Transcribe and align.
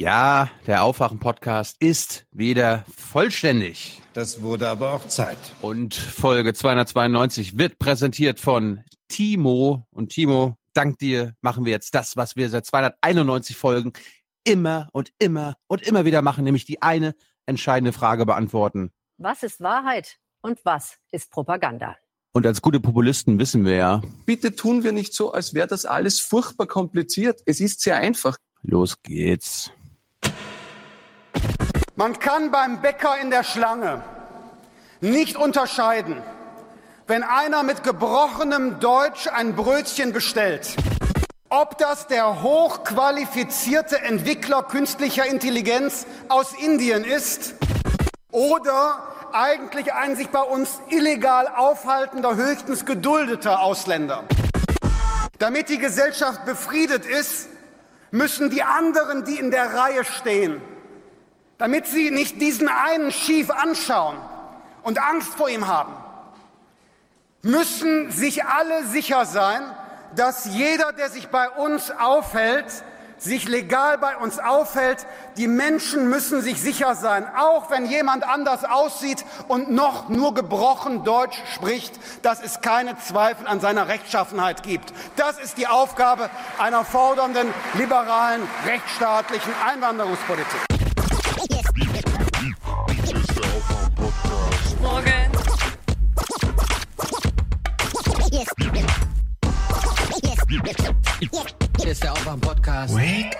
Ja, 0.00 0.48
der 0.66 0.82
Aufwachen-Podcast 0.84 1.76
ist 1.78 2.24
wieder 2.32 2.86
vollständig. 2.96 4.00
Das 4.14 4.40
wurde 4.40 4.66
aber 4.66 4.94
auch 4.94 5.06
Zeit. 5.08 5.36
Und 5.60 5.94
Folge 5.94 6.54
292 6.54 7.58
wird 7.58 7.78
präsentiert 7.78 8.40
von 8.40 8.82
Timo. 9.08 9.86
Und 9.90 10.08
Timo, 10.08 10.56
dank 10.72 10.98
dir 11.00 11.34
machen 11.42 11.66
wir 11.66 11.72
jetzt 11.72 11.94
das, 11.94 12.16
was 12.16 12.34
wir 12.34 12.48
seit 12.48 12.64
291 12.64 13.58
Folgen 13.58 13.92
immer 14.42 14.88
und 14.92 15.12
immer 15.18 15.56
und 15.66 15.82
immer 15.82 16.06
wieder 16.06 16.22
machen, 16.22 16.44
nämlich 16.44 16.64
die 16.64 16.80
eine 16.80 17.14
entscheidende 17.44 17.92
Frage 17.92 18.24
beantworten. 18.24 18.92
Was 19.18 19.42
ist 19.42 19.60
Wahrheit 19.60 20.16
und 20.40 20.64
was 20.64 20.96
ist 21.10 21.30
Propaganda? 21.30 21.94
Und 22.32 22.46
als 22.46 22.62
gute 22.62 22.80
Populisten 22.80 23.38
wissen 23.38 23.66
wir 23.66 23.74
ja. 23.74 24.02
Bitte 24.24 24.56
tun 24.56 24.82
wir 24.82 24.92
nicht 24.92 25.12
so, 25.12 25.32
als 25.32 25.52
wäre 25.52 25.68
das 25.68 25.84
alles 25.84 26.20
furchtbar 26.20 26.66
kompliziert. 26.66 27.42
Es 27.44 27.60
ist 27.60 27.82
sehr 27.82 27.96
einfach. 27.96 28.38
Los 28.62 29.02
geht's. 29.02 29.70
Man 32.00 32.18
kann 32.18 32.50
beim 32.50 32.80
Bäcker 32.80 33.18
in 33.20 33.28
der 33.28 33.44
Schlange 33.44 34.02
nicht 35.02 35.36
unterscheiden, 35.36 36.22
wenn 37.06 37.22
einer 37.22 37.62
mit 37.62 37.82
gebrochenem 37.82 38.80
Deutsch 38.80 39.28
ein 39.28 39.54
Brötchen 39.54 40.14
bestellt, 40.14 40.76
ob 41.50 41.76
das 41.76 42.06
der 42.06 42.40
hochqualifizierte 42.40 44.00
Entwickler 44.00 44.62
künstlicher 44.62 45.26
Intelligenz 45.26 46.06
aus 46.30 46.54
Indien 46.54 47.04
ist 47.04 47.52
oder 48.30 49.06
eigentlich 49.34 49.92
ein 49.92 50.16
sich 50.16 50.30
bei 50.30 50.40
uns 50.40 50.80
illegal 50.88 51.48
aufhaltender, 51.54 52.34
höchstens 52.34 52.86
geduldeter 52.86 53.60
Ausländer. 53.60 54.24
Damit 55.38 55.68
die 55.68 55.76
Gesellschaft 55.76 56.46
befriedet 56.46 57.04
ist, 57.04 57.50
müssen 58.10 58.48
die 58.48 58.62
anderen, 58.62 59.26
die 59.26 59.38
in 59.38 59.50
der 59.50 59.74
Reihe 59.74 60.06
stehen, 60.06 60.62
damit 61.60 61.86
sie 61.86 62.10
nicht 62.10 62.40
diesen 62.40 62.68
einen 62.68 63.12
schief 63.12 63.50
anschauen 63.50 64.16
und 64.82 64.98
Angst 64.98 65.34
vor 65.34 65.50
ihm 65.50 65.68
haben, 65.68 65.94
müssen 67.42 68.10
sich 68.10 68.44
alle 68.44 68.86
sicher 68.86 69.26
sein, 69.26 69.62
dass 70.16 70.46
jeder, 70.46 70.92
der 70.92 71.10
sich 71.10 71.28
bei 71.28 71.50
uns 71.50 71.90
aufhält, 71.90 72.64
sich 73.18 73.46
legal 73.46 73.98
bei 73.98 74.16
uns 74.16 74.38
aufhält. 74.38 75.06
Die 75.36 75.48
Menschen 75.48 76.08
müssen 76.08 76.40
sich 76.40 76.58
sicher 76.62 76.94
sein, 76.94 77.28
auch 77.36 77.70
wenn 77.70 77.84
jemand 77.84 78.24
anders 78.24 78.64
aussieht 78.64 79.26
und 79.46 79.70
noch 79.70 80.08
nur 80.08 80.32
gebrochen 80.32 81.04
Deutsch 81.04 81.38
spricht, 81.54 81.92
dass 82.22 82.42
es 82.42 82.62
keine 82.62 82.98
Zweifel 82.98 83.46
an 83.46 83.60
seiner 83.60 83.88
Rechtschaffenheit 83.88 84.62
gibt. 84.62 84.94
Das 85.16 85.38
ist 85.38 85.58
die 85.58 85.66
Aufgabe 85.66 86.30
einer 86.58 86.86
fordernden, 86.86 87.52
liberalen, 87.74 88.40
rechtsstaatlichen 88.64 89.52
Einwanderungspolitik. 89.66 90.79
Hier 100.50 101.92
ist 101.92 102.02
der 102.02 102.12
Aufwach-Podcast. 102.12 102.92
Wake 102.96 103.36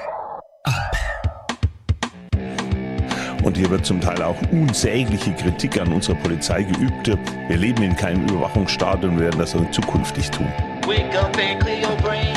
Und 3.42 3.56
hier 3.56 3.68
wird 3.68 3.84
zum 3.84 4.00
Teil 4.00 4.22
auch 4.22 4.36
unsägliche 4.52 5.32
Kritik 5.32 5.80
an 5.80 5.92
unserer 5.92 6.14
Polizei 6.16 6.62
geübt. 6.62 7.08
Wir 7.48 7.56
leben 7.56 7.82
in 7.82 7.96
keinem 7.96 8.28
Überwachungsstaat 8.28 9.02
und 9.02 9.18
werden 9.18 9.40
das 9.40 9.56
auch 9.56 9.68
zukünftig 9.72 10.30
tun. 10.30 10.46
Wake 10.86 11.12
up 11.18 11.36
and 11.36 11.60
clear 11.60 11.80
your 11.80 11.96
brain. 11.96 12.32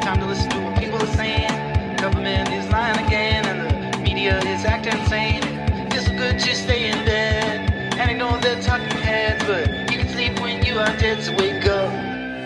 Time 0.00 0.18
to 0.18 0.26
listen 0.26 0.50
to 0.50 0.56
what 0.56 0.74
people 0.74 0.98
are 0.98 1.16
saying. 1.16 1.46
Government 1.96 2.48
is 2.48 2.68
lying 2.72 2.98
again, 3.06 3.46
and 3.46 3.94
the 3.94 3.98
media 4.00 4.40
is 4.40 4.64
acting 4.64 4.98
insane. 5.02 5.42
It's 5.94 6.08
good 6.08 6.40
to 6.40 6.56
stay 6.56 6.90
in 6.90 7.04
bed. 7.04 7.72
And 7.96 8.10
I 8.10 8.14
know 8.14 8.36
they're 8.40 8.60
talking 8.60 8.90
heads, 9.02 9.44
but 9.44 9.68
you 9.92 9.98
can 10.00 10.08
sleep 10.08 10.40
when 10.40 10.64
you 10.64 10.80
are 10.80 10.96
dead, 10.98 11.22
so 11.22 11.32
wake 11.36 11.64
up. 11.68 11.92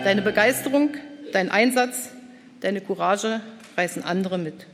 Deine 0.03 0.21
Begeisterung, 0.21 0.91
dein 1.35 1.49
Einsatz, 1.49 2.09
deine 2.61 2.81
Courage 2.81 3.41
reißen 3.77 4.03
andere 4.03 4.37
mit. 4.37 4.67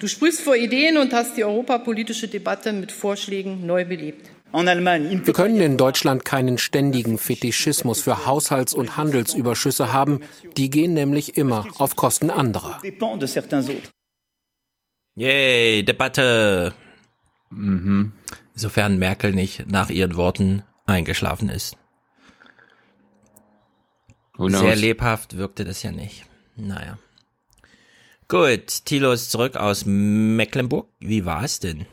Du 0.00 0.06
sprühst 0.06 0.40
vor 0.40 0.56
Ideen 0.56 0.96
und 0.96 1.12
hast 1.12 1.36
die 1.36 1.44
europapolitische 1.44 2.28
Debatte 2.28 2.72
mit 2.72 2.90
Vorschlägen 2.90 3.66
neu 3.66 3.84
belebt. 3.84 4.30
Wir 4.52 5.32
können 5.32 5.60
in 5.60 5.76
Deutschland 5.76 6.24
keinen 6.24 6.58
ständigen 6.58 7.18
Fetischismus 7.18 8.02
für 8.02 8.26
Haushalts- 8.26 8.74
und 8.74 8.96
Handelsüberschüsse 8.96 9.92
haben. 9.92 10.20
Die 10.56 10.70
gehen 10.70 10.94
nämlich 10.94 11.36
immer 11.36 11.66
auf 11.78 11.94
Kosten 11.94 12.30
anderer. 12.30 12.80
Yay, 15.14 15.84
Debatte. 15.84 16.74
Mhm. 17.50 18.12
Sofern 18.54 18.98
Merkel 18.98 19.32
nicht 19.32 19.70
nach 19.70 19.90
ihren 19.90 20.16
Worten 20.16 20.62
eingeschlafen 20.86 21.48
ist. 21.48 21.76
Sehr 24.48 24.76
lebhaft 24.76 25.36
wirkte 25.36 25.64
das 25.64 25.82
ja 25.82 25.92
nicht. 25.92 26.24
Naja. 26.56 26.98
Gut, 28.28 28.84
Thilo 28.84 29.12
ist 29.12 29.30
zurück 29.30 29.56
aus 29.56 29.84
Mecklenburg. 29.86 30.86
Wie 31.00 31.24
war 31.24 31.44
es 31.44 31.58
denn? 31.60 31.80
Ist 31.80 31.86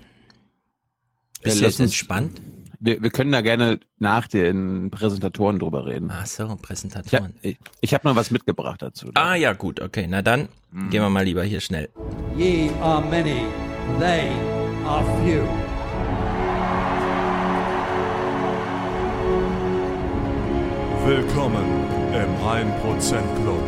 Ja, 1.43 1.49
das 1.51 1.59
lass 1.61 1.79
uns- 1.79 1.79
entspannt? 1.91 2.41
Wir, 2.79 3.01
wir 3.01 3.09
können 3.09 3.31
da 3.31 3.41
gerne 3.41 3.79
nach 3.97 4.27
den 4.27 4.91
Präsentatoren 4.91 5.57
drüber 5.57 5.87
reden. 5.87 6.11
Ach 6.11 6.27
so, 6.27 6.43
Ich 6.43 6.49
habe 6.49 6.61
Präsentation. 6.61 7.33
ich, 7.41 7.57
ich 7.81 7.93
hab 7.95 8.03
noch 8.03 8.15
was 8.15 8.29
mitgebracht 8.29 8.83
dazu. 8.83 9.09
Ah 9.15 9.33
ja, 9.33 9.53
gut, 9.53 9.81
okay. 9.81 10.05
Na 10.07 10.21
dann 10.21 10.47
gehen 10.91 11.01
wir 11.01 11.09
mal 11.09 11.23
lieber 11.25 11.43
hier 11.43 11.59
schnell. 11.59 11.89
Ye 12.37 12.69
are 12.81 13.03
many, 13.03 13.41
they 13.99 14.29
are 14.85 15.03
few. 15.23 15.41
Willkommen 21.05 21.65
im 22.23 22.35
1% 22.37 23.41
Club. 23.41 23.63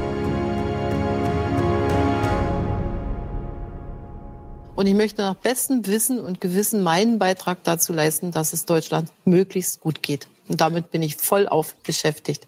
Und 4.75 4.87
ich 4.87 4.93
möchte 4.93 5.21
nach 5.21 5.35
bestem 5.35 5.85
Wissen 5.87 6.19
und 6.19 6.39
Gewissen 6.39 6.83
meinen 6.83 7.19
Beitrag 7.19 7.63
dazu 7.65 7.91
leisten, 7.91 8.31
dass 8.31 8.53
es 8.53 8.65
Deutschland 8.65 9.11
möglichst 9.25 9.81
gut 9.81 10.01
geht. 10.01 10.27
Und 10.47 10.61
damit 10.61 10.91
bin 10.91 11.01
ich 11.01 11.17
voll 11.17 11.47
auf 11.47 11.75
beschäftigt. 11.83 12.47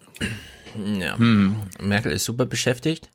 Ja, 0.98 1.16
Merkel 1.18 2.12
ist 2.12 2.24
super 2.24 2.46
beschäftigt. 2.46 3.10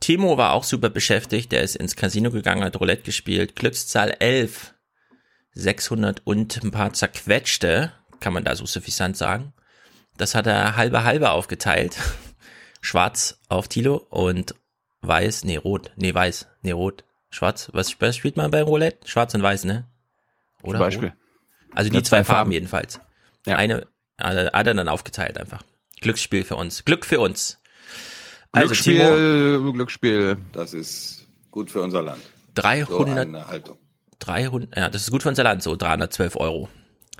Timo 0.00 0.36
war 0.36 0.52
auch 0.52 0.64
super 0.64 0.90
beschäftigt. 0.90 1.50
Der 1.52 1.62
ist 1.62 1.76
ins 1.76 1.96
Casino 1.96 2.30
gegangen, 2.30 2.62
hat 2.62 2.78
Roulette 2.78 3.04
gespielt. 3.04 3.56
Glückszahl 3.56 4.14
11. 4.18 4.74
600 5.54 6.20
und 6.24 6.62
ein 6.62 6.70
paar 6.70 6.92
zerquetschte, 6.92 7.92
kann 8.20 8.32
man 8.32 8.44
da 8.44 8.54
so 8.54 8.66
suffisant 8.66 9.16
sagen. 9.16 9.54
Das 10.16 10.34
hat 10.34 10.46
er 10.46 10.76
halbe 10.76 11.04
halbe 11.04 11.30
aufgeteilt. 11.30 11.96
Schwarz 12.80 13.38
auf 13.48 13.68
Tilo 13.68 13.96
und 14.10 14.54
weiß, 15.02 15.44
nee, 15.44 15.56
rot, 15.56 15.92
nee, 15.96 16.14
weiß, 16.14 16.46
nee, 16.62 16.72
rot, 16.72 17.04
schwarz. 17.30 17.70
Was, 17.72 18.00
was 18.00 18.16
spielt 18.16 18.36
man 18.36 18.50
bei 18.50 18.62
Roulette? 18.62 19.06
Schwarz 19.08 19.34
und 19.34 19.42
weiß, 19.42 19.64
ne? 19.64 19.86
Oder 20.62 20.78
Zum 20.78 20.86
Beispiel. 20.86 21.08
rot? 21.08 21.16
Also 21.74 21.90
die 21.90 21.96
zwei 22.02 22.08
zwei 22.20 22.24
Farben 22.24 22.36
Farben. 22.38 22.52
jedenfalls. 22.52 23.00
Ja. 23.46 23.56
Eine 23.56 23.86
hat 24.20 24.66
er 24.66 24.74
dann 24.74 24.88
aufgeteilt 24.88 25.38
einfach. 25.38 25.62
Glücksspiel 26.00 26.44
für 26.44 26.56
uns. 26.56 26.84
Glück 26.84 27.04
für 27.06 27.20
uns. 27.20 27.58
Also 28.52 28.74
Timo, 28.74 29.04
Glücksspiel, 29.04 29.72
Glücksspiel. 29.72 30.36
Das 30.52 30.72
ist 30.74 31.26
gut 31.50 31.70
für 31.70 31.82
unser 31.82 32.02
Land. 32.02 32.22
300, 32.54 33.46
Haltung. 33.46 33.78
300, 34.20 34.76
ja, 34.76 34.88
das 34.88 35.02
ist 35.02 35.10
gut 35.10 35.22
für 35.22 35.28
unser 35.28 35.44
Land, 35.44 35.62
so 35.62 35.76
312 35.76 36.36
Euro. 36.36 36.68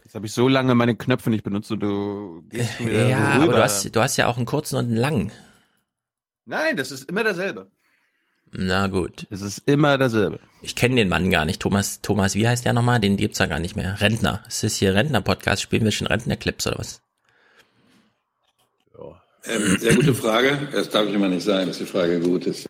Jetzt 0.02 0.14
habe 0.14 0.26
ich 0.26 0.32
so 0.32 0.48
lange 0.48 0.74
meine 0.74 0.96
Knöpfe 0.96 1.28
nicht 1.30 1.44
benutzt 1.44 1.70
und 1.70 1.80
du 1.80 2.42
gehst 2.48 2.80
mir 2.80 3.08
Ja, 3.08 3.34
rüber. 3.34 3.44
aber 3.44 3.52
du 3.58 3.62
hast, 3.62 3.94
du 3.94 4.00
hast 4.00 4.16
ja 4.16 4.26
auch 4.26 4.36
einen 4.38 4.46
kurzen 4.46 4.76
und 4.76 4.86
einen 4.86 4.96
langen. 4.96 5.32
Nein, 6.48 6.78
das 6.78 6.90
ist 6.90 7.08
immer 7.10 7.24
derselbe. 7.24 7.70
Na 8.50 8.86
gut. 8.86 9.26
Es 9.28 9.42
ist 9.42 9.62
immer 9.66 9.98
derselbe. 9.98 10.40
Ich 10.62 10.74
kenne 10.74 10.96
den 10.96 11.10
Mann 11.10 11.30
gar 11.30 11.44
nicht. 11.44 11.60
Thomas, 11.60 12.00
Thomas, 12.00 12.34
wie 12.34 12.48
heißt 12.48 12.64
der 12.64 12.72
nochmal? 12.72 13.00
Den 13.00 13.18
gibt's 13.18 13.38
ja 13.38 13.44
gar 13.44 13.58
nicht 13.58 13.76
mehr. 13.76 14.00
Rentner. 14.00 14.42
Ist 14.48 14.62
das 14.62 14.76
hier 14.76 14.94
Rentner-Podcast? 14.94 15.60
Spielen 15.60 15.84
wir 15.84 15.92
schon 15.92 16.06
Rentner-Clips 16.06 16.66
oder 16.66 16.78
was? 16.78 17.02
Ähm, 19.44 19.78
sehr 19.78 19.94
gute 19.94 20.14
Frage. 20.14 20.68
Das 20.72 20.88
darf 20.88 21.06
ich 21.06 21.14
immer 21.14 21.28
nicht 21.28 21.44
sagen, 21.44 21.66
dass 21.66 21.78
die 21.78 21.84
Frage 21.84 22.18
gut 22.20 22.46
ist. 22.46 22.66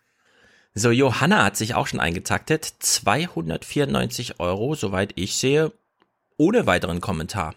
So, 0.75 0.91
Johanna 0.91 1.45
hat 1.45 1.55
sich 1.55 1.73
auch 1.73 1.87
schon 1.87 2.01
eingetaktet. 2.01 2.65
294 2.79 4.41
Euro, 4.41 4.75
soweit 4.75 5.13
ich 5.15 5.35
sehe, 5.35 5.71
ohne 6.37 6.65
weiteren 6.65 6.99
Kommentar. 6.99 7.55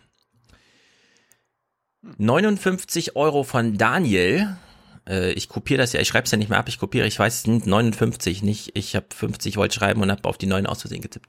59 2.18 3.16
Euro 3.16 3.42
von 3.42 3.76
Daniel. 3.76 4.56
Äh, 5.08 5.32
ich 5.32 5.49
kopiere 5.49 5.78
das 5.78 5.93
ja, 5.93 6.00
ich 6.00 6.08
schreibe 6.08 6.25
es 6.25 6.31
ja 6.31 6.38
nicht 6.38 6.50
mehr 6.50 6.58
ab, 6.58 6.69
ich 6.69 6.78
kopiere, 6.78 7.06
ich 7.06 7.19
weiß, 7.19 7.34
es 7.34 7.43
sind 7.43 7.66
59, 7.66 8.43
nicht, 8.43 8.72
ich 8.75 8.96
habe 8.96 9.06
50 9.14 9.56
wollte 9.56 9.75
schreiben 9.75 10.02
und 10.02 10.10
habe 10.10 10.28
auf 10.28 10.38
die 10.38 10.46
9 10.46 10.66
aus 10.66 10.82
Versehen 10.82 11.02
getippt. 11.02 11.28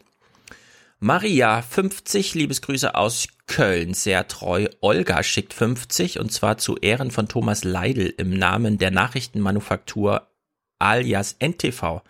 Maria, 0.99 1.61
50, 1.61 2.33
Liebesgrüße 2.33 2.95
aus 2.95 3.27
Köln, 3.45 3.93
sehr 3.93 4.25
treu. 4.29 4.67
Olga 4.79 5.21
schickt 5.21 5.53
50 5.53 6.17
und 6.19 6.31
zwar 6.31 6.57
zu 6.57 6.77
Ehren 6.77 7.11
von 7.11 7.27
Thomas 7.27 7.65
Leidl 7.65 8.13
im 8.17 8.29
Namen 8.29 8.77
der 8.77 8.89
Nachrichtenmanufaktur 8.89 10.27
alias 10.79 11.35
NTV. 11.39 12.01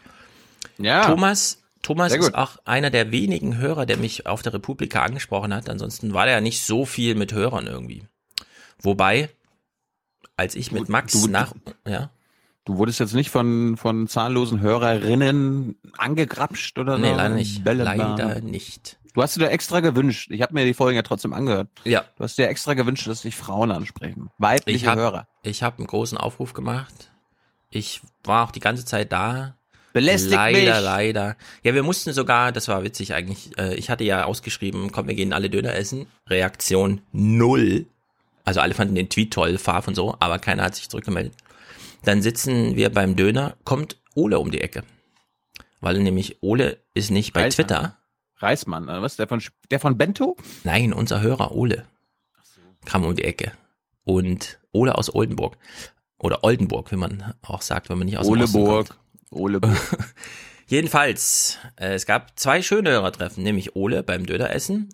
Ja. 0.77 1.07
Thomas, 1.07 1.63
Thomas 1.81 2.13
ist 2.13 2.35
auch 2.35 2.57
einer 2.65 2.91
der 2.91 3.11
wenigen 3.11 3.57
Hörer, 3.57 3.87
der 3.87 3.97
mich 3.97 4.27
auf 4.27 4.43
der 4.43 4.53
Republika 4.53 5.01
angesprochen 5.01 5.55
hat. 5.55 5.69
Ansonsten 5.69 6.13
war 6.13 6.25
der 6.25 6.35
ja 6.35 6.41
nicht 6.41 6.63
so 6.63 6.85
viel 6.85 7.15
mit 7.15 7.33
Hörern 7.33 7.65
irgendwie. 7.65 8.03
Wobei, 8.79 9.29
als 10.37 10.55
ich 10.55 10.71
mit 10.71 10.89
Max 10.89 11.13
du- 11.13 11.27
nach, 11.27 11.53
ja, 11.87 12.09
Du 12.65 12.77
wurdest 12.77 13.01
jetzt 13.01 13.13
nicht 13.13 13.29
von, 13.29 13.75
von 13.75 14.07
zahllosen 14.07 14.61
Hörerinnen 14.61 15.75
angegrapscht 15.97 16.79
oder 16.79 16.93
so? 16.95 17.01
nee, 17.01 17.11
leider 17.11 17.35
nicht. 17.35 17.61
Bällebad? 17.65 17.97
Leider 17.97 18.39
nicht. 18.41 18.99
Du 19.13 19.21
hast 19.21 19.35
dir 19.35 19.49
extra 19.49 19.81
gewünscht. 19.81 20.31
Ich 20.31 20.41
habe 20.41 20.53
mir 20.53 20.63
die 20.65 20.73
Folgen 20.73 20.95
ja 20.95 21.01
trotzdem 21.03 21.33
angehört. 21.33 21.67
Ja. 21.83 22.05
Du 22.17 22.23
hast 22.23 22.37
dir 22.37 22.47
extra 22.47 22.73
gewünscht, 22.73 23.05
dass 23.05 23.21
dich 23.23 23.35
Frauen 23.35 23.69
ansprechen. 23.69 24.29
Weibliche 24.37 24.77
Ich 24.77 24.87
habe 24.87 25.01
Hörer. 25.01 25.27
ich 25.43 25.61
hab 25.61 25.77
einen 25.77 25.87
großen 25.87 26.17
Aufruf 26.17 26.53
gemacht. 26.53 27.11
Ich 27.69 27.99
war 28.23 28.45
auch 28.47 28.51
die 28.51 28.61
ganze 28.61 28.85
Zeit 28.85 29.11
da. 29.11 29.55
Belästigt 29.91 30.33
leider, 30.33 30.75
mich. 30.75 30.83
leider. 30.85 31.35
Ja, 31.63 31.73
wir 31.75 31.83
mussten 31.83 32.13
sogar, 32.13 32.51
das 32.53 32.69
war 32.69 32.81
witzig 32.83 33.13
eigentlich, 33.13 33.57
äh, 33.59 33.75
ich 33.75 33.89
hatte 33.89 34.05
ja 34.05 34.23
ausgeschrieben, 34.23 34.91
komm, 34.93 35.07
wir 35.07 35.15
gehen 35.15 35.33
alle 35.33 35.49
Döner 35.49 35.75
essen. 35.75 36.07
Reaktion 36.29 37.01
null. 37.11 37.85
Also 38.43 38.59
alle 38.59 38.73
fanden 38.73 38.95
den 38.95 39.09
Tweet 39.09 39.31
toll, 39.31 39.57
Farf 39.57 39.87
und 39.87 39.95
so, 39.95 40.15
aber 40.19 40.39
keiner 40.39 40.63
hat 40.63 40.75
sich 40.75 40.89
zurückgemeldet. 40.89 41.33
Dann 42.03 42.21
sitzen 42.21 42.75
wir 42.75 42.89
beim 42.89 43.15
Döner, 43.15 43.55
kommt 43.63 43.97
Ole 44.15 44.39
um 44.39 44.51
die 44.51 44.61
Ecke. 44.61 44.83
Weil 45.79 45.99
nämlich 45.99 46.37
Ole 46.41 46.77
ist 46.93 47.11
nicht 47.11 47.33
bei 47.33 47.43
Reismann. 47.43 47.67
Twitter. 47.67 47.97
Reismann, 48.37 48.83
oder 48.85 49.01
was? 49.01 49.15
Der 49.15 49.27
von, 49.27 49.41
der 49.71 49.79
von 49.79 49.97
Bento? 49.97 50.35
Nein, 50.63 50.93
unser 50.93 51.21
Hörer 51.21 51.53
Ole 51.53 51.85
kam 52.85 53.05
um 53.05 53.15
die 53.15 53.23
Ecke. 53.23 53.53
Und 54.03 54.59
Ole 54.71 54.97
aus 54.97 55.13
Oldenburg. 55.13 55.57
Oder 56.17 56.43
Oldenburg, 56.43 56.91
wie 56.91 56.95
man 56.95 57.33
auch 57.41 57.61
sagt, 57.61 57.89
wenn 57.89 57.97
man 57.97 58.05
nicht 58.05 58.17
aus 58.17 58.27
dem 58.27 58.33
Oleburg. 58.33 58.87
kommt. 58.87 58.99
Oleburg. 59.31 59.77
Jedenfalls, 60.67 61.57
äh, 61.75 61.93
es 61.93 62.05
gab 62.05 62.37
zwei 62.39 62.61
schöne 62.61 62.91
Hörertreffen, 62.91 63.43
nämlich 63.43 63.75
Ole 63.75 64.03
beim 64.03 64.25
Döneressen. 64.25 64.89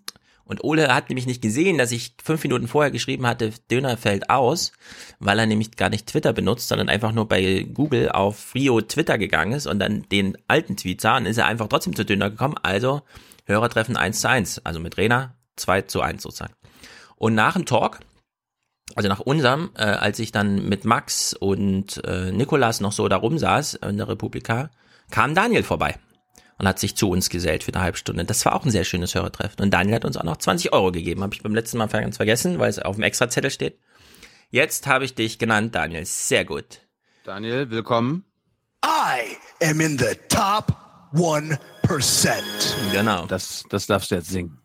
Und 0.49 0.63
Ole 0.63 0.93
hat 0.93 1.09
nämlich 1.09 1.27
nicht 1.27 1.43
gesehen, 1.43 1.77
dass 1.77 1.91
ich 1.91 2.15
fünf 2.23 2.41
Minuten 2.41 2.67
vorher 2.67 2.89
geschrieben 2.89 3.27
hatte, 3.27 3.51
Döner 3.69 3.97
fällt 3.97 4.31
aus, 4.31 4.71
weil 5.19 5.37
er 5.37 5.45
nämlich 5.45 5.75
gar 5.75 5.89
nicht 5.89 6.07
Twitter 6.07 6.33
benutzt, 6.33 6.69
sondern 6.69 6.89
einfach 6.89 7.11
nur 7.11 7.27
bei 7.27 7.67
Google 7.71 8.09
auf 8.09 8.55
Rio 8.55 8.81
Twitter 8.81 9.19
gegangen 9.19 9.51
ist 9.51 9.67
und 9.67 9.77
dann 9.77 10.09
den 10.09 10.39
alten 10.47 10.75
Tweet 10.75 11.01
sah 11.01 11.17
und 11.17 11.27
ist 11.27 11.37
er 11.37 11.45
einfach 11.45 11.67
trotzdem 11.67 11.95
zu 11.95 12.03
Döner 12.03 12.31
gekommen. 12.31 12.55
Also 12.63 13.03
Hörertreffen 13.45 13.95
1 13.95 14.21
zu 14.21 14.27
1, 14.27 14.65
also 14.65 14.79
mit 14.79 14.97
Rena 14.97 15.35
2 15.57 15.83
zu 15.83 16.01
1 16.01 16.23
sozusagen. 16.23 16.53
Und 17.15 17.35
nach 17.35 17.53
dem 17.53 17.67
Talk, 17.67 17.99
also 18.95 19.07
nach 19.07 19.19
unserem, 19.19 19.69
äh, 19.77 19.83
als 19.83 20.17
ich 20.17 20.31
dann 20.31 20.67
mit 20.67 20.83
Max 20.83 21.33
und 21.33 22.03
äh, 22.05 22.31
Nikolas 22.31 22.81
noch 22.81 22.91
so 22.91 23.07
da 23.07 23.17
rumsaß 23.17 23.75
in 23.75 23.97
der 23.97 24.07
Republika, 24.07 24.71
kam 25.11 25.35
Daniel 25.35 25.61
vorbei 25.61 25.99
und 26.59 26.67
hat 26.67 26.77
sich 26.77 26.95
zu 26.95 27.09
uns 27.09 27.29
gesellt 27.29 27.63
für 27.63 27.73
eine 27.73 27.81
halbe 27.81 27.97
Stunde. 27.97 28.25
Das 28.25 28.45
war 28.45 28.53
auch 28.53 28.65
ein 28.65 28.71
sehr 28.71 28.83
schönes 28.83 29.15
Hörertreffen. 29.15 29.61
Und 29.63 29.71
Daniel 29.71 29.95
hat 29.95 30.05
uns 30.05 30.17
auch 30.17 30.23
noch 30.23 30.37
20 30.37 30.73
Euro 30.73 30.91
gegeben. 30.91 31.23
Habe 31.23 31.33
ich 31.33 31.41
beim 31.41 31.55
letzten 31.55 31.77
Mal 31.77 31.87
ganz 31.87 32.17
vergessen, 32.17 32.59
weil 32.59 32.69
es 32.69 32.79
auf 32.79 32.95
dem 32.95 33.03
Extrazettel 33.03 33.49
steht. 33.49 33.79
Jetzt 34.49 34.85
habe 34.85 35.05
ich 35.05 35.15
dich 35.15 35.39
genannt, 35.39 35.73
Daniel. 35.73 36.05
Sehr 36.05 36.43
gut. 36.43 36.81
Daniel, 37.23 37.69
willkommen. 37.69 38.25
I 38.85 39.37
am 39.65 39.79
in 39.79 39.97
the 39.97 40.15
top 40.27 40.75
1%. 41.13 41.57
Genau. 42.91 43.25
Das, 43.25 43.63
das 43.69 43.87
darfst 43.87 44.11
du 44.11 44.15
jetzt 44.15 44.29
singen. 44.29 44.59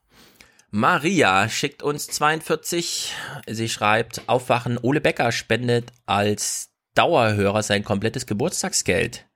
Maria 0.71 1.49
schickt 1.49 1.85
uns 1.85 2.09
42. 2.09 3.15
Sie 3.47 3.69
schreibt, 3.69 4.29
Aufwachen, 4.29 4.79
Ole 4.83 5.01
Becker 5.01 5.31
spendet 5.31 5.93
als 6.07 6.71
Dauerhörer 6.95 7.63
sein 7.63 7.85
komplettes 7.85 8.27
Geburtstagsgeld. 8.27 9.27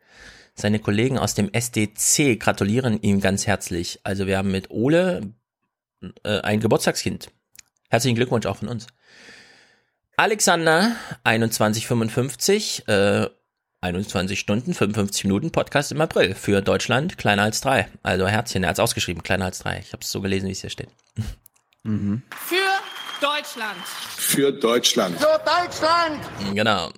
Seine 0.58 0.80
Kollegen 0.80 1.18
aus 1.18 1.34
dem 1.34 1.52
SDC 1.52 2.38
gratulieren 2.40 3.00
ihm 3.00 3.20
ganz 3.20 3.46
herzlich. 3.46 4.00
Also 4.02 4.26
wir 4.26 4.36
haben 4.38 4.50
mit 4.50 4.70
Ole 4.70 5.32
äh, 6.24 6.40
ein 6.40 6.58
Geburtstagskind. 6.58 7.30
Herzlichen 7.90 8.16
Glückwunsch 8.16 8.44
auch 8.44 8.56
von 8.56 8.66
uns. 8.66 8.88
Alexander, 10.16 10.96
2155, 11.22 12.88
äh, 12.88 13.28
21 13.82 14.40
Stunden, 14.40 14.74
55 14.74 15.24
Minuten 15.24 15.52
Podcast 15.52 15.92
im 15.92 16.00
April 16.00 16.34
für 16.34 16.60
Deutschland, 16.60 17.16
kleiner 17.18 17.42
als 17.42 17.60
drei. 17.60 17.88
Also 18.02 18.26
Herzchen, 18.26 18.64
er 18.64 18.70
hat 18.70 18.76
es 18.76 18.80
ausgeschrieben, 18.80 19.22
kleiner 19.22 19.44
als 19.44 19.60
drei. 19.60 19.78
Ich 19.78 19.92
habe 19.92 20.02
es 20.02 20.10
so 20.10 20.20
gelesen, 20.20 20.48
wie 20.48 20.52
es 20.52 20.60
hier 20.60 20.70
steht. 20.70 20.88
Für 21.84 22.80
Deutschland. 23.20 23.78
Für 24.16 24.52
Deutschland. 24.52 25.16
Für 25.20 25.40
Deutschland! 25.44 26.20
Genau. 26.52 26.90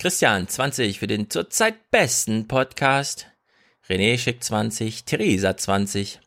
Christian, 0.00 0.46
20 0.46 1.00
für 1.00 1.08
den 1.08 1.28
zurzeit 1.28 1.90
besten 1.90 2.46
Podcast. 2.46 3.26
René 3.88 4.16
schickt 4.16 4.44
20. 4.44 5.04
Theresa, 5.04 5.56
20. 5.56 6.20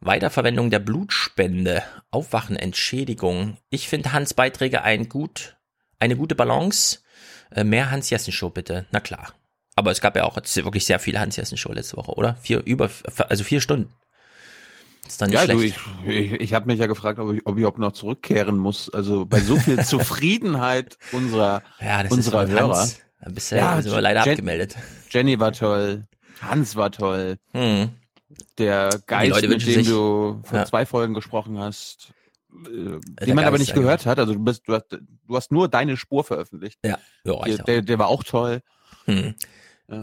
Weiterverwendung 0.00 0.70
der 0.70 0.78
Blutspende. 0.78 1.82
Aufwachen, 2.10 2.56
Entschädigung. 2.56 3.58
Ich 3.68 3.86
finde 3.86 4.14
Hans 4.14 4.32
Beiträge 4.32 4.82
ein 4.82 5.10
gut, 5.10 5.58
eine 5.98 6.16
gute 6.16 6.34
Balance. 6.34 7.00
Äh, 7.50 7.64
mehr 7.64 7.90
Hans-Jessen-Show 7.90 8.48
bitte. 8.48 8.86
Na 8.92 9.00
klar. 9.00 9.34
Aber 9.76 9.90
es 9.90 10.00
gab 10.00 10.16
ja 10.16 10.24
auch 10.24 10.36
wirklich 10.36 10.86
sehr 10.86 10.98
viele 10.98 11.20
Hans-Jessen-Show 11.20 11.74
letzte 11.74 11.98
Woche, 11.98 12.12
oder? 12.12 12.36
Vier, 12.36 12.62
über, 12.64 12.88
also 13.28 13.44
vier 13.44 13.60
Stunden. 13.60 13.92
Ist 15.12 15.20
dann 15.20 15.28
nicht 15.28 15.38
Ja, 15.40 15.46
du, 15.46 15.58
schlecht. 15.58 15.78
ich, 16.06 16.32
ich, 16.32 16.32
ich 16.40 16.54
habe 16.54 16.66
mich 16.66 16.78
ja 16.78 16.86
gefragt, 16.86 17.18
ob 17.18 17.34
ich, 17.34 17.42
ob 17.44 17.54
ich 17.56 17.58
überhaupt 17.60 17.78
noch 17.78 17.92
zurückkehren 17.92 18.56
muss. 18.56 18.88
Also 18.88 19.26
bei 19.26 19.40
so 19.40 19.56
viel 19.58 19.78
Zufriedenheit 19.84 20.96
unserer, 21.12 21.62
ja, 21.80 22.02
das 22.02 22.12
unserer 22.12 22.44
ist 22.44 22.50
Hörer. 22.50 22.76
Hans. 22.78 23.00
Da 23.20 23.30
bist 23.30 23.52
du 23.52 23.56
ja, 23.56 23.84
wir 23.84 24.00
leider 24.00 24.22
Jen- 24.24 24.30
abgemeldet. 24.32 24.76
Jenny 25.10 25.38
war 25.38 25.52
toll, 25.52 26.06
Hans 26.40 26.76
war 26.76 26.90
toll, 26.90 27.36
Hm. 27.52 27.90
der 28.56 28.88
Geist, 29.06 29.42
mit 29.42 29.50
dem 29.52 29.60
sich- 29.60 29.86
du 29.86 30.40
vor 30.44 30.58
Ja. 30.60 30.64
zwei 30.64 30.86
Folgen 30.86 31.12
gesprochen 31.12 31.58
hast, 31.58 32.14
äh, 32.66 33.24
den 33.26 33.34
man 33.36 33.44
aber 33.44 33.58
nicht 33.58 33.68
ja, 33.70 33.74
gehört 33.74 34.06
hat. 34.06 34.18
Also 34.18 34.32
du 34.32 34.40
bist, 34.42 34.62
du 34.66 34.72
hast, 34.74 34.86
du 34.90 35.36
hast 35.36 35.52
nur 35.52 35.68
deine 35.68 35.98
Spur 35.98 36.24
veröffentlicht. 36.24 36.78
Ja, 36.84 36.98
ja 37.24 37.38
Der, 37.44 37.58
der, 37.58 37.82
der 37.82 37.98
war 37.98 38.08
auch 38.08 38.24
toll. 38.24 38.62
Hm. 39.04 39.34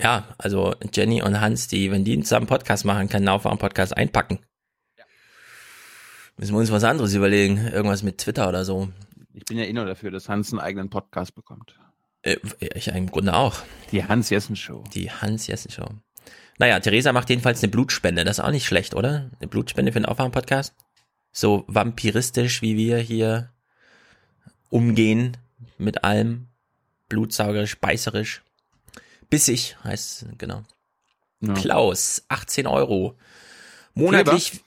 Ja, 0.01 0.25
also 0.37 0.75
Jenny 0.93 1.23
und 1.23 1.41
Hans, 1.41 1.67
die, 1.67 1.89
wenn 1.91 2.03
die 2.05 2.19
zusammen 2.19 2.45
Podcast 2.45 2.85
machen, 2.85 3.09
können 3.09 3.27
auch 3.27 3.43
einen 3.45 3.57
Podcast 3.57 3.97
einpacken. 3.97 4.37
Müssen 6.39 6.53
wir 6.53 6.59
uns 6.59 6.71
was 6.71 6.85
anderes 6.85 7.13
überlegen. 7.13 7.67
Irgendwas 7.67 8.01
mit 8.01 8.19
Twitter 8.19 8.47
oder 8.47 8.63
so. 8.63 8.87
Ich 9.33 9.43
bin 9.43 9.57
ja 9.57 9.65
eh 9.65 9.73
nur 9.73 9.83
dafür, 9.83 10.09
dass 10.09 10.29
Hans 10.29 10.53
einen 10.53 10.61
eigenen 10.61 10.89
Podcast 10.89 11.35
bekommt. 11.35 11.77
Äh, 12.21 12.37
ich 12.59 12.87
im 12.87 13.11
Grunde 13.11 13.33
auch. 13.33 13.57
Die 13.91 14.05
Hans-Jessen-Show. 14.05 14.85
Die 14.93 15.11
Hans-Jessen-Show. 15.11 15.89
Naja, 16.57 16.79
Theresa 16.79 17.11
macht 17.11 17.29
jedenfalls 17.29 17.61
eine 17.61 17.69
Blutspende. 17.69 18.23
Das 18.23 18.37
ist 18.37 18.43
auch 18.45 18.51
nicht 18.51 18.65
schlecht, 18.65 18.95
oder? 18.95 19.29
Eine 19.37 19.49
Blutspende 19.49 19.91
für 19.91 19.99
den 19.99 20.05
Aufwachen-Podcast. 20.05 20.73
So 21.33 21.65
vampiristisch, 21.67 22.61
wie 22.61 22.77
wir 22.77 22.99
hier 22.99 23.51
umgehen 24.69 25.35
mit 25.77 26.05
allem. 26.05 26.47
Blutsaugerisch, 27.09 27.77
beißerisch. 27.79 28.43
Bissig 29.29 29.75
heißt 29.83 30.21
es, 30.21 30.27
genau. 30.37 30.63
Ja. 31.41 31.53
Klaus, 31.53 32.23
18 32.29 32.65
Euro. 32.65 33.17
Monatlich, 33.93 34.61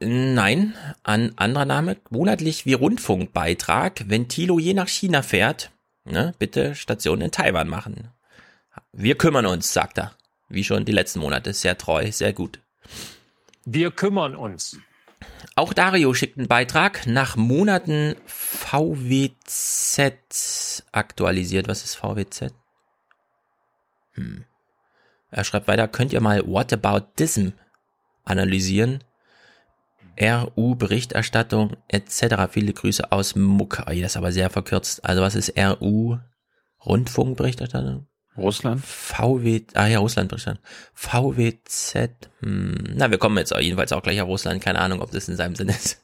nein, 0.00 0.74
an 1.02 1.32
anderer 1.36 1.64
Name, 1.64 1.96
monatlich 2.10 2.66
wie 2.66 2.74
Rundfunkbeitrag, 2.74 4.04
wenn 4.06 4.28
Thilo 4.28 4.58
je 4.58 4.74
nach 4.74 4.88
China 4.88 5.22
fährt, 5.22 5.70
ne, 6.04 6.34
bitte 6.38 6.74
Station 6.74 7.20
in 7.20 7.30
Taiwan 7.30 7.68
machen. 7.68 8.08
Wir 8.92 9.16
kümmern 9.16 9.46
uns, 9.46 9.72
sagt 9.72 9.98
er. 9.98 10.12
Wie 10.48 10.64
schon 10.64 10.84
die 10.84 10.92
letzten 10.92 11.20
Monate. 11.20 11.52
Sehr 11.52 11.78
treu, 11.78 12.10
sehr 12.10 12.32
gut. 12.32 12.60
Wir 13.64 13.92
kümmern 13.92 14.34
uns. 14.34 14.78
Auch 15.54 15.72
Dario 15.72 16.12
schickt 16.14 16.38
einen 16.38 16.48
Beitrag 16.48 17.06
nach 17.06 17.36
Monaten 17.36 18.16
VWZ 18.26 20.02
aktualisiert. 20.92 21.68
Was 21.68 21.84
ist 21.84 21.94
VWZ? 21.94 22.52
Hm. 24.14 24.44
Er 25.30 25.44
schreibt 25.44 25.68
weiter, 25.68 25.86
könnt 25.86 26.12
ihr 26.12 26.20
mal 26.20 26.44
Whataboutism 26.46 27.50
analysieren? 28.24 29.04
RU-Berichterstattung 30.20 31.76
etc. 31.88 32.48
Viele 32.50 32.72
Grüße 32.72 33.12
aus 33.12 33.36
Muck. 33.36 33.82
Oh, 33.82 33.90
das 33.90 34.12
ist 34.12 34.16
aber 34.16 34.32
sehr 34.32 34.50
verkürzt. 34.50 35.04
Also 35.04 35.22
was 35.22 35.34
ist 35.34 35.54
RU? 35.58 36.18
Rundfunkberichterstattung? 36.84 38.06
Russland? 38.36 38.84
VW, 38.84 39.62
ah 39.74 39.86
ja, 39.86 39.98
Russland-Berichterstattung. 39.98 40.64
VWZ, 40.94 42.10
hm, 42.40 42.74
na, 42.94 43.10
wir 43.10 43.18
kommen 43.18 43.36
jetzt 43.38 43.54
jedenfalls 43.58 43.92
auch 43.92 44.02
gleich 44.02 44.20
auf 44.20 44.28
Russland. 44.28 44.62
Keine 44.62 44.80
Ahnung, 44.80 45.00
ob 45.02 45.10
das 45.10 45.28
in 45.28 45.36
seinem 45.36 45.56
Sinne 45.56 45.72
ist. 45.72 46.02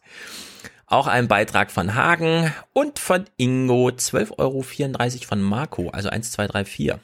Auch 0.88 1.08
ein 1.08 1.26
Beitrag 1.26 1.72
von 1.72 1.96
Hagen 1.96 2.52
und 2.72 3.00
von 3.00 3.24
Ingo, 3.36 3.88
12,34 3.88 4.38
Euro 4.38 4.62
von 5.26 5.42
Marco, 5.42 5.88
also 5.90 6.10
1, 6.10 6.30
2, 6.30 6.46
3, 6.46 6.64
4. 6.64 7.00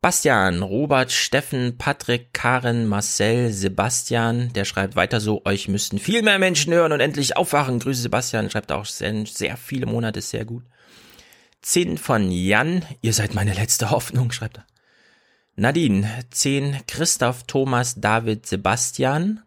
Bastian, 0.00 0.62
Robert, 0.62 1.10
Steffen, 1.10 1.78
Patrick, 1.78 2.32
Karen, 2.32 2.86
Marcel, 2.86 3.52
Sebastian, 3.52 4.52
der 4.52 4.64
schreibt 4.64 4.94
weiter 4.94 5.20
so, 5.20 5.42
euch 5.44 5.68
müssten 5.68 5.98
viel 5.98 6.22
mehr 6.22 6.38
Menschen 6.38 6.72
hören 6.72 6.92
und 6.92 7.00
endlich 7.00 7.36
aufwachen. 7.36 7.78
Grüße 7.78 8.02
Sebastian, 8.02 8.50
schreibt 8.50 8.70
auch 8.70 8.84
sehr, 8.84 9.26
sehr 9.26 9.56
viele 9.56 9.86
Monate, 9.86 10.20
sehr 10.20 10.44
gut. 10.44 10.64
10 11.62 11.98
von 11.98 12.30
Jan, 12.30 12.82
ihr 13.00 13.12
seid 13.12 13.34
meine 13.34 13.54
letzte 13.54 13.90
Hoffnung, 13.90 14.30
schreibt 14.30 14.58
er. 14.58 14.66
Nadine, 15.56 16.08
10 16.30 16.82
Christoph, 16.86 17.44
Thomas, 17.44 17.94
David, 17.96 18.46
Sebastian. 18.46 19.42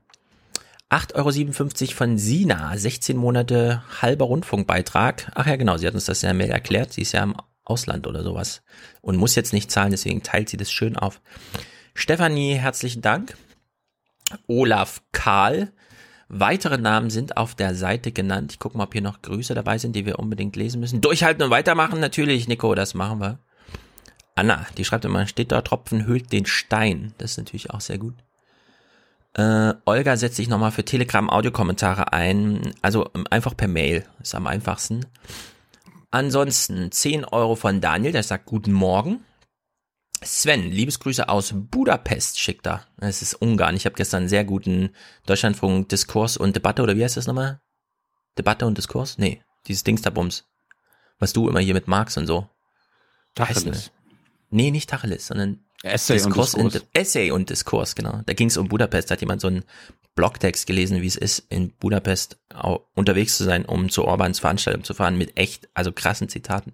8,57 0.90 1.82
Euro 1.84 1.94
von 1.94 2.18
Sina, 2.18 2.76
16 2.76 3.16
Monate 3.16 3.84
halber 4.02 4.26
Rundfunkbeitrag. 4.26 5.32
Ach 5.36 5.46
ja, 5.46 5.56
genau, 5.56 5.78
sie 5.78 5.86
hat 5.86 5.94
uns 5.94 6.06
das 6.06 6.24
ja 6.24 6.34
mehr 6.34 6.50
erklärt. 6.50 6.94
Sie 6.94 7.04
ist 7.04 7.12
ja 7.12 7.22
im 7.22 7.36
Ausland 7.70 8.08
oder 8.08 8.24
sowas 8.24 8.62
und 9.02 9.18
muss 9.18 9.36
jetzt 9.36 9.54
nicht 9.54 9.72
zahlen, 9.72 9.92
deswegen 9.92 10.24
teilt 10.24 10.50
sie 10.50 10.58
das 10.58 10.72
schön 10.72 10.98
auf. 10.98 11.22
Stefanie, 11.94 12.54
herzlichen 12.54 13.02
Dank. 13.02 13.36
Olaf 14.48 15.02
Karl. 15.12 15.72
Weitere 16.28 16.78
Namen 16.78 17.10
sind 17.10 17.38
auf 17.38 17.56
der 17.56 17.74
Seite 17.74 18.12
genannt. 18.12 18.52
Ich 18.54 18.60
gucke 18.60 18.78
mal, 18.78 18.84
ob 18.84 18.94
hier 18.94 19.02
noch 19.02 19.24
Grüße 19.24 19.56
dabei 19.56 19.80
sind, 19.80 19.96
die 19.96 20.06
wir 20.06 20.20
unbedingt 20.20 20.56
lesen 20.56 20.80
müssen. 20.80 21.02
Durchhalten 21.02 21.44
und 21.44 21.50
weitermachen, 21.50 22.00
natürlich, 22.00 22.48
Nico, 22.48 22.76
das 22.76 22.94
machen 22.94 23.20
wir. 23.20 23.40
Anna, 24.36 24.66
die 24.78 24.86
schreibt 24.86 25.06
immer, 25.06 25.28
steht 25.28 25.52
da, 25.52 25.62
Tropfen 25.62 26.06
hüllt 26.06 26.32
den 26.32 26.46
Stein. 26.46 27.14
Das 27.18 27.32
ist 27.32 27.38
natürlich 27.38 27.72
auch 27.72 27.82
sehr 27.82 27.98
gut. 27.98 28.14
Äh, 29.34 29.74
Olga 29.86 30.18
setzt 30.18 30.36
sich 30.38 30.48
nochmal 30.48 30.72
für 30.72 30.86
Telegram 30.86 31.30
Audiokommentare 31.30 32.14
ein. 32.14 32.74
Also 32.82 33.10
ähm, 33.16 33.26
einfach 33.30 33.58
per 33.58 33.68
Mail. 33.68 34.06
Ist 34.22 34.36
am 34.36 34.48
einfachsten. 34.48 35.06
Ansonsten 36.12 36.92
10 36.92 37.26
Euro 37.26 37.56
von 37.56 37.82
Daniel, 37.82 38.12
der 38.12 38.24
sagt 38.24 38.46
Guten 38.46 38.74
Morgen. 38.74 39.24
Sven, 40.24 40.72
Liebesgrüße 40.72 41.30
aus 41.30 41.54
Budapest 41.56 42.40
schickt 42.40 42.68
er. 42.68 42.86
Es 42.98 43.22
ist 43.22 43.36
Ungarn. 43.36 43.76
Ich 43.76 43.86
habe 43.86 43.96
gestern 43.96 44.22
einen 44.22 44.30
sehr 44.30 44.44
guten 44.44 44.90
Deutschlandfunk 45.26 45.88
Diskurs 45.90 46.36
und 46.36 46.56
Debatte, 46.56 46.82
oder 46.82 46.98
wie 46.98 47.04
heißt 47.04 47.16
das 47.16 47.28
nochmal? 47.28 47.62
Debatte 48.38 48.66
und 48.66 48.78
Diskurs? 48.78 49.18
Nee, 49.18 49.42
dieses 49.68 49.84
Dingsterbums. 49.84 50.46
Was 51.20 51.32
du 51.32 51.48
immer 51.48 51.60
hier 51.60 51.74
mit 51.74 51.88
magst 51.88 52.18
und 52.18 52.28
so. 52.28 52.50
Tacheles. 53.36 53.92
Nee, 54.50 54.72
nicht 54.72 54.90
Tacheles, 54.90 55.28
sondern 55.28 55.64
Essay 55.84 56.16
Diskurs 56.16 56.56
und 56.56 56.74
Diskurs. 56.74 56.90
Essay 56.94 57.32
und 57.32 57.50
Diskurs, 57.50 57.96
genau. 57.96 58.22
Da 58.26 58.34
ging 58.34 58.48
es 58.48 58.58
um 58.58 58.68
Budapest. 58.68 59.10
Da 59.10 59.14
hat 59.14 59.22
jemand 59.22 59.42
so 59.42 59.48
einen 59.48 59.64
Blogtext 60.20 60.68
gelesen, 60.68 61.02
wie 61.02 61.08
es 61.08 61.16
ist, 61.16 61.46
in 61.50 61.72
Budapest 61.80 62.42
unterwegs 62.94 63.38
zu 63.38 63.46
sein, 63.46 63.64
um 63.64 63.88
zu 63.88 64.04
Orbans 64.04 64.40
Veranstaltung 64.40 64.84
zu 64.84 64.94
fahren, 64.94 65.18
mit 65.18 65.38
echt, 65.38 65.70
also 65.74 65.94
krassen 65.94 66.28
Zitaten. 66.28 66.74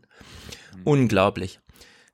Unglaublich. 0.83 1.59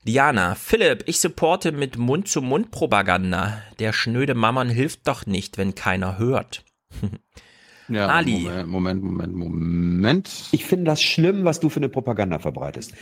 Diana, 0.06 0.56
Philipp, 0.56 1.04
ich 1.06 1.22
supporte 1.22 1.72
mit 1.72 1.98
Mund-zu-Mund-Propaganda. 1.98 3.62
Der 3.80 3.94
schnöde 3.94 4.34
Mammon 4.34 4.68
hilft 4.68 5.08
doch 5.08 5.26
nicht, 5.26 5.58
wenn 5.58 5.74
keiner 5.74 6.18
hört. 6.18 6.66
Ja, 7.88 8.08
Ali. 8.08 8.40
Moment, 8.40 8.70
Moment, 8.70 9.04
Moment, 9.04 9.36
Moment. 9.36 10.30
Ich 10.54 10.64
finde 10.64 10.86
das 10.86 11.02
schlimm, 11.02 11.44
was 11.44 11.60
du 11.60 11.68
für 11.68 11.82
eine 11.82 11.90
Propaganda 11.90 12.40
verbreitest. 12.40 12.94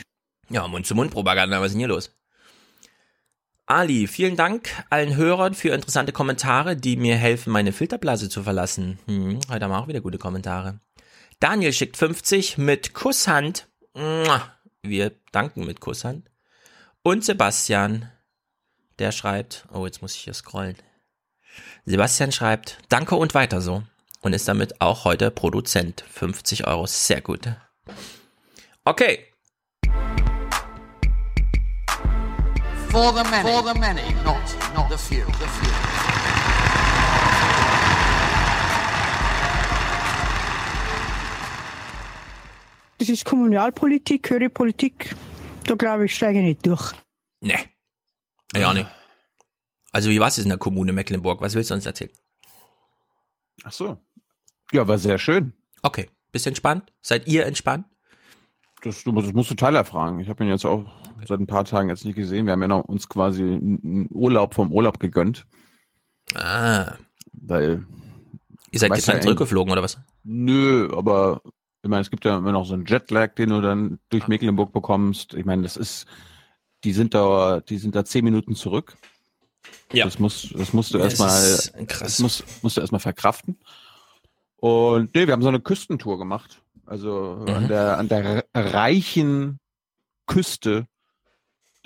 Ja, 0.50 0.67
Mund-zu-Mund-Propaganda, 0.67 1.59
was 1.59 1.67
ist 1.67 1.74
denn 1.74 1.79
hier 1.79 1.89
los? 1.89 2.17
Ali, 3.69 4.07
vielen 4.07 4.35
Dank 4.35 4.71
allen 4.89 5.15
Hörern 5.15 5.53
für 5.53 5.69
interessante 5.69 6.11
Kommentare, 6.11 6.75
die 6.75 6.97
mir 6.97 7.15
helfen, 7.17 7.53
meine 7.53 7.71
Filterblase 7.71 8.27
zu 8.27 8.41
verlassen. 8.41 8.97
Hm, 9.05 9.39
heute 9.47 9.65
haben 9.65 9.71
wir 9.71 9.77
auch 9.77 9.88
wieder 9.88 10.01
gute 10.01 10.17
Kommentare. 10.17 10.79
Daniel 11.39 11.71
schickt 11.71 11.95
50 11.95 12.57
mit 12.57 12.95
Kusshand. 12.95 13.67
Wir 14.81 15.11
danken 15.31 15.67
mit 15.67 15.81
Kusshand. 15.81 16.31
Und 17.03 17.23
Sebastian, 17.23 18.09
der 18.97 19.11
schreibt, 19.11 19.67
oh, 19.71 19.85
jetzt 19.85 20.01
muss 20.01 20.15
ich 20.15 20.21
hier 20.21 20.33
scrollen. 20.33 20.77
Sebastian 21.85 22.31
schreibt, 22.31 22.79
danke 22.89 23.17
und 23.17 23.35
weiter 23.35 23.61
so. 23.61 23.83
Und 24.21 24.33
ist 24.33 24.47
damit 24.47 24.81
auch 24.81 25.05
heute 25.05 25.29
Produzent. 25.29 26.03
50 26.09 26.65
Euro, 26.65 26.88
sehr 26.88 27.21
gut. 27.21 27.47
Okay, 28.83 29.28
For 32.91 33.13
the 33.13 33.24
many, 33.29 33.43
for 33.43 33.62
the 33.62 33.79
many, 33.79 34.01
not 34.24 34.41
not 34.74 34.89
the 34.89 34.98
few. 34.98 35.24
The 35.25 35.48
few. 35.48 35.72
Das 42.98 43.10
ist 43.10 43.25
Kommunalpolitik, 43.25 44.29
höhere 44.31 44.50
Politik. 44.50 45.15
Da 45.65 45.75
glaube 45.75 46.05
ich, 46.05 46.15
steige 46.15 46.39
ich 46.39 46.46
nicht 46.46 46.65
durch. 46.65 46.93
Ne. 47.41 47.60
Ja, 48.55 48.74
nicht. 48.74 48.89
Also 49.91 50.10
wie 50.10 50.19
war 50.19 50.27
es 50.27 50.39
in 50.39 50.50
der 50.50 50.58
Kommune 50.58 50.91
Mecklenburg? 50.91 51.41
Was 51.41 51.53
willst 51.53 51.69
du 51.69 51.75
uns 51.75 51.86
erzählen? 51.86 52.12
Ach 53.63 53.72
so. 53.72 53.98
Ja, 54.72 54.88
war 54.88 54.98
sehr 54.98 55.19
schön. 55.19 55.53
Okay. 55.84 56.10
Bist 56.31 56.46
du 56.46 56.50
entspannt? 56.50 56.91
Seid 57.01 57.27
ihr 57.27 57.46
entspannt? 57.46 57.86
Das, 58.81 59.03
das 59.03 59.34
musst 59.34 59.51
du 59.51 59.55
Tyler 59.55 59.86
fragen. 59.86 60.19
Ich 60.19 60.29
habe 60.29 60.43
ihn 60.43 60.50
jetzt 60.50 60.65
auch 60.65 60.86
seit 61.27 61.39
ein 61.39 61.47
paar 61.47 61.65
Tagen 61.65 61.89
jetzt 61.89 62.05
nicht 62.05 62.15
gesehen. 62.15 62.45
Wir 62.45 62.53
haben 62.53 62.61
ja 62.61 62.67
noch 62.67 62.85
uns 62.85 63.09
quasi 63.09 63.41
einen 63.41 64.07
Urlaub 64.11 64.53
vom 64.53 64.71
Urlaub 64.71 64.99
gegönnt. 64.99 65.45
Ah. 66.35 66.93
Weil. 67.33 67.85
Ihr 68.71 68.79
seid 68.79 68.93
gestern 68.93 69.15
ja, 69.17 69.21
zurückgeflogen 69.21 69.71
oder 69.71 69.81
was? 69.81 69.97
Nö, 70.23 70.89
aber 70.95 71.41
ich 71.81 71.89
meine, 71.89 72.01
es 72.01 72.11
gibt 72.11 72.25
ja 72.25 72.38
immer 72.38 72.51
noch 72.51 72.65
so 72.65 72.73
einen 72.73 72.85
Jetlag, 72.85 73.33
den 73.35 73.49
du 73.49 73.61
dann 73.61 73.99
durch 74.09 74.27
Mecklenburg 74.27 74.71
bekommst. 74.73 75.33
Ich 75.33 75.45
meine, 75.45 75.63
das 75.63 75.75
ist, 75.75 76.05
die 76.83 76.93
sind 76.93 77.13
da, 77.13 77.61
die 77.61 77.77
sind 77.77 77.95
da 77.95 78.05
zehn 78.05 78.23
Minuten 78.23 78.55
zurück. 78.55 78.95
Ja. 79.91 80.05
Das 80.05 80.19
musst, 80.19 80.53
das 80.57 80.73
musst 80.73 80.93
du 80.93 80.99
erstmal, 80.99 81.31
das 81.88 82.19
musst, 82.19 82.43
musst 82.63 82.77
du 82.77 82.81
erstmal 82.81 82.99
verkraften. 82.99 83.57
Und 84.57 85.15
nee, 85.15 85.25
wir 85.25 85.33
haben 85.33 85.41
so 85.41 85.47
eine 85.47 85.61
Küstentour 85.61 86.17
gemacht. 86.17 86.61
Also 86.85 87.43
an 87.47 87.63
Mhm. 87.63 87.67
der, 87.67 87.97
an 87.97 88.07
der 88.07 88.45
reichen 88.53 89.59
Küste 90.25 90.88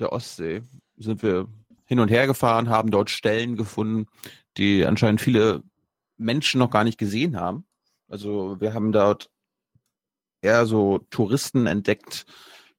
der 0.03 0.13
Ostsee 0.13 0.61
sind 0.97 1.23
wir 1.23 1.47
hin 1.85 1.99
und 1.99 2.09
her 2.09 2.27
gefahren, 2.27 2.69
haben 2.69 2.91
dort 2.91 3.09
Stellen 3.09 3.55
gefunden, 3.55 4.07
die 4.57 4.85
anscheinend 4.85 5.21
viele 5.21 5.63
Menschen 6.17 6.59
noch 6.59 6.69
gar 6.69 6.83
nicht 6.83 6.97
gesehen 6.97 7.39
haben. 7.39 7.65
Also 8.07 8.59
wir 8.59 8.73
haben 8.73 8.91
dort 8.91 9.29
eher 10.41 10.65
so 10.65 10.99
Touristen 11.09 11.65
entdeckt, 11.65 12.25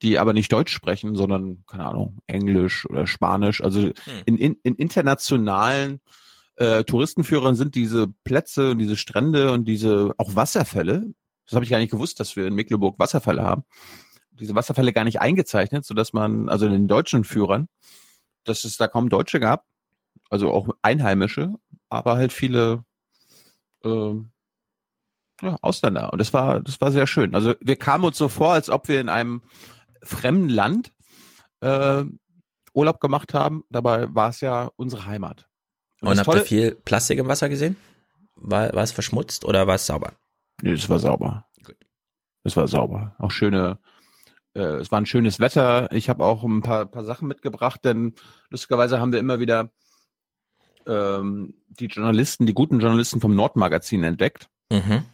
die 0.03 0.19
aber 0.19 0.33
nicht 0.33 0.53
Deutsch 0.53 0.73
sprechen, 0.73 1.17
sondern, 1.17 1.65
keine 1.67 1.87
Ahnung, 1.87 2.19
Englisch 2.27 2.87
oder 2.87 3.07
Spanisch. 3.07 3.63
Also 3.63 3.91
in, 4.27 4.37
in, 4.37 4.57
in 4.63 4.75
internationalen 4.75 6.01
äh, 6.57 6.85
Touristenführern 6.85 7.57
sind 7.57 7.75
diese 7.75 8.09
Plätze 8.25 8.71
und 8.73 8.79
diese 8.79 8.97
Strände 8.97 9.53
und 9.53 9.65
diese 9.65 10.13
auch 10.19 10.37
Wasserfälle. 10.37 11.15
Das 11.47 11.55
habe 11.55 11.65
ich 11.65 11.71
gar 11.71 11.79
nicht 11.79 11.91
gewusst, 11.91 12.21
dass 12.21 12.37
wir 12.37 12.47
in 12.47 12.55
Mecklenburg 12.55 12.99
Wasserfälle 12.99 13.43
haben. 13.43 13.65
Diese 14.41 14.55
Wasserfälle 14.55 14.93
gar 14.93 15.05
nicht 15.05 15.21
eingezeichnet, 15.21 15.85
sodass 15.85 16.13
man, 16.13 16.49
also 16.49 16.69
den 16.69 16.89
deutschen 16.89 17.25
Führern, 17.25 17.69
dass 18.45 18.65
es 18.65 18.77
da 18.77 18.89
kaum 18.89 19.09
Deutsche 19.09 19.41
gab, 19.41 19.65
also 20.31 20.51
auch 20.53 20.69
Einheimische, 20.83 21.55
aber 21.89 22.17
halt 22.17 22.33
viele 22.33 22.85
ähm, 23.85 24.31
ja, 25.41 25.57
Ausländer. 25.63 26.13
Und 26.13 26.19
das 26.19 26.33
war, 26.33 26.61
das 26.61 26.81
war 26.81 26.91
sehr 26.91 27.07
schön. 27.07 27.35
Also 27.35 27.55
wir 27.61 27.77
kamen 27.77 28.05
uns 28.05 28.19
so 28.19 28.29
vor, 28.29 28.53
als 28.53 28.71
ob 28.71 28.89
wir 28.89 29.01
in 29.01 29.09
einem 29.09 29.43
fremden 30.03 30.49
Land 30.49 30.93
äh, 31.61 32.05
Urlaub 32.73 33.01
gemacht 33.01 33.35
haben. 33.35 33.65
Dabei 33.71 34.13
war 34.15 34.31
es 34.31 34.41
ja 34.41 34.71
unsere 34.77 35.07
Heimat. 35.07 35.49
Und, 36.01 36.11
das 36.11 36.19
habt 36.19 36.29
ihr 36.29 36.33
Tolle- 36.33 36.45
viel 36.45 36.75
Plastik 36.75 37.19
im 37.19 37.29
Wasser 37.29 37.49
gesehen? 37.49 37.77
War, 38.35 38.73
war 38.73 38.83
es 38.83 38.93
verschmutzt 38.93 39.45
oder 39.45 39.67
war 39.67 39.77
es 39.77 39.87
sauber? 39.87 40.13
Nee, 40.61 40.73
es 40.73 40.89
war 40.89 40.99
sauber. 40.99 41.47
Es 42.43 42.57
war 42.57 42.69
sauber. 42.69 43.15
Auch 43.19 43.31
schöne, 43.31 43.79
äh, 44.55 44.61
es 44.77 44.91
war 44.91 45.01
ein 45.01 45.07
schönes 45.07 45.41
Wetter. 45.41 45.91
Ich 45.93 46.09
habe 46.09 46.25
auch 46.25 46.43
ein 46.45 46.63
paar, 46.63 46.87
paar 46.87 47.05
Sachen 47.05 47.29
mitgebracht, 47.29 47.81
denn 47.85 48.15
lustigerweise 48.51 49.01
haben 49.01 49.13
wir 49.13 49.19
immer 49.21 49.41
wieder 49.41 49.71
ähm, 50.87 51.55
die 51.69 51.87
Journalisten, 51.87 52.47
die 52.47 52.55
guten 52.55 52.81
Journalisten 52.81 53.21
vom 53.21 53.35
Nordmagazin 53.35 54.05
entdeckt. 54.05 54.49
Mhm. 54.71 55.05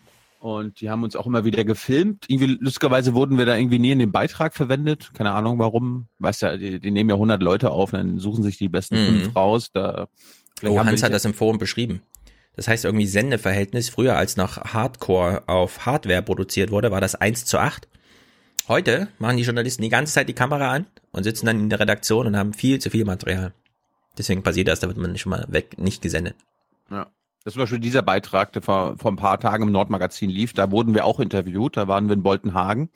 Und 0.41 0.81
die 0.81 0.89
haben 0.89 1.03
uns 1.03 1.17
auch 1.17 1.27
immer 1.27 1.45
wieder 1.45 1.65
gefilmt. 1.65 2.25
Irgendwie, 2.29 2.57
lustigerweise 2.59 3.13
wurden 3.15 3.37
wir 3.37 3.45
da 3.45 3.57
irgendwie 3.57 3.79
nie 3.79 3.91
in 3.91 3.99
den 3.99 4.11
Beitrag 4.11 4.55
verwendet. 4.55 5.11
Keine 5.13 5.33
Ahnung 5.33 5.59
warum. 5.59 6.09
Weißt 6.19 6.41
ja, 6.43 6.57
die, 6.57 6.81
die 6.81 6.91
nehmen 6.91 7.11
ja 7.11 7.17
100 7.17 7.43
Leute 7.43 7.71
auf, 7.71 7.91
dann 7.91 8.19
suchen 8.19 8.43
sich 8.43 8.57
die 8.57 8.71
besten 8.71 8.97
Mhm. 8.97 9.07
fünf 9.23 9.37
raus. 9.37 9.71
Da, 9.73 10.09
Oh, 10.63 10.79
Hans 10.79 11.03
hat 11.03 11.13
das 11.13 11.25
im 11.25 11.35
Forum 11.35 11.59
beschrieben. 11.59 12.03
Das 12.55 12.69
heißt 12.69 12.85
irgendwie 12.85 13.07
Sendeverhältnis. 13.07 13.89
Früher, 13.89 14.17
als 14.17 14.37
noch 14.37 14.59
Hardcore 14.59 15.45
auf 15.47 15.87
Hardware 15.87 16.23
produziert 16.23 16.71
wurde, 16.71 16.91
war 16.91 17.01
das 17.01 17.15
1 17.15 17.45
zu 17.47 17.59
8. 17.59 17.89
Heute 18.71 19.09
machen 19.19 19.37
die 19.37 19.43
Journalisten 19.43 19.83
die 19.83 19.89
ganze 19.89 20.13
Zeit 20.13 20.29
die 20.29 20.33
Kamera 20.33 20.71
an 20.71 20.87
und 21.11 21.25
sitzen 21.25 21.47
dann 21.47 21.59
in 21.59 21.71
der 21.71 21.81
Redaktion 21.81 22.29
und 22.29 22.37
haben 22.37 22.53
viel 22.53 22.79
zu 22.79 22.89
viel 22.89 23.05
Material. 23.05 23.53
Deswegen 24.17 24.45
passiert 24.45 24.69
das, 24.69 24.79
da 24.79 24.87
wird 24.87 24.97
man 24.97 25.19
schon 25.19 25.31
mal 25.31 25.45
weg, 25.49 25.77
nicht 25.77 26.03
gesendet. 26.03 26.37
Ja. 26.89 27.11
Das 27.43 27.47
ist 27.47 27.55
zum 27.55 27.63
Beispiel 27.65 27.81
dieser 27.81 28.03
Beitrag, 28.03 28.53
der 28.53 28.63
vor, 28.63 28.97
vor 28.97 29.11
ein 29.11 29.17
paar 29.17 29.41
Tagen 29.41 29.65
im 29.65 29.73
Nordmagazin 29.73 30.31
lief. 30.31 30.53
Da 30.53 30.71
wurden 30.71 30.95
wir 30.95 31.05
auch 31.05 31.19
interviewt. 31.19 31.77
Da 31.77 31.89
waren 31.89 32.07
wir 32.07 32.15
in 32.15 32.23
Boltenhagen. 32.23 32.91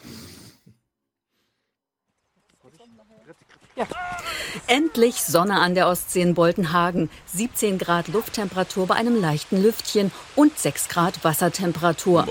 Endlich 4.66 5.22
Sonne 5.22 5.60
an 5.60 5.74
der 5.74 5.88
Ostsee 5.88 6.22
in 6.22 6.34
Boltenhagen. 6.34 7.10
17 7.34 7.78
Grad 7.78 8.08
Lufttemperatur 8.08 8.86
bei 8.86 8.94
einem 8.94 9.20
leichten 9.20 9.62
Lüftchen 9.62 10.12
und 10.36 10.58
6 10.58 10.88
Grad 10.88 11.24
Wassertemperatur. 11.24 12.26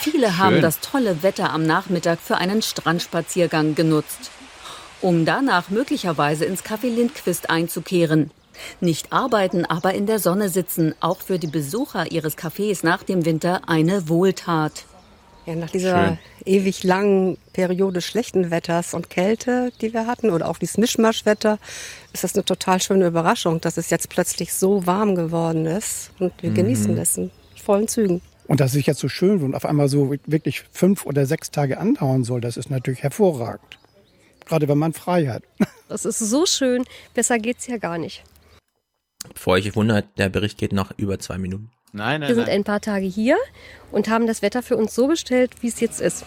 Viele 0.00 0.38
haben 0.38 0.54
schön. 0.54 0.62
das 0.62 0.80
tolle 0.80 1.22
Wetter 1.22 1.50
am 1.52 1.64
Nachmittag 1.64 2.18
für 2.20 2.36
einen 2.36 2.62
Strandspaziergang 2.62 3.74
genutzt. 3.74 4.30
Um 5.00 5.24
danach 5.24 5.70
möglicherweise 5.70 6.44
ins 6.44 6.64
Café 6.64 6.88
Lindquist 6.88 7.50
einzukehren. 7.50 8.30
Nicht 8.80 9.12
arbeiten, 9.12 9.64
aber 9.64 9.94
in 9.94 10.06
der 10.06 10.18
Sonne 10.18 10.48
sitzen. 10.48 10.94
Auch 11.00 11.20
für 11.20 11.38
die 11.38 11.46
Besucher 11.46 12.10
ihres 12.10 12.36
Cafés 12.36 12.84
nach 12.84 13.04
dem 13.04 13.24
Winter 13.24 13.62
eine 13.68 14.08
Wohltat. 14.08 14.84
Ja, 15.48 15.54
nach 15.54 15.70
dieser 15.70 16.08
Schön. 16.08 16.18
ewig 16.44 16.84
langen 16.84 17.38
Periode 17.54 18.02
schlechten 18.02 18.50
Wetters 18.50 18.92
und 18.92 19.08
Kälte, 19.08 19.72
die 19.80 19.94
wir 19.94 20.06
hatten, 20.06 20.28
oder 20.28 20.46
auch 20.46 20.58
dieses 20.58 20.76
Mischmaschwetter, 20.76 21.58
ist 22.12 22.22
das 22.22 22.34
eine 22.34 22.44
total 22.44 22.82
schöne 22.82 23.06
Überraschung, 23.06 23.58
dass 23.62 23.78
es 23.78 23.88
jetzt 23.88 24.10
plötzlich 24.10 24.52
so 24.52 24.84
warm 24.86 25.14
geworden 25.14 25.64
ist. 25.64 26.10
Und 26.18 26.34
wir 26.42 26.50
Mhm. 26.50 26.54
genießen 26.54 26.96
das 26.96 27.16
in 27.16 27.30
vollen 27.56 27.88
Zügen. 27.88 28.20
Und 28.46 28.60
dass 28.60 28.68
es 28.68 28.72
sich 28.74 28.86
jetzt 28.86 29.00
so 29.00 29.08
schön 29.08 29.42
und 29.42 29.54
auf 29.54 29.64
einmal 29.64 29.88
so 29.88 30.14
wirklich 30.26 30.64
fünf 30.70 31.06
oder 31.06 31.24
sechs 31.24 31.50
Tage 31.50 31.78
andauern 31.78 32.24
soll, 32.24 32.42
das 32.42 32.58
ist 32.58 32.68
natürlich 32.70 33.02
hervorragend. 33.02 33.78
Gerade 34.44 34.68
wenn 34.68 34.78
man 34.78 34.92
frei 34.92 35.28
hat. 35.28 35.42
Das 35.88 36.04
ist 36.04 36.18
so 36.18 36.44
schön, 36.44 36.84
besser 37.14 37.38
geht's 37.38 37.66
ja 37.66 37.78
gar 37.78 37.96
nicht. 37.96 38.22
Bevor 39.32 39.54
euch 39.54 39.74
wundert, 39.74 40.04
der 40.18 40.28
Bericht 40.28 40.58
geht 40.58 40.74
noch 40.74 40.92
über 40.98 41.18
zwei 41.18 41.38
Minuten. 41.38 41.70
Nein, 41.92 42.20
Wir 42.22 42.34
sind 42.34 42.48
ein 42.48 42.64
paar 42.64 42.80
Tage 42.80 43.06
hier 43.06 43.36
und 43.90 44.08
haben 44.08 44.26
das 44.26 44.42
Wetter 44.42 44.62
für 44.62 44.76
uns 44.76 44.94
so 44.94 45.06
gestellt, 45.08 45.62
wie 45.62 45.68
es 45.68 45.80
jetzt 45.80 46.00
ist. 46.00 46.24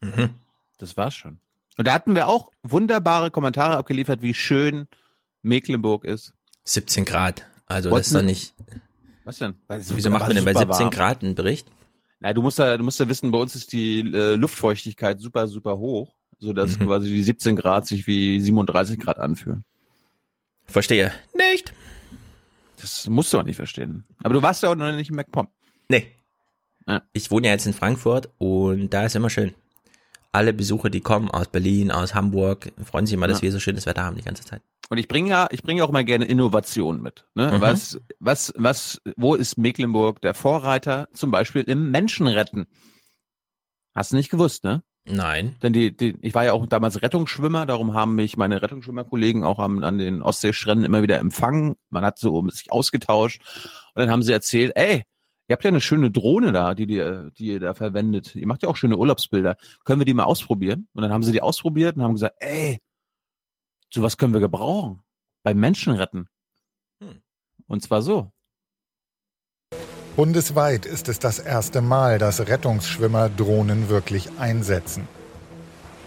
Mhm. 0.00 0.30
Das 0.78 0.96
war's 0.96 1.14
schon. 1.14 1.38
Und 1.76 1.86
da 1.86 1.92
hatten 1.92 2.14
wir 2.14 2.26
auch 2.28 2.50
wunderbare 2.62 3.30
Kommentare 3.30 3.76
abgeliefert, 3.76 4.22
wie 4.22 4.34
schön 4.34 4.86
Mecklenburg 5.42 6.04
ist. 6.04 6.32
17 6.64 7.04
Grad. 7.04 7.46
Also 7.66 7.90
Wollten 7.90 8.00
das 8.00 8.06
ist 8.08 8.14
doch 8.16 8.22
nicht. 8.22 8.54
Was 9.24 9.38
denn? 9.38 9.54
Es 9.68 9.94
Wieso 9.94 10.10
war 10.10 10.18
macht 10.18 10.28
man 10.28 10.36
denn 10.36 10.44
bei 10.44 10.52
super 10.54 10.66
17 10.74 10.84
warm. 10.86 10.90
Grad 10.90 11.22
einen 11.22 11.34
Bericht? 11.34 11.68
Na, 12.20 12.32
du 12.32 12.42
musst 12.42 12.58
ja, 12.58 12.76
du 12.76 12.84
musst 12.84 13.00
ja 13.00 13.08
wissen, 13.08 13.30
bei 13.30 13.38
uns 13.38 13.54
ist 13.54 13.72
die 13.72 14.00
äh, 14.00 14.34
Luftfeuchtigkeit 14.34 15.20
super, 15.20 15.46
super 15.48 15.78
hoch, 15.78 16.14
sodass 16.38 16.78
Mhm. 16.78 16.86
quasi 16.86 17.08
die 17.08 17.22
17 17.22 17.56
Grad 17.56 17.86
sich 17.86 18.06
wie 18.06 18.40
37 18.40 18.98
Grad 18.98 19.18
anfühlen. 19.18 19.64
Verstehe. 20.66 21.12
Nicht. 21.34 21.72
Das 22.80 23.06
musst 23.08 23.32
du 23.32 23.38
auch 23.38 23.42
nicht 23.44 23.56
verstehen. 23.56 24.04
Aber 24.22 24.34
du 24.34 24.42
warst 24.42 24.62
ja 24.62 24.70
auch 24.70 24.74
noch 24.74 24.92
nicht 24.92 25.10
in 25.10 25.16
MacPom. 25.16 25.48
Nee. 25.88 26.06
Ich 27.12 27.30
wohne 27.30 27.46
ja 27.46 27.52
jetzt 27.52 27.66
in 27.66 27.72
Frankfurt 27.74 28.30
und 28.38 28.90
da 28.90 29.04
ist 29.04 29.14
immer 29.14 29.30
schön. 29.30 29.54
Alle 30.32 30.52
Besucher, 30.52 30.90
die 30.90 31.00
kommen 31.00 31.30
aus 31.30 31.48
Berlin, 31.48 31.90
aus 31.90 32.14
Hamburg, 32.14 32.72
freuen 32.84 33.06
sich 33.06 33.14
immer, 33.14 33.26
dass 33.28 33.38
Ja. 33.38 33.42
wir 33.42 33.52
so 33.52 33.60
schönes 33.60 33.86
Wetter 33.86 34.04
haben 34.04 34.16
die 34.16 34.22
ganze 34.22 34.44
Zeit. 34.44 34.62
Und 34.88 34.98
ich 34.98 35.06
bringe 35.08 35.28
ja, 35.30 35.48
ich 35.50 35.62
bringe 35.62 35.84
auch 35.84 35.90
mal 35.90 36.04
gerne 36.04 36.24
Innovation 36.24 37.00
mit. 37.02 37.26
Ne? 37.34 37.52
Mhm. 37.52 37.60
Was, 37.60 38.00
was, 38.18 38.52
was, 38.56 39.00
wo 39.16 39.34
ist 39.34 39.56
Mecklenburg 39.58 40.20
der 40.20 40.34
Vorreiter? 40.34 41.08
Zum 41.12 41.30
Beispiel 41.30 41.62
im 41.62 41.90
Menschenretten. 41.90 42.66
Hast 43.94 44.12
du 44.12 44.16
nicht 44.16 44.30
gewusst, 44.30 44.64
ne? 44.64 44.82
Nein. 45.10 45.56
Denn 45.62 45.72
die, 45.72 45.96
die, 45.96 46.16
ich 46.20 46.34
war 46.34 46.44
ja 46.44 46.52
auch 46.52 46.66
damals 46.66 47.02
Rettungsschwimmer, 47.02 47.66
darum 47.66 47.94
haben 47.94 48.14
mich 48.14 48.36
meine 48.36 48.62
Rettungsschwimmerkollegen 48.62 49.44
auch 49.44 49.58
am, 49.58 49.82
an 49.82 49.98
den 49.98 50.22
Ostseestränden 50.22 50.84
immer 50.84 51.02
wieder 51.02 51.18
empfangen. 51.18 51.76
Man 51.90 52.04
hat 52.04 52.18
so 52.18 52.48
sich 52.48 52.70
ausgetauscht 52.70 53.40
und 53.94 54.00
dann 54.00 54.10
haben 54.10 54.22
sie 54.22 54.32
erzählt, 54.32 54.72
ey, 54.76 55.04
ihr 55.48 55.54
habt 55.54 55.64
ja 55.64 55.68
eine 55.68 55.80
schöne 55.80 56.10
Drohne 56.10 56.52
da, 56.52 56.74
die, 56.74 56.86
die, 56.86 57.30
die 57.36 57.46
ihr 57.46 57.60
da 57.60 57.74
verwendet. 57.74 58.36
Ihr 58.36 58.46
macht 58.46 58.62
ja 58.62 58.68
auch 58.68 58.76
schöne 58.76 58.96
Urlaubsbilder. 58.96 59.56
Können 59.84 60.00
wir 60.00 60.06
die 60.06 60.14
mal 60.14 60.24
ausprobieren? 60.24 60.88
Und 60.92 61.02
dann 61.02 61.12
haben 61.12 61.24
sie 61.24 61.32
die 61.32 61.42
ausprobiert 61.42 61.96
und 61.96 62.02
haben 62.02 62.14
gesagt, 62.14 62.36
ey, 62.38 62.78
sowas 63.92 64.16
können 64.16 64.32
wir 64.32 64.40
gebrauchen. 64.40 65.02
Beim 65.42 65.58
Menschenretten. 65.58 66.28
Und 67.66 67.82
zwar 67.82 68.02
so. 68.02 68.32
Bundesweit 70.16 70.86
ist 70.86 71.08
es 71.08 71.18
das 71.18 71.38
erste 71.38 71.80
Mal, 71.80 72.18
dass 72.18 72.40
Rettungsschwimmer 72.40 73.28
Drohnen 73.28 73.88
wirklich 73.88 74.28
einsetzen. 74.38 75.06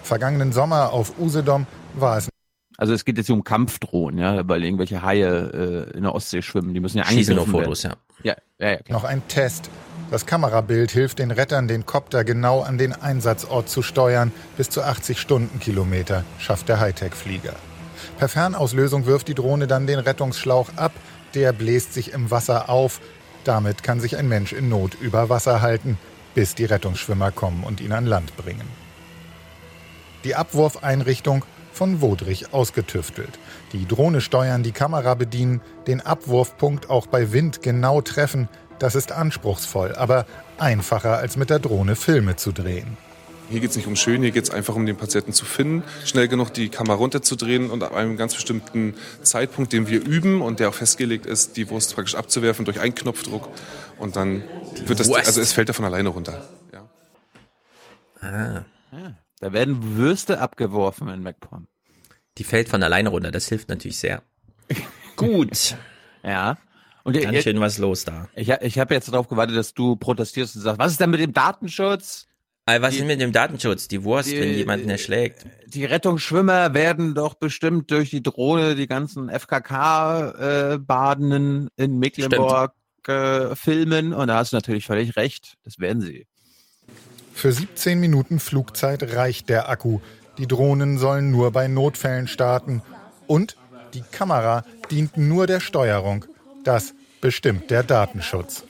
Vergangenen 0.03 0.51
Sommer 0.51 0.91
auf 0.91 1.17
Usedom 1.17 1.65
war 1.95 2.17
es 2.17 2.29
Also 2.77 2.93
es 2.93 3.05
geht 3.05 3.17
jetzt 3.17 3.27
hier 3.27 3.35
um 3.35 3.45
Kampfdrohnen, 3.45 4.19
ja, 4.19 4.47
weil 4.47 4.63
irgendwelche 4.63 5.01
Haie 5.01 5.87
äh, 5.93 5.97
in 5.97 6.03
der 6.03 6.13
Ostsee 6.13 6.41
schwimmen. 6.41 6.73
Die 6.73 6.81
müssen 6.81 6.97
ja 6.97 7.05
Schießen 7.05 7.35
nur 7.35 7.45
angegriffen 7.45 7.63
Fotos, 7.65 7.83
werden. 7.85 7.99
Ja, 8.23 8.35
ja, 8.59 8.71
ja. 8.71 8.79
noch 8.89 9.05
ein 9.05 9.25
Test. 9.29 9.69
Das 10.11 10.25
Kamerabild 10.25 10.91
hilft 10.91 11.19
den 11.19 11.31
Rettern, 11.31 11.67
den 11.67 11.85
Kopter 11.85 12.23
genau 12.23 12.61
an 12.61 12.77
den 12.77 12.93
Einsatzort 12.93 13.69
zu 13.69 13.81
steuern. 13.81 14.31
Bis 14.57 14.69
zu 14.69 14.83
80 14.83 15.19
Stundenkilometer 15.19 16.23
schafft 16.39 16.69
der 16.69 16.79
Hightech-Flieger. 16.79 17.53
Per 18.19 18.27
Fernauslösung 18.27 19.05
wirft 19.05 19.29
die 19.29 19.33
Drohne 19.33 19.65
dann 19.65 19.87
den 19.87 19.99
Rettungsschlauch 19.99 20.69
ab. 20.75 20.91
Der 21.33 21.51
bläst 21.53 21.93
sich 21.93 22.13
im 22.13 22.29
Wasser 22.29 22.69
auf. 22.69 22.99
Damit 23.43 23.83
kann 23.83 23.99
sich 23.99 24.17
ein 24.17 24.27
Mensch 24.27 24.53
in 24.53 24.69
Not 24.69 24.95
über 24.95 25.29
Wasser 25.29 25.61
halten, 25.61 25.97
bis 26.33 26.55
die 26.55 26.65
Rettungsschwimmer 26.65 27.31
kommen 27.31 27.63
und 27.63 27.81
ihn 27.81 27.91
an 27.91 28.05
Land 28.05 28.35
bringen. 28.37 28.67
Die 30.23 30.35
Abwurfeinrichtung 30.35 31.45
von 31.73 32.01
Wodrich 32.01 32.53
ausgetüftelt. 32.53 33.39
Die 33.73 33.85
Drohne 33.87 34.21
steuern, 34.21 34.63
die 34.63 34.71
Kamera 34.71 35.15
bedienen, 35.15 35.61
den 35.87 36.01
Abwurfpunkt 36.01 36.89
auch 36.89 37.07
bei 37.07 37.33
Wind 37.33 37.61
genau 37.61 38.01
treffen. 38.01 38.47
Das 38.79 38.95
ist 38.95 39.11
anspruchsvoll, 39.11 39.95
aber 39.95 40.25
einfacher 40.57 41.17
als 41.17 41.35
mit 41.35 41.49
der 41.49 41.59
Drohne 41.59 41.95
Filme 41.95 42.35
zu 42.35 42.51
drehen. 42.51 42.97
Hier 43.49 43.59
geht 43.59 43.69
es 43.69 43.75
nicht 43.75 43.87
um 43.87 43.95
schön, 43.95 44.21
hier 44.21 44.31
geht 44.31 44.43
es 44.43 44.49
einfach 44.49 44.75
um 44.75 44.85
den 44.85 44.95
Patienten 44.95 45.33
zu 45.33 45.45
finden, 45.45 45.83
schnell 46.05 46.27
genug 46.27 46.53
die 46.53 46.69
Kamera 46.69 46.95
runterzudrehen 46.95 47.69
und 47.69 47.83
ab 47.83 47.93
einem 47.93 48.17
ganz 48.17 48.33
bestimmten 48.35 48.95
Zeitpunkt, 49.21 49.73
den 49.73 49.87
wir 49.87 50.03
üben 50.05 50.41
und 50.41 50.59
der 50.59 50.69
auch 50.69 50.73
festgelegt 50.73 51.25
ist, 51.25 51.57
die 51.57 51.69
Wurst 51.69 51.93
praktisch 51.93 52.15
abzuwerfen 52.15 52.65
durch 52.65 52.79
einen 52.79 52.95
Knopfdruck 52.95 53.49
und 53.99 54.15
dann 54.15 54.43
wird 54.85 54.99
das, 54.99 55.11
also 55.11 55.41
es 55.41 55.53
fällt 55.53 55.69
da 55.69 55.73
von 55.73 55.85
alleine 55.85 56.09
runter. 56.09 56.47
Ja. 56.71 56.89
Ah. 58.21 58.65
Ja, 58.91 59.15
da 59.39 59.53
werden 59.53 59.97
Würste 59.97 60.39
abgeworfen 60.39 61.07
in 61.09 61.21
MacPom. 61.21 61.67
Die 62.37 62.43
fällt 62.43 62.69
von 62.69 62.81
alleine 62.81 63.09
runter, 63.09 63.31
das 63.31 63.47
hilft 63.47 63.69
natürlich 63.69 63.97
sehr. 63.97 64.23
Gut. 65.15 65.75
Ja. 66.23 66.57
Und 67.03 67.19
Ganz 67.19 67.43
schön 67.43 67.59
was 67.59 67.77
los 67.79 68.05
da. 68.05 68.29
Ich, 68.33 68.49
ich 68.49 68.79
habe 68.79 68.93
jetzt 68.93 69.11
darauf 69.11 69.27
gewartet, 69.27 69.57
dass 69.57 69.73
du 69.73 69.97
protestierst 69.97 70.55
und 70.55 70.61
sagst, 70.61 70.79
was 70.79 70.91
ist 70.93 71.01
denn 71.01 71.09
mit 71.09 71.19
dem 71.19 71.33
Datenschutz? 71.33 72.27
Aber 72.65 72.81
was 72.81 72.95
ist 72.95 73.05
mit 73.05 73.19
dem 73.19 73.33
Datenschutz? 73.33 73.89
Die 73.89 74.03
Wurst, 74.03 74.31
Die- 74.31 74.39
wenn 74.39 74.53
jemanden 74.53 74.89
erschlägt. 74.89 75.45
Die 75.67 75.83
Rettungsschwimmer 75.85 76.73
werden 76.73 77.13
doch 77.13 77.33
bestimmt 77.33 77.91
durch 77.91 78.09
die 78.09 78.23
Drohne 78.23 78.75
die 78.75 78.87
ganzen 78.87 79.29
FKK-Badenden 79.29 81.67
äh, 81.77 81.83
in 81.83 81.99
Mecklenburg 81.99 82.73
äh, 83.07 83.53
filmen. 83.55 84.13
Und 84.13 84.27
da 84.29 84.37
hast 84.37 84.53
du 84.53 84.57
natürlich 84.57 84.85
völlig 84.85 85.15
recht. 85.17 85.55
Das 85.65 85.79
werden 85.79 86.01
sie. 86.01 86.25
Für 87.33 87.51
17 87.51 87.99
Minuten 87.99 88.39
Flugzeit 88.39 89.13
reicht 89.15 89.49
der 89.49 89.67
Akku. 89.69 89.99
Die 90.37 90.47
Drohnen 90.47 90.97
sollen 90.97 91.31
nur 91.31 91.51
bei 91.51 91.67
Notfällen 91.67 92.27
starten. 92.27 92.81
Und 93.27 93.57
die 93.93 94.03
Kamera 94.11 94.63
dient 94.89 95.17
nur 95.17 95.47
der 95.47 95.59
Steuerung. 95.59 96.23
Das 96.63 96.93
bestimmt 97.19 97.69
der 97.71 97.83
Datenschutz. 97.83 98.63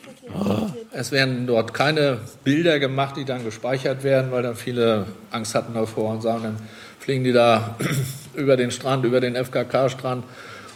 Es 0.91 1.11
werden 1.11 1.47
dort 1.47 1.73
keine 1.73 2.19
Bilder 2.43 2.79
gemacht, 2.79 3.17
die 3.17 3.25
dann 3.25 3.43
gespeichert 3.43 4.03
werden, 4.03 4.31
weil 4.31 4.43
dann 4.43 4.55
viele 4.55 5.07
Angst 5.31 5.55
hatten 5.55 5.73
davor 5.73 6.11
und 6.11 6.21
sagen, 6.21 6.43
dann 6.43 6.57
fliegen 6.99 7.23
die 7.23 7.33
da 7.33 7.77
über 8.33 8.57
den 8.57 8.71
Strand, 8.71 9.05
über 9.05 9.19
den 9.19 9.35
FKK-Strand 9.35 10.23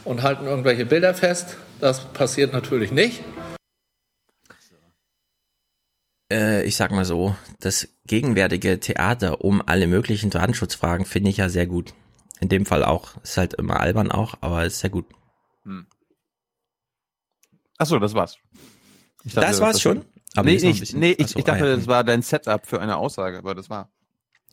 und 0.04 0.24
halten 0.24 0.46
irgendwelche 0.46 0.86
Bilder 0.86 1.14
fest. 1.14 1.58
Das 1.80 2.06
passiert 2.06 2.54
natürlich 2.54 2.92
nicht. 2.92 3.24
Äh, 6.32 6.64
ich 6.64 6.76
sag 6.76 6.92
mal 6.92 7.06
so, 7.06 7.36
das 7.60 7.88
gegenwärtige 8.06 8.80
Theater 8.80 9.42
um 9.42 9.62
alle 9.66 9.88
möglichen 9.88 10.30
Datenschutzfragen 10.30 11.06
finde 11.06 11.30
ich 11.30 11.38
ja 11.38 11.50
sehr 11.50 11.68
gut. 11.68 11.94
In 12.40 12.50
dem 12.50 12.66
Fall 12.66 12.84
auch. 12.84 13.22
Ist 13.24 13.38
halt 13.38 13.54
immer 13.56 13.80
albern 13.80 14.12
auch, 14.12 14.36
aber 14.42 14.66
ist 14.66 14.80
sehr 14.80 14.90
gut. 14.90 15.06
Achso, 17.78 18.00
das 18.00 18.14
war's. 18.14 18.38
Ich 19.28 19.34
Das 19.34 19.60
war's 19.60 19.82
schon? 19.82 20.06
Aber 20.36 20.50
nee, 20.50 20.56
ich, 20.56 20.94
nee 20.94 21.12
ich, 21.12 21.26
Achso, 21.26 21.40
ich 21.40 21.46
dachte, 21.46 21.64
ah 21.64 21.68
ja. 21.68 21.76
das 21.76 21.88
war 21.88 22.04
dein 22.04 22.22
Setup 22.22 22.66
für 22.66 22.80
eine 22.80 22.98
Aussage, 22.98 23.38
aber 23.38 23.56
das 23.56 23.70
war. 23.70 23.92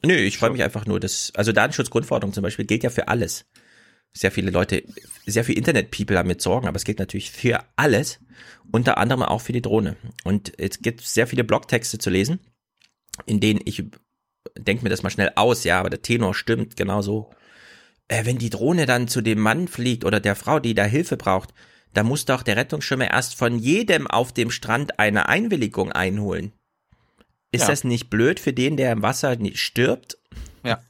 Nö, 0.05 0.15
ich 0.15 0.39
freue 0.39 0.51
mich 0.51 0.63
einfach 0.63 0.87
nur, 0.87 1.01
dass, 1.01 1.33
also 1.35 1.53
Datenschutzgrundverordnung 1.53 2.33
zum 2.33 2.43
Beispiel 2.43 2.65
gilt 2.65 2.83
ja 2.83 2.91
für 2.91 3.09
alles. 3.09 3.47
Sehr 4.13 4.31
viele 4.31 4.51
Leute, 4.51 4.85
sehr 5.27 5.45
viele 5.45 5.59
Internet-People 5.59 6.17
haben 6.17 6.29
mit 6.29 6.41
Sorgen, 6.41 6.69
aber 6.69 6.77
es 6.77 6.85
gilt 6.85 6.99
natürlich 6.99 7.31
für 7.31 7.65
alles, 7.77 8.21
unter 8.71 8.99
anderem 8.99 9.23
auch 9.23 9.41
für 9.41 9.53
die 9.53 9.63
Drohne. 9.63 9.97
Und 10.25 10.59
es 10.59 10.81
gibt 10.81 11.01
sehr 11.03 11.27
viele 11.27 11.45
Blogtexte 11.45 11.99
zu 11.99 12.11
lesen, 12.11 12.41
in 13.27 13.41
denen 13.41 13.61
ich 13.65 13.85
denke 14.57 14.85
mir 14.85 14.91
das 14.91 15.03
mal 15.03 15.11
schnell 15.11 15.33
aus, 15.37 15.65
ja, 15.65 15.81
aber 15.81 15.91
der 15.91 16.03
Tenor 16.03 16.35
stimmt 16.35 16.77
genauso. 16.77 17.31
Äh, 18.09 18.25
wenn 18.27 18.39
die 18.39 18.51
Drohne 18.51 18.87
dann 18.87 19.09
zu 19.09 19.21
dem 19.21 19.41
Mann 19.41 19.69
fliegt 19.69 20.05
oder 20.05 20.21
der 20.21 20.37
Frau, 20.37 20.61
die 20.61 20.75
da 20.75 20.85
Hilfe 20.85 21.17
braucht, 21.17 21.55
da 21.95 22.03
muss 22.03 22.25
doch 22.25 22.43
der 22.43 22.57
Rettungsschwimmer 22.57 23.11
erst 23.11 23.35
von 23.37 23.59
jedem 23.59 24.07
auf 24.07 24.33
dem 24.33 24.51
Strand 24.51 24.99
eine 24.99 25.29
Einwilligung 25.29 25.93
einholen. 25.93 26.53
Ist 27.53 27.63
Ja. 27.63 27.69
das 27.69 27.85
nicht 27.85 28.11
blöd 28.11 28.41
für 28.41 28.53
den, 28.53 28.77
der 28.77 28.93
im 28.93 29.03
Wasser 29.03 29.37
stirbt? 29.55 30.19
Ja. 30.65 30.81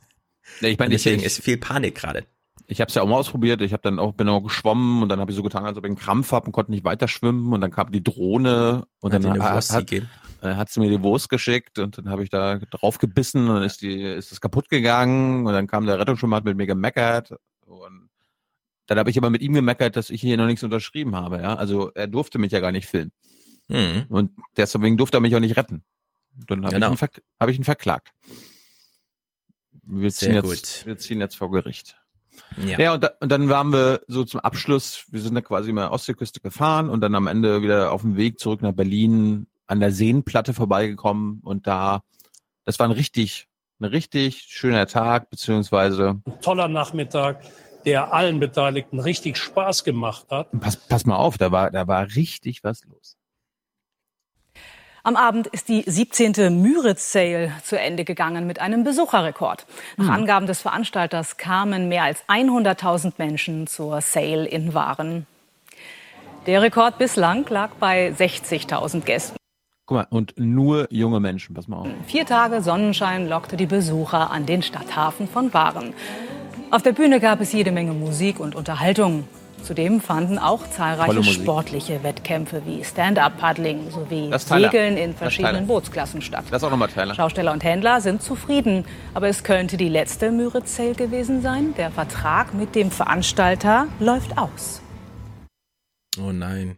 ich 0.61 0.81
Und 0.81 0.90
deswegen 0.90 1.21
ich, 1.21 1.27
ist 1.27 1.43
viel 1.43 1.59
Panik 1.59 1.95
gerade. 1.95 2.25
Ich 2.67 2.81
habe 2.81 2.88
es 2.88 2.95
ja 2.95 3.03
auch 3.03 3.07
mal 3.07 3.17
ausprobiert. 3.17 3.61
Ich 3.61 3.73
habe 3.75 3.83
dann 3.83 3.99
auch 3.99 4.14
bin 4.14 4.29
auch 4.29 4.40
geschwommen 4.40 5.03
und 5.03 5.11
dann 5.11 5.21
habe 5.21 5.31
ich 5.31 5.37
so 5.37 5.43
getan, 5.43 5.67
als 5.67 5.77
ob 5.77 5.85
ich 5.85 5.90
einen 5.90 5.99
Krampf 5.99 6.33
habe 6.33 6.47
und 6.47 6.53
konnte 6.53 6.71
nicht 6.71 6.85
weiter 6.85 7.09
schwimmen 7.09 7.53
und 7.53 7.61
dann 7.61 7.71
kam 7.71 7.93
die 7.93 8.03
Drohne 8.03 8.87
und 9.01 9.12
Hat 9.12 9.23
dann 9.23 9.43
hat, 9.43 9.71
hat, 9.71 9.93
äh, 9.93 10.55
hat 10.55 10.71
sie 10.71 10.81
mir 10.81 10.88
die 10.88 11.03
Wurst 11.03 11.29
geschickt 11.29 11.79
und 11.79 11.99
dann 11.99 12.09
habe 12.09 12.23
ich 12.23 12.31
da 12.31 12.57
drauf 12.59 12.97
gebissen 12.97 13.49
und 13.49 13.57
dann 13.57 13.64
ist 13.64 13.83
die 13.83 14.03
ist 14.03 14.33
das 14.33 14.40
kaputt 14.40 14.71
gegangen 14.71 15.47
und 15.47 15.53
dann 15.53 15.67
kam 15.67 15.85
der 15.85 15.99
Rettungsschwimmer 15.99 16.37
hat 16.37 16.45
mit 16.45 16.57
mir 16.57 16.67
gemeckert 16.67 17.35
und 17.67 18.04
Dann 18.87 18.99
habe 18.99 19.11
ich 19.11 19.16
aber 19.18 19.31
mit 19.31 19.42
ihm 19.42 19.55
gemeckert, 19.55 19.97
dass 19.97 20.11
ich 20.11 20.20
hier 20.20 20.37
noch 20.37 20.47
nichts 20.47 20.62
unterschrieben 20.62 21.16
habe. 21.16 21.38
Ja, 21.38 21.55
also 21.55 21.90
er 21.94 22.07
durfte 22.07 22.38
mich 22.38 22.53
ja 22.53 22.61
gar 22.61 22.73
nicht 22.73 22.87
filmen. 22.87 23.12
Mhm. 23.68 24.05
Und 24.09 24.33
deswegen 24.57 24.97
durfte 24.97 25.16
er 25.18 25.20
mich 25.20 25.35
auch 25.35 25.40
nicht 25.40 25.57
retten. 25.57 25.83
Dann 26.47 26.64
habe 26.64 26.75
Genau. 26.75 26.92
ich, 26.92 27.01
hab 27.01 27.49
ich 27.49 27.57
ihn 27.59 27.64
verklagt. 27.64 28.12
Wir 29.87 30.11
ziehen, 30.11 30.33
Sehr 30.33 30.42
jetzt, 30.42 30.79
gut. 30.79 30.87
wir 30.87 30.99
ziehen 30.99 31.20
jetzt 31.20 31.37
vor 31.37 31.51
Gericht. 31.51 31.97
Ja. 32.57 32.79
Ja, 32.79 32.94
und, 32.94 33.05
da, 33.05 33.11
und 33.20 33.31
dann 33.31 33.49
waren 33.49 33.73
wir 33.73 34.01
so 34.09 34.25
zum 34.25 34.40
Abschluss, 34.40 35.05
wir 35.11 35.20
sind 35.20 35.35
da 35.35 35.40
quasi 35.40 35.73
mal 35.73 35.88
Ostseeküste 35.88 36.40
gefahren 36.40 36.88
und 36.88 37.01
dann 37.01 37.14
am 37.14 37.27
Ende 37.27 37.62
wieder 37.62 37.92
auf 37.92 38.01
dem 38.03 38.16
Weg 38.16 38.40
zurück 38.40 38.61
nach 38.62 38.73
Berlin 38.73 39.47
an 39.66 39.81
der 39.81 39.92
Seenplatte 39.92 40.53
vorbeigekommen 40.53 41.40
und 41.42 41.66
da, 41.66 42.03
das 42.64 42.79
war 42.79 42.88
ein 42.88 42.92
richtig, 42.92 43.49
ein 43.79 43.85
richtig 43.87 44.47
schöner 44.49 44.87
Tag, 44.87 45.31
beziehungsweise, 45.31 46.20
Ein 46.25 46.40
toller 46.40 46.68
Nachmittag, 46.68 47.42
der 47.87 48.12
allen 48.12 48.40
Beteiligten 48.40 49.01
richtig 49.01 49.37
Spaß 49.37 49.85
gemacht 49.85 50.27
hat. 50.31 50.49
pass, 50.61 50.77
pass 50.77 51.07
mal 51.07 51.16
auf, 51.16 51.38
da 51.38 51.53
war, 51.53 51.70
da 51.70 51.87
war 51.87 52.07
richtig 52.16 52.64
was 52.64 52.85
los. 52.85 53.16
Am 55.07 55.16
Abend 55.16 55.49
ist 55.49 55.68
die 55.68 55.85
17. 55.87 56.62
Müritz 56.62 57.12
Sale 57.12 57.53
zu 57.62 57.79
Ende 57.79 58.05
gegangen 58.07 58.47
mit 58.47 58.59
einem 58.59 58.85
Besucherrekord. 58.85 59.66
Nach 59.99 60.07
Hm. 60.07 60.14
Angaben 60.14 60.47
des 60.47 60.62
Veranstalters 60.62 61.37
kamen 61.37 61.88
mehr 61.88 62.05
als 62.05 62.25
100.000 62.27 63.12
Menschen 63.18 63.66
zur 63.66 64.01
Sale 64.01 64.47
in 64.47 64.73
Waren. 64.73 65.27
Der 66.47 66.62
Rekord 66.62 66.97
bislang 66.99 67.47
lag 67.51 67.70
bei 67.81 68.12
60.000 68.12 69.03
Gästen. 69.03 69.37
Guck 69.87 69.97
mal, 69.99 70.07
und 70.09 70.33
nur 70.38 70.87
junge 70.90 71.20
Menschen, 71.20 71.55
pass 71.55 71.68
mal 71.68 71.77
auf. 71.81 71.88
Vier 72.07 72.25
Tage 72.25 72.62
Sonnenschein 72.62 73.29
lockte 73.29 73.59
die 73.59 73.66
Besucher 73.66 74.31
an 74.31 74.47
den 74.47 74.62
Stadthafen 74.62 75.29
von 75.29 75.53
Waren. 75.53 75.92
Auf 76.75 76.83
der 76.83 76.91
Bühne 76.91 77.21
gab 77.21 77.41
es 77.41 77.53
jede 77.53 77.71
Menge 77.71 77.93
Musik 77.93 78.41
und 78.41 78.57
Unterhaltung. 78.57 79.29
Zudem 79.63 80.01
fanden 80.01 80.41
auch 80.41 80.69
zahlreiche 80.69 81.23
sportliche 81.23 82.03
Wettkämpfe 82.03 82.63
wie 82.67 82.83
Stand-up-Paddling 82.83 83.93
sowie. 83.93 84.37
Segeln 84.37 84.97
in 84.97 85.15
verschiedenen. 85.15 85.69
Bootsklassen 85.69 86.21
statt. 86.21 86.47
Das 86.51 86.61
ist 86.63 86.67
auch 86.67 86.73
nochmal 86.73 86.89
Tyler. 86.89 87.15
Schausteller 87.15 87.53
und 87.53 87.63
Händler 87.63 88.01
sind 88.01 88.23
zufrieden, 88.23 88.85
aber 89.15 89.29
es 89.29 89.45
könnte 89.45 89.77
die 89.77 89.89
letzte 89.89 90.33
Müritz 90.33 90.75
Sale 90.75 90.97
gewesen 90.97 91.43
sein. 91.43 91.75
Der 91.77 91.93
Vertrag 91.93 92.55
mit 92.55 92.75
dem 92.75 92.91
Veranstalter 92.91 93.87
läuft 94.01 94.37
aus. 94.37 94.83
Oh 96.19 96.33
nein. 96.33 96.77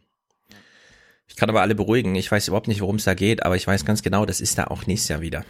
Ich 1.27 1.37
kann 1.37 1.49
aber 1.49 1.63
alle 1.63 1.75
beruhigen. 1.75 2.15
Ich 2.17 2.31
weiß 2.31 2.49
überhaupt 2.49 2.69
nicht, 2.69 2.83
worum 2.83 2.97
es 2.97 3.05
da 3.05 3.15
geht, 3.15 3.47
aber 3.47 3.57
ich 3.57 3.67
weiß 3.67 3.87
ganz 3.87 4.03
genau, 4.03 4.27
das 4.27 4.43
ist 4.43 4.59
da 4.59 4.65
auch 4.65 4.87
nächstes 4.87 5.09
Jahr 5.09 5.23
wieder. 5.23 5.47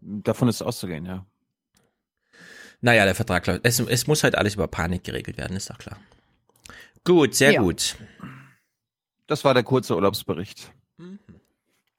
Davon 0.00 0.48
ist 0.48 0.62
auszugehen, 0.62 1.04
ja. 1.04 1.26
Naja, 2.80 3.04
der 3.04 3.14
Vertrag 3.14 3.46
läuft. 3.46 3.60
Es, 3.64 3.78
es 3.80 4.06
muss 4.06 4.22
halt 4.24 4.36
alles 4.36 4.54
über 4.54 4.66
Panik 4.68 5.04
geregelt 5.04 5.36
werden, 5.36 5.56
ist 5.56 5.68
doch 5.70 5.78
klar. 5.78 5.98
Gut, 7.04 7.34
sehr 7.34 7.52
Ja. 7.52 7.60
gut. 7.62 7.96
Das 9.26 9.44
war 9.44 9.54
der 9.54 9.62
kurze 9.62 9.94
Urlaubsbericht. 9.94 10.72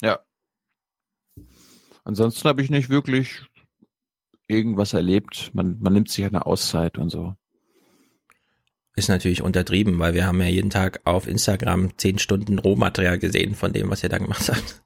Ja. 0.02 0.20
Ansonsten 2.04 2.48
habe 2.48 2.62
ich 2.62 2.70
nicht 2.70 2.90
wirklich 2.90 3.42
irgendwas 4.48 4.94
erlebt. 4.94 5.52
Man, 5.54 5.78
man 5.80 5.94
nimmt 5.94 6.10
sich 6.10 6.26
eine 6.26 6.46
Auszeit 6.46 6.98
und 6.98 7.10
so. 7.10 7.36
Ist 8.96 9.08
natürlich 9.08 9.42
untertrieben, 9.42 10.00
weil 10.00 10.14
wir 10.14 10.26
haben 10.26 10.42
ja 10.42 10.48
jeden 10.48 10.70
Tag 10.70 11.00
auf 11.06 11.28
Instagram 11.28 11.98
zehn 11.98 12.20
Stunden 12.20 12.60
Rohmaterial 12.60 13.20
gesehen 13.20 13.56
von 13.56 13.72
dem, 13.72 13.90
was 13.90 14.04
ihr 14.04 14.10
da 14.10 14.18
gemacht 14.18 14.50
habt. 14.50 14.84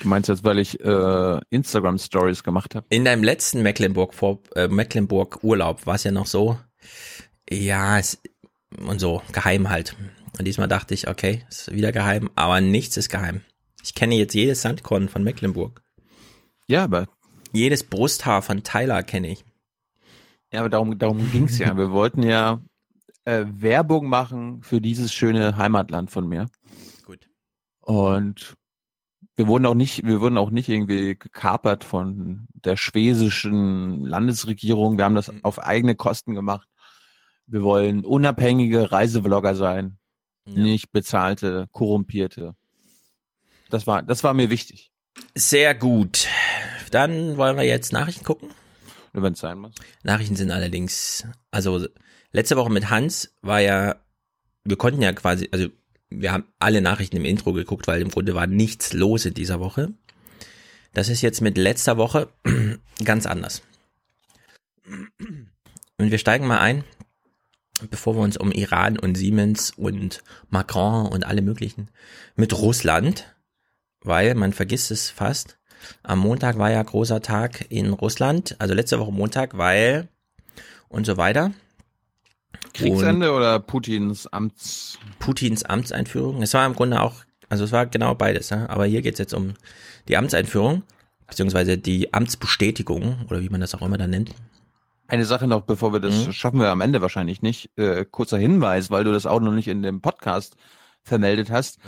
Du 0.00 0.08
meinst 0.08 0.28
jetzt, 0.28 0.44
weil 0.44 0.58
ich 0.58 0.80
äh, 0.80 1.40
Instagram 1.50 1.98
Stories 1.98 2.44
gemacht 2.44 2.74
habe? 2.74 2.86
In 2.90 3.04
deinem 3.04 3.24
letzten 3.24 3.62
Mecklenburg 3.62 4.14
vor 4.14 4.40
äh, 4.54 4.68
Mecklenburg 4.68 5.42
Urlaub 5.42 5.86
war 5.86 5.96
es 5.96 6.04
ja 6.04 6.12
noch 6.12 6.26
so, 6.26 6.58
ja, 7.50 7.98
es, 7.98 8.20
und 8.78 9.00
so 9.00 9.22
geheim 9.32 9.70
halt. 9.70 9.96
Und 10.38 10.44
diesmal 10.44 10.68
dachte 10.68 10.94
ich, 10.94 11.08
okay, 11.08 11.44
ist 11.48 11.72
wieder 11.72 11.90
geheim, 11.90 12.30
aber 12.36 12.60
nichts 12.60 12.96
ist 12.96 13.08
geheim. 13.08 13.40
Ich 13.82 13.94
kenne 13.94 14.14
jetzt 14.14 14.34
jedes 14.34 14.62
Sandkorn 14.62 15.08
von 15.08 15.24
Mecklenburg. 15.24 15.82
Ja, 16.66 16.84
aber 16.84 17.08
jedes 17.52 17.82
Brusthaar 17.82 18.42
von 18.42 18.62
Tyler 18.62 19.02
kenne 19.02 19.30
ich. 19.30 19.44
Ja, 20.52 20.60
aber 20.60 20.68
darum, 20.68 20.98
darum 20.98 21.30
ging's 21.32 21.58
ja. 21.58 21.76
Wir 21.76 21.90
wollten 21.90 22.22
ja 22.22 22.60
äh, 23.24 23.44
Werbung 23.48 24.08
machen 24.08 24.62
für 24.62 24.80
dieses 24.80 25.12
schöne 25.12 25.56
Heimatland 25.56 26.10
von 26.10 26.28
mir. 26.28 26.46
Gut. 27.04 27.28
Und 27.80 28.56
wir 29.38 29.46
wurden 29.46 29.66
auch 29.66 29.74
nicht, 29.74 30.04
wir 30.04 30.20
wurden 30.20 30.36
auch 30.36 30.50
nicht 30.50 30.68
irgendwie 30.68 31.16
gekapert 31.16 31.84
von 31.84 32.48
der 32.54 32.76
schwedischen 32.76 34.04
Landesregierung. 34.04 34.98
Wir 34.98 35.04
haben 35.04 35.14
das 35.14 35.30
auf 35.44 35.60
eigene 35.60 35.94
Kosten 35.94 36.34
gemacht. 36.34 36.68
Wir 37.46 37.62
wollen 37.62 38.04
unabhängige 38.04 38.90
Reisevlogger 38.90 39.54
sein, 39.54 39.96
nicht 40.44 40.90
bezahlte, 40.90 41.68
korrumpierte. 41.70 42.56
Das 43.70 43.86
war, 43.86 44.02
das 44.02 44.24
war 44.24 44.34
mir 44.34 44.50
wichtig. 44.50 44.90
Sehr 45.36 45.72
gut. 45.72 46.26
Dann 46.90 47.36
wollen 47.36 47.56
wir 47.56 47.64
jetzt 47.64 47.92
Nachrichten 47.92 48.24
gucken. 48.24 48.50
Wenn 49.12 49.34
es 49.34 49.38
sein 49.38 49.58
muss. 49.58 49.74
Nachrichten 50.02 50.34
sind 50.34 50.50
allerdings, 50.50 51.24
also 51.52 51.86
letzte 52.32 52.56
Woche 52.56 52.72
mit 52.72 52.90
Hans 52.90 53.32
war 53.40 53.60
ja, 53.60 53.94
wir 54.64 54.76
konnten 54.76 55.00
ja 55.00 55.12
quasi, 55.12 55.48
also 55.52 55.68
wir 56.10 56.32
haben 56.32 56.46
alle 56.58 56.80
Nachrichten 56.80 57.16
im 57.16 57.24
Intro 57.24 57.52
geguckt, 57.52 57.86
weil 57.86 58.00
im 58.00 58.10
Grunde 58.10 58.34
war 58.34 58.46
nichts 58.46 58.92
los 58.92 59.24
in 59.24 59.34
dieser 59.34 59.60
Woche. 59.60 59.92
Das 60.94 61.08
ist 61.08 61.22
jetzt 61.22 61.40
mit 61.40 61.58
letzter 61.58 61.96
Woche 61.96 62.28
ganz 63.04 63.26
anders. 63.26 63.62
Und 65.98 66.10
wir 66.10 66.18
steigen 66.18 66.46
mal 66.46 66.58
ein, 66.58 66.84
bevor 67.90 68.16
wir 68.16 68.22
uns 68.22 68.36
um 68.36 68.52
Iran 68.52 68.98
und 68.98 69.16
Siemens 69.16 69.72
und 69.76 70.22
Macron 70.48 71.06
und 71.06 71.26
alle 71.26 71.42
möglichen 71.42 71.88
mit 72.36 72.52
Russland, 72.54 73.34
weil 74.00 74.34
man 74.34 74.52
vergisst 74.52 74.90
es 74.90 75.10
fast. 75.10 75.58
Am 76.02 76.18
Montag 76.18 76.58
war 76.58 76.70
ja 76.70 76.82
großer 76.82 77.20
Tag 77.20 77.66
in 77.68 77.92
Russland, 77.92 78.56
also 78.58 78.74
letzte 78.74 78.98
Woche 78.98 79.12
Montag, 79.12 79.56
weil 79.58 80.08
und 80.88 81.04
so 81.04 81.16
weiter. 81.16 81.52
Kriegsende 82.74 83.32
oder 83.32 83.58
Putins 83.60 84.26
Amts? 84.28 84.98
Putins 85.18 85.64
Amtseinführung. 85.64 86.42
Es 86.42 86.54
war 86.54 86.66
im 86.66 86.74
Grunde 86.74 87.00
auch, 87.00 87.24
also 87.48 87.64
es 87.64 87.72
war 87.72 87.86
genau 87.86 88.14
beides, 88.14 88.50
ne? 88.50 88.68
aber 88.70 88.86
hier 88.86 89.02
geht's 89.02 89.18
jetzt 89.18 89.34
um 89.34 89.54
die 90.08 90.16
Amtseinführung, 90.16 90.82
beziehungsweise 91.26 91.78
die 91.78 92.12
Amtsbestätigung 92.14 93.26
oder 93.28 93.40
wie 93.42 93.48
man 93.48 93.60
das 93.60 93.74
auch 93.74 93.82
immer 93.82 93.98
dann 93.98 94.10
nennt. 94.10 94.34
Eine 95.06 95.24
Sache 95.24 95.46
noch, 95.46 95.62
bevor 95.62 95.92
wir 95.92 96.00
das 96.00 96.26
Mhm. 96.26 96.32
schaffen 96.32 96.60
wir 96.60 96.68
am 96.68 96.82
Ende 96.82 97.00
wahrscheinlich 97.00 97.40
nicht. 97.42 97.70
Äh, 97.78 98.04
kurzer 98.04 98.36
Hinweis, 98.38 98.90
weil 98.90 99.04
du 99.04 99.12
das 99.12 99.24
auch 99.26 99.40
noch 99.40 99.52
nicht 99.52 99.68
in 99.68 99.82
dem 99.82 100.00
Podcast 100.02 100.56
vermeldet 101.02 101.50
hast. 101.50 101.78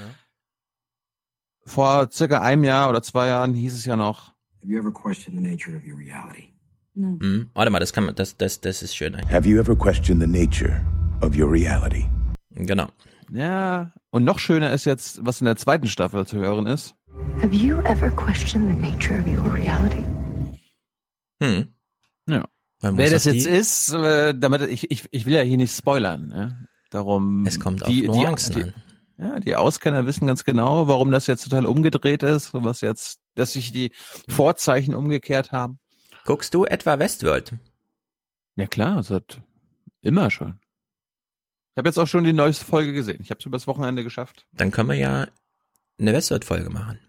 Vor 1.66 2.08
circa 2.10 2.40
einem 2.40 2.64
Jahr 2.64 2.88
oder 2.88 3.02
zwei 3.02 3.26
Jahren 3.28 3.52
hieß 3.54 3.74
es 3.74 3.84
ja 3.84 3.96
noch. 3.96 4.28
Have 4.62 4.72
you 4.72 4.78
ever 4.78 4.90
questioned 4.92 5.38
the 5.40 5.46
nature 5.46 5.76
of 5.76 5.82
your 5.86 5.98
reality? 5.98 6.49
Mhm. 7.00 7.50
Warte 7.54 7.70
mal, 7.70 7.78
das 7.78 7.92
kann 7.92 8.04
man, 8.04 8.14
das, 8.14 8.36
das, 8.36 8.60
das 8.60 8.82
ist 8.82 8.94
schön. 8.94 9.16
Have 9.30 9.48
you 9.48 9.58
ever 9.58 9.76
questioned 9.76 10.22
the 10.22 10.28
nature 10.28 10.80
of 11.22 11.36
your 11.36 11.50
reality? 11.50 12.06
Genau. 12.50 12.88
Ja. 13.32 13.92
Und 14.10 14.24
noch 14.24 14.38
schöner 14.38 14.72
ist 14.72 14.84
jetzt, 14.84 15.24
was 15.24 15.40
in 15.40 15.46
der 15.46 15.56
zweiten 15.56 15.86
Staffel 15.86 16.26
zu 16.26 16.38
hören 16.38 16.66
ist. 16.66 16.94
Have 17.42 17.54
you 17.54 17.78
ever 17.80 18.10
questioned 18.10 18.68
the 18.68 18.90
nature 18.90 19.20
of 19.20 19.26
your 19.26 19.54
reality? 19.54 20.04
Hm. 21.42 21.68
Ja. 22.28 22.44
Wer 22.82 23.10
das 23.10 23.24
das 23.24 23.34
jetzt 23.34 23.46
die? 23.46 23.50
ist, 23.50 23.92
äh, 23.92 24.34
damit 24.34 24.62
ich, 24.62 24.90
ich, 24.90 25.04
ich 25.10 25.26
will 25.26 25.34
ja 25.34 25.42
hier 25.42 25.56
nicht 25.56 25.74
spoilern. 25.74 26.28
Ne? 26.28 26.68
Darum. 26.90 27.46
Es 27.46 27.60
kommt 27.60 27.82
auf 27.82 27.88
die, 27.88 28.06
Nuancen 28.06 28.54
die, 28.54 28.62
an. 28.62 28.74
die, 29.18 29.22
ja, 29.22 29.40
die 29.40 29.56
Auskenner 29.56 30.06
wissen 30.06 30.26
ganz 30.26 30.44
genau, 30.44 30.88
warum 30.88 31.10
das 31.10 31.26
jetzt 31.26 31.44
total 31.44 31.66
umgedreht 31.66 32.22
ist, 32.22 32.54
und 32.54 32.64
was 32.64 32.80
jetzt, 32.80 33.20
dass 33.34 33.52
sich 33.52 33.72
die 33.72 33.92
Vorzeichen 34.28 34.94
umgekehrt 34.94 35.52
haben. 35.52 35.78
Guckst 36.30 36.54
du 36.54 36.64
etwa 36.64 37.00
Westworld? 37.00 37.54
Ja 38.54 38.68
klar, 38.68 39.02
seit 39.02 39.40
immer 40.00 40.30
schon. 40.30 40.60
Ich 41.72 41.76
habe 41.76 41.88
jetzt 41.88 41.98
auch 41.98 42.06
schon 42.06 42.22
die 42.22 42.32
neueste 42.32 42.64
Folge 42.64 42.92
gesehen. 42.92 43.18
Ich 43.20 43.30
habe 43.30 43.40
es 43.40 43.46
übers 43.46 43.66
Wochenende 43.66 44.04
geschafft. 44.04 44.46
Dann 44.52 44.70
können 44.70 44.90
wir 44.90 44.94
ja 44.94 45.26
eine 45.98 46.12
Westworld-Folge 46.12 46.70
machen. 46.70 47.00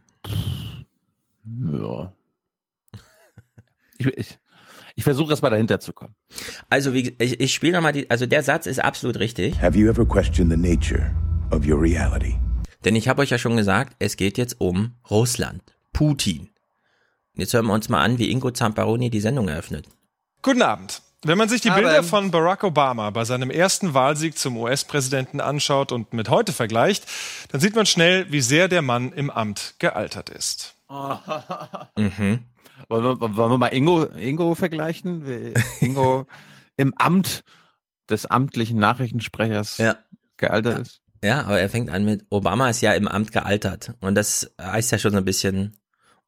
Ja. 1.45 2.11
Ich, 3.99 4.07
ich, 4.07 4.39
ich 4.95 5.03
versuche 5.03 5.29
erst 5.33 5.43
mal 5.43 5.51
dahinter 5.51 5.79
zu 5.79 5.93
kommen. 5.93 6.15
Also 6.67 6.95
wie, 6.95 7.15
ich, 7.19 7.39
ich 7.39 7.53
spiele 7.53 7.73
nochmal 7.73 7.93
die, 7.93 8.09
also 8.09 8.25
der 8.25 8.41
Satz 8.41 8.65
ist 8.65 8.79
absolut 8.79 9.19
richtig. 9.19 9.61
Have 9.61 9.77
you 9.77 9.87
ever 9.87 10.03
questioned 10.03 10.51
the 10.51 10.57
nature 10.57 11.13
of 11.51 11.67
your 11.67 11.79
reality? 11.79 12.39
Denn 12.83 12.95
ich 12.95 13.07
habe 13.07 13.21
euch 13.21 13.29
ja 13.29 13.37
schon 13.37 13.55
gesagt, 13.55 13.95
es 13.99 14.17
geht 14.17 14.39
jetzt 14.39 14.59
um 14.59 14.95
Russland, 15.11 15.61
Putin. 15.93 16.50
Jetzt 17.41 17.55
hören 17.55 17.65
wir 17.65 17.73
uns 17.73 17.89
mal 17.89 18.03
an, 18.03 18.19
wie 18.19 18.29
Ingo 18.29 18.51
Zamparoni 18.51 19.09
die 19.09 19.19
Sendung 19.19 19.47
eröffnet. 19.47 19.87
Guten 20.43 20.61
Abend. 20.61 21.01
Wenn 21.25 21.39
man 21.39 21.49
sich 21.49 21.59
die 21.61 21.71
Aber- 21.71 21.81
Bilder 21.81 22.03
von 22.03 22.29
Barack 22.29 22.63
Obama 22.63 23.09
bei 23.09 23.25
seinem 23.25 23.49
ersten 23.49 23.95
Wahlsieg 23.95 24.37
zum 24.37 24.57
US-Präsidenten 24.57 25.41
anschaut 25.41 25.91
und 25.91 26.13
mit 26.13 26.29
heute 26.29 26.53
vergleicht, 26.53 27.03
dann 27.51 27.59
sieht 27.59 27.73
man 27.75 27.87
schnell, 27.87 28.31
wie 28.31 28.41
sehr 28.41 28.67
der 28.67 28.83
Mann 28.83 29.11
im 29.11 29.31
Amt 29.31 29.73
gealtert 29.79 30.29
ist. 30.29 30.75
Mhm. 31.97 32.45
Wollen 32.89 33.03
wir, 33.03 33.19
wollen 33.37 33.51
wir 33.51 33.57
mal 33.57 33.67
Ingo, 33.73 34.03
Ingo 34.03 34.53
vergleichen? 34.53 35.23
Ingo 35.79 36.27
im 36.77 36.93
Amt 36.97 37.43
des 38.09 38.27
amtlichen 38.27 38.77
Nachrichtensprechers 38.77 39.79
Ja. 39.79 39.95
gealtert 40.37 40.79
ist. 40.79 41.01
Ja, 41.23 41.41
aber 41.45 41.59
er 41.59 41.69
fängt 41.69 41.89
an 41.89 42.05
mit, 42.05 42.25
Obama 42.29 42.69
ist 42.69 42.81
ja 42.81 42.93
im 42.93 43.07
Amt 43.07 43.31
gealtert. 43.31 43.93
Und 43.99 44.13
das 44.15 44.51
heißt 44.61 44.91
ja 44.91 44.97
schon 44.99 45.11
so 45.11 45.17
ein 45.17 45.25
bisschen, 45.25 45.77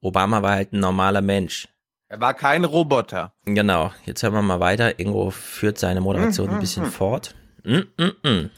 Obama 0.03 0.41
war 0.41 0.51
halt 0.51 0.73
ein 0.73 0.79
normaler 0.79 1.21
Mensch. 1.21 1.67
Er 2.09 2.19
war 2.19 2.33
kein 2.33 2.63
Roboter. 2.65 3.33
Genau, 3.45 3.91
jetzt 4.05 4.21
hören 4.21 4.33
wir 4.33 4.41
mal 4.41 4.59
weiter. 4.59 4.99
Ingo 4.99 5.31
führt 5.31 5.79
seine 5.79 6.01
Moderation 6.01 6.49
ein 6.49 6.59
bisschen 6.59 6.85
fort. 6.85 7.33
Mm, 7.63 7.79
mm, 7.97 8.29
mm. 8.29 8.49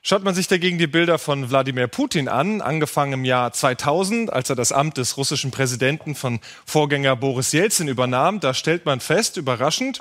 Schaut 0.00 0.24
man 0.24 0.34
sich 0.34 0.46
dagegen 0.48 0.78
die 0.78 0.86
Bilder 0.86 1.18
von 1.18 1.50
Wladimir 1.50 1.88
Putin 1.88 2.28
an, 2.28 2.62
angefangen 2.62 3.12
im 3.14 3.24
Jahr 3.24 3.52
2000, 3.52 4.32
als 4.32 4.48
er 4.48 4.56
das 4.56 4.72
Amt 4.72 4.96
des 4.96 5.16
russischen 5.16 5.50
Präsidenten 5.50 6.14
von 6.14 6.40
Vorgänger 6.64 7.16
Boris 7.16 7.52
Jelzin 7.52 7.88
übernahm, 7.88 8.40
da 8.40 8.54
stellt 8.54 8.86
man 8.86 9.00
fest, 9.00 9.36
überraschend, 9.36 10.00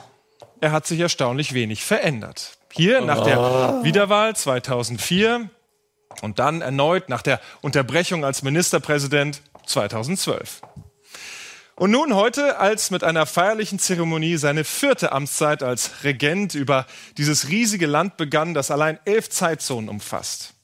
er 0.62 0.72
hat 0.72 0.86
sich 0.86 1.00
erstaunlich 1.00 1.54
wenig 1.54 1.84
verändert. 1.84 2.58
Hier 2.72 3.02
nach 3.02 3.24
der 3.24 3.40
Oh. 3.40 3.84
Wiederwahl 3.84 4.36
2004 4.36 5.50
und 6.22 6.40
dann 6.40 6.62
erneut 6.62 7.10
nach 7.10 7.22
der 7.22 7.42
Unterbrechung 7.62 8.24
als 8.24 8.44
Ministerpräsident 8.44 9.42
2012. 9.68 10.62
Und 11.76 11.92
nun 11.92 12.16
heute, 12.16 12.58
als 12.60 12.90
mit 12.90 13.04
einer 13.04 13.28
feierlichen 13.28 13.78
Zeremonie 13.78 14.38
seine 14.38 14.64
vierte 14.64 15.12
Amtszeit 15.12 15.62
als 15.62 16.04
Regent 16.04 16.56
über 16.56 16.88
dieses 17.18 17.50
riesige 17.50 17.86
Land 17.86 18.18
begann, 18.18 18.56
das 18.56 18.72
allein 18.72 18.98
elf 19.06 19.30
Zeitzonen 19.30 19.88
umfasst. 19.88 20.56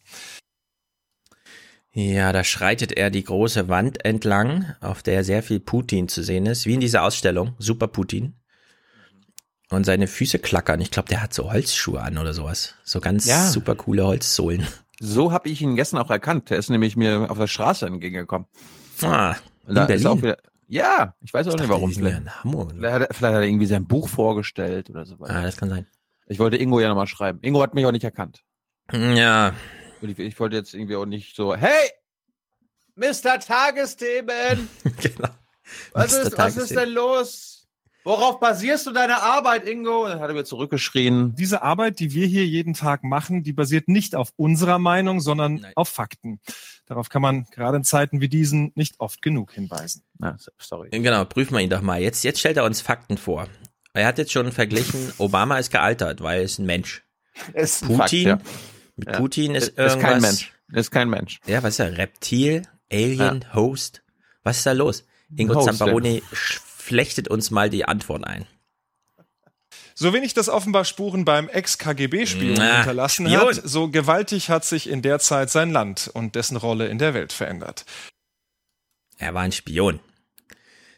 Ja, 1.92 2.34
da 2.34 2.44
schreitet 2.44 2.94
er 2.94 3.12
die 3.12 3.24
große 3.24 3.70
Wand 3.70 4.04
entlang, 4.04 4.74
auf 4.82 5.04
der 5.04 5.24
sehr 5.24 5.44
viel 5.44 5.60
Putin 5.60 6.08
zu 6.08 6.24
sehen 6.24 6.48
ist, 6.48 6.66
wie 6.66 6.74
in 6.74 6.80
dieser 6.80 7.04
Ausstellung, 7.04 7.54
Super 7.60 7.88
Putin. 7.88 8.34
Und 9.70 9.86
seine 9.86 10.08
Füße 10.08 10.40
klackern. 10.40 10.82
Ich 10.82 10.90
glaube, 10.90 11.10
der 11.10 11.22
hat 11.22 11.34
so 11.34 11.52
Holzschuhe 11.52 12.02
an 12.02 12.18
oder 12.18 12.34
sowas. 12.34 12.76
So 12.84 13.00
ganz 13.00 13.26
Ja. 13.28 13.50
super 13.50 13.76
coole 13.76 14.06
Holzsohlen. 14.06 14.68
So 15.00 15.32
habe 15.32 15.50
ich 15.50 15.62
ihn 15.62 15.76
gestern 15.76 16.00
auch 16.00 16.10
erkannt. 16.10 16.50
Der 16.50 16.58
ist 16.58 16.70
nämlich 16.70 16.96
mir 16.96 17.30
auf 17.30 17.38
der 17.38 17.48
Straße 17.48 17.86
entgegengekommen. 17.86 18.48
Ah, 19.06 19.36
Und 19.68 19.76
da 19.76 19.86
in 19.86 19.96
ist 19.96 20.06
auch 20.06 20.16
Berlin. 20.20 20.24
wieder, 20.24 20.38
ja, 20.68 21.16
ich 21.22 21.34
weiß 21.34 21.48
auch 21.48 21.54
Ich 21.56 21.60
nicht 21.62 21.70
warum. 21.70 21.90
ja 21.92 21.96
Vielleicht, 21.98 22.18
in 22.18 22.44
Hamburg. 22.44 22.72
vielleicht, 22.72 22.94
hat 22.94 23.02
er, 23.02 23.08
vielleicht 23.14 23.36
hat 23.36 23.42
er 23.42 23.48
irgendwie 23.48 23.66
sein 23.66 23.86
Buch 23.88 24.08
vorgestellt 24.10 24.90
oder 24.90 25.06
so 25.06 25.20
weiter. 25.20 25.36
Ah, 25.36 25.42
das 25.44 25.58
kann 25.58 25.70
sein. 25.70 25.86
Ich 26.28 26.40
wollte 26.40 26.58
Ingo 26.58 26.80
ja 26.80 26.88
nochmal 26.88 27.08
schreiben. 27.08 27.40
Ingo 27.42 27.62
hat 27.62 27.74
mich 27.74 27.86
auch 27.86 27.92
nicht 27.92 28.04
erkannt. 28.06 28.44
Ja, 28.92 29.54
Und 30.02 30.10
Ich, 30.10 30.20
ich 30.20 30.40
wollte 30.40 30.56
jetzt 30.56 30.74
irgendwie 30.74 30.96
auch 30.96 31.06
nicht 31.06 31.36
so, 31.36 31.56
hey, 31.56 31.90
Mr. 32.96 33.40
Tagesthemen, 33.40 34.70
genau. 35.02 35.30
was 35.94 36.12
Mr. 36.14 36.22
ist, 36.28 36.38
was 36.38 36.58
ist 36.58 36.76
denn 36.76 36.90
los? 36.90 37.68
Worauf 38.06 38.40
basierst 38.42 38.86
du 38.86 38.92
deine 38.92 39.22
Arbeit, 39.24 39.66
Ingo? 39.68 40.04
Und 40.04 40.10
dann 40.12 40.20
hat 40.20 40.28
er 40.30 40.34
mir 40.34 40.44
zurückgeschrien. 40.44 41.36
Diese 41.36 41.62
Arbeit, 41.62 42.00
die 42.00 42.14
wir 42.14 42.28
hier 42.28 42.46
jeden 42.46 42.74
Tag 42.74 43.04
machen, 43.06 43.44
die 43.44 43.54
basiert 43.54 43.88
nicht 43.88 44.14
auf 44.14 44.34
unserer 44.36 44.78
Meinung, 44.78 45.22
sondern 45.22 45.56
Nein. 45.56 45.72
auf 45.78 45.88
Fakten. 45.88 46.42
Darauf 46.86 47.10
kann 47.10 47.22
man 47.22 47.46
gerade 47.52 47.78
in 47.78 47.84
Zeiten 47.84 48.20
wie 48.20 48.28
diesen 48.28 48.72
nicht 48.76 49.00
oft 49.00 49.22
genug 49.22 49.54
hinweisen. 49.54 50.04
Na, 50.18 50.38
sorry. 50.58 50.90
Genau, 50.90 51.24
prüfen 51.26 51.54
wir 51.56 51.62
ihn 51.62 51.70
doch 51.70 51.82
mal. 51.82 52.02
Jetzt, 52.02 52.24
jetzt 52.24 52.40
stellt 52.40 52.58
er 52.58 52.66
uns 52.66 52.82
Fakten 52.82 53.18
vor. 53.18 53.48
Er 53.94 54.08
hat 54.08 54.18
jetzt 54.18 54.32
schon 54.32 54.52
verglichen, 54.52 55.14
Obama 55.18 55.58
ist 55.58 55.72
gealtert, 55.72 56.22
weil 56.22 56.40
er 56.40 56.44
ist 56.44 56.60
ein 56.60 56.66
Mensch. 56.66 57.04
Ist 57.54 57.84
ein 57.84 57.98
Putin, 57.98 58.30
Fakt, 58.30 58.46
mit 58.96 59.08
ja. 59.08 59.18
Putin 59.18 59.56
ist 59.56 59.70
ist 59.70 59.78
irgendwas. 59.78 60.02
kein 60.02 60.22
Mensch. 60.22 60.54
Ist 60.72 60.92
kein 60.92 61.10
Mensch. 61.10 61.40
Ja, 61.46 61.64
was 61.64 61.74
ist 61.76 61.80
er? 61.80 61.98
Reptil, 61.98 62.64
Alien, 62.92 63.54
Host? 63.54 64.04
Was 64.44 64.58
ist 64.58 64.66
da 64.66 64.72
los? 64.74 65.06
Ingo 65.36 65.56
Host, 65.56 65.66
Zamparoni 65.66 66.22
flechtet 66.32 67.28
uns 67.28 67.50
mal 67.50 67.70
die 67.70 67.86
Antwort 67.86 68.26
ein. 68.26 68.46
So 69.96 70.14
wenig 70.14 70.34
das 70.34 70.50
offenbar 70.50 70.86
Spuren 70.86 71.26
beim 71.26 71.50
Ex-KGB-Spion 71.50 72.60
hinterlassen 72.60 73.28
Spion. 73.28 73.48
hat, 73.48 73.62
so 73.64 73.90
gewaltig 73.90 74.50
hat 74.50 74.66
sich 74.66 74.90
in 74.90 75.02
der 75.02 75.20
Zeit 75.20 75.50
sein 75.50 75.72
Land 75.72 76.10
und 76.14 76.36
dessen 76.36 76.58
Rolle 76.58 76.88
in 76.88 76.98
der 76.98 77.14
Welt 77.14 77.34
verändert. 77.34 77.86
Er 79.18 79.34
war 79.34 79.42
ein 79.44 79.52
Spion. 79.52 80.00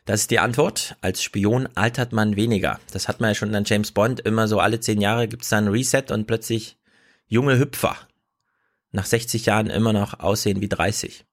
Das 0.06 0.22
ist 0.22 0.32
die 0.32 0.40
Antwort. 0.40 0.96
Als 1.02 1.24
Spion 1.24 1.68
altert 1.76 2.14
man 2.14 2.36
weniger. 2.36 2.80
Das 2.92 3.08
hat 3.08 3.20
man 3.20 3.32
ja 3.32 3.36
schon 3.36 3.54
an 3.56 3.66
James 3.66 3.92
Bond. 3.92 4.20
Immer 4.20 4.48
so 4.48 4.60
alle 4.60 4.80
zehn 4.80 5.02
Jahre 5.02 5.28
gibt's 5.28 5.50
da 5.50 5.58
ein 5.58 5.68
Reset 5.68 6.12
und 6.12 6.28
plötzlich 6.28 6.78
junge 7.28 7.58
Hüpfer. 7.58 7.98
Nach 8.92 9.06
60 9.06 9.48
Jahren 9.48 9.68
immer 9.68 9.94
noch 9.94 10.20
aussehen 10.20 10.62
wie 10.62 10.70
30. 10.70 11.26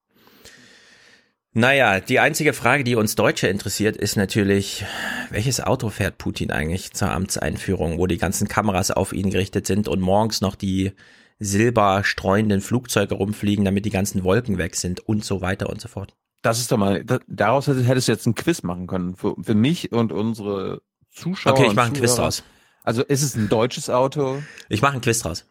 Naja, 1.54 2.00
die 2.00 2.18
einzige 2.18 2.54
Frage, 2.54 2.82
die 2.82 2.94
uns 2.96 3.14
Deutsche 3.14 3.46
interessiert, 3.48 3.96
ist 3.96 4.16
natürlich, 4.16 4.86
welches 5.30 5.60
Auto 5.60 5.90
fährt 5.90 6.16
Putin 6.16 6.50
eigentlich 6.50 6.92
zur 6.92 7.10
Amtseinführung, 7.10 7.98
wo 7.98 8.06
die 8.06 8.16
ganzen 8.16 8.48
Kameras 8.48 8.90
auf 8.90 9.12
ihn 9.12 9.28
gerichtet 9.30 9.66
sind 9.66 9.86
und 9.86 10.00
morgens 10.00 10.40
noch 10.40 10.54
die 10.54 10.92
silberstreuenden 11.38 12.60
Flugzeuge 12.62 13.16
rumfliegen, 13.16 13.64
damit 13.66 13.84
die 13.84 13.90
ganzen 13.90 14.24
Wolken 14.24 14.56
weg 14.56 14.76
sind 14.76 15.00
und 15.00 15.24
so 15.24 15.40
weiter 15.42 15.68
und 15.68 15.80
so 15.80 15.88
fort. 15.88 16.14
Das 16.40 16.58
ist 16.58 16.72
doch 16.72 16.78
mal, 16.78 17.04
da- 17.04 17.20
daraus 17.28 17.66
hättest 17.66 18.08
du 18.08 18.12
jetzt 18.12 18.26
ein 18.26 18.34
Quiz 18.34 18.62
machen 18.62 18.86
können. 18.86 19.14
Für, 19.16 19.34
für 19.40 19.54
mich 19.54 19.92
und 19.92 20.10
unsere 20.12 20.80
Zuschauer. 21.10 21.52
Okay, 21.52 21.66
ich 21.66 21.74
mache 21.74 21.88
ein 21.88 21.92
Quiz 21.92 22.14
draus. 22.14 22.42
Also 22.82 23.02
ist 23.04 23.22
es 23.22 23.34
ein 23.36 23.48
deutsches 23.48 23.90
Auto? 23.90 24.42
Ich 24.70 24.80
mache 24.82 24.94
ein 24.94 25.00
Quiz 25.02 25.20
draus. 25.20 25.44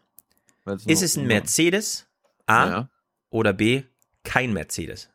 Ist 0.86 1.02
es 1.02 1.16
ein 1.16 1.26
Mercedes? 1.26 2.06
A 2.46 2.66
Ja. 2.66 2.88
oder 3.30 3.52
B? 3.52 3.84
Kein 4.24 4.52
Mercedes. 4.52 5.08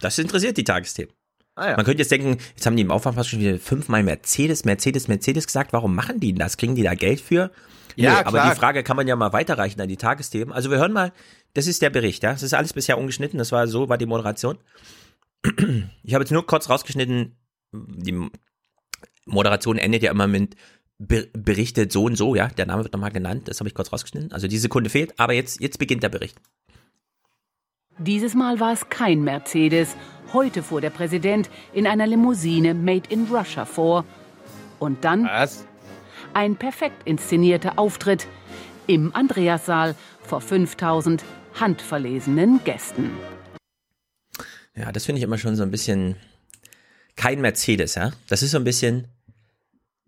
Das 0.00 0.18
interessiert 0.18 0.56
die 0.56 0.64
Tagesthemen. 0.64 1.12
Ah, 1.56 1.70
ja. 1.70 1.76
Man 1.76 1.84
könnte 1.84 2.00
jetzt 2.02 2.10
denken, 2.10 2.38
jetzt 2.54 2.64
haben 2.64 2.76
die 2.76 2.82
im 2.82 2.90
Aufwand 2.90 3.16
fast 3.16 3.28
schon 3.28 3.40
wieder 3.40 3.58
fünfmal 3.58 4.02
Mercedes, 4.02 4.64
Mercedes, 4.64 5.08
Mercedes 5.08 5.46
gesagt. 5.46 5.72
Warum 5.72 5.94
machen 5.94 6.20
die 6.20 6.32
denn 6.32 6.38
das? 6.38 6.56
Kriegen 6.56 6.74
die 6.74 6.82
da 6.82 6.94
Geld 6.94 7.20
für? 7.20 7.50
Ja, 7.96 8.20
Nee, 8.20 8.24
aber 8.24 8.42
die 8.50 8.56
Frage 8.56 8.82
kann 8.82 8.96
man 8.96 9.06
ja 9.08 9.16
mal 9.16 9.32
weiterreichen 9.32 9.80
an 9.80 9.88
die 9.88 9.96
Tagesthemen. 9.96 10.54
Also 10.54 10.70
wir 10.70 10.78
hören 10.78 10.92
mal, 10.92 11.12
das 11.54 11.66
ist 11.66 11.82
der 11.82 11.90
Bericht, 11.90 12.22
ja. 12.22 12.32
Das 12.32 12.42
ist 12.42 12.54
alles 12.54 12.72
bisher 12.72 12.96
ungeschnitten, 12.98 13.38
das 13.38 13.52
war 13.52 13.66
so, 13.66 13.88
war 13.88 13.98
die 13.98 14.06
Moderation. 14.06 14.58
Ich 16.02 16.14
habe 16.14 16.22
jetzt 16.22 16.30
nur 16.32 16.46
kurz 16.46 16.68
rausgeschnitten, 16.70 17.36
die 17.72 18.28
Moderation 19.26 19.78
endet 19.78 20.02
ja 20.02 20.10
immer 20.10 20.26
mit 20.28 20.56
Ber- 20.98 21.26
berichtet 21.32 21.92
so 21.92 22.04
und 22.04 22.16
so, 22.16 22.34
ja. 22.34 22.48
Der 22.48 22.66
Name 22.66 22.82
wird 22.84 22.92
nochmal 22.92 23.10
genannt, 23.10 23.48
das 23.48 23.58
habe 23.60 23.68
ich 23.68 23.74
kurz 23.74 23.92
rausgeschnitten. 23.92 24.32
Also 24.32 24.48
die 24.48 24.58
Sekunde 24.58 24.90
fehlt, 24.90 25.18
aber 25.18 25.32
jetzt, 25.32 25.60
jetzt 25.60 25.78
beginnt 25.78 26.02
der 26.02 26.08
Bericht. 26.10 26.38
Dieses 28.02 28.34
Mal 28.34 28.60
war 28.60 28.72
es 28.72 28.88
kein 28.88 29.22
Mercedes. 29.22 29.94
Heute 30.32 30.62
fuhr 30.62 30.80
der 30.80 30.88
Präsident 30.88 31.50
in 31.74 31.86
einer 31.86 32.06
Limousine 32.06 32.72
Made 32.72 33.10
in 33.10 33.26
Russia 33.26 33.66
vor. 33.66 34.06
Und 34.78 35.04
dann 35.04 35.24
Was? 35.24 35.66
ein 36.32 36.56
perfekt 36.56 37.02
inszenierter 37.06 37.78
Auftritt 37.78 38.26
im 38.86 39.14
Andreassaal 39.14 39.94
vor 40.22 40.40
5000 40.40 41.22
handverlesenen 41.60 42.64
Gästen. 42.64 43.10
Ja, 44.74 44.92
das 44.92 45.04
finde 45.04 45.18
ich 45.18 45.24
immer 45.24 45.36
schon 45.36 45.56
so 45.56 45.62
ein 45.62 45.70
bisschen 45.70 46.16
kein 47.16 47.42
Mercedes, 47.42 47.96
ja. 47.96 48.12
Das 48.30 48.42
ist 48.42 48.52
so 48.52 48.56
ein 48.56 48.64
bisschen 48.64 49.08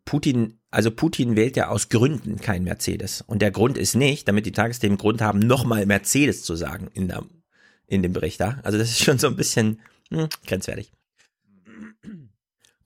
Putin, 0.06 0.58
also 0.70 0.90
Putin 0.90 1.36
wählt 1.36 1.56
ja 1.56 1.68
aus 1.68 1.90
Gründen 1.90 2.40
kein 2.40 2.64
Mercedes. 2.64 3.20
Und 3.20 3.42
der 3.42 3.50
Grund 3.50 3.76
ist 3.76 3.96
nicht, 3.96 4.28
damit 4.28 4.46
die 4.46 4.52
Tagesthemen 4.52 4.96
Grund 4.96 5.20
haben, 5.20 5.40
nochmal 5.40 5.84
Mercedes 5.84 6.42
zu 6.42 6.56
sagen 6.56 6.88
in, 6.94 7.08
der, 7.08 7.22
in 7.92 8.02
dem 8.02 8.12
Bericht 8.12 8.40
da. 8.40 8.58
Also 8.62 8.78
das 8.78 8.88
ist 8.90 9.02
schon 9.04 9.18
so 9.18 9.26
ein 9.28 9.36
bisschen 9.36 9.80
hm, 10.10 10.28
grenzwertig. 10.46 10.92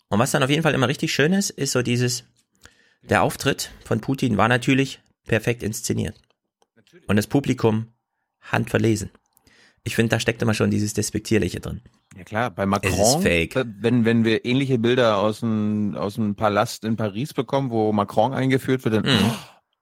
Und 0.09 0.19
was 0.19 0.31
dann 0.31 0.43
auf 0.43 0.51
jeden 0.51 0.63
Fall 0.63 0.75
immer 0.75 0.89
richtig 0.89 1.13
schön 1.13 1.33
ist, 1.33 1.51
ist 1.51 1.73
so 1.73 1.83
dieses, 1.83 2.25
der 3.03 3.23
Auftritt 3.23 3.71
von 3.85 4.01
Putin 4.01 4.37
war 4.37 4.49
natürlich 4.49 5.01
perfekt 5.27 5.63
inszeniert. 5.63 6.21
Und 7.09 7.17
das 7.17 7.27
Publikum 7.27 7.89
handverlesen. 8.41 9.11
Ich 9.85 9.95
finde, 9.95 10.11
da 10.11 10.21
steckt 10.21 10.43
immer 10.43 10.55
schon 10.55 10.71
dieses 10.71 10.95
Despektierliche 10.95 11.61
drin. 11.61 11.81
Ja 12.17 12.25
klar, 12.25 12.51
bei 12.51 12.67
Macron, 12.67 13.25
äh, 13.25 13.49
wenn, 13.81 14.05
wenn 14.05 14.25
wir 14.25 14.45
ähnliche 14.45 14.79
Bilder 14.79 15.19
aus 15.19 15.41
dem, 15.41 15.95
aus 15.97 16.15
dem 16.15 16.35
Palast 16.35 16.85
in 16.85 16.97
Paris 16.97 17.35
bekommen, 17.35 17.71
wo 17.71 17.93
Macron 17.93 18.33
eingeführt 18.33 18.85
wird, 18.85 18.95
dann 18.95 19.05
Mhm. 19.05 19.33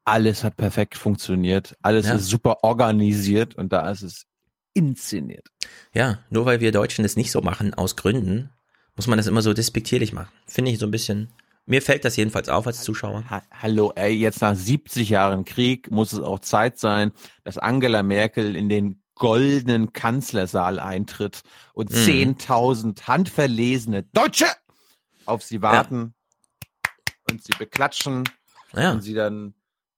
alles 0.05 0.45
hat 0.45 0.57
perfekt 0.57 0.97
funktioniert, 0.99 1.77
alles 1.81 2.07
Ja. 2.07 2.15
ist 2.17 2.27
super 2.29 2.65
organisiert 2.65 3.55
und 3.55 3.73
da 3.73 3.91
ist 3.91 4.03
es 4.03 4.27
inszeniert. 4.75 5.49
Ja, 5.93 6.19
nur 6.31 6.45
weil 6.47 6.61
wir 6.61 6.73
Deutschen 6.73 7.03
das 7.03 7.17
nicht 7.17 7.31
so 7.31 7.41
machen, 7.41 7.73
aus 7.75 7.97
Gründen, 7.97 8.51
muss 8.97 9.07
man 9.07 9.17
das 9.19 9.27
immer 9.27 9.43
so 9.43 9.55
despektierlich 9.55 10.13
machen. 10.13 10.31
Finde 10.47 10.71
ich 10.71 10.79
so 10.79 10.87
ein 10.87 10.91
bisschen. 10.91 11.33
Mir 11.67 11.81
fällt 11.81 12.05
das 12.05 12.17
jedenfalls 12.17 12.49
auf 12.51 12.67
als 12.67 12.83
Zuschauer. 12.83 13.25
Ha 13.31 13.43
Hallo, 13.51 13.93
ey, 13.97 14.13
jetzt 14.13 14.43
nach 14.43 14.55
70 14.55 15.09
Jahren 15.09 15.45
Krieg 15.47 15.91
muss 15.91 16.13
es 16.13 16.21
auch 16.21 16.41
Zeit 16.41 16.79
sein, 16.79 17.13
dass 17.43 17.57
Angela 17.57 18.03
Merkel 18.03 18.55
in 18.55 18.69
den 18.69 19.01
goldenen 19.15 19.93
Kanzlersaal 19.93 20.79
eintritt 20.79 21.43
und 21.73 21.91
Mhm. 21.91 21.97
10.000 21.97 23.07
handverlesene 23.07 24.03
Deutsche 24.03 24.47
auf 25.25 25.43
sie 25.43 25.63
warten 25.63 26.15
und 27.31 27.43
sie 27.43 27.53
beklatschen 27.59 28.25
Ja. 28.75 28.93
und 28.93 29.01
sie 29.03 29.15
dann 29.15 29.55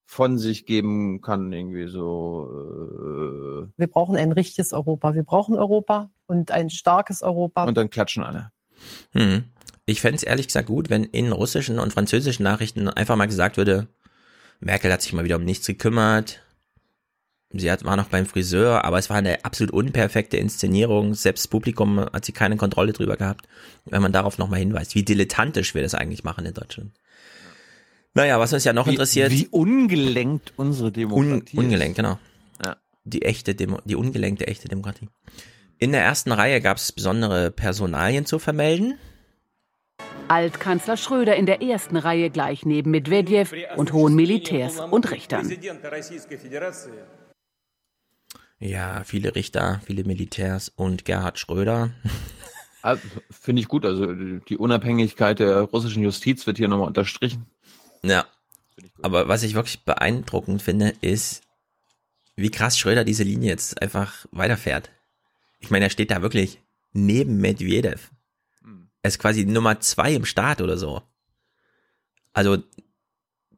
von 0.07 0.39
sich 0.39 0.67
geben 0.67 1.21
kann, 1.21 1.53
irgendwie 1.53 1.89
so, 1.89 2.49
Wir 3.77 3.87
brauchen 3.89 4.17
ein 4.17 4.33
richtiges 4.33 4.73
Europa. 4.73 5.15
Wir 5.15 5.25
brauchen 5.25 5.57
Europa 5.57 6.11
und 6.27 6.53
ein 6.53 6.71
starkes 6.71 7.23
Europa. 7.23 7.65
äh, 7.65 7.69
und 7.69 7.77
dann 7.77 7.91
klatschen 7.91 8.23
alle. 8.23 8.53
Hm. 9.13 9.45
Ich 9.85 10.01
fände 10.01 10.17
es 10.17 10.23
ehrlich 10.23 10.47
gesagt 10.47 10.69
gut, 10.69 10.91
wenn 10.91 11.05
in 11.05 11.33
russischen 11.33 11.79
und 11.79 11.93
französischen 11.93 12.45
Nachrichten 12.45 12.89
einfach 12.89 13.17
mal 13.17 13.27
gesagt 13.27 13.57
würde, 13.57 13.89
Merkel 14.61 14.93
hat 14.93 15.03
sich 15.03 15.13
mal 15.13 15.25
wieder 15.25 15.37
um 15.37 15.45
nichts 15.45 15.67
gekümmert. 15.67 16.43
Sie 17.51 17.71
hat, 17.71 17.85
war 17.85 17.97
noch 17.97 18.09
beim 18.09 18.27
Friseur, 18.27 18.85
aber 18.85 18.99
es 18.99 19.11
war 19.11 19.17
eine 19.17 19.45
absolut 19.45 19.73
unperfekte 19.73 20.37
Inszenierung. 20.37 21.15
Selbst 21.15 21.45
das 21.45 21.49
Publikum 21.49 22.01
hat 22.01 22.25
sie 22.25 22.33
keine 22.33 22.57
Kontrolle 22.57 22.93
drüber 22.93 23.17
gehabt. 23.17 23.47
Wenn 23.85 24.03
man 24.03 24.13
darauf 24.13 24.39
nochmal 24.39 24.59
hinweist, 24.59 24.95
wie 24.95 25.05
dilettantisch 25.05 25.75
wir 25.75 25.83
das 25.83 25.95
eigentlich 25.95 26.25
machen 26.25 26.45
in 26.45 26.55
Deutschland. 26.55 26.93
Naja, 28.17 28.41
was 28.41 28.51
uns 28.55 28.65
ja 28.65 28.73
noch 28.73 28.87
Wie, 28.87 28.93
interessiert. 28.93 29.31
wie 29.31 29.47
ungelenkt 29.49 30.55
unsere 30.57 30.87
Un, 30.87 30.95
Demokratie 30.95 31.59
ungelenkt, 31.59 31.97
genau. 31.97 32.19
Ja. 32.65 32.79
Die 33.05 33.21
echte 33.21 33.55
Demo, 33.55 33.79
die 33.85 33.95
ungelenkte 33.95 34.47
echte 34.47 34.69
Demokratie. 34.69 35.11
In 35.77 35.93
der 35.93 36.03
ersten 36.03 36.33
Reihe 36.33 36.63
gab 36.63 36.79
es 36.79 36.93
besondere 36.93 37.51
Personalien 37.51 38.25
zu 38.25 38.39
vermelden. 38.39 38.99
Altkanzler 40.29 40.97
Schröder 40.97 41.37
in 41.37 41.45
der 41.45 41.61
ersten 41.61 41.99
Reihe 41.99 42.31
gleich 42.31 42.65
neben 42.65 42.91
Medvedev 42.91 43.53
und 43.77 43.93
hohen 43.93 44.15
Militärs 44.15 44.81
und 44.81 45.11
Richtern. 45.11 45.53
Ja, 48.59 49.03
viele 49.05 49.35
Richter, 49.35 49.83
viele 49.85 50.05
Militärs 50.05 50.71
und 50.71 51.05
Gerhard 51.05 51.39
Schröder. 51.39 51.91
Also, 52.81 53.03
Finde 53.31 53.61
ich 53.61 53.69
gut. 53.69 53.85
Also 53.85 54.07
die 54.39 54.57
Unabhängigkeit 54.57 55.39
der 55.41 55.61
russischen 55.61 56.03
Justiz 56.03 56.47
wird 56.47 56.57
hier 56.57 56.69
nochmal 56.69 56.87
unterstrichen. 56.87 57.45
Ja. 58.09 58.27
Aber 59.03 59.29
was 59.29 59.43
ich 59.43 59.55
wirklich 59.55 59.85
beeindruckend 59.85 60.63
finde, 60.63 60.95
ist, 61.01 61.43
wie 62.37 62.51
krass 62.51 62.79
Schröder 62.79 63.05
diese 63.05 63.23
Linie 63.23 63.51
jetzt 63.51 63.81
einfach 63.81 64.27
weiterfährt. 64.31 64.91
Ich 65.59 65.71
meine, 65.71 65.87
er 65.87 65.91
steht 65.91 66.11
da 66.11 66.23
wirklich 66.23 66.61
neben 66.93 67.39
Medvedev. 67.39 68.11
Er 69.03 69.09
ist 69.09 69.19
quasi 69.19 69.45
Nummer 69.45 69.81
zwei 69.81 70.15
im 70.15 70.25
Staat 70.25 70.61
oder 70.61 70.77
so. 70.77 71.03
Also, 72.33 72.59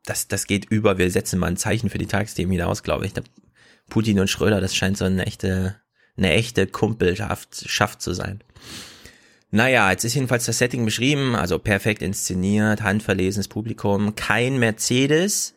das, 0.04 0.28
das 0.28 0.46
geht 0.46 0.66
über. 0.66 0.98
Wir 0.98 1.11
setzen 1.11 1.38
mal 1.38 1.48
ein 1.48 1.56
Zeichen 1.56 1.90
für 1.90 1.98
die 1.98 2.06
Tagesthemen 2.06 2.52
hinaus, 2.52 2.82
glaube 2.82 3.06
ich. 3.06 3.12
Putin 3.88 4.20
und 4.20 4.28
Schröder, 4.28 4.61
das 4.61 4.76
scheint 4.76 4.98
so 4.98 5.04
eine 5.04 5.26
echte, 5.26 5.80
eine 6.16 6.32
echte 6.32 6.66
Kumpelschaft 6.66 7.68
Schaft 7.68 8.02
zu 8.02 8.12
sein. 8.12 8.44
Naja, 9.50 9.90
jetzt 9.90 10.04
ist 10.04 10.14
jedenfalls 10.14 10.44
das 10.44 10.58
Setting 10.58 10.84
beschrieben, 10.84 11.34
also 11.34 11.58
perfekt 11.58 12.02
inszeniert, 12.02 12.82
handverlesenes 12.82 13.48
Publikum, 13.48 14.14
kein 14.14 14.58
Mercedes. 14.58 15.54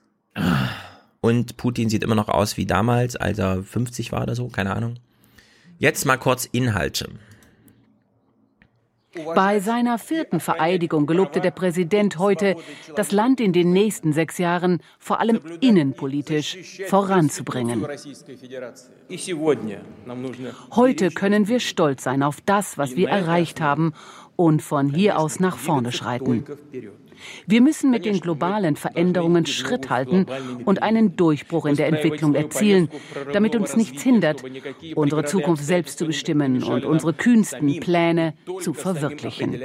Und 1.19 1.57
Putin 1.57 1.89
sieht 1.89 2.03
immer 2.03 2.15
noch 2.15 2.29
aus 2.29 2.55
wie 2.55 2.65
damals, 2.65 3.15
als 3.15 3.37
er 3.37 3.63
50 3.63 4.11
war 4.11 4.23
oder 4.23 4.35
so, 4.35 4.47
keine 4.47 4.73
Ahnung. 4.73 4.95
Jetzt 5.77 6.05
mal 6.05 6.17
kurz 6.17 6.45
Inhalte. 6.45 7.09
Bei 9.35 9.59
seiner 9.59 9.97
vierten 9.97 10.39
Vereidigung 10.39 11.05
gelobte 11.05 11.41
der 11.41 11.51
Präsident 11.51 12.17
heute, 12.17 12.55
das 12.95 13.11
Land 13.11 13.41
in 13.41 13.51
den 13.51 13.73
nächsten 13.73 14.13
sechs 14.13 14.37
Jahren 14.37 14.81
vor 14.99 15.19
allem 15.19 15.41
innenpolitisch 15.59 16.81
voranzubringen. 16.87 17.85
Heute 20.75 21.11
können 21.11 21.47
wir 21.47 21.59
stolz 21.59 22.03
sein 22.03 22.23
auf 22.23 22.39
das, 22.41 22.77
was 22.77 22.95
wir 22.95 23.09
erreicht 23.09 23.59
haben 23.59 23.93
und 24.37 24.61
von 24.61 24.89
hier 24.89 25.19
aus 25.19 25.39
nach 25.39 25.57
vorne 25.57 25.91
schreiten. 25.91 26.45
Wir 27.45 27.61
müssen 27.61 27.91
mit 27.91 28.05
den 28.05 28.19
globalen 28.19 28.75
Veränderungen 28.75 29.45
Schritt 29.45 29.89
halten 29.89 30.25
und 30.65 30.81
einen 30.83 31.15
Durchbruch 31.15 31.65
in 31.65 31.75
der 31.75 31.87
Entwicklung 31.87 32.35
erzielen, 32.35 32.89
damit 33.33 33.55
uns 33.55 33.75
nichts 33.75 34.01
hindert, 34.03 34.43
unsere 34.95 35.25
Zukunft 35.25 35.63
selbst 35.63 35.97
zu 35.97 36.05
bestimmen 36.05 36.63
und 36.63 36.85
unsere 36.85 37.13
kühnsten 37.13 37.79
Pläne 37.79 38.33
zu 38.61 38.73
verwirklichen. 38.73 39.59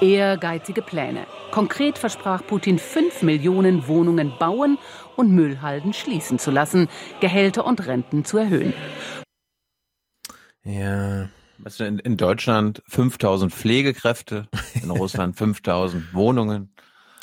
Ehrgeizige 0.00 0.82
Pläne. 0.82 1.26
Konkret 1.50 1.98
versprach 1.98 2.46
Putin 2.46 2.78
fünf 2.78 3.22
Millionen 3.22 3.88
Wohnungen 3.88 4.32
bauen 4.38 4.78
und 5.16 5.30
Müllhalden 5.30 5.92
schließen 5.92 6.38
zu 6.38 6.50
lassen, 6.50 6.88
Gehälter 7.20 7.66
und 7.66 7.86
Renten 7.86 8.24
zu 8.24 8.38
erhöhen. 8.38 8.74
Ja. 10.64 11.28
In, 11.78 11.98
in 11.98 12.16
Deutschland 12.16 12.82
5000 12.88 13.52
Pflegekräfte, 13.52 14.48
in 14.82 14.90
Russland 14.90 15.36
5000 15.38 16.12
Wohnungen. 16.14 16.72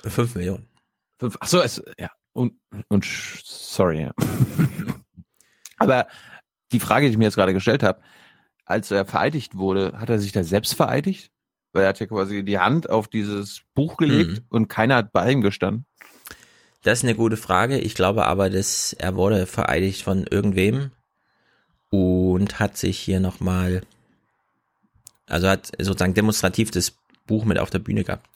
5 0.03 0.35
Millionen. 0.35 0.67
Fünf, 1.19 1.37
ach 1.39 1.47
so, 1.47 1.61
es, 1.61 1.81
ja. 1.99 2.09
Und, 2.33 2.53
und 2.89 3.05
sorry, 3.05 4.01
ja. 4.03 4.11
Aber 5.77 6.07
die 6.71 6.79
Frage, 6.79 7.05
die 7.05 7.11
ich 7.11 7.17
mir 7.17 7.25
jetzt 7.25 7.35
gerade 7.35 7.53
gestellt 7.53 7.83
habe, 7.83 8.01
als 8.65 8.89
er 8.91 9.05
vereidigt 9.05 9.55
wurde, 9.55 9.93
hat 9.99 10.09
er 10.09 10.19
sich 10.19 10.31
da 10.31 10.43
selbst 10.43 10.73
vereidigt? 10.75 11.31
Weil 11.73 11.83
er 11.83 11.89
hat 11.89 11.99
ja 11.99 12.05
quasi 12.05 12.43
die 12.43 12.59
Hand 12.59 12.89
auf 12.89 13.07
dieses 13.07 13.61
Buch 13.73 13.97
gelegt 13.97 14.31
Mhm. 14.41 14.45
und 14.49 14.67
keiner 14.67 14.95
hat 14.95 15.11
bei 15.11 15.31
ihm 15.31 15.41
gestanden. 15.41 15.85
Das 16.81 16.99
ist 16.99 17.03
eine 17.03 17.15
gute 17.15 17.37
Frage. 17.37 17.77
Ich 17.79 17.95
glaube 17.95 18.25
aber, 18.25 18.49
dass 18.49 18.93
er 18.93 19.15
wurde 19.15 19.45
vereidigt 19.45 20.01
von 20.03 20.25
irgendwem 20.29 20.91
und 21.89 22.59
hat 22.59 22.77
sich 22.77 22.99
hier 22.99 23.19
nochmal, 23.19 23.83
also 25.27 25.47
hat 25.47 25.71
sozusagen 25.79 26.13
demonstrativ 26.13 26.71
das 26.71 26.93
Buch 27.25 27.45
mit 27.45 27.59
auf 27.59 27.69
der 27.69 27.79
Bühne 27.79 28.03
gehabt. 28.03 28.27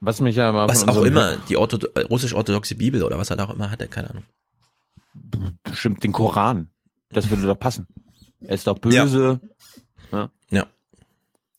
Was 0.00 0.20
mich 0.20 0.36
ja 0.36 0.50
mal 0.50 0.68
Was 0.68 0.86
auch 0.88 1.02
immer, 1.04 1.36
die 1.48 1.56
Ortho 1.56 1.78
russisch-orthodoxe 2.10 2.74
Bibel 2.74 3.02
oder 3.04 3.18
was 3.18 3.30
er 3.30 3.36
da 3.36 3.44
auch 3.44 3.54
immer 3.54 3.70
hatte, 3.70 3.86
keine 3.86 4.10
Ahnung. 4.10 4.24
Bestimmt 5.62 6.02
den 6.02 6.12
Koran. 6.12 6.70
Das 7.10 7.30
würde 7.30 7.42
doch 7.46 7.58
passen. 7.58 7.86
Er 8.40 8.54
ist 8.54 8.66
doch 8.66 8.78
böse. 8.78 9.40
Ja. 10.10 10.30
Ja. 10.50 10.66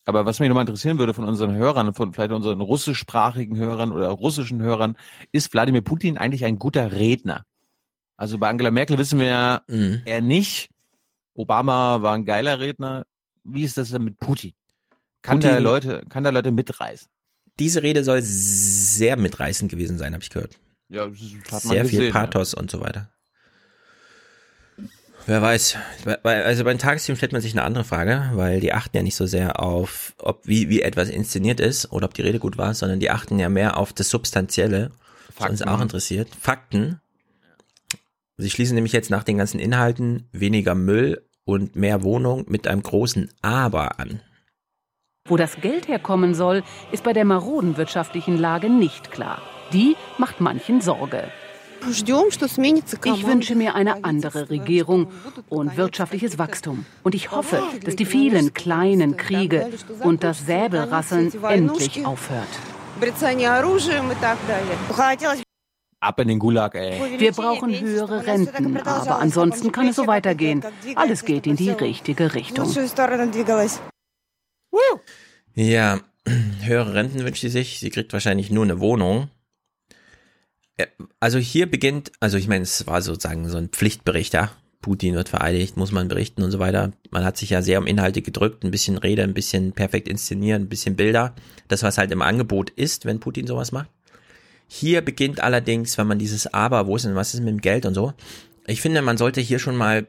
Aber 0.04 0.26
was 0.26 0.40
mich 0.40 0.48
nochmal 0.48 0.62
interessieren 0.62 0.98
würde 0.98 1.14
von 1.14 1.24
unseren 1.24 1.54
Hörern, 1.54 1.94
von 1.94 2.12
vielleicht 2.12 2.32
unseren 2.32 2.60
russischsprachigen 2.60 3.56
Hörern 3.56 3.92
oder 3.92 4.08
russischen 4.08 4.60
Hörern, 4.60 4.96
ist 5.32 5.52
Wladimir 5.54 5.80
Putin 5.80 6.18
eigentlich 6.18 6.44
ein 6.44 6.58
guter 6.58 6.92
Redner? 6.92 7.44
Also 8.16 8.36
bei 8.38 8.48
Angela 8.50 8.70
Merkel 8.70 8.98
wissen 8.98 9.18
wir 9.18 9.26
ja 9.26 9.62
Mhm. 9.68 10.02
eher 10.04 10.20
nicht. 10.20 10.68
Obama 11.32 12.02
war 12.02 12.14
ein 12.14 12.26
geiler 12.26 12.60
Redner. 12.60 13.06
Wie 13.44 13.62
ist 13.64 13.76
das 13.76 13.90
denn 13.90 14.02
mit 14.04 14.18
Putin? 14.18 14.52
Kann 15.22 15.38
Putin- 15.38 15.50
der 15.50 15.60
Leute, 15.60 16.04
kann 16.08 16.22
der 16.22 16.32
Leute 16.32 16.50
mitreißen? 16.50 17.08
Diese 17.58 17.82
Rede 17.82 18.02
soll 18.04 18.20
sehr 18.22 19.16
mitreißend 19.16 19.70
gewesen 19.70 19.96
sein, 19.98 20.12
habe 20.12 20.22
ich 20.24 20.30
gehört. 20.30 20.58
Ja, 20.88 21.06
das 21.06 21.20
ist- 21.20 21.34
hat 21.52 21.64
man 21.64 21.72
Sehr 21.74 21.82
gesehen, 21.82 21.98
viel 21.98 22.06
ja. 22.06 22.12
Pathos 22.12 22.52
und 22.54 22.70
so 22.70 22.80
weiter. 22.80 23.10
Wer 25.26 25.40
weiß. 25.40 25.76
Bei- 26.22 26.44
Also 26.44 26.64
beim 26.64 26.76
Tagesthemen 26.78 27.16
stellt 27.16 27.32
man 27.32 27.40
sich 27.40 27.52
eine 27.52 27.62
andere 27.62 27.84
Frage, 27.84 28.30
weil 28.34 28.60
die 28.60 28.74
achten 28.74 28.96
ja 28.96 29.02
nicht 29.02 29.16
so 29.16 29.24
sehr 29.26 29.60
auf, 29.60 30.14
ob 30.18 30.46
wie, 30.46 30.68
wie 30.68 30.82
etwas 30.82 31.08
inszeniert 31.08 31.60
ist 31.60 31.90
oder 31.92 32.06
ob 32.06 32.14
die 32.14 32.22
Rede 32.22 32.38
gut 32.38 32.58
war, 32.58 32.74
sondern 32.74 33.00
die 33.00 33.10
achten 33.10 33.38
ja 33.38 33.48
mehr 33.48 33.78
auf 33.78 33.92
das 33.94 34.10
Substanzielle, 34.10 34.90
was 35.38 35.48
uns 35.50 35.62
auch 35.62 35.80
interessiert. 35.80 36.28
Fakten. 36.38 37.00
Sie 38.36 38.50
schließen 38.50 38.74
nämlich 38.74 38.92
jetzt 38.92 39.08
nach 39.10 39.24
den 39.24 39.38
ganzen 39.38 39.60
Inhalten 39.60 40.28
weniger 40.32 40.74
Müll 40.74 41.24
und 41.44 41.76
mehr 41.76 42.02
Wohnung 42.02 42.44
mit 42.48 42.66
einem 42.66 42.82
großen 42.82 43.30
Aber 43.42 43.98
an. 43.98 44.20
Wo 45.26 45.36
das 45.36 45.60
Geld 45.60 45.88
herkommen 45.88 46.34
soll, 46.34 46.62
ist 46.92 47.04
bei 47.04 47.14
der 47.14 47.24
maroden 47.24 47.76
wirtschaftlichen 47.78 48.36
Lage 48.36 48.68
nicht 48.68 49.10
klar. 49.10 49.40
Die 49.72 49.96
macht 50.18 50.40
manchen 50.40 50.80
Sorge. 50.82 51.24
Ich 51.86 53.26
wünsche 53.26 53.54
mir 53.54 53.74
eine 53.74 54.04
andere 54.04 54.48
Regierung 54.50 55.08
und 55.48 55.76
wirtschaftliches 55.76 56.38
Wachstum. 56.38 56.86
Und 57.02 57.14
ich 57.14 57.30
hoffe, 57.30 57.62
dass 57.84 57.96
die 57.96 58.06
vielen 58.06 58.54
kleinen 58.54 59.16
Kriege 59.16 59.70
und 60.00 60.24
das 60.24 60.46
Säbelrasseln 60.46 61.32
endlich 61.42 62.06
aufhört. 62.06 62.48
Ab 66.04 66.20
in 66.20 66.28
den 66.28 66.38
Gulag, 66.38 66.74
ey. 66.74 67.18
Wir 67.18 67.32
brauchen 67.32 67.78
höhere 67.80 68.26
Renten, 68.26 68.76
aber 68.76 69.18
ansonsten 69.20 69.72
kann 69.72 69.88
es 69.88 69.96
so 69.96 70.06
weitergehen. 70.06 70.62
Alles 70.96 71.24
geht 71.24 71.46
in 71.46 71.56
die 71.56 71.70
richtige 71.70 72.34
Richtung. 72.34 72.66
Ja, 75.54 76.00
höhere 76.62 76.94
Renten 76.94 77.24
wünscht 77.24 77.40
sie 77.40 77.48
sich. 77.48 77.78
Sie 77.80 77.90
kriegt 77.90 78.12
wahrscheinlich 78.12 78.50
nur 78.50 78.64
eine 78.64 78.80
Wohnung. 78.80 79.30
Äh, 80.76 80.86
Also 81.20 81.38
hier 81.38 81.70
beginnt, 81.70 82.12
also 82.20 82.36
ich 82.36 82.48
meine, 82.48 82.64
es 82.64 82.86
war 82.86 83.00
sozusagen 83.00 83.48
so 83.48 83.56
ein 83.56 83.68
Pflichtbericht, 83.68 84.34
ja. 84.34 84.50
Putin 84.82 85.14
wird 85.14 85.30
vereidigt, 85.30 85.78
muss 85.78 85.92
man 85.92 86.08
berichten 86.08 86.42
und 86.42 86.50
so 86.50 86.58
weiter. 86.58 86.92
Man 87.10 87.24
hat 87.24 87.38
sich 87.38 87.48
ja 87.48 87.62
sehr 87.62 87.78
um 87.78 87.86
Inhalte 87.86 88.20
gedrückt, 88.20 88.62
ein 88.64 88.70
bisschen 88.70 88.98
Rede, 88.98 89.22
ein 89.22 89.32
bisschen 89.32 89.72
perfekt 89.72 90.08
inszenieren, 90.08 90.64
ein 90.64 90.68
bisschen 90.68 90.96
Bilder. 90.96 91.34
Das, 91.68 91.82
was 91.82 91.96
halt 91.96 92.10
im 92.10 92.20
Angebot 92.20 92.68
ist, 92.68 93.06
wenn 93.06 93.18
Putin 93.18 93.46
sowas 93.46 93.72
macht. 93.72 93.88
Hier 94.66 95.02
beginnt 95.02 95.40
allerdings, 95.40 95.98
wenn 95.98 96.06
man 96.06 96.18
dieses 96.18 96.52
Aber, 96.52 96.86
wo 96.86 96.96
ist 96.96 97.04
denn, 97.04 97.14
was 97.14 97.34
ist 97.34 97.40
mit 97.40 97.50
dem 97.50 97.60
Geld 97.60 97.86
und 97.86 97.94
so. 97.94 98.12
Ich 98.66 98.80
finde, 98.80 99.02
man 99.02 99.16
sollte 99.16 99.40
hier 99.40 99.58
schon 99.58 99.76
mal 99.76 100.06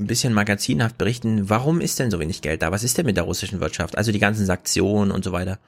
ein 0.00 0.06
bisschen 0.06 0.32
magazinhaft 0.32 0.98
berichten, 0.98 1.48
warum 1.48 1.80
ist 1.80 1.98
denn 1.98 2.10
so 2.10 2.18
wenig 2.18 2.42
Geld 2.42 2.62
da? 2.62 2.72
Was 2.72 2.82
ist 2.82 2.98
denn 2.98 3.06
mit 3.06 3.16
der 3.16 3.24
russischen 3.24 3.60
Wirtschaft? 3.60 3.96
Also 3.96 4.10
die 4.10 4.18
ganzen 4.18 4.44
Sanktionen 4.44 5.12
und 5.12 5.24
so 5.24 5.32
weiter. 5.32 5.58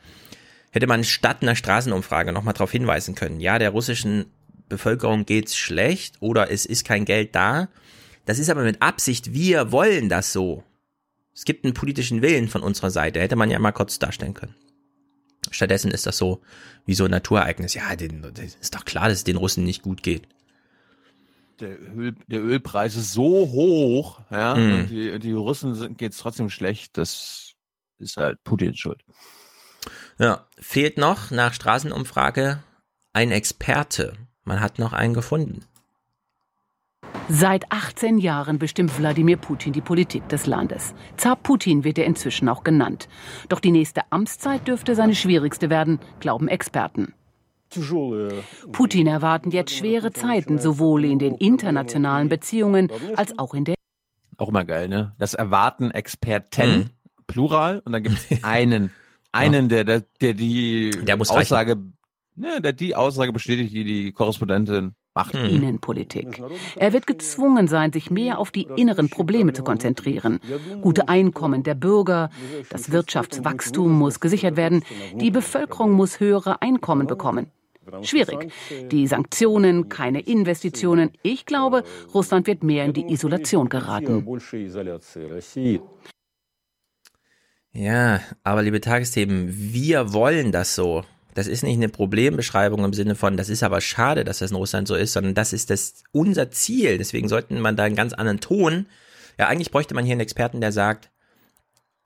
Hätte 0.72 0.88
man 0.88 1.04
statt 1.04 1.38
einer 1.40 1.54
Straßenumfrage 1.54 2.32
nochmal 2.32 2.54
darauf 2.54 2.72
hinweisen 2.72 3.14
können, 3.14 3.40
ja, 3.40 3.58
der 3.58 3.70
russischen 3.70 4.26
Bevölkerung 4.68 5.24
geht's 5.24 5.56
schlecht 5.56 6.16
oder 6.20 6.50
es 6.50 6.66
ist 6.66 6.84
kein 6.84 7.04
Geld 7.04 7.34
da. 7.34 7.68
Das 8.24 8.40
ist 8.40 8.50
aber 8.50 8.64
mit 8.64 8.82
Absicht, 8.82 9.32
wir 9.32 9.70
wollen 9.70 10.08
das 10.08 10.32
so. 10.32 10.64
Es 11.34 11.44
gibt 11.44 11.64
einen 11.64 11.74
politischen 11.74 12.22
Willen 12.22 12.48
von 12.48 12.62
unserer 12.62 12.90
Seite, 12.90 13.20
hätte 13.20 13.36
man 13.36 13.50
ja 13.50 13.58
mal 13.60 13.72
kurz 13.72 13.98
darstellen 14.00 14.34
können. 14.34 14.54
Stattdessen 15.52 15.90
ist 15.90 16.06
das 16.06 16.16
so 16.16 16.40
wie 16.84 16.94
so 16.94 17.04
ein 17.04 17.10
Naturereignis. 17.10 17.74
Ja, 17.74 17.94
den, 17.96 18.22
ist 18.60 18.74
doch 18.74 18.84
klar, 18.84 19.08
dass 19.08 19.18
es 19.18 19.24
den 19.24 19.36
Russen 19.36 19.64
nicht 19.64 19.82
gut 19.82 20.02
geht. 20.02 20.28
Der, 21.60 21.78
Öl, 21.96 22.14
der 22.26 22.42
Ölpreis 22.42 22.96
ist 22.96 23.12
so 23.12 23.24
hoch, 23.50 24.20
ja, 24.30 24.54
Mhm. 24.54 24.74
und 24.74 24.90
die, 24.90 25.18
die 25.18 25.32
Russen 25.32 25.96
geht 25.96 26.12
es 26.12 26.18
trotzdem 26.18 26.50
schlecht. 26.50 26.98
Das 26.98 27.52
ist 27.98 28.16
halt 28.18 28.42
Putins 28.44 28.78
Schuld. 28.78 29.02
Ja, 30.18 30.46
fehlt 30.58 30.98
noch 30.98 31.30
nach 31.30 31.54
Straßenumfrage 31.54 32.62
ein 33.12 33.30
Experte. 33.30 34.12
Man 34.44 34.60
hat 34.60 34.78
noch 34.78 34.92
einen 34.92 35.14
gefunden. 35.14 35.64
Seit 37.28 37.70
18 37.72 38.18
Jahren 38.18 38.58
bestimmt 38.58 38.96
Wladimir 38.98 39.36
Putin 39.36 39.72
die 39.72 39.80
Politik 39.80 40.28
des 40.28 40.46
Landes. 40.46 40.94
Zar 41.16 41.34
Putin 41.34 41.82
wird 41.82 41.98
er 41.98 42.04
inzwischen 42.06 42.48
auch 42.48 42.62
genannt. 42.62 43.08
Doch 43.48 43.58
die 43.58 43.72
nächste 43.72 44.02
Amtszeit 44.10 44.68
dürfte 44.68 44.94
seine 44.94 45.14
schwierigste 45.16 45.68
werden, 45.68 45.98
glauben 46.20 46.46
Experten. 46.46 47.14
Putin 48.70 49.08
erwarten 49.08 49.50
jetzt 49.50 49.74
schwere 49.74 50.12
Zeiten, 50.12 50.58
sowohl 50.58 51.04
in 51.04 51.18
den 51.18 51.34
internationalen 51.34 52.28
Beziehungen 52.28 52.92
als 53.16 53.36
auch 53.38 53.54
in 53.54 53.64
der 53.64 53.74
Auch 54.38 54.48
immer 54.48 54.64
geil, 54.64 54.88
ne? 54.88 55.14
Das 55.18 55.34
erwarten 55.34 55.90
Experten, 55.90 56.78
Mhm. 56.78 56.90
Plural, 57.26 57.82
und 57.84 57.92
dann 57.92 58.04
gibt 58.04 58.18
es 58.30 58.44
einen, 58.44 58.92
einen, 59.32 59.68
der, 59.68 59.82
der, 59.82 60.04
der 60.20 60.34
die 60.34 60.90
Der 60.90 61.16
muss 61.16 61.30
Aussage, 61.30 61.76
ne, 62.36 62.60
der 62.60 62.72
die 62.72 62.94
Aussage 62.94 63.32
bestätigt, 63.32 63.74
die 63.74 63.82
die 63.82 64.12
Korrespondentin 64.12 64.94
macht. 65.16 65.34
Mhm. 65.34 65.46
Innenpolitik. 65.46 66.42
Er 66.76 66.92
wird 66.92 67.06
gezwungen 67.06 67.66
sein, 67.66 67.92
sich 67.92 68.10
mehr 68.10 68.38
auf 68.38 68.50
die 68.50 68.68
inneren 68.76 69.08
Probleme 69.08 69.52
zu 69.52 69.64
konzentrieren. 69.64 70.38
Gute 70.82 71.08
Einkommen 71.08 71.62
der 71.62 71.74
Bürger, 71.74 72.30
das 72.70 72.92
Wirtschaftswachstum 72.92 73.90
muss 73.92 74.20
gesichert 74.20 74.56
werden, 74.56 74.84
die 75.14 75.30
Bevölkerung 75.30 75.92
muss 75.92 76.20
höhere 76.20 76.62
Einkommen 76.62 77.06
bekommen. 77.06 77.48
Schwierig. 78.02 78.52
Die 78.90 79.06
Sanktionen, 79.06 79.88
keine 79.88 80.20
Investitionen. 80.20 81.10
Ich 81.22 81.46
glaube, 81.46 81.84
Russland 82.12 82.46
wird 82.46 82.62
mehr 82.62 82.84
in 82.84 82.92
die 82.92 83.06
Isolation 83.12 83.68
geraten. 83.68 84.26
Ja, 87.72 88.20
aber 88.42 88.62
liebe 88.62 88.80
Tagesthemen, 88.80 89.54
wir 89.54 90.12
wollen 90.12 90.50
das 90.50 90.74
so. 90.74 91.04
Das 91.36 91.48
ist 91.48 91.62
nicht 91.62 91.74
eine 91.74 91.90
Problembeschreibung 91.90 92.82
im 92.82 92.94
Sinne 92.94 93.14
von, 93.14 93.36
das 93.36 93.50
ist 93.50 93.62
aber 93.62 93.82
schade, 93.82 94.24
dass 94.24 94.38
das 94.38 94.52
in 94.52 94.56
Russland 94.56 94.88
so 94.88 94.94
ist, 94.94 95.12
sondern 95.12 95.34
das 95.34 95.52
ist 95.52 95.68
das 95.68 96.02
unser 96.10 96.50
Ziel. 96.50 96.96
Deswegen 96.96 97.28
sollten 97.28 97.60
man 97.60 97.76
da 97.76 97.82
einen 97.82 97.94
ganz 97.94 98.14
anderen 98.14 98.40
Ton. 98.40 98.86
Ja, 99.38 99.46
eigentlich 99.46 99.70
bräuchte 99.70 99.94
man 99.94 100.06
hier 100.06 100.12
einen 100.12 100.22
Experten, 100.22 100.62
der 100.62 100.72
sagt, 100.72 101.10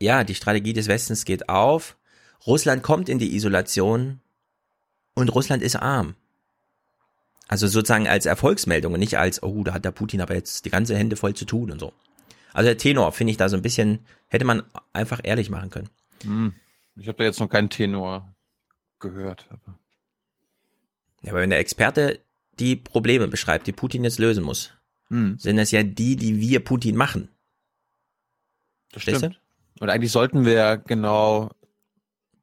ja, 0.00 0.24
die 0.24 0.34
Strategie 0.34 0.72
des 0.72 0.88
Westens 0.88 1.24
geht 1.24 1.48
auf, 1.48 1.96
Russland 2.44 2.82
kommt 2.82 3.08
in 3.08 3.20
die 3.20 3.36
Isolation 3.36 4.18
und 5.14 5.28
Russland 5.28 5.62
ist 5.62 5.76
arm. 5.76 6.16
Also 7.46 7.68
sozusagen 7.68 8.08
als 8.08 8.26
Erfolgsmeldung 8.26 8.94
und 8.94 8.98
nicht 8.98 9.16
als, 9.16 9.44
oh, 9.44 9.62
da 9.62 9.74
hat 9.74 9.84
der 9.84 9.92
Putin 9.92 10.22
aber 10.22 10.34
jetzt 10.34 10.64
die 10.64 10.70
ganze 10.70 10.96
Hände 10.96 11.14
voll 11.14 11.34
zu 11.34 11.44
tun 11.44 11.70
und 11.70 11.78
so. 11.78 11.92
Also 12.52 12.66
der 12.66 12.78
Tenor 12.78 13.12
finde 13.12 13.30
ich 13.30 13.36
da 13.36 13.48
so 13.48 13.54
ein 13.54 13.62
bisschen, 13.62 14.00
hätte 14.26 14.44
man 14.44 14.64
einfach 14.92 15.20
ehrlich 15.22 15.50
machen 15.50 15.70
können. 15.70 15.88
Hm. 16.24 16.52
Ich 16.96 17.06
habe 17.06 17.18
da 17.18 17.22
jetzt 17.22 17.38
noch 17.38 17.48
keinen 17.48 17.70
Tenor 17.70 18.34
gehört. 19.00 19.46
Aber 19.50 19.78
Ja, 21.22 21.32
aber 21.32 21.40
wenn 21.40 21.50
der 21.50 21.58
Experte 21.58 22.20
die 22.58 22.76
Probleme 22.76 23.28
beschreibt, 23.28 23.66
die 23.66 23.72
Putin 23.72 24.04
jetzt 24.04 24.18
lösen 24.18 24.44
muss, 24.44 24.72
Hm. 25.08 25.38
sind 25.38 25.56
das 25.56 25.70
ja 25.72 25.82
die, 25.82 26.16
die 26.16 26.38
wir 26.40 26.60
Putin 26.64 26.96
machen. 26.96 27.28
Verstehst 28.90 29.22
du? 29.22 29.30
Und 29.80 29.88
eigentlich 29.90 30.12
sollten 30.12 30.44
wir 30.44 30.52
ja 30.52 30.76
genau 30.76 31.50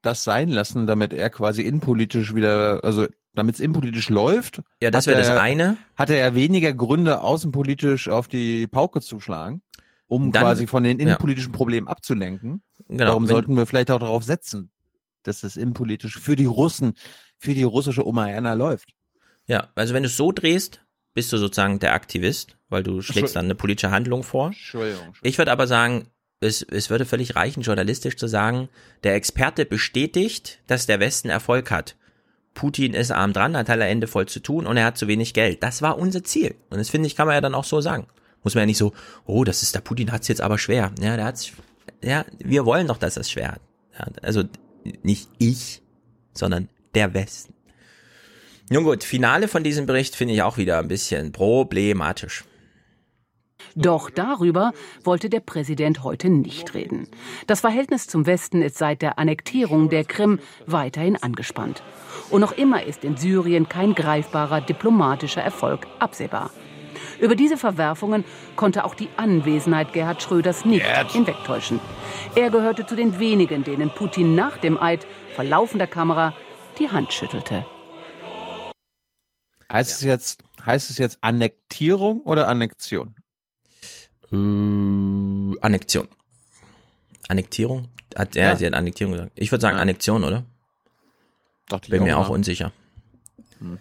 das 0.01 0.24
sein 0.24 0.49
lassen, 0.49 0.88
damit 0.88 1.14
er 1.14 1.30
quasi 1.30 1.62
innenpolitisch 1.64 2.34
wieder, 2.34 2.84
also 2.84 3.08
damit 3.34 3.55
es 3.55 3.62
innenpolitisch 3.62 4.10
läuft. 4.10 4.62
Ja, 4.82 4.89
das 4.89 5.08
wäre 5.08 5.18
das 5.18 5.30
eine. 5.30 5.78
Hat 5.95 6.10
er 6.10 6.18
ja 6.18 6.34
weniger 6.36 6.74
Gründe, 6.74 7.22
außenpolitisch 7.22 8.08
auf 8.10 8.28
die 8.28 8.68
Pauke 8.68 9.01
zu 9.01 9.20
schlagen, 9.20 9.62
um 10.08 10.32
Dann- 10.32 10.43
quasi 10.43 10.68
von 10.68 10.84
den 10.84 10.97
ja. 10.99 11.03
innenpolitischen 11.05 11.51
Problemen 11.51 11.88
abzulenken. 11.88 12.64
Genau, 12.88 13.05
Darum 13.05 13.28
sollten 13.28 13.55
wir 13.55 13.66
vielleicht 13.66 13.91
auch 13.91 13.99
darauf 13.99 14.24
setzen, 14.24 14.72
dass 15.28 15.44
es 15.44 15.58
innenpolitisch 15.58 16.18
für 16.18 16.36
die 16.36 16.46
Russen, 16.46 16.96
für 17.38 17.54
die 17.54 17.64
russische 17.64 18.08
Oma 18.08 18.30
Erna 18.30 18.54
läuft. 18.54 18.94
Ja, 19.46 19.70
also 19.76 19.94
wenn 19.94 20.04
du 20.04 20.08
es 20.08 20.18
so 20.18 20.32
drehst, 20.32 20.82
bist 21.14 21.32
du 21.34 21.38
sozusagen 21.38 21.80
der 21.80 21.94
Aktivist, 21.94 22.58
weil 22.70 22.84
du 22.84 23.02
schlägst 23.02 23.36
dann 23.36 23.46
eine 23.46 23.56
politische 23.56 23.92
Handlung 23.92 24.24
vor. 24.24 24.48
Entschuldigung. 24.48 25.14
Ich 25.24 25.38
würde 25.38 25.52
aber 25.52 25.66
sagen, 25.66 26.08
es, 26.40 26.62
es 26.62 26.90
würde 26.90 27.06
völlig 27.06 27.36
reichen, 27.36 27.62
journalistisch 27.62 28.18
zu 28.18 28.28
sagen, 28.28 28.70
der 29.04 29.16
Experte 29.16 29.66
bestätigt, 29.66 30.60
dass 30.68 30.86
der 30.86 31.00
Westen 31.00 31.30
Erfolg 31.30 31.72
hat. 31.72 31.96
Putin 32.54 32.94
ist 32.94 33.12
arm 33.12 33.34
dran, 33.34 33.56
hat 33.56 33.70
alle 33.70 33.86
Ende 33.86 34.08
voll 34.08 34.28
zu 34.28 34.40
tun 34.40 34.66
und 34.66 34.78
er 34.78 34.86
hat 34.86 34.98
zu 34.98 35.08
wenig 35.08 35.34
Geld. 35.34 35.64
Das 35.64 35.82
war 35.82 35.98
unser 35.98 36.24
Ziel. 36.24 36.56
Und 36.70 36.78
das 36.78 36.90
finde 36.90 37.08
ich, 37.08 37.16
kann 37.16 37.28
man 37.28 37.36
ja 37.36 37.42
dann 37.42 37.56
auch 37.56 37.64
so 37.64 37.82
sagen. 37.82 38.08
Muss 38.44 38.56
man 38.56 38.64
ja 38.64 38.66
nicht 38.68 38.78
so, 38.78 38.94
oh, 39.26 39.44
das 39.44 39.64
ist 39.64 39.76
der 39.76 39.82
Putin 39.82 40.12
hat's 40.12 40.28
jetzt 40.28 40.42
aber 40.42 40.58
schwer. 40.58 40.92
Ja, 41.00 41.16
der 41.16 41.26
hat's, 41.26 41.52
ja, 42.04 42.26
wir 42.40 42.66
wollen 42.66 42.88
doch, 42.88 42.98
dass 42.98 43.18
er 43.18 43.22
es 43.22 43.32
schwer 43.32 43.54
hat. 43.54 43.62
Ja, 43.98 44.06
also 44.22 44.44
nicht 45.04 45.30
ich, 45.38 45.82
sondern 46.34 46.70
der 46.96 47.14
Westen. 47.14 47.54
Nun 48.70 48.84
gut, 48.84 49.04
Finale 49.04 49.48
von 49.48 49.64
diesem 49.64 49.86
Bericht 49.86 50.16
finde 50.16 50.34
ich 50.34 50.42
auch 50.42 50.58
wieder 50.58 50.80
ein 50.80 50.88
bisschen 50.88 51.32
problematisch. 51.32 52.44
Doch 53.76 54.10
darüber 54.10 54.74
wollte 55.04 55.30
der 55.30 55.40
Präsident 55.40 56.04
heute 56.04 56.30
nicht 56.30 56.74
reden. 56.74 57.08
Das 57.46 57.62
Verhältnis 57.62 58.08
zum 58.08 58.26
Westen 58.26 58.62
ist 58.62 58.78
seit 58.78 59.02
der 59.02 59.20
Annektierung 59.20 59.90
der 59.90 60.04
Krim 60.04 60.40
weiterhin 60.66 61.16
angespannt. 61.16 61.84
Und 62.30 62.42
noch 62.42 62.52
immer 62.52 62.84
ist 62.84 63.04
in 63.04 63.18
Syrien 63.18 63.70
kein 63.70 63.94
greifbarer 63.94 64.62
diplomatischer 64.62 65.42
Erfolg 65.42 65.88
absehbar. 66.00 66.52
Über 67.20 67.36
diese 67.36 67.57
Verwerfungen 67.57 68.24
konnte 68.55 68.86
auch 68.86 68.95
die 68.95 69.09
Anwesenheit 69.18 69.93
Gerhard 69.93 70.22
Schröders 70.22 70.65
nicht 70.65 70.86
hinwegtäuschen. 71.11 71.80
Er 72.36 72.49
gehörte 72.49 72.86
zu 72.86 72.95
den 72.95 73.20
wenigen, 73.20 73.63
denen 73.63 73.89
Putin 73.89 74.36
nach 74.36 74.57
dem 74.57 74.82
Eid 74.82 75.07
vor 75.36 75.43
laufender 75.43 75.88
Kamera 75.88 76.34
die 76.80 76.89
Hand 76.89 77.11
schüttelte. 77.13 77.65
Heißt 79.72 79.91
es 79.91 80.01
jetzt, 80.01 80.43
heißt 80.65 80.89
es 80.89 80.97
jetzt 80.97 81.18
Annektierung 81.22 82.22
oder 82.22 82.47
Annexion? 82.47 83.15
Äh, 84.32 84.36
Annexion. 85.61 86.07
Annektierung? 87.28 87.89
Hat 88.15 88.36
er, 88.36 88.49
Ja. 88.51 88.55
sie 88.55 88.65
hat 88.65 88.74
Annektierung 88.74 89.13
gesagt. 89.13 89.32
Ich 89.36 89.51
würde 89.51 89.61
sagen 89.61 89.78
Annexion, 89.78 90.24
oder? 90.24 90.45
Dachte 91.68 91.86
ich 91.88 91.91
Bin 91.91 92.03
mir 92.03 92.18
auch, 92.18 92.24
auch 92.26 92.30
ja. 92.30 92.36
unsicher. 92.36 92.72
Hm. 93.59 93.80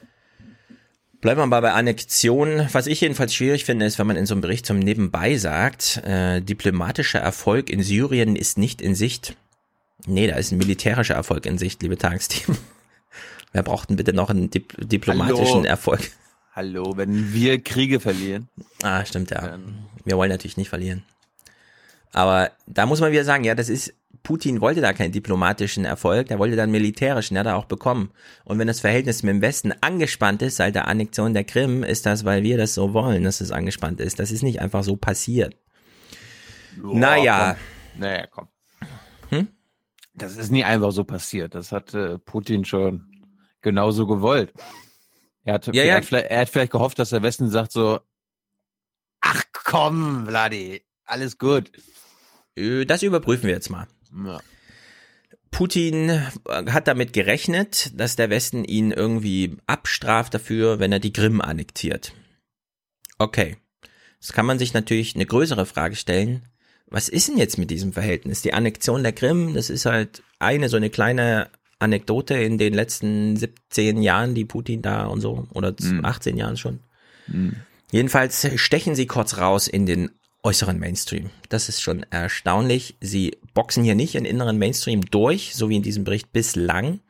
Bleiben 1.21 1.41
wir 1.41 1.47
mal 1.47 1.61
bei 1.61 1.73
Annexion. 1.73 2.69
Was 2.73 2.87
ich 2.87 3.01
jedenfalls 3.01 3.35
schwierig 3.35 3.65
finde, 3.65 3.87
ist, 3.87 3.99
wenn 3.99 4.07
man 4.07 4.17
in 4.17 4.27
so 4.27 4.35
einem 4.35 4.43
Bericht 4.43 4.67
zum 4.67 4.79
Nebenbei 4.79 5.37
sagt, 5.37 6.03
äh, 6.05 6.41
diplomatischer 6.41 7.19
Erfolg 7.19 7.71
in 7.71 7.83
Syrien 7.83 8.37
ist 8.37 8.59
nicht 8.59 8.81
in 8.83 8.95
Sicht. 8.95 9.37
Nee, 10.07 10.27
da 10.27 10.37
ist 10.37 10.53
ein 10.53 10.59
militärischer 10.59 11.15
Erfolg 11.15 11.47
in 11.47 11.59
Sicht, 11.59 11.83
liebe 11.83 11.97
Tagesteam. 11.97 12.57
Wer 13.53 13.63
braucht 13.63 13.89
denn 13.89 13.97
bitte 13.97 14.13
noch 14.13 14.29
einen 14.29 14.51
dip 14.51 14.75
diplomatischen 14.79 15.61
Hallo. 15.61 15.65
Erfolg? 15.65 16.01
Hallo, 16.53 16.97
wenn 16.97 17.33
wir 17.33 17.63
Kriege 17.63 18.01
verlieren. 18.01 18.49
Ah, 18.83 19.05
stimmt, 19.05 19.31
ja. 19.31 19.59
Wir 20.05 20.17
wollen 20.17 20.31
natürlich 20.31 20.57
nicht 20.57 20.69
verlieren. 20.69 21.03
Aber 22.13 22.51
da 22.67 22.87
muss 22.87 23.01
man 23.01 23.13
wieder 23.13 23.25
sagen, 23.25 23.45
ja, 23.45 23.55
das 23.55 23.69
ist, 23.69 23.95
Putin 24.23 24.61
wollte 24.61 24.81
da 24.81 24.93
keinen 24.93 25.13
diplomatischen 25.13 25.85
Erfolg, 25.85 26.29
der 26.29 26.39
wollte 26.39 26.57
dann 26.57 26.71
militärischen, 26.71 27.39
hat 27.39 27.47
er 27.47 27.57
auch 27.57 27.67
bekommen. 27.67 28.11
Und 28.45 28.59
wenn 28.59 28.67
das 28.67 28.81
Verhältnis 28.81 29.23
mit 29.23 29.35
dem 29.35 29.43
Westen 29.43 29.73
angespannt 29.81 30.43
ist, 30.43 30.57
seit 30.57 30.75
der 30.75 30.89
Annexion 30.89 31.35
der 31.35 31.45
Krim, 31.45 31.85
ist 31.85 32.07
das, 32.07 32.25
weil 32.25 32.43
wir 32.43 32.57
das 32.57 32.75
so 32.75 32.93
wollen, 32.93 33.25
dass 33.25 33.41
es 33.41 33.53
angespannt 33.53 34.01
ist. 34.01 34.19
Das 34.19 34.31
ist 34.31 34.43
nicht 34.43 34.61
einfach 34.61 34.83
so 34.83 34.97
passiert. 34.97 35.57
naja. 36.83 37.57
Komm. 37.57 38.01
Naja, 38.01 38.27
komm. 38.27 38.49
Hm? 39.31 39.49
Das 40.15 40.37
ist 40.37 40.51
nie 40.51 40.65
einfach 40.65 40.93
so 40.93 41.05
passiert. 41.05 41.55
Das 41.55 41.73
hat 41.73 41.95
äh, 41.95 42.19
Putin 42.19 42.65
schon 42.65 43.07
genauso 43.61 44.07
gewollt. 44.07 44.53
Er 45.45 45.55
hat, 45.55 45.67
Ja, 45.69 45.85
ja. 45.85 46.01
Er 46.01 46.41
hat 46.41 46.49
vielleicht 46.49 46.73
gehofft, 46.73 46.99
dass 46.99 47.11
der 47.11 47.23
Westen 47.23 47.49
sagt 47.49 47.73
so, 47.73 48.01
ach 49.21 49.45
komm, 49.53 50.27
Vladi, 50.27 50.83
alles 51.05 51.39
gut. 51.39 51.71
Äh, 52.57 52.85
Das 52.85 53.03
überprüfen 53.03 53.45
wir 53.45 53.55
jetzt 53.55 53.71
mal. 53.71 53.87
Ja. 54.25 54.41
Putin 55.51 56.09
äh, 56.11 56.21
hat 56.71 56.89
damit 56.89 57.13
gerechnet, 57.13 57.93
dass 57.99 58.17
der 58.17 58.31
Westen 58.31 58.65
ihn 58.65 58.91
irgendwie 58.91 59.57
abstraft 59.67 60.35
dafür, 60.35 60.79
wenn 60.79 60.93
er 60.93 61.01
die 61.01 61.13
Krim 61.13 61.41
annektiert. 61.41 62.13
Okay. 63.19 63.57
Jetzt 64.21 64.33
kann 64.33 64.47
man 64.47 64.59
sich 64.59 64.75
natürlich 64.75 65.15
eine 65.15 65.27
größere 65.27 65.67
Frage 65.67 65.97
stellen. 65.97 66.43
Was 66.89 67.09
ist 67.09 67.29
denn 67.29 67.39
jetzt 67.39 67.59
mit 67.59 67.71
diesem 67.71 67.93
Verhältnis? 67.93 68.43
Die 68.43 68.55
Annexion 68.55 69.03
der 69.03 69.13
Krim, 69.13 69.55
das 69.55 69.71
ist 69.71 69.87
halt 69.87 70.23
eine 70.39 70.69
so 70.69 70.77
eine 70.77 70.91
kleine 70.91 71.49
Anekdote 71.79 72.35
in 72.35 72.59
den 72.59 72.75
letzten 72.75 73.37
17 73.37 74.03
Jahren, 74.03 74.35
die 74.35 74.45
Putin 74.45 74.83
da 74.83 75.07
und 75.07 75.21
so, 75.21 75.47
oder 75.53 75.75
18 76.03 76.37
Jahren 76.37 76.57
schon. 76.57 76.81
Jedenfalls 77.91 78.49
stechen 78.57 78.95
sie 78.95 79.07
kurz 79.07 79.39
raus 79.39 79.69
in 79.69 79.85
den 79.87 80.11
äußeren 80.47 80.79
Mainstream. 80.79 81.31
Das 81.49 81.69
ist 81.69 81.83
schon 81.83 82.05
erstaunlich. 82.11 82.97
Sie 83.01 83.37
boxen 83.53 83.83
hier 83.83 83.97
nicht 83.97 84.15
in 84.15 84.25
inneren 84.25 84.59
Mainstream 84.59 85.01
durch, 85.11 85.57
so 85.57 85.69
wie 85.69 85.77
in 85.77 85.83
diesem 85.83 86.05
Bericht 86.05 86.33
bislang. 86.33 87.01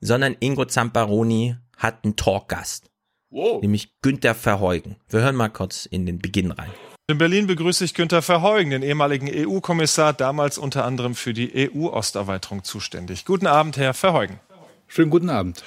sondern 0.00 0.36
Ingo 0.40 0.64
Zamparoni 0.64 1.56
hat 1.76 2.02
einen 2.02 2.16
Talkgast. 2.16 2.90
Wow. 3.30 3.62
Nämlich 3.62 3.94
Günther 4.02 4.34
Verheugen. 4.34 4.96
Wir 5.08 5.20
hören 5.20 5.36
mal 5.36 5.48
kurz 5.48 5.86
in 5.86 6.06
den 6.06 6.18
Beginn 6.18 6.50
rein. 6.50 6.70
In 7.06 7.18
Berlin 7.18 7.46
begrüße 7.46 7.84
ich 7.84 7.94
Günther 7.94 8.20
Verheugen, 8.20 8.70
den 8.70 8.82
ehemaligen 8.82 9.30
EU-Kommissar, 9.32 10.12
damals 10.12 10.58
unter 10.58 10.84
anderem 10.84 11.14
für 11.14 11.32
die 11.32 11.70
EU-Osterweiterung 11.72 12.64
zuständig. 12.64 13.24
Guten 13.24 13.46
Abend, 13.46 13.76
Herr 13.76 13.94
Verheugen. 13.94 14.40
Schönen 14.88 15.10
guten 15.10 15.30
Abend. 15.30 15.62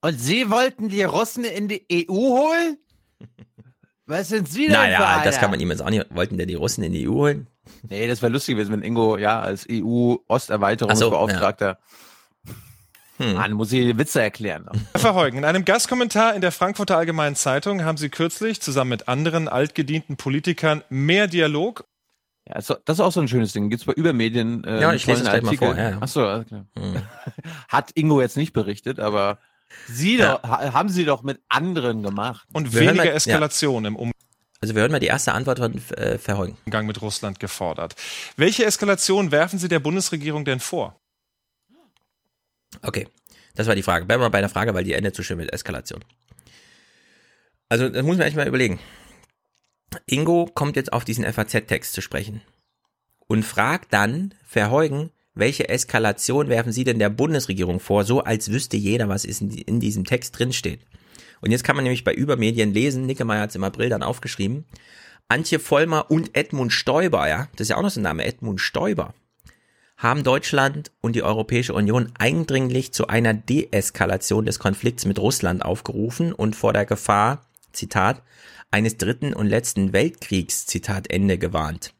Und 0.00 0.18
Sie 0.18 0.48
wollten 0.48 0.88
die 0.88 1.02
Russen 1.02 1.44
in 1.44 1.68
die 1.68 1.84
EU 1.92 2.14
holen? 2.14 2.78
Was 4.06 4.28
sind 4.28 4.48
Sie 4.48 4.62
denn 4.66 4.72
für 4.72 4.76
Naja, 4.76 5.06
einer? 5.16 5.24
das 5.24 5.38
kann 5.38 5.50
man 5.50 5.60
ihm 5.60 5.70
jetzt 5.70 5.80
auch 5.82 5.90
nicht. 5.90 6.06
Wollten 6.14 6.36
denn 6.36 6.48
die 6.48 6.54
Russen 6.54 6.84
in 6.84 6.92
die 6.92 7.08
EU 7.08 7.12
holen? 7.12 7.46
Nee, 7.88 8.06
das 8.06 8.20
wäre 8.20 8.30
lustig 8.32 8.54
gewesen, 8.56 8.72
wenn 8.72 8.82
Ingo 8.82 9.16
ja 9.16 9.40
als 9.40 9.62
Ach 9.64 9.70
so, 9.74 9.84
EU-Osterweiterungsbeauftragter. 10.28 11.78
Hm. 13.16 13.34
Mann, 13.34 13.52
muss 13.52 13.72
ich 13.72 13.80
die 13.86 13.96
Witze 13.96 14.20
erklären. 14.20 14.66
Herr 14.92 15.00
Verheugen, 15.00 15.38
in 15.38 15.44
einem 15.44 15.64
Gastkommentar 15.64 16.34
in 16.34 16.40
der 16.40 16.50
Frankfurter 16.52 16.98
Allgemeinen 16.98 17.36
Zeitung 17.36 17.84
haben 17.84 17.96
Sie 17.96 18.08
kürzlich 18.08 18.60
zusammen 18.60 18.90
mit 18.90 19.08
anderen 19.08 19.48
altgedienten 19.48 20.16
Politikern 20.16 20.82
mehr 20.90 21.28
Dialog 21.28 21.84
Ja, 22.48 22.56
also, 22.56 22.74
das 22.84 22.96
ist 22.98 23.00
auch 23.00 23.12
so 23.12 23.20
ein 23.20 23.28
schönes 23.28 23.52
Ding. 23.52 23.70
Gibt's 23.70 23.84
bei 23.86 23.92
Übermedien. 23.92 24.64
Äh, 24.64 24.80
Ja, 24.80 24.92
ich 24.92 25.06
lese 25.06 25.22
es 25.22 25.28
gleich 25.28 25.42
mal 25.42 25.48
Artikel. 25.50 25.68
vor, 25.68 25.76
ja, 25.78 25.90
ja. 25.90 25.98
Ach 26.00 26.08
so, 26.08 26.26
alles 26.26 26.46
klar. 26.48 26.66
Hm. 26.76 26.96
Hat 27.68 27.92
Ingo 27.94 28.20
jetzt 28.20 28.36
nicht 28.36 28.52
berichtet, 28.52 28.98
aber 28.98 29.38
Sie 29.88 30.16
Ja. 30.18 30.38
doch, 30.38 30.42
ha- 30.48 30.72
haben 30.72 30.88
Sie 30.88 31.04
doch 31.04 31.22
mit 31.22 31.40
anderen 31.48 32.02
gemacht. 32.02 32.46
und 32.52 32.72
Wir 32.72 32.80
weniger 32.82 32.96
mal- 32.96 33.06
ja. 33.06 33.12
Eskalation 33.14 33.84
im 33.84 34.12
Also 34.60 34.74
wir 34.74 34.80
hören 34.82 34.92
mal 34.92 35.00
die 35.00 35.06
erste 35.08 35.32
Antwort 35.32 35.58
von 35.58 35.74
äh, 35.96 36.18
Verheugen. 36.18 36.56
Umgang 36.64 36.86
mit 36.86 37.02
Russland 37.02 37.38
gefordert. 37.40 37.94
Welche 38.36 38.64
Eskalation 38.64 39.30
werfen 39.30 39.58
Sie 39.58 39.68
der 39.68 39.80
Bundesregierung 39.80 40.44
denn 40.44 40.60
vor? 40.60 40.98
Okay, 42.82 43.06
das 43.54 43.66
war 43.66 43.74
die 43.74 43.82
Frage. 43.82 44.04
Bleiben 44.06 44.20
wir 44.22 44.26
mal 44.26 44.30
bei 44.30 44.40
der 44.40 44.48
Frage, 44.50 44.74
weil 44.74 44.84
die 44.84 44.94
endet 44.94 45.14
so 45.14 45.22
schön 45.22 45.36
mit 45.38 45.52
Eskalation. 45.52 46.04
Also, 47.68 47.88
das 47.88 48.02
muss 48.02 48.16
man 48.16 48.26
echt 48.26 48.36
mal 48.36 48.46
überlegen. 48.48 48.78
Ingo 50.06 50.46
kommt 50.46 50.76
jetzt 50.76 50.92
auf 50.92 51.04
diesen 51.04 51.24
FAZ-Text 51.24 51.92
zu 51.92 52.00
sprechen 52.00 52.42
und 53.26 53.44
fragt 53.44 53.92
dann 53.92 54.34
Verheugen, 54.46 55.10
welche 55.34 55.68
Eskalation 55.68 56.48
werfen 56.48 56.72
Sie 56.72 56.84
denn 56.84 56.98
der 56.98 57.10
Bundesregierung 57.10 57.80
vor, 57.80 58.04
so 58.04 58.22
als 58.22 58.50
wüsste 58.50 58.76
jeder, 58.76 59.08
was 59.08 59.24
in 59.24 59.80
diesem 59.80 60.04
Text 60.04 60.38
drinsteht. 60.38 60.80
Und 61.40 61.50
jetzt 61.50 61.64
kann 61.64 61.76
man 61.76 61.82
nämlich 61.82 62.04
bei 62.04 62.14
Übermedien 62.14 62.72
lesen, 62.72 63.06
Nickemeyer 63.06 63.42
hat 63.42 63.50
es 63.50 63.56
im 63.56 63.64
April 63.64 63.88
dann 63.88 64.02
aufgeschrieben, 64.02 64.64
Antje 65.28 65.58
Vollmer 65.58 66.10
und 66.10 66.36
Edmund 66.36 66.72
Stoiber, 66.72 67.28
ja, 67.28 67.48
das 67.52 67.62
ist 67.62 67.68
ja 67.70 67.76
auch 67.76 67.82
noch 67.82 67.90
so 67.90 68.00
ein 68.00 68.04
Name, 68.04 68.24
Edmund 68.24 68.60
Stoiber, 68.60 69.14
haben 69.96 70.22
Deutschland 70.22 70.92
und 71.00 71.16
die 71.16 71.22
Europäische 71.22 71.74
Union 71.74 72.12
eindringlich 72.18 72.92
zu 72.92 73.08
einer 73.08 73.34
Deeskalation 73.34 74.44
des 74.44 74.58
Konflikts 74.58 75.06
mit 75.06 75.18
Russland 75.18 75.64
aufgerufen 75.64 76.32
und 76.32 76.56
vor 76.56 76.72
der 76.72 76.84
Gefahr, 76.84 77.46
Zitat, 77.72 78.22
eines 78.70 78.96
dritten 78.96 79.32
und 79.32 79.46
letzten 79.46 79.92
Weltkriegs, 79.92 80.66
Zitat 80.66 81.10
Ende, 81.10 81.38
gewarnt. 81.38 81.93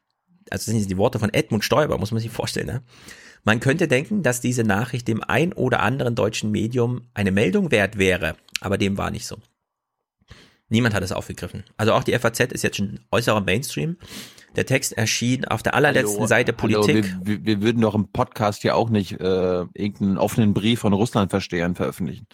Also 0.50 0.70
das 0.70 0.80
sind 0.80 0.90
die 0.90 0.96
Worte 0.98 1.18
von 1.18 1.32
Edmund 1.32 1.64
Stoiber, 1.64 1.98
muss 1.98 2.12
man 2.12 2.20
sich 2.20 2.30
vorstellen. 2.30 2.66
Ne? 2.66 2.82
Man 3.44 3.60
könnte 3.60 3.88
denken, 3.88 4.22
dass 4.22 4.40
diese 4.40 4.64
Nachricht 4.64 5.06
dem 5.06 5.22
ein 5.22 5.52
oder 5.52 5.80
anderen 5.80 6.14
deutschen 6.14 6.50
Medium 6.50 7.02
eine 7.12 7.30
Meldung 7.30 7.70
wert 7.70 7.98
wäre, 7.98 8.36
aber 8.60 8.78
dem 8.78 8.96
war 8.96 9.10
nicht 9.10 9.26
so. 9.26 9.36
Niemand 10.68 10.94
hat 10.94 11.02
es 11.02 11.12
aufgegriffen. 11.12 11.64
Also 11.76 11.92
auch 11.92 12.04
die 12.04 12.18
FAZ 12.18 12.40
ist 12.52 12.62
jetzt 12.62 12.78
schon 12.78 13.00
äußerer 13.10 13.42
Mainstream. 13.42 13.98
Der 14.56 14.66
Text 14.66 14.92
erschien 14.92 15.44
auf 15.44 15.62
der 15.62 15.74
allerletzten 15.74 16.16
Hallo, 16.16 16.26
Seite 16.26 16.52
Politik. 16.52 17.04
Hallo, 17.04 17.20
wir, 17.22 17.44
wir, 17.44 17.62
würden 17.62 17.82
doch 17.82 17.94
im 17.94 18.08
Podcast 18.08 18.62
hier 18.62 18.74
auch 18.74 18.88
nicht 18.88 19.20
äh, 19.20 19.64
irgendeinen 19.74 20.16
offenen 20.16 20.54
Brief 20.54 20.80
von 20.80 20.92
Russlandverstehern 20.92 21.74
veröffentlichen. 21.74 22.26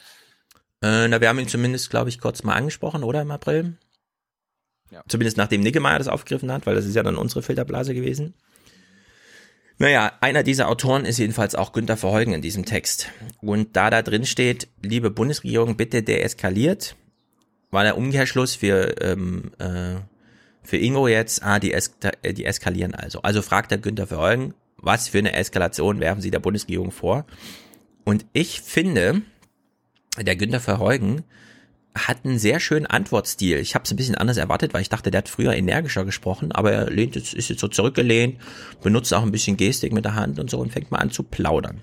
Äh, 0.83 1.09
na, 1.09 1.21
wir 1.21 1.29
haben 1.29 1.39
ihn 1.39 1.49
zumindest, 1.49 1.91
glaube 1.91 2.09
ich, 2.09 2.21
kurz 2.21 2.43
mal 2.43 2.55
angesprochen, 2.55 3.03
oder 3.03 3.21
im 3.21 3.31
April? 3.31 3.77
Ja. 4.91 5.03
Zumindest 5.09 5.37
nachdem 5.37 5.61
Niggemeier 5.61 5.99
das 5.99 6.09
aufgegriffen 6.09 6.51
hat, 6.53 6.67
weil 6.67 6.75
das 6.75 6.85
ist 6.85 6.97
ja 6.97 7.03
dann 7.03 7.17
unsere 7.17 7.43
Filterblase 7.43 7.95
gewesen. 7.95 8.35
Naja, 9.79 10.13
einer 10.21 10.43
dieser 10.43 10.69
Autoren 10.69 11.07
ist 11.07 11.19
jedenfalls 11.19 11.55
auch 11.55 11.73
Günter 11.73 11.97
Verheugen 11.97 12.35
in 12.35 12.43
diesem 12.43 12.67
Text. 12.67 13.09
Und 13.41 13.77
da 13.77 13.89
da 13.89 14.03
drin 14.03 14.27
steht, 14.27 14.69
liebe 14.83 15.11
Bundesregierung, 15.11 15.77
bitte 15.77 16.03
deeskaliert, 16.03 16.97
war 17.71 17.85
der 17.85 17.97
Umkehrschluss 17.97 18.57
für, 18.57 19.01
ähm, 19.01 19.53
äh, 19.59 20.01
für 20.63 20.77
Ingo 20.77 21.09
jetzt, 21.09 21.43
ah, 21.43 21.59
die, 21.59 21.73
es 21.73 21.93
die 22.23 22.45
eskalieren 22.45 22.95
also. 22.95 23.23
Also 23.23 23.41
fragt 23.41 23.71
der 23.71 23.79
Günter 23.79 24.07
Verheugen, 24.07 24.55
was 24.77 25.09
für 25.09 25.19
eine 25.19 25.33
Eskalation 25.33 26.01
werfen 26.01 26.21
Sie 26.21 26.31
der 26.31 26.41
Bundesregierung 26.41 26.91
vor? 26.91 27.25
Und 28.05 28.27
ich 28.33 28.61
finde, 28.61 29.23
der 30.19 30.37
Günter 30.37 30.61
Verheugen 30.61 31.25
hat 31.95 32.25
einen 32.25 32.39
sehr 32.39 32.61
schönen 32.61 32.87
Antwortstil. 32.87 33.59
Ich 33.59 33.75
habe 33.75 33.85
es 33.85 33.91
ein 33.91 33.97
bisschen 33.97 34.15
anders 34.15 34.37
erwartet, 34.37 34.75
weil 34.75 34.83
ich 34.83 34.89
dachte, 34.89 35.11
der 35.11 35.19
hat 35.19 35.29
früher 35.29 35.55
energischer 35.55 36.05
gesprochen, 36.05 36.53
aber 36.53 36.73
er 36.73 36.91
lehnt 36.91 37.17
jetzt, 37.17 37.35
ist 37.35 37.49
jetzt 37.49 37.61
so 37.61 37.69
zurückgelehnt, 37.69 38.39
benutzt 38.83 39.13
auch 39.13 39.23
ein 39.23 39.33
bisschen 39.33 39.57
Gestik 39.57 39.93
mit 39.93 40.05
der 40.05 40.15
Hand 40.15 40.39
und 40.39 40.51
so 40.51 40.59
und 40.59 40.73
fängt 40.73 40.91
mal 40.91 40.99
an 40.99 41.11
zu 41.11 41.23
plaudern. 41.23 41.81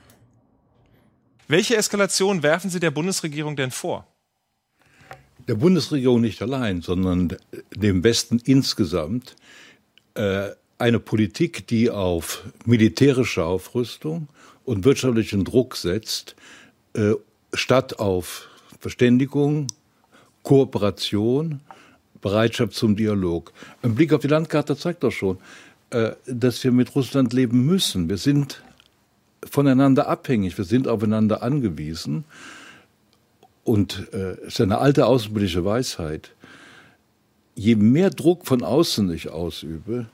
Welche 1.49 1.77
Eskalation 1.77 2.43
werfen 2.43 2.69
Sie 2.69 2.79
der 2.79 2.91
Bundesregierung 2.91 3.55
denn 3.55 3.71
vor? 3.71 4.07
Der 5.47 5.55
Bundesregierung 5.55 6.21
nicht 6.21 6.41
allein, 6.41 6.81
sondern 6.81 7.37
dem 7.73 8.03
Westen 8.03 8.41
insgesamt 8.43 9.35
äh, 10.15 10.49
eine 10.77 10.99
Politik, 10.99 11.67
die 11.67 11.89
auf 11.89 12.43
militärische 12.65 13.45
Aufrüstung 13.45 14.27
und 14.65 14.83
wirtschaftlichen 14.83 15.45
Druck 15.45 15.77
setzt, 15.77 16.35
äh, 16.93 17.13
statt 17.53 17.99
auf 17.99 18.49
Verständigung, 18.79 19.67
Kooperation, 20.47 21.59
Bereitschaft 22.21 22.71
zum 22.71 22.95
Dialog. 22.95 23.51
Ein 23.81 23.95
Blick 23.95 24.13
auf 24.13 24.21
die 24.21 24.29
Landkarte 24.29 24.77
zeigt 24.77 25.03
doch 25.03 25.11
schon, 25.11 25.39
äh, 25.89 26.11
dass 26.25 26.63
wir 26.63 26.71
mit 26.71 26.95
Russland 26.95 27.33
leben 27.33 27.65
müssen. 27.65 28.07
Wir 28.07 28.15
sind 28.15 28.63
voneinander 29.43 30.07
abhängig, 30.07 30.57
wir 30.57 30.63
sind 30.63 30.87
aufeinander 30.87 31.43
angewiesen. 31.43 32.23
Und 33.65 34.07
äh, 34.13 34.37
es 34.45 34.53
ist 34.53 34.61
eine 34.61 34.77
alte 34.77 35.07
außenpolitische 35.07 35.65
Weisheit. 35.65 36.31
Je 37.53 37.75
mehr 37.75 38.09
Druck 38.09 38.47
von 38.47 38.63
außen 38.63 39.11
ich 39.11 39.29
ausübe, 39.29 40.05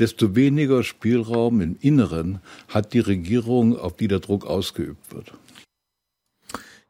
desto 0.00 0.34
weniger 0.34 0.82
Spielraum 0.82 1.60
im 1.60 1.76
Inneren 1.80 2.40
hat 2.66 2.92
die 2.92 2.98
Regierung, 2.98 3.78
auf 3.78 3.94
die 3.94 4.08
der 4.08 4.18
Druck 4.18 4.46
ausgeübt 4.46 5.14
wird. 5.14 5.32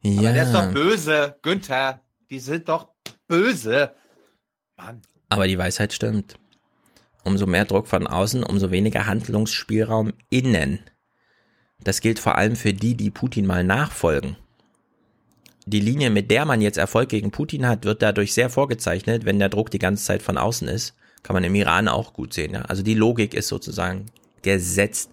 Ja. 0.01 0.17
Aber 0.17 0.33
der 0.33 0.43
ist 0.45 0.53
doch 0.55 0.73
böse, 0.73 1.35
Günther. 1.43 2.01
Die 2.29 2.39
sind 2.39 2.69
doch 2.69 2.89
böse. 3.27 3.93
Mann. 4.77 5.01
Aber 5.29 5.47
die 5.47 5.57
Weisheit 5.57 5.93
stimmt. 5.93 6.37
Umso 7.23 7.45
mehr 7.45 7.65
Druck 7.65 7.87
von 7.87 8.07
außen, 8.07 8.43
umso 8.43 8.71
weniger 8.71 9.05
Handlungsspielraum 9.05 10.13
innen. 10.29 10.79
Das 11.83 12.01
gilt 12.01 12.19
vor 12.19 12.35
allem 12.35 12.55
für 12.55 12.73
die, 12.73 12.95
die 12.95 13.11
Putin 13.11 13.45
mal 13.45 13.63
nachfolgen. 13.63 14.37
Die 15.65 15.81
Linie, 15.81 16.09
mit 16.09 16.31
der 16.31 16.45
man 16.45 16.61
jetzt 16.61 16.77
Erfolg 16.77 17.09
gegen 17.09 17.31
Putin 17.31 17.67
hat, 17.67 17.83
wird 17.83 18.01
dadurch 18.01 18.33
sehr 18.33 18.49
vorgezeichnet, 18.49 19.25
wenn 19.25 19.39
der 19.39 19.49
Druck 19.49 19.69
die 19.69 19.79
ganze 19.79 20.05
Zeit 20.05 20.21
von 20.21 20.37
außen 20.37 20.67
ist. 20.69 20.95
Kann 21.23 21.33
man 21.33 21.43
im 21.43 21.55
Iran 21.55 21.89
auch 21.89 22.13
gut 22.13 22.33
sehen. 22.33 22.53
Ja? 22.53 22.61
Also 22.61 22.83
die 22.83 22.93
Logik 22.93 23.33
ist 23.33 23.49
sozusagen 23.49 24.05
gesetzt. 24.43 25.11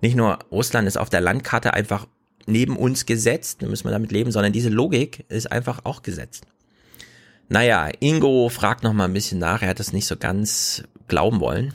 Nicht 0.00 0.16
nur 0.16 0.38
Russland 0.50 0.88
ist 0.88 0.96
auf 0.96 1.10
der 1.10 1.20
Landkarte 1.20 1.74
einfach 1.74 2.06
neben 2.50 2.76
uns 2.76 3.06
gesetzt, 3.06 3.62
da 3.62 3.66
müssen 3.66 3.84
wir 3.84 3.92
damit 3.92 4.12
leben, 4.12 4.32
sondern 4.32 4.52
diese 4.52 4.68
Logik 4.68 5.24
ist 5.28 5.50
einfach 5.50 5.84
auch 5.84 6.02
gesetzt. 6.02 6.46
Naja, 7.48 7.88
Ingo 8.00 8.48
fragt 8.48 8.84
noch 8.84 8.92
mal 8.92 9.06
ein 9.06 9.12
bisschen 9.12 9.38
nach, 9.38 9.62
er 9.62 9.68
hat 9.68 9.80
das 9.80 9.92
nicht 9.92 10.06
so 10.06 10.16
ganz 10.16 10.84
glauben 11.08 11.40
wollen. 11.40 11.74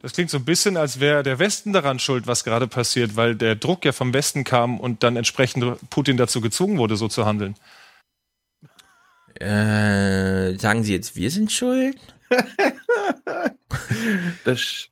Das 0.00 0.14
klingt 0.14 0.30
so 0.30 0.38
ein 0.38 0.44
bisschen, 0.44 0.76
als 0.76 0.98
wäre 0.98 1.22
der 1.22 1.38
Westen 1.38 1.72
daran 1.72 2.00
schuld, 2.00 2.26
was 2.26 2.42
gerade 2.42 2.66
passiert, 2.66 3.14
weil 3.14 3.36
der 3.36 3.54
Druck 3.54 3.84
ja 3.84 3.92
vom 3.92 4.12
Westen 4.12 4.42
kam 4.42 4.80
und 4.80 5.04
dann 5.04 5.16
entsprechend 5.16 5.64
Putin 5.90 6.16
dazu 6.16 6.40
gezwungen 6.40 6.78
wurde, 6.78 6.96
so 6.96 7.06
zu 7.06 7.24
handeln. 7.24 7.54
Äh, 9.34 10.58
sagen 10.58 10.82
Sie 10.82 10.92
jetzt, 10.92 11.14
wir 11.16 11.30
sind 11.30 11.52
schuld? 11.52 11.96
Das, 14.44 14.88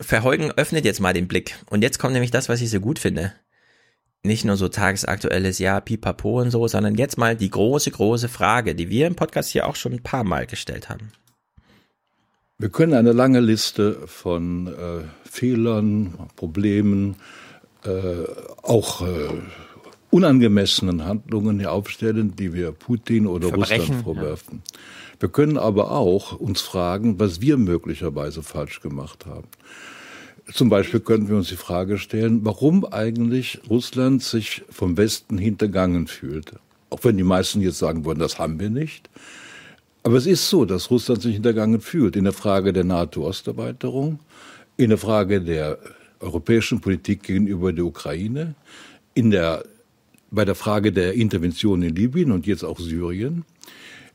Verheugen 0.00 0.50
öffnet 0.52 0.84
jetzt 0.84 1.00
mal 1.00 1.12
den 1.12 1.28
Blick. 1.28 1.56
Und 1.70 1.82
jetzt 1.82 1.98
kommt 1.98 2.12
nämlich 2.12 2.30
das, 2.30 2.48
was 2.48 2.60
ich 2.60 2.70
so 2.70 2.80
gut 2.80 2.98
finde. 2.98 3.32
Nicht 4.24 4.44
nur 4.44 4.56
so 4.56 4.68
tagesaktuelles 4.68 5.58
Ja, 5.58 5.80
pipapo 5.80 6.40
und 6.40 6.50
so, 6.50 6.68
sondern 6.68 6.94
jetzt 6.94 7.18
mal 7.18 7.34
die 7.34 7.50
große, 7.50 7.90
große 7.90 8.28
Frage, 8.28 8.76
die 8.76 8.88
wir 8.88 9.08
im 9.08 9.16
Podcast 9.16 9.50
hier 9.50 9.66
auch 9.66 9.74
schon 9.74 9.92
ein 9.92 10.02
paar 10.02 10.22
Mal 10.22 10.46
gestellt 10.46 10.88
haben. 10.88 11.10
Wir 12.58 12.68
können 12.68 12.94
eine 12.94 13.10
lange 13.10 13.40
Liste 13.40 14.06
von 14.06 14.68
äh, 14.68 15.28
Fehlern, 15.28 16.30
Problemen, 16.36 17.16
äh, 17.84 17.90
auch 18.62 19.02
äh, 19.02 19.28
unangemessenen 20.10 21.04
Handlungen 21.04 21.58
hier 21.58 21.72
aufstellen, 21.72 22.36
die 22.36 22.54
wir 22.54 22.70
Putin 22.70 23.26
oder 23.26 23.48
Verbrechen, 23.48 23.80
Russland 23.80 24.04
vorwerfen. 24.04 24.62
Wir 25.18 25.30
können 25.30 25.56
aber 25.56 25.90
auch 25.90 26.38
uns 26.38 26.60
fragen, 26.60 27.18
was 27.18 27.40
wir 27.40 27.56
möglicherweise 27.56 28.44
falsch 28.44 28.80
gemacht 28.80 29.26
haben. 29.26 29.48
Zum 30.52 30.68
Beispiel 30.68 31.00
könnten 31.00 31.28
wir 31.28 31.36
uns 31.36 31.48
die 31.48 31.56
Frage 31.56 31.98
stellen, 31.98 32.44
warum 32.44 32.84
eigentlich 32.84 33.60
Russland 33.70 34.22
sich 34.22 34.62
vom 34.70 34.96
Westen 34.96 35.38
hintergangen 35.38 36.06
fühlt. 36.06 36.52
Auch 36.90 37.04
wenn 37.04 37.16
die 37.16 37.22
meisten 37.22 37.62
jetzt 37.62 37.78
sagen 37.78 38.04
würden, 38.04 38.18
das 38.18 38.38
haben 38.38 38.60
wir 38.60 38.68
nicht. 38.68 39.08
Aber 40.02 40.16
es 40.16 40.26
ist 40.26 40.50
so, 40.50 40.64
dass 40.64 40.90
Russland 40.90 41.22
sich 41.22 41.34
hintergangen 41.34 41.80
fühlt 41.80 42.16
in 42.16 42.24
der 42.24 42.32
Frage 42.32 42.72
der 42.72 42.84
NATO-Osterweiterung, 42.84 44.18
in 44.76 44.90
der 44.90 44.98
Frage 44.98 45.40
der 45.40 45.78
europäischen 46.20 46.80
Politik 46.80 47.22
gegenüber 47.22 47.72
der 47.72 47.86
Ukraine, 47.86 48.54
in 49.14 49.30
der, 49.30 49.64
bei 50.30 50.44
der 50.44 50.54
Frage 50.54 50.92
der 50.92 51.14
Intervention 51.14 51.82
in 51.82 51.94
Libyen 51.94 52.32
und 52.32 52.46
jetzt 52.46 52.64
auch 52.64 52.78
Syrien. 52.78 53.44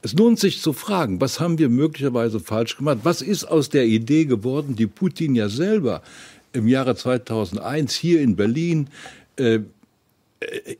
Es 0.01 0.13
lohnt 0.13 0.39
sich 0.39 0.61
zu 0.61 0.73
fragen, 0.73 1.19
was 1.19 1.39
haben 1.39 1.57
wir 1.57 1.69
möglicherweise 1.69 2.39
falsch 2.39 2.77
gemacht? 2.77 2.99
Was 3.03 3.21
ist 3.21 3.45
aus 3.45 3.69
der 3.69 3.85
Idee 3.85 4.25
geworden, 4.25 4.75
die 4.75 4.87
Putin 4.87 5.35
ja 5.35 5.49
selber 5.49 6.01
im 6.53 6.67
Jahre 6.67 6.95
2001 6.95 7.95
hier 7.95 8.21
in 8.21 8.35
Berlin 8.35 8.89
äh, 9.37 9.59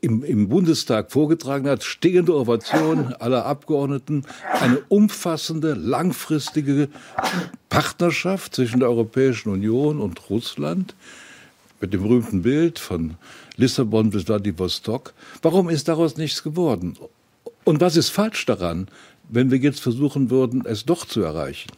im, 0.00 0.22
im 0.22 0.48
Bundestag 0.48 1.10
vorgetragen 1.10 1.68
hat, 1.68 1.82
stehende 1.82 2.34
Ovation 2.34 3.12
aller 3.18 3.44
Abgeordneten, 3.44 4.24
eine 4.60 4.78
umfassende, 4.88 5.74
langfristige 5.74 6.88
Partnerschaft 7.68 8.54
zwischen 8.54 8.80
der 8.80 8.88
Europäischen 8.88 9.50
Union 9.50 10.00
und 10.00 10.30
Russland 10.30 10.94
mit 11.80 11.92
dem 11.92 12.02
berühmten 12.02 12.42
Bild 12.42 12.78
von 12.78 13.14
Lissabon 13.56 14.10
bis 14.10 14.24
Vladivostok. 14.24 15.12
Warum 15.42 15.68
ist 15.68 15.88
daraus 15.88 16.16
nichts 16.16 16.42
geworden? 16.42 16.96
Und 17.68 17.80
was 17.82 17.96
ist 17.96 18.08
falsch 18.08 18.46
daran, 18.46 18.88
wenn 19.28 19.50
wir 19.50 19.58
jetzt 19.58 19.80
versuchen 19.80 20.30
würden, 20.30 20.64
es 20.64 20.86
doch 20.86 21.04
zu 21.04 21.20
erreichen? 21.20 21.70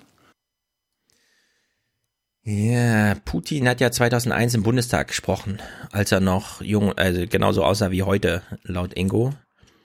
Ja, 2.45 3.17
Putin 3.25 3.69
hat 3.69 3.81
ja 3.81 3.91
2001 3.91 4.55
im 4.55 4.63
Bundestag 4.63 5.09
gesprochen, 5.09 5.61
als 5.91 6.13
er 6.13 6.21
noch 6.21 6.63
jung, 6.63 6.93
also 6.93 7.27
genauso 7.27 7.65
aussah 7.65 7.91
wie 7.91 8.05
heute, 8.05 8.45
laut 8.63 8.97
Ingo. 8.97 9.35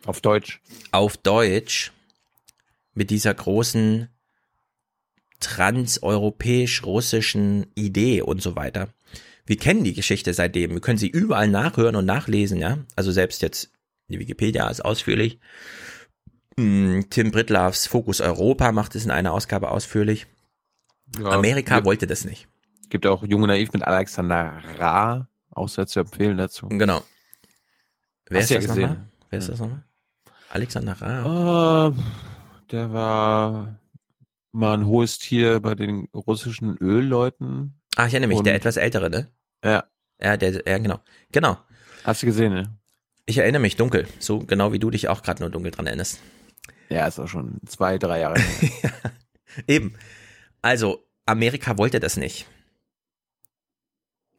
Auf 0.06 0.22
Deutsch. 0.22 0.62
Auf 0.92 1.18
Deutsch. 1.18 1.92
Mit 2.94 3.10
dieser 3.10 3.34
großen 3.34 4.08
transeuropäisch-russischen 5.40 7.66
Idee 7.74 8.22
und 8.22 8.44
so 8.44 8.56
weiter. 8.56 8.90
Wir 9.48 9.58
kennen 9.58 9.84
die 9.84 9.96
Geschichte 9.96 10.36
seitdem. 10.36 10.70
Wir 10.70 10.82
können 10.82 11.00
sie 11.00 11.10
überall 11.10 11.48
nachhören 11.48 11.96
und 11.96 12.06
nachlesen, 12.06 12.60
ja. 12.60 12.78
Also 12.96 13.12
selbst 13.12 13.42
jetzt 13.42 13.72
die 14.08 14.20
Wikipedia 14.20 14.70
ist 14.70 14.86
ausführlich. 14.86 15.40
Hm, 16.60 17.10
Tim 17.10 17.32
Britlaffs 17.32 17.88
Fokus 17.88 18.22
Europa 18.22 18.72
macht 18.72 18.96
es 18.96 19.06
in 19.06 19.12
einer 19.12 19.34
Ausgabe 19.34 19.72
ausführlich. 19.72 20.28
Ja, 21.20 21.30
Amerika 21.30 21.76
gibt, 21.76 21.86
wollte 21.86 22.08
das 22.08 22.26
nicht. 22.26 22.48
Gibt 22.90 23.06
auch 23.06 23.24
Junge 23.24 23.48
Naiv 23.48 23.74
mit 23.74 23.84
Alexander 23.84 24.62
Ra, 24.78 25.28
auch 25.52 25.70
sehr 25.70 25.88
zu 25.88 26.00
empfehlen 26.00 26.38
dazu. 26.38 26.68
Genau. 26.70 27.04
Wer 28.28 28.42
Hast 28.42 28.52
ist 28.52 28.68
das? 28.70 28.76
Nochmal? 28.76 29.06
Wer 29.30 29.40
ist 29.40 29.50
das 29.50 29.60
nochmal? 29.60 29.84
Alexander 30.50 30.94
Ra. 30.94 31.90
Uh, 31.90 31.96
der 32.72 32.94
war 32.94 33.80
mal 34.52 34.78
ein 34.78 34.86
hohes 34.86 35.20
Tier 35.20 35.60
bei 35.60 35.76
den 35.76 36.08
russischen 36.14 36.78
Ölleuten. 36.78 37.82
Ach, 37.98 38.08
ich 38.08 38.14
erinnere 38.14 38.30
mich, 38.30 38.38
Und, 38.38 38.48
der 38.48 38.56
etwas 38.56 38.78
ältere, 38.78 39.10
ne? 39.10 39.28
Ja. 39.64 39.84
Ja, 40.22 40.38
der, 40.38 40.66
ja, 40.66 40.78
genau. 40.78 41.02
Genau. 41.32 41.58
Hast 42.06 42.24
du 42.24 42.28
gesehen, 42.28 42.54
ne? 42.54 42.78
Ich 43.26 43.38
erinnere 43.40 43.62
mich 43.62 43.76
dunkel, 43.76 44.08
so 44.20 44.40
genau 44.40 44.72
wie 44.72 44.80
du 44.80 44.90
dich 44.90 45.10
auch 45.10 45.22
gerade 45.22 45.42
nur 45.42 45.50
dunkel 45.50 45.72
dran 45.72 45.88
erinnerst. 45.88 46.20
Ja, 46.90 47.08
ist 47.08 47.20
auch 47.20 47.28
schon 47.28 47.60
zwei, 47.66 47.98
drei 47.98 48.20
Jahre. 48.20 48.40
Eben. 49.68 49.96
Also, 50.62 51.04
Amerika 51.26 51.78
wollte 51.78 52.00
das 52.00 52.18
nicht. 52.18 52.48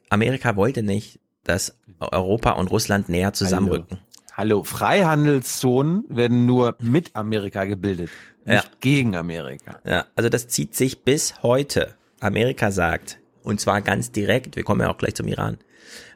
Amerika 0.09 0.57
wollte 0.57 0.83
nicht, 0.83 1.21
dass 1.45 1.79
Europa 1.99 2.53
und 2.53 2.71
Russland 2.71 3.09
näher 3.09 3.33
zusammenrücken. 3.33 3.99
Hallo, 4.33 4.57
Hallo. 4.59 4.65
Freihandelszonen 4.65 6.05
werden 6.09 6.47
nur 6.47 6.77
mit 6.81 7.15
Amerika 7.17 7.65
gebildet, 7.65 8.11
nicht 8.45 8.65
ja. 8.65 8.71
gegen 8.81 9.17
Amerika. 9.17 9.81
Ja, 9.85 10.07
also 10.15 10.29
das 10.29 10.49
zieht 10.49 10.75
sich 10.77 11.05
bis 11.05 11.43
heute. 11.43 11.95
Amerika 12.21 12.71
sagt, 12.71 13.19
und 13.43 13.61
zwar 13.61 13.81
ganz 13.83 14.13
direkt, 14.13 14.57
wir 14.57 14.65
kommen 14.65 14.81
ja 14.81 14.91
auch 14.91 14.99
gleich 14.99 15.15
zum 15.15 15.27
Iran, 15.27 15.59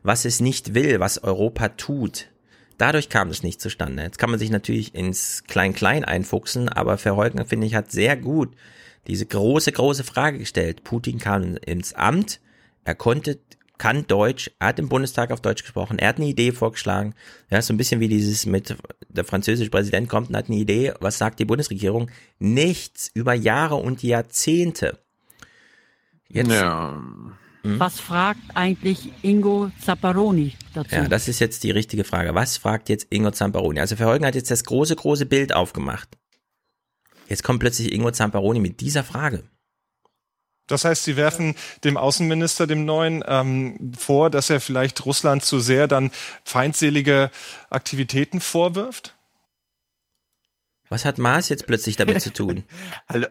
was 0.02 0.24
es 0.24 0.40
nicht 0.40 0.74
will, 0.74 1.00
was 1.00 1.22
Europa 1.22 1.70
tut, 1.70 2.28
Dadurch 2.80 3.10
kam 3.10 3.28
es 3.28 3.42
nicht 3.42 3.60
zustande. 3.60 4.02
Jetzt 4.02 4.18
kann 4.18 4.30
man 4.30 4.38
sich 4.38 4.50
natürlich 4.50 4.94
ins 4.94 5.44
Klein-Klein 5.46 6.04
einfuchsen, 6.04 6.68
aber 6.68 6.96
Verheugen, 6.96 7.44
finde 7.46 7.66
ich, 7.66 7.74
hat 7.74 7.92
sehr 7.92 8.16
gut 8.16 8.54
diese 9.06 9.26
große, 9.26 9.72
große 9.72 10.04
Frage 10.04 10.38
gestellt. 10.38 10.84
Putin 10.84 11.18
kam 11.18 11.56
ins 11.56 11.92
Amt, 11.94 12.40
er 12.84 12.94
konnte, 12.94 13.38
kann 13.78 14.06
Deutsch, 14.06 14.50
er 14.58 14.68
hat 14.68 14.78
im 14.78 14.88
Bundestag 14.88 15.30
auf 15.30 15.40
Deutsch 15.40 15.62
gesprochen, 15.62 15.98
er 15.98 16.08
hat 16.08 16.16
eine 16.16 16.26
Idee 16.26 16.52
vorgeschlagen. 16.52 17.14
Ja, 17.50 17.60
so 17.62 17.72
ein 17.72 17.76
bisschen 17.76 18.00
wie 18.00 18.08
dieses 18.08 18.46
mit, 18.46 18.76
der 19.08 19.24
französische 19.24 19.70
Präsident 19.70 20.08
kommt 20.08 20.28
und 20.28 20.36
hat 20.36 20.48
eine 20.48 20.58
Idee, 20.58 20.92
was 21.00 21.18
sagt 21.18 21.38
die 21.38 21.44
Bundesregierung? 21.44 22.10
Nichts 22.38 23.10
über 23.14 23.34
Jahre 23.34 23.76
und 23.76 24.02
Jahrzehnte. 24.02 24.98
Jetzt, 26.28 26.50
ja. 26.50 27.02
Hm? 27.62 27.78
Was 27.78 28.00
fragt 28.00 28.40
eigentlich 28.54 29.12
Ingo 29.22 29.70
Zapparoni 29.80 30.54
dazu? 30.74 30.94
Ja, 30.94 31.08
das 31.08 31.28
ist 31.28 31.40
jetzt 31.40 31.62
die 31.62 31.70
richtige 31.70 32.04
Frage. 32.04 32.34
Was 32.34 32.56
fragt 32.56 32.88
jetzt 32.88 33.06
Ingo 33.10 33.30
Zamparoni? 33.30 33.80
Also 33.80 33.96
Verheugen 33.96 34.24
hat 34.24 34.34
jetzt 34.34 34.50
das 34.50 34.64
große, 34.64 34.96
große 34.96 35.26
Bild 35.26 35.52
aufgemacht. 35.52 36.08
Jetzt 37.28 37.44
kommt 37.44 37.60
plötzlich 37.60 37.92
Ingo 37.92 38.10
Zamparoni 38.10 38.60
mit 38.60 38.80
dieser 38.80 39.04
Frage. 39.04 39.44
Das 40.70 40.84
heißt, 40.84 41.02
Sie 41.02 41.16
werfen 41.16 41.56
dem 41.82 41.96
Außenminister, 41.96 42.66
dem 42.66 42.84
neuen, 42.84 43.24
ähm, 43.26 43.92
vor, 43.98 44.30
dass 44.30 44.50
er 44.50 44.60
vielleicht 44.60 45.04
Russland 45.04 45.44
zu 45.44 45.58
sehr 45.58 45.88
dann 45.88 46.12
feindselige 46.44 47.30
Aktivitäten 47.70 48.40
vorwirft? 48.40 49.16
Was 50.88 51.04
hat 51.04 51.18
Maas 51.18 51.48
jetzt 51.48 51.66
plötzlich 51.66 51.96
damit 51.96 52.20
zu 52.20 52.32
tun? 52.32 52.64
Also, 53.06 53.26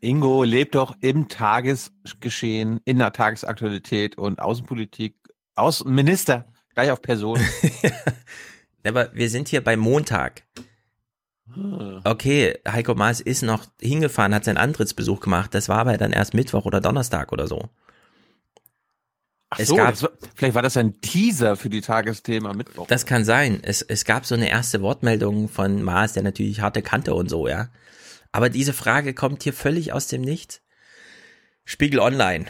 Ingo 0.00 0.44
lebt 0.44 0.74
doch 0.74 0.96
im 1.00 1.28
Tagesgeschehen, 1.28 2.80
in 2.84 2.98
der 2.98 3.12
Tagesaktualität 3.12 4.16
und 4.16 4.40
Außenpolitik. 4.40 5.16
Außenminister, 5.54 6.46
gleich 6.74 6.90
auf 6.90 7.02
Person. 7.02 7.40
Aber 8.86 9.12
wir 9.12 9.28
sind 9.28 9.48
hier 9.48 9.62
bei 9.62 9.76
Montag. 9.76 10.44
Ah. 11.54 12.00
Okay, 12.04 12.58
Heiko 12.66 12.94
Maas 12.94 13.20
ist 13.20 13.42
noch 13.42 13.66
hingefahren, 13.80 14.34
hat 14.34 14.44
seinen 14.44 14.56
Antrittsbesuch 14.56 15.20
gemacht. 15.20 15.54
Das 15.54 15.68
war 15.68 15.78
aber 15.78 15.96
dann 15.96 16.12
erst 16.12 16.34
Mittwoch 16.34 16.64
oder 16.64 16.80
Donnerstag 16.80 17.32
oder 17.32 17.46
so. 17.46 17.68
Ach 19.50 19.58
es 19.58 19.68
so, 19.68 19.76
gab, 19.76 20.00
war, 20.02 20.10
vielleicht 20.34 20.54
war 20.54 20.62
das 20.62 20.76
ein 20.76 21.00
Teaser 21.00 21.56
für 21.56 21.70
die 21.70 21.80
Tagesthema 21.80 22.52
Mittwoch. 22.52 22.86
Das 22.86 23.06
kann 23.06 23.24
sein. 23.24 23.60
Es, 23.62 23.80
es 23.80 24.04
gab 24.04 24.26
so 24.26 24.34
eine 24.34 24.50
erste 24.50 24.82
Wortmeldung 24.82 25.48
von 25.48 25.82
Maas, 25.82 26.12
der 26.12 26.22
natürlich 26.22 26.60
harte 26.60 26.82
Kante 26.82 27.14
und 27.14 27.30
so, 27.30 27.48
ja. 27.48 27.68
Aber 28.32 28.50
diese 28.50 28.72
Frage 28.72 29.14
kommt 29.14 29.42
hier 29.42 29.52
völlig 29.52 29.92
aus 29.92 30.06
dem 30.08 30.22
Nichts. 30.22 30.62
Spiegel 31.64 32.00
Online. 32.00 32.46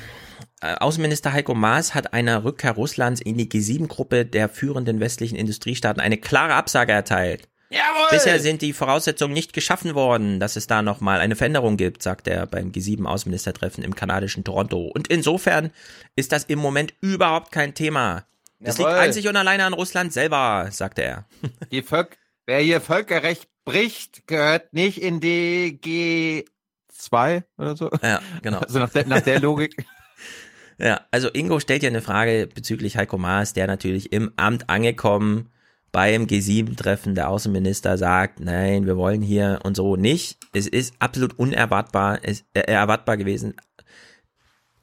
Äh, 0.61 0.75
Außenminister 0.77 1.33
Heiko 1.33 1.55
Maas 1.55 1.95
hat 1.95 2.13
einer 2.13 2.45
Rückkehr 2.45 2.73
Russlands 2.73 3.21
in 3.21 3.37
die 3.37 3.49
G7-Gruppe 3.49 4.25
der 4.25 4.49
führenden 4.49 5.01
westlichen 5.01 5.37
Industriestaaten 5.37 6.01
eine 6.01 6.19
klare 6.19 6.55
Absage 6.55 6.93
erteilt. 6.93 7.49
Jawohl! 7.71 8.09
Bisher 8.11 8.41
sind 8.41 8.63
die 8.63 8.73
Voraussetzungen 8.73 9.35
nicht 9.35 9.53
geschaffen 9.53 9.95
worden, 9.95 10.41
dass 10.41 10.57
es 10.57 10.67
da 10.67 10.83
nochmal 10.83 11.21
eine 11.21 11.37
Veränderung 11.37 11.77
gibt, 11.77 12.03
sagt 12.03 12.27
er 12.27 12.47
beim 12.47 12.71
G7-Außenministertreffen 12.71 13.85
im 13.85 13.95
kanadischen 13.95 14.43
Toronto. 14.43 14.91
Und 14.95 15.09
insofern 15.09 15.71
ist 16.17 16.33
das 16.33 16.45
im 16.45 16.59
Moment 16.59 16.95
überhaupt 17.01 17.53
kein 17.53 17.75
Thema. 17.75 18.25
Das 18.61 18.79
Jawohl. 18.79 18.91
liegt 18.91 19.03
einzig 19.03 19.29
und 19.29 19.37
alleine 19.37 19.65
an 19.65 19.75
Russland 19.75 20.13
selber, 20.13 20.69
sagte 20.71 21.03
er. 21.03 21.27
Die 21.71 21.83
Völk 21.83 22.17
Wer 22.49 22.61
hier 22.61 22.81
Völkerrecht 22.81 23.47
bricht, 23.67 24.27
gehört 24.27 24.73
nicht 24.73 25.03
in 25.03 25.21
die 25.21 25.79
G2 25.85 27.43
oder 27.59 27.77
so. 27.77 27.91
Ja, 28.03 28.23
genau. 28.41 28.61
Also 28.61 28.79
nach 28.79 28.89
der, 28.89 29.07
nach 29.07 29.21
der 29.21 29.39
Logik. 29.39 29.85
ja, 30.79 31.03
also 31.11 31.29
Ingo 31.29 31.61
stellt 31.61 31.83
ja 31.83 31.91
eine 31.91 32.01
Frage 32.01 32.47
bezüglich 32.47 32.97
Heiko 32.97 33.19
Maas, 33.19 33.53
der 33.53 33.67
natürlich 33.67 34.15
im 34.15 34.33
Amt 34.37 34.71
angekommen 34.71 35.51
beim 35.93 36.25
G7-Treffen 36.25 37.15
der 37.15 37.29
Außenminister 37.29 37.99
sagt, 37.99 38.41
nein, 38.41 38.87
wir 38.87 38.97
wollen 38.97 39.21
hier 39.21 39.61
und 39.65 39.77
so 39.77 39.97
nicht. 39.97 40.39
Es 40.55 40.67
ist 40.67 40.95
absolut 41.01 41.39
unerwartbar, 41.39 42.21
es, 42.23 42.47
äh, 42.55 42.61
erwartbar 42.61 43.19
gewesen. 43.19 43.57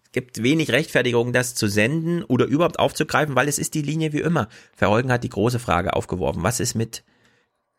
Es 0.03 0.11
gibt 0.11 0.43
wenig 0.43 0.71
Rechtfertigung, 0.71 1.33
das 1.33 1.55
zu 1.55 1.65
senden 1.65 2.23
oder 2.25 2.45
überhaupt 2.45 2.77
aufzugreifen, 2.77 3.35
weil 3.35 3.47
es 3.47 3.57
ist 3.57 3.73
die 3.73 3.81
Linie 3.81 4.13
wie 4.13 4.21
immer. 4.21 4.49
Verheugen 4.75 5.11
hat 5.11 5.23
die 5.23 5.29
große 5.29 5.57
Frage 5.57 5.95
aufgeworfen. 5.95 6.43
Was 6.43 6.59
ist 6.59 6.75
mit 6.75 7.03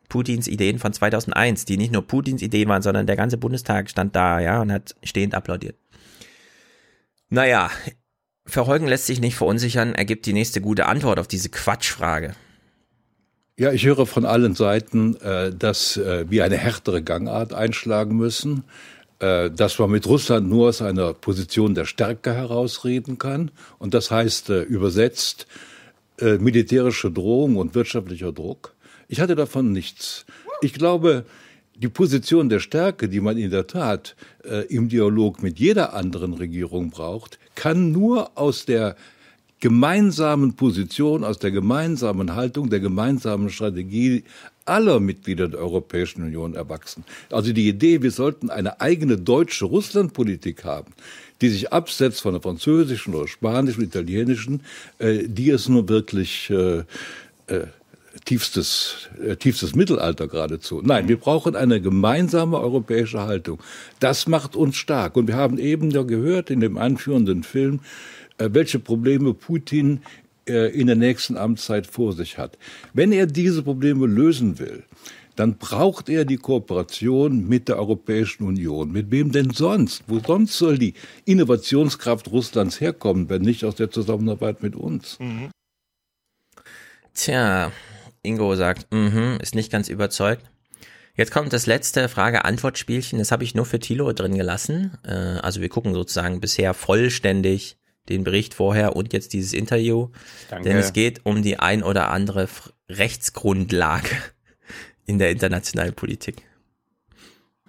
Putins 0.09 0.47
Ideen 0.47 0.79
von 0.79 0.93
2001, 0.93 1.65
die 1.65 1.77
nicht 1.77 1.91
nur 1.91 2.05
Putins 2.05 2.41
Ideen 2.41 2.69
waren, 2.69 2.81
sondern 2.81 3.07
der 3.07 3.15
ganze 3.15 3.37
Bundestag 3.37 3.89
stand 3.89 4.15
da, 4.15 4.39
ja, 4.39 4.61
und 4.61 4.71
hat 4.71 4.95
stehend 5.03 5.35
applaudiert. 5.35 5.75
Naja, 7.29 7.69
Verheugen 8.45 8.87
lässt 8.87 9.05
sich 9.05 9.19
nicht 9.19 9.35
verunsichern, 9.35 9.93
er 9.93 10.05
gibt 10.05 10.25
die 10.25 10.33
nächste 10.33 10.61
gute 10.61 10.85
Antwort 10.85 11.19
auf 11.19 11.27
diese 11.27 11.49
Quatschfrage. 11.49 12.33
Ja, 13.59 13.71
ich 13.71 13.85
höre 13.85 14.05
von 14.05 14.25
allen 14.25 14.53
Seiten, 14.53 15.15
äh, 15.17 15.51
dass 15.51 15.97
äh, 15.97 16.29
wir 16.29 16.45
eine 16.45 16.57
härtere 16.57 17.01
Gangart 17.01 17.53
einschlagen 17.53 18.15
müssen. 18.15 18.63
äh, 19.19 19.49
dass 19.49 19.79
man 19.79 19.89
mit 19.89 20.05
Russland 20.05 20.47
nur 20.47 20.69
aus 20.69 20.83
einer 20.83 21.11
Position 21.11 21.73
der 21.73 21.85
Stärke 21.85 22.35
herausreden 22.35 23.17
kann. 23.17 23.49
Und 23.79 23.95
das 23.95 24.11
heißt 24.11 24.49
übersetzt 24.49 25.47
militärische 26.19 27.11
Drohung 27.11 27.57
und 27.57 27.75
wirtschaftlicher 27.75 28.31
Druck. 28.31 28.75
Ich 29.07 29.19
hatte 29.19 29.35
davon 29.35 29.71
nichts. 29.71 30.25
Ich 30.61 30.73
glaube, 30.73 31.25
die 31.75 31.87
Position 31.89 32.49
der 32.49 32.59
Stärke, 32.59 33.07
die 33.07 33.21
man 33.21 33.37
in 33.37 33.51
der 33.51 33.67
Tat 33.67 34.15
äh, 34.43 34.65
im 34.67 34.89
Dialog 34.89 35.43
mit 35.43 35.59
jeder 35.59 35.93
anderen 35.93 36.33
Regierung 36.33 36.89
braucht, 36.89 37.39
kann 37.55 37.91
nur 37.91 38.31
aus 38.37 38.65
der 38.65 38.95
gemeinsamen 39.59 40.55
Position, 40.55 41.23
aus 41.23 41.39
der 41.39 41.51
gemeinsamen 41.51 42.35
Haltung, 42.35 42.69
der 42.69 42.79
gemeinsamen 42.79 43.49
Strategie 43.49 44.23
aller 44.65 44.99
Mitglieder 44.99 45.47
der 45.47 45.59
Europäischen 45.59 46.23
Union 46.23 46.53
erwachsen. 46.53 47.03
Also 47.31 47.53
die 47.53 47.67
Idee, 47.67 48.01
wir 48.01 48.11
sollten 48.11 48.49
eine 48.49 48.81
eigene 48.81 49.17
deutsche 49.17 49.65
Russlandpolitik 49.65 50.63
haben, 50.63 50.93
die 51.41 51.49
sich 51.49 51.71
absetzt 51.71 52.21
von 52.21 52.33
der 52.33 52.41
französischen 52.41 53.15
oder 53.15 53.27
spanischen, 53.27 53.83
italienischen, 53.83 54.61
äh, 54.99 55.23
die 55.27 55.49
ist 55.49 55.69
nur 55.69 55.87
wirklich 55.87 56.49
äh, 56.49 56.79
äh, 57.47 57.67
tiefstes, 58.27 59.09
äh, 59.25 59.37
tiefstes 59.37 59.73
Mittelalter 59.73 60.27
geradezu. 60.27 60.81
Nein, 60.83 61.07
wir 61.07 61.17
brauchen 61.17 61.55
eine 61.55 61.81
gemeinsame 61.81 62.59
europäische 62.59 63.21
Haltung. 63.21 63.59
Das 63.99 64.27
macht 64.27 64.55
uns 64.55 64.75
stark. 64.75 65.15
Und 65.15 65.27
wir 65.27 65.35
haben 65.35 65.57
eben 65.57 65.89
ja 65.91 66.03
gehört 66.03 66.49
in 66.49 66.59
dem 66.59 66.77
anführenden 66.77 67.43
Film, 67.43 67.79
äh, 68.37 68.49
welche 68.51 68.79
Probleme 68.79 69.33
Putin 69.33 70.01
äh, 70.47 70.77
in 70.77 70.87
der 70.87 70.97
nächsten 70.97 71.37
Amtszeit 71.37 71.87
vor 71.87 72.11
sich 72.13 72.37
hat. 72.37 72.57
Wenn 72.93 73.13
er 73.13 73.27
diese 73.27 73.63
Probleme 73.63 74.05
lösen 74.05 74.59
will, 74.59 74.83
dann 75.37 75.57
braucht 75.57 76.09
er 76.09 76.25
die 76.25 76.37
Kooperation 76.37 77.47
mit 77.47 77.69
der 77.69 77.77
Europäischen 77.77 78.43
Union. 78.43 78.91
Mit 78.91 79.09
wem 79.09 79.31
denn 79.31 79.51
sonst? 79.51 80.03
Wo 80.07 80.19
sonst 80.19 80.57
soll 80.57 80.77
die 80.77 80.95
Innovationskraft 81.25 82.29
Russlands 82.29 82.81
herkommen, 82.81 83.29
wenn 83.29 83.43
nicht 83.43 83.63
aus 83.63 83.75
der 83.75 83.89
Zusammenarbeit 83.89 84.63
mit 84.63 84.75
uns? 84.75 85.17
Mhm. 85.19 85.51
Tja, 87.13 87.71
Ingo 88.27 88.55
sagt, 88.55 88.93
mhm, 88.93 89.37
ist 89.41 89.55
nicht 89.55 89.71
ganz 89.71 89.89
überzeugt. 89.89 90.43
Jetzt 91.15 91.31
kommt 91.31 91.51
das 91.51 91.65
letzte 91.65 92.09
Frage-Antwort-Spielchen. 92.09 93.17
Das 93.17 93.31
habe 93.31 93.43
ich 93.43 93.55
nur 93.55 93.65
für 93.65 93.79
Thilo 93.79 94.13
drin 94.13 94.37
gelassen. 94.37 94.97
Äh, 95.03 95.11
also 95.11 95.61
wir 95.61 95.69
gucken 95.69 95.93
sozusagen 95.93 96.39
bisher 96.39 96.75
vollständig 96.75 97.77
den 98.07 98.23
Bericht 98.23 98.53
vorher 98.53 98.95
und 98.95 99.13
jetzt 99.13 99.33
dieses 99.33 99.53
Interview. 99.53 100.09
Danke. 100.49 100.69
Denn 100.69 100.77
es 100.77 100.93
geht 100.93 101.25
um 101.25 101.41
die 101.41 101.59
ein 101.59 101.83
oder 101.83 102.11
andere 102.11 102.47
Rechtsgrundlage 102.89 104.15
in 105.05 105.17
der 105.17 105.31
internationalen 105.31 105.93
Politik. 105.93 106.43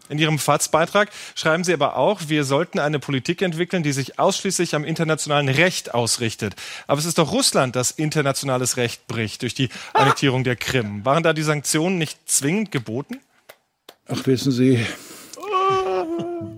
In 0.09 0.19
Ihrem 0.19 0.39
FATS-Beitrag 0.39 1.11
schreiben 1.35 1.65
Sie 1.65 1.73
aber 1.73 1.97
auch, 1.97 2.23
wir 2.29 2.45
sollten 2.45 2.79
eine 2.79 2.99
Politik 2.99 3.43
entwickeln, 3.43 3.83
die 3.83 3.93
sich 3.93 4.19
ausschließlich 4.19 4.75
am 4.75 4.85
internationalen 4.85 5.49
Recht 5.49 5.95
ausrichtet. 5.95 6.55
Aber 6.87 6.99
es 6.99 7.05
ist 7.05 7.19
doch 7.19 7.33
Russland, 7.33 7.77
das 7.77 7.91
internationales 7.91 8.77
Recht 8.77 9.07
bricht 9.07 9.43
durch 9.43 9.55
die 9.55 9.69
Annektierung 9.93 10.45
der 10.45 10.57
Krim. 10.57 11.05
Waren 11.05 11.23
da 11.23 11.33
die 11.33 11.43
Sanktionen 11.43 11.99
nicht 11.99 12.19
zwingend 12.31 12.73
geboten? 12.73 13.21
Ach, 14.09 14.27
wissen 14.27 14.53
Sie, 14.53 14.85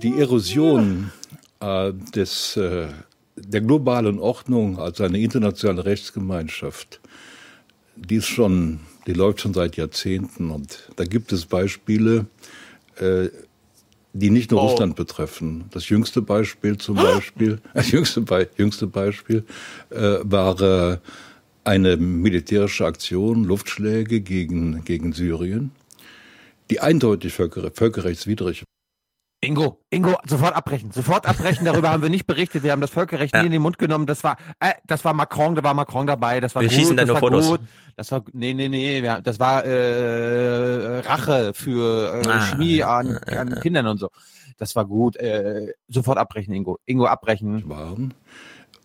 die 0.02 0.20
Erosion 0.20 1.10
äh, 1.60 1.92
des 2.14 2.56
äh, 2.56 2.88
der 3.36 3.60
globalen 3.60 4.18
Ordnung 4.18 4.78
als 4.78 5.00
eine 5.00 5.18
internationale 5.18 5.84
Rechtsgemeinschaft, 5.84 7.00
die 7.96 8.16
ist 8.16 8.26
schon, 8.26 8.80
die 9.06 9.12
läuft 9.12 9.40
schon 9.40 9.54
seit 9.54 9.76
Jahrzehnten 9.76 10.50
und 10.50 10.90
da 10.96 11.04
gibt 11.04 11.32
es 11.32 11.46
Beispiele, 11.46 12.26
die 14.12 14.30
nicht 14.30 14.50
nur 14.50 14.62
oh. 14.62 14.66
Russland 14.66 14.96
betreffen. 14.96 15.64
Das 15.70 15.88
jüngste 15.88 16.22
Beispiel 16.22 16.78
zum 16.78 16.96
Beispiel, 16.96 17.60
das 17.74 17.90
jüngste, 17.90 18.22
Be 18.22 18.48
jüngste 18.56 18.86
Beispiel 18.86 19.44
äh, 19.90 20.18
war 20.22 20.60
äh, 20.60 20.98
eine 21.64 21.96
militärische 21.96 22.86
Aktion, 22.86 23.44
Luftschläge 23.44 24.20
gegen, 24.20 24.84
gegen 24.84 25.12
Syrien, 25.12 25.72
die 26.70 26.80
eindeutig 26.80 27.32
völker, 27.32 27.70
völkerrechtswidrig 27.72 28.64
Ingo, 29.42 29.80
Ingo, 29.88 30.18
sofort 30.26 30.54
abbrechen, 30.54 30.90
sofort 30.92 31.24
abbrechen. 31.26 31.64
Darüber 31.64 31.90
haben 31.90 32.02
wir 32.02 32.10
nicht 32.10 32.26
berichtet. 32.26 32.62
Wir 32.62 32.72
haben 32.72 32.82
das 32.82 32.90
Völkerrecht 32.90 33.34
ja. 33.34 33.40
nie 33.40 33.46
in 33.46 33.52
den 33.52 33.62
Mund 33.62 33.78
genommen. 33.78 34.04
Das 34.04 34.22
war, 34.22 34.36
äh, 34.60 34.72
das 34.86 35.02
war 35.06 35.14
Macron, 35.14 35.54
da 35.54 35.62
war 35.62 35.72
Macron 35.72 36.06
dabei. 36.06 36.40
Das 36.40 36.54
war 36.54 36.60
wir 36.60 36.68
gut, 36.68 36.76
schießen 36.76 36.94
da 36.94 37.06
nur 37.06 37.16
Fotos. 37.16 37.48
Gut. 37.48 37.60
Das 37.96 38.12
war, 38.12 38.22
nee, 38.34 38.52
nee, 38.52 38.68
nee, 38.68 39.02
wir, 39.02 39.22
das 39.22 39.40
war 39.40 39.64
äh, 39.64 40.98
Rache 41.00 41.52
für 41.54 42.22
äh, 42.22 42.28
ah, 42.28 42.40
Schmie 42.42 42.82
an, 42.82 43.18
äh, 43.26 43.36
an 43.36 43.52
äh. 43.52 43.60
Kindern 43.60 43.86
und 43.86 43.96
so. 43.96 44.10
Das 44.58 44.76
war 44.76 44.84
gut. 44.84 45.16
Äh, 45.16 45.72
sofort 45.88 46.18
abbrechen, 46.18 46.52
Ingo. 46.52 46.78
Ingo, 46.84 47.06
abbrechen. 47.06 47.66
Waren. 47.66 48.12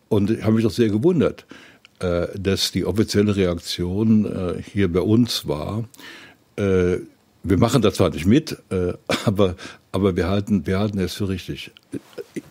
Und 0.07 0.31
ich 0.31 0.41
habe 0.41 0.53
mich 0.53 0.63
doch 0.63 0.71
sehr 0.71 0.87
gewundert, 0.87 1.45
äh, 1.99 2.27
dass 2.39 2.71
die 2.71 2.85
offizielle 2.85 3.35
Reaktion 3.35 4.25
äh, 4.25 4.61
hier 4.61 4.91
bei 4.91 5.01
uns 5.01 5.49
war. 5.49 5.83
Äh, 6.55 6.99
wir 7.43 7.57
machen 7.59 7.81
das 7.81 7.95
zwar 7.95 8.09
nicht 8.09 8.25
mit, 8.25 8.57
äh, 8.69 8.93
aber 9.25 9.55
aber 9.95 10.17
wir 10.17 10.27
halten, 10.27 10.67
wir 10.67 10.77
halten 10.77 10.99
es 10.99 11.13
für 11.13 11.29
richtig. 11.29 11.71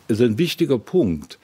Es 0.08 0.18
ist 0.18 0.22
ein 0.22 0.38
wichtiger 0.38 0.78
Punkt, 0.78 1.38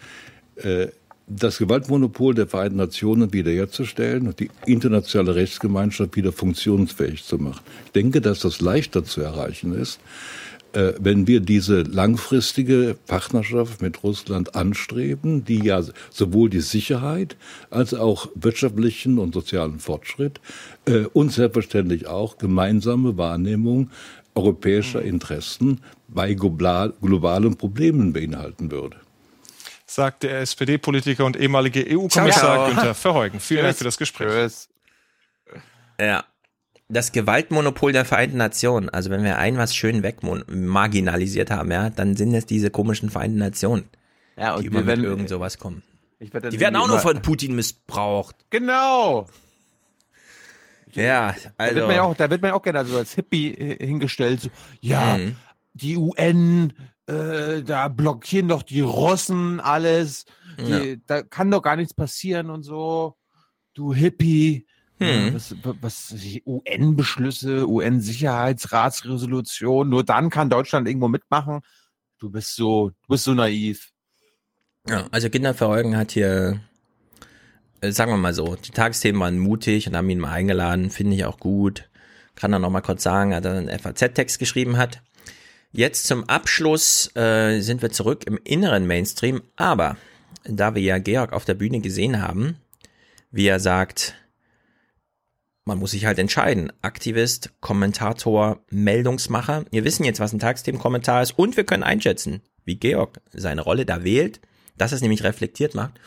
äh, 0.57 0.87
das 1.27 1.59
Gewaltmonopol 1.59 2.35
der 2.35 2.47
Vereinten 2.47 2.79
Nationen 2.79 3.35
wiederherzustellen 3.35 4.27
und 4.27 4.41
die 4.41 4.51
internationale 4.65 5.35
Rechtsgemeinschaft 5.35 6.17
wieder 6.17 6.33
funktionsfähig 6.33 7.23
zu 7.25 7.37
machen. 7.37 7.61
Ich 7.85 7.93
denke, 7.93 8.23
dass 8.23 8.41
das 8.41 8.63
leichter 8.63 9.05
zu 9.05 9.21
erreichen 9.21 9.75
ist, 9.75 10.01
äh, 10.73 10.95
wenn 10.99 11.27
wir 11.27 11.41
diese 11.41 11.83
langfristige 11.83 12.97
Partnerschaft 13.07 13.83
mit 13.83 14.03
Russland 14.03 14.55
anstreben, 14.55 15.45
die 15.45 15.63
ja 15.63 15.83
sowohl 16.11 16.49
die 16.49 16.61
Sicherheit 16.61 17.37
als 17.69 17.93
auch 17.93 18.29
wirtschaftlichen 18.35 19.19
und 19.19 19.35
sozialen 19.35 19.81
Fortschritt 19.81 20.41
äh, 20.87 21.07
und 21.13 21.31
selbstverständlich 21.31 22.07
auch 22.07 22.39
gemeinsame 22.39 23.19
Wahrnehmung 23.19 23.91
europäischer 24.35 25.03
Interessen 25.03 25.81
bei 26.09 26.35
globalen 26.35 27.57
Problemen 27.57 28.13
beinhalten 28.13 28.71
würde. 28.71 28.99
Sagt 29.87 30.23
der 30.23 30.41
SPD-Politiker 30.41 31.25
und 31.25 31.37
ehemalige 31.37 31.85
EU-Kommissar 31.89 32.69
Günther 32.69 32.95
Verheugen. 32.95 33.41
Vielen 33.41 33.65
Dank 33.65 33.77
für 33.77 33.85
das 33.85 33.99
Gespräch. 33.99 34.69
Ja. 36.01 36.25
Das 36.89 37.13
Gewaltmonopol 37.13 37.93
der 37.93 38.05
Vereinten 38.05 38.37
Nationen, 38.37 38.89
also 38.89 39.11
wenn 39.11 39.23
wir 39.23 39.39
ein 39.39 39.57
was 39.59 39.77
schön 39.77 40.03
wegmarginalisiert 40.03 41.51
haben, 41.51 41.71
ja, 41.71 41.91
dann 41.91 42.17
sind 42.17 42.35
es 42.35 42.47
diese 42.47 42.71
komischen 42.71 43.11
Vereinten 43.11 43.39
Nationen, 43.39 43.89
ja, 44.37 44.57
und 44.57 44.63
die 44.63 44.67
immer 44.67 44.87
werden, 44.87 45.03
mit 45.03 45.11
irgend 45.11 45.29
sowas 45.29 45.59
kommen. 45.59 45.85
die 46.19 46.33
werden 46.59 46.75
auch 46.75 46.89
nur 46.89 46.99
von 46.99 47.23
Putin 47.23 47.55
missbraucht. 47.55 48.35
Genau. 48.51 49.29
Ja, 50.95 51.35
also. 51.57 51.57
Da 51.57 51.75
wird 51.75 51.87
man 51.87 51.97
ja 51.97 52.03
auch, 52.03 52.15
da 52.15 52.31
wird 52.31 52.43
man 52.43 52.51
auch 52.53 52.63
gerne 52.63 52.85
so 52.85 52.97
als 52.97 53.15
Hippie 53.15 53.77
hingestellt. 53.81 54.43
So, 54.43 54.51
ja, 54.81 55.19
mhm. 55.19 55.35
die 55.75 55.97
UN, 55.97 56.73
äh, 57.07 57.63
da 57.63 57.89
blockieren 57.89 58.47
doch 58.49 58.63
die 58.63 58.81
Russen 58.81 59.59
alles. 59.61 60.25
Die, 60.59 60.71
ja. 60.71 60.97
Da 61.07 61.23
kann 61.23 61.51
doch 61.51 61.63
gar 61.63 61.77
nichts 61.77 61.95
passieren 61.95 62.51
und 62.51 62.63
so. 62.63 63.17
Du 63.75 63.95
Hippie. 63.95 64.67
Hm. 64.99 65.33
Was, 65.33 65.55
was 65.81 66.15
UN-Beschlüsse, 66.45 67.67
UN-Sicherheitsratsresolution, 67.67 69.89
nur 69.89 70.05
dann 70.05 70.29
kann 70.29 70.51
Deutschland 70.51 70.87
irgendwo 70.87 71.09
mitmachen. 71.09 71.63
Du 72.19 72.29
bist 72.29 72.55
so, 72.55 72.91
du 72.91 73.09
bist 73.09 73.25
so 73.25 73.33
naiv. 73.33 73.93
Ja, 74.87 75.07
also 75.11 75.31
Kinderverheugen 75.31 75.97
hat 75.97 76.13
hier 76.13 76.29
äh, 76.29 76.59
sagen 77.83 78.13
wir 78.13 78.17
mal 78.17 78.35
so, 78.35 78.57
die 78.57 78.73
Tagesthemen 78.73 79.21
waren 79.21 79.39
mutig 79.39 79.87
und 79.87 79.97
haben 79.97 80.11
ihn 80.11 80.19
mal 80.19 80.33
eingeladen, 80.33 80.91
finde 80.91 81.17
ich 81.17 81.25
auch 81.25 81.39
gut. 81.39 81.89
Kann 82.35 82.53
er 82.53 82.59
noch 82.59 82.71
mal 82.71 82.81
kurz 82.81 83.03
sagen, 83.03 83.33
er 83.33 83.45
einen 83.45 83.79
FAZ-Text 83.79 84.39
geschrieben 84.39 84.77
hat. 84.77 85.03
Jetzt 85.73 86.07
zum 86.07 86.29
Abschluss 86.29 87.15
äh, 87.17 87.61
sind 87.61 87.83
wir 87.83 87.91
zurück 87.91 88.25
im 88.27 88.39
inneren 88.43 88.87
Mainstream, 88.87 89.43
aber 89.57 89.97
da 90.45 90.75
wir 90.75 90.83
ja 90.83 90.99
Georg 90.99 91.33
auf 91.33 91.45
der 91.45 91.55
Bühne 91.55 91.81
gesehen 91.81 92.21
haben, 92.21 92.57
wie 93.31 93.47
er 93.47 93.61
sagt, 93.61 94.15
man 95.65 95.79
muss 95.79 95.93
sich 95.93 96.07
halt 96.07 96.19
entscheiden. 96.19 96.73
Aktivist, 96.83 97.53
Kommentator, 97.61 98.65
Meldungsmacher. 98.71 99.65
Wir 99.71 99.85
wissen 99.85 100.05
jetzt, 100.05 100.19
was 100.19 100.33
ein 100.33 100.41
Tagesthemenkommentar 100.41 101.23
ist 101.23 101.39
und 101.39 101.57
wir 101.57 101.65
können 101.65 101.85
einschätzen, 101.85 102.43
wie 102.65 102.77
Georg 102.77 103.21
seine 103.33 103.61
Rolle 103.61 103.87
da 103.87 104.03
wählt, 104.03 104.41
dass 104.77 104.93
es 104.93 105.03
nämlich 105.03 105.23
reflektiert 105.23 105.75
macht. 105.75 106.01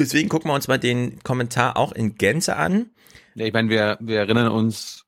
Deswegen 0.00 0.30
gucken 0.30 0.50
wir 0.50 0.54
uns 0.54 0.66
mal 0.66 0.78
den 0.78 1.22
Kommentar 1.22 1.76
auch 1.76 1.92
in 1.92 2.14
Gänze 2.14 2.56
an. 2.56 2.90
Ja, 3.34 3.44
ich 3.44 3.52
meine, 3.52 3.68
wir, 3.68 3.98
wir 4.00 4.18
erinnern 4.18 4.50
uns, 4.50 5.04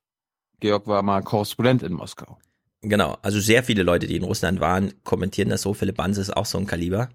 Georg 0.60 0.86
war 0.86 1.02
mal 1.02 1.22
Korrespondent 1.22 1.82
in 1.82 1.94
Moskau. 1.94 2.38
Genau, 2.82 3.16
also 3.22 3.40
sehr 3.40 3.64
viele 3.64 3.84
Leute, 3.84 4.06
die 4.06 4.16
in 4.16 4.22
Russland 4.22 4.60
waren, 4.60 4.92
kommentieren 5.02 5.48
das 5.48 5.62
so. 5.62 5.72
Philipp 5.72 5.96
Banse 5.96 6.20
ist 6.20 6.36
auch 6.36 6.44
so 6.44 6.58
ein 6.58 6.66
Kaliber, 6.66 7.08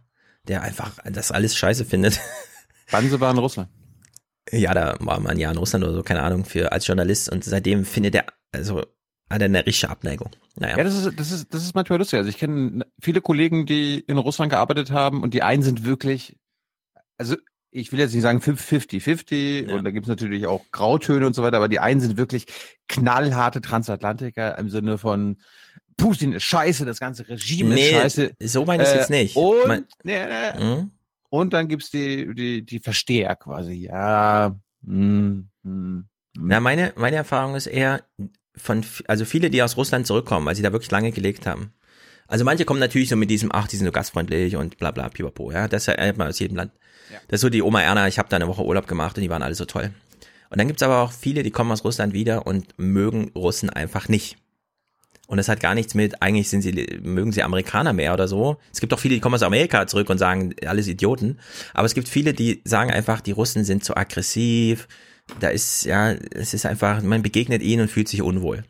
der 0.48 0.64
einfach 0.64 0.98
das 1.06 1.32
alles 1.32 1.56
scheiße 1.56 1.86
findet. 1.86 2.20
Banse 2.92 3.20
war 3.20 3.32
in 3.32 3.38
Russland. 3.38 3.70
Ja, 4.52 4.74
da 4.74 4.96
war 5.00 5.20
man 5.20 5.38
ja 5.38 5.52
in 5.52 5.58
Russland 5.58 5.86
oder 5.86 5.94
so, 5.94 6.04
keine 6.04 6.24
Ahnung, 6.24 6.46
für 6.46 6.72
als 6.72 6.88
Journalist 6.88 7.30
und 7.30 7.44
seitdem 7.44 7.86
findet 7.86 8.16
er, 8.16 8.26
also 8.52 8.80
Hat 9.30 9.42
er 9.42 9.46
eine 9.46 9.66
richtige 9.66 9.92
Abneigung. 9.92 10.32
Naja. 10.56 10.78
Ja, 10.78 10.84
das 10.84 10.96
ist, 10.96 11.20
das 11.20 11.32
ist, 11.32 11.54
das 11.54 11.64
ist 11.64 11.76
manchmal 11.76 12.00
lustig. 12.00 12.18
Also 12.18 12.30
ich 12.30 12.38
kenne 12.38 12.86
viele 13.00 13.22
Kollegen, 13.22 13.66
die 13.66 14.00
in 14.00 14.18
Russland 14.18 14.52
gearbeitet 14.52 14.90
haben 14.90 15.22
und 15.22 15.34
die 15.34 15.44
einen 15.44 15.64
sind 15.64 15.84
wirklich, 15.84 16.38
also 17.18 17.36
ich 17.72 17.92
will 17.92 18.00
jetzt 18.00 18.14
nicht 18.14 18.24
sagen 18.24 18.40
50-50 18.40 19.72
und 19.72 19.84
da 19.84 19.92
gibt 19.92 20.06
es 20.06 20.10
natürlich 20.10 20.48
auch 20.48 20.64
Grautöne 20.72 21.26
und 21.28 21.34
so 21.34 21.44
weiter, 21.44 21.58
aber 21.58 21.68
die 21.68 21.80
einen 21.80 22.00
sind 22.00 22.18
wirklich 22.18 22.46
knallharte 22.88 23.62
Transatlantiker 23.62 24.58
im 24.58 24.70
Sinne 24.70 24.98
von 24.98 25.38
Putin 25.98 26.34
ist 26.34 26.44
scheiße, 26.44 26.86
das 26.86 27.00
ganze 27.00 27.28
Regime 27.28 27.74
Nee, 27.74 27.90
ist 27.90 27.92
scheiße. 28.16 28.32
so 28.44 28.66
meine 28.66 28.84
ich 28.84 28.90
jetzt 28.94 29.10
nicht. 29.10 29.36
Und, 29.36 29.68
Mein- 29.68 29.86
nee, 30.04 30.20
nee. 30.26 30.64
Mhm. 30.64 30.92
und 31.30 31.54
dann 31.54 31.68
gibt's 31.68 31.90
die, 31.90 32.34
die, 32.36 32.64
die 32.64 32.80
Versteher 32.80 33.36
quasi. 33.36 33.74
Ja, 33.74 34.56
hm, 34.86 35.48
hm. 35.64 36.06
Na, 36.40 36.60
meine, 36.60 36.94
meine 36.98 37.16
Erfahrung 37.16 37.56
ist 37.56 37.66
eher 37.66 38.04
von, 38.56 38.86
also 39.08 39.26
viele, 39.26 39.50
die 39.50 39.64
aus 39.64 39.76
Russland 39.76 40.06
zurückkommen, 40.06 40.46
weil 40.46 40.56
sie 40.56 40.62
da 40.62 40.72
wirklich 40.72 40.92
lange 40.92 41.12
gelebt 41.12 41.48
haben. 41.48 41.74
Also 42.28 42.46
manche 42.46 42.66
kommen 42.66 42.80
natürlich 42.80 43.10
so 43.10 43.16
mit 43.16 43.32
diesem, 43.32 43.52
ach, 43.52 43.68
die 43.68 43.78
sind 43.78 43.86
so 43.88 43.92
gastfreundlich 43.92 44.56
und 44.56 44.78
bla 44.78 44.92
bla, 44.92 45.10
pipapo, 45.10 45.52
ja, 45.52 45.68
das 45.68 45.88
erhält 45.88 46.18
man 46.18 46.28
aus 46.28 46.38
jedem 46.40 46.58
Land. 46.58 46.72
Das 47.28 47.38
ist 47.38 47.42
so 47.42 47.50
die 47.50 47.62
Oma 47.62 47.82
Erna, 47.82 48.08
ich 48.08 48.20
habe 48.20 48.30
da 48.30 48.36
eine 48.36 48.48
Woche 48.48 48.64
Urlaub 48.64 48.88
gemacht 48.88 49.18
und 49.18 49.24
die 49.24 49.30
waren 49.30 49.44
alle 49.44 49.56
so 49.56 49.66
toll. 49.66 49.92
Und 50.50 50.60
dann 50.60 50.68
gibt's 50.68 50.84
aber 50.84 51.02
auch 51.02 51.12
viele, 51.12 51.44
die 51.44 51.52
kommen 51.52 51.72
aus 51.72 51.84
Russland 51.84 52.14
wieder 52.14 52.48
und 52.48 52.78
mögen 52.78 53.32
Russen 53.36 53.70
einfach 53.70 54.08
nicht. 54.08 54.38
Und 55.28 55.38
das 55.38 55.50
hat 55.50 55.60
gar 55.60 55.76
nichts 55.76 55.94
mit, 55.94 56.22
eigentlich 56.22 56.50
sind 56.50 56.62
sie, 56.62 57.00
mögen 57.04 57.34
sie 57.34 57.44
Amerikaner 57.44 57.92
mehr 57.92 58.14
oder 58.14 58.30
so. 58.30 58.58
Es 58.72 58.80
gibt 58.80 58.94
auch 58.94 59.00
viele, 59.00 59.16
die 59.16 59.20
kommen 59.20 59.36
aus 59.36 59.44
Amerika 59.44 59.86
zurück 59.86 60.10
und 60.10 60.18
sagen, 60.18 60.56
alles 60.66 60.88
Idioten. 60.88 61.40
Aber 61.74 61.86
es 61.86 61.94
gibt 61.94 62.08
viele, 62.08 62.34
die 62.34 62.62
sagen 62.64 62.92
einfach, 62.92 63.20
die 63.20 63.32
Russen 63.32 63.66
sind 63.66 63.84
zu 63.84 63.98
aggressiv. 63.98 64.88
Da 65.42 65.50
ist, 65.50 65.84
ja, 65.84 66.12
es 66.12 66.54
ist 66.54 66.66
einfach, 66.66 67.02
man 67.02 67.24
begegnet 67.24 67.62
ihnen 67.62 67.84
und 67.84 67.88
fühlt 67.90 68.08
sich 68.08 68.22
unwohl. 68.22 68.64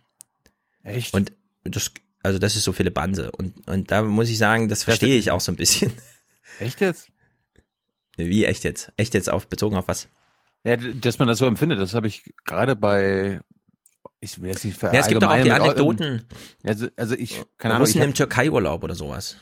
Echt? 0.84 1.14
Und 1.14 1.32
das, 1.64 1.92
also 2.24 2.40
das 2.40 2.56
ist 2.56 2.64
so 2.64 2.74
viele 2.74 2.90
Banse. 2.90 3.32
Und, 3.32 3.68
und 3.68 3.92
da 3.92 4.02
muss 4.02 4.30
ich 4.30 4.40
sagen, 4.40 4.68
das 4.68 4.84
verstehe 4.84 5.16
ich 5.16 5.30
auch 5.30 5.42
so 5.42 5.52
ein 5.52 5.58
bisschen. 5.58 5.94
Echt 6.60 6.82
jetzt? 6.82 7.10
Wie 8.18 8.46
echt 8.46 8.64
jetzt? 8.64 8.92
Echt 8.98 9.14
jetzt 9.14 9.30
auf, 9.30 9.48
bezogen 9.48 9.76
auf 9.78 9.88
was? 9.88 10.10
Ja, 10.64 10.76
dass 10.76 11.20
man 11.20 11.28
das 11.28 11.38
so 11.38 11.46
empfindet, 11.46 11.80
das 11.80 11.94
habe 11.94 12.08
ich 12.08 12.34
gerade 12.44 12.76
bei, 12.76 13.40
ich 14.20 14.42
will 14.42 14.50
jetzt 14.50 14.66
nicht 14.66 14.82
Ja, 14.82 14.92
es 14.94 15.08
gibt 15.08 15.22
doch 15.22 15.30
auch 15.30 15.42
die 15.42 15.52
Anekdoten. 15.52 16.26
Also, 16.64 16.88
also 16.96 17.16
ich, 17.16 17.44
keine 17.58 17.76
Ahnung, 17.76 17.86
Russen 17.86 18.02
im 18.02 18.14
Türkei-Urlaub 18.14 18.84
oder 18.84 18.96
sowas. 18.96 19.38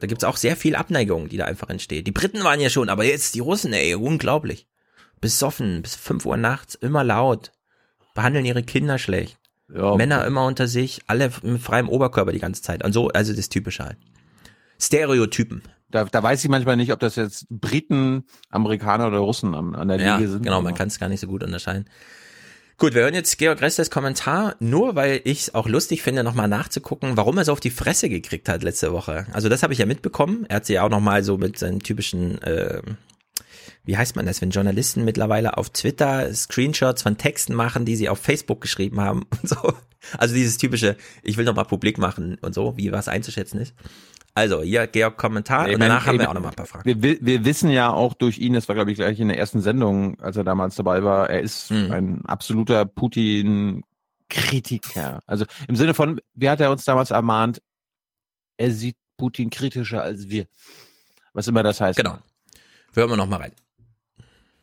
Da 0.00 0.06
gibt's 0.06 0.24
auch 0.24 0.36
sehr 0.36 0.56
viel 0.56 0.76
Abneigung, 0.76 1.28
die 1.28 1.36
da 1.36 1.44
einfach 1.44 1.68
entsteht. 1.68 2.06
Die 2.06 2.12
Briten 2.12 2.44
waren 2.44 2.60
ja 2.60 2.70
schon, 2.70 2.88
aber 2.88 3.04
jetzt 3.04 3.34
die 3.34 3.40
Russen, 3.40 3.72
ey, 3.72 3.94
unglaublich. 3.94 4.66
Besoffen, 5.20 5.82
bis 5.82 5.96
5 5.96 6.24
Uhr 6.26 6.36
nachts, 6.36 6.74
immer 6.76 7.04
laut. 7.04 7.52
Behandeln 8.14 8.44
ihre 8.44 8.62
Kinder 8.62 8.98
schlecht. 8.98 9.38
Ja. 9.72 9.96
Männer 9.96 10.24
immer 10.24 10.46
unter 10.46 10.66
sich, 10.66 11.02
alle 11.06 11.30
mit 11.42 11.60
freiem 11.60 11.88
Oberkörper 11.88 12.32
die 12.32 12.38
ganze 12.38 12.62
Zeit. 12.62 12.84
Und 12.84 12.92
so, 12.92 13.08
also 13.08 13.34
das 13.34 13.48
Typische 13.48 13.84
halt. 13.84 13.98
Stereotypen. 14.80 15.62
Da, 15.90 16.04
da 16.04 16.22
weiß 16.22 16.42
ich 16.44 16.50
manchmal 16.50 16.76
nicht, 16.76 16.92
ob 16.92 17.00
das 17.00 17.16
jetzt 17.16 17.46
Briten, 17.48 18.24
Amerikaner 18.50 19.08
oder 19.08 19.18
Russen 19.18 19.54
an, 19.54 19.74
an 19.74 19.88
der 19.88 20.00
Ja, 20.00 20.14
Linie 20.16 20.30
sind. 20.30 20.42
genau, 20.42 20.60
man 20.62 20.74
kann 20.74 20.88
es 20.88 20.98
gar 20.98 21.08
nicht 21.08 21.20
so 21.20 21.26
gut 21.26 21.42
unterscheiden. 21.42 21.86
Gut, 22.76 22.94
wir 22.94 23.02
hören 23.02 23.14
jetzt 23.14 23.38
Georg 23.38 23.60
Restes 23.60 23.90
Kommentar, 23.90 24.54
nur 24.60 24.94
weil 24.94 25.20
ich 25.24 25.40
es 25.40 25.54
auch 25.54 25.66
lustig 25.66 26.02
finde, 26.02 26.22
nochmal 26.22 26.46
nachzugucken, 26.46 27.16
warum 27.16 27.36
er 27.38 27.44
so 27.44 27.52
auf 27.52 27.58
die 27.58 27.70
Fresse 27.70 28.08
gekriegt 28.08 28.48
hat 28.48 28.62
letzte 28.62 28.92
Woche. 28.92 29.26
Also 29.32 29.48
das 29.48 29.64
habe 29.64 29.72
ich 29.72 29.80
ja 29.80 29.86
mitbekommen. 29.86 30.46
Er 30.48 30.56
hat 30.56 30.66
sich 30.66 30.74
ja 30.74 30.84
auch 30.84 30.88
nochmal 30.88 31.24
so 31.24 31.38
mit 31.38 31.58
seinen 31.58 31.80
typischen, 31.80 32.40
äh, 32.42 32.80
wie 33.84 33.96
heißt 33.96 34.14
man 34.14 34.26
das, 34.26 34.40
wenn 34.42 34.50
Journalisten 34.50 35.04
mittlerweile 35.04 35.56
auf 35.58 35.70
Twitter 35.70 36.32
Screenshots 36.32 37.02
von 37.02 37.16
Texten 37.16 37.54
machen, 37.54 37.84
die 37.84 37.96
sie 37.96 38.08
auf 38.08 38.20
Facebook 38.20 38.60
geschrieben 38.60 39.00
haben 39.00 39.24
und 39.42 39.48
so. 39.48 39.72
Also 40.16 40.36
dieses 40.36 40.56
typische, 40.58 40.96
ich 41.24 41.36
will 41.36 41.46
nochmal 41.46 41.64
publik 41.64 41.98
machen 41.98 42.38
und 42.42 42.54
so, 42.54 42.76
wie 42.76 42.92
was 42.92 43.08
einzuschätzen 43.08 43.60
ist. 43.60 43.74
Also, 44.34 44.62
hier 44.62 44.86
Georg 44.86 45.16
Kommentar 45.16 45.66
Ich 45.68 45.74
und 45.74 45.80
danach 45.80 46.06
haben 46.06 46.18
wir 46.20 46.28
auch 46.30 46.34
nochmal 46.34 46.52
ein 46.52 46.56
paar 46.56 46.66
Fragen. 46.66 46.84
Wir, 46.84 47.02
wi- 47.02 47.18
wir 47.20 47.44
wissen 47.44 47.70
ja 47.70 47.92
auch 47.92 48.14
durch 48.14 48.38
ihn, 48.38 48.52
das 48.52 48.68
war 48.68 48.76
glaube 48.76 48.92
ich 48.92 48.96
gleich 48.98 49.18
in 49.18 49.26
der 49.28 49.38
ersten 49.38 49.60
Sendung, 49.60 50.20
als 50.20 50.36
er 50.36 50.44
damals 50.44 50.76
dabei 50.76 51.02
war, 51.02 51.28
er 51.28 51.40
ist 51.40 51.70
Hm. 51.70 51.90
ein 51.90 52.24
absoluter 52.26 52.84
Putin-Kritiker. 54.28 55.20
Also 55.26 55.44
im 55.66 55.76
Sinne 55.76 55.94
von, 55.94 56.20
wie 56.34 56.48
hat 56.48 56.60
er 56.60 56.70
uns 56.70 56.84
damals 56.84 57.10
ermahnt, 57.10 57.60
er 58.56 58.70
sieht 58.70 58.96
Putin 59.16 59.50
kritischer 59.50 60.02
als 60.02 60.28
wir. 60.28 60.46
Was 61.32 61.48
immer 61.48 61.62
das 61.62 61.80
heißt. 61.80 61.96
Genau. 61.96 62.18
Hören 62.94 63.10
wir 63.10 63.16
nochmal 63.16 63.40
rein. 63.40 63.52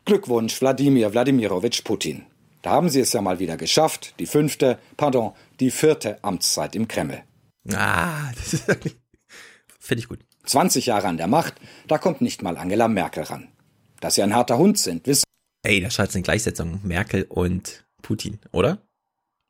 Glückwunsch, 0.05 0.59
Wladimir 0.61 1.11
Wladimirowitsch 1.13 1.83
Putin. 1.83 2.25
Da 2.61 2.71
haben 2.71 2.89
Sie 2.89 2.99
es 2.99 3.13
ja 3.13 3.21
mal 3.21 3.39
wieder 3.39 3.57
geschafft, 3.57 4.15
die 4.19 4.25
fünfte, 4.25 4.79
pardon, 4.97 5.33
die 5.59 5.71
vierte 5.71 6.23
Amtszeit 6.23 6.75
im 6.75 6.87
Kreml. 6.87 7.23
Ah, 7.73 8.31
das 8.35 8.53
ist 8.53 8.67
finde 9.85 9.99
ich 9.99 10.09
gut. 10.09 10.19
20 10.45 10.87
Jahre 10.87 11.07
an 11.07 11.17
der 11.17 11.27
Macht, 11.27 11.55
da 11.87 11.97
kommt 11.97 12.21
nicht 12.21 12.41
mal 12.41 12.57
Angela 12.57 12.87
Merkel 12.87 13.23
ran. 13.23 13.47
Dass 13.99 14.15
Sie 14.15 14.23
ein 14.23 14.35
harter 14.35 14.57
Hund 14.57 14.77
sind, 14.77 15.07
wissen 15.07 15.25
Ey, 15.65 15.81
da 15.81 15.89
schaut 15.89 16.13
eine 16.13 16.21
Gleichsetzung 16.21 16.79
Merkel 16.83 17.25
und 17.27 17.85
Putin, 18.03 18.37
oder? 18.51 18.77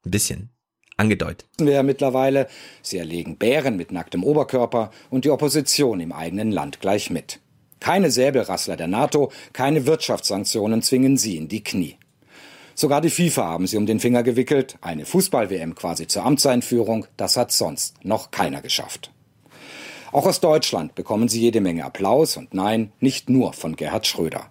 Ein 0.05 0.11
bisschen. 0.11 0.49
Angedeutet. 0.95 1.45
wir 1.59 1.73
ja 1.73 1.83
mittlerweile. 1.83 2.47
Sie 2.81 2.97
erlegen 2.97 3.37
Bären 3.37 3.75
mit 3.75 3.91
nacktem 3.91 4.23
Oberkörper 4.23 4.91
und 5.09 5.25
die 5.25 5.29
Opposition 5.29 5.99
im 5.99 6.13
eigenen 6.13 6.53
Land 6.53 6.79
gleich 6.79 7.09
mit. 7.09 7.41
Keine 7.81 8.11
Säbelrassler 8.11 8.77
der 8.77 8.87
NATO, 8.87 9.29
keine 9.51 9.85
Wirtschaftssanktionen 9.87 10.81
zwingen 10.81 11.17
sie 11.17 11.35
in 11.35 11.49
die 11.49 11.65
Knie. 11.65 11.97
Sogar 12.75 13.01
die 13.01 13.09
FIFA 13.09 13.43
haben 13.43 13.67
sie 13.67 13.75
um 13.75 13.85
den 13.85 13.99
Finger 13.99 14.23
gewickelt. 14.23 14.77
Eine 14.79 15.05
Fußball-WM 15.05 15.75
quasi 15.75 16.07
zur 16.07 16.23
Amtseinführung, 16.23 17.07
das 17.17 17.35
hat 17.35 17.51
sonst 17.51 18.05
noch 18.05 18.31
keiner 18.31 18.61
geschafft. 18.61 19.11
Auch 20.15 20.27
aus 20.27 20.39
Deutschland 20.39 20.95
bekommen 20.95 21.27
sie 21.27 21.41
jede 21.41 21.59
Menge 21.59 21.83
Applaus 21.83 22.37
und 22.37 22.53
nein, 22.53 22.93
nicht 23.01 23.29
nur 23.29 23.51
von 23.51 23.75
Gerhard 23.75 24.07
Schröder. 24.07 24.49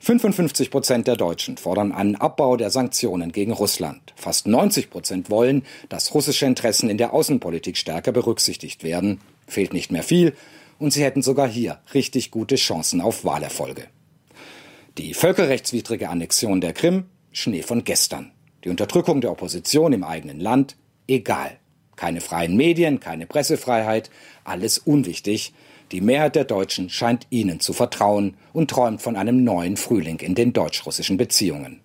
55 0.00 0.70
Prozent 0.70 1.06
der 1.06 1.16
Deutschen 1.16 1.58
fordern 1.58 1.92
einen 1.92 2.16
Abbau 2.16 2.56
der 2.56 2.70
Sanktionen 2.70 3.30
gegen 3.30 3.52
Russland. 3.52 4.14
Fast 4.16 4.46
90 4.46 4.88
Prozent 4.88 5.28
wollen, 5.28 5.66
dass 5.90 6.14
russische 6.14 6.46
Interessen 6.46 6.88
in 6.88 6.96
der 6.96 7.12
Außenpolitik 7.12 7.76
stärker 7.76 8.10
berücksichtigt 8.10 8.84
werden. 8.84 9.20
Fehlt 9.46 9.74
nicht 9.74 9.92
mehr 9.92 10.02
viel 10.02 10.32
und 10.78 10.94
sie 10.94 11.04
hätten 11.04 11.20
sogar 11.20 11.46
hier 11.46 11.78
richtig 11.92 12.30
gute 12.30 12.54
Chancen 12.54 13.02
auf 13.02 13.22
Wahlerfolge. 13.22 13.88
Die 14.96 15.12
völkerrechtswidrige 15.12 16.08
Annexion 16.08 16.62
der 16.62 16.72
Krim, 16.72 17.04
Schnee 17.32 17.60
von 17.60 17.84
gestern. 17.84 18.32
Die 18.64 18.70
Unterdrückung 18.70 19.20
der 19.20 19.32
Opposition 19.32 19.92
im 19.92 20.04
eigenen 20.04 20.40
Land, 20.40 20.74
egal. 21.06 21.58
Keine 21.96 22.20
freien 22.20 22.56
Medien, 22.56 23.00
keine 23.00 23.26
Pressefreiheit, 23.26 24.10
alles 24.44 24.78
unwichtig. 24.78 25.52
Die 25.92 26.00
Mehrheit 26.00 26.36
der 26.36 26.44
Deutschen 26.44 26.90
scheint 26.90 27.26
ihnen 27.30 27.60
zu 27.60 27.72
vertrauen 27.72 28.36
und 28.52 28.70
träumt 28.70 29.00
von 29.00 29.16
einem 29.16 29.44
neuen 29.44 29.76
Frühling 29.76 30.18
in 30.20 30.34
den 30.34 30.52
deutsch-russischen 30.52 31.16
Beziehungen. 31.16 31.80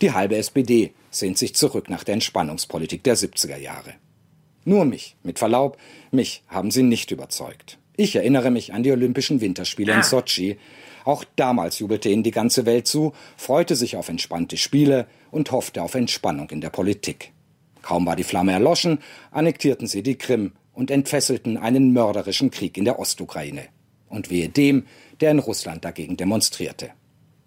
Die 0.00 0.12
halbe 0.12 0.36
SPD 0.36 0.92
sehnt 1.10 1.38
sich 1.38 1.54
zurück 1.54 1.88
nach 1.88 2.04
der 2.04 2.14
Entspannungspolitik 2.14 3.02
der 3.04 3.16
70er 3.16 3.56
Jahre. 3.56 3.94
Nur 4.64 4.84
mich, 4.84 5.16
mit 5.22 5.38
Verlaub, 5.38 5.76
mich 6.10 6.42
haben 6.48 6.70
sie 6.70 6.82
nicht 6.82 7.10
überzeugt. 7.10 7.78
Ich 7.96 8.16
erinnere 8.16 8.50
mich 8.50 8.72
an 8.72 8.82
die 8.82 8.92
Olympischen 8.92 9.40
Winterspiele 9.40 9.92
in 9.92 10.02
Sotschi. 10.02 10.58
Auch 11.04 11.24
damals 11.36 11.78
jubelte 11.78 12.08
ihnen 12.08 12.22
die 12.22 12.30
ganze 12.30 12.66
Welt 12.66 12.86
zu, 12.86 13.12
freute 13.36 13.76
sich 13.76 13.96
auf 13.96 14.08
entspannte 14.08 14.56
Spiele 14.56 15.06
und 15.30 15.52
hoffte 15.52 15.82
auf 15.82 15.94
Entspannung 15.94 16.50
in 16.50 16.60
der 16.60 16.70
Politik. 16.70 17.32
Kaum 17.84 18.06
war 18.06 18.16
die 18.16 18.24
Flamme 18.24 18.52
erloschen, 18.52 18.98
annektierten 19.30 19.86
sie 19.86 20.02
die 20.02 20.16
Krim 20.16 20.52
und 20.72 20.90
entfesselten 20.90 21.58
einen 21.58 21.92
mörderischen 21.92 22.50
Krieg 22.50 22.78
in 22.78 22.86
der 22.86 22.98
Ostukraine. 22.98 23.66
Und 24.08 24.30
wehe 24.30 24.48
dem, 24.48 24.86
der 25.20 25.30
in 25.30 25.38
Russland 25.38 25.84
dagegen 25.84 26.16
demonstrierte. 26.16 26.90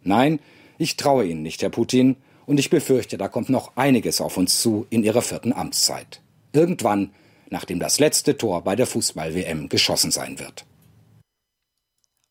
Nein, 0.03 0.39
ich 0.77 0.95
traue 0.95 1.25
Ihnen 1.25 1.41
nicht, 1.41 1.63
Herr 1.63 1.71
Putin, 1.71 2.17
und 2.45 2.59
ich 2.59 2.69
befürchte, 2.69 3.17
da 3.17 3.27
kommt 3.27 3.49
noch 3.49 3.75
einiges 3.75 4.21
auf 4.21 4.37
uns 4.37 4.61
zu 4.61 4.85
in 4.91 5.03
Ihrer 5.03 5.23
vierten 5.23 5.53
Amtszeit. 5.53 6.21
Irgendwann, 6.53 7.11
nachdem 7.49 7.79
das 7.79 7.99
letzte 7.99 8.37
Tor 8.37 8.63
bei 8.63 8.75
der 8.75 8.85
Fußball-WM 8.85 9.69
geschossen 9.69 10.11
sein 10.11 10.37
wird. 10.37 10.65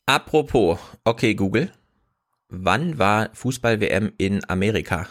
Apropos, 0.07 0.79
okay, 1.03 1.35
Google. 1.35 1.73
Wann 2.49 2.99
war 2.99 3.31
Fußball-WM 3.35 4.13
in 4.17 4.49
Amerika? 4.49 5.09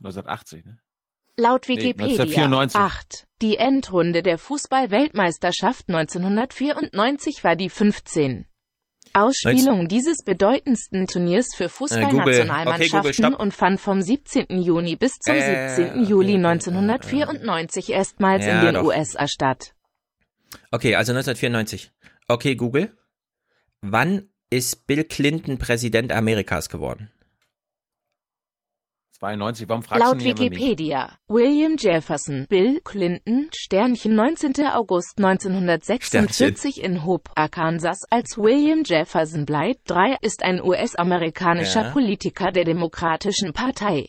1980, 0.00 0.64
ne? 0.64 0.78
Laut 1.36 1.66
Nee, 1.68 1.76
Wikipedia 1.76 2.44
1994. 2.44 2.80
8. 2.80 3.26
Die 3.40 3.56
Endrunde 3.56 4.22
der 4.22 4.36
Fußball-Weltmeisterschaft 4.38 5.88
1994 5.88 7.42
war 7.44 7.56
die 7.56 7.70
15. 7.70 8.46
Ausspielung 9.12 9.88
dieses 9.88 10.18
bedeutendsten 10.24 11.06
Turniers 11.06 11.48
für 11.56 11.64
Äh. 11.64 11.68
Fußballnationalmannschaften 11.68 13.24
Okay, 13.24 13.34
und 13.42 13.52
fand 13.54 13.80
vom 13.80 14.02
17. 14.02 14.46
Juni 14.60 14.96
bis 14.96 15.14
zum 15.18 15.34
Äh, 15.34 15.68
17. 15.74 16.04
Juli 16.04 16.34
1994 16.34 17.90
erstmals 17.90 18.44
Ja, 18.44 18.60
in 18.60 18.66
den 18.66 18.74
doch. 18.76 18.84
USA 18.84 19.26
statt. 19.26 19.74
Okay, 20.70 20.94
also 20.94 21.12
1994. 21.12 21.90
Okay, 22.28 22.54
Google. 22.54 22.96
Wann 23.80 24.28
ist 24.50 24.86
Bill 24.86 25.04
Clinton 25.04 25.58
Präsident 25.58 26.12
Amerikas 26.12 26.68
geworden? 26.68 27.10
92, 29.20 29.68
warum 29.68 29.82
fragst 29.82 30.02
Laut 30.02 30.14
du 30.14 30.16
mich 30.24 30.26
immer 30.28 30.40
nicht? 30.40 30.52
Wikipedia, 30.52 31.18
William 31.28 31.76
Jefferson, 31.78 32.46
Bill 32.48 32.80
Clinton, 32.82 33.50
Sternchen 33.54 34.14
19. 34.14 34.54
August 34.72 35.18
1946 35.18 36.82
in 36.82 37.04
Hope, 37.04 37.30
Arkansas 37.34 37.98
als 38.10 38.38
William 38.38 38.82
Jefferson 38.84 39.44
bleibt 39.44 39.80
3 39.90 40.16
ist 40.22 40.42
ein 40.42 40.62
US-amerikanischer 40.62 41.82
Ja. 41.84 41.90
Politiker 41.90 42.50
der 42.50 42.64
Demokratischen 42.64 43.52
Partei. 43.52 44.08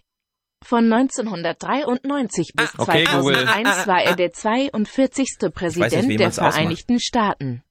Von 0.63 0.91
1993 0.93 2.53
bis 2.55 2.69
Ah, 2.77 2.83
okay, 2.83 3.03
Google. 3.11 3.33
2001 3.35 3.87
war 3.87 4.03
er 4.03 4.15
der 4.15 4.31
42. 4.31 5.27
wie 5.41 5.49
Präsident 5.49 5.91
der 5.93 6.27
man's 6.27 6.39
ausmacht. 6.39 6.53
Vereinigten 6.53 6.99
Staaten. 6.99 7.63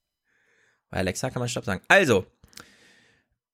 Bei 0.90 0.98
Alexa 0.98 1.30
kann 1.30 1.40
man 1.40 1.48
Stopp 1.48 1.64
sagen. 1.64 1.82
Also, 1.88 2.26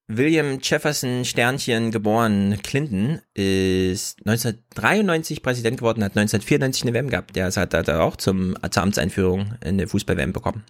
William 0.08 0.60
Jefferson 0.62 1.24
Sternchen 1.24 1.90
geboren 1.90 2.58
Clinton 2.62 3.20
ist 3.34 4.18
1993 4.24 5.42
Präsident 5.42 5.78
geworden, 5.78 6.04
hat 6.04 6.16
1994 6.16 6.84
eine 6.84 6.94
WM 6.94 7.10
gehabt. 7.10 7.34
Der 7.34 7.50
hat, 7.50 7.74
er 7.74 8.02
auch 8.02 8.14
zum, 8.16 8.56
zur 8.70 8.82
Amtseinführung 8.84 9.54
eine 9.60 9.88
Fußball-WM 9.88 10.32
bekommen. 10.32 10.64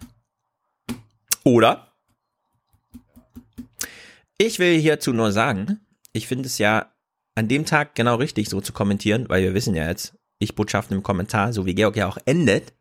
Oder? 1.43 1.93
Ich 4.39 4.57
will 4.57 4.79
hierzu 4.79 5.13
nur 5.13 5.31
sagen, 5.31 5.81
ich 6.13 6.27
finde 6.27 6.47
es 6.47 6.57
ja 6.57 6.91
an 7.35 7.47
dem 7.47 7.65
Tag 7.65 7.93
genau 7.93 8.15
richtig, 8.15 8.49
so 8.49 8.59
zu 8.59 8.73
kommentieren, 8.73 9.29
weil 9.29 9.43
wir 9.43 9.53
wissen 9.53 9.75
ja 9.75 9.87
jetzt, 9.87 10.17
ich 10.39 10.55
Botschaften 10.55 10.97
im 10.97 11.03
Kommentar, 11.03 11.53
so 11.53 11.67
wie 11.67 11.75
Georg 11.75 11.95
ja 11.95 12.07
auch 12.07 12.17
endet. 12.25 12.73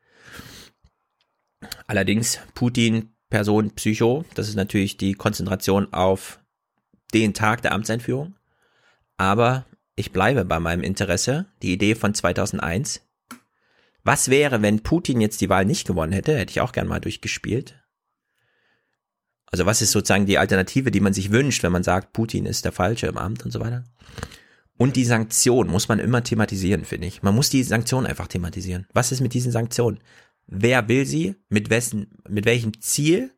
Allerdings 1.87 2.39
Putin, 2.55 3.11
Person, 3.29 3.73
Psycho, 3.73 4.25
das 4.35 4.49
ist 4.49 4.55
natürlich 4.55 4.97
die 4.97 5.15
Konzentration 5.15 5.93
auf 5.93 6.41
den 7.15 7.35
Tag 7.35 7.63
der 7.63 7.73
Amtseinführung. 7.73 8.35
Aber 9.17 9.67
ich 9.95 10.13
bleibe 10.13 10.45
bei 10.45 10.61
meinem 10.61 10.83
Interesse, 10.83 11.47
die 11.63 11.73
Idee 11.73 11.95
von 11.95 12.15
2001. 12.15 13.03
Was 14.05 14.29
wäre, 14.29 14.63
wenn 14.63 14.83
Putin 14.83 15.21
jetzt 15.21 15.41
die 15.41 15.49
Wahl 15.49 15.65
nicht 15.65 15.87
gewonnen 15.87 16.13
hätte? 16.13 16.37
Hätte 16.37 16.51
ich 16.51 16.61
auch 16.61 16.73
gern 16.73 16.87
mal 16.87 17.01
durchgespielt. 17.01 17.83
Also 19.47 19.65
was 19.65 19.81
ist 19.81 19.93
sozusagen 19.93 20.27
die 20.27 20.39
Alternative, 20.39 20.91
die 20.91 21.01
man 21.01 21.13
sich 21.13 21.33
wünscht, 21.33 21.63
wenn 21.63 21.73
man 21.73 21.83
sagt, 21.83 22.13
Putin 22.13 22.47
ist 22.47 22.65
der 22.65 22.73
Falsche 22.73 23.07
im 23.07 23.17
Amt 23.17 23.45
und 23.45 23.53
so 23.53 23.61
weiter? 23.61 23.85
Und 24.77 24.97
die 24.97 25.05
Sanktion 25.05 25.69
muss 25.69 25.89
man 25.89 25.99
immer 25.99 26.23
thematisieren, 26.23 26.85
finde 26.85 27.07
ich. 27.07 27.23
Man 27.23 27.35
muss 27.35 27.49
die 27.49 27.63
Sanktionen 27.63 28.07
einfach 28.07 28.29
thematisieren. 28.29 28.87
Was 28.93 29.13
ist 29.13 29.21
mit 29.21 29.33
diesen 29.33 29.53
Sanktionen? 29.53 30.01
Wer 30.47 30.89
will 30.89 31.07
sie? 31.07 31.37
Mit 31.49 31.71
wessen, 31.71 32.19
mit 32.29 32.45
welchem 32.45 32.81
Ziel? 32.81 33.33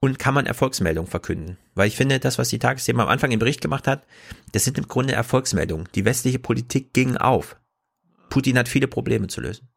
Und 0.00 0.18
kann 0.18 0.34
man 0.34 0.46
Erfolgsmeldungen 0.46 1.10
verkünden? 1.10 1.56
Weil 1.74 1.88
ich 1.88 1.96
finde, 1.96 2.20
das, 2.20 2.38
was 2.38 2.48
die 2.48 2.58
Tagesthemen 2.58 3.00
am 3.00 3.08
Anfang 3.08 3.30
im 3.30 3.38
Bericht 3.38 3.60
gemacht 3.60 3.86
hat, 3.86 4.06
das 4.52 4.64
sind 4.64 4.78
im 4.78 4.88
Grunde 4.88 5.14
Erfolgsmeldungen. 5.14 5.88
Die 5.94 6.04
westliche 6.04 6.38
Politik 6.38 6.92
ging 6.92 7.16
auf. 7.16 7.56
Putin 8.28 8.58
hat 8.58 8.68
viele 8.68 8.88
Probleme 8.88 9.28
zu 9.28 9.40
lösen. 9.40 9.68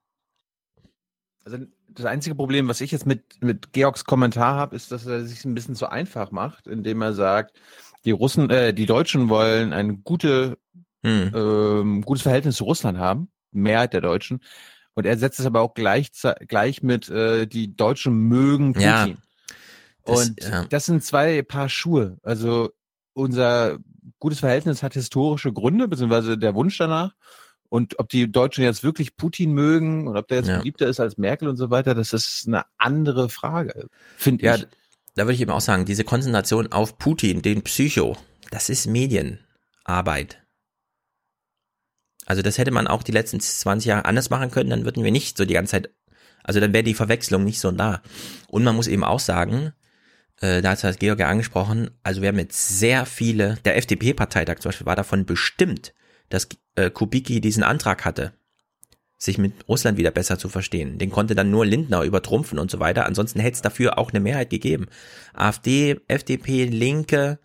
Also 1.46 1.58
das 1.88 2.06
einzige 2.06 2.36
Problem, 2.36 2.68
was 2.68 2.82
ich 2.82 2.92
jetzt 2.92 3.06
mit, 3.06 3.42
mit 3.42 3.74
Georgs 3.74 4.06
Kommentar 4.06 4.56
habe, 4.56 4.76
ist, 4.76 4.92
dass 4.92 5.06
er 5.06 5.26
sich 5.26 5.46
ein 5.46 5.56
bisschen 5.56 5.76
zu 5.76 5.88
einfach 5.90 6.32
macht, 6.32 6.68
indem 6.68 7.02
er 7.02 7.14
sagt, 7.14 7.60
die 8.06 8.12
Russen, 8.12 8.50
äh, 8.50 8.74
die 8.74 8.86
Deutschen 8.86 9.30
wollen 9.30 9.74
ein 9.74 10.04
gute, 10.04 10.58
Hm. 11.04 11.32
ähm, 11.34 12.02
gutes 12.02 12.24
Verhältnis 12.24 12.58
zu 12.58 12.66
Russland 12.66 12.98
haben, 12.98 13.30
Mehrheit 13.52 13.94
der 13.94 14.02
Deutschen. 14.02 14.44
Und 14.96 15.06
er 15.06 15.18
setzt 15.18 15.40
es 15.40 15.46
aber 15.46 15.62
auch 15.62 15.74
gleich, 15.74 16.12
gleich 16.48 16.84
mit, 16.84 17.10
äh, 17.10 17.48
die 17.48 17.76
Deutschen 17.76 18.14
mögen 18.14 18.74
Putin. 18.74 18.86
Ja. 18.86 19.08
Das- 20.10 20.30
Und 20.30 20.44
ja. 20.44 20.66
das 20.66 20.86
sind 20.86 21.04
zwei 21.04 21.42
Paar 21.42 21.70
Schuhe. 21.70 22.18
Also 22.24 22.72
unser 23.14 23.80
gutes 24.20 24.40
Verhältnis 24.40 24.84
hat 24.84 24.94
historische 24.94 25.54
Gründe, 25.54 25.88
beziehungsweise 25.88 26.38
der 26.38 26.56
Wunsch 26.56 26.78
danach. 26.78 27.14
Und 27.70 28.00
ob 28.00 28.10
die 28.10 28.32
Deutschen 28.32 28.64
jetzt 28.64 28.84
wirklich 28.84 29.16
Putin 29.16 29.54
mögen 29.54 30.08
und 30.08 30.18
ob 30.18 30.28
der 30.28 30.38
jetzt 30.40 30.48
Ja. 30.48 30.58
beliebter 30.58 30.88
ist 30.88 31.00
als 31.00 31.18
Merkel 31.18 31.48
und 31.48 31.56
so 31.58 31.70
weiter, 31.70 31.94
das 31.94 32.14
ist 32.14 32.46
eine 32.48 32.64
andere 32.78 33.30
Frage, 33.30 33.88
finde 34.18 34.44
Ja, 34.46 34.56
ich. 34.56 34.66
da 35.16 35.24
würde 35.26 35.34
ich 35.34 35.42
eben 35.42 35.52
auch 35.52 35.62
sagen, 35.62 35.86
diese 35.86 36.04
Konzentration 36.04 36.72
auf 36.72 36.98
Putin, 36.98 37.42
den 37.44 37.62
Psycho, 37.62 38.18
das 38.50 38.70
ist 38.70 38.88
Medienarbeit. 38.88 40.42
Also 42.26 42.42
das 42.42 42.58
hätte 42.58 42.72
man 42.72 42.88
auch 42.88 43.04
die 43.04 43.12
letzten 43.12 43.40
20 43.40 43.88
Jahre 43.88 44.06
anders 44.06 44.30
machen 44.30 44.52
können, 44.52 44.70
dann 44.70 44.86
würden 44.86 45.04
wir 45.04 45.12
nicht 45.12 45.38
so 45.38 45.46
die 45.46 45.54
ganze 45.54 45.72
Zeit, 45.72 45.90
also 46.44 46.60
dann 46.60 46.74
wäre 46.74 46.84
die 46.84 46.94
Verwechslung 46.94 47.44
nicht 47.44 47.60
so 47.60 47.72
da. 47.72 48.02
Und 48.48 48.64
man 48.64 48.76
muss 48.76 48.88
eben 48.88 49.04
auch 49.04 49.20
sagen, 49.20 49.74
äh, 50.42 50.62
da 50.62 50.72
hat 50.72 51.00
Georg 51.00 51.20
ja 51.20 51.28
angesprochen, 51.28 51.92
also 52.04 52.22
wir 52.22 52.30
haben 52.30 52.40
jetzt 52.40 52.80
sehr 52.80 53.06
viele, 53.06 53.58
der 53.66 53.78
FDP-Parteitag 53.78 54.60
zum 54.60 54.70
Beispiel 54.70 54.88
war 54.88 54.96
davon 54.96 55.26
bestimmt, 55.26 55.94
dass 56.30 56.48
äh, 56.76 56.90
Kubicki 56.90 57.42
diesen 57.42 57.64
Antrag 57.64 58.06
hatte, 58.06 58.34
sich 59.18 59.38
mit 59.38 59.68
Russland 59.68 59.98
wieder 59.98 60.12
besser 60.12 60.40
zu 60.40 60.48
verstehen. 60.48 60.98
Den 60.98 61.10
konnte 61.10 61.36
dann 61.36 61.52
nur 61.52 61.66
Lindner 61.66 62.04
übertrumpfen 62.04 62.58
und 62.58 62.72
so 62.72 62.80
weiter. 62.80 63.06
Ansonsten 63.06 63.40
hätte 63.40 63.56
es 63.56 63.62
dafür 63.62 63.98
auch 63.98 64.12
eine 64.12 64.22
Mehrheit 64.22 64.50
gegeben. 64.50 64.88
AfD, 65.34 66.00
FDP, 66.08 66.66
Linke, 66.66 67.40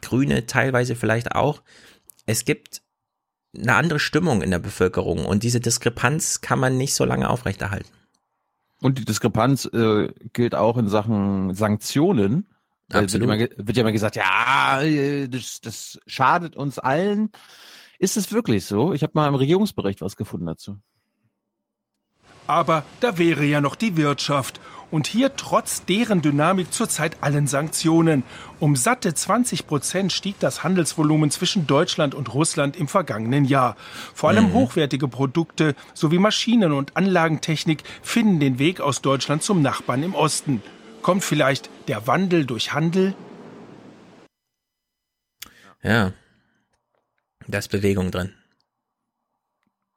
Grüne 0.00 0.46
teilweise 0.46 0.96
vielleicht 0.96 1.32
auch. 1.32 1.62
Es 2.24 2.44
gibt 2.44 2.82
eine 3.54 3.74
andere 3.74 3.98
Stimmung 3.98 4.42
in 4.42 4.50
der 4.50 4.58
Bevölkerung 4.58 5.26
und 5.26 5.42
diese 5.42 5.60
Diskrepanz 5.60 6.40
kann 6.40 6.58
man 6.58 6.76
nicht 6.76 6.94
so 6.94 7.04
lange 7.04 7.28
aufrechterhalten. 7.28 7.90
Und 8.86 8.98
die 8.98 9.04
Diskrepanz 9.04 9.64
äh, 9.64 10.12
gilt 10.32 10.54
auch 10.54 10.76
in 10.76 10.86
Sachen 10.86 11.56
Sanktionen. 11.56 12.46
Da 12.88 13.00
wird, 13.00 13.14
immer, 13.14 13.36
wird 13.36 13.76
ja 13.76 13.80
immer 13.80 13.90
gesagt, 13.90 14.14
ja, 14.14 14.80
äh, 14.80 15.26
das, 15.26 15.60
das 15.60 15.98
schadet 16.06 16.54
uns 16.54 16.78
allen. 16.78 17.30
Ist 17.98 18.16
es 18.16 18.30
wirklich 18.30 18.64
so? 18.64 18.92
Ich 18.92 19.02
habe 19.02 19.10
mal 19.16 19.26
im 19.26 19.34
Regierungsbericht 19.34 20.02
was 20.02 20.14
gefunden 20.14 20.46
dazu. 20.46 20.78
Aber 22.46 22.84
da 23.00 23.18
wäre 23.18 23.44
ja 23.44 23.60
noch 23.60 23.74
die 23.74 23.96
Wirtschaft. 23.96 24.60
Und 24.90 25.08
hier 25.08 25.34
trotz 25.36 25.84
deren 25.84 26.22
Dynamik 26.22 26.72
zurzeit 26.72 27.22
allen 27.22 27.46
Sanktionen. 27.48 28.22
Um 28.60 28.76
satte 28.76 29.12
20 29.12 29.66
Prozent 29.66 30.12
stieg 30.12 30.38
das 30.38 30.62
Handelsvolumen 30.62 31.30
zwischen 31.30 31.66
Deutschland 31.66 32.14
und 32.14 32.32
Russland 32.32 32.76
im 32.76 32.86
vergangenen 32.86 33.44
Jahr. 33.44 33.76
Vor 34.14 34.28
allem 34.30 34.46
Mhm. 34.50 34.52
hochwertige 34.54 35.08
Produkte 35.08 35.74
sowie 35.92 36.18
Maschinen- 36.18 36.72
und 36.72 36.96
Anlagentechnik 36.96 37.82
finden 38.02 38.38
den 38.38 38.58
Weg 38.58 38.80
aus 38.80 39.02
Deutschland 39.02 39.42
zum 39.42 39.60
Nachbarn 39.60 40.02
im 40.04 40.14
Osten. 40.14 40.62
Kommt 41.02 41.24
vielleicht 41.24 41.68
der 41.88 42.06
Wandel 42.06 42.46
durch 42.46 42.72
Handel? 42.72 43.14
Ja. 45.82 46.12
Da 47.48 47.58
ist 47.58 47.68
Bewegung 47.68 48.10
drin. 48.10 48.34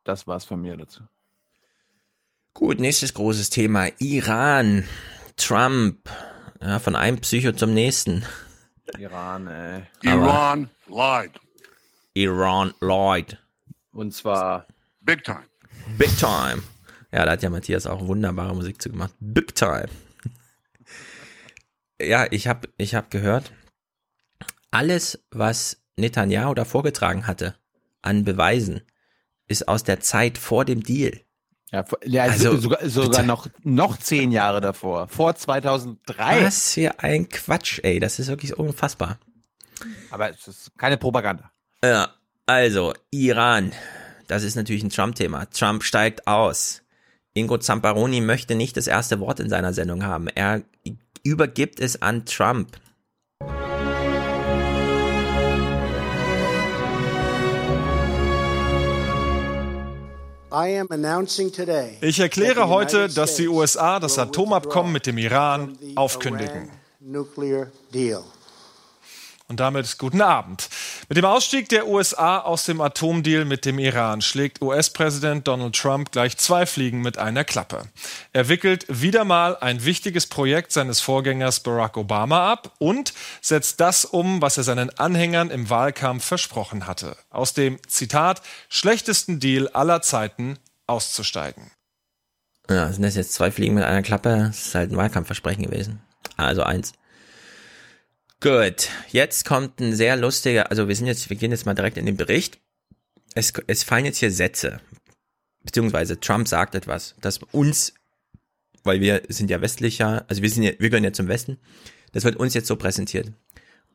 Das 0.03 0.27
war's 0.27 0.45
von 0.45 0.61
mir 0.61 0.77
dazu. 0.77 1.03
Gut, 2.59 2.81
nächstes 2.81 3.13
großes 3.13 3.49
Thema. 3.49 3.87
Iran. 3.99 4.83
Trump. 5.37 6.09
Ja, 6.61 6.79
von 6.79 6.93
einem 6.97 7.21
Psycho 7.21 7.53
zum 7.53 7.73
nächsten. 7.73 8.25
Iran, 8.97 9.47
ey. 9.47 9.83
Aber- 10.05 10.67
lied. 10.87 11.31
Iran 12.15 12.73
Lloyd. 12.81 13.37
Und 13.93 14.13
zwar 14.13 14.67
Big 14.99 15.23
time. 15.23 15.45
Big 15.97 16.17
Time. 16.17 16.61
Ja, 17.13 17.25
da 17.25 17.31
hat 17.31 17.43
ja 17.43 17.49
Matthias 17.49 17.87
auch 17.87 18.05
wunderbare 18.05 18.53
Musik 18.53 18.81
zu 18.81 18.89
gemacht. 18.89 19.13
Big 19.21 19.55
Time. 19.55 19.87
ja, 22.01 22.27
ich 22.29 22.47
habe 22.49 22.67
ich 22.75 22.93
hab 22.93 23.09
gehört, 23.09 23.53
alles, 24.69 25.23
was 25.31 25.81
Netanyahu 25.95 26.53
da 26.55 26.65
vorgetragen 26.65 27.25
hatte 27.25 27.55
an 28.01 28.25
Beweisen, 28.25 28.81
ist 29.47 29.69
aus 29.69 29.85
der 29.85 30.01
Zeit 30.01 30.37
vor 30.37 30.65
dem 30.65 30.83
Deal. 30.83 31.21
Ja, 31.71 31.85
ja 32.03 32.23
Also, 32.23 32.57
sogar, 32.57 32.89
sogar 32.89 33.23
noch, 33.23 33.47
noch 33.63 33.97
zehn 33.97 34.31
Jahre 34.31 34.61
davor. 34.61 35.07
Vor 35.07 35.35
2003. 35.35 36.45
Was 36.45 36.73
für 36.73 36.99
ein 36.99 37.29
Quatsch, 37.29 37.79
ey. 37.83 37.99
Das 37.99 38.19
ist 38.19 38.27
wirklich 38.27 38.57
unfassbar. 38.57 39.19
Aber 40.09 40.29
es 40.29 40.47
ist 40.47 40.71
keine 40.77 40.97
Propaganda. 40.97 41.51
Ja, 41.83 42.09
also, 42.45 42.93
Iran. 43.11 43.71
Das 44.27 44.43
ist 44.43 44.55
natürlich 44.55 44.83
ein 44.83 44.89
Trump-Thema. 44.89 45.49
Trump 45.49 45.83
steigt 45.83 46.27
aus. 46.27 46.81
Ingo 47.33 47.57
Zamparoni 47.57 48.21
möchte 48.21 48.55
nicht 48.55 48.75
das 48.75 48.87
erste 48.87 49.19
Wort 49.19 49.39
in 49.39 49.49
seiner 49.49 49.73
Sendung 49.73 50.03
haben. 50.03 50.27
Er 50.27 50.63
übergibt 51.23 51.79
es 51.79 52.01
an 52.01 52.25
Trump. 52.25 52.77
Ich 62.01 62.19
erkläre 62.19 62.69
heute, 62.69 63.07
dass 63.07 63.35
die 63.35 63.47
USA 63.47 63.99
das 63.99 64.17
Atomabkommen 64.17 64.91
mit 64.91 65.05
dem 65.05 65.17
Iran 65.17 65.77
aufkündigen. 65.95 66.69
Und 69.49 69.59
damit 69.59 69.97
guten 69.97 70.21
Abend. 70.21 70.69
Mit 71.07 71.17
dem 71.17 71.25
Ausstieg 71.25 71.69
der 71.69 71.87
USA 71.87 72.37
aus 72.37 72.65
dem 72.65 72.81
Atomdeal 72.81 73.45
mit 73.45 73.65
dem 73.65 73.79
Iran 73.79 74.21
schlägt 74.21 74.61
US-Präsident 74.61 75.47
Donald 75.47 75.75
Trump 75.75 76.11
gleich 76.11 76.37
zwei 76.37 76.67
Fliegen 76.67 77.01
mit 77.01 77.17
einer 77.17 77.43
Klappe. 77.43 77.89
Er 78.31 78.47
wickelt 78.47 78.85
wieder 78.89 79.25
mal 79.25 79.57
ein 79.57 79.83
wichtiges 79.85 80.27
Projekt 80.27 80.71
seines 80.71 81.01
Vorgängers 81.01 81.61
Barack 81.61 81.97
Obama 81.97 82.51
ab 82.51 82.75
und 82.77 83.13
setzt 83.41 83.79
das 83.79 84.05
um, 84.05 84.39
was 84.39 84.57
er 84.57 84.63
seinen 84.63 84.91
Anhängern 84.99 85.49
im 85.49 85.67
Wahlkampf 85.71 86.23
versprochen 86.23 86.85
hatte. 86.85 87.17
Aus 87.31 87.55
dem 87.55 87.79
Zitat 87.87 88.43
schlechtesten 88.69 89.39
Deal 89.39 89.67
aller 89.69 90.03
Zeiten 90.03 90.59
auszusteigen. 90.85 91.71
Ja, 92.69 92.93
sind 92.93 93.01
das 93.01 93.15
jetzt 93.15 93.33
zwei 93.33 93.49
Fliegen 93.49 93.73
mit 93.73 93.83
einer 93.83 94.03
Klappe? 94.03 94.45
Das 94.49 94.67
ist 94.67 94.75
halt 94.75 94.91
ein 94.91 94.97
Wahlkampfversprechen 94.97 95.63
gewesen. 95.63 96.01
Also 96.37 96.61
eins. 96.61 96.93
Gut, 98.41 98.89
jetzt 99.09 99.43
kommt 99.43 99.81
ein 99.81 99.93
sehr 99.93 100.15
lustiger, 100.15 100.69
also 100.69 100.87
wir 100.87 100.95
sind 100.95 101.07
jetzt, 101.07 101.29
wir 101.29 101.35
gehen 101.35 101.51
jetzt 101.51 101.65
mal 101.65 101.73
direkt 101.75 101.97
in 101.97 102.05
den 102.05 102.15
Bericht. 102.15 102.59
Es, 103.35 103.51
es 103.67 103.83
fallen 103.83 104.05
jetzt 104.05 104.19
hier 104.19 104.31
Sätze, 104.31 104.79
beziehungsweise 105.63 106.19
Trump 106.19 106.47
sagt 106.47 106.73
etwas, 106.73 107.15
das 107.19 107.39
uns, 107.51 107.93
weil 108.83 109.01
wir 109.01 109.23
sind 109.27 109.49
ja 109.49 109.61
westlicher, 109.61 110.25
also 110.29 110.41
wir 110.41 110.49
sind 110.49 110.63
ja, 110.63 110.71
wir 110.79 110.89
gehören 110.89 111.03
ja 111.03 111.11
zum 111.11 111.27
Westen, 111.27 111.59
das 112.13 112.23
wird 112.23 112.37
uns 112.37 112.53
jetzt 112.53 112.67
so 112.67 112.77
präsentiert. 112.77 113.33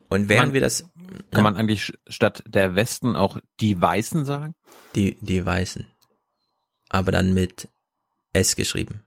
Und 0.08 0.28
während 0.28 0.48
man, 0.48 0.54
wir 0.54 0.60
das, 0.60 0.82
kann 1.30 1.38
ja, 1.38 1.42
man 1.42 1.56
eigentlich 1.56 1.94
statt 2.06 2.44
der 2.46 2.74
Westen 2.74 3.16
auch 3.16 3.38
die 3.60 3.80
Weißen 3.80 4.26
sagen? 4.26 4.54
Die, 4.94 5.16
die 5.22 5.44
Weißen. 5.44 5.86
Aber 6.90 7.10
dann 7.10 7.32
mit 7.32 7.68
S 8.34 8.56
geschrieben. 8.56 9.04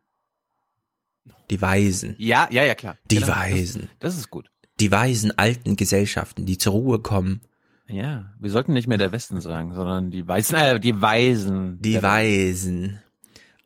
Die 1.49 1.61
Weisen. 1.61 2.15
Ja, 2.17 2.49
ja, 2.51 2.63
ja, 2.63 2.75
klar. 2.75 2.97
Die 3.09 3.19
genau, 3.19 3.27
Weisen. 3.29 3.89
Das, 3.99 4.13
das, 4.13 4.17
ist 4.17 4.29
gut. 4.29 4.49
Die 4.79 4.91
weisen 4.91 5.37
alten 5.37 5.75
Gesellschaften, 5.75 6.45
die 6.45 6.57
zur 6.57 6.73
Ruhe 6.73 6.99
kommen. 6.99 7.41
Ja, 7.87 8.33
wir 8.39 8.51
sollten 8.51 8.73
nicht 8.73 8.87
mehr 8.87 8.97
der 8.97 9.11
Westen 9.11 9.39
sagen, 9.41 9.73
sondern 9.73 10.11
die 10.11 10.27
Weißen, 10.27 10.55
äh, 10.57 10.79
die 10.79 11.01
Weisen. 11.01 11.81
Die 11.81 12.01
Weisen. 12.01 13.01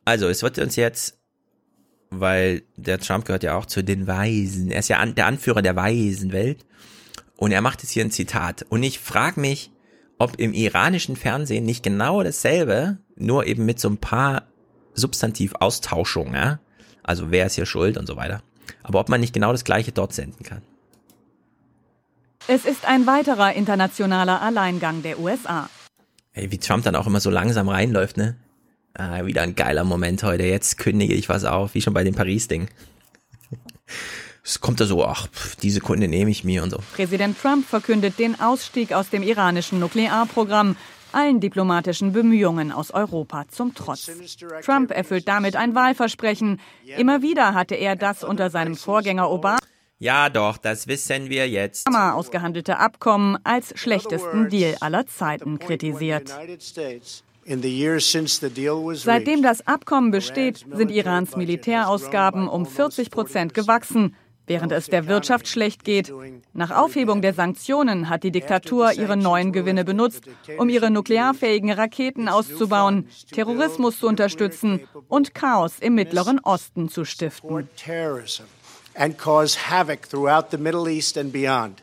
Also, 0.04 0.28
es 0.28 0.42
wird 0.42 0.58
uns 0.58 0.76
jetzt, 0.76 1.18
weil 2.10 2.62
der 2.76 2.98
Trump 2.98 3.24
gehört 3.24 3.42
ja 3.42 3.56
auch 3.56 3.66
zu 3.66 3.82
den 3.82 4.06
Weisen. 4.06 4.70
Er 4.70 4.78
ist 4.78 4.88
ja 4.88 4.98
an, 4.98 5.14
der 5.14 5.26
Anführer 5.26 5.62
der 5.62 5.76
Waisenwelt. 5.76 6.64
Und 7.36 7.50
er 7.50 7.60
macht 7.60 7.82
jetzt 7.82 7.90
hier 7.90 8.04
ein 8.04 8.12
Zitat. 8.12 8.64
Und 8.68 8.82
ich 8.84 9.00
frage 9.00 9.40
mich, 9.40 9.72
ob 10.18 10.38
im 10.38 10.54
iranischen 10.54 11.16
Fernsehen 11.16 11.64
nicht 11.64 11.82
genau 11.82 12.22
dasselbe, 12.22 12.98
nur 13.16 13.46
eben 13.46 13.64
mit 13.64 13.80
so 13.80 13.88
ein 13.88 13.98
paar 13.98 14.46
Substantivaustauschungen, 14.94 16.34
ja? 16.34 16.60
also 17.02 17.30
wer 17.30 17.46
ist 17.46 17.56
hier 17.56 17.66
schuld 17.66 17.96
und 17.96 18.06
so 18.06 18.16
weiter. 18.16 18.42
Aber 18.84 19.00
ob 19.00 19.08
man 19.08 19.20
nicht 19.20 19.32
genau 19.32 19.50
das 19.50 19.64
gleiche 19.64 19.90
dort 19.90 20.12
senden 20.12 20.44
kann. 20.44 20.62
Es 22.48 22.64
ist 22.64 22.86
ein 22.86 23.06
weiterer 23.06 23.52
internationaler 23.52 24.42
Alleingang 24.42 25.02
der 25.02 25.20
USA. 25.20 25.70
Hey, 26.32 26.50
wie 26.50 26.58
Trump 26.58 26.82
dann 26.82 26.96
auch 26.96 27.06
immer 27.06 27.20
so 27.20 27.30
langsam 27.30 27.68
reinläuft, 27.68 28.16
ne? 28.16 28.36
Ah, 28.94 29.24
wieder 29.24 29.42
ein 29.42 29.54
geiler 29.54 29.84
Moment 29.84 30.24
heute. 30.24 30.42
Jetzt 30.42 30.76
kündige 30.76 31.14
ich 31.14 31.28
was 31.28 31.44
auf, 31.44 31.74
wie 31.74 31.80
schon 31.80 31.94
bei 31.94 32.02
dem 32.02 32.14
Paris-Ding. 32.14 32.68
Es 34.44 34.60
kommt 34.60 34.80
da 34.80 34.86
so, 34.86 35.04
ach, 35.04 35.28
diese 35.62 35.80
Kunde 35.80 36.08
nehme 36.08 36.30
ich 36.30 36.42
mir 36.42 36.64
und 36.64 36.70
so. 36.70 36.78
Präsident 36.96 37.40
Trump 37.40 37.64
verkündet 37.64 38.18
den 38.18 38.40
Ausstieg 38.40 38.92
aus 38.92 39.08
dem 39.08 39.22
iranischen 39.22 39.78
Nuklearprogramm, 39.78 40.76
allen 41.12 41.38
diplomatischen 41.38 42.12
Bemühungen 42.12 42.72
aus 42.72 42.90
Europa 42.90 43.44
zum 43.48 43.72
Trotz. 43.72 44.10
Trump 44.64 44.90
erfüllt 44.90 45.28
damit 45.28 45.54
ein 45.54 45.76
Wahlversprechen. 45.76 46.58
Immer 46.96 47.22
wieder 47.22 47.54
hatte 47.54 47.76
er 47.76 47.94
das 47.94 48.24
unter 48.24 48.50
seinem 48.50 48.74
Vorgänger 48.74 49.30
Obama 49.30 49.58
ja, 50.02 50.28
doch, 50.28 50.56
das 50.56 50.88
wissen 50.88 51.30
wir 51.30 51.48
jetzt. 51.48 51.86
ausgehandelte 52.16 52.78
Abkommen 52.78 53.38
als 53.44 53.72
schlechtesten 53.78 54.48
Deal 54.48 54.76
aller 54.80 55.06
Zeiten 55.06 55.60
kritisiert. 55.60 56.28
Seitdem 58.94 59.42
das 59.42 59.66
Abkommen 59.66 60.10
besteht, 60.10 60.66
sind 60.72 60.90
Irans 60.90 61.36
Militärausgaben 61.36 62.48
um 62.48 62.66
40 62.66 63.12
Prozent 63.12 63.54
gewachsen, 63.54 64.16
während 64.48 64.72
es 64.72 64.86
der 64.86 65.06
Wirtschaft 65.06 65.46
schlecht 65.46 65.84
geht. 65.84 66.12
Nach 66.52 66.72
Aufhebung 66.72 67.22
der 67.22 67.34
Sanktionen 67.34 68.08
hat 68.08 68.24
die 68.24 68.32
Diktatur 68.32 68.92
ihre 68.94 69.16
neuen 69.16 69.52
Gewinne 69.52 69.84
benutzt, 69.84 70.24
um 70.58 70.68
ihre 70.68 70.90
nuklearfähigen 70.90 71.70
Raketen 71.70 72.28
auszubauen, 72.28 73.08
Terrorismus 73.30 74.00
zu 74.00 74.08
unterstützen 74.08 74.80
und 75.08 75.32
Chaos 75.32 75.78
im 75.80 75.94
Mittleren 75.94 76.40
Osten 76.40 76.88
zu 76.88 77.04
stiften 77.04 77.68
and 78.94 79.18
cause 79.18 79.70
havoc 79.70 80.08
throughout 80.08 80.50
the 80.50 80.58
Middle 80.58 80.88
East 80.88 81.16
and 81.16 81.32
beyond. 81.32 81.82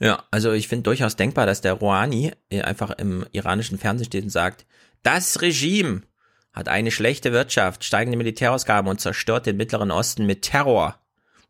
Ja, 0.00 0.24
also 0.30 0.52
ich 0.52 0.68
finde 0.68 0.82
durchaus 0.84 1.16
denkbar, 1.16 1.46
dass 1.46 1.60
der 1.60 1.74
Rouhani 1.74 2.32
einfach 2.50 2.90
im 2.90 3.24
iranischen 3.32 3.78
Fernsehen 3.78 4.06
steht 4.06 4.24
und 4.24 4.30
sagt, 4.30 4.66
das 5.02 5.40
Regime 5.40 6.02
hat 6.52 6.68
eine 6.68 6.90
schlechte 6.90 7.32
Wirtschaft, 7.32 7.84
steigende 7.84 8.16
Militärausgaben 8.16 8.88
und 8.88 9.00
zerstört 9.00 9.46
den 9.46 9.56
Mittleren 9.56 9.90
Osten 9.90 10.26
mit 10.26 10.42
Terror. 10.42 10.98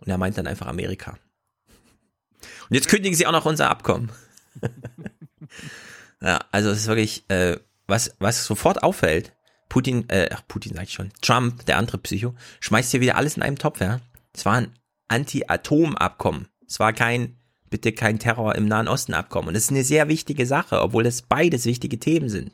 Und 0.01 0.09
er 0.09 0.19
meint 0.19 0.39
dann 0.39 0.47
einfach 0.47 0.67
Amerika. 0.67 1.19
Und 2.69 2.75
jetzt 2.75 2.89
kündigen 2.89 3.17
sie 3.17 3.27
auch 3.27 3.33
noch 3.33 3.45
unser 3.45 3.71
Abkommen. 3.71 4.11
ja, 6.21 6.41
also 6.51 6.71
es 6.71 6.79
ist 6.79 6.87
wirklich, 6.87 7.29
äh, 7.29 7.59
was, 7.87 8.15
was 8.19 8.45
sofort 8.45 8.83
auffällt, 8.83 9.33
Putin, 9.75 10.09
äh, 10.09 10.29
Putin 10.47 10.73
sag 10.77 10.85
ich 10.85 10.93
schon, 10.93 11.11
Trump, 11.21 11.67
der 11.67 11.79
andere 11.79 11.99
Psycho, 11.99 12.33
schmeißt 12.61 12.93
hier 12.93 13.01
wieder 13.01 13.17
alles 13.17 13.37
in 13.37 13.43
einem 13.43 13.59
Topf, 13.59 13.81
ja. 13.81 14.01
Es 14.33 14.47
war 14.47 14.53
ein 14.53 14.73
Anti-Atom-Abkommen. 15.09 16.47
Es 16.65 16.79
war 16.79 16.93
kein, 16.93 17.39
bitte 17.71 17.91
kein 17.91 18.21
Terror 18.21 18.55
im 18.55 18.69
Nahen 18.69 18.87
Osten-Abkommen. 18.87 19.49
Und 19.49 19.55
das 19.55 19.65
ist 19.65 19.71
eine 19.71 19.83
sehr 19.83 20.07
wichtige 20.07 20.47
Sache, 20.47 20.81
obwohl 20.81 21.03
das 21.03 21.23
beides 21.23 21.65
wichtige 21.65 21.99
Themen 21.99 22.29
sind. 22.29 22.53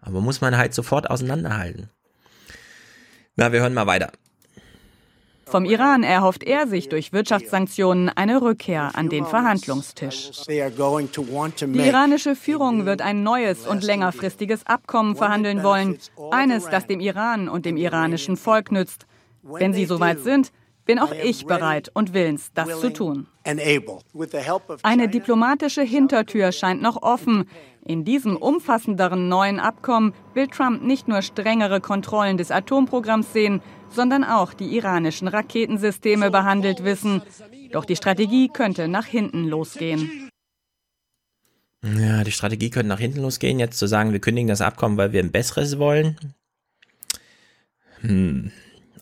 Aber 0.00 0.20
muss 0.20 0.40
man 0.42 0.56
halt 0.56 0.74
sofort 0.74 1.10
auseinanderhalten. 1.10 1.90
Na, 3.34 3.50
wir 3.50 3.60
hören 3.60 3.74
mal 3.74 3.88
weiter. 3.88 4.12
Vom 5.46 5.64
Iran 5.64 6.02
erhofft 6.02 6.42
er 6.42 6.66
sich 6.66 6.88
durch 6.88 7.12
Wirtschaftssanktionen 7.12 8.08
eine 8.08 8.40
Rückkehr 8.40 8.90
an 8.94 9.08
den 9.08 9.26
Verhandlungstisch. 9.26 10.30
Die 10.48 11.78
iranische 11.78 12.34
Führung 12.34 12.86
wird 12.86 13.02
ein 13.02 13.22
neues 13.22 13.66
und 13.66 13.84
längerfristiges 13.84 14.66
Abkommen 14.66 15.16
verhandeln 15.16 15.62
wollen, 15.62 15.98
eines, 16.30 16.68
das 16.68 16.86
dem 16.86 17.00
Iran 17.00 17.48
und 17.48 17.66
dem 17.66 17.76
iranischen 17.76 18.36
Volk 18.36 18.72
nützt. 18.72 19.06
Wenn 19.42 19.74
sie 19.74 19.84
soweit 19.84 20.20
sind, 20.20 20.52
bin 20.84 20.98
auch 20.98 21.12
ich 21.12 21.46
bereit 21.46 21.90
und 21.94 22.12
willens, 22.12 22.50
das 22.54 22.80
zu 22.80 22.92
tun. 22.92 23.26
Eine 24.82 25.08
diplomatische 25.08 25.82
Hintertür 25.82 26.52
scheint 26.52 26.82
noch 26.82 27.02
offen. 27.02 27.48
In 27.84 28.04
diesem 28.04 28.36
umfassenderen 28.36 29.28
neuen 29.28 29.60
Abkommen 29.60 30.14
will 30.32 30.46
Trump 30.48 30.82
nicht 30.82 31.06
nur 31.06 31.22
strengere 31.22 31.80
Kontrollen 31.80 32.38
des 32.38 32.50
Atomprogramms 32.50 33.32
sehen, 33.32 33.60
sondern 33.90 34.24
auch 34.24 34.54
die 34.54 34.76
iranischen 34.76 35.28
Raketensysteme 35.28 36.30
behandelt 36.30 36.84
wissen. 36.84 37.22
Doch 37.72 37.84
die 37.84 37.96
Strategie 37.96 38.48
könnte 38.48 38.88
nach 38.88 39.06
hinten 39.06 39.48
losgehen. 39.48 40.30
Ja, 41.82 42.24
die 42.24 42.32
Strategie 42.32 42.70
könnte 42.70 42.88
nach 42.88 42.98
hinten 42.98 43.20
losgehen, 43.20 43.58
jetzt 43.58 43.78
zu 43.78 43.86
sagen, 43.86 44.12
wir 44.12 44.20
kündigen 44.20 44.48
das 44.48 44.62
Abkommen, 44.62 44.96
weil 44.96 45.12
wir 45.12 45.22
ein 45.22 45.32
besseres 45.32 45.78
wollen. 45.78 46.16
Hm. 48.00 48.52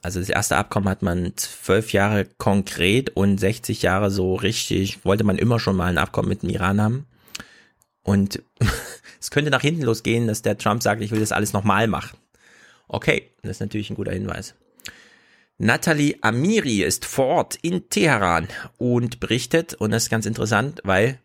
Also 0.03 0.18
das 0.18 0.28
erste 0.28 0.57
Abkommen 0.57 0.89
hat 0.89 1.03
man 1.03 1.33
zwölf 1.37 1.93
Jahre 1.93 2.26
konkret 2.39 3.11
und 3.11 3.39
60 3.39 3.83
Jahre 3.83 4.11
so 4.11 4.34
richtig, 4.34 5.04
wollte 5.04 5.22
man 5.22 5.38
immer 5.38 5.61
schon 5.61 5.76
mal 5.76 5.87
ein 5.87 5.99
Abkommen 5.99 6.29
mit 6.29 6.42
dem 6.42 6.50
Iran 6.50 6.80
haben. 6.80 7.07
Und 8.03 8.42
es 9.21 9.30
könnte 9.30 9.53
nach 9.53 9.63
hinten 9.63 9.83
losgehen, 9.83 10.26
dass 10.26 10.42
der 10.42 10.59
Trump 10.59 10.83
sagt, 10.83 11.03
ich 11.03 11.13
will 11.13 11.21
das 11.21 11.30
alles 11.30 11.53
nochmal 11.53 11.87
machen. 11.87 12.18
Okay, 12.88 13.30
das 13.42 13.53
ist 13.53 13.61
natürlich 13.61 13.91
ein 13.91 13.96
guter 13.96 14.13
Hinweis. 14.13 14.57
Nathalie 15.64 16.17
Amiri 16.22 16.83
ist 16.83 17.05
vor 17.05 17.26
Ort 17.26 17.55
in 17.63 17.89
Teheran 17.89 18.49
und 18.79 19.21
berichtet, 19.21 19.75
und 19.75 19.93
das 19.93 20.03
ist 20.03 20.11
ganz 20.11 20.26
interessant, 20.26 20.80
weil 20.83 21.21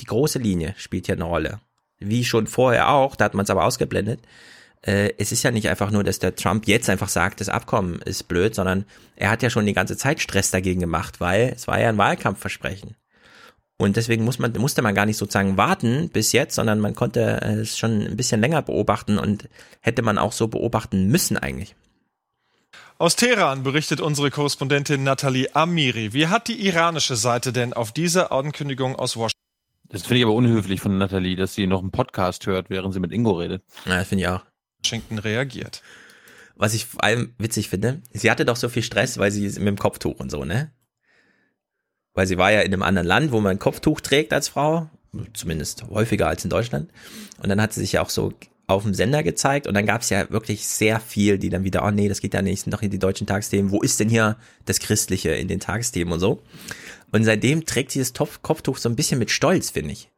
die 0.00 0.06
große 0.06 0.38
Linie 0.38 0.74
spielt 0.78 1.04
hier 1.04 1.14
eine 1.14 1.24
Rolle. 1.24 1.60
Wie 1.98 2.24
schon 2.24 2.46
vorher 2.46 2.88
auch, 2.88 3.16
da 3.16 3.26
hat 3.26 3.34
man 3.34 3.44
es 3.44 3.50
aber 3.50 3.66
ausgeblendet. 3.66 4.20
Äh, 4.80 5.10
es 5.18 5.30
ist 5.30 5.42
ja 5.42 5.50
nicht 5.50 5.68
einfach 5.68 5.90
nur, 5.90 6.04
dass 6.04 6.18
der 6.18 6.34
Trump 6.34 6.66
jetzt 6.66 6.88
einfach 6.88 7.10
sagt, 7.10 7.42
das 7.42 7.50
Abkommen 7.50 8.00
ist 8.00 8.28
blöd, 8.28 8.54
sondern 8.54 8.86
er 9.14 9.28
hat 9.28 9.42
ja 9.42 9.50
schon 9.50 9.66
die 9.66 9.74
ganze 9.74 9.98
Zeit 9.98 10.22
Stress 10.22 10.50
dagegen 10.50 10.80
gemacht, 10.80 11.20
weil 11.20 11.52
es 11.54 11.68
war 11.68 11.78
ja 11.78 11.90
ein 11.90 11.98
Wahlkampfversprechen. 11.98 12.96
Und 13.76 13.98
deswegen 13.98 14.24
muss 14.24 14.38
man, 14.38 14.54
musste 14.54 14.80
man 14.80 14.94
gar 14.94 15.04
nicht 15.04 15.18
sozusagen 15.18 15.58
warten 15.58 16.08
bis 16.08 16.32
jetzt, 16.32 16.54
sondern 16.54 16.80
man 16.80 16.94
konnte 16.94 17.42
es 17.42 17.76
schon 17.76 18.00
ein 18.00 18.16
bisschen 18.16 18.40
länger 18.40 18.62
beobachten 18.62 19.18
und 19.18 19.50
hätte 19.80 20.00
man 20.00 20.16
auch 20.16 20.32
so 20.32 20.48
beobachten 20.48 21.08
müssen 21.08 21.36
eigentlich. 21.36 21.74
Aus 23.02 23.16
Teheran 23.16 23.64
berichtet 23.64 24.00
unsere 24.00 24.30
Korrespondentin 24.30 25.02
Nathalie 25.02 25.52
Amiri. 25.56 26.12
Wie 26.12 26.28
hat 26.28 26.46
die 26.46 26.64
iranische 26.64 27.16
Seite 27.16 27.52
denn 27.52 27.72
auf 27.72 27.90
diese 27.90 28.30
Ankündigung 28.30 28.94
aus 28.94 29.16
Washington? 29.16 29.42
Das 29.88 30.02
finde 30.02 30.18
ich 30.18 30.24
aber 30.24 30.34
unhöflich 30.34 30.80
von 30.80 30.98
Nathalie, 30.98 31.34
dass 31.34 31.52
sie 31.52 31.66
noch 31.66 31.80
einen 31.80 31.90
Podcast 31.90 32.46
hört, 32.46 32.70
während 32.70 32.94
sie 32.94 33.00
mit 33.00 33.10
Ingo 33.10 33.32
redet. 33.32 33.64
Ja, 33.86 33.96
das 33.96 34.06
finde 34.06 34.22
ich 34.22 34.28
auch. 34.28 34.44
Washington 34.84 35.18
reagiert. 35.18 35.82
Was 36.54 36.74
ich 36.74 36.86
vor 36.86 37.02
allem 37.02 37.34
witzig 37.38 37.68
finde, 37.68 38.02
sie 38.12 38.30
hatte 38.30 38.44
doch 38.44 38.54
so 38.54 38.68
viel 38.68 38.84
Stress, 38.84 39.18
weil 39.18 39.32
sie 39.32 39.48
mit 39.48 39.66
dem 39.66 39.78
Kopftuch 39.78 40.20
und 40.20 40.30
so, 40.30 40.44
ne? 40.44 40.70
Weil 42.14 42.28
sie 42.28 42.38
war 42.38 42.52
ja 42.52 42.60
in 42.60 42.72
einem 42.72 42.84
anderen 42.84 43.08
Land, 43.08 43.32
wo 43.32 43.40
man 43.40 43.50
ein 43.50 43.58
Kopftuch 43.58 44.00
trägt 44.00 44.32
als 44.32 44.46
Frau 44.46 44.88
zumindest 45.34 45.88
häufiger 45.90 46.28
als 46.28 46.44
in 46.44 46.50
Deutschland. 46.50 46.88
Und 47.42 47.48
dann 47.48 47.60
hat 47.60 47.72
sie 47.72 47.80
sich 47.80 47.90
ja 47.90 48.02
auch 48.02 48.10
so 48.10 48.32
auf 48.72 48.82
dem 48.82 48.94
Sender 48.94 49.22
gezeigt 49.22 49.66
und 49.66 49.74
dann 49.74 49.86
gab 49.86 50.02
es 50.02 50.10
ja 50.10 50.28
wirklich 50.30 50.66
sehr 50.66 51.00
viel, 51.00 51.38
die 51.38 51.48
dann 51.48 51.64
wieder, 51.64 51.84
oh 51.84 51.90
nee, 51.90 52.08
das 52.08 52.20
geht 52.20 52.34
ja 52.34 52.42
nicht, 52.42 52.72
doch 52.72 52.80
hier 52.80 52.88
die 52.88 52.98
deutschen 52.98 53.26
Tagesthemen, 53.26 53.70
wo 53.70 53.82
ist 53.82 54.00
denn 54.00 54.08
hier 54.08 54.36
das 54.64 54.78
Christliche 54.78 55.30
in 55.30 55.48
den 55.48 55.60
Tagesthemen 55.60 56.12
und 56.12 56.20
so. 56.20 56.42
Und 57.10 57.24
seitdem 57.24 57.66
trägt 57.66 57.90
sie 57.90 57.98
das 57.98 58.12
Kopftuch 58.14 58.78
so 58.78 58.88
ein 58.88 58.96
bisschen 58.96 59.18
mit 59.18 59.30
Stolz, 59.30 59.70
finde 59.70 59.92
ich. 59.92 60.10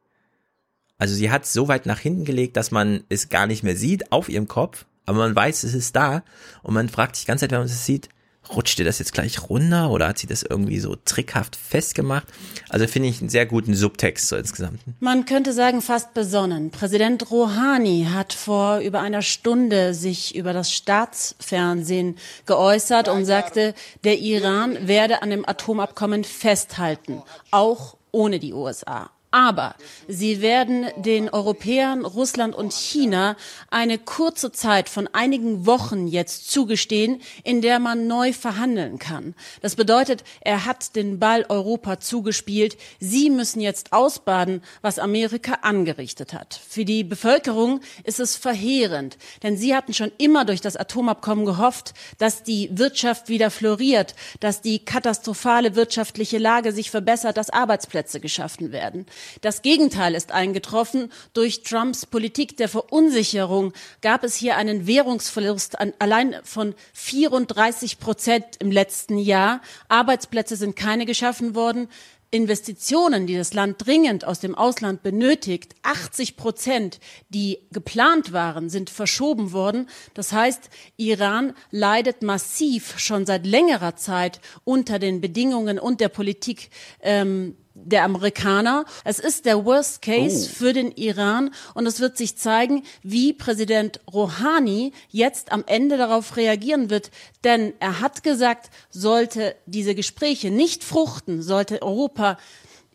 Also 0.97 1.13
sie 1.13 1.29
hat 1.29 1.45
so 1.45 1.67
weit 1.67 1.85
nach 1.85 1.99
hinten 1.99 2.23
gelegt, 2.23 2.55
dass 2.55 2.71
man 2.71 3.03
es 3.09 3.29
gar 3.29 3.47
nicht 3.47 3.63
mehr 3.63 3.75
sieht 3.75 4.11
auf 4.11 4.29
ihrem 4.29 4.47
Kopf, 4.47 4.85
aber 5.05 5.19
man 5.19 5.35
weiß, 5.35 5.63
es 5.63 5.73
ist 5.73 5.95
da 5.95 6.23
und 6.63 6.73
man 6.73 6.89
fragt 6.89 7.15
sich 7.15 7.25
die 7.25 7.27
ganze 7.27 7.43
Zeit, 7.43 7.51
wenn 7.51 7.59
man 7.59 7.67
es 7.67 7.85
sieht, 7.85 8.09
rutscht 8.53 8.79
ihr 8.79 8.85
das 8.85 8.99
jetzt 8.99 9.13
gleich 9.13 9.49
runter 9.49 9.89
oder 9.89 10.07
hat 10.07 10.17
sie 10.17 10.27
das 10.27 10.43
irgendwie 10.43 10.79
so 10.79 10.95
trickhaft 10.95 11.55
festgemacht? 11.55 12.27
Also 12.69 12.87
finde 12.87 13.09
ich 13.09 13.19
einen 13.21 13.29
sehr 13.29 13.45
guten 13.45 13.73
Subtext 13.73 14.27
so 14.27 14.35
insgesamt. 14.35 14.81
Man 14.99 15.25
könnte 15.25 15.53
sagen 15.53 15.81
fast 15.81 16.13
besonnen. 16.13 16.71
Präsident 16.71 17.31
Rouhani 17.31 18.07
hat 18.11 18.33
vor 18.33 18.79
über 18.79 19.01
einer 19.01 19.21
Stunde 19.21 19.93
sich 19.93 20.35
über 20.35 20.53
das 20.53 20.71
Staatsfernsehen 20.71 22.17
geäußert 22.45 23.07
und 23.07 23.25
sagte, 23.25 23.73
der 24.03 24.19
Iran 24.19 24.87
werde 24.87 25.21
an 25.21 25.29
dem 25.29 25.47
Atomabkommen 25.47 26.23
festhalten, 26.23 27.21
auch 27.51 27.97
ohne 28.11 28.39
die 28.39 28.53
USA. 28.53 29.09
Aber 29.35 29.75
sie 30.07 30.41
werden 30.41 30.85
den 30.95 31.27
Europäern, 31.27 32.05
Russland 32.05 32.55
und 32.55 32.71
China 32.71 33.35
eine 33.69 33.97
kurze 33.97 34.53
Zeit 34.53 34.87
von 34.87 35.09
einigen 35.11 35.65
Wochen 35.65 36.07
jetzt 36.07 36.49
zugestehen, 36.49 37.21
in 37.43 37.61
der 37.61 37.79
man 37.79 38.07
neu 38.07 38.31
verhandeln 38.31 38.97
kann. 38.97 39.35
Das 39.59 39.75
bedeutet, 39.75 40.23
er 40.39 40.63
hat 40.63 40.95
den 40.95 41.19
Ball 41.19 41.45
Europa 41.49 41.99
zugespielt. 41.99 42.77
Sie 43.01 43.29
müssen 43.29 43.59
jetzt 43.59 43.91
ausbaden, 43.91 44.63
was 44.81 44.99
Amerika 44.99 45.55
angerichtet 45.63 46.31
hat. 46.33 46.57
Für 46.69 46.85
die 46.85 47.03
Bevölkerung 47.03 47.81
ist 48.05 48.21
es 48.21 48.37
verheerend, 48.37 49.17
denn 49.43 49.57
sie 49.57 49.75
hatten 49.75 49.93
schon 49.93 50.13
immer 50.17 50.45
durch 50.45 50.61
das 50.61 50.77
Atomabkommen 50.77 51.43
gehofft, 51.43 51.93
dass 52.19 52.43
die 52.43 52.69
Wirtschaft 52.71 53.27
wieder 53.27 53.51
floriert, 53.51 54.15
dass 54.39 54.61
die 54.61 54.79
katastrophale 54.79 55.75
wirtschaftliche 55.75 56.37
Lage 56.37 56.71
sich 56.71 56.89
verbessert, 56.89 57.35
dass 57.35 57.49
Arbeitsplätze 57.49 58.21
geschaffen 58.21 58.71
werden. 58.71 59.05
Das 59.41 59.61
Gegenteil 59.61 60.15
ist 60.15 60.31
eingetroffen. 60.31 61.11
Durch 61.33 61.63
Trumps 61.63 62.05
Politik 62.05 62.57
der 62.57 62.69
Verunsicherung 62.69 63.73
gab 64.01 64.23
es 64.23 64.35
hier 64.35 64.57
einen 64.57 64.87
Währungsverlust 64.87 65.79
an, 65.79 65.93
allein 65.99 66.35
von 66.43 66.75
34 66.93 67.99
Prozent 67.99 68.45
im 68.59 68.71
letzten 68.71 69.17
Jahr. 69.17 69.61
Arbeitsplätze 69.89 70.55
sind 70.55 70.75
keine 70.75 71.05
geschaffen 71.05 71.55
worden. 71.55 71.87
Investitionen, 72.35 73.27
die 73.27 73.37
das 73.37 73.53
Land 73.53 73.85
dringend 73.85 74.25
aus 74.25 74.41
dem 74.41 74.55
Ausland 74.55 75.03
benötigt, 75.03 75.73
80 75.83 76.35
Prozent, 76.35 76.99
die 77.29 77.59
geplant 77.71 78.33
waren, 78.33 78.69
sind 78.69 78.89
verschoben 78.89 79.53
worden. 79.53 79.87
Das 80.13 80.33
heißt, 80.33 80.69
Iran 80.97 81.53
leidet 81.71 82.23
massiv 82.23 82.99
schon 82.99 83.25
seit 83.25 83.45
längerer 83.45 83.95
Zeit 83.95 84.41
unter 84.65 84.99
den 84.99 85.21
Bedingungen 85.21 85.79
und 85.79 86.01
der 86.01 86.09
Politik 86.09 86.71
ähm, 87.01 87.55
der 87.75 88.03
Amerikaner. 88.03 88.85
Es 89.03 89.19
ist 89.19 89.45
der 89.45 89.65
Worst 89.65 90.01
Case 90.01 90.49
oh. 90.49 90.55
für 90.55 90.73
den 90.73 90.91
Iran 90.91 91.53
und 91.73 91.85
es 91.85 91.99
wird 91.99 92.17
sich 92.17 92.37
zeigen, 92.37 92.83
wie 93.03 93.33
Präsident 93.33 93.99
Rouhani 94.11 94.93
jetzt 95.09 95.51
am 95.51 95.63
Ende 95.67 95.97
darauf 95.97 96.37
reagieren 96.37 96.89
wird. 96.89 97.11
Denn 97.43 97.73
er 97.79 97.99
hat 97.99 98.23
gesagt, 98.23 98.71
sollte 98.89 99.55
diese 99.65 99.93
Gespräche 99.93 100.49
nicht 100.49 100.83
fruchten, 100.83 101.41
sollte 101.41 101.81
Europa 101.81 102.37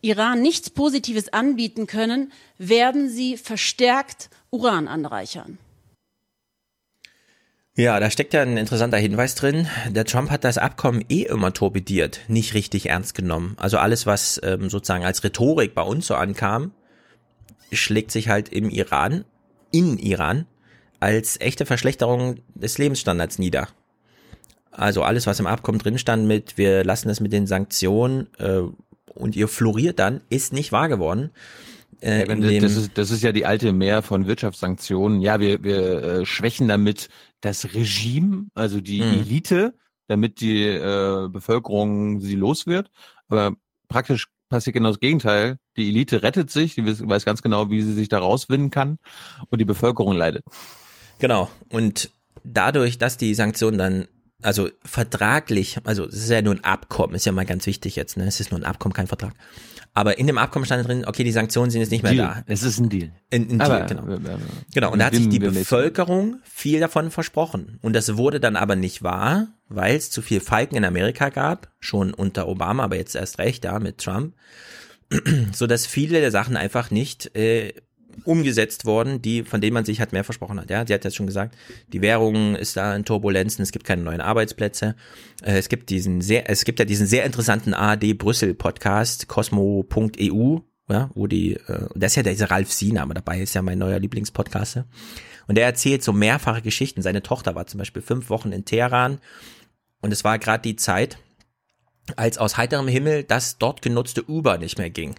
Iran 0.01 0.41
nichts 0.41 0.71
Positives 0.71 1.31
anbieten 1.31 1.85
können, 1.85 2.31
werden 2.57 3.09
sie 3.09 3.37
verstärkt 3.37 4.29
Uran 4.49 4.87
anreichern. 4.87 5.59
Ja, 7.81 7.99
da 7.99 8.11
steckt 8.11 8.35
ja 8.35 8.43
ein 8.43 8.57
interessanter 8.57 8.99
Hinweis 8.99 9.33
drin. 9.33 9.67
Der 9.89 10.05
Trump 10.05 10.29
hat 10.29 10.43
das 10.43 10.59
Abkommen 10.59 11.03
eh 11.09 11.23
immer 11.23 11.51
torpediert, 11.51 12.19
nicht 12.27 12.53
richtig 12.53 12.89
ernst 12.89 13.15
genommen. 13.15 13.55
Also 13.57 13.79
alles, 13.79 14.05
was 14.05 14.39
ähm, 14.43 14.69
sozusagen 14.69 15.03
als 15.03 15.23
Rhetorik 15.23 15.73
bei 15.73 15.81
uns 15.81 16.05
so 16.05 16.13
ankam, 16.13 16.73
schlägt 17.71 18.11
sich 18.11 18.29
halt 18.29 18.49
im 18.49 18.69
Iran, 18.69 19.25
in 19.71 19.97
Iran, 19.97 20.45
als 20.99 21.41
echte 21.41 21.65
Verschlechterung 21.65 22.35
des 22.53 22.77
Lebensstandards 22.77 23.39
nieder. 23.39 23.67
Also 24.69 25.01
alles, 25.01 25.25
was 25.25 25.39
im 25.39 25.47
Abkommen 25.47 25.79
drin 25.79 25.97
stand 25.97 26.27
mit, 26.27 26.59
wir 26.59 26.83
lassen 26.83 27.09
es 27.09 27.19
mit 27.19 27.33
den 27.33 27.47
Sanktionen 27.47 28.27
äh, 28.37 28.61
und 29.15 29.35
ihr 29.35 29.47
floriert 29.47 29.97
dann, 29.97 30.21
ist 30.29 30.53
nicht 30.53 30.71
wahr 30.71 30.87
geworden. 30.87 31.31
Äh, 31.99 32.27
ja, 32.27 32.61
das, 32.61 32.77
ist, 32.77 32.91
das 32.95 33.09
ist 33.09 33.23
ja 33.23 33.31
die 33.31 33.47
alte 33.47 33.73
Mehr 33.73 34.03
von 34.03 34.27
Wirtschaftssanktionen. 34.27 35.19
Ja, 35.21 35.39
wir, 35.39 35.63
wir 35.63 36.03
äh, 36.03 36.25
schwächen 36.27 36.67
damit 36.67 37.09
das 37.41 37.73
Regime, 37.73 38.47
also 38.53 38.81
die 38.81 39.01
mhm. 39.01 39.13
Elite, 39.13 39.75
damit 40.07 40.41
die 40.41 40.63
äh, 40.63 41.27
Bevölkerung 41.29 42.21
sie 42.21 42.35
los 42.35 42.67
wird. 42.67 42.89
Aber 43.27 43.55
praktisch 43.87 44.27
passiert 44.49 44.75
genau 44.75 44.89
das 44.89 44.99
Gegenteil. 44.99 45.57
Die 45.77 45.89
Elite 45.89 46.23
rettet 46.23 46.51
sich, 46.51 46.75
die 46.75 46.85
weiß 46.85 47.25
ganz 47.25 47.41
genau, 47.41 47.69
wie 47.69 47.81
sie 47.81 47.93
sich 47.93 48.09
da 48.09 48.19
rauswinden 48.19 48.69
kann 48.69 48.97
und 49.49 49.59
die 49.59 49.65
Bevölkerung 49.65 50.13
leidet. 50.15 50.43
Genau. 51.19 51.49
Und 51.69 52.11
dadurch, 52.43 52.97
dass 52.97 53.17
die 53.17 53.33
Sanktionen 53.33 53.77
dann 53.77 54.07
also 54.43 54.69
vertraglich, 54.83 55.77
also 55.83 56.05
es 56.05 56.15
ist 56.15 56.29
ja 56.29 56.41
nur 56.41 56.55
ein 56.55 56.63
Abkommen, 56.63 57.15
ist 57.15 57.25
ja 57.25 57.31
mal 57.31 57.45
ganz 57.45 57.65
wichtig 57.67 57.95
jetzt, 57.95 58.17
ne? 58.17 58.25
Es 58.25 58.39
ist 58.39 58.51
nur 58.51 58.59
ein 58.59 58.65
Abkommen, 58.65 58.93
kein 58.93 59.07
Vertrag. 59.07 59.33
Aber 59.93 60.17
in 60.17 60.27
dem 60.27 60.37
Abkommen 60.37 60.65
stand 60.65 60.87
drin, 60.87 61.03
okay, 61.05 61.23
die 61.23 61.33
Sanktionen 61.33 61.69
sind 61.69 61.81
jetzt 61.81 61.91
nicht 61.91 62.03
mehr 62.03 62.13
Deal. 62.13 62.27
da. 62.27 62.43
Es 62.47 62.63
ist 62.63 62.79
ein 62.79 62.87
Deal. 62.87 63.11
Ein, 63.31 63.49
ein 63.49 63.59
Deal, 63.59 63.85
genau. 63.87 64.03
genau. 64.73 64.91
Und 64.91 64.99
da 64.99 65.05
hat 65.05 65.15
sich 65.15 65.27
die 65.27 65.39
Bevölkerung 65.39 66.39
viel 66.43 66.79
davon 66.79 67.11
versprochen. 67.11 67.77
Und 67.81 67.93
das 67.93 68.15
wurde 68.15 68.39
dann 68.39 68.55
aber 68.55 68.77
nicht 68.77 69.03
wahr, 69.03 69.47
weil 69.67 69.97
es 69.97 70.09
zu 70.09 70.21
viel 70.21 70.39
Falken 70.39 70.77
in 70.77 70.85
Amerika 70.85 71.29
gab, 71.29 71.71
schon 71.79 72.13
unter 72.13 72.47
Obama, 72.47 72.83
aber 72.83 72.95
jetzt 72.95 73.15
erst 73.15 73.37
recht, 73.39 73.65
ja, 73.65 73.79
mit 73.79 73.97
Trump, 73.97 74.33
so 75.51 75.67
dass 75.67 75.85
viele 75.85 76.21
der 76.21 76.31
Sachen 76.31 76.55
einfach 76.55 76.89
nicht 76.89 77.35
äh, 77.35 77.73
umgesetzt 78.25 78.85
worden, 78.85 79.21
die, 79.21 79.43
von 79.43 79.61
denen 79.61 79.73
man 79.73 79.85
sich 79.85 79.99
halt 79.99 80.13
mehr 80.13 80.23
versprochen 80.23 80.59
hat. 80.59 80.69
Ja, 80.69 80.85
sie 80.85 80.93
hat 80.93 81.03
jetzt 81.03 81.15
schon 81.15 81.27
gesagt, 81.27 81.55
die 81.91 82.01
Währung 82.01 82.55
ist 82.55 82.77
da 82.77 82.95
in 82.95 83.05
Turbulenzen, 83.05 83.63
es 83.63 83.71
gibt 83.71 83.85
keine 83.85 84.03
neuen 84.03 84.21
Arbeitsplätze. 84.21 84.95
Äh, 85.43 85.57
es 85.57 85.69
gibt 85.69 85.89
diesen 85.89 86.21
sehr, 86.21 86.49
es 86.49 86.65
gibt 86.65 86.79
ja 86.79 86.85
diesen 86.85 87.07
sehr 87.07 87.25
interessanten 87.25 87.73
ARD 87.73 88.17
Brüssel 88.17 88.53
Podcast, 88.53 89.27
cosmo.eu, 89.27 90.59
ja, 90.89 91.09
wo 91.13 91.27
die, 91.27 91.53
äh, 91.53 91.87
das 91.95 92.11
ist 92.11 92.15
ja 92.17 92.23
dieser 92.23 92.51
Ralf 92.51 92.71
Siename 92.71 93.13
dabei, 93.13 93.41
ist 93.41 93.53
ja 93.53 93.61
mein 93.61 93.79
neuer 93.79 93.99
Lieblingspodcaster. 93.99 94.85
Und 95.47 95.55
der 95.55 95.65
erzählt 95.65 96.03
so 96.03 96.13
mehrfache 96.13 96.61
Geschichten. 96.61 97.01
Seine 97.01 97.23
Tochter 97.23 97.55
war 97.55 97.67
zum 97.67 97.79
Beispiel 97.79 98.01
fünf 98.01 98.29
Wochen 98.29 98.51
in 98.51 98.65
Teheran 98.65 99.19
und 100.01 100.13
es 100.13 100.23
war 100.23 100.39
gerade 100.39 100.61
die 100.61 100.75
Zeit, 100.75 101.17
als 102.15 102.37
aus 102.37 102.57
heiterem 102.57 102.87
Himmel 102.87 103.23
das 103.23 103.57
dort 103.57 103.81
genutzte 103.81 104.23
Uber 104.29 104.57
nicht 104.57 104.77
mehr 104.77 104.89
ging 104.89 105.15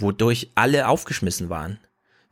wodurch 0.00 0.50
alle 0.54 0.88
aufgeschmissen 0.88 1.48
waren. 1.48 1.78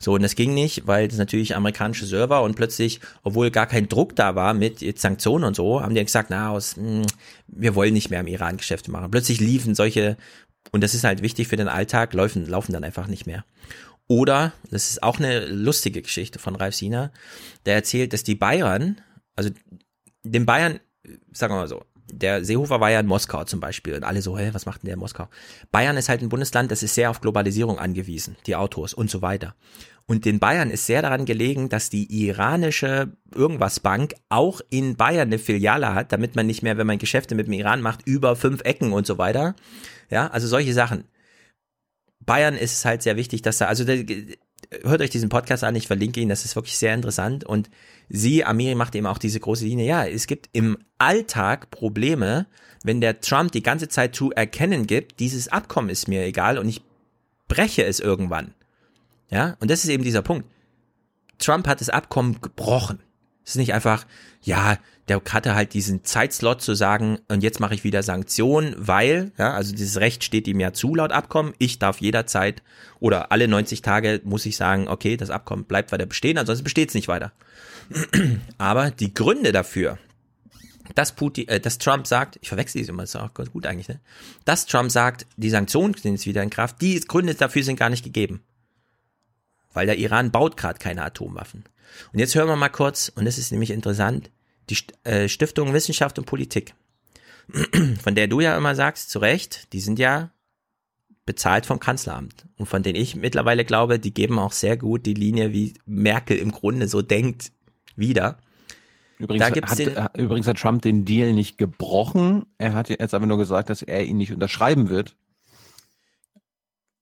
So, 0.00 0.14
und 0.14 0.22
das 0.22 0.36
ging 0.36 0.54
nicht, 0.54 0.86
weil 0.86 1.08
das 1.08 1.18
natürlich 1.18 1.56
amerikanische 1.56 2.06
Server 2.06 2.42
und 2.42 2.54
plötzlich, 2.54 3.00
obwohl 3.24 3.50
gar 3.50 3.66
kein 3.66 3.88
Druck 3.88 4.14
da 4.14 4.36
war 4.36 4.54
mit 4.54 4.98
Sanktionen 4.98 5.44
und 5.44 5.56
so, 5.56 5.82
haben 5.82 5.94
die 5.94 6.04
gesagt, 6.04 6.30
na, 6.30 6.50
aus, 6.50 6.76
mh, 6.76 7.00
hm, 7.00 7.06
wir 7.48 7.74
wollen 7.74 7.94
nicht 7.94 8.08
mehr 8.10 8.20
im 8.20 8.28
Iran 8.28 8.58
Geschäfte 8.58 8.92
machen. 8.92 9.10
Plötzlich 9.10 9.40
liefen 9.40 9.74
solche, 9.74 10.16
und 10.70 10.84
das 10.84 10.94
ist 10.94 11.02
halt 11.02 11.22
wichtig 11.22 11.48
für 11.48 11.56
den 11.56 11.68
Alltag, 11.68 12.14
laufen, 12.14 12.46
laufen 12.46 12.72
dann 12.72 12.84
einfach 12.84 13.08
nicht 13.08 13.26
mehr. 13.26 13.44
Oder, 14.06 14.52
das 14.70 14.88
ist 14.88 15.02
auch 15.02 15.18
eine 15.18 15.46
lustige 15.46 16.00
Geschichte 16.00 16.38
von 16.38 16.54
Ralf 16.54 16.76
Sina, 16.76 17.10
der 17.66 17.74
erzählt, 17.74 18.12
dass 18.12 18.22
die 18.22 18.36
Bayern, 18.36 19.00
also 19.34 19.50
den 20.22 20.46
Bayern, 20.46 20.78
sagen 21.32 21.54
wir 21.54 21.58
mal 21.58 21.68
so, 21.68 21.84
der 22.10 22.44
Seehofer 22.44 22.80
war 22.80 22.90
ja 22.90 23.00
in 23.00 23.06
Moskau 23.06 23.44
zum 23.44 23.60
Beispiel 23.60 23.94
und 23.94 24.04
alle 24.04 24.22
so, 24.22 24.38
hä, 24.38 24.50
was 24.52 24.66
macht 24.66 24.82
denn 24.82 24.86
der 24.86 24.94
in 24.94 25.00
Moskau? 25.00 25.28
Bayern 25.70 25.96
ist 25.96 26.08
halt 26.08 26.22
ein 26.22 26.28
Bundesland, 26.28 26.70
das 26.70 26.82
ist 26.82 26.94
sehr 26.94 27.10
auf 27.10 27.20
Globalisierung 27.20 27.78
angewiesen, 27.78 28.36
die 28.46 28.56
Autos 28.56 28.94
und 28.94 29.10
so 29.10 29.22
weiter. 29.22 29.54
Und 30.06 30.24
den 30.24 30.38
Bayern 30.38 30.70
ist 30.70 30.86
sehr 30.86 31.02
daran 31.02 31.26
gelegen, 31.26 31.68
dass 31.68 31.90
die 31.90 32.26
iranische 32.26 33.12
irgendwas 33.34 33.80
Bank 33.80 34.14
auch 34.30 34.62
in 34.70 34.96
Bayern 34.96 35.28
eine 35.28 35.38
Filiale 35.38 35.94
hat, 35.94 36.12
damit 36.12 36.34
man 36.34 36.46
nicht 36.46 36.62
mehr, 36.62 36.78
wenn 36.78 36.86
man 36.86 36.98
Geschäfte 36.98 37.34
mit 37.34 37.46
dem 37.46 37.52
Iran 37.52 37.82
macht, 37.82 38.06
über 38.06 38.34
fünf 38.34 38.62
Ecken 38.62 38.94
und 38.94 39.06
so 39.06 39.18
weiter. 39.18 39.54
Ja, 40.08 40.28
also 40.28 40.46
solche 40.46 40.72
Sachen. 40.72 41.04
Bayern 42.20 42.56
ist 42.56 42.84
halt 42.86 43.02
sehr 43.02 43.16
wichtig, 43.16 43.42
dass 43.42 43.58
da, 43.58 43.66
also 43.66 43.84
hört 43.84 45.00
euch 45.00 45.10
diesen 45.10 45.28
Podcast 45.28 45.62
an, 45.64 45.76
ich 45.76 45.86
verlinke 45.86 46.20
ihn, 46.20 46.28
das 46.28 46.44
ist 46.46 46.56
wirklich 46.56 46.78
sehr 46.78 46.94
interessant 46.94 47.44
und 47.44 47.68
sie, 48.08 48.44
Amiri 48.44 48.74
macht 48.74 48.94
eben 48.94 49.06
auch 49.06 49.18
diese 49.18 49.40
große 49.40 49.64
Linie, 49.64 49.86
ja, 49.86 50.06
es 50.06 50.26
gibt 50.26 50.48
im 50.52 50.78
Alltag 50.98 51.70
Probleme, 51.70 52.46
wenn 52.84 53.00
der 53.00 53.20
Trump 53.20 53.52
die 53.52 53.62
ganze 53.62 53.88
Zeit 53.88 54.14
zu 54.14 54.30
erkennen 54.32 54.86
gibt, 54.86 55.20
dieses 55.20 55.48
Abkommen 55.48 55.90
ist 55.90 56.08
mir 56.08 56.24
egal 56.24 56.58
und 56.58 56.68
ich 56.68 56.82
breche 57.48 57.84
es 57.84 58.00
irgendwann. 58.00 58.54
Ja, 59.30 59.56
und 59.60 59.70
das 59.70 59.84
ist 59.84 59.90
eben 59.90 60.04
dieser 60.04 60.22
Punkt. 60.22 60.46
Trump 61.38 61.66
hat 61.66 61.80
das 61.80 61.90
Abkommen 61.90 62.40
gebrochen. 62.40 63.00
Es 63.44 63.52
ist 63.52 63.56
nicht 63.56 63.72
einfach, 63.72 64.06
ja, 64.42 64.76
der 65.08 65.22
hatte 65.30 65.54
halt 65.54 65.72
diesen 65.72 66.04
Zeitslot 66.04 66.60
zu 66.60 66.74
sagen, 66.74 67.18
und 67.28 67.42
jetzt 67.42 67.60
mache 67.60 67.74
ich 67.74 67.82
wieder 67.82 68.02
Sanktionen, 68.02 68.74
weil, 68.76 69.32
ja, 69.38 69.54
also 69.54 69.74
dieses 69.74 70.00
Recht 70.00 70.22
steht 70.22 70.46
ihm 70.46 70.60
ja 70.60 70.74
zu 70.74 70.94
laut 70.94 71.12
Abkommen, 71.12 71.54
ich 71.58 71.78
darf 71.78 72.00
jederzeit 72.00 72.62
oder 73.00 73.32
alle 73.32 73.48
90 73.48 73.80
Tage 73.80 74.20
muss 74.24 74.44
ich 74.44 74.56
sagen, 74.56 74.88
okay, 74.88 75.16
das 75.16 75.30
Abkommen 75.30 75.64
bleibt 75.64 75.92
weiter 75.92 76.04
bestehen, 76.06 76.36
ansonsten 76.36 76.64
besteht 76.64 76.90
es 76.90 76.94
nicht 76.94 77.08
weiter. 77.08 77.32
Aber 78.58 78.90
die 78.90 79.14
Gründe 79.14 79.52
dafür, 79.52 79.98
dass 80.94 81.12
Putin, 81.12 81.48
äh, 81.48 81.60
dass 81.60 81.78
Trump 81.78 82.06
sagt, 82.06 82.38
ich 82.40 82.48
verwechsel 82.48 82.78
diese 82.78 82.92
immer, 82.92 83.02
das 83.02 83.10
ist 83.10 83.16
auch 83.20 83.34
ganz 83.34 83.50
gut 83.50 83.66
eigentlich, 83.66 83.88
ne? 83.88 84.00
Dass 84.44 84.66
Trump 84.66 84.90
sagt, 84.90 85.26
die 85.36 85.50
Sanktionen 85.50 85.94
sind 85.94 86.12
jetzt 86.12 86.26
wieder 86.26 86.42
in 86.42 86.50
Kraft, 86.50 86.80
die 86.80 87.00
Gründe 87.00 87.34
dafür 87.34 87.62
sind 87.62 87.78
gar 87.78 87.90
nicht 87.90 88.04
gegeben. 88.04 88.42
Weil 89.72 89.86
der 89.86 89.98
Iran 89.98 90.30
baut 90.30 90.56
gerade 90.56 90.78
keine 90.78 91.04
Atomwaffen. 91.04 91.64
Und 92.12 92.18
jetzt 92.18 92.34
hören 92.34 92.48
wir 92.48 92.56
mal 92.56 92.68
kurz, 92.68 93.10
und 93.14 93.24
das 93.24 93.38
ist 93.38 93.52
nämlich 93.52 93.70
interessant, 93.70 94.30
die 94.70 94.76
äh, 95.04 95.28
Stiftung 95.28 95.72
Wissenschaft 95.72 96.18
und 96.18 96.26
Politik, 96.26 96.74
von 98.02 98.14
der 98.14 98.28
du 98.28 98.40
ja 98.40 98.56
immer 98.56 98.74
sagst, 98.74 99.10
zu 99.10 99.18
Recht, 99.18 99.72
die 99.72 99.80
sind 99.80 99.98
ja 99.98 100.30
bezahlt 101.26 101.66
vom 101.66 101.78
Kanzleramt 101.78 102.46
und 102.56 102.66
von 102.66 102.82
denen 102.82 102.96
ich 102.96 103.14
mittlerweile 103.14 103.66
glaube, 103.66 103.98
die 103.98 104.14
geben 104.14 104.38
auch 104.38 104.52
sehr 104.52 104.78
gut 104.78 105.04
die 105.04 105.14
Linie, 105.14 105.52
wie 105.52 105.74
Merkel 105.84 106.38
im 106.38 106.52
Grunde 106.52 106.88
so 106.88 107.02
denkt, 107.02 107.52
wieder. 107.98 108.38
Übrigens, 109.18 109.44
hat, 109.46 109.78
den, 109.78 109.96
äh, 109.96 110.08
übrigens 110.16 110.46
hat 110.46 110.58
Trump 110.58 110.82
den 110.82 111.04
Deal 111.04 111.32
nicht 111.32 111.58
gebrochen. 111.58 112.46
Er 112.56 112.74
hat 112.74 112.88
jetzt 112.88 113.14
aber 113.14 113.26
nur 113.26 113.38
gesagt, 113.38 113.68
dass 113.68 113.82
er 113.82 114.04
ihn 114.04 114.16
nicht 114.16 114.32
unterschreiben 114.32 114.88
wird. 114.88 115.16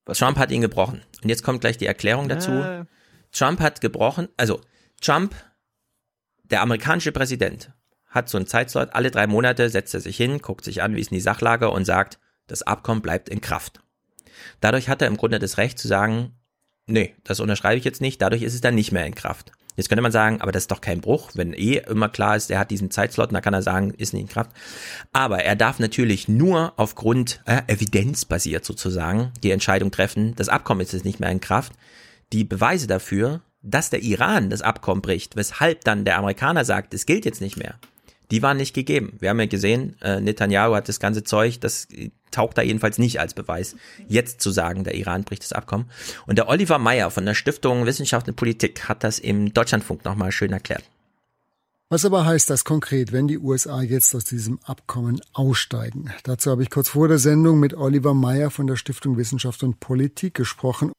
Was 0.07 0.19
Trump 0.19 0.39
hat 0.39 0.51
ihn 0.51 0.63
gebrochen. 0.63 1.03
Und 1.23 1.29
jetzt 1.29 1.43
kommt 1.43 1.61
gleich 1.61 1.77
die 1.77 1.87
Erklärung 1.87 2.29
dazu. 2.29 2.53
Äh. 2.53 2.85
Trump 3.33 3.61
hat 3.61 3.81
gebrochen, 3.81 4.29
also 4.37 4.61
Trump, 5.01 5.35
der 6.45 6.63
amerikanische 6.63 7.13
Präsident, 7.13 7.73
hat 8.07 8.31
so 8.31 8.39
einen 8.39 8.47
Zeitslot, 8.47 8.91
alle 8.95 9.11
drei 9.11 9.27
Monate 9.27 9.69
setzt 9.69 9.93
er 9.93 10.01
sich 10.01 10.17
hin, 10.17 10.39
guckt 10.41 10.65
sich 10.65 10.83
an, 10.83 10.95
wie 10.95 11.01
ist 11.01 11.11
denn 11.11 11.17
die 11.17 11.23
Sachlage 11.23 11.71
und 11.71 11.85
sagt, 11.85 12.19
das 12.47 12.63
Abkommen 12.63 13.03
bleibt 13.03 13.29
in 13.29 13.43
Kraft. 13.43 13.83
Dadurch 14.61 14.89
hat 14.89 15.03
er 15.03 15.09
im 15.09 15.17
Grunde 15.17 15.39
das 15.39 15.59
Recht 15.59 15.79
zu 15.79 15.89
sagen, 15.89 16.35
nee, 16.87 17.15
das 17.25 17.41
unterschreibe 17.41 17.79
ich 17.79 17.85
jetzt 17.85 18.01
nicht, 18.01 18.23
dadurch 18.23 18.43
ist 18.43 18.55
es 18.55 18.61
dann 18.61 18.75
nicht 18.75 18.93
mehr 18.93 19.07
in 19.07 19.15
Kraft. 19.15 19.53
Jetzt 19.77 19.89
könnte 19.89 20.03
man 20.03 20.13
sagen, 20.13 20.41
aber 20.41 20.53
das 20.53 20.65
ist 20.65 20.71
doch 20.71 20.81
kein 20.81 21.01
Bruch, 21.01 21.31
wenn 21.35 21.53
eh 21.53 21.83
immer 21.89 22.09
klar 22.09 22.37
ist, 22.37 22.51
er 22.51 22.59
hat 22.59 22.71
diesen 22.71 22.91
Zeitslot, 22.91 23.33
dann 23.33 23.43
kann 23.43 23.55
er 23.55 23.63
sagen, 23.63 23.93
ist 23.97 24.15
nicht 24.15 24.23
in 24.23 24.29
Kraft. 24.29 24.51
Aber 25.13 25.45
er 25.45 25.55
darf 25.55 25.79
natürlich 25.79 26.29
nur 26.29 26.73
aufgrund 26.77 27.43
äh, 27.45 27.63
evidenzbasiert 27.67 28.65
sozusagen 28.65 29.33
die 29.43 29.51
Entscheidung 29.51 29.91
treffen, 29.91 30.35
das 30.37 30.49
Abkommen 30.49 30.81
ist 30.81 30.93
jetzt 30.93 31.05
nicht 31.05 31.21
mehr 31.21 31.31
in 31.31 31.41
Kraft. 31.41 31.73
Die 32.33 32.45
Beweise 32.45 32.87
dafür, 32.87 33.43
dass 33.63 33.91
der 33.91 34.03
Iran 34.03 34.51
das 34.51 34.63
Abkommen 34.63 35.03
bricht, 35.03 35.37
weshalb 35.37 35.85
dann 35.85 36.05
der 36.05 36.19
Amerikaner 36.19 36.65
sagt, 36.65 36.95
es 36.95 37.05
gilt 37.05 37.25
jetzt 37.25 37.41
nicht 37.41 37.57
mehr, 37.57 37.75
die 38.31 38.43
waren 38.43 38.57
nicht 38.57 38.75
gegeben. 38.75 39.17
Wir 39.21 39.31
haben 39.31 39.41
ja 39.41 39.47
gesehen, 39.47 39.97
äh, 40.03 40.21
Netanyahu 40.21 40.75
hat 40.75 40.89
das 40.89 41.01
ganze 41.01 41.23
Zeug, 41.23 41.61
das 41.61 41.89
taucht 42.31 42.59
da 42.59 42.63
jedenfalls 42.63 42.99
nicht 42.99 43.21
als 43.21 43.35
Beweis, 43.35 43.77
jetzt 44.09 44.41
zu 44.41 44.51
sagen, 44.51 44.85
der 44.85 44.95
Iran 44.95 45.25
bricht 45.25 45.43
das 45.43 45.53
Abkommen. 45.53 45.87
Und 46.27 46.37
der 46.37 46.49
Oliver 46.49 46.79
Meyer 46.79 47.11
von 47.11 47.25
der 47.25 47.35
Stiftung 47.35 47.87
Wissenschaft 47.87 48.29
und 48.29 48.37
Politik 48.37 48.89
hat 48.89 49.05
das 49.05 49.19
im 49.19 49.55
Deutschlandfunk 49.55 50.05
nochmal 50.05 50.33
schön 50.33 50.53
erklärt. 50.53 50.85
Was 51.89 52.05
aber 52.05 52.27
heißt 52.27 52.51
das 52.51 52.65
konkret, 52.65 53.13
wenn 53.13 53.29
die 53.29 53.39
USA 53.39 53.81
jetzt 53.81 54.13
aus 54.17 54.25
diesem 54.25 54.59
Abkommen 54.65 55.21
aussteigen? 55.33 56.11
Dazu 56.25 56.51
habe 56.51 56.65
ich 56.65 56.71
kurz 56.71 56.89
vor 56.89 57.07
der 57.07 57.19
Sendung 57.19 57.61
mit 57.61 57.75
Oliver 57.75 58.13
Meyer 58.13 58.51
von 58.51 58.67
der 58.67 58.75
Stiftung 58.75 59.17
Wissenschaft 59.17 59.63
und 59.63 59.79
Politik 59.79 60.35
gesprochen. 60.35 60.91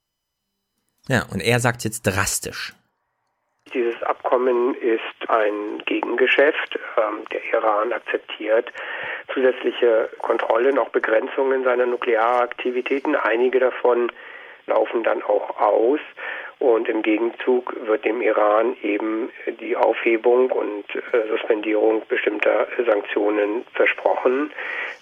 Ja, 1.09 1.23
und 1.23 1.41
er 1.41 1.59
sagt 1.59 1.83
jetzt 1.83 2.03
drastisch. 2.03 2.73
Abkommen 4.07 4.73
ist 4.75 5.29
ein 5.29 5.83
Gegengeschäft. 5.85 6.79
Ähm, 6.97 7.25
der 7.31 7.43
Iran 7.53 7.93
akzeptiert 7.93 8.71
zusätzliche 9.33 10.09
Kontrollen, 10.19 10.79
auch 10.79 10.89
Begrenzungen 10.89 11.63
seiner 11.63 11.85
Nuklearaktivitäten. 11.85 13.15
Einige 13.15 13.59
davon 13.59 14.11
laufen 14.65 15.03
dann 15.03 15.23
auch 15.23 15.59
aus. 15.59 15.99
Und 16.59 16.89
im 16.89 17.03
Gegenzug 17.03 17.75
wird 17.85 18.03
dem 18.03 18.21
Iran 18.21 18.75
eben 18.81 19.29
die 19.59 19.75
Aufhebung 19.75 20.49
und 20.51 20.85
äh, 20.95 21.27
Suspendierung 21.29 22.01
bestimmter 22.07 22.67
Sanktionen 22.83 23.63
versprochen. 23.73 24.51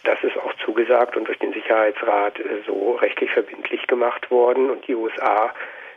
Das 0.03 0.21
ist 0.23 0.37
auch 0.37 0.53
zugesagt 0.65 1.15
und 1.15 1.27
durch 1.29 1.39
den 1.39 1.53
Sicherheitsrat 1.53 2.39
äh, 2.39 2.61
so 2.67 2.95
rechtlich 2.95 3.31
verbindlich 3.31 3.87
gemacht 3.87 4.29
worden. 4.31 4.69
Und 4.69 4.85
die 4.87 4.95
USA 4.95 5.53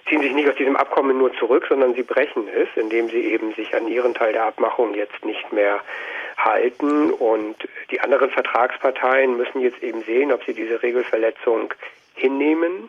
ziehen 0.09 0.23
sich 0.23 0.33
nicht 0.33 0.49
aus 0.49 0.57
diesem 0.57 0.77
Abkommen 0.77 1.19
nur 1.19 1.33
zurück, 1.35 1.67
sondern 1.69 1.95
sie 1.95 2.03
brechen 2.03 2.49
es, 2.49 2.69
indem 2.77 3.09
sie 3.09 3.21
eben 3.25 3.55
sich 3.55 3.75
an 3.75 3.89
ihren 3.89 4.15
Teil 4.15 4.33
der 4.33 4.45
Abmachung 4.45 4.95
jetzt 4.95 5.25
nicht 5.25 5.53
mehr 5.53 5.81
halten. 6.37 7.11
Und 7.11 7.57
die 7.91 8.01
anderen 8.01 8.31
Vertragsparteien 8.31 9.37
müssen 9.37 9.61
jetzt 9.61 9.83
eben 9.83 10.03
sehen, 10.03 10.33
ob 10.33 10.45
sie 10.45 10.55
diese 10.55 10.83
Regelverletzung 10.83 11.75
hinnehmen, 12.15 12.89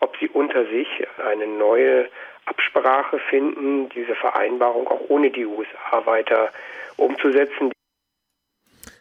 ob 0.00 0.16
sie 0.18 0.28
unter 0.28 0.66
sich 0.66 0.88
eine 1.24 1.46
neue 1.46 2.08
Absprache 2.44 3.18
finden, 3.30 3.88
diese 3.90 4.14
Vereinbarung 4.14 4.88
auch 4.88 5.00
ohne 5.08 5.30
die 5.30 5.46
USA 5.46 6.04
weiter 6.04 6.50
umzusetzen. 6.96 7.72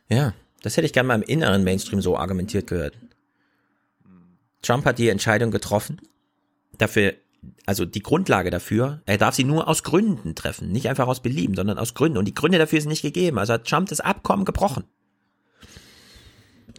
Ja, 0.07 0.34
das 0.64 0.78
hätte 0.78 0.86
ich 0.86 0.94
gerne 0.94 1.07
mal 1.07 1.15
im 1.15 1.23
inneren 1.23 1.64
Mainstream 1.64 2.02
so 2.02 2.18
argumentiert 2.18 2.68
gehört. 2.68 2.94
Trump 4.61 4.86
hat 4.86 4.99
die 4.99 5.10
Entscheidung 5.10 5.49
getroffen. 5.49 5.99
Dafür 6.78 7.14
also 7.65 7.85
die 7.85 8.01
Grundlage 8.01 8.49
dafür, 8.49 9.01
er 9.05 9.18
darf 9.18 9.35
sie 9.35 9.43
nur 9.43 9.68
aus 9.68 9.84
Gründen 9.84 10.35
treffen, 10.35 10.72
nicht 10.72 10.89
einfach 10.89 11.07
aus 11.07 11.22
Belieben, 11.22 11.55
sondern 11.55 11.77
aus 11.77 11.93
Gründen. 11.93 12.18
Und 12.18 12.26
die 12.26 12.34
Gründe 12.34 12.57
dafür 12.57 12.81
sind 12.81 12.89
nicht 12.89 13.01
gegeben. 13.01 13.39
Also 13.39 13.53
hat 13.53 13.68
Trump 13.68 13.89
das 13.89 13.99
Abkommen 13.99 14.45
gebrochen. 14.45 14.84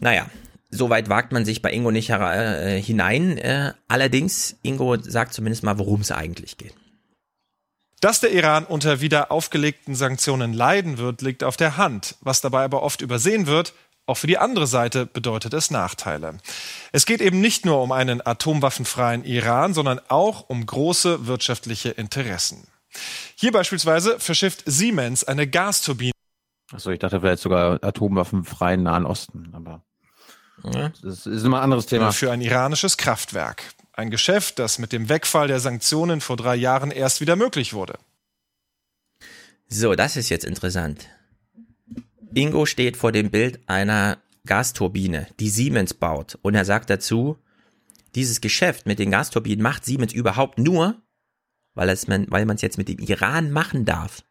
Naja, 0.01 0.28
soweit 0.70 1.09
wagt 1.09 1.32
man 1.32 1.44
sich 1.44 1.62
bei 1.62 1.72
Ingo 1.72 1.90
nicht 1.90 2.10
äh, 2.10 2.80
hinein. 2.80 3.39
Äh, 3.39 3.72
allerdings, 3.89 4.56
Ingo 4.62 4.97
sagt 5.01 5.34
zumindest 5.34 5.62
mal, 5.62 5.78
worum 5.78 6.01
es 6.01 6.10
eigentlich 6.10 6.59
geht. 6.59 6.74
Dass 8.01 8.18
der 8.18 8.32
Iran 8.32 8.64
unter 8.64 9.01
wieder 9.01 9.30
aufgelegten 9.30 9.94
Sanktionen 9.94 10.52
leiden 10.52 10.98
wird, 10.98 11.22
liegt 11.22 11.44
auf 11.44 11.56
der 11.56 11.76
Hand. 11.76 12.16
Was 12.20 12.40
dabei 12.40 12.64
aber 12.64 12.82
oft 12.82 13.01
übersehen 13.01 13.47
wird, 13.47 13.74
auch 14.07 14.16
für 14.16 14.27
die 14.27 14.39
andere 14.39 14.66
Seite 14.66 15.07
bedeutet 15.07 15.55
es 15.55 15.70
Nachteile. 15.70 16.39
Es 16.91 17.07
geht 17.07 17.20
eben 17.20 17.41
nicht 17.41 17.65
nur 17.65 17.83
um 17.83 17.93
einen 17.93 18.24
atomwaffenfreien 18.24 19.24
Iran, 19.24 19.74
sondern 19.74 20.01
auch 20.09 20.49
um 20.49 20.66
große 20.66 21.27
wirtschaftliche 21.27 21.91
Interessen. 21.91 22.66
Hier 23.37 23.53
beispielsweise 23.53 24.19
verschifft 24.19 24.65
Siemens 24.66 25.24
eine 25.24 25.47
Gasturbine. 25.47 26.12
Achso, 26.73 26.91
ich 26.91 26.99
dachte 26.99 27.20
vielleicht 27.20 27.43
sogar 27.43 27.83
atomwaffenfreien 27.83 28.83
Nahen 28.83 29.07
Osten, 29.07 29.51
aber 29.55 29.83
das 31.03 31.27
ist 31.27 31.45
immer 31.45 31.59
ein 31.59 31.65
anderes 31.65 31.87
Thema. 31.87 32.12
Für 32.12 32.31
ein 32.31 32.41
iranisches 32.41 32.97
Kraftwerk. 32.97 33.65
Ein 33.93 34.11
Geschäft, 34.11 34.59
das 34.59 34.79
mit 34.79 34.93
dem 34.93 35.09
Wegfall 35.09 35.49
der 35.49 35.61
Sanktionen 35.61 36.20
vor 36.20 36.37
drei 36.37 36.55
Jahren 36.55 36.91
erst 36.91 37.20
wieder 37.20 37.37
möglich 37.37 37.74
wurde. 37.74 37.99
So, 39.69 39.95
das 39.95 40.16
ist 40.16 40.29
jetzt 40.29 40.45
interessant. 40.45 41.09
Ingo 42.35 42.67
steht 42.67 42.97
vor 42.97 43.13
dem 43.13 43.31
Bild 43.31 43.61
einer 43.67 44.19
Gasturbine, 44.47 45.29
die 45.41 45.49
Siemens 45.49 45.95
baut. 45.95 46.39
Und 46.43 46.55
er 46.55 46.65
sagt 46.65 46.91
dazu, 46.91 47.39
dieses 48.15 48.41
Geschäft 48.41 48.87
mit 48.87 48.99
den 48.99 49.11
Gasturbinen 49.11 49.63
macht 49.63 49.85
Siemens 49.85 50.13
überhaupt 50.13 50.59
nur, 50.59 51.01
weil, 51.75 51.89
es 51.89 52.09
man, 52.09 52.27
weil 52.31 52.45
man 52.45 52.57
es 52.57 52.63
jetzt 52.63 52.79
mit 52.79 52.89
dem 52.89 52.99
Iran 52.99 53.51
machen 53.51 53.85
darf. 53.85 54.23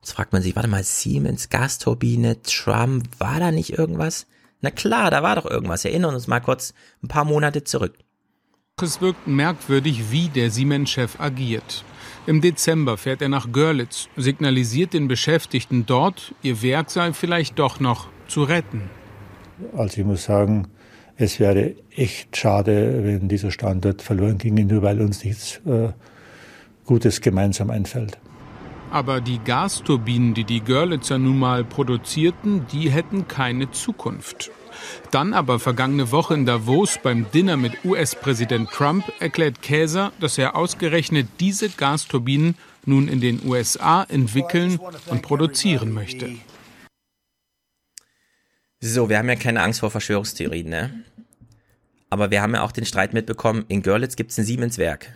Jetzt 0.00 0.12
fragt 0.12 0.32
man 0.32 0.42
sich, 0.42 0.54
warte 0.56 0.68
mal, 0.68 0.84
Siemens, 0.84 1.48
Gasturbine, 1.48 2.42
Trump, 2.42 3.08
war 3.18 3.40
da 3.40 3.50
nicht 3.50 3.70
irgendwas? 3.70 4.26
Na 4.60 4.70
klar, 4.70 5.10
da 5.10 5.22
war 5.22 5.36
doch 5.36 5.46
irgendwas. 5.46 5.84
Erinnern 5.84 6.14
uns 6.14 6.26
mal 6.26 6.40
kurz 6.40 6.74
ein 7.02 7.08
paar 7.08 7.24
Monate 7.24 7.64
zurück. 7.64 7.98
Es 8.80 9.00
wirkt 9.00 9.26
merkwürdig, 9.26 10.10
wie 10.10 10.28
der 10.28 10.50
Siemens-Chef 10.50 11.18
agiert. 11.18 11.84
Im 12.26 12.40
Dezember 12.40 12.96
fährt 12.96 13.22
er 13.22 13.28
nach 13.28 13.52
Görlitz, 13.52 14.08
signalisiert 14.16 14.94
den 14.94 15.06
Beschäftigten 15.06 15.86
dort, 15.86 16.34
ihr 16.42 16.60
Werk 16.60 16.90
sei 16.90 17.12
vielleicht 17.12 17.58
doch 17.60 17.78
noch 17.78 18.08
zu 18.26 18.42
retten. 18.42 18.90
Also 19.76 20.00
ich 20.00 20.06
muss 20.06 20.24
sagen, 20.24 20.66
es 21.16 21.38
wäre 21.38 21.76
echt 21.94 22.36
schade, 22.36 23.04
wenn 23.04 23.28
dieser 23.28 23.52
Standort 23.52 24.02
verloren 24.02 24.38
ginge, 24.38 24.64
nur 24.64 24.82
weil 24.82 25.00
uns 25.00 25.24
nichts 25.24 25.60
äh, 25.66 25.90
Gutes 26.84 27.20
gemeinsam 27.20 27.70
einfällt. 27.70 28.18
Aber 28.90 29.20
die 29.20 29.38
Gasturbinen, 29.38 30.34
die 30.34 30.44
die 30.44 30.60
Görlitzer 30.60 31.18
nun 31.18 31.38
mal 31.38 31.64
produzierten, 31.64 32.66
die 32.72 32.90
hätten 32.90 33.28
keine 33.28 33.70
Zukunft. 33.70 34.50
Dann 35.10 35.32
aber 35.32 35.58
vergangene 35.58 36.10
Woche 36.10 36.34
in 36.34 36.46
Davos 36.46 36.98
beim 37.02 37.30
Dinner 37.30 37.56
mit 37.56 37.84
US-Präsident 37.84 38.70
Trump 38.70 39.04
erklärt 39.20 39.62
Käser, 39.62 40.12
dass 40.20 40.38
er 40.38 40.56
ausgerechnet 40.56 41.28
diese 41.40 41.68
Gasturbinen 41.70 42.54
nun 42.84 43.08
in 43.08 43.20
den 43.20 43.44
USA 43.46 44.04
entwickeln 44.04 44.78
und 45.06 45.22
produzieren 45.22 45.92
möchte. 45.92 46.30
So, 48.80 49.08
wir 49.08 49.18
haben 49.18 49.28
ja 49.28 49.36
keine 49.36 49.62
Angst 49.62 49.80
vor 49.80 49.90
Verschwörungstheorien, 49.90 50.68
ne? 50.68 51.04
Aber 52.10 52.30
wir 52.30 52.40
haben 52.42 52.54
ja 52.54 52.62
auch 52.62 52.72
den 52.72 52.84
Streit 52.84 53.14
mitbekommen, 53.14 53.64
in 53.68 53.82
Görlitz 53.82 54.16
gibt 54.16 54.30
es 54.30 54.38
ein 54.38 54.44
Siemens-Werk. 54.44 55.08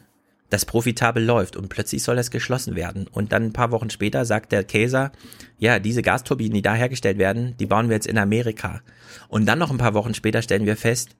Das 0.50 0.64
profitabel 0.64 1.24
läuft 1.24 1.56
und 1.56 1.68
plötzlich 1.68 2.02
soll 2.02 2.16
das 2.16 2.30
geschlossen 2.30 2.74
werden. 2.74 3.06
Und 3.06 3.32
dann 3.32 3.44
ein 3.44 3.52
paar 3.52 3.70
Wochen 3.70 3.88
später 3.88 4.24
sagt 4.24 4.52
der 4.52 4.64
Käser, 4.64 5.12
ja, 5.58 5.78
diese 5.78 6.02
Gasturbinen, 6.02 6.54
die 6.54 6.62
da 6.62 6.74
hergestellt 6.74 7.18
werden, 7.18 7.54
die 7.58 7.66
bauen 7.66 7.88
wir 7.88 7.96
jetzt 7.96 8.08
in 8.08 8.18
Amerika. 8.18 8.82
Und 9.28 9.46
dann 9.46 9.60
noch 9.60 9.70
ein 9.70 9.78
paar 9.78 9.94
Wochen 9.94 10.12
später 10.12 10.42
stellen 10.42 10.66
wir 10.66 10.76
fest, 10.76 11.16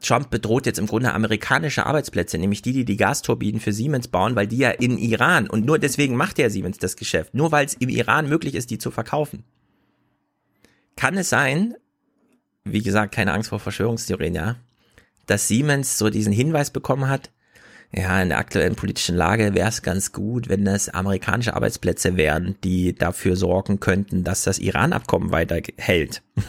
Trump 0.00 0.30
bedroht 0.30 0.66
jetzt 0.66 0.78
im 0.78 0.86
Grunde 0.86 1.12
amerikanische 1.12 1.86
Arbeitsplätze, 1.86 2.38
nämlich 2.38 2.62
die, 2.62 2.72
die 2.72 2.84
die 2.84 2.96
Gasturbinen 2.96 3.60
für 3.60 3.72
Siemens 3.72 4.08
bauen, 4.08 4.36
weil 4.36 4.46
die 4.46 4.58
ja 4.58 4.70
in 4.70 4.98
Iran 4.98 5.48
und 5.48 5.64
nur 5.64 5.78
deswegen 5.78 6.16
macht 6.16 6.38
ja 6.38 6.50
Siemens 6.50 6.78
das 6.78 6.96
Geschäft, 6.96 7.34
nur 7.34 7.50
weil 7.50 7.66
es 7.66 7.74
im 7.74 7.88
Iran 7.88 8.28
möglich 8.28 8.54
ist, 8.54 8.70
die 8.70 8.78
zu 8.78 8.90
verkaufen. 8.90 9.44
Kann 10.96 11.16
es 11.16 11.30
sein, 11.30 11.74
wie 12.64 12.82
gesagt, 12.82 13.14
keine 13.14 13.32
Angst 13.32 13.48
vor 13.48 13.58
Verschwörungstheorien, 13.58 14.34
ja, 14.34 14.56
dass 15.26 15.48
Siemens 15.48 15.98
so 15.98 16.10
diesen 16.10 16.32
Hinweis 16.32 16.70
bekommen 16.70 17.08
hat, 17.08 17.30
ja, 17.92 18.20
in 18.20 18.28
der 18.28 18.38
aktuellen 18.38 18.74
politischen 18.74 19.16
Lage 19.16 19.54
wäre 19.54 19.68
es 19.68 19.82
ganz 19.82 20.12
gut, 20.12 20.48
wenn 20.48 20.64
das 20.64 20.88
amerikanische 20.88 21.54
Arbeitsplätze 21.54 22.16
wären, 22.16 22.56
die 22.64 22.94
dafür 22.94 23.36
sorgen 23.36 23.80
könnten, 23.80 24.24
dass 24.24 24.44
das 24.44 24.58
Iran-Abkommen 24.58 25.30
weiterhält. 25.30 26.22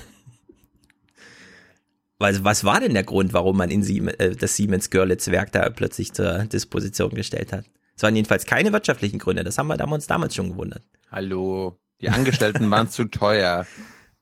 Was, 2.19 2.43
was 2.43 2.63
war 2.63 2.79
denn 2.79 2.95
der 2.95 3.03
Grund, 3.03 3.33
warum 3.33 3.57
man 3.57 3.69
in 3.69 3.83
Siemens, 3.83 4.15
äh, 4.15 4.35
das 4.35 4.55
Siemens-Görlitz-Werk 4.55 5.51
da 5.51 5.69
plötzlich 5.69 6.13
zur 6.13 6.45
Disposition 6.45 7.11
gestellt 7.11 7.53
hat? 7.53 7.65
Es 7.95 8.01
waren 8.01 8.15
jedenfalls 8.15 8.47
keine 8.47 8.73
wirtschaftlichen 8.73 9.19
Gründe, 9.19 9.43
das 9.43 9.59
haben 9.59 9.67
wir 9.67 9.79
uns 9.87 10.07
damals 10.07 10.33
schon 10.33 10.49
gewundert. 10.49 10.81
Hallo, 11.11 11.77
die 12.01 12.09
Angestellten 12.09 12.71
waren 12.71 12.89
zu 12.89 13.05
teuer. 13.05 13.67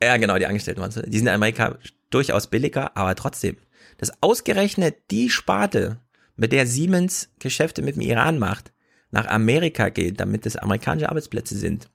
Ja, 0.03 0.17
genau, 0.17 0.37
die 0.37 0.45
Angestellten 0.45 0.81
waren 0.81 0.91
zu 0.91 1.03
teuer. 1.03 1.09
Die 1.09 1.17
sind 1.17 1.27
in 1.27 1.33
Amerika 1.33 1.77
durchaus 2.09 2.47
billiger, 2.47 2.97
aber 2.97 3.15
trotzdem. 3.15 3.55
Dass 3.97 4.21
ausgerechnet 4.21 4.95
die 5.11 5.29
Sparte, 5.29 5.99
mit 6.35 6.51
der 6.51 6.67
Siemens 6.67 7.29
Geschäfte 7.39 7.81
mit 7.81 7.95
dem 7.95 8.01
Iran 8.01 8.39
macht, 8.39 8.73
nach 9.11 9.27
Amerika 9.27 9.89
geht, 9.89 10.19
damit 10.19 10.45
es 10.45 10.57
amerikanische 10.57 11.09
Arbeitsplätze 11.09 11.57
sind, 11.57 11.89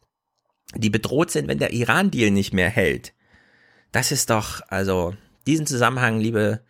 die 0.75 0.91
bedroht 0.91 1.31
sind, 1.31 1.49
wenn 1.49 1.59
der 1.59 1.73
Iran-Deal 1.73 2.31
nicht 2.31 2.53
mehr 2.53 2.71
hält. 2.71 3.13
Das 3.93 4.13
ist 4.13 4.31
doch, 4.31 4.63
also, 4.69 5.15
diesen 5.47 5.67
Zusammenhang, 5.67 6.21
liebe 6.21 6.61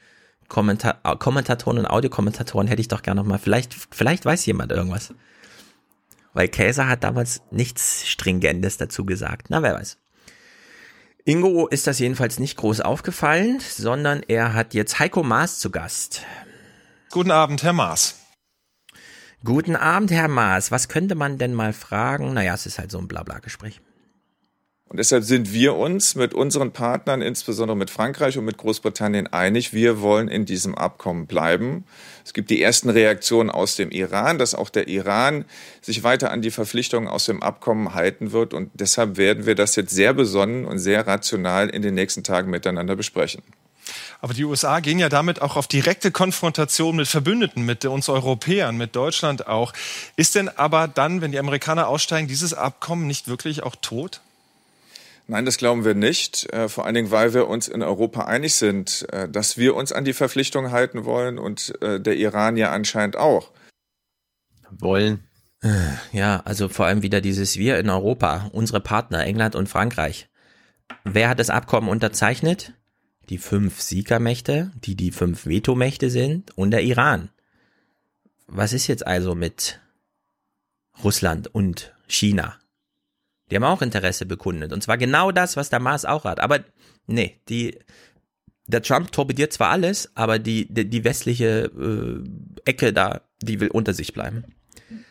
Kommenta 0.49 0.95
Kommentatoren 1.17 1.79
und 1.79 1.87
Audiokommentatoren, 1.87 2.67
hätte 2.67 2.81
ich 2.81 2.89
doch 2.89 3.03
gerne 3.03 3.21
nochmal. 3.21 3.39
Vielleicht, 3.39 3.77
vielleicht 3.91 4.25
weiß 4.25 4.45
jemand 4.47 4.73
irgendwas. 4.73 5.15
Weil 6.33 6.49
Käser 6.49 6.89
hat 6.89 7.05
damals 7.05 7.43
nichts 7.51 8.09
Stringentes 8.09 8.77
dazu 8.77 9.05
gesagt. 9.05 9.47
Na, 9.51 9.63
wer 9.63 9.75
weiß. 9.75 9.99
Ingo 11.25 11.67
ist 11.69 11.87
das 11.87 11.99
jedenfalls 11.99 12.39
nicht 12.39 12.57
groß 12.57 12.81
aufgefallen, 12.81 13.61
sondern 13.61 14.23
er 14.27 14.55
hat 14.55 14.75
jetzt 14.75 14.99
Heiko 14.99 15.23
Maas 15.23 15.59
zu 15.59 15.71
Gast. 15.71 16.23
Guten 17.11 17.31
Abend, 17.31 17.63
Herr 17.63 17.73
Maas. 17.73 18.17
Guten 19.45 19.77
Abend, 19.77 20.11
Herr 20.11 20.29
Maas. 20.29 20.71
Was 20.71 20.89
könnte 20.89 21.15
man 21.15 21.39
denn 21.39 21.55
mal 21.55 21.73
fragen? 21.73 22.33
Naja, 22.35 22.55
es 22.55 22.67
ist 22.67 22.79
halt 22.79 22.91
so 22.91 22.99
ein 22.99 23.09
Blabla-Gespräch. 23.09 23.81
Und 24.91 24.97
deshalb 24.97 25.23
sind 25.23 25.53
wir 25.53 25.77
uns 25.77 26.17
mit 26.17 26.35
unseren 26.35 26.73
Partnern, 26.73 27.23
insbesondere 27.23 27.77
mit 27.77 27.91
Frankreich 27.91 28.37
und 28.39 28.45
mit 28.45 28.57
Großbritannien, 28.57 29.29
einig, 29.29 29.73
wir 29.73 30.01
wollen 30.01 30.27
in 30.27 30.47
diesem 30.47 30.75
Abkommen 30.75 31.29
bleiben. 31.29 31.85
Es 32.25 32.33
gibt 32.33 32.51
die 32.51 32.61
ersten 32.61 32.91
Reaktionen 32.91 33.51
aus 33.51 33.77
dem 33.77 33.93
Iran, 33.93 34.39
dass 34.39 34.53
auch 34.53 34.69
der 34.69 34.89
Iran 34.89 35.45
sich 35.81 36.03
weiter 36.03 36.33
an 36.33 36.43
die 36.43 36.51
Verpflichtungen 36.51 37.09
aus 37.09 37.27
dem 37.27 37.41
Abkommen 37.41 37.95
halten 37.95 38.33
wird. 38.33 38.53
Und 38.53 38.73
deshalb 38.75 39.17
werden 39.17 39.47
wir 39.47 39.55
das 39.55 39.77
jetzt 39.77 39.95
sehr 39.95 40.13
besonnen 40.13 40.65
und 40.65 40.81
sehr 40.81 41.07
rational 41.07 41.69
in 41.69 41.83
den 41.83 41.95
nächsten 41.95 42.25
Tagen 42.25 42.51
miteinander 42.51 42.97
besprechen. 42.97 43.45
Aber 44.21 44.35
die 44.35 44.45
USA 44.45 44.81
gehen 44.81 44.99
ja 44.99 45.09
damit 45.09 45.41
auch 45.41 45.55
auf 45.55 45.69
direkte 45.69 46.11
Konfrontation 46.11 46.97
mit 46.97 47.07
Verbündeten, 47.07 47.65
mit 47.65 47.85
uns 47.85 48.09
Europäern, 48.09 48.77
mit 48.77 48.97
Deutschland 48.97 49.47
auch. 49.47 49.73
Ist 50.17 50.35
denn 50.35 50.49
aber 50.49 50.89
dann, 50.89 51.21
wenn 51.21 51.31
die 51.31 51.39
Amerikaner 51.39 51.87
aussteigen, 51.87 52.27
dieses 52.27 52.55
Abkommen 52.55 53.07
nicht 53.07 53.29
wirklich 53.29 53.63
auch 53.63 53.77
tot? 53.81 54.21
Nein, 55.31 55.45
das 55.45 55.59
glauben 55.59 55.85
wir 55.85 55.95
nicht. 55.95 56.53
Äh, 56.53 56.69
vor 56.69 56.87
allen 56.87 56.97
Dingen, 56.97 57.13
weil 57.13 57.35
wir 57.35 57.47
uns 57.47 57.69
in 57.69 57.85
Europa 57.85 58.25
einig 58.25 58.57
sind, 58.57 59.07
äh, 59.13 59.29
dass 59.29 59.57
wir 59.57 59.77
uns 59.77 59.93
an 59.93 60.05
die 60.05 60.13
Verpflichtungen 60.13 60.73
halten 60.73 61.05
wollen 61.05 61.39
und 61.39 61.73
äh, 61.83 62.01
der 62.01 62.17
Iran 62.17 62.57
ja 62.57 62.73
anscheinend 62.73 63.17
auch. 63.17 63.53
Wollen. 64.71 65.25
Ja, 66.11 66.41
also 66.47 66.69
vor 66.69 66.87
allem 66.87 67.03
wieder 67.03 67.21
dieses 67.21 67.59
Wir 67.59 67.79
in 67.79 67.91
Europa, 67.91 68.49
unsere 68.53 68.81
Partner 68.81 69.25
England 69.25 69.55
und 69.55 69.69
Frankreich. 69.69 70.29
Wer 71.05 71.29
hat 71.29 71.39
das 71.39 71.51
Abkommen 71.51 71.91
unterzeichnet? 71.91 72.73
Die 73.29 73.37
fünf 73.37 73.81
Siegermächte, 73.81 74.73
die 74.75 74.97
die 74.97 75.13
fünf 75.13 75.45
Vetomächte 75.45 76.09
sind 76.09 76.57
und 76.57 76.71
der 76.71 76.83
Iran. 76.83 77.29
Was 78.47 78.73
ist 78.73 78.87
jetzt 78.87 79.07
also 79.07 79.35
mit 79.35 79.81
Russland 81.05 81.55
und 81.55 81.95
China? 82.09 82.60
Die 83.51 83.57
haben 83.57 83.65
auch 83.65 83.83
Interesse 83.83 84.27
bekundet. 84.27 84.73
Und 84.73 84.83
zwar 84.83 84.99
genau 84.99 85.33
das, 85.33 85.57
was 85.57 85.71
der 85.71 85.81
Mars 85.81 86.05
auch 86.05 86.25
hat. 86.25 86.41
Aber 86.41 86.61
nee, 87.07 87.41
die, 87.49 87.79
der 88.67 88.83
Trump 88.83 89.13
torpediert 89.13 89.53
zwar 89.53 89.71
alles, 89.71 90.11
aber 90.15 90.39
die, 90.39 90.73
die, 90.73 90.89
die 90.89 91.05
westliche 91.05 91.71
äh, 91.77 92.23
Ecke 92.65 92.93
da, 92.93 93.23
die 93.43 93.61
will 93.61 93.69
unter 93.69 93.95
sich 93.95 94.13
bleiben. 94.13 94.45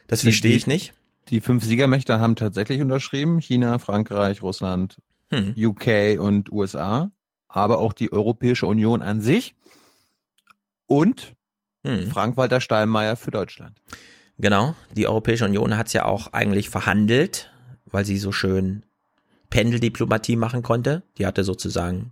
Das 0.08 0.22
verstehe 0.22 0.56
ich 0.56 0.68
nicht. 0.68 0.94
Die 1.30 1.42
fünf 1.42 1.64
Siegermächte 1.64 2.20
haben 2.20 2.36
tatsächlich 2.36 2.82
unterschrieben. 2.82 3.40
China, 3.40 3.78
Frankreich, 3.78 4.42
Russland, 4.42 4.98
hm. 5.32 5.54
UK 5.56 6.20
und 6.20 6.52
USA. 6.52 7.12
Aber 7.48 7.80
auch 7.80 7.94
die 7.94 8.12
Europäische 8.12 8.66
Union 8.66 9.02
an 9.02 9.22
sich. 9.22 9.56
Und 10.88 11.36
hm. 11.86 12.08
Frank-Walter 12.08 12.62
Steinmeier 12.62 13.16
für 13.16 13.32
Deutschland. 13.32 13.82
Genau, 14.38 14.74
die 14.96 15.08
Europäische 15.08 15.46
Union 15.46 15.78
hat 15.78 15.88
es 15.88 15.94
ja 15.94 16.06
auch 16.06 16.34
eigentlich 16.34 16.70
verhandelt 16.70 17.52
weil 17.92 18.06
sie 18.06 18.18
so 18.18 18.32
schön 18.32 18.84
Pendeldiplomatie 19.50 20.36
machen 20.36 20.64
konnte. 20.64 21.04
Die 21.18 21.26
hatte 21.26 21.44
sozusagen 21.44 22.12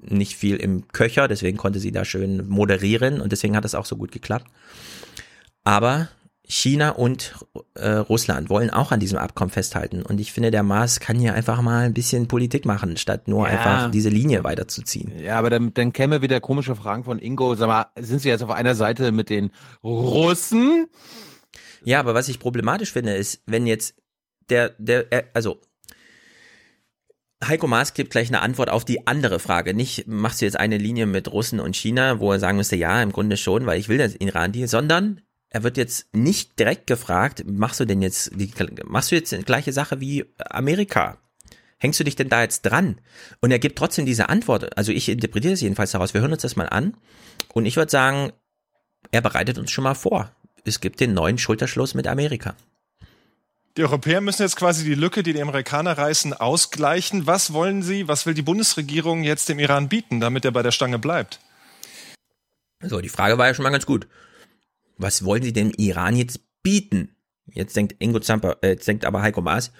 nicht 0.00 0.36
viel 0.36 0.56
im 0.56 0.88
Köcher, 0.88 1.28
deswegen 1.28 1.56
konnte 1.56 1.78
sie 1.78 1.92
da 1.92 2.04
schön 2.04 2.48
moderieren 2.48 3.20
und 3.20 3.32
deswegen 3.32 3.56
hat 3.56 3.64
es 3.64 3.74
auch 3.74 3.86
so 3.86 3.96
gut 3.96 4.12
geklappt. 4.12 4.46
Aber 5.64 6.08
China 6.44 6.90
und 6.90 7.34
äh, 7.74 7.88
Russland 7.88 8.50
wollen 8.50 8.70
auch 8.70 8.90
an 8.90 9.00
diesem 9.00 9.16
Abkommen 9.16 9.50
festhalten. 9.50 10.02
Und 10.02 10.20
ich 10.20 10.32
finde, 10.32 10.50
der 10.50 10.62
Mars 10.62 10.98
kann 10.98 11.18
hier 11.18 11.34
einfach 11.34 11.62
mal 11.62 11.84
ein 11.84 11.94
bisschen 11.94 12.26
Politik 12.28 12.66
machen, 12.66 12.96
statt 12.96 13.28
nur 13.28 13.48
ja. 13.48 13.52
einfach 13.52 13.90
diese 13.90 14.08
Linie 14.08 14.42
weiterzuziehen. 14.44 15.12
Ja, 15.18 15.38
aber 15.38 15.50
dann, 15.50 15.72
dann 15.72 15.92
käme 15.92 16.20
wieder 16.20 16.40
komische 16.40 16.74
Fragen 16.74 17.04
von 17.04 17.18
Ingo. 17.20 17.54
Sag 17.54 17.68
mal, 17.68 17.86
sind 17.98 18.20
Sie 18.20 18.28
jetzt 18.28 18.42
auf 18.42 18.50
einer 18.50 18.74
Seite 18.74 19.12
mit 19.12 19.30
den 19.30 19.50
Russen? 19.84 20.88
Ja, 21.84 22.00
aber 22.00 22.14
was 22.14 22.28
ich 22.28 22.38
problematisch 22.38 22.92
finde, 22.92 23.14
ist, 23.14 23.40
wenn 23.46 23.66
jetzt 23.66 23.94
der, 24.52 24.74
der, 24.78 25.24
also 25.32 25.60
Heiko 27.44 27.66
Maas 27.66 27.94
gibt 27.94 28.10
gleich 28.10 28.28
eine 28.28 28.40
Antwort 28.40 28.70
auf 28.70 28.84
die 28.84 29.06
andere 29.06 29.40
Frage. 29.40 29.74
Nicht, 29.74 30.06
machst 30.06 30.40
du 30.40 30.44
jetzt 30.44 30.58
eine 30.58 30.78
Linie 30.78 31.06
mit 31.06 31.32
Russen 31.32 31.58
und 31.58 31.74
China, 31.74 32.20
wo 32.20 32.32
er 32.32 32.38
sagen 32.38 32.58
müsste, 32.58 32.76
ja, 32.76 33.02
im 33.02 33.12
Grunde 33.12 33.36
schon, 33.36 33.66
weil 33.66 33.80
ich 33.80 33.88
will 33.88 33.98
das 33.98 34.14
Iran-Deal, 34.14 34.68
sondern 34.68 35.22
er 35.48 35.64
wird 35.64 35.76
jetzt 35.76 36.14
nicht 36.14 36.58
direkt 36.58 36.86
gefragt, 36.86 37.44
machst 37.46 37.80
du 37.80 37.84
denn 37.84 38.00
jetzt 38.00 38.30
die, 38.34 38.50
machst 38.84 39.10
du 39.10 39.16
jetzt 39.16 39.32
die 39.32 39.42
gleiche 39.42 39.72
Sache 39.72 40.00
wie 40.00 40.24
Amerika? 40.38 41.18
Hängst 41.78 41.98
du 41.98 42.04
dich 42.04 42.14
denn 42.14 42.28
da 42.28 42.42
jetzt 42.42 42.62
dran? 42.62 43.00
Und 43.40 43.50
er 43.50 43.58
gibt 43.58 43.76
trotzdem 43.76 44.06
diese 44.06 44.28
Antwort. 44.28 44.76
Also 44.78 44.92
ich 44.92 45.08
interpretiere 45.08 45.54
es 45.54 45.60
jedenfalls 45.60 45.90
daraus. 45.90 46.14
Wir 46.14 46.20
hören 46.20 46.32
uns 46.32 46.42
das 46.42 46.54
mal 46.54 46.68
an. 46.68 46.96
Und 47.54 47.66
ich 47.66 47.76
würde 47.76 47.90
sagen, 47.90 48.32
er 49.10 49.20
bereitet 49.20 49.58
uns 49.58 49.72
schon 49.72 49.84
mal 49.84 49.94
vor. 49.94 50.30
Es 50.64 50.80
gibt 50.80 51.00
den 51.00 51.12
neuen 51.12 51.38
Schulterschluss 51.38 51.94
mit 51.94 52.06
Amerika. 52.06 52.54
Die 53.76 53.82
Europäer 53.82 54.20
müssen 54.20 54.42
jetzt 54.42 54.56
quasi 54.56 54.84
die 54.84 54.94
Lücke, 54.94 55.22
die 55.22 55.32
die 55.32 55.40
Amerikaner 55.40 55.96
reißen, 55.96 56.34
ausgleichen. 56.34 57.26
Was 57.26 57.54
wollen 57.54 57.82
sie, 57.82 58.06
was 58.06 58.26
will 58.26 58.34
die 58.34 58.42
Bundesregierung 58.42 59.22
jetzt 59.22 59.48
dem 59.48 59.58
Iran 59.58 59.88
bieten, 59.88 60.20
damit 60.20 60.44
er 60.44 60.50
bei 60.50 60.62
der 60.62 60.72
Stange 60.72 60.98
bleibt? 60.98 61.40
So, 62.82 63.00
die 63.00 63.08
Frage 63.08 63.38
war 63.38 63.46
ja 63.46 63.54
schon 63.54 63.62
mal 63.62 63.70
ganz 63.70 63.86
gut. 63.86 64.08
Was 64.98 65.24
wollen 65.24 65.42
sie 65.42 65.54
dem 65.54 65.72
Iran 65.76 66.16
jetzt 66.16 66.40
bieten? 66.62 67.16
Jetzt 67.46 67.74
denkt 67.74 67.96
Ingo 67.98 68.20
Zamper, 68.20 68.58
äh, 68.62 68.70
jetzt 68.70 68.86
denkt 68.86 69.04
aber 69.04 69.22
Heiko 69.22 69.40
Maas, 69.40 69.72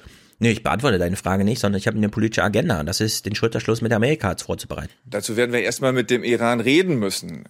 Nee, 0.42 0.50
ich 0.50 0.64
beantworte 0.64 0.98
deine 0.98 1.14
Frage 1.14 1.44
nicht, 1.44 1.60
sondern 1.60 1.78
ich 1.78 1.86
habe 1.86 1.96
eine 1.96 2.08
politische 2.08 2.42
Agenda. 2.42 2.82
Das 2.82 3.00
ist, 3.00 3.26
den 3.26 3.36
Schulterschluss 3.36 3.80
mit 3.80 3.92
Amerika 3.92 4.34
vorzubereiten. 4.36 4.92
Dazu 5.04 5.36
werden 5.36 5.52
wir 5.52 5.60
erstmal 5.62 5.92
mit 5.92 6.10
dem 6.10 6.24
Iran 6.24 6.58
reden 6.58 6.98
müssen. 6.98 7.44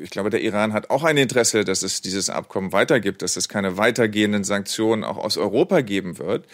Ich 0.00 0.08
glaube, 0.08 0.30
der 0.30 0.40
Iran 0.40 0.72
hat 0.72 0.88
auch 0.88 1.04
ein 1.04 1.18
Interesse, 1.18 1.62
dass 1.62 1.82
es 1.82 2.00
dieses 2.00 2.30
Abkommen 2.30 2.72
weitergibt, 2.72 3.20
dass 3.20 3.36
es 3.36 3.50
keine 3.50 3.76
weitergehenden 3.76 4.44
Sanktionen 4.44 5.04
auch 5.04 5.18
aus 5.18 5.36
Europa 5.36 5.82
geben 5.82 6.16
wird. 6.16 6.46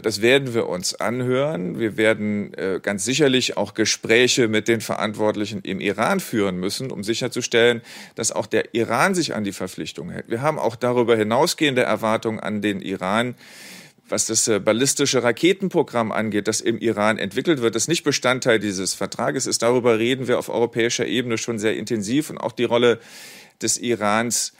Das 0.00 0.22
werden 0.22 0.54
wir 0.54 0.68
uns 0.68 0.94
anhören. 0.94 1.80
Wir 1.80 1.96
werden 1.96 2.54
äh, 2.54 2.78
ganz 2.80 3.04
sicherlich 3.04 3.56
auch 3.56 3.74
Gespräche 3.74 4.46
mit 4.46 4.68
den 4.68 4.80
Verantwortlichen 4.80 5.62
im 5.62 5.80
Iran 5.80 6.20
führen 6.20 6.58
müssen, 6.58 6.92
um 6.92 7.02
sicherzustellen, 7.02 7.82
dass 8.14 8.30
auch 8.30 8.46
der 8.46 8.76
Iran 8.76 9.16
sich 9.16 9.34
an 9.34 9.42
die 9.42 9.50
Verpflichtungen 9.50 10.12
hält. 10.12 10.30
Wir 10.30 10.42
haben 10.42 10.60
auch 10.60 10.76
darüber 10.76 11.16
hinausgehende 11.16 11.82
Erwartungen 11.82 12.38
an 12.38 12.62
den 12.62 12.80
Iran 12.80 13.34
was 14.10 14.26
das 14.26 14.48
äh, 14.48 14.58
ballistische 14.58 15.22
Raketenprogramm 15.22 16.12
angeht, 16.12 16.48
das 16.48 16.60
im 16.60 16.78
Iran 16.78 17.18
entwickelt 17.18 17.60
wird, 17.62 17.74
das 17.74 17.88
nicht 17.88 18.04
Bestandteil 18.04 18.58
dieses 18.58 18.94
Vertrages 18.94 19.46
ist. 19.46 19.62
Darüber 19.62 19.98
reden 19.98 20.28
wir 20.28 20.38
auf 20.38 20.48
europäischer 20.48 21.06
Ebene 21.06 21.38
schon 21.38 21.58
sehr 21.58 21.76
intensiv 21.76 22.30
und 22.30 22.38
auch 22.38 22.52
die 22.52 22.64
Rolle 22.64 23.00
des 23.62 23.78
Irans 23.78 24.52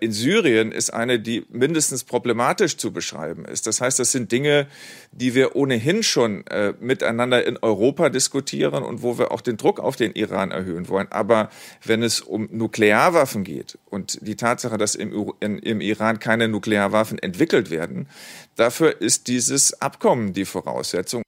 in 0.00 0.12
Syrien 0.12 0.70
ist 0.70 0.90
eine, 0.90 1.18
die 1.18 1.46
mindestens 1.48 2.04
problematisch 2.04 2.76
zu 2.76 2.92
beschreiben 2.92 3.46
ist. 3.46 3.66
Das 3.66 3.80
heißt, 3.80 3.98
das 3.98 4.12
sind 4.12 4.30
Dinge, 4.30 4.66
die 5.12 5.34
wir 5.34 5.56
ohnehin 5.56 6.02
schon 6.02 6.46
äh, 6.48 6.74
miteinander 6.78 7.46
in 7.46 7.56
Europa 7.56 8.10
diskutieren 8.10 8.84
und 8.84 9.02
wo 9.02 9.18
wir 9.18 9.32
auch 9.32 9.40
den 9.40 9.56
Druck 9.56 9.80
auf 9.80 9.96
den 9.96 10.12
Iran 10.12 10.50
erhöhen 10.50 10.88
wollen. 10.88 11.10
Aber 11.10 11.48
wenn 11.82 12.02
es 12.02 12.20
um 12.20 12.48
Nuklearwaffen 12.52 13.44
geht 13.44 13.78
und 13.88 14.18
die 14.20 14.36
Tatsache, 14.36 14.76
dass 14.76 14.94
im, 14.94 15.32
in, 15.40 15.58
im 15.58 15.80
Iran 15.80 16.18
keine 16.18 16.48
Nuklearwaffen 16.48 17.18
entwickelt 17.18 17.70
werden, 17.70 18.08
dafür 18.56 19.00
ist 19.00 19.26
dieses 19.26 19.80
Abkommen 19.80 20.34
die 20.34 20.44
Voraussetzung. 20.44 21.22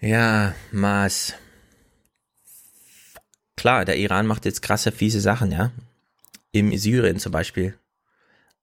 Ja, 0.00 0.56
Maß. 0.72 1.34
Klar, 3.56 3.84
der 3.84 3.98
Iran 3.98 4.26
macht 4.26 4.46
jetzt 4.46 4.62
krasse, 4.62 4.90
fiese 4.90 5.20
Sachen, 5.20 5.52
ja 5.52 5.70
im 6.52 6.76
Syrien 6.76 7.18
zum 7.18 7.32
Beispiel. 7.32 7.74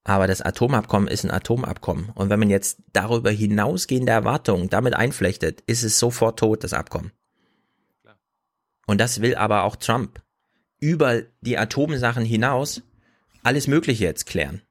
Aber 0.03 0.27
das 0.27 0.41
Atomabkommen 0.41 1.09
ist 1.09 1.23
ein 1.23 1.31
Atomabkommen. 1.31 2.09
Und 2.15 2.29
wenn 2.29 2.39
man 2.39 2.49
jetzt 2.49 2.79
darüber 2.93 3.31
hinausgehende 3.31 4.11
Erwartungen 4.11 4.69
damit 4.69 4.93
einflechtet, 4.93 5.61
ist 5.67 5.83
es 5.83 5.99
sofort 5.99 6.39
tot, 6.39 6.63
das 6.63 6.73
Abkommen. 6.73 7.11
Und 8.87 8.99
das 8.99 9.21
will 9.21 9.35
aber 9.35 9.63
auch 9.63 9.75
Trump. 9.75 10.21
Über 10.79 11.23
die 11.41 11.57
Atomsachen 11.57 12.25
hinaus 12.25 12.81
alles 13.43 13.67
Mögliche 13.67 14.05
jetzt 14.05 14.25
klären. 14.25 14.61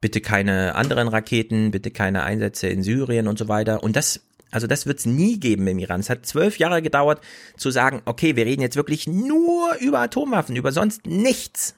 Bitte 0.00 0.20
keine 0.20 0.74
anderen 0.74 1.08
Raketen, 1.08 1.70
bitte 1.70 1.90
keine 1.90 2.24
Einsätze 2.24 2.68
in 2.68 2.82
Syrien 2.82 3.26
und 3.26 3.38
so 3.38 3.48
weiter. 3.48 3.82
Und 3.82 3.96
das, 3.96 4.26
also 4.50 4.66
das 4.66 4.86
wird 4.86 4.98
es 4.98 5.06
nie 5.06 5.40
geben 5.40 5.66
im 5.66 5.78
Iran. 5.78 6.00
Es 6.00 6.10
hat 6.10 6.26
zwölf 6.26 6.58
Jahre 6.58 6.82
gedauert 6.82 7.22
zu 7.56 7.70
sagen, 7.70 8.02
okay, 8.04 8.36
wir 8.36 8.44
reden 8.44 8.60
jetzt 8.60 8.76
wirklich 8.76 9.06
nur 9.06 9.74
über 9.80 10.00
Atomwaffen, 10.00 10.56
über 10.56 10.72
sonst 10.72 11.06
nichts. 11.06 11.74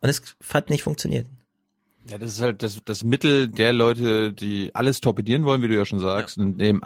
Und 0.00 0.08
es 0.08 0.36
hat 0.52 0.70
nicht 0.70 0.82
funktioniert. 0.82 1.26
Ja, 2.08 2.18
das 2.18 2.34
ist 2.34 2.40
halt 2.40 2.62
das, 2.62 2.80
das 2.84 3.02
Mittel 3.02 3.48
der 3.48 3.72
Leute, 3.72 4.32
die 4.32 4.70
alles 4.74 5.00
torpedieren 5.00 5.44
wollen, 5.44 5.62
wie 5.62 5.68
du 5.68 5.74
ja 5.74 5.84
schon 5.84 5.98
sagst. 5.98 6.36
Ja. 6.36 6.44
Und 6.44 6.58
dem, 6.58 6.82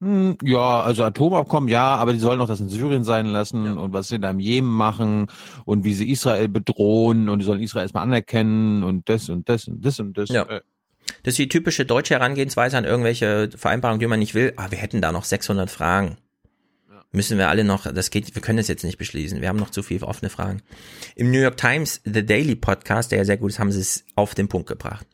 hm, 0.00 0.38
ja, 0.42 0.80
also 0.80 1.04
Atomabkommen, 1.04 1.68
ja, 1.68 1.94
aber 1.96 2.12
die 2.12 2.18
sollen 2.18 2.40
doch 2.40 2.48
das 2.48 2.60
in 2.60 2.68
Syrien 2.68 3.04
sein 3.04 3.26
lassen 3.26 3.64
ja. 3.64 3.72
und 3.74 3.92
was 3.92 4.08
sie 4.08 4.18
da 4.18 4.30
im 4.30 4.40
Jemen 4.40 4.70
machen 4.70 5.28
und 5.64 5.84
wie 5.84 5.94
sie 5.94 6.10
Israel 6.10 6.48
bedrohen 6.48 7.28
und 7.28 7.38
die 7.38 7.44
sollen 7.44 7.62
Israel 7.62 7.84
erstmal 7.84 8.02
anerkennen 8.02 8.82
und 8.82 9.08
das 9.08 9.28
und 9.28 9.48
das 9.48 9.68
und 9.68 9.84
das 9.84 10.00
und 10.00 10.18
das. 10.18 10.30
Ja. 10.30 10.42
Äh. 10.42 10.62
Das 11.22 11.32
ist 11.32 11.38
die 11.38 11.48
typische 11.48 11.84
deutsche 11.84 12.14
Herangehensweise 12.14 12.76
an 12.76 12.84
irgendwelche 12.84 13.50
Vereinbarungen, 13.54 14.00
die 14.00 14.06
man 14.06 14.18
nicht 14.18 14.34
will. 14.34 14.54
Aber 14.56 14.72
wir 14.72 14.78
hätten 14.78 15.00
da 15.00 15.12
noch 15.12 15.24
600 15.24 15.70
Fragen 15.70 16.16
müssen 17.14 17.38
wir 17.38 17.48
alle 17.48 17.64
noch, 17.64 17.90
das 17.92 18.10
geht, 18.10 18.34
wir 18.34 18.42
können 18.42 18.58
das 18.58 18.68
jetzt 18.68 18.84
nicht 18.84 18.98
beschließen. 18.98 19.40
Wir 19.40 19.48
haben 19.48 19.58
noch 19.58 19.70
zu 19.70 19.82
viele 19.82 20.06
offene 20.06 20.30
Fragen. 20.30 20.62
Im 21.16 21.30
New 21.30 21.40
York 21.40 21.56
Times, 21.56 22.00
The 22.04 22.24
Daily 22.24 22.56
Podcast, 22.56 23.12
der 23.12 23.18
ja 23.18 23.24
sehr 23.24 23.36
gut 23.36 23.50
ist, 23.50 23.58
haben 23.58 23.72
sie 23.72 23.80
es 23.80 24.04
auf 24.16 24.34
den 24.34 24.48
Punkt 24.48 24.68
gebracht. 24.68 25.06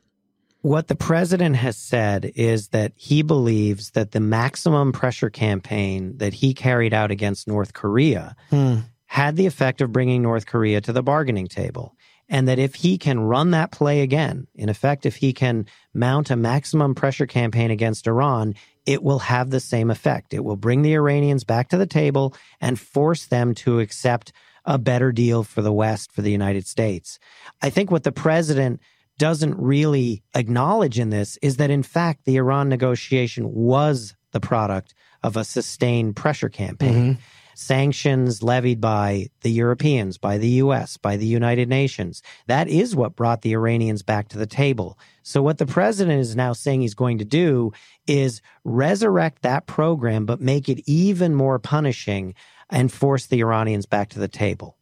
What 0.63 0.89
the 0.89 0.95
president 0.95 1.57
has 1.57 1.79
said 1.79 2.33
is 2.35 2.69
that 2.69 2.93
he 2.95 3.23
believes 3.23 3.93
that 3.93 4.13
the 4.13 4.21
maximum 4.21 4.93
pressure 4.93 5.31
campaign 5.31 6.19
that 6.19 6.35
he 6.35 6.53
carried 6.53 6.93
out 6.93 7.11
against 7.11 7.49
North 7.49 7.73
Korea 7.73 8.37
hmm. 8.51 8.81
had 9.07 9.37
the 9.37 9.47
effect 9.47 9.81
of 9.81 9.91
bringing 9.91 10.23
North 10.23 10.45
Korea 10.45 10.83
to 10.83 10.93
the 10.93 11.03
bargaining 11.03 11.47
table. 11.47 11.95
And 12.29 12.47
that 12.47 12.59
if 12.59 12.77
he 12.77 12.99
can 12.99 13.21
run 13.21 13.53
that 13.53 13.73
play 13.73 14.03
again, 14.03 14.47
in 14.55 14.69
effect, 14.69 15.05
if 15.05 15.17
he 15.17 15.33
can 15.33 15.67
mount 15.95 16.31
a 16.31 16.37
maximum 16.37 16.95
pressure 16.95 17.27
campaign 17.27 17.71
against 17.71 18.07
Iran, 18.07 18.55
it 18.87 19.03
will 19.03 19.21
have 19.21 19.51
the 19.51 19.61
same 19.61 19.91
effect. 19.91 20.35
It 20.35 20.45
will 20.45 20.57
bring 20.57 20.83
the 20.83 20.95
Iranians 20.95 21.45
back 21.45 21.69
to 21.69 21.77
the 21.77 21.87
table 21.87 22.35
and 22.61 22.79
force 22.79 23.27
them 23.27 23.55
to 23.57 23.81
accept 23.81 24.33
a 24.65 24.79
better 24.79 25.13
deal 25.13 25.43
for 25.43 25.63
the 25.63 25.73
West, 25.73 26.13
for 26.13 26.23
the 26.23 26.31
United 26.31 26.67
States. 26.67 27.19
I 27.63 27.71
think 27.71 27.91
what 27.91 28.05
the 28.05 28.13
president 28.13 28.81
doesn't 29.19 29.59
really 29.59 30.23
acknowledge 30.35 30.99
in 30.99 31.11
this 31.11 31.39
is 31.43 31.57
that, 31.57 31.71
in 31.71 31.83
fact, 31.83 32.25
the 32.25 32.37
Iran 32.37 32.69
negotiation 32.69 33.53
was 33.53 34.15
the 34.33 34.41
product 34.41 34.95
of 35.23 35.37
a 35.37 35.45
sustained 35.45 36.17
pressure 36.17 36.49
campaign. 36.49 36.95
Mm-hmm 36.95 37.21
sanctions 37.55 38.43
levied 38.43 38.81
by 38.81 39.29
the 39.43 39.51
Europeans, 39.51 40.19
by 40.19 40.39
the 40.39 40.49
US, 40.49 40.97
by 40.97 41.17
the 41.17 41.27
United 41.27 41.69
Nations. 41.69 42.23
That 42.47 42.69
is 42.69 42.97
what 42.97 43.17
brought 43.17 43.43
the 43.43 43.53
Iranians 43.53 44.03
back 44.03 44.29
to 44.29 44.39
the 44.39 44.47
table. 44.47 44.99
So 45.23 45.43
what 45.43 45.59
the 45.59 45.67
president 45.67 46.21
is 46.21 46.37
now 46.37 46.53
saying 46.53 46.81
he's 46.81 46.95
going 46.95 47.19
to 47.19 47.25
do 47.25 47.73
is 48.07 48.41
resurrect 48.65 49.43
that 49.43 49.67
program, 49.67 50.27
but 50.27 50.41
make 50.41 50.69
it 50.69 50.83
even 50.87 51.35
more 51.35 51.59
punishing 51.59 52.35
and 52.71 52.93
force 52.93 53.27
the 53.27 53.41
Iranians 53.41 53.87
back 53.87 54.09
to 54.11 54.19
the 54.19 54.29
table. 54.29 54.77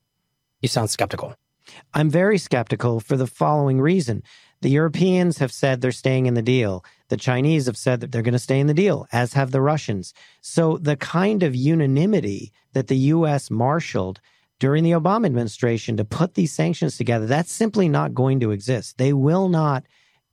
You 0.61 0.69
sound 0.69 0.90
skeptical. 0.90 1.35
I'm 1.95 2.11
very 2.11 2.39
skeptical 2.39 3.01
for 3.01 3.16
the 3.16 3.27
following 3.27 3.81
reason. 3.81 4.23
The 4.60 4.70
Europeans 4.70 5.39
have 5.39 5.52
said 5.52 5.80
they're 5.80 5.93
staying 5.93 6.26
in 6.26 6.35
the 6.35 6.43
deal. 6.43 6.85
The 7.09 7.16
Chinese 7.16 7.66
have 7.66 7.76
said 7.76 8.01
that 8.01 8.10
they're 8.10 8.22
going 8.22 8.32
to 8.32 8.40
stay 8.40 8.59
in 8.59 8.66
the 8.66 8.74
deal, 8.74 9.06
as 9.12 9.35
have 9.35 9.52
the 9.52 9.60
Russians. 9.60 10.12
So 10.40 10.78
the 10.78 10.97
kind 10.97 11.44
of 11.44 11.55
unanimity 11.55 12.52
that 12.72 12.89
the 12.89 12.97
U.S. 12.97 13.51
marshaled 13.51 14.20
during 14.59 14.82
the 14.82 14.90
Obama 14.90 15.26
administration 15.26 15.97
to 15.97 16.05
put 16.05 16.35
these 16.35 16.52
sanctions 16.52 16.97
together, 16.97 17.26
that's 17.26 17.52
simply 17.52 17.89
not 17.89 18.14
going 18.14 18.40
to 18.40 18.51
exist. 18.51 18.98
They 18.98 19.12
will 19.12 19.48
not, 19.48 19.85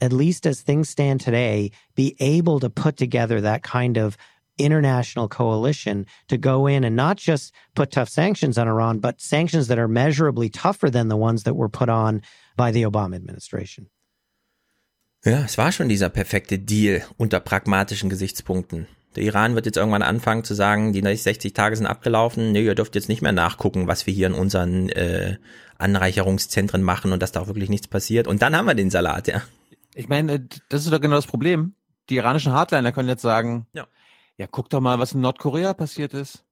at 0.02 0.12
least 0.12 0.48
as 0.48 0.62
things 0.62 0.90
stand 0.90 1.22
today, 1.22 1.72
be 1.94 2.16
able 2.20 2.60
to 2.62 2.70
put 2.70 2.98
together 2.98 3.40
that 3.42 3.62
kind 3.62 3.98
of 3.98 4.18
international 4.58 5.28
coalition 5.28 6.08
to 6.30 6.38
go 6.38 6.66
in 6.66 6.84
and 6.84 6.96
not 6.96 7.18
just 7.18 7.54
put 7.76 7.92
tough 7.92 8.10
sanctions 8.10 8.58
on 8.58 8.68
Iran, 8.68 9.00
but 9.00 9.22
sanctions 9.22 9.68
that 9.68 9.78
are 9.78 9.88
measurably 9.88 10.50
tougher 10.50 10.90
than 10.90 11.10
the 11.10 11.18
ones 11.18 11.44
that 11.44 11.56
were 11.56 11.70
put 11.70 11.90
on 11.90 12.22
by 12.56 12.72
the 12.72 12.84
Obama 12.84 13.16
administration. 13.16 13.88
Ja, 15.26 15.40
es 15.44 15.58
war 15.58 15.72
schon 15.72 15.90
dieser 15.90 16.10
perfekte 16.10 16.60
Deal 16.60 17.04
unter 17.18 17.40
pragmatischen 17.40 18.12
Gesichtspunkten. 18.12 18.88
Der 19.16 19.24
Iran 19.24 19.56
wird 19.56 19.66
jetzt 19.66 19.78
irgendwann 19.78 20.04
anfangen 20.04 20.44
zu 20.44 20.54
sagen, 20.54 20.94
die 20.94 21.02
60 21.02 21.54
Tage 21.54 21.76
sind 21.76 21.88
abgelaufen, 21.88 22.52
nee, 22.52 22.64
ihr 22.64 22.76
dürft 22.76 22.94
jetzt 22.96 23.10
nicht 23.10 23.24
mehr 23.24 23.32
nachgucken, 23.32 23.88
was 23.88 24.06
wir 24.06 24.14
hier 24.14 24.28
in 24.28 24.34
unseren 24.34 24.90
äh, 24.90 25.38
Anreicherungszentren 25.80 26.84
machen 26.84 27.12
und 27.12 27.24
dass 27.24 27.32
da 27.32 27.42
auch 27.42 27.48
wirklich 27.48 27.70
nichts 27.70 27.88
passiert. 27.88 28.28
Und 28.28 28.44
dann 28.44 28.56
haben 28.56 28.66
wir 28.66 28.76
den 28.76 28.92
Salat, 28.92 29.28
ja. 29.28 29.42
Ich 29.96 30.10
meine, 30.10 30.48
das 30.70 30.84
ist 30.84 30.94
doch 30.94 31.02
genau 31.02 31.16
das 31.16 31.28
Problem. 31.28 31.74
Die 32.10 32.18
iranischen 32.18 32.52
Hardliner 32.52 32.92
können 32.92 33.10
jetzt 33.10 33.24
sagen, 33.24 33.66
ja, 33.74 33.88
ja 34.38 34.46
guck 34.46 34.70
doch 34.70 34.82
mal, 34.82 35.00
was 35.00 35.14
in 35.14 35.22
Nordkorea 35.22 35.74
passiert 35.74 36.14
ist. 36.14 36.44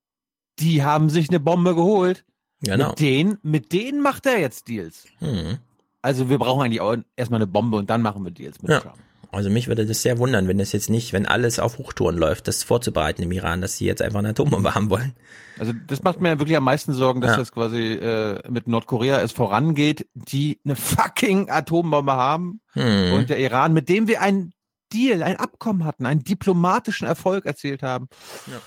Die 0.59 0.83
haben 0.83 1.09
sich 1.09 1.29
eine 1.29 1.39
Bombe 1.39 1.75
geholt. 1.75 2.25
Genau. 2.61 2.89
Mit 2.89 2.99
denen, 2.99 3.37
mit 3.43 3.73
denen 3.73 4.01
macht 4.01 4.25
er 4.25 4.39
jetzt 4.39 4.67
Deals. 4.67 5.05
Hm. 5.19 5.59
Also 6.03 6.29
wir 6.29 6.37
brauchen 6.37 6.63
eigentlich 6.63 6.81
auch 6.81 6.97
erstmal 7.15 7.39
eine 7.39 7.47
Bombe 7.47 7.77
und 7.77 7.89
dann 7.89 8.01
machen 8.01 8.23
wir 8.23 8.31
Deals 8.31 8.61
mit 8.61 8.71
ja. 8.71 8.81
Trump. 8.81 8.97
Also 9.31 9.49
mich 9.49 9.67
würde 9.67 9.87
das 9.87 10.03
sehr 10.03 10.19
wundern, 10.19 10.47
wenn 10.47 10.59
das 10.59 10.73
jetzt 10.73 10.91
nicht, 10.91 11.11
wenn 11.11 11.25
alles 11.25 11.57
auf 11.57 11.79
Hochtouren 11.79 12.17
läuft, 12.17 12.47
das 12.47 12.61
vorzubereiten 12.61 13.23
im 13.23 13.31
Iran, 13.31 13.61
dass 13.61 13.77
sie 13.77 13.85
jetzt 13.85 14.01
einfach 14.01 14.19
eine 14.19 14.29
Atombombe 14.29 14.75
haben 14.75 14.91
wollen. 14.91 15.15
Also 15.57 15.73
das 15.87 16.03
macht 16.03 16.21
mir 16.21 16.37
wirklich 16.37 16.55
am 16.55 16.65
meisten 16.65 16.93
Sorgen, 16.93 17.21
dass 17.21 17.31
ja. 17.31 17.37
das 17.37 17.51
quasi 17.51 17.93
äh, 17.93 18.47
mit 18.47 18.67
Nordkorea 18.67 19.21
es 19.21 19.31
vorangeht, 19.31 20.07
die 20.13 20.59
eine 20.63 20.75
fucking 20.75 21.49
Atombombe 21.49 22.13
haben 22.13 22.61
hm. 22.73 23.13
und 23.13 23.29
der 23.29 23.39
Iran, 23.39 23.73
mit 23.73 23.89
dem 23.89 24.07
wir 24.07 24.21
ein 24.21 24.53
Deal, 24.91 25.23
ein 25.23 25.37
Abkommen 25.37 25.83
hatten, 25.83 26.05
einen 26.05 26.23
diplomatischen 26.23 27.07
Erfolg 27.07 27.47
erzielt 27.47 27.81
haben, 27.81 28.09
ja. 28.45 28.61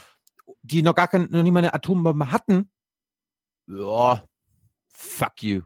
die 0.63 0.83
noch 0.83 0.97
gar 0.97 1.07
keine, 1.07 1.27
noch 1.27 1.45
nie 1.45 1.53
mal 1.53 1.61
eine 1.61 1.75
Atombombe 1.75 2.33
hatten. 2.33 2.71
Ja, 3.69 4.25
fuck 4.93 5.43
you. 5.43 5.63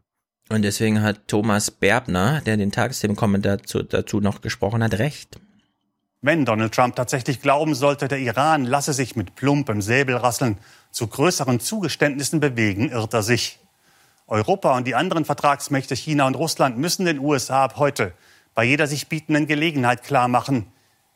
Und 0.51 0.62
deswegen 0.62 1.01
hat 1.01 1.28
Thomas 1.28 1.70
Berbner, 1.70 2.40
der 2.43 2.56
den 2.56 2.72
Tagesthemenkommentar 2.72 3.59
dazu, 3.59 3.82
dazu 3.82 4.20
noch 4.20 4.43
gesprochen 4.43 4.82
hat, 4.82 4.98
recht. 4.98 5.40
Wenn 6.22 6.44
Donald 6.44 6.74
Trump 6.74 6.97
tatsächlich 6.97 7.40
glauben 7.40 7.74
sollte, 7.74 8.09
der 8.09 8.18
Iran 8.18 8.64
lasse 8.64 8.93
sich 8.93 9.16
mit 9.16 9.36
plumpem 9.36 9.81
Säbelrasseln 9.81 10.59
zu 10.90 11.06
größeren 11.06 11.60
Zugeständnissen 11.60 12.40
bewegen, 12.40 12.90
irrt 12.90 13.14
er 13.14 13.22
sich. 13.22 13.59
Europa 14.27 14.77
und 14.77 14.86
die 14.86 14.94
anderen 14.94 15.24
Vertragsmächte 15.24 15.94
China 15.94 16.27
und 16.27 16.35
Russland 16.35 16.77
müssen 16.77 17.06
den 17.06 17.20
USA 17.20 17.64
ab 17.64 17.77
heute 17.78 18.12
bei 18.55 18.64
jeder 18.64 18.86
sich 18.86 19.09
bietenden 19.09 19.47
Gelegenheit 19.47 20.02
klarmachen, 20.02 20.66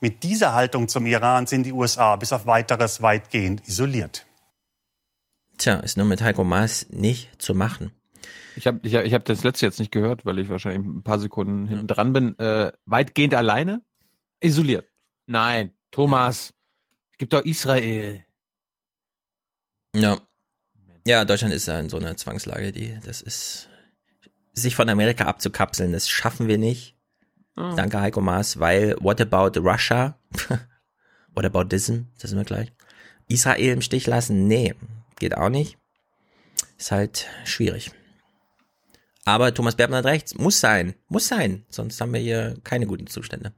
mit 0.01 0.23
dieser 0.23 0.53
Haltung 0.53 0.89
zum 0.89 1.07
Iran 1.07 1.47
sind 1.47 1.65
die 1.65 1.73
USA 1.73 2.17
bis 2.17 2.33
auf 2.33 2.47
weiteres 2.47 3.01
weitgehend 3.01 3.67
isoliert. 3.67 4.27
Tja, 5.57 5.77
ist 5.77 5.97
nur 5.97 6.05
mit 6.05 6.21
Heiko 6.21 6.45
Maas 6.45 6.87
nicht 6.91 7.41
zu 7.41 7.55
machen. 7.55 7.91
Ich 8.57 8.67
habe 8.67 8.81
ich 8.83 8.95
hab, 8.95 9.05
ich 9.05 9.15
hab 9.15 9.25
das 9.25 9.43
letzte 9.43 9.67
jetzt 9.67 9.81
nicht 9.81 9.91
gehört, 9.91 10.25
weil 10.25 10.39
ich 10.39 10.49
wahrscheinlich 10.49 10.87
ein 10.87 11.03
paar 11.03 11.19
Sekunden 11.19 11.67
hinten 11.67 11.87
dran 11.87 12.13
bin. 12.13 12.39
Äh, 12.39 12.73
weitgehend 12.87 13.35
alleine? 13.35 13.83
Isoliert. 14.41 14.87
Nein, 15.27 15.73
Thomas, 15.91 16.53
es 17.13 17.19
gibt 17.19 17.33
doch 17.33 17.45
Israel. 17.45 18.25
Ja. 19.95 20.21
Ja, 21.07 21.25
Deutschland 21.25 21.55
ist 21.55 21.67
ja 21.67 21.79
in 21.79 21.89
so 21.89 21.99
einer 21.99 22.17
Zwangslage, 22.17 22.73
die, 22.73 22.99
das 23.05 23.21
ist, 23.21 23.69
sich 24.53 24.75
von 24.75 24.89
Amerika 24.89 25.25
abzukapseln, 25.25 25.93
das 25.93 26.09
schaffen 26.09 26.49
wir 26.49 26.59
nicht. 26.59 26.97
Oh. 27.57 27.75
Danke, 27.77 28.01
Heiko 28.01 28.21
Maas, 28.21 28.59
weil 28.59 28.97
what 29.01 29.21
about 29.21 29.61
Russia? 29.61 30.19
what 31.35 31.45
about 31.45 31.65
Dism? 31.65 32.07
Das 32.19 32.31
sind 32.31 32.39
wir 32.39 32.45
gleich. 32.45 32.73
Israel 33.29 33.73
im 33.73 33.83
Stich 33.83 34.07
lassen? 34.07 34.47
Nee, 34.49 34.75
geht 35.17 35.37
auch 35.37 35.51
nicht. 35.51 35.79
Ist 36.79 36.91
halt 36.91 37.29
schwierig. 37.45 37.93
Aber 39.25 39.55
Thomas 39.55 39.75
Bergmann 39.75 39.99
hat 39.99 40.07
recht, 40.07 40.39
muss 40.39 40.61
sein, 40.61 40.95
muss 41.09 41.29
sein, 41.29 41.65
sonst 41.71 42.01
haben 42.01 42.13
wir 42.13 42.21
hier 42.21 42.57
keine 42.63 42.87
guten 42.87 43.07
Zustände. 43.07 43.53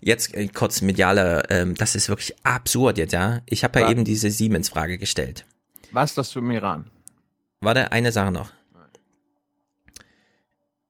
Jetzt 0.00 0.34
äh, 0.34 0.48
kurz 0.48 0.82
mediale, 0.82 1.44
ähm, 1.48 1.74
das 1.74 1.94
ist 1.94 2.08
wirklich 2.08 2.34
absurd 2.44 2.98
jetzt, 2.98 3.12
ja. 3.12 3.40
Ich 3.46 3.64
habe 3.64 3.80
ja 3.80 3.86
Was? 3.86 3.92
eben 3.92 4.04
diese 4.04 4.30
Siemens-Frage 4.30 4.98
gestellt. 4.98 5.46
Was 5.92 6.14
das 6.14 6.32
für 6.32 6.40
im 6.40 6.50
Iran? 6.50 6.90
Warte, 7.60 7.90
eine 7.90 8.12
Sache 8.12 8.30
noch. 8.30 8.50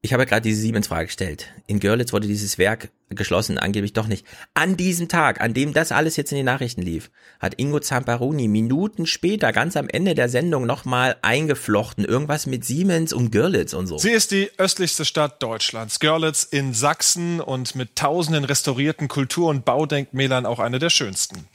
Ich 0.00 0.12
habe 0.12 0.26
gerade 0.26 0.42
diese 0.42 0.60
Siemens-Frage 0.60 1.06
gestellt. 1.06 1.48
In 1.66 1.80
Görlitz 1.80 2.12
wurde 2.12 2.28
dieses 2.28 2.56
Werk 2.56 2.90
geschlossen, 3.10 3.58
angeblich 3.58 3.94
doch 3.94 4.06
nicht. 4.06 4.24
An 4.54 4.76
diesem 4.76 5.08
Tag, 5.08 5.40
an 5.40 5.54
dem 5.54 5.72
das 5.72 5.90
alles 5.90 6.14
jetzt 6.14 6.30
in 6.30 6.36
den 6.36 6.46
Nachrichten 6.46 6.82
lief, 6.82 7.10
hat 7.40 7.58
Ingo 7.58 7.80
Zamparoni 7.80 8.46
Minuten 8.46 9.06
später, 9.06 9.52
ganz 9.52 9.76
am 9.76 9.88
Ende 9.88 10.14
der 10.14 10.28
Sendung, 10.28 10.66
nochmal 10.66 11.16
eingeflochten. 11.22 12.04
Irgendwas 12.04 12.46
mit 12.46 12.64
Siemens 12.64 13.12
und 13.12 13.32
Görlitz 13.32 13.72
und 13.72 13.88
so. 13.88 13.98
Sie 13.98 14.12
ist 14.12 14.30
die 14.30 14.52
östlichste 14.56 15.04
Stadt 15.04 15.42
Deutschlands, 15.42 15.98
Görlitz 15.98 16.44
in 16.44 16.74
Sachsen 16.74 17.40
und 17.40 17.74
mit 17.74 17.96
tausenden 17.96 18.44
restaurierten 18.44 19.08
Kultur- 19.08 19.50
und 19.50 19.64
Baudenkmälern 19.64 20.46
auch 20.46 20.60
eine 20.60 20.78
der 20.78 20.90
schönsten. 20.90 21.48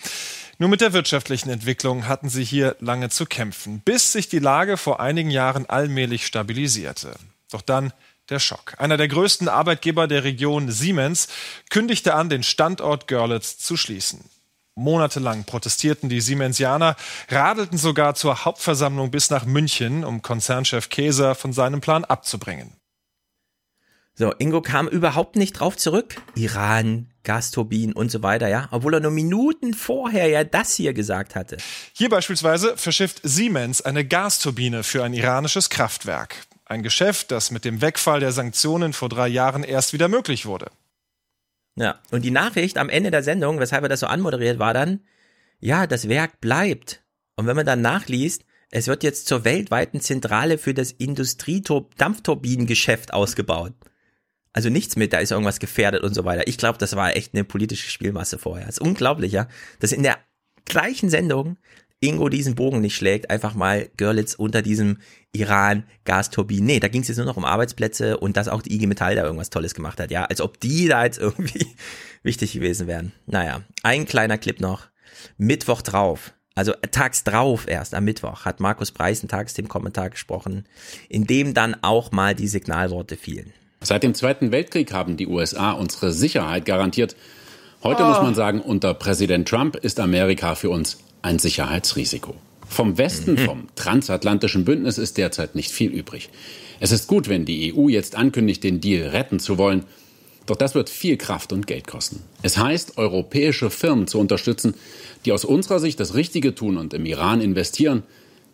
Nur 0.58 0.68
mit 0.68 0.82
der 0.82 0.92
wirtschaftlichen 0.92 1.50
Entwicklung 1.50 2.10
hatten 2.10 2.28
sie 2.28 2.44
hier 2.44 2.76
lange 2.82 3.08
zu 3.08 3.26
kämpfen, 3.26 3.82
bis 3.86 4.12
sich 4.12 4.28
die 4.28 4.40
Lage 4.40 4.76
vor 4.76 5.00
einigen 5.00 5.32
Jahren 5.32 5.66
allmählich 5.66 6.26
stabilisierte. 6.26 7.16
Doch 7.52 7.62
dann 7.62 7.94
der 8.30 8.40
Schock. 8.40 8.76
Einer 8.78 8.98
der 8.98 9.08
größten 9.08 9.50
Arbeitgeber 9.50 10.08
der 10.08 10.24
Region, 10.24 10.72
Siemens, 10.72 11.28
kündigte 11.70 12.14
an, 12.16 12.30
den 12.30 12.44
Standort 12.44 13.08
Görlitz 13.08 13.58
zu 13.58 13.78
schließen. 13.78 14.24
Monatelang 14.76 15.44
protestierten 15.44 16.10
die 16.10 16.22
Siemensianer, 16.22 16.96
radelten 17.30 17.78
sogar 17.78 18.16
zur 18.16 18.46
Hauptversammlung 18.46 19.12
bis 19.12 19.30
nach 19.30 19.46
München, 19.46 20.04
um 20.04 20.22
Konzernchef 20.22 20.90
Käser 20.90 21.36
von 21.36 21.54
seinem 21.54 21.80
Plan 21.80 22.06
abzubringen. 22.06 22.74
So, 24.16 24.32
Ingo 24.38 24.62
kam 24.62 24.88
überhaupt 24.88 25.36
nicht 25.36 25.54
drauf 25.54 25.76
zurück. 25.76 26.22
Iran, 26.36 27.10
Gasturbinen 27.24 27.94
und 27.94 28.12
so 28.12 28.22
weiter, 28.22 28.48
ja. 28.48 28.68
Obwohl 28.70 28.94
er 28.94 29.00
nur 29.00 29.12
Minuten 29.12 29.74
vorher 29.74 30.28
ja 30.28 30.44
das 30.44 30.76
hier 30.76 30.94
gesagt 30.94 31.36
hatte. 31.36 31.58
Hier 31.94 32.10
beispielsweise 32.10 32.78
verschifft 32.78 33.22
Siemens 33.24 33.82
eine 33.82 34.06
Gasturbine 34.06 34.84
für 34.84 35.04
ein 35.04 35.14
iranisches 35.14 35.70
Kraftwerk. 35.72 36.36
Ein 36.66 36.84
Geschäft, 36.84 37.32
das 37.32 37.52
mit 37.52 37.66
dem 37.66 37.82
Wegfall 37.82 38.22
der 38.22 38.32
Sanktionen 38.32 38.94
vor 38.94 39.10
drei 39.10 39.28
Jahren 39.28 39.64
erst 39.64 39.94
wieder 39.94 40.08
möglich 40.08 40.46
wurde. 40.46 40.72
Ja, 41.76 42.00
und 42.12 42.24
die 42.24 42.32
Nachricht 42.32 42.78
am 42.78 42.90
Ende 42.90 43.12
der 43.12 43.24
Sendung, 43.24 43.60
weshalb 43.60 43.84
er 43.84 43.90
das 43.90 44.00
so 44.00 44.08
anmoderiert, 44.08 44.60
war 44.60 44.74
dann, 44.74 45.02
ja, 45.60 45.88
das 45.88 46.08
Werk 46.08 46.40
bleibt. 46.40 47.04
Und 47.36 47.48
wenn 47.48 47.56
man 47.56 47.66
dann 47.66 47.82
nachliest, 47.82 48.46
es 48.70 48.88
wird 48.88 49.04
jetzt 49.04 49.28
zur 49.28 49.44
weltweiten 49.44 50.00
Zentrale 50.02 50.58
für 50.58 50.74
das 50.74 50.92
Industriedampfturbinengeschäft 50.92 53.14
ausgebaut. 53.14 53.74
Also 54.52 54.70
nichts 54.70 54.96
mit, 54.96 55.14
da 55.14 55.20
ist 55.20 55.32
irgendwas 55.32 55.60
gefährdet 55.60 56.04
und 56.04 56.14
so 56.14 56.26
weiter. 56.26 56.48
Ich 56.48 56.58
glaube, 56.58 56.78
das 56.78 56.96
war 56.96 57.16
echt 57.16 57.34
eine 57.34 57.44
politische 57.44 57.90
Spielmasse 57.90 58.38
vorher. 58.38 58.68
Das 58.68 58.78
ist 58.78 58.82
unglaublich, 58.82 59.32
ja, 59.32 59.48
dass 59.80 59.92
in 59.92 60.04
der 60.04 60.20
gleichen 60.66 61.10
Sendung 61.10 61.58
Ingo 62.00 62.30
diesen 62.30 62.56
Bogen 62.56 62.82
nicht 62.82 62.96
schlägt, 62.96 63.30
einfach 63.30 63.56
mal 63.56 63.90
Görlitz 63.98 64.36
unter 64.36 64.62
diesem 64.62 64.98
Iran 65.34 65.84
Gasturbinen. 66.06 66.66
Nee, 66.66 66.80
da 66.80 66.88
ging 66.88 67.02
es 67.02 67.08
jetzt 67.08 67.18
nur 67.18 67.26
noch 67.26 67.38
um 67.38 67.46
Arbeitsplätze 67.46 68.18
und 68.18 68.38
dass 68.38 68.48
auch 68.48 68.62
die 68.62 68.74
IG 68.76 68.88
Metall 68.88 69.16
da 69.16 69.24
irgendwas 69.24 69.50
Tolles 69.50 69.74
gemacht 69.74 70.00
hat, 70.00 70.12
ja, 70.12 70.26
als 70.26 70.42
ob 70.42 70.60
die 70.60 70.88
da 70.88 71.04
jetzt 71.04 71.20
irgendwie 71.20 71.68
wichtig 72.24 72.54
gewesen 72.54 72.88
wären. 72.88 73.12
Naja, 73.26 73.62
ein 73.82 74.06
kleiner 74.06 74.38
Clip 74.38 74.60
noch. 74.62 74.88
Mittwoch 75.38 75.82
drauf, 75.82 76.34
also 76.56 76.74
tags 76.92 77.24
drauf 77.24 77.68
erst 77.68 77.96
am 77.96 78.04
Mittwoch, 78.06 78.46
hat 78.46 78.60
Markus 78.60 78.92
Preis 78.92 79.22
einen 79.22 79.30
Tagesthemen-Kommentar 79.30 80.10
gesprochen, 80.12 80.66
in 81.10 81.26
dem 81.26 81.54
dann 81.54 81.76
auch 81.82 82.12
mal 82.12 82.36
die 82.36 82.48
Signalworte 82.48 83.18
fielen. 83.18 83.54
Seit 83.82 84.04
dem 84.04 84.14
Zweiten 84.14 84.52
Weltkrieg 84.52 84.94
haben 84.94 85.18
die 85.18 85.28
USA 85.28 85.72
unsere 85.72 86.12
Sicherheit 86.14 86.66
garantiert. 86.66 87.16
Heute 87.84 88.04
Oh. 88.04 88.08
muss 88.08 88.22
man 88.22 88.36
sagen, 88.36 88.62
unter 88.62 88.94
Präsident 88.94 89.48
Trump 89.48 89.76
ist 89.76 90.00
Amerika 90.00 90.56
für 90.56 90.70
uns 90.70 91.00
ein 91.22 91.40
Sicherheitsrisiko. 91.40 92.36
Vom 92.68 92.98
Westen, 92.98 93.38
vom 93.38 93.68
transatlantischen 93.76 94.66
Bündnis 94.66 94.98
ist 94.98 95.18
derzeit 95.18 95.56
nicht 95.56 95.72
viel 95.72 95.92
übrig. 95.92 96.30
Es 96.80 96.92
ist 96.92 97.08
gut, 97.08 97.30
wenn 97.30 97.46
die 97.46 97.74
EU 97.74 97.88
jetzt 97.90 98.16
ankündigt, 98.16 98.64
den 98.64 98.82
Deal 98.82 99.10
retten 99.10 99.40
zu 99.40 99.58
wollen. 99.58 99.84
Doch 100.46 100.56
das 100.56 100.76
wird 100.76 100.90
viel 100.90 101.18
Kraft 101.18 101.54
und 101.54 101.68
Geld 101.68 101.88
kosten. 101.88 102.22
Es 102.42 102.58
heißt, 102.58 102.98
europäische 102.98 103.70
Firmen 103.70 104.08
zu 104.08 104.20
unterstützen, 104.20 104.74
die 105.24 105.32
aus 105.32 105.46
unserer 105.46 105.80
Sicht 105.80 106.00
das 106.00 106.16
Richtige 106.16 106.54
tun 106.54 106.78
und 106.78 106.94
im 106.94 107.06
Iran 107.06 107.40
investieren, 107.40 108.04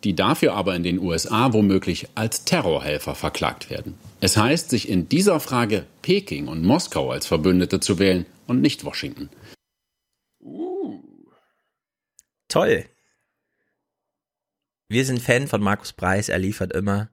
die 0.04 0.14
dafür 0.14 0.54
aber 0.54 0.76
in 0.76 0.82
den 0.82 0.98
USA 0.98 1.52
womöglich 1.52 2.06
als 2.14 2.44
Terrorhelfer 2.44 3.14
verklagt 3.14 3.70
werden. 3.70 3.94
Es 4.20 4.36
heißt, 4.36 4.70
sich 4.70 4.88
in 4.88 5.08
dieser 5.08 5.40
Frage 5.40 5.84
Peking 6.02 6.46
und 6.46 6.62
Moskau 6.64 7.10
als 7.10 7.26
Verbündete 7.26 7.80
zu 7.80 7.98
wählen 7.98 8.26
und 8.46 8.60
nicht 8.60 8.84
Washington. 8.84 9.28
Toll. 12.48 12.84
Wir 14.92 15.04
sind 15.04 15.22
Fan 15.22 15.46
von 15.46 15.62
Markus 15.62 15.92
Preis, 15.92 16.28
er 16.28 16.40
liefert 16.40 16.72
immer. 16.72 17.10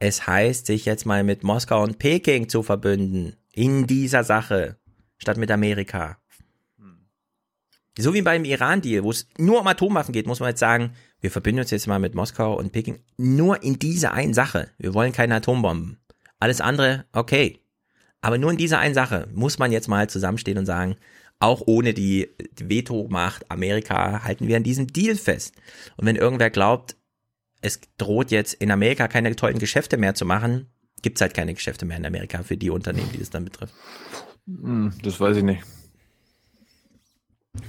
Es 0.00 0.26
heißt, 0.26 0.66
sich 0.66 0.84
jetzt 0.84 1.06
mal 1.06 1.22
mit 1.22 1.44
Moskau 1.44 1.80
und 1.80 2.00
Peking 2.00 2.48
zu 2.48 2.64
verbünden. 2.64 3.36
In 3.52 3.86
dieser 3.86 4.24
Sache. 4.24 4.78
Statt 5.18 5.36
mit 5.36 5.52
Amerika. 5.52 6.18
So 7.96 8.14
wie 8.14 8.22
beim 8.22 8.44
Iran-Deal, 8.44 9.04
wo 9.04 9.12
es 9.12 9.28
nur 9.38 9.60
um 9.60 9.66
Atomwaffen 9.68 10.12
geht, 10.12 10.26
muss 10.26 10.40
man 10.40 10.48
jetzt 10.48 10.58
sagen, 10.58 10.94
wir 11.20 11.30
verbünden 11.30 11.60
uns 11.60 11.70
jetzt 11.70 11.86
mal 11.86 12.00
mit 12.00 12.16
Moskau 12.16 12.58
und 12.58 12.72
Peking 12.72 12.98
nur 13.16 13.62
in 13.62 13.78
dieser 13.78 14.12
einen 14.12 14.34
Sache. 14.34 14.70
Wir 14.78 14.92
wollen 14.92 15.12
keine 15.12 15.36
Atombomben. 15.36 15.98
Alles 16.40 16.60
andere, 16.60 17.04
okay. 17.12 17.60
Aber 18.22 18.38
nur 18.38 18.50
in 18.50 18.56
dieser 18.56 18.80
einen 18.80 18.94
Sache 18.94 19.28
muss 19.32 19.60
man 19.60 19.70
jetzt 19.70 19.86
mal 19.86 20.10
zusammenstehen 20.10 20.58
und 20.58 20.66
sagen, 20.66 20.96
auch 21.38 21.62
ohne 21.66 21.94
die 21.94 22.30
Vetomacht 22.58 23.48
Amerika 23.52 24.24
halten 24.24 24.48
wir 24.48 24.56
an 24.56 24.64
diesem 24.64 24.88
Deal 24.88 25.14
fest. 25.14 25.54
Und 25.96 26.06
wenn 26.06 26.16
irgendwer 26.16 26.50
glaubt, 26.50 26.96
es 27.64 27.80
droht 27.96 28.30
jetzt 28.30 28.54
in 28.54 28.70
Amerika 28.70 29.08
keine 29.08 29.34
tollen 29.34 29.58
Geschäfte 29.58 29.96
mehr 29.96 30.14
zu 30.14 30.26
machen, 30.26 30.66
gibt's 31.02 31.20
halt 31.20 31.34
keine 31.34 31.54
Geschäfte 31.54 31.86
mehr 31.86 31.96
in 31.96 32.06
Amerika 32.06 32.42
für 32.42 32.56
die 32.56 32.70
Unternehmen, 32.70 33.10
die 33.12 33.18
das 33.18 33.30
dann 33.30 33.44
betrifft. 33.44 33.74
Hm, 34.46 34.92
das 35.02 35.18
weiß 35.18 35.38
ich 35.38 35.42
nicht. 35.42 35.62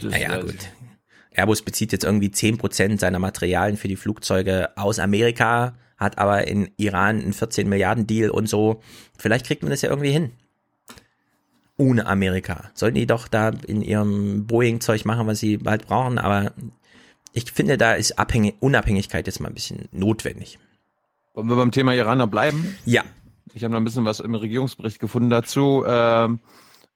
Das 0.02 0.12
naja, 0.12 0.42
gut. 0.42 0.54
ich. 0.54 1.38
Airbus 1.38 1.62
bezieht 1.62 1.92
jetzt 1.92 2.04
irgendwie 2.04 2.30
10% 2.30 3.00
seiner 3.00 3.20
Materialien 3.20 3.78
für 3.78 3.88
die 3.88 3.96
Flugzeuge 3.96 4.78
aus 4.78 5.00
Amerika, 5.00 5.78
hat 5.98 6.18
aber 6.18 6.48
in 6.48 6.72
Iran 6.78 7.22
einen 7.22 7.34
14 7.34 7.68
Milliarden 7.68 8.08
Deal 8.08 8.30
und 8.30 8.48
so. 8.48 8.82
Vielleicht 9.18 9.46
kriegt 9.46 9.64
man 9.64 9.70
das 9.70 9.82
ja 9.82 9.90
irgendwie 9.90 10.12
hin. 10.12 10.32
Ohne 11.78 12.06
Amerika. 12.06 12.72
Sollten 12.74 12.96
die 12.96 13.08
doch 13.08 13.28
da 13.28 13.50
in 13.50 13.82
ihrem 13.82 14.46
Boeing-Zeug 14.48 15.06
machen, 15.06 15.28
was 15.28 15.40
sie 15.40 15.58
bald 15.58 15.88
brauchen, 15.88 16.18
aber 16.18 16.54
ich 17.36 17.52
finde, 17.52 17.78
da 17.78 17.94
ist 17.94 18.18
Abhängig 18.18 18.56
Unabhängigkeit 18.62 19.28
jetzt 19.28 19.42
mal 19.42 19.50
ein 19.50 19.54
bisschen 19.54 19.90
notwendig. 19.92 20.58
Wollen 21.34 21.50
wir 21.50 21.58
beim 21.58 21.72
Thema 21.72 21.94
Iraner 21.94 22.28
bleiben? 22.28 22.78
Ja. 22.86 23.04
Ich 23.54 23.64
habe 23.64 23.74
noch 23.74 23.80
ein 23.80 23.84
bisschen 23.84 24.06
was 24.06 24.22
im 24.22 24.34
Regierungsbericht 24.36 25.00
gefunden 25.00 25.30
dazu. 25.30 25.84
Ähm, 25.86 26.40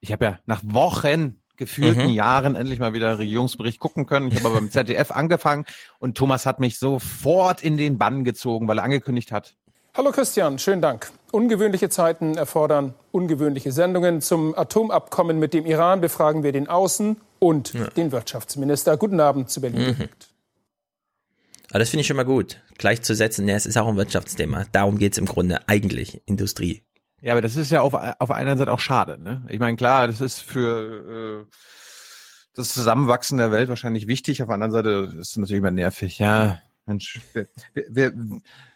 ich 0.00 0.12
habe 0.12 0.24
ja 0.24 0.38
nach 0.46 0.62
Wochen, 0.64 1.36
gefühlten 1.58 2.06
Mhm. 2.06 2.12
Jahren 2.14 2.54
endlich 2.56 2.78
mal 2.78 2.94
wieder 2.94 3.18
Regierungsbericht 3.18 3.78
gucken 3.78 4.06
können. 4.06 4.28
Ich 4.28 4.36
habe 4.36 4.46
aber 4.48 4.54
beim 4.56 4.70
ZDF 4.70 5.10
angefangen 5.10 5.66
und 5.98 6.16
Thomas 6.16 6.46
hat 6.46 6.58
mich 6.58 6.78
sofort 6.78 7.62
in 7.62 7.76
den 7.76 7.98
Bann 7.98 8.24
gezogen, 8.24 8.66
weil 8.66 8.78
er 8.78 8.84
angekündigt 8.84 9.30
hat, 9.32 9.54
Hallo 9.92 10.12
Christian, 10.12 10.58
schönen 10.60 10.80
Dank. 10.80 11.10
Ungewöhnliche 11.32 11.88
Zeiten 11.90 12.36
erfordern 12.36 12.94
ungewöhnliche 13.10 13.72
Sendungen. 13.72 14.20
Zum 14.20 14.56
Atomabkommen 14.56 15.40
mit 15.40 15.52
dem 15.52 15.66
Iran 15.66 16.00
befragen 16.00 16.44
wir 16.44 16.52
den 16.52 16.68
Außen- 16.68 17.16
und 17.40 17.74
den 17.96 18.12
Wirtschaftsminister. 18.12 18.96
Guten 18.96 19.18
Abend 19.18 19.50
zu 19.50 19.60
Berlin. 19.60 19.96
Mhm. 19.98 20.08
Aber 21.70 21.78
das 21.78 21.90
finde 21.90 22.00
ich 22.02 22.06
schon 22.08 22.16
mal 22.16 22.24
gut. 22.24 22.60
Gleichzusetzen, 22.78 23.48
ja, 23.48 23.54
es 23.54 23.64
ist 23.66 23.76
auch 23.76 23.86
ein 23.86 23.96
Wirtschaftsthema. 23.96 24.66
Darum 24.72 24.98
geht's 24.98 25.18
im 25.18 25.26
Grunde 25.26 25.68
eigentlich, 25.68 26.20
Industrie. 26.26 26.82
Ja, 27.22 27.32
aber 27.32 27.42
das 27.42 27.56
ist 27.56 27.70
ja 27.70 27.82
auf, 27.82 27.94
auf 27.94 28.30
einer 28.30 28.56
Seite 28.56 28.72
auch 28.72 28.80
schade. 28.80 29.18
Ne? 29.22 29.46
Ich 29.48 29.60
meine, 29.60 29.76
klar, 29.76 30.06
das 30.06 30.20
ist 30.20 30.40
für 30.40 31.46
äh, 31.46 31.50
das 32.54 32.74
Zusammenwachsen 32.74 33.38
der 33.38 33.52
Welt 33.52 33.68
wahrscheinlich 33.68 34.08
wichtig. 34.08 34.42
Auf 34.42 34.48
der 34.48 34.54
anderen 34.54 34.72
Seite 34.72 35.16
ist 35.18 35.30
es 35.30 35.36
natürlich 35.36 35.58
immer 35.58 35.70
nervig. 35.70 36.18
Ja, 36.18 36.60
Mensch, 36.86 37.20
wir, 37.34 37.46
wir, 37.88 38.12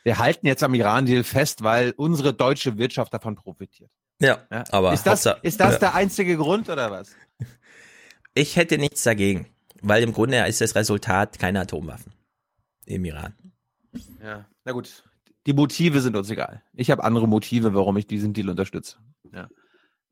wir 0.05 0.19
halten 0.19 0.47
jetzt 0.47 0.63
am 0.63 0.75
Iran-Deal 0.75 1.25
fest, 1.25 1.65
weil 1.65 1.95
unsere 1.97 2.33
deutsche 2.33 2.79
Wirtschaft 2.79 3.13
davon 3.13 3.35
profitiert. 3.35 3.91
Ja, 4.21 4.47
aber 4.71 4.93
ist 4.93 5.05
das, 5.05 5.27
Hauptsache- 5.27 5.41
ist 5.43 5.59
das 5.59 5.73
ja. 5.73 5.79
der 5.79 5.95
einzige 5.95 6.37
Grund 6.37 6.69
oder 6.69 6.91
was? 6.91 7.17
Ich 8.35 8.57
hätte 8.57 8.79
nichts 8.79 9.03
dagegen, 9.03 9.47
weil 9.81 10.03
im 10.05 10.13
Grunde 10.13 10.47
ist 10.47 10.61
das 10.61 10.77
Resultat 10.77 11.39
keine 11.41 11.61
Atomwaffen 11.61 12.13
im 12.87 13.05
Iran. 13.05 13.35
Ja, 14.23 14.47
na 14.65 14.73
gut. 14.73 15.05
Die 15.47 15.53
Motive 15.53 16.01
sind 16.01 16.17
uns 16.17 16.31
egal. 16.31 16.63
Ich 16.73 16.91
habe 16.91 17.05
andere 17.05 17.29
Motive, 17.29 17.75
warum 17.75 17.97
ich 17.97 18.07
diesen 18.07 18.33
Deal 18.33 18.49
unterstütze. 18.49 18.97
Ja. 19.33 19.49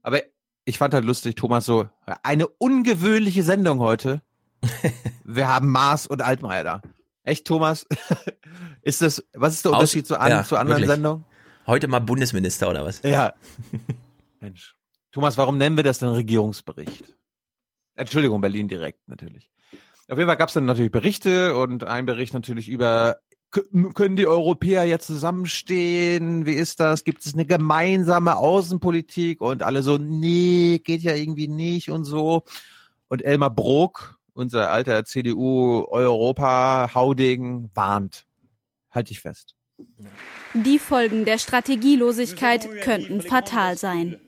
Aber 0.03 0.21
ich 0.65 0.79
fand 0.79 0.95
halt 0.95 1.05
lustig, 1.05 1.37
Thomas, 1.37 1.65
so 1.65 1.89
eine 2.23 2.47
ungewöhnliche 2.47 3.43
Sendung 3.43 3.79
heute. 3.81 4.21
Wir 5.25 5.49
haben 5.49 5.71
Maas 5.71 6.07
und 6.07 6.23
Altmaier 6.23 6.65
da. 6.65 6.83
Echt, 7.25 7.47
Thomas? 7.47 7.87
ist 8.83 9.01
das, 9.01 9.25
was 9.33 9.55
ist 9.55 9.65
der 9.65 9.73
Aus- 9.73 9.79
Unterschied 9.79 10.07
zu, 10.07 10.19
an, 10.21 10.31
ja, 10.31 10.45
zu 10.45 10.57
anderen 10.57 10.83
wirklich. 10.83 10.95
Sendungen? 10.95 11.25
heute 11.67 11.89
mal 11.89 12.01
Bundesminister 12.01 12.69
oder 12.69 12.85
was? 12.85 13.03
Ja. 13.03 13.35
Mensch. 14.41 14.77
Thomas, 15.13 15.37
warum 15.39 15.59
nennen 15.59 15.77
wir 15.77 15.85
das 15.85 15.99
denn 15.99 16.09
Regierungsbericht? 16.09 17.15
Entschuldigung, 17.95 18.41
Berlin 18.41 18.69
direkt 18.69 19.07
natürlich. 19.09 19.52
Auf 20.13 20.19
jeden 20.19 20.29
Fall 20.29 20.37
gab 20.37 20.51
es 20.51 20.55
dann 20.55 20.67
natürlich 20.67 20.93
Berichte 20.93 21.57
und 21.57 21.85
ein 21.85 22.05
Bericht 22.05 22.35
natürlich 22.35 22.69
über, 22.69 23.17
können 23.95 24.15
die 24.15 24.27
Europäer 24.27 24.85
jetzt 24.85 25.07
zusammenstehen? 25.07 26.45
Wie 26.45 26.53
ist 26.53 26.81
das? 26.81 27.05
Gibt 27.05 27.25
es 27.25 27.33
eine 27.33 27.47
gemeinsame 27.47 28.37
Außenpolitik? 28.37 29.41
Und 29.41 29.63
alle 29.63 29.83
so, 29.83 29.97
nee, 29.97 30.83
geht 30.85 31.01
ja 31.01 31.15
irgendwie 31.15 31.49
nicht 31.49 31.89
und 31.89 32.05
so. 32.05 32.43
Und 33.09 33.25
Elmar 33.25 33.55
Brok, 33.55 34.19
unser 34.35 34.71
alter 34.71 35.07
CDU-Europa-Haudegen, 35.07 37.71
warnt. 37.73 38.27
Halte 38.91 39.13
ich 39.13 39.21
fest. 39.21 39.55
Die 40.53 40.79
Folgen 40.79 41.25
der 41.25 41.39
Strategielosigkeit 41.39 42.83
könnten 42.83 43.23
fatal 43.23 43.79
sein. 43.79 44.21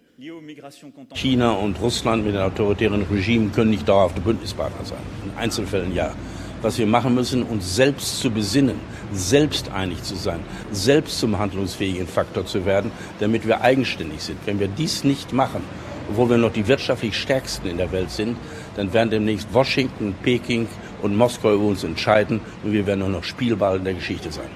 China 1.12 1.52
und 1.52 1.78
Russland 1.80 2.24
mit 2.24 2.34
den 2.34 2.40
autoritären 2.40 3.02
Regimen 3.02 3.52
können 3.52 3.70
nicht 3.70 3.86
dauerhafte 3.86 4.22
Bündnispartner 4.22 4.84
sein. 4.84 4.98
In 5.24 5.36
Einzelfällen 5.36 5.94
ja. 5.94 6.14
Was 6.62 6.78
wir 6.78 6.86
machen 6.86 7.14
müssen, 7.14 7.42
uns 7.42 7.76
selbst 7.76 8.20
zu 8.20 8.30
besinnen, 8.30 8.80
selbst 9.12 9.70
einig 9.70 10.02
zu 10.02 10.14
sein, 10.14 10.40
selbst 10.72 11.18
zum 11.18 11.38
handlungsfähigen 11.38 12.06
Faktor 12.06 12.46
zu 12.46 12.64
werden, 12.64 12.90
damit 13.20 13.46
wir 13.46 13.60
eigenständig 13.60 14.22
sind. 14.22 14.38
Wenn 14.46 14.58
wir 14.60 14.68
dies 14.68 15.04
nicht 15.04 15.34
machen, 15.34 15.62
obwohl 16.08 16.30
wir 16.30 16.38
noch 16.38 16.52
die 16.52 16.66
wirtschaftlich 16.68 17.14
stärksten 17.18 17.68
in 17.68 17.76
der 17.76 17.92
Welt 17.92 18.10
sind, 18.10 18.38
dann 18.76 18.94
werden 18.94 19.10
demnächst 19.10 19.52
Washington, 19.52 20.14
Peking 20.22 20.68
und 21.02 21.14
Moskau 21.16 21.54
über 21.54 21.64
uns 21.64 21.84
entscheiden 21.84 22.40
und 22.62 22.72
wir 22.72 22.86
werden 22.86 23.00
nur 23.00 23.10
noch 23.10 23.24
Spielball 23.24 23.76
in 23.76 23.84
der 23.84 23.94
Geschichte 23.94 24.32
sein. 24.32 24.48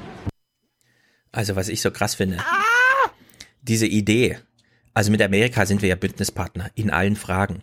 Also 1.31 1.57
was 1.57 1.69
ich 1.69 1.83
so 1.83 1.91
krass 1.91 2.15
finde, 2.15 2.39
ah! 2.39 3.11
diese 3.61 3.87
Idee, 3.87 4.39
also 4.99 5.13
mit 5.13 5.23
Amerika 5.23 5.65
sind 5.65 5.81
wir 5.81 5.89
ja 5.89 5.95
Bündnispartner 5.95 6.73
in 6.75 6.91
allen 6.91 7.15
Fragen. 7.15 7.63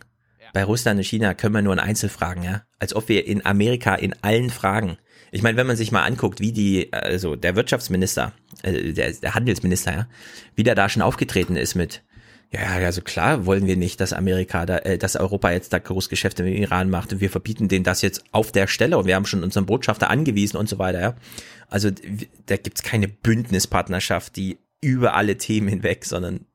Bei 0.54 0.64
Russland 0.64 1.00
und 1.00 1.04
China 1.04 1.34
können 1.34 1.54
wir 1.54 1.62
nur 1.62 1.74
in 1.74 1.80
Einzelfragen, 1.80 2.44
ja. 2.44 2.64
Als 2.80 2.96
ob 2.96 3.10
wir 3.10 3.28
in 3.28 3.46
Amerika 3.46 3.94
in 3.94 4.16
allen 4.22 4.50
Fragen. 4.50 4.98
Ich 5.34 5.42
meine, 5.42 5.58
wenn 5.58 5.68
man 5.68 5.76
sich 5.76 5.92
mal 5.92 6.06
anguckt, 6.06 6.40
wie 6.40 6.54
die, 6.54 6.94
also 6.94 7.36
der 7.36 7.58
Wirtschaftsminister, 7.58 8.32
äh, 8.64 8.94
der, 8.94 9.12
der 9.12 9.36
Handelsminister, 9.36 9.92
ja, 9.92 10.08
wie 10.56 10.64
der 10.64 10.76
da 10.76 10.88
schon 10.88 11.02
aufgetreten 11.02 11.58
ist 11.58 11.76
mit, 11.76 12.04
ja, 12.54 12.62
also 12.62 13.02
klar 13.02 13.46
wollen 13.46 13.68
wir 13.68 13.76
nicht, 13.76 14.00
dass 14.00 14.14
Amerika 14.14 14.66
da, 14.66 14.78
äh, 14.78 14.98
dass 14.98 15.18
Europa 15.18 15.52
jetzt 15.52 15.74
da 15.74 15.80
Großgeschäfte 15.80 16.42
mit 16.42 16.54
dem 16.54 16.64
Iran 16.64 16.90
macht 16.90 17.12
und 17.12 17.20
wir 17.20 17.30
verbieten 17.30 17.68
denen 17.68 17.84
das 17.84 18.02
jetzt 18.02 18.24
auf 18.32 18.54
der 18.54 18.68
Stelle 18.68 18.98
und 18.98 19.08
wir 19.08 19.16
haben 19.16 19.26
schon 19.26 19.44
unseren 19.44 19.66
Botschafter 19.66 20.10
angewiesen 20.10 20.56
und 20.56 20.70
so 20.70 20.80
weiter, 20.80 21.02
ja. 21.02 21.16
Also 21.68 21.92
da 22.46 22.56
gibt's 22.56 22.82
keine 22.82 23.10
Bündnispartnerschaft, 23.10 24.38
die 24.38 24.58
über 24.80 25.16
alle 25.16 25.38
Themen 25.38 25.68
hinweg, 25.68 26.06
sondern 26.06 26.46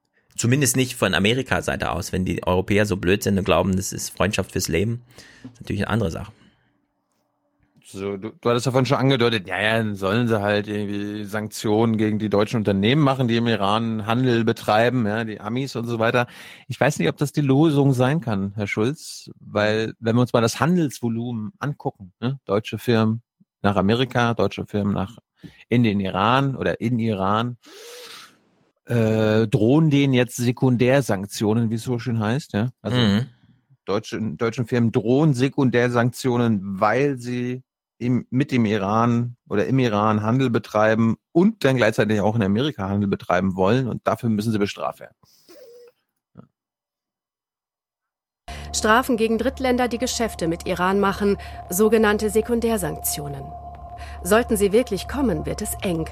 Zumindest 0.41 0.75
nicht 0.75 0.95
von 0.95 1.13
Amerika-Seite 1.13 1.93
aus. 1.93 2.13
Wenn 2.13 2.25
die 2.25 2.47
Europäer 2.47 2.87
so 2.87 2.97
blöd 2.97 3.23
sind 3.23 3.37
und 3.37 3.45
glauben, 3.45 3.77
das 3.77 3.93
ist 3.93 4.09
Freundschaft 4.09 4.53
fürs 4.53 4.69
Leben, 4.69 5.03
ist 5.45 5.61
natürlich 5.61 5.83
eine 5.83 5.91
andere 5.91 6.11
Sache. 6.11 6.33
So, 7.85 8.17
du, 8.17 8.31
du 8.31 8.49
hattest 8.49 8.67
davon 8.67 8.87
schon 8.87 8.97
angedeutet, 8.97 9.47
ja, 9.47 9.61
ja, 9.61 9.77
dann 9.77 9.97
sollen 9.97 10.29
sie 10.29 10.41
halt 10.41 10.67
irgendwie 10.67 11.25
Sanktionen 11.25 11.99
gegen 11.99 12.19
die 12.19 12.31
deutschen 12.31 12.57
Unternehmen 12.57 13.03
machen, 13.03 13.29
die 13.29 13.37
im 13.37 13.49
Iran 13.49 14.07
Handel 14.07 14.45
betreiben, 14.45 15.07
ja, 15.07 15.25
die 15.25 15.43
Amis 15.43 15.77
und 15.77 15.87
so 15.87 15.99
weiter. 15.99 16.27
Ich 16.69 16.81
weiß 16.81 17.01
nicht, 17.01 17.11
ob 17.11 17.19
das 17.19 17.33
die 17.33 17.43
Losung 17.43 17.93
sein 17.93 18.23
kann, 18.23 18.55
Herr 18.55 18.67
Schulz, 18.67 19.31
weil 19.41 19.93
wenn 19.99 20.17
wir 20.17 20.23
uns 20.23 20.33
mal 20.33 20.41
das 20.41 20.59
Handelsvolumen 20.59 21.53
angucken, 21.59 22.15
ne, 22.19 22.41
deutsche 22.47 22.79
Firmen 22.79 23.21
nach 23.61 23.77
Amerika, 23.77 24.33
deutsche 24.33 24.65
Firmen 24.65 24.95
nach 24.95 25.19
in 25.69 25.83
den 25.83 26.01
Iran 26.01 26.57
oder 26.57 26.81
in 26.81 26.99
Iran, 26.99 27.59
äh, 28.91 29.47
drohen 29.47 29.89
denen 29.89 30.13
jetzt 30.13 30.37
Sekundärsanktionen, 30.37 31.71
wie 31.71 31.77
es 31.77 31.85
so 31.85 31.99
schön 31.99 32.19
heißt, 32.19 32.55
ja. 32.55 32.71
Also 32.83 32.99
mhm. 32.99 33.27
deutsche, 33.85 34.21
deutschen 34.21 34.67
Firmen 34.67 34.91
drohen 34.91 35.33
Sekundärsanktionen, 35.33 36.61
weil 36.81 37.17
sie 37.17 37.63
im, 37.99 38.27
mit 38.31 38.51
dem 38.51 38.65
Iran 38.65 39.37
oder 39.49 39.67
im 39.67 39.79
Iran 39.79 40.23
Handel 40.23 40.51
betreiben 40.51 41.17
und 41.31 41.65
dann 41.65 41.77
gleichzeitig 41.77 42.21
auch 42.21 42.35
in 42.35 42.43
Amerika 42.43 42.89
Handel 42.89 43.09
betreiben 43.09 43.55
wollen 43.55 43.87
und 43.87 44.07
dafür 44.07 44.29
müssen 44.29 44.51
sie 44.51 44.59
bestraft 44.59 45.01
werden. 45.01 45.15
Strafen 48.75 49.17
gegen 49.17 49.39
Drittländer, 49.39 49.89
die 49.89 49.99
Geschäfte 49.99 50.49
mit 50.49 50.67
Iran 50.67 50.99
machen, 51.01 51.37
sogenannte 51.69 52.31
Sekundärsanktionen. 52.31 53.43
Sollten 54.23 54.57
sie 54.57 54.73
wirklich 54.73 55.07
kommen, 55.07 55.47
wird 55.47 55.63
es 55.63 55.75
eng. 55.83 56.09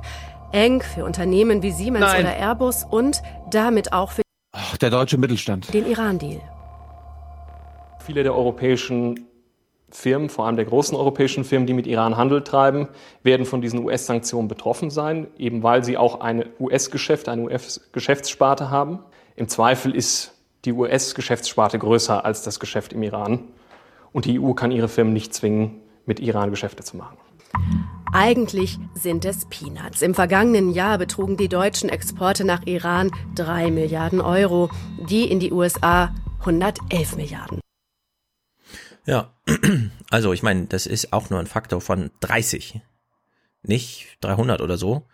Eng 0.53 0.81
für 0.83 1.05
Unternehmen 1.05 1.63
wie 1.63 1.73
Siemens 1.73 2.07
Nein. 2.07 2.23
oder 2.23 2.37
Airbus 2.37 2.85
und 2.85 3.23
damit 3.51 3.93
auch 3.93 4.13
für 4.13 4.23
Ach, 4.53 4.77
der 4.79 4.91
deutsche 4.91 5.19
Mittelstand. 5.19 5.73
den 5.75 5.87
Iran-Deal. 5.87 6.41
Viele 8.01 8.23
der 8.23 8.35
europäischen 8.35 9.27
Firmen, 9.91 10.31
vor 10.31 10.47
allem 10.47 10.57
der 10.57 10.65
großen 10.65 10.97
europäischen 10.97 11.45
Firmen, 11.45 11.67
die 11.67 11.75
mit 11.75 11.87
Iran 11.87 12.17
Handel 12.17 12.43
treiben, 12.43 12.89
werden 13.23 13.47
von 13.47 13.61
diesen 13.61 13.85
US-Sanktionen 13.85 14.49
betroffen 14.49 14.91
sein, 14.91 15.27
eben 15.39 15.63
weil 15.63 15.85
sie 15.85 15.97
auch 15.97 16.21
ein 16.21 16.45
US-Geschäft, 16.59 17.29
eine 17.29 17.43
US-Geschäftssparte 17.43 18.71
haben. 18.71 19.01
Im 19.37 19.49
Zweifel 19.49 19.95
ist 19.95 20.35
die 20.65 20.73
US-Geschäftssparte 20.73 21.79
größer 21.79 22.25
als 22.25 22.43
das 22.43 22.59
Geschäft 22.61 22.93
im 22.93 23.03
Iran. 23.03 23.45
Und 24.13 24.25
die 24.25 24.41
EU 24.41 24.53
kann 24.53 24.71
ihre 24.73 24.89
Firmen 24.89 25.13
nicht 25.13 25.35
zwingen, 25.35 25.81
mit 26.07 26.21
Iran 26.21 26.51
Geschäfte 26.51 26.83
zu 26.83 26.97
machen. 26.97 27.17
Eigentlich 28.13 28.79
sind 28.95 29.25
es 29.25 29.45
Peanuts. 29.47 30.03
Im 30.03 30.15
vergangenen 30.15 30.73
Jahr 30.73 30.99
betrugen 30.99 31.37
die 31.37 31.49
deutschen 31.49 31.89
Exporte 31.89 32.45
nach 32.45 32.67
Iran 32.67 33.11
3 33.35 33.71
Milliarden 33.71 34.21
Euro, 34.21 34.71
die 35.09 35.31
in 35.31 35.41
die 35.41 35.53
USA 35.53 36.15
111 36.41 37.17
Milliarden. 37.17 37.61
Ja, 39.05 39.33
also 40.11 40.33
ich 40.33 40.43
meine, 40.43 40.67
das 40.67 40.87
ist 40.87 41.13
auch 41.13 41.31
nur 41.31 41.39
ein 41.39 41.47
Faktor 41.47 41.81
von 41.81 42.11
30, 42.21 42.81
nicht 43.63 44.19
300 44.21 44.61
oder 44.61 44.79
so. 44.79 45.07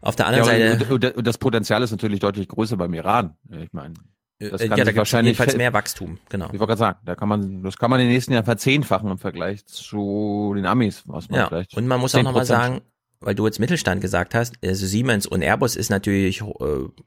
Auf 0.00 0.16
der 0.16 0.26
anderen 0.26 0.46
ja, 0.46 0.78
Seite. 0.78 0.94
Und, 0.94 1.16
und 1.16 1.26
das 1.26 1.38
Potenzial 1.38 1.82
ist 1.82 1.90
natürlich 1.90 2.20
deutlich 2.20 2.48
größer 2.48 2.76
beim 2.76 2.92
Iran. 2.92 3.36
Ich 3.50 3.72
meine. 3.72 3.94
Das 4.38 4.60
äh, 4.60 4.68
kann 4.68 4.78
ja, 4.78 4.84
da 4.84 4.96
wahrscheinlich 4.96 5.38
jedenfalls 5.38 5.56
mehr 5.56 5.72
Wachstum, 5.72 6.18
genau. 6.28 6.46
Ich 6.46 6.52
wollte 6.52 6.66
gerade 6.66 6.78
sagen, 6.78 6.98
da 7.04 7.14
kann 7.14 7.28
man, 7.28 7.62
das 7.62 7.76
kann 7.76 7.90
man 7.90 8.00
in 8.00 8.06
den 8.06 8.14
nächsten 8.14 8.32
Jahren 8.32 8.44
verzehnfachen 8.44 9.10
im 9.10 9.18
Vergleich 9.18 9.64
zu 9.66 10.52
den 10.56 10.66
Amis, 10.66 11.04
was 11.06 11.28
man 11.28 11.40
ja, 11.40 11.48
vielleicht. 11.48 11.76
Und 11.76 11.86
man 11.86 12.00
muss 12.00 12.14
auch 12.14 12.22
nochmal 12.22 12.44
sagen, 12.44 12.80
weil 13.24 13.34
du 13.34 13.46
jetzt 13.46 13.58
Mittelstand 13.58 14.00
gesagt 14.00 14.34
hast, 14.34 14.54
also 14.62 14.86
Siemens 14.86 15.26
und 15.26 15.42
Airbus 15.42 15.76
ist 15.76 15.90
natürlich 15.90 16.42
äh, 16.42 16.44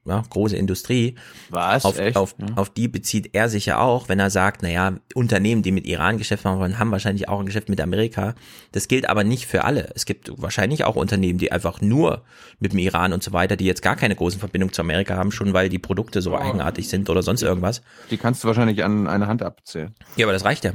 ja, 0.06 0.24
große 0.30 0.56
Industrie. 0.56 1.16
Was? 1.50 1.86
Auf, 1.86 2.00
Echt? 2.00 2.18
Auf, 2.18 2.36
ja. 2.40 2.48
auf 2.56 2.70
die 2.72 2.88
bezieht 2.88 3.30
er 3.34 3.50
sich 3.50 3.68
ja 3.68 3.80
auch, 3.80 4.10
wenn 4.10 4.20
er 4.20 4.30
sagt, 4.30 4.64
naja, 4.64 4.94
Unternehmen, 5.14 5.62
die 5.62 5.72
mit 5.72 5.86
Iran 5.86 6.18
Geschäft 6.18 6.44
machen 6.44 6.60
wollen, 6.60 6.80
haben 6.80 6.92
wahrscheinlich 6.92 7.30
auch 7.30 7.40
ein 7.40 7.46
Geschäft 7.46 7.70
mit 7.70 7.80
Amerika. 7.80 8.34
Das 8.72 8.88
gilt 8.88 9.08
aber 9.08 9.24
nicht 9.24 9.46
für 9.46 9.64
alle. 9.64 9.90
Es 9.96 10.06
gibt 10.06 10.32
wahrscheinlich 10.42 10.84
auch 10.84 10.96
Unternehmen, 10.96 11.38
die 11.38 11.52
einfach 11.52 11.82
nur 11.82 12.24
mit 12.60 12.74
dem 12.74 12.80
Iran 12.80 13.14
und 13.14 13.22
so 13.22 13.32
weiter, 13.32 13.56
die 13.56 13.66
jetzt 13.66 13.84
gar 13.84 13.96
keine 13.96 14.16
großen 14.16 14.40
Verbindungen 14.40 14.74
zu 14.74 14.82
Amerika 14.82 15.16
haben, 15.16 15.32
schon 15.32 15.54
weil 15.54 15.70
die 15.70 15.80
Produkte 15.80 16.22
so 16.22 16.34
oh. 16.34 16.38
eigenartig 16.38 16.90
sind 16.90 17.10
oder 17.10 17.22
sonst 17.22 17.44
irgendwas. 17.44 17.82
Die 18.10 18.18
kannst 18.18 18.44
du 18.44 18.48
wahrscheinlich 18.48 18.84
an 18.84 19.08
einer 19.08 19.28
Hand 19.28 19.44
abzählen. 19.44 19.94
Ja, 20.16 20.26
aber 20.26 20.34
das 20.34 20.44
reicht 20.44 20.66
ja. 20.66 20.72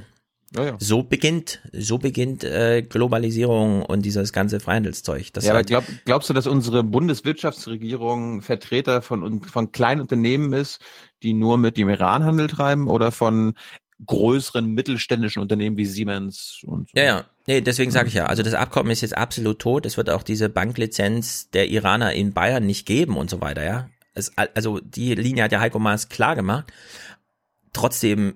Ja, 0.54 0.64
ja. 0.64 0.76
So 0.78 1.02
beginnt, 1.02 1.60
so 1.72 1.98
beginnt 1.98 2.44
äh, 2.44 2.82
Globalisierung 2.82 3.82
und 3.82 4.02
dieses 4.02 4.32
ganze 4.32 4.60
Freihandelszeug. 4.60 5.32
Das 5.32 5.44
ja, 5.44 5.54
halt 5.54 5.72
aber 5.72 5.82
glaub, 5.82 6.04
glaubst 6.04 6.30
du, 6.30 6.34
dass 6.34 6.46
unsere 6.46 6.84
Bundeswirtschaftsregierung 6.84 8.42
Vertreter 8.42 9.00
von, 9.00 9.42
von 9.42 9.72
kleinen 9.72 10.02
Unternehmen 10.02 10.52
ist, 10.52 10.80
die 11.22 11.32
nur 11.32 11.56
mit 11.56 11.76
dem 11.76 11.88
Iran 11.88 12.24
Handel 12.24 12.48
treiben 12.48 12.88
oder 12.88 13.12
von 13.12 13.54
größeren 14.04 14.66
mittelständischen 14.66 15.40
Unternehmen 15.40 15.76
wie 15.76 15.86
Siemens 15.86 16.60
und 16.66 16.88
so? 16.88 16.98
Ja, 16.98 17.04
ja. 17.04 17.24
Nee, 17.46 17.60
deswegen 17.60 17.90
sage 17.90 18.08
ich 18.08 18.14
ja, 18.14 18.26
also 18.26 18.42
das 18.42 18.54
Abkommen 18.54 18.90
ist 18.90 19.00
jetzt 19.00 19.16
absolut 19.16 19.58
tot. 19.58 19.86
Es 19.86 19.96
wird 19.96 20.10
auch 20.10 20.22
diese 20.22 20.48
Banklizenz 20.48 21.50
der 21.50 21.68
Iraner 21.70 22.12
in 22.12 22.32
Bayern 22.32 22.66
nicht 22.66 22.86
geben 22.86 23.16
und 23.16 23.30
so 23.30 23.40
weiter, 23.40 23.64
ja. 23.64 23.88
Es, 24.14 24.32
also 24.36 24.78
die 24.80 25.14
Linie 25.14 25.44
hat 25.44 25.52
ja 25.52 25.60
Heiko 25.60 25.78
Maas 25.78 26.08
klar 26.08 26.36
gemacht. 26.36 26.70
Trotzdem 27.72 28.34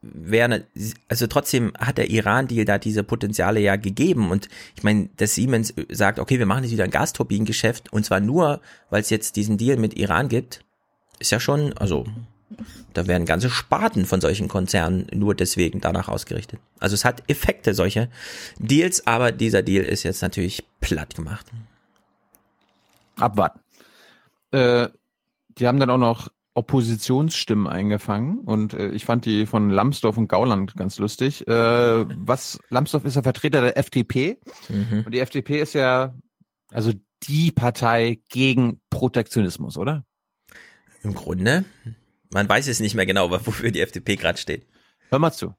wäre, 0.00 0.64
also 1.08 1.26
trotzdem 1.26 1.72
hat 1.78 1.98
der 1.98 2.10
Iran-Deal 2.10 2.64
da 2.64 2.78
diese 2.78 3.02
Potenziale 3.02 3.60
ja 3.60 3.76
gegeben 3.76 4.30
und 4.30 4.48
ich 4.76 4.82
meine, 4.82 5.08
dass 5.16 5.34
Siemens 5.34 5.74
sagt, 5.88 6.18
okay, 6.18 6.38
wir 6.38 6.46
machen 6.46 6.62
jetzt 6.62 6.72
wieder 6.72 6.84
ein 6.84 6.90
Gasturbinengeschäft 6.90 7.92
und 7.92 8.04
zwar 8.04 8.20
nur, 8.20 8.60
weil 8.90 9.00
es 9.00 9.10
jetzt 9.10 9.36
diesen 9.36 9.58
Deal 9.58 9.76
mit 9.76 9.98
Iran 9.98 10.28
gibt, 10.28 10.64
ist 11.18 11.32
ja 11.32 11.40
schon, 11.40 11.72
also 11.78 12.06
da 12.94 13.08
werden 13.08 13.26
ganze 13.26 13.50
Sparten 13.50 14.06
von 14.06 14.20
solchen 14.20 14.46
Konzernen 14.46 15.08
nur 15.12 15.34
deswegen 15.34 15.80
danach 15.80 16.08
ausgerichtet. 16.08 16.60
Also 16.78 16.94
es 16.94 17.04
hat 17.04 17.24
Effekte, 17.28 17.74
solche 17.74 18.08
Deals, 18.58 19.06
aber 19.06 19.32
dieser 19.32 19.62
Deal 19.62 19.84
ist 19.84 20.04
jetzt 20.04 20.22
natürlich 20.22 20.64
platt 20.80 21.16
gemacht. 21.16 21.46
Abwarten. 23.16 23.60
Äh, 24.52 24.88
die 25.58 25.66
haben 25.66 25.80
dann 25.80 25.90
auch 25.90 25.98
noch 25.98 26.28
Oppositionsstimmen 26.56 27.66
eingefangen 27.66 28.38
und 28.38 28.72
äh, 28.72 28.88
ich 28.88 29.04
fand 29.04 29.26
die 29.26 29.46
von 29.46 29.68
Lambsdorff 29.68 30.16
und 30.16 30.28
Gauland 30.28 30.74
ganz 30.74 30.98
lustig. 30.98 31.46
Äh, 31.46 31.52
was 31.52 32.58
Lambsdorff 32.70 33.04
ist 33.04 33.16
ja 33.16 33.22
Vertreter 33.22 33.60
der 33.60 33.76
FDP 33.76 34.38
mhm. 34.68 35.02
und 35.04 35.12
die 35.12 35.20
FDP 35.20 35.60
ist 35.60 35.74
ja, 35.74 36.14
also 36.70 36.92
die 37.24 37.52
Partei 37.52 38.20
gegen 38.30 38.80
Protektionismus, 38.88 39.76
oder? 39.76 40.04
Im 41.02 41.14
Grunde. 41.14 41.64
Man 42.32 42.48
weiß 42.48 42.68
es 42.68 42.80
nicht 42.80 42.94
mehr 42.94 43.06
genau, 43.06 43.30
wofür 43.30 43.70
die 43.70 43.80
FDP 43.80 44.16
gerade 44.16 44.38
steht. 44.38 44.66
Hör 45.10 45.18
mal 45.18 45.32
zu. 45.32 45.54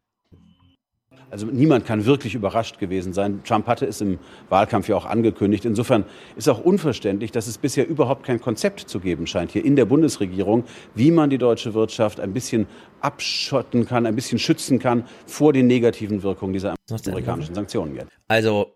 Also 1.30 1.45
niemand 1.45 1.86
kann 1.86 2.06
wirklich 2.06 2.36
überrascht 2.36 2.80
gewesen 2.80 3.12
sein. 3.12 3.41
Trump 3.44 3.68
hatte 3.68 3.86
es 3.86 3.99
im 3.99 4.18
Wahlkampf 4.49 4.88
ja 4.88 4.95
auch 4.95 5.06
angekündigt. 5.06 5.66
Insofern 5.66 6.06
ist 6.38 6.48
auch 6.48 6.60
unverständlich, 6.60 7.32
dass 7.32 7.48
es 7.48 7.58
bisher 7.58 7.88
überhaupt 7.88 8.24
kein 8.26 8.40
Konzept 8.40 8.82
zu 8.82 8.99
geben 8.99 9.28
scheint 9.28 9.52
hier 9.52 9.66
in 9.66 9.76
der 9.76 9.86
Bundesregierung, 9.86 10.64
wie 10.95 11.12
man 11.12 11.30
die 11.30 11.38
deutsche 11.38 11.74
Wirtschaft 11.74 12.20
ein 12.20 12.34
bisschen 12.34 12.66
abschotten 13.02 13.86
kann, 13.86 14.06
ein 14.06 14.16
bisschen 14.16 14.40
schützen 14.40 14.80
kann 14.80 15.06
vor 15.26 15.52
den 15.52 15.68
negativen 15.68 16.24
Wirkungen 16.24 16.54
dieser 16.54 16.76
amerikanischen 16.90 17.56
Sanktionen 17.56 17.95
jetzt. 17.95 18.12
Also, 18.28 18.74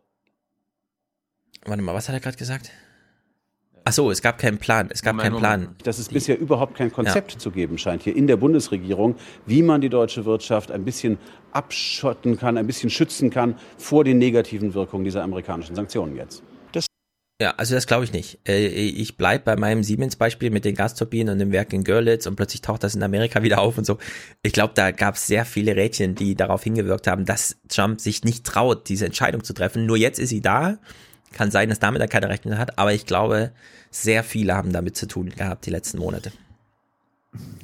warte 1.65 1.82
mal, 1.82 1.95
was 1.95 2.10
hat 2.10 2.15
er 2.15 2.22
gerade 2.22 2.38
gesagt? 2.38 2.72
Ach 3.84 3.94
so, 3.94 4.12
es 4.12 4.22
gab 4.22 4.38
keinen 4.38 4.60
Plan. 4.60 4.90
Es 4.91 5.02
gab 5.02 5.18
keinen 5.18 5.38
Plan. 5.38 5.76
Dass 5.84 5.98
es 5.98 6.10
bisher 6.10 6.40
überhaupt 6.40 6.76
kein 6.76 6.91
Konzept 6.91 7.34
ja. 7.34 7.40
zu 7.40 7.52
geben 7.52 7.78
scheint 7.78 8.03
hier 8.03 8.16
in 8.16 8.28
der 8.28 8.38
Bundesregierung, 8.38 9.16
wie 9.45 9.64
man 9.64 9.82
die 9.82 9.90
deutsche 9.90 10.26
Wirtschaft 10.26 10.72
ein 10.72 10.86
bisschen 10.86 11.18
abschotten 11.52 12.38
kann, 12.38 12.58
ein 12.58 12.68
bisschen 12.68 12.90
schützen 12.90 13.30
kann 13.30 13.56
vor 13.78 14.03
den 14.03 14.20
negativen 14.20 14.74
Wirkungen 14.74 15.03
dieser 15.03 15.24
amerikanischen 15.24 15.76
Sanktionen 15.76 16.16
jetzt. 16.16 16.44
Das 16.74 16.86
ja, 17.41 17.56
also 17.58 17.74
das 17.74 17.88
glaube 17.88 18.03
ich 18.03 18.14
nicht. 18.14 18.40
Äh, 18.48 18.68
ich 18.68 19.18
bleibe 19.18 19.45
bei 19.45 19.56
meinem 19.56 19.84
Siemens-Beispiel 19.84 20.52
mit 20.52 20.64
den 20.64 20.76
Gasturbinen 20.76 21.34
und 21.34 21.40
dem 21.40 21.52
Werk 21.52 21.74
in 21.74 21.84
Görlitz 21.84 22.28
und 22.28 22.36
plötzlich 22.36 22.62
taucht 22.62 22.84
das 22.84 22.94
in 22.94 23.02
Amerika 23.02 23.41
wieder 23.41 23.62
auf 23.62 23.80
und 23.80 23.86
so. 23.86 23.98
Ich 24.44 24.53
glaube, 24.53 24.74
da 24.76 24.91
gab 24.91 25.16
es 25.16 25.26
sehr 25.26 25.44
viele 25.44 25.76
Rädchen, 25.76 26.14
die 26.14 26.36
darauf 26.36 26.64
hingewirkt 26.64 27.08
haben, 27.08 27.26
dass 27.26 27.58
Trump 27.68 27.99
sich 27.99 28.24
nicht 28.24 28.45
traut, 28.45 28.90
diese 28.90 29.08
Entscheidung 29.08 29.44
zu 29.44 29.53
treffen. 29.53 29.88
Nur 29.88 29.98
jetzt 29.98 30.20
ist 30.20 30.30
sie 30.30 30.41
da 30.41 30.78
kann 31.32 31.52
sein, 31.52 31.70
dass 31.70 31.80
damit 31.80 32.02
er 32.02 32.08
keine 32.08 32.30
Rechnung 32.30 32.58
hat, 32.58 32.78
aber 32.78 32.94
ich 32.94 33.06
glaube, 33.06 33.52
sehr 33.90 34.24
viele 34.24 34.56
haben 34.56 34.74
damit 34.74 34.95
zu 34.98 35.08
tun 35.08 35.30
gehabt 35.30 35.66
die 35.66 35.72
letzten 35.72 35.99
Monate. 35.99 36.32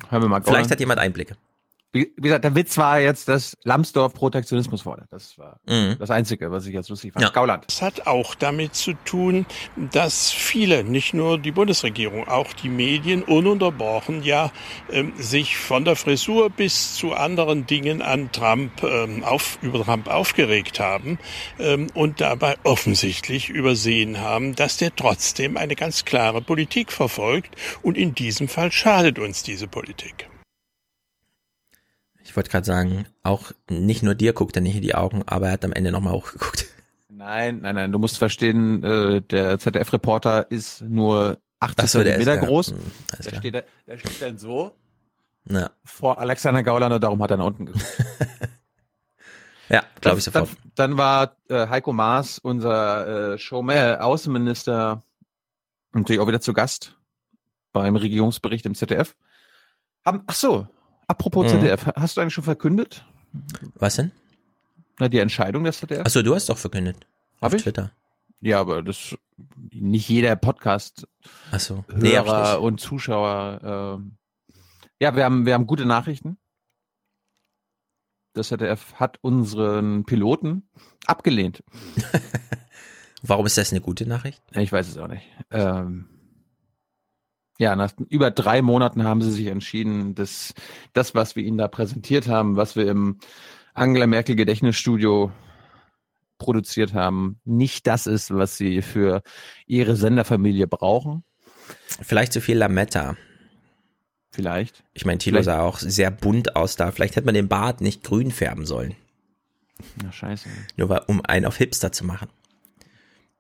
Hören 0.10 0.22
wir 0.22 0.30
mal. 0.30 0.42
Vielleicht 0.42 0.72
hat 0.72 0.80
jemand 0.80 1.00
Einblicke 1.00 1.36
wie, 1.98 2.14
wie 2.16 2.22
gesagt, 2.22 2.44
der 2.44 2.56
Witz 2.56 2.78
war 2.78 3.00
jetzt, 3.00 3.28
dass 3.28 3.58
Lambsdorff 3.64 4.14
Protektionismus 4.14 4.82
fordert. 4.82 5.08
Das 5.12 5.38
war 5.38 5.60
mhm. 5.68 5.96
das 6.00 6.12
Einzige, 6.12 6.52
was 6.52 6.66
ich 6.66 6.74
jetzt 6.74 6.90
lustig 6.90 7.14
fand. 7.14 7.24
Ja. 7.24 7.30
Gauland. 7.30 7.66
Das 7.68 7.82
hat 7.82 8.08
auch 8.08 8.36
damit 8.36 8.76
zu 8.76 8.94
tun, 9.06 9.46
dass 9.76 10.32
viele, 10.32 10.84
nicht 10.84 11.14
nur 11.14 11.38
die 11.38 11.52
Bundesregierung, 11.52 12.28
auch 12.28 12.54
die 12.54 12.70
Medien 12.70 13.24
ununterbrochen 13.24 14.24
ja 14.24 14.52
ähm, 14.92 15.14
sich 15.18 15.58
von 15.58 15.86
der 15.86 15.96
Frisur 15.96 16.50
bis 16.50 16.96
zu 16.96 17.14
anderen 17.14 17.66
Dingen 17.66 18.02
an 18.02 18.32
Trump 18.32 18.84
ähm, 18.84 19.24
auf, 19.24 19.58
über 19.62 19.84
Trump 19.84 20.08
aufgeregt 20.08 20.80
haben 20.80 21.18
ähm, 21.60 21.88
und 21.94 22.22
dabei 22.22 22.56
offensichtlich 22.64 23.50
übersehen 23.50 24.20
haben, 24.20 24.56
dass 24.56 24.78
der 24.78 24.96
trotzdem 24.96 25.58
eine 25.58 25.76
ganz 25.76 26.06
klare 26.06 26.42
Politik 26.42 26.92
verfolgt 26.92 27.56
und 27.82 27.98
in 27.98 28.14
diesem 28.14 28.48
Fall 28.48 28.72
schadet 28.72 29.20
uns 29.20 29.44
diese 29.44 29.68
Politik. 29.68 30.30
Ich 32.28 32.36
wollte 32.36 32.50
gerade 32.50 32.66
sagen, 32.66 33.06
auch 33.24 33.54
nicht 33.70 34.04
nur 34.04 34.14
dir 34.14 34.34
guckt 34.34 34.58
er 34.58 34.62
nicht 34.62 34.76
in 34.76 34.82
die 34.82 34.96
Augen, 34.96 35.24
aber 35.26 35.48
er 35.48 35.54
hat 35.54 35.64
am 35.64 35.72
Ende 35.72 35.94
nochmal 35.94 36.12
hochgeguckt. 36.12 36.66
Nein, 37.08 37.62
nein, 37.62 37.74
nein, 37.74 37.92
du 37.94 38.00
musst 38.00 38.18
verstehen, 38.18 38.84
äh, 38.84 39.22
der 39.22 39.58
ZDF-Reporter 39.58 40.52
ist 40.52 40.82
nur 40.82 41.38
80 41.62 41.90
so, 41.90 42.04
Zentimeter 42.04 42.38
groß. 42.38 42.72
Hm, 42.72 42.78
der, 43.24 43.38
steht, 43.38 43.54
der 43.88 43.98
steht 43.98 44.22
dann 44.22 44.38
so 44.38 44.76
ja. 45.46 45.72
vor 45.86 46.20
Alexander 46.20 46.64
Gauland 46.64 46.94
und 46.94 47.02
darum 47.02 47.24
hat 47.24 47.32
er 47.32 47.38
nach 47.38 47.46
unten 47.46 47.68
geguckt. 47.68 47.86
ja, 49.70 49.84
glaube 50.02 50.18
ich 50.18 50.26
sofort. 50.26 50.50
Dann, 50.76 50.92
dann 50.92 50.98
war 50.98 51.38
äh, 51.48 51.70
Heiko 51.70 51.94
Maas, 51.94 52.40
unser 52.40 53.36
äh, 53.36 53.38
Showman, 53.38 53.78
äh, 53.78 53.98
Außenminister, 54.02 55.02
natürlich 55.94 56.20
auch 56.20 56.28
wieder 56.28 56.42
zu 56.42 56.52
Gast 56.52 56.98
beim 57.72 57.96
Regierungsbericht 57.96 58.66
im 58.66 58.76
ZDF. 58.76 59.16
Haben, 60.04 60.24
ach 60.28 60.36
so, 60.36 60.68
Apropos 61.08 61.46
mhm. 61.46 61.62
ZDF, 61.62 61.88
hast 61.96 62.18
du 62.18 62.22
eigentlich 62.22 62.34
schon 62.34 62.44
verkündet? 62.44 63.06
Was 63.76 63.96
denn? 63.96 64.12
Na, 65.00 65.08
die 65.10 65.20
Entscheidung 65.20 65.64
des 65.64 65.80
ZDF. 65.80 66.06
Achso, 66.06 66.22
du 66.22 66.36
hast 66.36 66.50
doch 66.50 66.58
verkündet. 66.58 67.08
Hab 67.42 67.48
auf 67.48 67.54
ich? 67.54 67.64
Twitter. 67.64 67.92
Ja, 68.42 68.60
aber 68.60 68.84
das 68.84 69.16
nicht 69.72 70.10
jeder 70.10 70.36
Podcast 70.36 71.08
Ach 71.52 71.60
so. 71.60 71.86
Hörer 71.88 72.60
nee, 72.60 72.66
und 72.66 72.80
Zuschauer. 72.80 74.00
Äh, 74.00 75.04
ja, 75.04 75.16
wir 75.16 75.24
haben 75.24 75.46
wir 75.46 75.54
haben 75.54 75.68
gute 75.68 75.86
Nachrichten. 75.86 76.38
Das 78.34 78.50
ZDF 78.50 78.94
hat 78.96 79.18
unseren 79.22 80.06
Piloten 80.06 80.70
abgelehnt. 81.06 81.64
Warum 83.24 83.46
ist 83.46 83.58
das 83.58 83.72
eine 83.72 83.82
gute 83.82 84.06
Nachricht? 84.06 84.44
Ich 84.54 84.72
weiß 84.72 84.88
es 84.88 84.98
auch 84.98 85.08
nicht. 85.08 85.24
Ähm, 85.50 86.08
ja, 87.58 87.76
nach 87.76 87.92
über 88.10 88.32
drei 88.32 88.62
Monaten 88.62 89.04
haben 89.04 89.22
sie 89.22 89.32
sich 89.32 89.48
entschieden, 89.48 90.16
dass 90.16 90.54
das, 90.94 91.16
was 91.16 91.36
wir 91.36 91.44
ihnen 91.44 91.58
da 91.58 91.68
präsentiert 91.68 92.28
haben, 92.28 92.56
was 92.56 92.76
wir 92.76 92.88
im 92.88 93.18
Angela 93.74 94.08
Merkel 94.08 94.36
Gedächtnisstudio 94.36 95.32
produziert 96.38 96.94
haben, 96.94 97.40
nicht 97.46 97.88
das 97.88 98.08
ist, 98.08 98.34
was 98.34 98.58
sie 98.58 98.82
für 98.82 99.22
ihre 99.66 99.96
Senderfamilie 99.96 100.68
brauchen. 100.68 101.24
Vielleicht 102.02 102.34
zu 102.34 102.42
viel 102.42 102.58
Lametta. 102.58 103.18
Vielleicht. 104.32 104.84
Ich 104.94 105.06
meine, 105.06 105.18
Tilo 105.18 105.42
sah 105.42 105.62
auch 105.62 105.80
sehr 105.80 106.12
bunt 106.12 106.56
aus 106.56 106.76
da. 106.76 106.92
Vielleicht 106.92 107.16
hätte 107.16 107.26
man 107.26 107.34
den 107.34 107.48
Bart 107.48 107.82
nicht 107.82 108.04
grün 108.04 108.32
färben 108.32 108.66
sollen. 108.66 108.96
Na 110.04 110.12
scheiße. 110.12 110.50
Nur 110.76 111.10
um 111.10 111.26
einen 111.26 111.46
auf 111.46 111.58
Hipster 111.58 111.92
zu 111.92 112.06
machen. 112.06 112.30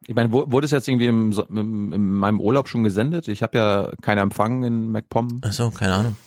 Ich 0.06 0.16
meine, 0.16 0.32
wurde 0.32 0.66
es 0.66 0.72
jetzt 0.72 0.88
irgendwie 0.88 1.08
im, 1.08 1.32
im, 1.50 1.94
in 1.94 2.14
meinem 2.14 2.40
Urlaub 2.40 2.70
schon 2.70 2.84
gesendet? 2.84 3.28
Ich 3.28 3.42
habe 3.42 3.58
ja 3.58 3.92
keinen 4.02 4.20
Empfang 4.20 4.64
in 4.64 4.92
MacPom. 4.92 5.42
Ach 5.44 5.52
so, 5.52 5.72
keine 5.72 5.94
Ahnung. 5.96 6.18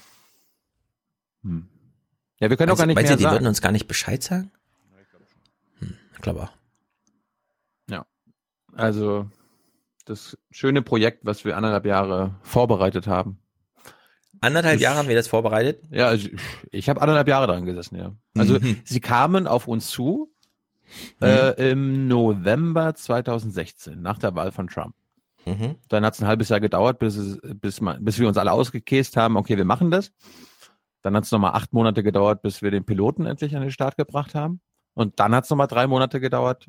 Hm. 1.42 1.68
Ja, 2.40 2.50
wir 2.50 2.56
können 2.56 2.72
auch 2.72 2.78
gar 2.78 2.86
nicht 2.86 2.96
mehr 2.96 3.04
ihr, 3.04 3.16
die 3.16 3.22
sagen. 3.22 3.36
würden 3.36 3.46
uns 3.46 3.60
gar 3.60 3.72
nicht 3.72 3.86
Bescheid 3.86 4.22
sagen? 4.22 4.50
Hm, 5.78 5.94
ich 6.14 6.20
glaube 6.20 6.42
auch. 6.42 6.52
Ja. 7.88 8.06
Also, 8.74 9.30
das 10.04 10.36
schöne 10.50 10.82
Projekt, 10.82 11.24
was 11.24 11.44
wir 11.44 11.56
anderthalb 11.56 11.86
Jahre 11.86 12.34
vorbereitet 12.42 13.06
haben. 13.06 13.38
Anderthalb 14.40 14.76
das, 14.76 14.82
Jahre 14.82 14.98
haben 14.98 15.08
wir 15.08 15.16
das 15.16 15.28
vorbereitet? 15.28 15.84
Ja, 15.90 16.08
also 16.08 16.28
ich, 16.28 16.40
ich 16.70 16.88
habe 16.88 17.00
anderthalb 17.02 17.28
Jahre 17.28 17.46
dran 17.46 17.66
gesessen, 17.66 17.96
ja. 17.96 18.14
Also, 18.36 18.58
mhm. 18.58 18.80
sie 18.84 19.00
kamen 19.00 19.46
auf 19.46 19.68
uns 19.68 19.88
zu 19.90 20.34
mhm. 21.20 21.26
äh, 21.26 21.70
im 21.70 22.08
November 22.08 22.94
2016, 22.94 24.00
nach 24.00 24.18
der 24.18 24.34
Wahl 24.34 24.52
von 24.52 24.68
Trump. 24.68 24.94
Mhm. 25.46 25.76
Dann 25.88 26.04
hat 26.04 26.14
es 26.14 26.20
ein 26.20 26.26
halbes 26.26 26.48
Jahr 26.48 26.60
gedauert, 26.60 26.98
bis, 26.98 27.38
bis, 27.42 27.80
bis 28.00 28.18
wir 28.18 28.28
uns 28.28 28.36
alle 28.36 28.52
ausgekäst 28.52 29.16
haben, 29.16 29.36
okay, 29.36 29.56
wir 29.56 29.64
machen 29.64 29.90
das. 29.90 30.12
Dann 31.02 31.16
hat 31.16 31.24
es 31.24 31.30
nochmal 31.30 31.52
acht 31.52 31.72
Monate 31.72 32.02
gedauert, 32.02 32.42
bis 32.42 32.62
wir 32.62 32.70
den 32.70 32.84
Piloten 32.84 33.26
endlich 33.26 33.56
an 33.56 33.62
den 33.62 33.70
Start 33.70 33.96
gebracht 33.96 34.34
haben. 34.34 34.60
Und 34.94 35.18
dann 35.18 35.34
hat 35.34 35.44
es 35.44 35.50
nochmal 35.50 35.66
drei 35.66 35.86
Monate 35.86 36.20
gedauert, 36.20 36.68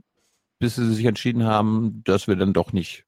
bis 0.60 0.76
sie 0.76 0.94
sich 0.94 1.06
entschieden 1.06 1.44
haben, 1.44 2.02
dass 2.06 2.28
wir 2.28 2.36
dann 2.36 2.54
doch 2.54 2.72
nicht 2.72 3.06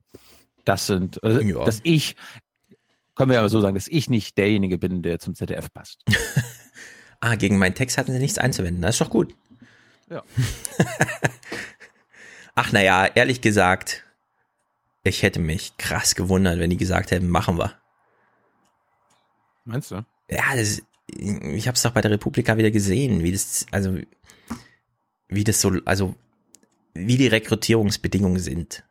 das 0.65 0.87
sind, 0.87 1.21
also, 1.23 1.41
ja. 1.41 1.63
dass 1.65 1.81
ich, 1.83 2.15
können 3.15 3.31
wir 3.31 3.39
aber 3.39 3.49
so 3.49 3.61
sagen, 3.61 3.75
dass 3.75 3.87
ich 3.87 4.09
nicht 4.09 4.37
derjenige 4.37 4.77
bin, 4.77 5.01
der 5.01 5.19
zum 5.19 5.35
ZDF 5.35 5.71
passt. 5.73 6.01
ah, 7.19 7.35
gegen 7.35 7.57
meinen 7.57 7.75
Text 7.75 7.97
hatten 7.97 8.11
sie 8.11 8.19
nichts 8.19 8.37
einzuwenden. 8.37 8.81
Das 8.81 8.95
ist 8.95 9.01
doch 9.01 9.09
gut. 9.09 9.35
Ja. 10.09 10.23
Ach 12.55 12.71
naja, 12.71 13.07
ehrlich 13.07 13.41
gesagt, 13.41 14.03
ich 15.03 15.23
hätte 15.23 15.39
mich 15.39 15.77
krass 15.77 16.15
gewundert, 16.15 16.59
wenn 16.59 16.69
die 16.69 16.77
gesagt 16.77 17.11
hätten, 17.11 17.27
machen 17.27 17.57
wir. 17.57 17.73
Meinst 19.65 19.91
du? 19.91 20.05
Ja, 20.29 20.55
das, 20.55 20.81
ich 21.07 21.67
habe 21.67 21.75
es 21.75 21.81
doch 21.81 21.91
bei 21.91 22.01
der 22.01 22.11
Republika 22.11 22.57
wieder 22.57 22.71
gesehen, 22.71 23.23
wie 23.23 23.31
das, 23.31 23.65
also 23.71 23.97
wie 25.27 25.43
das 25.43 25.61
so, 25.61 25.71
also 25.85 26.15
wie 26.93 27.17
die 27.17 27.27
Rekrutierungsbedingungen 27.27 28.39
sind. 28.39 28.83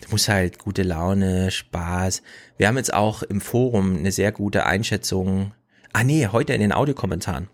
Du 0.00 0.10
musst 0.10 0.28
halt 0.28 0.58
gute 0.58 0.82
Laune, 0.82 1.50
Spaß. 1.50 2.22
Wir 2.58 2.68
haben 2.68 2.76
jetzt 2.76 2.92
auch 2.92 3.22
im 3.22 3.40
Forum 3.40 3.96
eine 3.96 4.12
sehr 4.12 4.30
gute 4.30 4.66
Einschätzung. 4.66 5.54
Ah 5.92 6.04
nee, 6.04 6.26
heute 6.26 6.52
in 6.52 6.60
den 6.60 6.72
Audiokommentaren. 6.72 7.48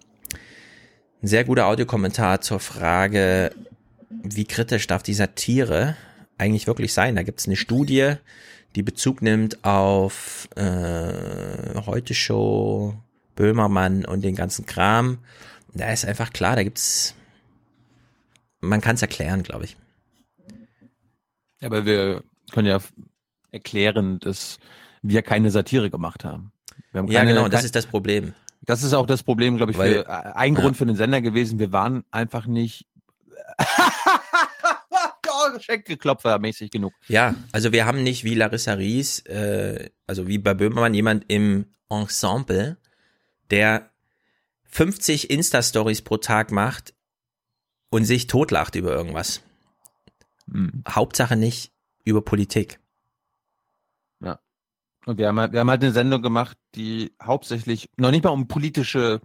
Ein 1.23 1.29
sehr 1.29 1.45
guter 1.45 1.67
Audiokommentar 1.67 2.41
zur 2.41 2.59
Frage, 2.59 3.55
wie 4.11 4.45
kritisch 4.45 4.89
darf 4.89 5.05
die 5.05 5.15
Satire 5.15 5.97
eigentlich 6.37 6.67
wirklich 6.67 6.93
sein? 6.93 7.15
Da 7.15 7.23
gibt 7.23 7.39
es 7.39 7.47
eine 7.47 7.55
Studie, 7.55 8.15
die 8.75 8.83
Bezug 8.83 9.23
nimmt 9.23 9.65
auf 9.65 10.49
äh, 10.57 11.81
Heute 11.87 12.15
Show, 12.15 12.97
Böhmermann 13.37 14.05
und 14.05 14.23
den 14.23 14.35
ganzen 14.35 14.67
Kram. 14.67 15.19
Da 15.73 15.93
ist 15.93 16.05
einfach 16.05 16.33
klar, 16.33 16.57
da 16.57 16.65
gibt's, 16.65 17.15
man 18.61 18.81
kann 18.81 18.97
es 18.97 19.03
erklären, 19.03 19.45
glaube 19.45 19.67
ich. 19.67 19.77
Ja, 21.61 21.69
aber 21.69 21.87
wir 21.87 22.25
können 22.51 22.67
ja 22.67 22.81
erklären, 23.53 24.19
dass 24.19 24.59
wir 25.03 25.23
keine 25.23 25.53
Satire 25.53 25.89
gemacht 25.89 26.25
haben. 26.25 26.51
haben 26.93 27.07
ja, 27.07 27.23
genau, 27.23 27.47
das 27.47 27.63
ist 27.63 27.77
das 27.77 27.87
Problem. 27.87 28.35
Das 28.63 28.83
ist 28.83 28.95
auch 28.95 29.07
das 29.07 29.23
Problem, 29.23 29.57
glaube 29.57 29.73
ich, 29.73 29.79
Weil, 29.79 30.05
für, 30.05 30.09
äh, 30.09 30.33
ein 30.35 30.55
Grund 30.55 30.77
ja. 30.77 30.79
für 30.79 30.87
den 30.87 30.97
Sender 30.97 31.21
gewesen. 31.21 31.59
Wir 31.59 31.73
waren 31.73 32.05
einfach 32.11 32.47
nicht. 32.47 32.87
oh 33.59 35.13
oh, 35.33 35.59
Schenkelklopfer 35.59 36.39
mäßig 36.39 36.71
genug. 36.71 36.93
Ja, 37.09 37.35
also 37.53 37.73
wir 37.73 37.87
haben 37.87 38.03
nicht 38.03 38.25
wie 38.25 38.35
Larissa 38.35 38.75
Ries, 38.75 39.21
äh, 39.21 39.91
also 40.07 40.27
wie 40.27 40.39
bei 40.39 40.55
Böhmermann, 40.55 40.95
jemand 40.95 41.25
im 41.29 41.67
Ensemble, 41.89 42.79
der 43.51 43.91
50 44.65 45.31
Insta-Stories 45.31 46.03
pro 46.03 46.17
Tag 46.17 46.51
macht 46.51 46.95
und 47.91 48.05
sich 48.05 48.27
totlacht 48.27 48.75
über 48.75 48.93
irgendwas. 48.93 49.43
Hm. 50.51 50.83
Hauptsache 50.89 51.37
nicht 51.37 51.73
über 52.05 52.23
Politik. 52.23 52.79
Und 55.05 55.19
wir 55.19 55.29
haben, 55.29 55.41
halt, 55.41 55.53
wir 55.53 55.61
haben 55.61 55.71
halt 55.71 55.83
eine 55.83 55.93
Sendung 55.93 56.23
gemacht, 56.23 56.57
die 56.75 57.13
hauptsächlich 57.23 57.91
noch 57.97 58.11
nicht 58.11 58.25
mal 58.25 58.31
um 58.31 58.47
politische 58.47 59.21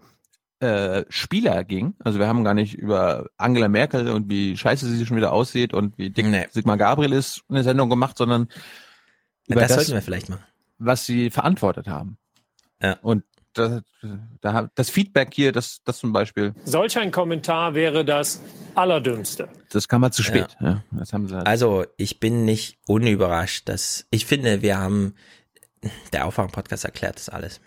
äh, 0.59 1.05
Spieler 1.09 1.63
ging. 1.63 1.93
Also 1.99 2.17
wir 2.17 2.27
haben 2.27 2.43
gar 2.43 2.55
nicht 2.55 2.73
über 2.73 3.27
Angela 3.37 3.67
Merkel 3.67 4.09
und 4.09 4.29
wie 4.29 4.57
scheiße 4.57 4.87
sie 4.87 5.05
schon 5.05 5.17
wieder 5.17 5.31
aussieht 5.31 5.73
und 5.73 5.97
wie 5.97 6.09
dick 6.09 6.25
nee. 6.25 6.47
Sigmar 6.51 6.77
Gabriel 6.77 7.13
ist 7.13 7.43
eine 7.47 7.63
Sendung 7.63 7.89
gemacht, 7.89 8.17
sondern 8.17 8.49
über 9.47 9.61
das, 9.61 9.69
das 9.69 9.75
sollten 9.75 9.93
wir 9.93 10.01
vielleicht 10.01 10.29
machen. 10.29 10.43
Was 10.79 11.05
sie 11.05 11.29
verantwortet 11.29 11.87
haben. 11.87 12.17
Ja. 12.81 12.97
Und 13.01 13.23
das, 13.53 13.81
das 14.75 14.89
Feedback 14.89 15.33
hier, 15.33 15.51
das, 15.51 15.81
das 15.83 15.97
zum 15.97 16.13
Beispiel. 16.13 16.53
Solch 16.63 16.97
ein 16.97 17.11
Kommentar 17.11 17.73
wäre 17.73 18.05
das 18.05 18.41
Allerdümmste. 18.75 19.49
Das 19.71 19.87
kam 19.87 20.01
mal 20.01 20.11
zu 20.11 20.23
spät. 20.23 20.55
Ja. 20.59 20.83
ja 20.91 21.05
halt. 21.11 21.47
Also 21.47 21.85
ich 21.97 22.19
bin 22.19 22.45
nicht 22.45 22.77
unüberrascht, 22.87 23.67
dass 23.69 24.05
ich 24.11 24.25
finde, 24.25 24.61
wir 24.61 24.77
haben 24.77 25.15
der 26.13 26.25
Aufwachen-Podcast 26.25 26.85
erklärt 26.85 27.17
das 27.17 27.29
alles. 27.29 27.61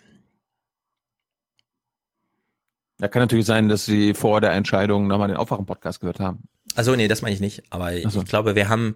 Ja, 2.99 3.07
kann 3.07 3.21
natürlich 3.21 3.45
sein, 3.47 3.67
dass 3.67 3.85
Sie 3.85 4.13
vor 4.13 4.41
der 4.41 4.51
Entscheidung 4.51 5.07
nochmal 5.07 5.27
den 5.27 5.37
Aufwachen-Podcast 5.37 6.01
gehört 6.01 6.19
haben. 6.19 6.43
Also 6.75 6.95
nee, 6.95 7.07
das 7.07 7.21
meine 7.21 7.33
ich 7.33 7.41
nicht. 7.41 7.63
Aber 7.71 7.91
so. 8.09 8.21
ich 8.21 8.27
glaube, 8.27 8.55
wir 8.55 8.69
haben 8.69 8.95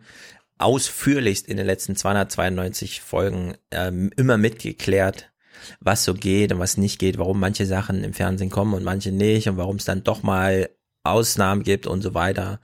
ausführlichst 0.57 1.47
in 1.47 1.57
den 1.57 1.65
letzten 1.65 1.95
292 1.95 3.01
Folgen 3.01 3.55
ähm, 3.71 4.11
immer 4.15 4.37
mitgeklärt, 4.37 5.31
was 5.79 6.03
so 6.03 6.13
geht 6.13 6.53
und 6.53 6.59
was 6.59 6.77
nicht 6.77 6.99
geht, 6.99 7.17
warum 7.17 7.39
manche 7.39 7.65
Sachen 7.65 8.03
im 8.03 8.13
Fernsehen 8.13 8.49
kommen 8.49 8.73
und 8.73 8.83
manche 8.83 9.11
nicht 9.11 9.49
und 9.49 9.57
warum 9.57 9.77
es 9.77 9.85
dann 9.85 10.03
doch 10.03 10.23
mal 10.23 10.69
Ausnahmen 11.03 11.63
gibt 11.63 11.87
und 11.87 12.01
so 12.01 12.13
weiter. 12.13 12.59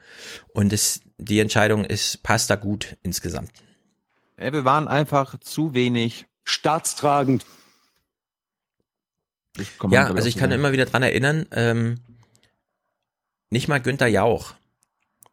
Und 0.53 0.73
es, 0.73 1.01
die 1.17 1.39
Entscheidung 1.39 1.85
ist, 1.85 2.23
passt 2.23 2.49
da 2.49 2.55
gut 2.55 2.97
insgesamt. 3.03 3.51
Ja, 4.39 4.53
wir 4.53 4.65
waren 4.65 4.87
einfach 4.87 5.39
zu 5.39 5.73
wenig 5.73 6.25
staatstragend. 6.51 7.45
Ja, 9.89 10.07
also 10.07 10.27
ich 10.27 10.37
kann 10.37 10.51
immer 10.51 10.71
wieder 10.71 10.85
dran 10.85 11.03
erinnern, 11.03 11.45
ähm, 11.51 11.99
nicht 13.49 13.67
mal 13.67 13.81
Günther 13.81 14.07
Jauch 14.07 14.53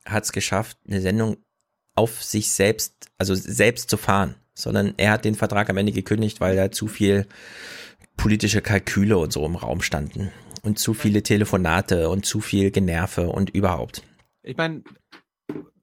hat 0.04 0.24
es 0.24 0.32
geschafft, 0.32 0.78
eine 0.88 1.00
Sendung 1.00 1.36
auf 1.94 2.22
sich 2.22 2.50
selbst, 2.50 3.10
also 3.18 3.34
selbst 3.34 3.90
zu 3.90 3.96
fahren 3.96 4.34
sondern 4.58 4.94
er 4.96 5.12
hat 5.12 5.24
den 5.24 5.36
Vertrag 5.36 5.70
am 5.70 5.76
Ende 5.76 5.92
gekündigt, 5.92 6.40
weil 6.40 6.56
da 6.56 6.70
zu 6.70 6.88
viel 6.88 7.26
politische 8.16 8.60
Kalküle 8.60 9.16
und 9.16 9.32
so 9.32 9.46
im 9.46 9.54
Raum 9.54 9.80
standen 9.80 10.32
und 10.62 10.78
zu 10.78 10.94
viele 10.94 11.22
Telefonate 11.22 12.08
und 12.08 12.26
zu 12.26 12.40
viel 12.40 12.72
Generve 12.72 13.28
und 13.28 13.50
überhaupt. 13.50 14.02
Ich 14.42 14.56
meine, 14.56 14.82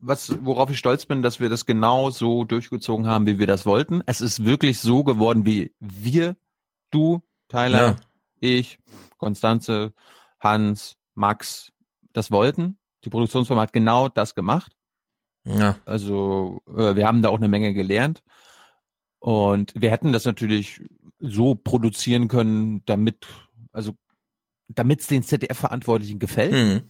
was, 0.06 0.38
worauf 0.46 0.70
ich 0.70 0.78
stolz 0.78 1.06
bin, 1.06 1.22
dass 1.22 1.40
wir 1.40 1.50
das 1.50 1.66
genau 1.66 2.10
so 2.10 2.44
durchgezogen 2.44 3.08
haben, 3.08 3.26
wie 3.26 3.40
wir 3.40 3.48
das 3.48 3.66
wollten. 3.66 4.02
Es 4.06 4.22
ist 4.22 4.46
wirklich 4.46 4.80
so 4.80 5.04
geworden, 5.04 5.46
wie 5.46 5.74
wir, 5.80 6.36
du, 6.92 7.22
Tyler, 7.48 7.80
ja. 7.80 7.96
ich, 8.40 8.80
Konstanze, 9.18 9.94
Hans, 10.40 10.98
Max 11.16 11.72
das 12.14 12.32
wollten. 12.32 12.78
Die 13.04 13.10
Produktionsfirma 13.10 13.64
hat 13.64 13.74
genau 13.74 14.10
das 14.10 14.36
gemacht. 14.36 14.76
Ja. 15.46 15.78
Also 15.86 16.62
äh, 16.68 16.96
wir 16.96 17.08
haben 17.08 17.22
da 17.22 17.30
auch 17.30 17.38
eine 17.38 17.48
Menge 17.48 17.74
gelernt. 17.74 18.24
Und 19.20 19.74
wir 19.76 19.92
hätten 19.92 20.14
das 20.14 20.26
natürlich 20.26 20.82
so 21.20 21.56
produzieren 21.56 22.28
können, 22.28 22.84
damit, 22.86 23.26
also 23.72 23.94
damit 24.68 25.02
es 25.02 25.08
den 25.08 25.24
ZDF-Verantwortlichen 25.24 26.20
gefällt. 26.20 26.54
Mhm. 26.54 26.90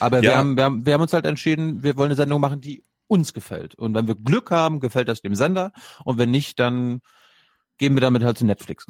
Aber 0.00 0.18
ja. 0.18 0.22
wir, 0.22 0.36
haben, 0.36 0.56
wir, 0.56 0.64
haben, 0.64 0.86
wir 0.86 0.94
haben 0.94 1.02
uns 1.02 1.12
halt 1.12 1.26
entschieden, 1.26 1.82
wir 1.82 1.96
wollen 1.96 2.08
eine 2.08 2.16
Sendung 2.16 2.40
machen, 2.40 2.60
die 2.60 2.84
uns 3.08 3.32
gefällt. 3.32 3.74
Und 3.74 3.94
wenn 3.94 4.06
wir 4.06 4.14
Glück 4.14 4.50
haben, 4.50 4.80
gefällt 4.80 5.08
das 5.08 5.22
dem 5.22 5.34
Sender. 5.34 5.72
Und 6.04 6.18
wenn 6.18 6.30
nicht, 6.30 6.58
dann 6.58 7.00
gehen 7.78 7.94
wir 7.94 8.00
damit 8.00 8.24
halt 8.24 8.38
zu 8.38 8.46
Netflix. 8.46 8.86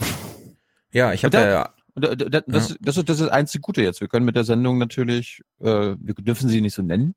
Ja, 0.93 1.13
ich 1.13 1.25
habe 1.25 1.37
ja. 1.37 1.75
Das, 1.95 2.15
das, 2.17 2.45
das, 2.47 2.71
ist, 2.71 2.79
das 2.83 2.97
ist 2.99 3.09
das 3.09 3.29
einzige 3.29 3.63
Gute 3.63 3.83
jetzt. 3.83 4.03
Wir 4.03 4.09
können 4.09 4.27
mit 4.27 4.37
der 4.37 4.45
Sendung 4.45 4.77
natürlich, 4.77 5.43
äh, 5.61 5.97
wir 5.99 6.15
dürfen 6.15 6.49
sie 6.51 6.61
nicht 6.61 6.75
so 6.75 6.83
nennen. 6.83 7.15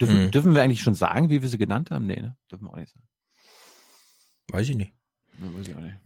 Dürfen, 0.00 0.26
mhm. 0.26 0.30
dürfen 0.30 0.54
wir 0.54 0.62
eigentlich 0.62 0.82
schon 0.82 0.94
sagen, 0.94 1.30
wie 1.30 1.42
wir 1.42 1.48
sie 1.48 1.58
genannt 1.58 1.90
haben? 1.90 2.06
Nee, 2.06 2.20
ne? 2.20 2.36
Dürfen 2.50 2.64
wir 2.66 2.70
auch 2.70 2.76
nicht 2.76 2.92
sagen. 2.92 3.06
Weiß 4.52 4.68
ich 4.68 4.76
nicht. 4.76 4.92
weiß 5.38 5.66
ich 5.66 5.74
auch 5.74 5.80
nicht. 5.80 5.96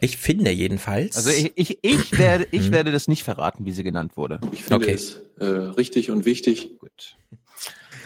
Ich 0.00 0.16
finde 0.16 0.50
jedenfalls. 0.50 1.16
Also 1.16 1.30
ich, 1.30 1.52
ich, 1.56 1.78
ich 1.82 2.12
werde, 2.18 2.46
ich 2.50 2.66
hm. 2.66 2.72
werde 2.72 2.92
das 2.92 3.08
nicht 3.08 3.22
verraten, 3.22 3.64
wie 3.64 3.72
sie 3.72 3.82
genannt 3.82 4.16
wurde. 4.16 4.40
Ich 4.52 4.64
finde 4.64 4.84
okay. 4.84 4.94
es 4.94 5.20
äh, 5.38 5.44
richtig 5.44 6.10
und 6.10 6.24
wichtig. 6.24 6.78
Gut. 6.78 7.16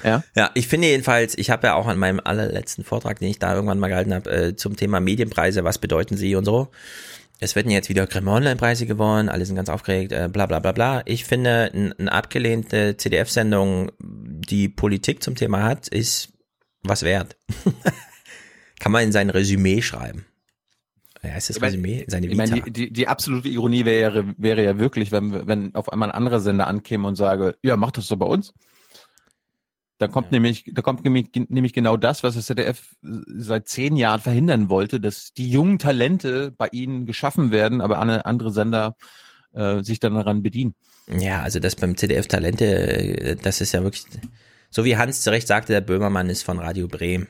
Ja. 0.02 0.22
ja, 0.36 0.50
ich 0.52 0.68
finde 0.68 0.88
jedenfalls, 0.88 1.36
ich 1.36 1.48
habe 1.48 1.66
ja 1.66 1.74
auch 1.74 1.86
an 1.86 1.98
meinem 1.98 2.20
allerletzten 2.22 2.84
Vortrag, 2.84 3.20
den 3.20 3.28
ich 3.28 3.38
da 3.38 3.54
irgendwann 3.54 3.78
mal 3.78 3.88
gehalten 3.88 4.12
habe, 4.12 4.30
äh, 4.30 4.56
zum 4.56 4.76
Thema 4.76 5.00
Medienpreise, 5.00 5.64
was 5.64 5.78
bedeuten 5.78 6.18
sie 6.18 6.34
und 6.36 6.44
so. 6.44 6.68
Es 7.40 7.56
werden 7.56 7.70
jetzt 7.70 7.88
wieder 7.88 8.06
Grimme 8.06 8.30
Online-Preise 8.30 8.86
gewonnen, 8.86 9.30
alle 9.30 9.46
sind 9.46 9.56
ganz 9.56 9.70
aufgeregt, 9.70 10.12
äh, 10.12 10.28
bla 10.30 10.46
bla 10.46 10.60
bla 10.60 10.72
bla. 10.72 11.02
Ich 11.06 11.24
finde, 11.24 11.70
eine 11.72 11.94
ein 11.98 12.08
abgelehnte 12.10 12.96
CDF-Sendung, 12.98 13.92
die 13.98 14.68
Politik 14.68 15.22
zum 15.22 15.36
Thema 15.36 15.62
hat, 15.62 15.88
ist 15.88 16.32
was 16.82 17.02
wert. 17.02 17.36
Kann 18.78 18.92
man 18.92 19.04
in 19.04 19.12
sein 19.12 19.30
Resümee 19.30 19.80
schreiben. 19.80 20.26
Ja, 21.24 21.36
ist 21.36 21.50
das 21.50 21.62
Resümee? 21.62 22.04
Seine 22.08 22.28
Vita. 22.30 22.44
Ich 22.44 22.50
meine, 22.50 22.62
die, 22.62 22.70
die, 22.70 22.92
die 22.92 23.08
absolute 23.08 23.48
Ironie 23.48 23.84
wäre, 23.84 24.34
wäre 24.36 24.62
ja 24.62 24.78
wirklich, 24.78 25.10
wenn, 25.12 25.46
wenn 25.46 25.74
auf 25.74 25.92
einmal 25.92 26.10
ein 26.10 26.14
anderer 26.14 26.40
Sender 26.40 26.66
ankäme 26.66 27.08
und 27.08 27.16
sage, 27.16 27.56
ja, 27.62 27.76
mach 27.76 27.92
das 27.92 28.06
so 28.06 28.16
bei 28.16 28.26
uns. 28.26 28.52
Da 29.98 30.08
kommt 30.08 30.26
ja. 30.26 30.32
nämlich, 30.32 30.70
da 30.72 30.82
kommt 30.82 31.04
nämlich, 31.04 31.30
nämlich 31.48 31.72
genau 31.72 31.96
das, 31.96 32.22
was 32.22 32.34
das 32.34 32.46
ZDF 32.46 32.96
seit 33.00 33.68
zehn 33.68 33.96
Jahren 33.96 34.20
verhindern 34.20 34.68
wollte, 34.68 35.00
dass 35.00 35.32
die 35.32 35.48
jungen 35.48 35.78
Talente 35.78 36.50
bei 36.50 36.68
ihnen 36.72 37.06
geschaffen 37.06 37.52
werden, 37.52 37.80
aber 37.80 37.98
andere 37.98 38.50
Sender 38.50 38.96
äh, 39.52 39.82
sich 39.82 40.00
dann 40.00 40.14
daran 40.14 40.42
bedienen. 40.42 40.74
Ja, 41.06 41.42
also 41.42 41.60
das 41.60 41.76
beim 41.76 41.96
ZDF 41.96 42.26
Talente, 42.26 42.64
äh, 42.64 43.36
das 43.36 43.60
ist 43.60 43.72
ja 43.72 43.82
wirklich, 43.82 44.04
so 44.68 44.84
wie 44.84 44.96
Hans 44.96 45.22
zu 45.22 45.30
Recht 45.30 45.46
sagte, 45.46 45.72
der 45.72 45.80
Böhmermann 45.80 46.28
ist 46.28 46.42
von 46.42 46.58
Radio 46.58 46.88
Bremen. 46.88 47.28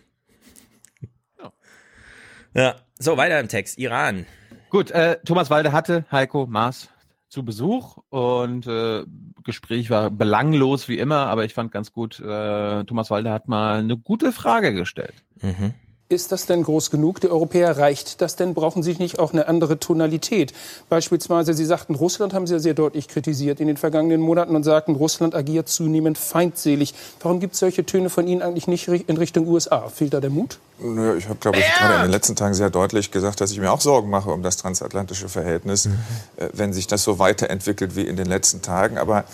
Ja, 2.55 2.77
so 2.99 3.17
weiter 3.17 3.41
im 3.41 3.49
Text. 3.49 3.79
Iran. 3.79 4.27
Gut, 4.71 4.91
äh, 4.93 5.19
Thomas 5.25 5.51
Walde 5.51 5.73
hatte 5.73 6.05
Heiko 6.11 6.47
Maas 6.47 6.89
zu 7.29 7.45
Besuch 7.45 7.99
und 8.11 8.67
äh, 8.67 9.05
Gespräch 9.43 9.91
war 9.91 10.11
belanglos 10.11 10.89
wie 10.89 10.99
immer, 10.99 11.27
aber 11.27 11.45
ich 11.45 11.53
fand 11.53 11.73
ganz 11.73 11.93
gut, 11.93 12.21
äh, 12.21 12.85
Thomas 12.85 13.11
Walde 13.11 13.31
hat 13.31 13.49
mal 13.49 13.81
eine 13.81 13.97
gute 13.97 14.31
Frage 14.31 14.73
gestellt. 14.73 15.15
Mhm. 15.43 15.75
Ist 16.11 16.33
das 16.33 16.45
denn 16.45 16.63
groß 16.63 16.91
genug? 16.91 17.23
Die 17.23 17.31
Europäer 17.31 17.79
reicht 17.79 18.21
das 18.21 18.37
denn? 18.37 18.53
Brauchen 18.53 18.83
Sie 18.83 18.95
nicht 18.97 19.19
auch 19.19 19.33
eine 19.33 19.49
andere 19.49 19.81
Tonalität? 19.81 20.53
Beispielsweise, 20.91 21.55
Sie 21.55 21.65
sagten, 21.65 21.95
Russland 21.95 22.35
haben 22.35 22.47
Sie 22.47 22.53
ja 22.53 22.59
sehr 22.59 22.75
deutlich 22.75 23.09
kritisiert 23.09 23.59
in 23.59 23.69
den 23.69 23.79
vergangenen 23.79 24.21
Monaten 24.21 24.55
und 24.55 24.65
sagten, 24.65 24.97
Russland 24.97 25.35
agiert 25.35 25.67
zunehmend 25.67 26.19
feindselig. 26.19 26.93
Warum 27.23 27.41
gibt 27.41 27.55
es 27.55 27.61
solche 27.61 27.87
Töne 27.87 28.11
von 28.11 28.29
Ihnen 28.29 28.43
eigentlich 28.43 28.67
nicht 28.67 28.87
in 28.87 29.17
Richtung 29.17 29.49
USA? 29.49 29.89
Fehlt 29.89 30.13
da 30.13 30.21
der 30.21 30.29
Mut? 30.29 30.59
Nö, 30.79 31.17
ich 31.17 31.27
habe, 31.27 31.39
glaube 31.39 31.59
ich, 31.59 31.65
gerade 31.79 31.95
in 31.95 32.03
den 32.03 32.11
letzten 32.11 32.37
Tagen 32.37 32.53
sehr 32.53 32.69
deutlich 32.69 33.11
gesagt, 33.11 33.41
dass 33.41 33.51
ich 33.51 33.59
mir 33.59 33.73
auch 33.73 33.81
Sorgen 33.81 34.11
mache 34.11 34.31
um 34.31 34.43
das 34.43 34.59
transatlantische 34.59 35.31
Verhältnis, 35.31 35.87
mhm. 35.87 35.95
äh, 36.37 36.49
wenn 36.53 36.75
sich 36.75 36.87
das 36.87 37.03
so 37.03 37.19
weiterentwickelt 37.19 37.97
wie 37.97 38.07
in 38.07 38.17
den 38.17 38.27
letzten 38.27 38.61
Tagen. 38.61 38.99
Aber 38.99 39.25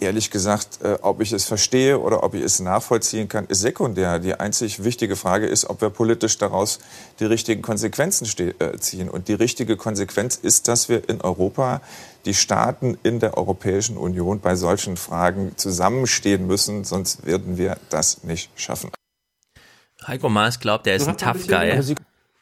ehrlich 0.00 0.30
gesagt, 0.30 0.80
äh, 0.82 0.98
ob 1.02 1.20
ich 1.20 1.32
es 1.32 1.44
verstehe 1.44 1.98
oder 1.98 2.22
ob 2.22 2.34
ich 2.34 2.42
es 2.42 2.60
nachvollziehen 2.60 3.28
kann, 3.28 3.46
ist 3.46 3.60
sekundär. 3.60 4.18
Die 4.18 4.34
einzig 4.34 4.82
wichtige 4.84 5.16
Frage 5.16 5.46
ist, 5.46 5.68
ob 5.68 5.80
wir 5.80 5.90
politisch 5.90 6.38
daraus 6.38 6.78
die 7.20 7.24
richtigen 7.24 7.62
Konsequenzen 7.62 8.26
äh, 8.38 8.78
ziehen. 8.78 9.08
Und 9.08 9.28
die 9.28 9.34
richtige 9.34 9.76
Konsequenz 9.76 10.36
ist, 10.36 10.68
dass 10.68 10.88
wir 10.88 11.08
in 11.08 11.20
Europa 11.20 11.80
die 12.24 12.34
Staaten 12.34 12.98
in 13.02 13.20
der 13.20 13.36
Europäischen 13.36 13.96
Union 13.96 14.40
bei 14.40 14.56
solchen 14.56 14.96
Fragen 14.96 15.52
zusammenstehen 15.56 16.46
müssen, 16.46 16.84
sonst 16.84 17.24
werden 17.24 17.56
wir 17.56 17.76
das 17.88 18.24
nicht 18.24 18.50
schaffen. 18.56 18.90
Heiko 20.06 20.28
Maas 20.28 20.60
glaubt, 20.60 20.86
er 20.86 20.96
ist 20.96 21.08
ein 21.08 21.18
Tough 21.18 21.46
Guy. 21.46 21.94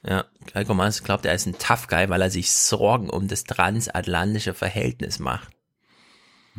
Ja, 0.04 0.24
Heiko 0.54 0.74
Maas 0.74 1.02
glaubt, 1.02 1.26
er 1.26 1.34
ist 1.34 1.46
ein 1.46 1.58
Tough 1.58 1.88
Guy, 1.88 2.08
weil 2.08 2.22
er 2.22 2.30
sich 2.30 2.52
Sorgen 2.52 3.10
um 3.10 3.26
das 3.28 3.44
transatlantische 3.44 4.54
Verhältnis 4.54 5.18
macht. 5.18 5.57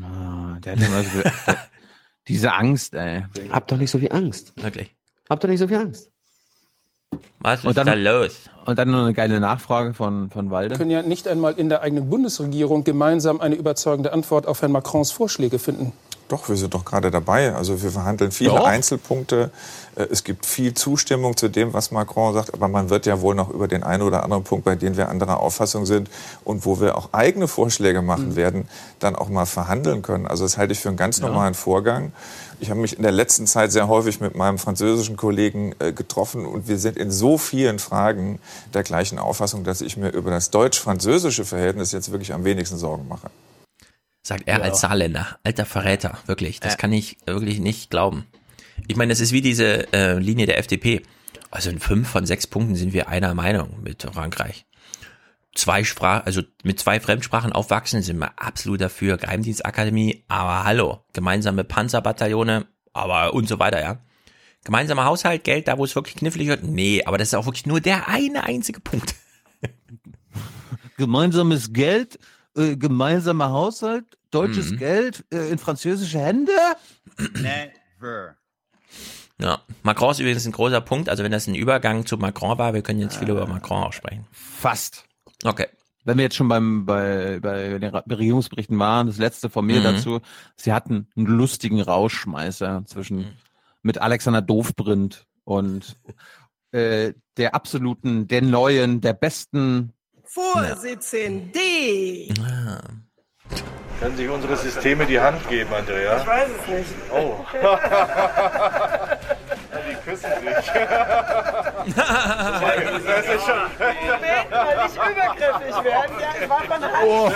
Ah, 0.04 0.60
der 0.60 0.74
hat 0.74 0.80
immer 0.80 1.04
so 1.04 1.54
diese 2.28 2.54
Angst, 2.54 2.94
ey. 2.94 3.26
Hab 3.50 3.68
doch 3.68 3.78
nicht 3.78 3.92
so 3.92 4.00
viel 4.00 4.12
Angst. 4.12 4.54
Wirklich. 4.56 4.96
Hab 5.30 5.40
doch 5.40 5.50
nicht 5.50 5.60
so 5.60 5.68
viel 5.68 5.78
Angst. 5.78 6.10
Was 7.40 7.64
ist 7.64 7.78
dann, 7.78 7.88
da 7.88 7.94
los? 7.94 8.50
Und 8.66 8.78
dann 8.78 8.92
noch 8.92 9.04
eine 9.04 9.14
geile 9.14 9.40
Nachfrage 9.40 9.94
von, 9.94 10.30
von 10.30 10.52
Walde. 10.52 10.72
Wir 10.72 10.78
können 10.78 10.92
ja 10.92 11.02
nicht 11.02 11.28
einmal 11.28 11.54
in 11.54 11.70
der 11.70 11.82
eigenen 11.82 12.10
Bundesregierung 12.10 12.84
gemeinsam 12.84 13.42
eine 13.42 13.56
überzeugende 13.56 14.14
Antwort 14.14 14.46
auf 14.46 14.62
Herrn 14.62 14.72
Macrons 14.72 15.12
Vorschläge 15.12 15.58
finden. 15.58 15.94
Doch, 16.30 16.48
wir 16.48 16.56
sind 16.56 16.76
doch 16.76 16.86
gerade 16.86 17.10
dabei. 17.10 17.56
Also 17.56 17.82
wir 17.82 17.90
verhandeln 17.90 18.32
viele 18.32 18.52
Doch. 18.52 18.66
Einzelpunkte. 18.66 19.50
Äh, 19.96 20.08
Es 20.12 20.24
gibt 20.24 20.46
viel 20.46 20.76
Zustimmung 20.76 21.36
zu 21.36 21.50
dem, 21.50 21.74
was 21.74 21.90
Macron 21.90 22.36
sagt, 22.36 22.54
aber 22.54 22.68
man 22.68 22.92
wird 22.92 23.08
ja 23.08 23.20
wohl 23.20 23.34
noch 23.34 23.50
über 23.50 23.68
den 23.68 23.82
einen 23.82 24.04
oder 24.04 24.24
anderen 24.24 24.44
Punkt, 24.44 24.64
bei 24.64 24.76
dem 24.76 24.96
wir 24.96 25.10
anderer 25.10 25.40
Auffassung 25.40 25.88
sind 25.88 26.08
und 26.44 26.66
wo 26.66 26.80
wir 26.80 26.98
auch 26.98 27.10
eigene 27.14 27.48
Vorschläge 27.48 28.04
machen 28.04 28.36
werden, 28.36 28.70
dann 29.00 29.16
auch 29.16 29.28
mal 29.28 29.48
verhandeln 29.48 30.04
können. 30.04 30.28
Also 30.28 30.44
das 30.44 30.58
halte 30.58 30.72
ich 30.74 30.80
für 30.80 30.90
einen 30.90 30.98
ganz 30.98 31.20
normalen 31.20 31.56
Vorgang. 31.56 32.14
Ich 32.60 32.70
habe 32.70 32.80
mich 32.80 32.96
in 32.96 33.02
der 33.02 33.12
letzten 33.12 33.48
Zeit 33.48 33.72
sehr 33.72 33.88
häufig 33.88 34.22
mit 34.22 34.36
meinem 34.36 34.60
französischen 34.60 35.18
Kollegen 35.18 35.74
äh, 35.80 35.94
getroffen 35.94 36.46
und 36.46 36.68
wir 36.68 36.78
sind 36.78 36.96
in 36.96 37.10
so 37.10 37.40
vielen 37.40 37.80
Fragen 37.80 38.38
der 38.76 38.84
gleichen 38.84 39.18
Auffassung, 39.18 39.64
dass 39.64 39.82
ich 39.82 39.98
mir 39.98 40.10
über 40.10 40.30
das 40.30 40.52
deutsch-französische 40.52 41.44
Verhältnis 41.44 41.92
jetzt 41.92 42.12
wirklich 42.12 42.34
am 42.34 42.44
wenigsten 42.44 42.78
Sorgen 42.78 43.08
mache. 43.08 43.32
Sagt 44.22 44.48
er 44.48 44.58
Ja. 44.60 44.64
als 44.64 44.82
Saarländer. 44.82 45.40
Alter 45.44 45.66
Verräter, 45.66 46.18
wirklich. 46.26 46.60
Das 46.60 46.74
Ja. 46.74 46.78
kann 46.78 46.94
ich 46.94 47.18
wirklich 47.26 47.60
nicht 47.60 47.90
glauben. 47.90 48.26
Ich 48.88 48.96
meine, 48.96 49.12
das 49.12 49.20
ist 49.20 49.32
wie 49.32 49.42
diese 49.42 49.92
äh, 49.94 50.18
Linie 50.20 50.46
der 50.46 50.58
FDP. 50.60 51.02
Also 51.52 51.70
in 51.70 51.80
fünf 51.80 52.08
von 52.10 52.26
sechs 52.26 52.46
Punkten 52.48 52.76
sind 52.76 52.94
wir 52.94 53.08
einer 53.10 53.34
Meinung 53.34 53.82
mit 53.82 54.04
Frankreich. 54.04 54.66
Zwei 55.56 55.84
Sprachen, 55.84 56.26
also 56.26 56.42
mit 56.64 56.80
zwei 56.80 57.00
Fremdsprachen 57.00 57.52
aufwachsen, 57.54 58.02
sind 58.04 58.20
wir 58.20 58.32
absolut 58.40 58.80
dafür. 58.82 59.18
Geheimdienstakademie, 59.18 60.24
aber 60.28 60.64
hallo. 60.64 61.04
Gemeinsame 61.14 61.64
Panzerbataillone, 61.64 62.68
aber 62.94 63.34
und 63.34 63.48
so 63.50 63.58
weiter, 63.60 63.82
ja. 63.82 64.00
Gemeinsamer 64.64 65.06
Haushalt, 65.06 65.44
Geld, 65.44 65.68
da 65.68 65.78
wo 65.78 65.86
es 65.86 65.96
wirklich 65.96 66.16
knifflig 66.18 66.48
wird. 66.50 66.64
Nee, 66.64 67.04
aber 67.06 67.18
das 67.18 67.30
ist 67.30 67.34
auch 67.34 67.46
wirklich 67.46 67.66
nur 67.66 67.82
der 67.82 68.08
eine 68.10 68.44
einzige 68.44 68.80
Punkt. 68.80 69.16
Gemeinsames 70.98 71.74
Geld, 71.74 72.20
äh, 72.60 72.76
gemeinsamer 72.78 73.50
Haushalt, 73.52 74.18
deutsches 74.32 74.72
Mhm. 74.72 74.78
Geld 74.78 75.26
äh, 75.34 75.50
in 75.50 75.58
französische 75.58 76.20
Hände? 76.20 76.52
Never. 77.34 78.36
Ja, 79.42 79.62
Macron 79.84 80.12
ist 80.12 80.20
übrigens 80.20 80.46
ein 80.46 80.52
großer 80.52 80.82
Punkt. 80.82 81.10
Also 81.10 81.24
wenn 81.24 81.32
das 81.32 81.48
ein 81.48 81.56
Übergang 81.56 82.06
zu 82.06 82.18
Macron 82.18 82.58
war, 82.58 82.74
wir 82.74 82.82
können 82.82 83.00
jetzt 83.00 83.18
viel 83.18 83.30
über 83.30 83.48
Macron 83.48 83.84
auch 83.84 83.94
sprechen. 83.94 84.26
Fast. 84.32 85.06
Okay. 85.44 85.68
Wenn 86.04 86.18
wir 86.18 86.24
jetzt 86.24 86.36
schon 86.36 86.48
beim, 86.50 86.86
bei, 86.86 87.40
bei 87.42 87.78
den 87.78 87.94
Regierungsberichten 87.96 88.78
waren, 88.80 89.08
das 89.08 89.18
letzte 89.18 89.50
von 89.50 89.66
mir 89.66 89.80
Mhm. 89.80 89.84
dazu, 89.84 90.20
sie 90.56 90.74
hatten 90.74 91.08
einen 91.16 91.26
lustigen 91.28 91.82
Rauschmeißer 91.82 92.84
zwischen 92.86 93.38
mit 93.82 93.98
Alexander 94.00 94.42
Dovbrindt 94.42 95.26
und 95.46 95.98
äh, 96.72 97.14
der 97.38 97.56
absoluten, 97.56 98.28
der 98.28 98.42
neuen, 98.42 99.00
der 99.02 99.14
besten 99.14 99.94
Vorsitzende. 100.32 101.60
Können 104.00 104.16
sich 104.16 104.30
unsere 104.30 104.56
Systeme 104.58 105.08
die 105.08 105.20
Hand 105.20 105.50
geben, 105.50 105.74
Andrea? 105.74 106.22
Ich 106.22 106.28
weiß 106.28 106.50
es 106.62 106.68
nicht. 106.68 106.90
Oh. 107.12 107.44
die 109.90 109.96
küssen 110.06 110.30
sich. 110.40 110.72
das 113.06 113.26
ist 113.26 113.46
schon. 113.46 113.70
Beten 113.80 114.50
mal 114.52 114.78
nicht 114.84 114.96
übergriffig 114.96 115.84
werden. 115.84 116.16
Ja, 116.20 116.30
ich 116.42 116.50
war 116.50 116.64
von 116.64 116.80
der 116.80 116.92
Oh. 117.04 117.32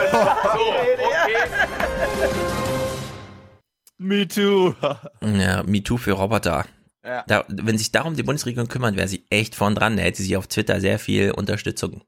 Me 3.97 4.27
too. 4.27 4.75
Ja, 5.21 5.63
Me 5.63 5.81
too 5.81 5.97
für 5.97 6.11
Roboter. 6.13 6.65
Ja. 7.03 7.23
Da, 7.27 7.43
wenn 7.49 7.77
sich 7.77 7.91
darum 7.91 8.15
die 8.15 8.23
Bundesregierung 8.23 8.69
kümmert, 8.69 8.95
wäre 8.95 9.07
sie 9.07 9.25
echt 9.29 9.55
vorn 9.55 9.75
dran. 9.75 9.97
Da 9.97 10.03
hätte 10.03 10.21
sie 10.21 10.37
auf 10.37 10.47
Twitter 10.47 10.79
sehr 10.79 10.99
viel 10.99 11.31
Unterstützung. 11.31 12.03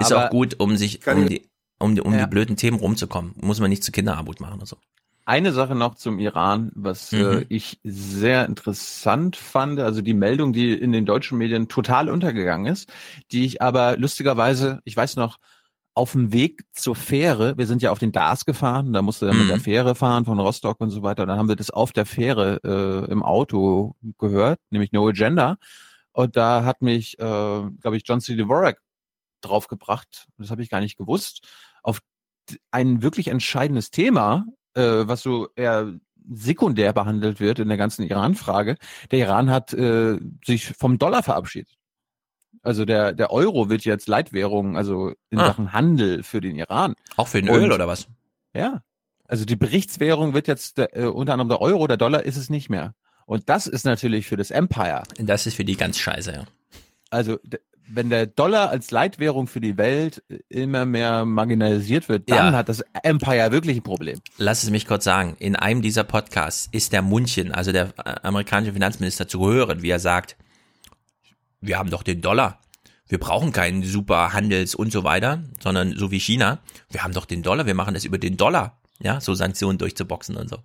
Ist 0.00 0.12
Aber 0.12 0.26
auch 0.26 0.30
gut, 0.30 0.56
um 0.58 0.76
sich, 0.76 1.06
um 1.06 1.26
die, 1.28 1.42
um 1.78 1.94
die, 1.94 2.00
um 2.00 2.12
Ja. 2.14 2.24
die 2.24 2.30
blöden 2.30 2.56
Themen 2.56 2.78
rumzukommen. 2.78 3.34
Muss 3.40 3.60
man 3.60 3.70
nicht 3.70 3.84
zu 3.84 3.92
Kinderarmut 3.92 4.40
machen 4.40 4.54
oder 4.54 4.66
so. 4.66 4.76
Eine 5.24 5.52
Sache 5.52 5.74
noch 5.74 5.96
zum 5.96 6.18
Iran, 6.20 6.72
was 6.74 7.12
Mhm. 7.12 7.20
äh, 7.20 7.46
ich 7.50 7.80
sehr 7.84 8.46
interessant 8.46 9.36
fand, 9.36 9.78
also 9.78 10.00
die 10.00 10.14
Meldung, 10.14 10.54
die 10.54 10.72
in 10.72 10.90
den 10.92 11.04
deutschen 11.04 11.36
Medien 11.36 11.68
total 11.68 12.08
untergegangen 12.08 12.64
ist, 12.72 12.90
die 13.30 13.44
ich 13.44 13.60
aber 13.60 13.98
lustigerweise, 13.98 14.80
ich 14.84 14.96
weiß 14.96 15.16
noch, 15.16 15.36
auf 15.94 16.12
dem 16.12 16.32
Weg 16.32 16.62
zur 16.72 16.94
Fähre, 16.96 17.58
wir 17.58 17.66
sind 17.66 17.82
ja 17.82 17.90
auf 17.90 17.98
den 17.98 18.12
Dars 18.12 18.44
gefahren, 18.46 18.92
da 18.92 19.02
musste 19.02 19.26
er 19.26 19.34
mit 19.34 19.44
Mhm. 19.44 19.48
der 19.48 19.60
Fähre 19.60 19.94
fahren 19.96 20.24
von 20.24 20.38
Rostock 20.38 20.80
und 20.80 20.90
so 20.90 21.02
weiter, 21.02 21.22
und 21.24 21.28
dann 21.28 21.38
haben 21.38 21.48
wir 21.48 21.56
das 21.56 21.70
auf 21.70 21.92
der 21.92 22.06
Fähre 22.06 22.60
äh, 22.64 23.10
im 23.10 23.22
Auto 23.22 23.96
gehört, 24.18 24.60
nämlich 24.70 24.92
No 24.92 25.08
Agenda, 25.08 25.56
und 26.12 26.36
da 26.36 26.64
hat 26.64 26.80
mich, 26.82 27.18
äh, 27.18 27.22
glaube 27.22 27.96
ich, 27.96 28.02
John 28.06 28.20
C. 28.20 28.34
Dvorak 28.36 28.80
draufgebracht, 29.40 30.26
das 30.38 30.50
habe 30.50 30.62
ich 30.62 30.70
gar 30.70 30.80
nicht 30.80 30.96
gewusst, 30.96 31.46
auf 31.82 32.00
ein 32.70 33.02
wirklich 33.02 33.28
entscheidendes 33.28 33.90
Thema, 33.90 34.46
äh, 34.74 34.82
was 35.06 35.22
so 35.22 35.48
eher 35.54 35.94
sekundär 36.30 36.92
behandelt 36.92 37.40
wird 37.40 37.58
in 37.58 37.68
der 37.68 37.76
ganzen 37.78 38.02
Iran-Frage. 38.04 38.76
Der 39.10 39.18
Iran 39.20 39.50
hat 39.50 39.72
äh, 39.72 40.18
sich 40.44 40.66
vom 40.66 40.98
Dollar 40.98 41.22
verabschiedet. 41.22 41.74
Also 42.62 42.84
der, 42.84 43.12
der 43.12 43.30
Euro 43.30 43.68
wird 43.70 43.84
jetzt 43.84 44.08
Leitwährung, 44.08 44.76
also 44.76 45.12
in 45.30 45.38
Ah. 45.38 45.46
Sachen 45.46 45.72
Handel 45.72 46.22
für 46.22 46.40
den 46.40 46.56
Iran. 46.56 46.94
Auch 47.16 47.28
für 47.28 47.40
den 47.40 47.50
Und- 47.50 47.60
Öl 47.60 47.72
oder 47.72 47.86
was? 47.86 48.08
Ja. 48.54 48.82
Also 49.24 49.44
die 49.44 49.56
Berichtswährung 49.56 50.32
wird 50.34 50.48
jetzt 50.48 50.78
der, 50.78 50.96
äh, 50.96 51.04
unter 51.06 51.34
anderem 51.34 51.48
der 51.50 51.60
Euro, 51.60 51.86
der 51.86 51.98
Dollar 51.98 52.22
ist 52.24 52.36
es 52.36 52.50
nicht 52.50 52.68
mehr. 52.70 52.94
Und 53.26 53.48
das 53.50 53.66
ist 53.66 53.84
natürlich 53.84 54.26
für 54.26 54.36
das 54.38 54.50
Empire. 54.50 55.02
Das 55.18 55.46
ist 55.46 55.54
für 55.54 55.64
die 55.64 55.76
ganz 55.76 55.98
scheiße, 55.98 56.32
ja. 56.32 56.44
Also 57.10 57.38
wenn 57.90 58.10
der 58.10 58.26
Dollar 58.26 58.70
als 58.70 58.90
Leitwährung 58.90 59.46
für 59.46 59.60
die 59.60 59.76
Welt 59.76 60.22
äh, 60.28 60.38
immer 60.48 60.84
mehr 60.84 61.24
marginalisiert 61.24 62.08
wird, 62.08 62.30
dann 62.30 62.52
Ja. 62.52 62.58
hat 62.58 62.68
das 62.68 62.84
Empire 63.02 63.50
wirklich 63.52 63.78
ein 63.78 63.82
Problem. 63.82 64.20
Lass 64.36 64.62
es 64.62 64.70
mich 64.70 64.86
kurz 64.86 65.04
sagen. 65.04 65.36
In 65.38 65.56
einem 65.56 65.82
dieser 65.82 66.04
Podcasts 66.04 66.68
ist 66.72 66.92
der 66.92 67.02
Munchen, 67.02 67.52
also 67.52 67.72
der 67.72 67.92
äh, 68.04 68.14
amerikanische 68.22 68.72
Finanzminister, 68.72 69.26
zu 69.28 69.46
hören, 69.48 69.82
wie 69.82 69.90
er 69.90 70.00
sagt, 70.00 70.36
wir 71.60 71.78
haben 71.78 71.90
doch 71.90 72.02
den 72.02 72.20
Dollar. 72.20 72.60
Wir 73.08 73.18
brauchen 73.18 73.52
keinen 73.52 73.82
super 73.82 74.32
Handels 74.32 74.74
und 74.74 74.92
so 74.92 75.02
weiter, 75.02 75.42
sondern 75.62 75.96
so 75.96 76.10
wie 76.10 76.20
China. 76.20 76.58
Wir 76.90 77.02
haben 77.02 77.14
doch 77.14 77.24
den 77.24 77.42
Dollar, 77.42 77.66
wir 77.66 77.74
machen 77.74 77.94
das 77.94 78.04
über 78.04 78.18
den 78.18 78.36
Dollar. 78.36 78.78
Ja, 79.00 79.20
so 79.20 79.32
Sanktionen 79.34 79.78
durchzuboxen 79.78 80.36
und 80.36 80.48
so. 80.50 80.58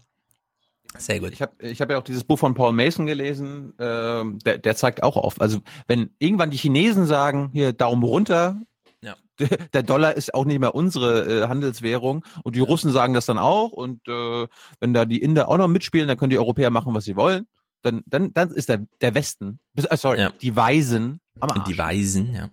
Sehr 0.97 1.19
gut. 1.19 1.31
Ich 1.31 1.41
habe 1.41 1.53
ich 1.59 1.81
hab 1.81 1.89
ja 1.89 1.97
auch 1.97 2.03
dieses 2.03 2.23
Buch 2.23 2.39
von 2.39 2.53
Paul 2.53 2.73
Mason 2.73 3.05
gelesen, 3.05 3.73
ähm, 3.79 4.39
der, 4.39 4.57
der 4.57 4.75
zeigt 4.75 5.03
auch 5.03 5.17
auf. 5.17 5.41
Also 5.41 5.59
wenn 5.87 6.11
irgendwann 6.19 6.51
die 6.51 6.57
Chinesen 6.57 7.05
sagen, 7.05 7.49
hier 7.53 7.73
Daumen 7.73 8.03
runter, 8.03 8.61
Ja. 9.01 9.15
der 9.73 9.83
Dollar 9.83 10.15
ist 10.15 10.33
auch 10.33 10.45
nicht 10.45 10.59
mehr 10.59 10.75
unsere 10.75 11.43
äh, 11.43 11.47
Handelswährung 11.47 12.23
und 12.43 12.55
die 12.55 12.59
Russen 12.59 12.91
sagen 12.91 13.13
das 13.13 13.25
dann 13.25 13.39
auch 13.39 13.71
und 13.71 14.07
äh, 14.07 14.47
wenn 14.79 14.93
da 14.93 15.05
die 15.05 15.21
Inder 15.21 15.49
auch 15.49 15.57
noch 15.57 15.67
mitspielen, 15.67 16.07
dann 16.07 16.17
können 16.17 16.29
die 16.29 16.39
Europäer 16.39 16.69
machen, 16.69 16.93
was 16.93 17.05
sie 17.05 17.15
wollen. 17.15 17.47
Dann, 17.81 18.01
dann, 18.05 18.33
dann 18.33 18.51
ist 18.51 18.69
der, 18.69 18.85
der 19.01 19.13
Westen, 19.13 19.59
äh, 19.75 19.97
sorry, 19.97 20.27
die 20.41 20.55
Weisen 20.55 21.19
am 21.39 21.49
Arsch. 21.49 21.63
Die 21.65 21.77
Weisen, 21.77 22.33
ja. 22.33 22.49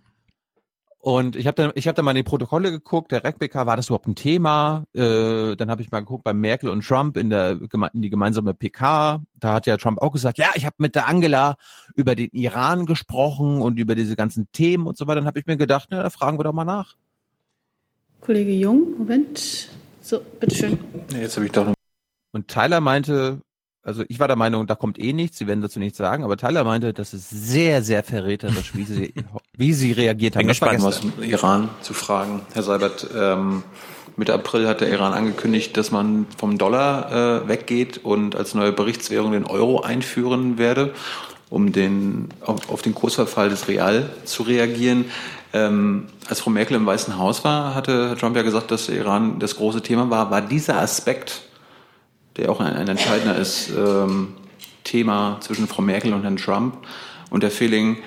Und 1.03 1.35
ich 1.35 1.47
habe 1.47 1.55
dann, 1.55 1.73
ich 1.77 1.89
habe 1.89 1.95
dann 1.95 2.05
mal 2.05 2.11
in 2.11 2.19
die 2.19 2.23
Protokolle 2.23 2.71
geguckt, 2.71 3.11
der 3.11 3.25
RecBK, 3.25 3.65
war 3.65 3.77
das 3.77 3.87
überhaupt 3.87 4.07
ein 4.07 4.15
Thema? 4.15 4.85
Äh, 4.93 5.57
dann 5.57 5.71
habe 5.71 5.81
ich 5.81 5.91
mal 5.91 6.01
geguckt 6.01 6.25
bei 6.25 6.35
Merkel 6.35 6.69
und 6.69 6.87
Trump 6.87 7.17
in 7.17 7.31
der 7.31 7.59
in 7.95 8.03
die 8.03 8.11
gemeinsame 8.11 8.53
PK. 8.53 9.23
Da 9.35 9.55
hat 9.55 9.67
ja 9.67 9.79
Trump 9.79 10.03
auch 10.03 10.13
gesagt, 10.13 10.37
ja, 10.37 10.51
ich 10.57 10.67
habe 10.67 10.77
mit 10.79 10.95
der 10.95 11.09
Angela 11.09 11.57
über 11.95 12.15
den 12.15 12.29
Iran 12.33 12.85
gesprochen 12.85 13.63
und 13.63 13.79
über 13.79 13.95
diese 13.95 14.15
ganzen 14.15 14.53
Themen 14.53 14.87
und 14.87 14.99
so 14.99 15.07
weiter. 15.07 15.21
Dann 15.21 15.27
habe 15.27 15.39
ich 15.39 15.47
mir 15.47 15.57
gedacht, 15.57 15.89
na, 15.91 16.03
da 16.03 16.11
fragen 16.11 16.39
wir 16.39 16.45
doch 16.45 16.53
mal 16.53 16.67
nach. 16.67 16.97
Kollege 18.21 18.53
Jung, 18.53 18.99
Moment. 18.99 19.71
So, 20.03 20.21
bitteschön. 20.39 20.79
Jetzt 21.19 21.37
habe 21.37 21.47
ich 21.47 21.53
doch 21.53 21.73
Und 22.33 22.49
Tyler 22.49 22.81
meinte, 22.81 23.41
also 23.83 24.05
ich 24.09 24.21
war 24.21 24.29
der 24.29 24.37
Meinung, 24.37 24.67
da 24.67 24.75
kommt 24.75 24.99
eh 24.99 25.13
nichts, 25.13 25.39
sie 25.39 25.47
werden 25.47 25.63
dazu 25.63 25.79
nichts 25.79 25.99
sagen, 25.99 26.23
aber 26.25 26.37
Tyler 26.37 26.65
meinte, 26.65 26.93
das 26.93 27.15
ist 27.15 27.31
sehr, 27.31 27.83
sehr 27.83 28.03
verräterisch, 28.03 28.75
wie 28.75 28.85
sie, 28.85 29.15
wie 29.57 29.73
sie 29.73 29.93
reagiert 29.93 30.37
haben. 30.37 30.43
bin 30.43 30.49
Das 30.49 30.61
war 30.61 30.73
gespannt, 30.73 30.97
was 31.17 31.25
im 31.25 31.31
Iran 31.31 31.69
zu 31.81 31.95
fragen. 31.95 32.43
Herr 32.53 32.63
Seibert, 32.63 33.07
ähm, 33.17 33.63
Mitte 34.17 34.35
April 34.35 34.69
hat 34.69 34.83
der 34.83 34.91
Iran 34.91 35.15
angekündigt, 35.15 35.77
dass 35.77 35.91
man 35.91 36.27
vom 36.37 36.59
Dollar 36.59 37.45
äh, 37.45 37.49
weggeht 37.49 38.05
und 38.05 38.37
als 38.37 38.55
neue 38.55 38.73
Berichtswährung 38.73 39.33
den 39.33 39.47
Euro 39.47 39.81
einführen 39.81 40.59
werde, 40.59 40.93
um 41.49 41.73
den, 41.73 42.29
auf, 42.43 42.69
auf 42.71 42.83
den 42.83 42.95
Kursverfall 42.95 43.49
des 43.49 43.67
Real 43.67 44.11
zu 44.25 44.43
reagieren. 44.43 45.07
Ähm, 45.53 46.09
als 46.29 46.41
Frau 46.41 46.51
Merkel 46.51 46.77
im 46.77 46.87
Weißen 46.87 47.19
Haus 47.19 47.45
war, 47.45 47.75
hatte 47.75 48.11
Herr 48.11 48.17
Trump 48.17 48.37
ja 48.37 48.43
gesagt, 48.43 48.71
dass 48.71 48.87
der 48.87 48.97
Iran 48.97 49.39
das 49.39 49.57
große 49.57 49.81
Thema 49.81 50.11
war. 50.11 50.31
War 50.31 50.43
dieser 50.43 50.81
Aspekt, 50.81 51.43
der 52.41 52.51
auch 52.51 52.61
ein, 52.61 52.75
ein 52.75 52.89
entscheidender 52.89 53.37
ist, 53.37 53.71
ähm, 53.71 54.35
Thema 54.83 55.39
zwischen 55.41 55.69
Frau 55.69 55.83
Merkel 55.83 56.13
und 56.13 56.23
Herrn 56.23 56.37
Trump 56.37 56.79
und 57.29 57.43
der 57.43 57.51
Feeling, 57.51 57.99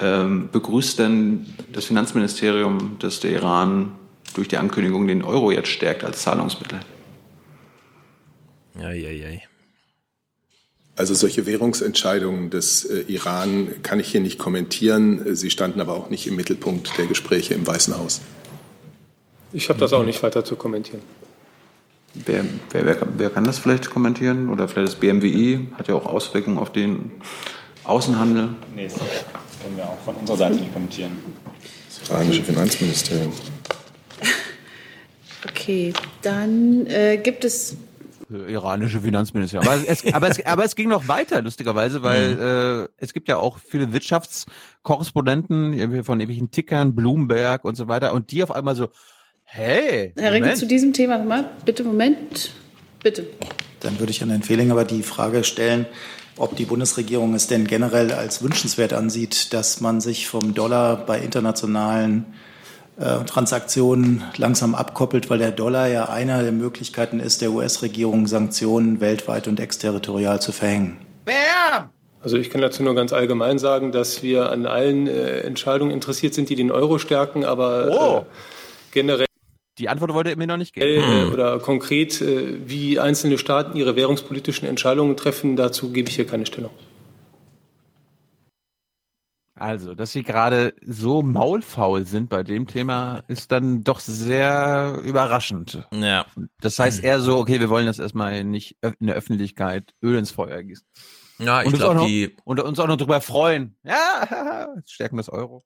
ähm, 0.00 0.48
begrüßt 0.52 0.98
denn 0.98 1.46
das 1.72 1.86
Finanzministerium, 1.86 2.96
dass 2.98 3.20
der 3.20 3.32
Iran 3.32 3.92
durch 4.34 4.48
die 4.48 4.56
Ankündigung 4.56 5.06
den 5.06 5.22
Euro 5.22 5.50
jetzt 5.50 5.68
stärkt 5.68 6.04
als 6.04 6.22
Zahlungsmittel? 6.22 6.80
Ja, 8.80 8.92
ja, 8.92 9.10
ja. 9.10 9.40
Also 10.94 11.14
solche 11.14 11.46
Währungsentscheidungen 11.46 12.50
des 12.50 12.84
äh, 12.84 13.04
Iran 13.06 13.68
kann 13.82 14.00
ich 14.00 14.08
hier 14.08 14.20
nicht 14.20 14.38
kommentieren. 14.38 15.36
Sie 15.36 15.50
standen 15.50 15.80
aber 15.80 15.94
auch 15.94 16.10
nicht 16.10 16.26
im 16.26 16.34
Mittelpunkt 16.34 16.98
der 16.98 17.06
Gespräche 17.06 17.54
im 17.54 17.66
Weißen 17.66 17.96
Haus. 17.96 18.20
Ich 19.52 19.68
habe 19.68 19.78
das 19.78 19.92
auch 19.92 20.04
nicht 20.04 20.22
weiter 20.22 20.44
zu 20.44 20.56
kommentieren. 20.56 21.00
Wer, 22.14 22.44
wer, 22.70 22.86
wer, 22.86 22.96
wer 23.16 23.30
kann 23.30 23.44
das 23.44 23.58
vielleicht 23.58 23.90
kommentieren? 23.90 24.48
Oder 24.48 24.68
vielleicht 24.68 24.94
das 24.94 25.00
BMWI 25.00 25.68
hat 25.76 25.88
ja 25.88 25.94
auch 25.94 26.06
Auswirkungen 26.06 26.58
auf 26.58 26.72
den 26.72 27.10
Außenhandel. 27.84 28.50
Nee, 28.74 28.88
das 28.88 28.98
können 29.62 29.76
wir 29.76 29.84
auch 29.84 29.98
von 30.04 30.16
unserer 30.16 30.36
Seite 30.36 30.56
nicht 30.56 30.72
kommentieren. 30.72 31.12
Das 31.88 32.08
iranische 32.10 32.44
Finanzministerium. 32.44 33.32
Okay, 35.48 35.92
dann 36.22 36.84
äh, 36.86 37.16
gibt 37.16 37.44
es 37.44 37.76
iranische 38.28 39.00
Finanzministerium. 39.00 39.68
Aber 39.68 39.80
es, 39.86 40.04
aber, 40.12 40.28
es, 40.28 40.44
aber 40.44 40.64
es 40.64 40.74
ging 40.74 40.88
noch 40.88 41.06
weiter, 41.06 41.40
lustigerweise, 41.42 42.02
weil 42.02 42.34
Mhm. 42.34 42.86
äh, 42.86 42.88
es 42.96 43.12
gibt 43.12 43.28
ja 43.28 43.36
auch 43.36 43.58
viele 43.58 43.92
Wirtschaftskorrespondenten 43.92 46.02
von 46.04 46.20
ewigen 46.20 46.50
Tickern, 46.50 46.96
Bloomberg 46.96 47.64
und 47.64 47.76
so 47.76 47.86
weiter, 47.86 48.14
und 48.14 48.32
die 48.32 48.42
auf 48.42 48.50
einmal 48.50 48.74
so, 48.74 48.88
hey, 49.50 50.12
Herr 50.16 50.32
Rinke, 50.32 50.46
Moment. 50.46 50.58
zu 50.58 50.66
diesem 50.66 50.92
Thema 50.92 51.18
nochmal. 51.18 51.46
Bitte, 51.64 51.84
Moment. 51.84 52.50
Bitte. 53.02 53.26
Dann 53.80 53.98
würde 53.98 54.10
ich 54.10 54.22
an 54.22 54.30
Herrn 54.30 54.42
Fehling 54.42 54.70
aber 54.70 54.84
die 54.84 55.02
Frage 55.02 55.44
stellen, 55.44 55.86
ob 56.36 56.56
die 56.56 56.64
Bundesregierung 56.64 57.34
es 57.34 57.46
denn 57.46 57.66
generell 57.66 58.12
als 58.12 58.42
wünschenswert 58.42 58.92
ansieht, 58.92 59.52
dass 59.52 59.80
man 59.80 60.00
sich 60.00 60.26
vom 60.28 60.54
Dollar 60.54 60.96
bei 61.06 61.18
internationalen 61.20 62.26
äh, 62.98 63.24
Transaktionen 63.24 64.24
langsam 64.36 64.74
abkoppelt, 64.74 65.30
weil 65.30 65.38
der 65.38 65.52
Dollar 65.52 65.86
ja 65.88 66.08
einer 66.08 66.42
der 66.42 66.52
Möglichkeiten 66.52 67.20
ist, 67.20 67.40
der 67.40 67.52
US-Regierung 67.52 68.26
Sanktionen 68.26 69.00
weltweit 69.00 69.46
und 69.48 69.60
exterritorial 69.60 70.40
zu 70.40 70.52
verhängen. 70.52 70.96
Bam! 71.24 71.90
Also 72.20 72.36
ich 72.36 72.50
kann 72.50 72.60
dazu 72.60 72.82
nur 72.82 72.96
ganz 72.96 73.12
allgemein 73.12 73.60
sagen, 73.60 73.92
dass 73.92 74.24
wir 74.24 74.50
an 74.50 74.66
allen 74.66 75.06
äh, 75.06 75.38
Entscheidungen 75.40 75.92
interessiert 75.92 76.34
sind, 76.34 76.48
die 76.48 76.56
den 76.56 76.72
Euro 76.72 76.98
stärken, 76.98 77.44
aber 77.44 77.88
Oh. 77.92 78.18
äh, 78.18 78.24
generell 78.92 79.27
Die 79.78 79.88
Antwort 79.88 80.12
wollte 80.12 80.30
er 80.30 80.36
mir 80.36 80.46
noch 80.46 80.56
nicht 80.56 80.76
äh, 80.76 80.80
geben. 80.80 81.32
oder 81.32 81.58
konkret, 81.60 82.20
äh, 82.20 82.68
wie 82.68 82.98
einzelne 82.98 83.38
Staaten 83.38 83.76
ihre 83.76 83.96
währungspolitischen 83.96 84.66
Entscheidungen 84.68 85.16
treffen, 85.16 85.56
dazu 85.56 85.92
gebe 85.92 86.08
ich 86.08 86.16
hier 86.16 86.26
keine 86.26 86.46
Stellung. 86.46 86.70
Also, 89.54 89.94
dass 89.96 90.12
sie 90.12 90.22
gerade 90.22 90.72
so 90.86 91.20
maulfaul 91.22 92.06
sind 92.06 92.28
bei 92.28 92.44
dem 92.44 92.68
Thema, 92.68 93.24
ist 93.26 93.50
dann 93.50 93.82
doch 93.82 93.98
sehr 93.98 95.00
überraschend. 95.04 95.84
Ja. 95.92 96.26
Das 96.60 96.78
heißt 96.78 97.02
eher 97.02 97.18
so, 97.20 97.38
okay, 97.38 97.58
wir 97.58 97.68
wollen 97.68 97.86
das 97.86 97.98
erstmal 97.98 98.44
nicht 98.44 98.76
in 99.00 99.08
der 99.08 99.16
Öffentlichkeit 99.16 99.94
Öl 100.00 100.16
ins 100.16 100.30
Feuer 100.30 100.62
gießen. 100.62 100.86
Ja, 101.40 101.60
ich 101.62 101.66
und 101.66 101.72
uns 101.72 101.80
glaub, 101.82 101.90
auch 101.90 101.94
noch- 102.00 102.06
die- 102.06 102.36
Und 102.44 102.60
uns 102.60 102.78
auch 102.78 102.86
noch 102.86 102.96
drüber 102.98 103.20
freuen. 103.20 103.76
Ja, 103.82 104.68
stärken 104.86 105.16
das 105.16 105.28
Euro. 105.28 105.64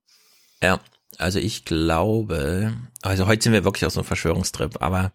Ja, 0.63 0.79
also 1.19 1.39
ich 1.39 1.65
glaube, 1.65 2.77
also 3.03 3.27
heute 3.27 3.45
sind 3.45 3.53
wir 3.53 3.65
wirklich 3.65 3.87
auf 3.87 3.93
so 3.93 4.01
einem 4.01 4.07
Verschwörungstrip, 4.07 4.81
aber 4.83 5.13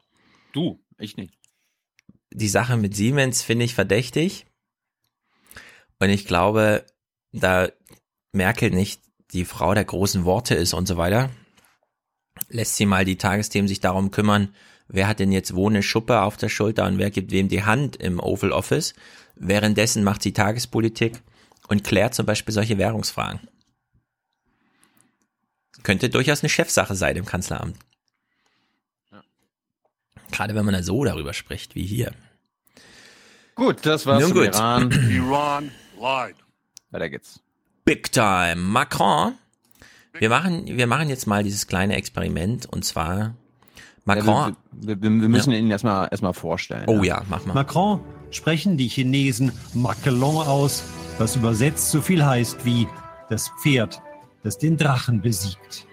Du, 0.54 0.84
ich 0.98 1.18
nicht. 1.18 1.34
die 2.32 2.48
Sache 2.48 2.78
mit 2.78 2.96
Siemens 2.96 3.44
finde 3.44 3.66
ich 3.66 3.76
verdächtig. 3.76 4.46
Und 6.00 6.10
ich 6.10 6.26
glaube, 6.26 6.86
da 7.32 7.70
Merkel 8.32 8.70
nicht 8.72 9.02
die 9.32 9.46
Frau 9.46 9.74
der 9.74 9.86
großen 9.86 10.26
Worte 10.26 10.56
ist 10.56 10.74
und 10.74 10.88
so 10.88 10.98
weiter, 10.98 11.30
lässt 12.50 12.76
sie 12.76 12.86
mal 12.86 13.06
die 13.06 13.18
Tagesthemen 13.18 13.68
sich 13.68 13.80
darum 13.80 14.12
kümmern, 14.12 14.54
wer 14.88 15.08
hat 15.08 15.20
denn 15.20 15.32
jetzt 15.32 15.56
wo 15.56 15.68
eine 15.70 15.84
Schuppe 15.84 16.22
auf 16.22 16.38
der 16.38 16.50
Schulter 16.50 16.86
und 16.86 16.98
wer 16.98 17.12
gibt 17.12 17.32
wem 17.32 17.50
die 17.50 17.64
Hand 17.64 17.96
im 17.98 18.20
Oval 18.20 18.52
Office. 18.52 18.94
Währenddessen 19.36 20.04
macht 20.04 20.22
sie 20.24 20.34
Tagespolitik 20.34 21.22
und 21.68 21.84
klärt 21.84 22.16
zum 22.16 22.26
Beispiel 22.26 22.54
solche 22.54 22.78
Währungsfragen. 22.78 23.42
Könnte 25.84 26.10
durchaus 26.10 26.42
eine 26.42 26.50
Chefsache 26.50 26.96
sein 26.96 27.16
im 27.16 27.26
Kanzleramt. 27.26 27.78
Gerade 30.32 30.56
wenn 30.56 30.66
man 30.66 30.74
da 30.74 30.84
so 30.84 31.04
darüber 31.04 31.34
spricht, 31.34 31.76
wie 31.76 31.86
hier. 31.86 32.12
Gut, 33.56 33.86
das 33.86 34.06
war's 34.06 34.22
Nun 34.22 34.34
gut. 34.34 34.56
Iran. 34.56 34.92
Iran 35.10 35.72
lied. 36.00 36.36
Weiter 36.92 37.10
geht's. 37.10 37.40
Big 37.86 38.12
Time. 38.12 38.58
Macron. 38.58 39.36
Wir 40.20 40.30
machen, 40.30 40.66
wir 40.66 40.88
machen 40.88 41.10
jetzt 41.10 41.28
mal 41.28 41.44
dieses 41.44 41.68
kleine 41.68 41.96
Experiment 41.96 42.66
und 42.66 42.84
zwar 42.84 43.36
Macron. 44.06 44.26
Ja, 44.26 44.56
wir, 44.72 45.02
wir, 45.02 45.10
wir 45.10 45.30
müssen 45.30 45.52
ihn 45.54 45.70
erstmal 45.70 46.08
erstmal 46.10 46.34
vorstellen. 46.34 46.86
Oh 46.88 47.04
ja, 47.04 47.24
mach 47.30 47.46
mal. 47.46 47.54
Macron 47.54 48.02
sprechen 48.32 48.78
die 48.78 48.88
Chinesen 48.88 49.52
Macron 49.74 50.38
aus, 50.38 50.84
was 51.18 51.36
übersetzt 51.36 51.92
so 51.92 52.02
viel 52.02 52.26
heißt 52.26 52.66
wie 52.66 52.88
das 53.30 53.52
Pferd, 53.62 54.02
das 54.44 54.58
den 54.58 54.78
Drachen 54.78 55.22
besiegt. 55.22 55.86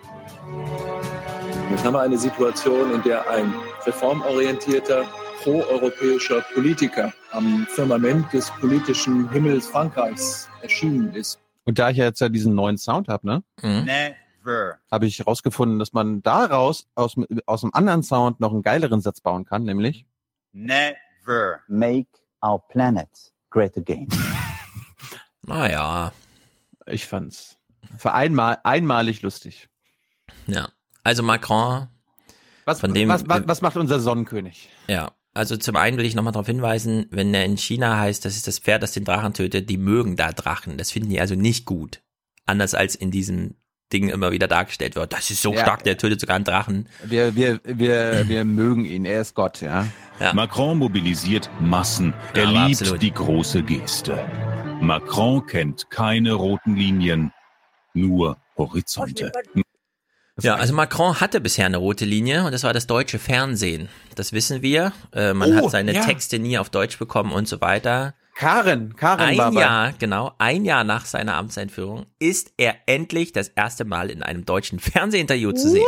Jetzt 1.70 1.84
haben 1.84 1.94
wir 1.94 2.00
eine 2.00 2.18
Situation, 2.18 2.92
in 2.92 3.02
der 3.02 3.28
ein 3.28 3.52
reformorientierter, 3.86 5.04
proeuropäischer 5.42 6.42
Politiker 6.54 7.12
am 7.32 7.66
Firmament 7.70 8.32
des 8.32 8.50
politischen 8.52 9.30
Himmels 9.30 9.66
Frankreichs 9.66 10.48
erschienen 10.62 11.12
ist. 11.14 11.38
Und 11.64 11.78
da 11.78 11.90
ich 11.90 11.96
ja 11.96 12.04
jetzt 12.04 12.20
ja 12.20 12.28
diesen 12.28 12.54
neuen 12.54 12.78
Sound 12.78 13.08
habe, 13.08 13.26
ne, 13.26 13.42
Mhm. 13.62 13.84
Never. 13.84 14.78
habe 14.90 15.06
ich 15.06 15.18
herausgefunden, 15.18 15.78
dass 15.78 15.92
man 15.92 16.22
daraus 16.22 16.86
aus, 16.94 17.14
dem- 17.14 17.26
aus 17.46 17.64
einem 17.64 17.72
anderen 17.74 18.02
Sound 18.02 18.38
noch 18.40 18.52
einen 18.52 18.62
geileren 18.62 19.00
Satz 19.00 19.20
bauen 19.20 19.44
kann, 19.44 19.64
nämlich 19.64 20.06
Never. 20.52 21.60
Make 21.66 22.08
our 22.44 22.60
planet 22.68 23.08
great 23.50 23.76
again. 23.76 24.08
Naja. 25.46 26.12
Ich 26.86 27.06
fand's 27.06 27.58
für 27.98 28.12
einmal 28.12 28.58
einmalig 28.64 29.22
lustig. 29.22 29.68
Ja. 30.46 30.68
Also 31.02 31.22
Macron. 31.22 31.88
Was, 32.64 32.80
von 32.80 32.94
dem, 32.94 33.08
was, 33.08 33.28
was, 33.28 33.46
was 33.46 33.60
macht 33.60 33.76
unser 33.76 34.00
Sonnenkönig? 34.00 34.70
Ja. 34.88 35.12
Also 35.34 35.56
zum 35.56 35.74
einen 35.74 35.98
will 35.98 36.04
ich 36.06 36.14
nochmal 36.14 36.32
darauf 36.32 36.46
hinweisen, 36.46 37.06
wenn 37.10 37.34
er 37.34 37.44
in 37.44 37.56
China 37.58 37.98
heißt, 37.98 38.24
das 38.24 38.36
ist 38.36 38.46
das 38.46 38.60
Pferd, 38.60 38.82
das 38.84 38.92
den 38.92 39.04
Drachen 39.04 39.34
tötet, 39.34 39.68
die 39.68 39.76
mögen 39.76 40.14
da 40.16 40.30
Drachen. 40.30 40.78
Das 40.78 40.92
finden 40.92 41.10
die 41.10 41.20
also 41.20 41.34
nicht 41.34 41.66
gut. 41.66 42.02
Anders 42.46 42.74
als 42.74 42.94
in 42.94 43.10
diesem 43.10 43.56
Ding 43.92 44.08
immer 44.08 44.30
wieder 44.30 44.46
dargestellt 44.48 44.94
wird. 44.94 45.12
Das 45.12 45.30
ist 45.30 45.42
so 45.42 45.52
Ja. 45.52 45.60
stark, 45.60 45.82
der 45.84 45.98
tötet 45.98 46.20
sogar 46.20 46.36
einen 46.36 46.44
Drachen. 46.44 46.88
Wir, 47.04 47.34
wir, 47.34 47.60
wir, 47.64 48.28
wir 48.28 48.44
mögen 48.44 48.84
ihn, 48.84 49.04
er 49.04 49.20
ist 49.20 49.34
Gott, 49.34 49.60
ja. 49.60 49.86
Macron 50.32 50.78
mobilisiert 50.78 51.50
Massen. 51.60 52.14
Er 52.34 52.48
aber 52.48 52.66
liebt 52.66 52.80
absolut. 52.82 53.02
die 53.02 53.12
große 53.12 53.62
Geste. 53.64 54.24
Macron 54.80 55.44
kennt 55.46 55.90
keine 55.90 56.32
roten 56.34 56.76
Linien, 56.76 57.32
nur 57.94 58.36
Horizonte. 58.58 59.32
Ja, 60.40 60.56
also 60.56 60.74
Macron 60.74 61.20
hatte 61.20 61.40
bisher 61.40 61.66
eine 61.66 61.76
rote 61.76 62.04
Linie 62.04 62.44
und 62.44 62.50
das 62.52 62.64
war 62.64 62.72
das 62.72 62.86
deutsche 62.88 63.20
Fernsehen. 63.20 63.88
Das 64.16 64.32
wissen 64.32 64.62
wir. 64.62 64.92
Äh, 65.12 65.32
man 65.32 65.52
Oh, 65.52 65.64
hat 65.66 65.70
seine 65.70 65.92
ja. 65.94 66.04
Texte 66.04 66.38
nie 66.40 66.58
auf 66.58 66.70
Deutsch 66.70 66.98
bekommen 66.98 67.30
und 67.32 67.46
so 67.46 67.60
weiter. 67.60 68.14
Karen, 68.34 68.96
Karen 68.96 69.20
Ein 69.20 69.38
war 69.38 69.52
bei- 69.52 69.60
Jahr, 69.60 69.92
genau, 69.96 70.32
ein 70.38 70.64
Jahr 70.64 70.82
nach 70.82 71.06
seiner 71.06 71.36
Amtseinführung 71.36 72.06
ist 72.18 72.52
er 72.56 72.74
endlich 72.86 73.30
das 73.30 73.46
erste 73.46 73.84
Mal 73.84 74.10
in 74.10 74.24
einem 74.24 74.44
deutschen 74.44 74.80
Fernsehinterview 74.80 75.52
zu 75.52 75.70
sehen. 75.70 75.84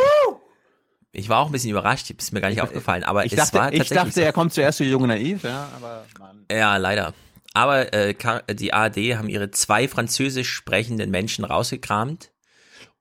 Ich 1.11 1.27
war 1.27 1.39
auch 1.39 1.47
ein 1.47 1.51
bisschen 1.51 1.71
überrascht, 1.71 2.09
ist 2.09 2.31
mir 2.31 2.39
gar 2.39 2.47
nicht 2.49 2.61
aufgefallen, 2.61 3.03
aber 3.03 3.25
Ich 3.25 3.33
es 3.33 3.37
dachte, 3.39 3.57
war 3.57 3.73
ich 3.73 3.79
tatsächlich 3.79 4.13
dachte, 4.13 4.23
er 4.23 4.31
kommt 4.31 4.53
zuerst 4.53 4.77
zu 4.77 4.85
Jung 4.85 5.01
und 5.01 5.09
Naiv, 5.09 5.43
ja, 5.43 5.67
aber 5.75 6.05
ja, 6.49 6.77
leider. 6.77 7.13
Aber 7.57 7.91
äh, 7.91 8.13
die 8.53 8.71
ARD 8.71 9.17
haben 9.17 9.29
ihre 9.29 9.49
zwei 9.49 9.87
französisch 9.87 10.53
sprechenden 10.53 11.09
Menschen 11.09 11.43
rausgekramt 11.43 12.31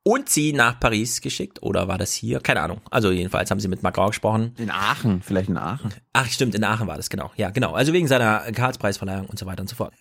und 0.03 0.31
sie 0.31 0.55
nach 0.55 0.81
Paris 0.81 1.21
geschickt. 1.21 1.63
Oder 1.63 1.89
war 1.89 1.99
das 1.99 2.15
hier? 2.15 2.41
Keine 2.41 2.63
Ahnung. 2.63 2.81
Also 2.91 3.11
jedenfalls 3.11 3.51
haben 3.51 3.61
sie 3.61 3.69
mit 3.69 3.83
Macron 3.83 4.07
gesprochen. 4.07 4.55
in 4.57 4.71
Aachen, 4.71 5.21
vielleicht 5.21 5.51
in 5.51 5.59
Aachen. 5.59 5.93
Ach, 6.15 6.27
stimmt, 6.31 6.55
in 6.55 6.65
Aachen 6.65 6.87
war 6.87 6.97
das, 6.97 7.11
genau. 7.11 7.31
Ja, 7.37 7.51
genau. 7.51 7.75
Also 7.75 7.93
wegen 7.93 8.09
seiner 8.09 8.51
Karlspreisverleihung 8.51 9.27
und 9.27 9.39
so 9.39 9.45
weiter 9.45 9.61
und 9.61 9.69
so 9.69 9.77
fort. 9.77 9.93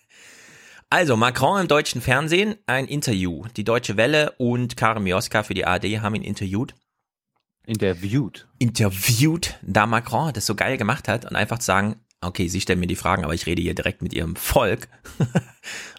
Also, 0.88 1.16
Macron 1.16 1.60
im 1.60 1.68
deutschen 1.68 2.00
Fernsehen, 2.00 2.54
ein 2.64 2.86
Interview. 2.86 3.44
Die 3.58 3.64
Deutsche 3.64 3.98
Welle 3.98 4.32
und 4.38 4.78
Karin 4.78 5.02
Mioska 5.02 5.42
für 5.42 5.52
die 5.52 5.66
ARD 5.66 6.00
haben 6.00 6.14
ihn 6.14 6.22
interviewt. 6.22 6.74
Interviewt. 7.66 8.48
Interviewt, 8.58 9.58
da 9.60 9.84
Macron 9.84 10.32
das 10.32 10.46
so 10.46 10.54
geil 10.54 10.78
gemacht 10.78 11.08
hat 11.08 11.26
und 11.26 11.36
einfach 11.36 11.58
zu 11.58 11.66
sagen, 11.66 11.96
okay, 12.26 12.48
Sie 12.48 12.60
stellen 12.60 12.80
mir 12.80 12.86
die 12.86 12.96
Fragen, 12.96 13.24
aber 13.24 13.34
ich 13.34 13.46
rede 13.46 13.62
hier 13.62 13.74
direkt 13.74 14.02
mit 14.02 14.12
Ihrem 14.12 14.36
Volk. 14.36 14.88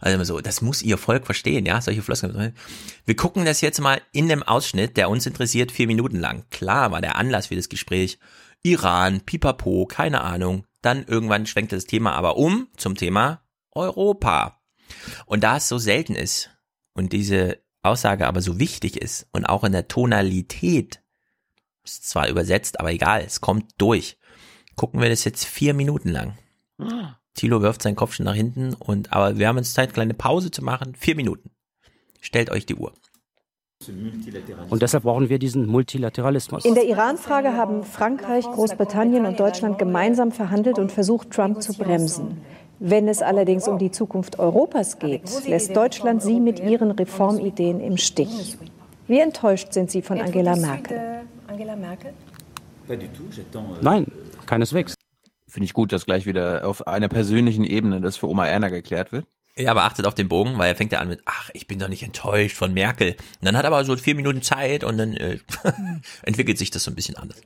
also 0.02 0.16
immer 0.16 0.26
so, 0.26 0.40
das 0.40 0.62
muss 0.62 0.82
Ihr 0.82 0.98
Volk 0.98 1.26
verstehen, 1.26 1.66
ja, 1.66 1.82
solche 1.82 2.02
Floskeln. 2.02 2.54
Wir 3.06 3.16
gucken 3.16 3.46
das 3.46 3.62
jetzt 3.62 3.82
mal 3.82 4.02
in 4.12 4.28
dem 4.30 4.44
Ausschnitt, 4.44 4.98
der 4.98 5.10
uns 5.10 5.26
interessiert, 5.26 5.72
vier 5.72 5.88
Minuten 5.88 6.20
lang. 6.20 6.46
Klar 6.50 6.92
war 6.92 7.02
der 7.02 7.16
Anlass 7.16 7.48
für 7.48 7.56
das 7.56 7.70
Gespräch 7.70 8.20
Iran, 8.64 9.22
Pipapo, 9.22 9.86
keine 9.86 10.22
Ahnung. 10.22 10.66
Dann 10.82 11.06
irgendwann 11.06 11.46
schwenkte 11.46 11.76
das 11.76 11.86
Thema 11.86 12.14
aber 12.14 12.38
um 12.38 12.68
zum 12.78 12.96
Thema 12.96 13.42
Europa. 13.72 14.62
Und 15.26 15.44
da 15.44 15.58
es 15.58 15.68
so 15.68 15.78
selten 15.78 16.16
ist 16.16 16.52
und 16.94 17.14
diese 17.14 17.62
Aussage 17.84 18.28
aber 18.28 18.42
so 18.42 18.60
wichtig 18.60 19.02
ist 19.02 19.28
und 19.32 19.46
auch 19.46 19.64
in 19.64 19.72
der 19.72 19.88
Tonalität, 19.88 21.02
ist 21.84 22.10
zwar 22.10 22.28
übersetzt, 22.28 22.80
aber 22.80 22.92
egal, 22.92 23.24
es 23.26 23.42
kommt 23.42 23.72
durch. 23.78 24.18
Gucken 24.78 25.02
wir 25.02 25.10
das 25.10 25.26
jetzt 25.26 25.44
vier 25.44 25.74
Minuten 25.74 26.10
lang. 26.10 26.38
Thilo 27.34 27.62
wirft 27.62 27.82
seinen 27.82 27.96
Kopf 27.96 28.14
schon 28.14 28.26
nach 28.26 28.36
hinten 28.36 28.74
und 28.74 29.12
aber 29.12 29.38
wir 29.38 29.48
haben 29.48 29.58
jetzt 29.58 29.74
Zeit, 29.74 29.94
kleine 29.94 30.14
Pause 30.14 30.52
zu 30.52 30.64
machen. 30.64 30.94
Vier 30.96 31.16
Minuten. 31.16 31.50
Stellt 32.22 32.52
euch 32.52 32.66
die 32.66 32.76
Uhr. 32.76 32.94
Und 34.70 34.82
deshalb 34.82 35.04
brauchen 35.04 35.30
wir 35.30 35.40
diesen 35.40 35.68
Multilateralismus. 35.68 36.66
In 36.66 36.76
der 36.76 36.86
Iran-Frage 36.86 37.54
haben 37.54 37.84
Frankreich, 37.84 38.46
Großbritannien 38.46 39.26
und 39.26 39.40
Deutschland 39.40 39.78
gemeinsam 39.78 40.32
verhandelt 40.32 40.80
und 40.80 40.92
versucht, 40.92 41.32
Trump 41.32 41.62
zu 41.62 41.74
bremsen. 41.74 42.42
Wenn 42.80 43.08
es 43.08 43.22
allerdings 43.22 43.68
um 43.68 43.80
die 43.80 43.92
Zukunft 43.92 44.40
Europas 44.40 45.00
geht, 45.00 45.48
lässt 45.48 45.76
Deutschland 45.76 46.22
sie 46.22 46.40
mit 46.40 46.60
ihren 46.60 46.92
Reformideen 46.92 47.80
im 47.80 47.98
Stich. 47.98 48.58
Wie 49.08 49.20
enttäuscht 49.20 49.74
sind 49.74 49.90
Sie 49.90 50.02
von 50.02 50.22
Angela 50.22 50.56
Merkel? 50.56 51.24
Nein, 53.82 54.06
keineswegs. 54.48 54.96
Finde 55.48 55.66
ich 55.66 55.74
gut, 55.74 55.92
dass 55.92 56.06
gleich 56.06 56.26
wieder 56.26 56.68
auf 56.68 56.88
einer 56.88 57.08
persönlichen 57.08 57.64
Ebene 57.64 58.02
das 58.02 58.18
für 58.18 58.28
Oma 58.28 58.48
Erna 58.48 58.70
geklärt 58.70 59.12
wird. 59.12 59.26
Ja, 59.58 59.72
aber 59.72 59.84
achtet 59.84 60.06
auf 60.06 60.14
den 60.14 60.28
Bogen, 60.28 60.58
weil 60.58 60.70
er 60.70 60.76
fängt 60.76 60.92
ja 60.92 61.00
an 61.00 61.08
mit, 61.08 61.22
ach, 61.26 61.50
ich 61.54 61.68
bin 61.68 61.80
doch 61.80 61.88
nicht 61.88 62.04
enttäuscht 62.04 62.56
von 62.56 62.74
Merkel. 62.74 63.12
Und 63.12 63.46
dann 63.46 63.58
hat 63.58 63.64
er 63.66 63.70
aber 63.72 63.84
so 63.86 63.96
vier 63.96 64.14
Minuten 64.14 64.42
Zeit 64.42 64.84
und 64.84 64.98
dann 64.98 65.14
äh, 65.14 65.40
entwickelt 66.24 66.58
sich 66.60 66.70
das 66.70 66.84
so 66.84 66.92
ein 66.92 66.96
bisschen 66.96 67.16
anders. 67.16 67.42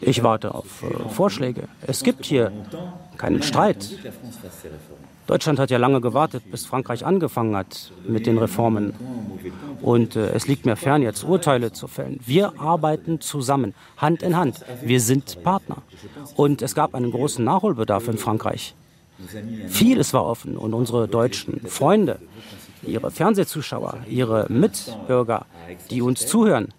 Ich 0.00 0.24
warte 0.24 0.52
auf 0.52 0.82
äh, 0.82 1.08
Vorschläge. 1.08 1.68
Es 1.86 2.02
gibt 2.02 2.26
hier 2.26 2.50
keinen 3.18 3.42
Streit. 3.42 3.88
Deutschland 5.26 5.58
hat 5.58 5.70
ja 5.70 5.78
lange 5.78 6.00
gewartet, 6.00 6.50
bis 6.50 6.66
Frankreich 6.66 7.06
angefangen 7.06 7.56
hat 7.56 7.92
mit 8.06 8.26
den 8.26 8.38
Reformen. 8.38 8.92
Und 9.80 10.16
äh, 10.16 10.30
es 10.32 10.46
liegt 10.46 10.66
mir 10.66 10.76
fern, 10.76 11.02
jetzt 11.02 11.24
Urteile 11.24 11.72
zu 11.72 11.86
fällen. 11.86 12.18
Wir 12.26 12.60
arbeiten 12.60 13.20
zusammen, 13.20 13.74
Hand 13.96 14.22
in 14.22 14.36
Hand. 14.36 14.64
Wir 14.82 15.00
sind 15.00 15.42
Partner. 15.42 15.78
Und 16.36 16.62
es 16.62 16.74
gab 16.74 16.94
einen 16.94 17.10
großen 17.10 17.44
Nachholbedarf 17.44 18.08
in 18.08 18.18
Frankreich. 18.18 18.74
Vieles 19.68 20.12
war 20.12 20.24
offen 20.24 20.56
und 20.56 20.74
unsere 20.74 21.06
deutschen 21.06 21.60
Freunde, 21.66 22.18
ihre 22.82 23.10
Fernsehzuschauer, 23.10 23.98
ihre 24.08 24.46
Mitbürger, 24.48 25.46
die 25.90 26.02
uns 26.02 26.26
zuhören, 26.26 26.74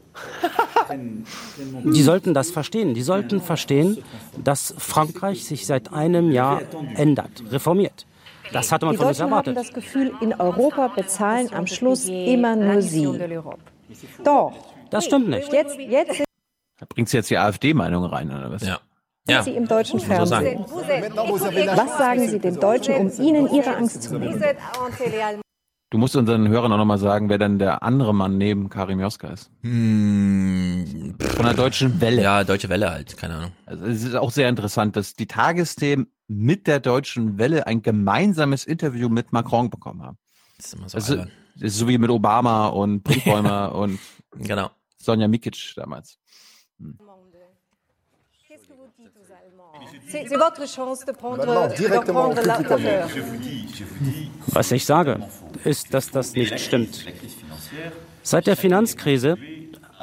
die 1.83 2.03
sollten 2.03 2.33
das 2.33 2.51
verstehen. 2.51 2.93
Die 2.93 3.01
sollten 3.01 3.41
verstehen, 3.41 4.03
dass 4.43 4.73
Frankreich 4.77 5.45
sich 5.45 5.65
seit 5.65 5.93
einem 5.93 6.31
Jahr 6.31 6.61
ändert, 6.95 7.43
reformiert. 7.51 8.05
Das 8.51 8.71
hatte 8.71 8.85
man 8.85 8.93
Die 8.93 8.97
von 8.97 9.07
uns 9.07 9.17
Deutschen 9.17 9.29
erwartet. 9.31 9.55
haben 9.57 9.63
das 9.63 9.73
Gefühl, 9.73 10.13
in 10.21 10.33
Europa 10.33 10.89
bezahlen 10.89 11.49
am 11.53 11.65
Schluss 11.67 12.07
immer 12.07 12.55
nur 12.55 12.81
sie. 12.81 13.07
Doch. 14.23 14.53
Das 14.89 15.05
stimmt 15.05 15.29
nicht. 15.29 15.51
Jetzt, 15.51 15.77
jetzt 15.79 16.23
Da 16.79 16.85
bringt 16.87 17.09
sie 17.09 17.17
jetzt 17.17 17.29
die 17.29 17.37
AfD-Meinung 17.37 18.05
rein, 18.05 18.29
oder 18.29 18.51
was? 18.51 18.63
Ja. 18.65 19.41
Sie 19.43 19.51
im 19.51 19.67
deutschen. 19.67 19.99
Fernsehen. 20.01 20.65
Was 20.67 21.97
sagen 21.97 22.27
Sie 22.27 22.39
den 22.39 22.59
Deutschen, 22.59 22.95
um 22.95 23.11
ihnen 23.25 23.49
ihre 23.53 23.75
Angst 23.77 24.03
zu 24.03 24.19
nehmen? 24.19 24.43
Du 25.89 25.97
musst 25.99 26.15
unseren 26.15 26.47
Hörern 26.49 26.73
auch 26.73 26.77
nochmal 26.77 26.97
sagen, 26.97 27.29
wer 27.29 27.37
denn 27.37 27.59
der 27.59 27.83
andere 27.83 28.13
Mann 28.15 28.37
neben 28.39 28.67
Karim 28.69 28.99
Joska 28.99 29.27
ist. 29.29 29.51
Hm, 29.61 31.15
Von 31.19 31.45
der 31.45 31.53
Deutschen 31.53 32.01
Welle. 32.01 32.21
Ja, 32.23 32.43
Deutsche 32.43 32.67
Welle 32.69 32.91
halt, 32.91 33.15
keine 33.15 33.35
Ahnung. 33.35 33.51
Also 33.67 33.85
es 33.85 34.03
ist 34.03 34.15
auch 34.15 34.31
sehr 34.31 34.49
interessant, 34.49 34.95
dass 34.95 35.13
die 35.13 35.27
Tagesthemen 35.27 36.07
mit 36.37 36.67
der 36.67 36.79
Deutschen 36.79 37.37
Welle 37.37 37.67
ein 37.67 37.81
gemeinsames 37.81 38.65
Interview 38.65 39.09
mit 39.09 39.31
Macron 39.33 39.69
bekommen 39.69 40.01
haben. 40.03 40.17
Das 40.57 40.67
ist 40.67 40.73
immer 40.73 40.89
so 40.89 40.97
Das 40.97 41.03
ist, 41.05 41.11
albern. 41.11 41.31
das 41.55 41.63
ist 41.63 41.77
so 41.77 41.87
wie 41.87 41.97
mit 41.97 42.09
Obama 42.09 42.67
und 42.67 43.03
Brinkbäumer 43.03 43.73
und 43.75 43.99
Genau. 44.35 44.71
Sonja 44.97 45.27
Mikic 45.27 45.73
damals. 45.75 46.17
Peur. 52.77 53.09
Was 54.47 54.71
ich 54.71 54.85
sage, 54.85 55.27
ist, 55.63 55.93
dass 55.93 56.09
das 56.11 56.33
nicht 56.33 56.59
stimmt. 56.59 57.05
Seit 58.21 58.47
der 58.47 58.55
Finanzkrise 58.55 59.37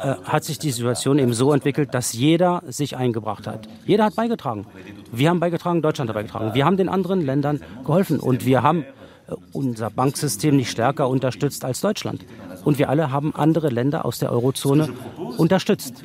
äh, 0.02 0.14
hat 0.24 0.44
sich 0.44 0.58
die 0.58 0.70
Situation 0.70 1.18
eben 1.18 1.34
so 1.34 1.52
entwickelt, 1.52 1.94
dass 1.94 2.12
jeder 2.12 2.62
sich 2.66 2.96
eingebracht 2.96 3.46
hat. 3.46 3.68
Jeder 3.84 4.04
hat 4.04 4.14
beigetragen. 4.14 4.66
Wir 5.12 5.30
haben 5.30 5.40
beigetragen, 5.40 5.82
Deutschland 5.82 6.08
hat 6.08 6.14
beigetragen. 6.14 6.54
Wir 6.54 6.64
haben 6.64 6.76
den 6.76 6.88
anderen 6.88 7.20
Ländern 7.24 7.60
geholfen 7.84 8.18
und 8.18 8.46
wir 8.46 8.62
haben 8.62 8.82
äh, 8.82 9.34
unser 9.52 9.90
Banksystem 9.90 10.56
nicht 10.56 10.70
stärker 10.70 11.08
unterstützt 11.08 11.64
als 11.64 11.80
Deutschland. 11.80 12.24
Und 12.64 12.78
wir 12.78 12.88
alle 12.88 13.10
haben 13.10 13.34
andere 13.34 13.68
Länder 13.68 14.04
aus 14.04 14.18
der 14.18 14.32
Eurozone 14.32 14.90
unterstützt. 15.36 16.02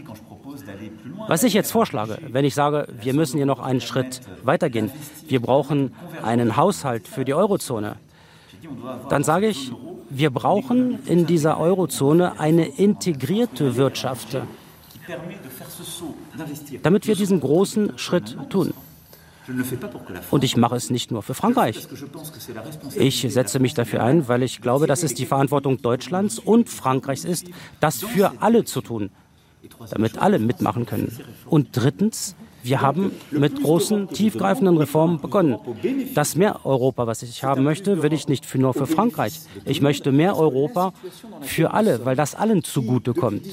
Was 1.28 1.44
ich 1.44 1.54
jetzt 1.54 1.72
vorschlage, 1.72 2.18
wenn 2.30 2.46
ich 2.46 2.54
sage, 2.54 2.88
wir 3.02 3.14
müssen 3.14 3.38
hier 3.38 3.46
noch 3.46 3.60
einen 3.60 3.82
Schritt 3.82 4.22
weitergehen, 4.44 4.92
wir 5.28 5.42
brauchen 5.42 5.94
einen 6.22 6.56
Haushalt 6.56 7.08
für 7.08 7.26
die 7.26 7.34
Eurozone, 7.34 7.96
dann 9.10 9.24
sage 9.24 9.48
ich, 9.48 9.72
wir 10.10 10.30
brauchen 10.30 11.00
in 11.06 11.26
dieser 11.26 11.60
Eurozone 11.60 12.40
eine 12.40 12.66
integrierte 12.66 13.76
Wirtschaft, 13.76 14.38
damit 16.84 17.08
wir 17.08 17.16
diesen 17.16 17.40
großen 17.40 17.98
Schritt 17.98 18.38
tun. 18.50 18.74
Und 20.32 20.44
ich 20.44 20.58
mache 20.58 20.76
es 20.76 20.90
nicht 20.90 21.12
nur 21.12 21.22
für 21.22 21.34
Frankreich. 21.34 21.88
Ich 22.96 23.22
setze 23.30 23.60
mich 23.60 23.74
dafür 23.74 24.04
ein, 24.04 24.28
weil 24.28 24.42
ich 24.44 24.62
glaube, 24.62 24.88
dass 24.88 25.04
es 25.04 25.14
die 25.14 25.26
Verantwortung 25.26 25.82
Deutschlands 25.82 26.40
und 26.40 26.70
Frankreichs 26.70 27.26
ist, 27.26 27.48
das 27.80 28.02
für 28.02 28.42
alle 28.42 28.66
zu 28.66 28.82
tun, 28.82 29.12
damit 29.92 30.18
alle 30.18 30.40
mitmachen 30.40 30.86
können. 30.86 31.16
Und 31.46 31.70
drittens, 31.74 32.36
wir 32.66 32.82
haben 32.82 33.12
mit 33.32 33.62
großen, 33.62 34.10
tiefgreifenden 34.10 34.78
Reformen 34.78 35.22
begonnen. 35.22 35.58
Das 36.16 36.36
mehr 36.36 36.66
Europa, 36.66 37.06
was 37.06 37.22
ich 37.22 37.44
haben 37.44 37.64
möchte, 37.64 38.02
will 38.02 38.12
ich 38.12 38.28
nicht 38.28 38.46
für, 38.46 38.58
nur 38.58 38.74
für 38.74 38.88
Frankreich. 38.88 39.40
Ich 39.66 39.82
möchte 39.82 40.12
mehr 40.12 40.36
Europa 40.38 40.94
für 41.42 41.74
alle, 41.74 42.06
weil 42.06 42.16
das 42.16 42.34
allen 42.34 42.64
zugutekommt. 42.64 43.46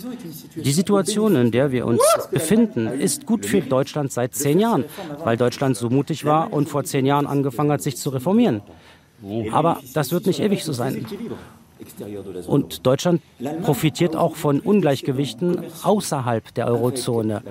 Die 0.57 0.73
Situation, 0.73 1.37
in 1.37 1.51
der 1.51 1.73
wir 1.73 1.87
uns 1.87 2.03
befinden, 2.31 2.87
ist 2.87 3.27
gut 3.27 3.45
für 3.45 3.61
Deutschland 3.61 4.13
seit 4.13 4.35
zehn 4.35 4.59
Jahren, 4.59 4.85
weil 5.25 5.37
Deutschland 5.37 5.77
so 5.77 5.91
mutig 5.91 6.25
war 6.25 6.53
und 6.53 6.69
vor 6.69 6.85
zehn 6.85 7.05
Jahren 7.05 7.27
angefangen 7.27 7.71
hat, 7.71 7.83
sich 7.83 7.97
zu 7.99 8.11
reformieren. 8.11 8.63
Aber 9.53 9.81
das 9.95 10.11
wird 10.11 10.27
nicht 10.27 10.41
ewig 10.41 10.65
so 10.65 10.73
sein. 10.73 11.07
Und 12.47 12.87
Deutschland 12.87 13.23
profitiert 13.63 14.17
auch 14.17 14.37
von 14.37 14.61
Ungleichgewichten 14.61 15.59
außerhalb 15.83 16.55
der 16.55 16.67
Eurozone. 16.69 17.43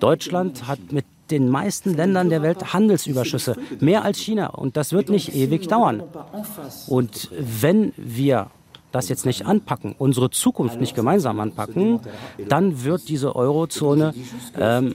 Deutschland 0.00 0.66
hat 0.66 0.92
mit 0.92 1.04
den 1.30 1.48
meisten 1.48 1.94
Ländern 1.94 2.28
der 2.28 2.42
Welt 2.42 2.72
Handelsüberschüsse, 2.72 3.56
mehr 3.80 4.04
als 4.04 4.18
China. 4.18 4.48
Und 4.48 4.76
das 4.76 4.92
wird 4.92 5.08
nicht 5.08 5.34
ewig 5.34 5.68
dauern. 5.68 6.02
Und 6.86 7.30
wenn 7.38 7.92
wir 7.96 8.50
das 8.92 9.08
jetzt 9.08 9.26
nicht 9.26 9.44
anpacken, 9.44 9.94
unsere 9.98 10.30
Zukunft 10.30 10.80
nicht 10.80 10.94
gemeinsam 10.94 11.40
anpacken, 11.40 12.00
dann 12.48 12.84
wird 12.84 13.08
diese 13.08 13.34
Eurozone 13.34 14.14
ähm, 14.56 14.94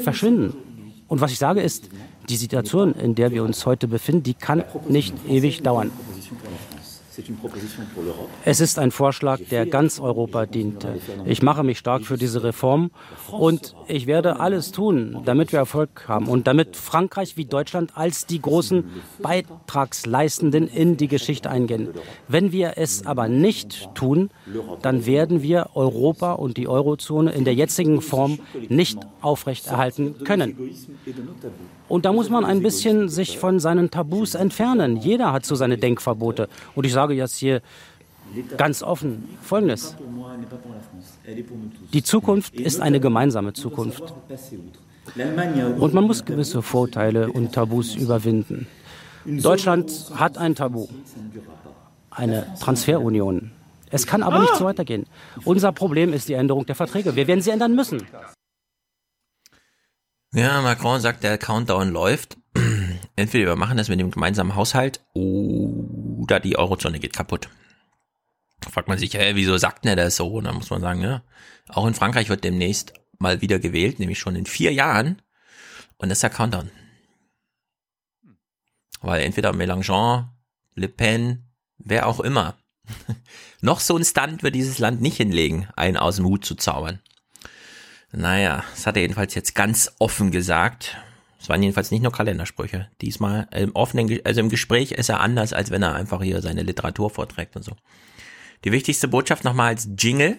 verschwinden. 0.00 0.54
Und 1.08 1.20
was 1.20 1.32
ich 1.32 1.38
sage 1.38 1.60
ist, 1.60 1.88
die 2.28 2.36
Situation, 2.36 2.94
in 2.94 3.14
der 3.14 3.32
wir 3.32 3.42
uns 3.44 3.66
heute 3.66 3.88
befinden, 3.88 4.22
die 4.22 4.34
kann 4.34 4.64
nicht 4.88 5.14
ewig 5.28 5.62
dauern. 5.62 5.90
Es 8.44 8.60
ist 8.60 8.78
ein 8.78 8.90
Vorschlag, 8.90 9.40
der 9.50 9.66
ganz 9.66 10.00
Europa 10.00 10.46
dient. 10.46 10.86
Ich 11.24 11.42
mache 11.42 11.62
mich 11.62 11.78
stark 11.78 12.04
für 12.04 12.16
diese 12.16 12.42
Reform 12.42 12.90
und 13.30 13.74
ich 13.86 14.06
werde 14.06 14.40
alles 14.40 14.72
tun, 14.72 15.22
damit 15.24 15.52
wir 15.52 15.58
Erfolg 15.58 16.04
haben 16.08 16.26
und 16.26 16.46
damit 16.46 16.76
Frankreich 16.76 17.36
wie 17.36 17.44
Deutschland 17.44 17.96
als 17.96 18.26
die 18.26 18.40
großen 18.40 18.84
Beitragsleistenden 19.20 20.68
in 20.68 20.96
die 20.96 21.08
Geschichte 21.08 21.50
eingehen. 21.50 21.88
Wenn 22.28 22.52
wir 22.52 22.74
es 22.76 23.06
aber 23.06 23.28
nicht 23.28 23.94
tun, 23.94 24.30
dann 24.82 25.06
werden 25.06 25.42
wir 25.42 25.70
Europa 25.74 26.32
und 26.32 26.56
die 26.56 26.68
Eurozone 26.68 27.32
in 27.32 27.44
der 27.44 27.54
jetzigen 27.54 28.00
Form 28.00 28.38
nicht 28.68 28.98
aufrechterhalten 29.20 30.24
können. 30.24 30.56
Und 31.88 32.06
da 32.06 32.12
muss 32.12 32.30
man 32.30 32.44
ein 32.44 32.62
bisschen 32.62 33.08
sich 33.10 33.38
von 33.38 33.60
seinen 33.60 33.90
Tabus 33.90 34.34
entfernen. 34.34 34.96
Jeder 34.96 35.32
hat 35.32 35.44
so 35.44 35.54
seine 35.54 35.76
Denkverbote. 35.76 36.48
Und 36.74 36.86
ich 36.86 36.92
sage 36.92 37.03
jetzt 37.12 37.36
hier 37.36 37.62
ganz 38.56 38.82
offen 38.82 39.28
Folgendes. 39.42 39.94
Die 41.92 42.02
Zukunft 42.02 42.54
ist 42.54 42.80
eine 42.80 43.00
gemeinsame 43.00 43.52
Zukunft. 43.52 44.14
Und 45.78 45.94
man 45.94 46.04
muss 46.04 46.24
gewisse 46.24 46.62
Vorteile 46.62 47.30
und 47.30 47.52
Tabus 47.52 47.94
überwinden. 47.94 48.66
Deutschland 49.26 49.90
hat 50.14 50.38
ein 50.38 50.54
Tabu, 50.54 50.86
eine 52.10 52.46
Transferunion. 52.60 53.52
Es 53.90 54.06
kann 54.06 54.22
aber 54.22 54.40
nicht 54.40 54.56
so 54.56 54.64
weitergehen. 54.64 55.06
Unser 55.44 55.72
Problem 55.72 56.12
ist 56.12 56.28
die 56.28 56.34
Änderung 56.34 56.66
der 56.66 56.74
Verträge. 56.74 57.14
Wir 57.16 57.26
werden 57.26 57.40
sie 57.40 57.50
ändern 57.50 57.74
müssen. 57.74 58.02
Ja, 60.34 60.60
Macron 60.62 61.00
sagt, 61.00 61.22
der 61.22 61.38
Countdown 61.38 61.90
läuft. 61.90 62.36
Entweder 63.16 63.52
wir 63.52 63.56
machen 63.56 63.76
das 63.76 63.88
mit 63.88 64.00
dem 64.00 64.10
gemeinsamen 64.10 64.56
Haushalt 64.56 65.00
oder 65.14 65.63
die 66.26 66.56
Eurozone 66.56 67.00
geht 67.00 67.12
kaputt. 67.12 67.48
Da 68.60 68.70
fragt 68.70 68.88
man 68.88 68.98
sich, 68.98 69.14
hä, 69.14 69.32
wieso 69.34 69.56
sagt 69.58 69.86
er 69.86 69.96
das 69.96 70.16
so? 70.16 70.28
Und 70.28 70.44
dann 70.44 70.54
muss 70.54 70.70
man 70.70 70.80
sagen, 70.80 71.02
ja, 71.02 71.22
auch 71.68 71.86
in 71.86 71.94
Frankreich 71.94 72.28
wird 72.28 72.44
demnächst 72.44 72.94
mal 73.18 73.40
wieder 73.40 73.58
gewählt, 73.58 73.98
nämlich 73.98 74.18
schon 74.18 74.36
in 74.36 74.46
vier 74.46 74.72
Jahren. 74.72 75.22
Und 75.98 76.08
das 76.08 76.18
ist 76.18 76.22
der 76.22 76.30
Countdown. 76.30 76.70
Weil 79.00 79.22
entweder 79.22 79.52
Mélenchon, 79.52 80.28
Le 80.74 80.88
Pen, 80.88 81.44
wer 81.78 82.06
auch 82.06 82.20
immer, 82.20 82.56
Noch 83.60 83.80
so 83.80 83.96
ein 83.96 84.04
Stunt 84.04 84.42
wird 84.42 84.54
dieses 84.54 84.78
Land 84.78 85.00
nicht 85.00 85.16
hinlegen, 85.16 85.68
einen 85.76 85.96
aus 85.96 86.16
dem 86.16 86.26
Hut 86.26 86.44
zu 86.44 86.54
zaubern. 86.54 87.00
Naja, 88.12 88.64
das 88.74 88.86
hat 88.86 88.96
er 88.96 89.02
jedenfalls 89.02 89.34
jetzt 89.34 89.54
ganz 89.54 89.92
offen 89.98 90.30
gesagt. 90.30 90.96
Es 91.44 91.50
waren 91.50 91.62
jedenfalls 91.62 91.90
nicht 91.90 92.00
nur 92.00 92.10
Kalendersprüche. 92.10 92.88
Diesmal 93.02 93.48
im 93.52 93.76
offenen, 93.76 94.08
Ge- 94.08 94.22
also 94.24 94.40
im 94.40 94.48
Gespräch 94.48 94.92
ist 94.92 95.10
er 95.10 95.20
anders, 95.20 95.52
als 95.52 95.70
wenn 95.70 95.82
er 95.82 95.94
einfach 95.94 96.22
hier 96.22 96.40
seine 96.40 96.62
Literatur 96.62 97.10
vorträgt 97.10 97.54
und 97.54 97.62
so. 97.62 97.76
Die 98.64 98.72
wichtigste 98.72 99.08
Botschaft 99.08 99.44
nochmal 99.44 99.66
als 99.68 99.86
Jingle. 99.98 100.38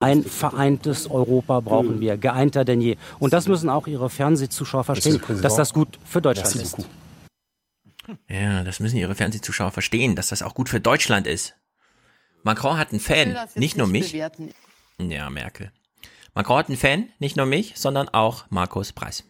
Ein 0.00 0.24
vereintes 0.24 1.08
Europa 1.08 1.60
brauchen 1.60 2.00
wir, 2.00 2.16
geeinter 2.16 2.64
denn 2.64 2.80
je. 2.80 2.96
Und 3.20 3.32
das 3.32 3.46
müssen 3.46 3.68
auch 3.68 3.86
Ihre 3.86 4.10
Fernsehzuschauer 4.10 4.82
verstehen, 4.82 5.20
dass 5.40 5.54
das 5.54 5.72
gut 5.72 6.00
für 6.04 6.20
Deutschland 6.20 6.56
ist. 6.56 6.78
Ja, 8.28 8.64
das 8.64 8.80
müssen 8.80 8.96
ihre 8.96 9.14
Fernsehzuschauer 9.14 9.70
verstehen, 9.70 10.16
dass 10.16 10.28
das 10.30 10.42
auch 10.42 10.54
gut 10.54 10.68
für 10.68 10.80
Deutschland 10.80 11.28
ist. 11.28 11.54
Macron 12.42 12.76
hat 12.76 12.90
einen 12.90 12.98
Fan, 13.00 13.36
nicht 13.54 13.76
nur 13.76 13.86
mich. 13.86 14.12
Ja, 14.98 15.30
Merkel. 15.30 15.70
Macron 16.34 16.58
hat 16.58 16.68
einen 16.70 16.76
Fan, 16.76 17.08
nicht 17.20 17.36
nur 17.36 17.46
mich, 17.46 17.74
sondern 17.76 18.08
auch 18.08 18.46
Markus 18.50 18.92
Preis. 18.92 19.22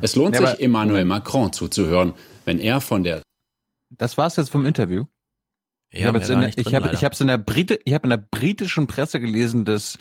Es 0.00 0.16
lohnt 0.16 0.34
Ja, 0.34 0.46
sich, 0.46 0.60
Emmanuel 0.60 1.04
Macron 1.04 1.52
zuzuhören, 1.52 2.14
wenn 2.44 2.58
er 2.58 2.80
von 2.80 3.04
der 3.04 3.22
Das 3.90 4.16
war's 4.18 4.36
jetzt 4.36 4.50
vom 4.50 4.66
Interview. 4.66 5.04
ich 5.90 6.00
Ja, 6.00 6.12
war 6.14 6.20
ich 6.22 7.04
habe 7.04 7.12
es 7.14 7.20
in 7.20 7.26
der 7.28 7.38
Brite, 7.38 7.78
ich 7.84 7.94
habe 7.94 8.04
in 8.04 8.10
der 8.10 8.16
britischen 8.16 8.86
Presse 8.86 9.20
gelesen, 9.20 9.64
dass 9.64 9.98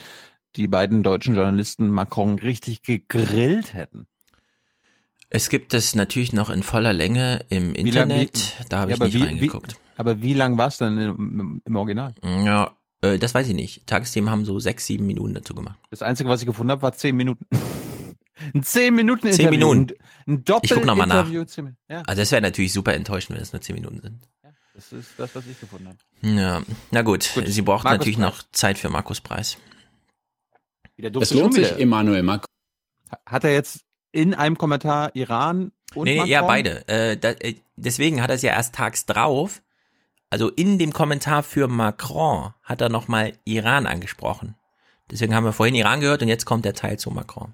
die 0.55 0.67
beiden 0.67 1.03
deutschen 1.03 1.35
Journalisten 1.35 1.89
Macron 1.89 2.39
richtig 2.39 2.81
gegrillt 2.81 3.73
hätten. 3.73 4.07
Es 5.29 5.49
gibt 5.49 5.73
es 5.73 5.95
natürlich 5.95 6.33
noch 6.33 6.49
in 6.49 6.61
voller 6.61 6.91
Länge 6.91 7.45
im 7.49 7.73
Wie 7.73 7.89
lang- 7.91 8.09
Internet, 8.09 8.55
da 8.67 8.79
habe 8.79 8.91
ja, 8.91 8.95
ich 8.95 9.01
aber 9.01 9.05
nicht 9.05 9.19
wie, 9.19 9.23
reingeguckt. 9.23 9.73
Wie, 9.73 9.77
aber 9.95 10.21
wie 10.21 10.33
lang 10.33 10.57
war 10.57 10.67
es 10.67 10.77
denn 10.77 10.97
im, 10.97 11.61
im 11.63 11.75
Original? 11.77 12.13
Ja, 12.21 12.75
äh, 13.01 13.17
das 13.17 13.33
weiß 13.33 13.47
ich 13.47 13.53
nicht. 13.55 13.87
Tagesthemen 13.87 14.29
haben 14.29 14.43
so 14.43 14.59
sechs, 14.59 14.85
sieben 14.87 15.05
Minuten 15.07 15.33
dazu 15.33 15.55
gemacht. 15.55 15.79
Das 15.89 16.01
Einzige, 16.01 16.27
was 16.29 16.41
ich 16.41 16.47
gefunden 16.47 16.71
habe, 16.71 16.81
war 16.81 16.91
zehn 16.93 17.15
Minuten. 17.15 17.45
Ein 18.53 18.63
zehn 18.63 18.95
Minuten 18.95 19.31
Zehn 19.31 19.47
Interview. 19.47 19.69
Minuten. 19.73 19.93
Ein 20.27 20.43
Doppel 20.43 20.65
Ich 20.65 20.71
guck 20.73 20.85
noch 20.85 20.95
mal 20.95 21.05
nach. 21.05 21.29
Ja, 21.29 22.01
Also 22.07 22.21
das 22.21 22.31
wäre 22.31 22.41
natürlich 22.41 22.73
super 22.73 22.93
enttäuschend, 22.93 23.35
wenn 23.37 23.43
es 23.43 23.53
nur 23.53 23.61
zehn 23.61 23.75
Minuten 23.75 24.01
sind. 24.01 24.19
das 24.73 24.91
ist 24.93 25.09
das, 25.17 25.35
was 25.35 25.45
ich 25.47 25.59
gefunden 25.59 25.87
habe. 25.87 25.97
Ja, 26.39 26.61
na 26.91 27.01
gut. 27.01 27.23
Sie 27.23 27.61
braucht 27.61 27.83
Markus 27.83 27.99
natürlich 27.99 28.17
Preis. 28.17 28.25
noch 28.37 28.43
Zeit 28.51 28.77
für 28.77 28.89
Markus 28.89 29.21
Preis. 29.21 29.57
Wieder 30.95 31.07
Es 31.09 31.13
durfte 31.29 31.35
lohnt 31.39 31.53
sich, 31.55 31.71
Emmanuel 31.79 32.23
Macron. 32.23 32.45
Hat 33.25 33.43
er 33.43 33.53
jetzt 33.53 33.81
in 34.11 34.33
einem 34.33 34.57
Kommentar 34.57 35.15
Iran 35.15 35.71
und 35.95 36.05
nee, 36.05 36.15
Macron? 36.17 36.29
ja, 36.29 36.41
beide. 36.43 36.87
Äh, 36.87 37.17
da, 37.17 37.31
äh, 37.31 37.55
deswegen 37.75 38.21
hat 38.21 38.29
er 38.29 38.35
es 38.35 38.41
ja 38.41 38.51
erst 38.53 38.75
tags 38.75 39.05
drauf. 39.05 39.61
Also 40.29 40.49
in 40.49 40.79
dem 40.79 40.93
Kommentar 40.93 41.43
für 41.43 41.67
Macron 41.67 42.53
hat 42.63 42.79
er 42.81 42.87
nochmal 42.89 43.33
Iran 43.43 43.85
angesprochen. 43.85 44.55
Deswegen 45.09 45.35
haben 45.35 45.43
wir 45.43 45.51
vorhin 45.51 45.75
Iran 45.75 45.99
gehört 45.99 46.21
und 46.21 46.29
jetzt 46.29 46.45
kommt 46.45 46.63
der 46.63 46.73
Teil 46.73 46.97
zu 46.97 47.11
Macron. 47.11 47.53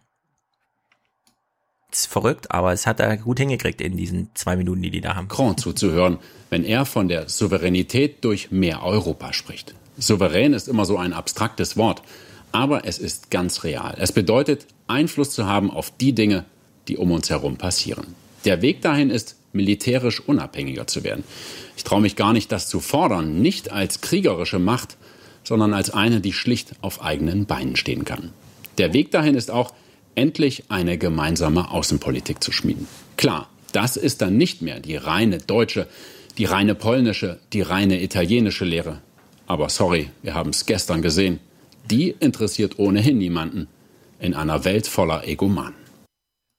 Ist 1.92 2.08
verrückt, 2.08 2.52
aber 2.52 2.74
es 2.74 2.86
hat 2.86 3.00
er 3.00 3.16
gut 3.18 3.40
hingekriegt 3.40 3.80
in 3.82 3.96
diesen 3.96 4.30
zwei 4.34 4.56
Minuten, 4.58 4.82
die 4.82 4.92
die 4.92 5.02
da 5.02 5.16
haben. 5.16 5.28
Macron 5.28 5.58
zuzuhören, 5.58 6.18
wenn 6.50 6.64
er 6.64 6.86
von 6.86 7.08
der 7.08 7.30
Souveränität 7.30 8.24
durch 8.24 8.52
mehr 8.52 8.84
Europa 8.84 9.34
spricht. 9.34 9.74
Souverän 9.98 10.54
ist 10.54 10.68
immer 10.68 10.86
so 10.86 10.98
ein 10.98 11.14
abstraktes 11.14 11.78
Wort, 11.78 12.02
aber 12.52 12.86
es 12.86 13.00
ist 13.00 13.32
ganz 13.32 13.64
real. 13.64 13.96
Es 14.00 14.12
bedeutet, 14.12 14.68
Einfluss 14.88 15.32
zu 15.32 15.46
haben 15.46 15.72
auf 15.72 15.92
die 15.96 16.14
Dinge, 16.14 16.46
die 16.88 16.98
um 16.98 17.12
uns 17.12 17.30
herum 17.30 17.58
passieren. 17.58 18.16
Der 18.46 18.62
Weg 18.62 18.82
dahin 18.82 19.10
ist, 19.10 19.36
militärisch 19.54 20.20
unabhängiger 20.20 20.88
zu 20.88 21.04
werden. 21.04 21.24
Ich 21.76 21.84
traue 21.84 22.02
mich 22.02 22.16
gar 22.16 22.34
nicht, 22.34 22.52
das 22.52 22.68
zu 22.68 22.80
fordern, 22.80 23.42
nicht 23.42 23.72
als 23.72 24.02
kriegerische 24.02 24.60
Macht, 24.60 24.98
sondern 25.44 25.74
als 25.74 25.90
eine, 25.90 26.22
die 26.22 26.34
schlicht 26.34 26.74
auf 26.82 27.02
eigenen 27.02 27.46
Beinen 27.46 27.76
stehen 27.76 28.06
kann. 28.06 28.34
Der 28.78 28.94
Weg 28.94 29.12
dahin 29.12 29.36
ist 29.36 29.50
auch, 29.50 29.74
endlich 30.18 30.66
eine 30.70 30.98
gemeinsame 30.98 31.72
Außenpolitik 31.72 32.44
zu 32.44 32.52
schmieden. 32.52 32.88
Klar, 33.16 33.50
das 33.72 33.98
ist 33.98 34.22
dann 34.22 34.36
nicht 34.36 34.62
mehr 34.62 34.80
die 34.80 34.96
reine 34.96 35.38
deutsche, 35.38 35.88
die 36.38 36.46
reine 36.46 36.76
polnische, 36.76 37.40
die 37.54 37.62
reine 37.62 38.02
italienische 38.02 38.66
Lehre. 38.66 39.02
Aber 39.46 39.70
sorry, 39.70 40.10
wir 40.24 40.34
haben 40.34 40.50
es 40.50 40.66
gestern 40.66 41.02
gesehen. 41.02 41.40
Die 41.90 42.10
interessiert 42.10 42.80
ohnehin 42.80 43.18
niemanden 43.18 43.68
in 44.20 44.34
einer 44.34 44.66
Welt 44.66 44.88
voller 44.88 45.28
Egomanen. 45.28 45.76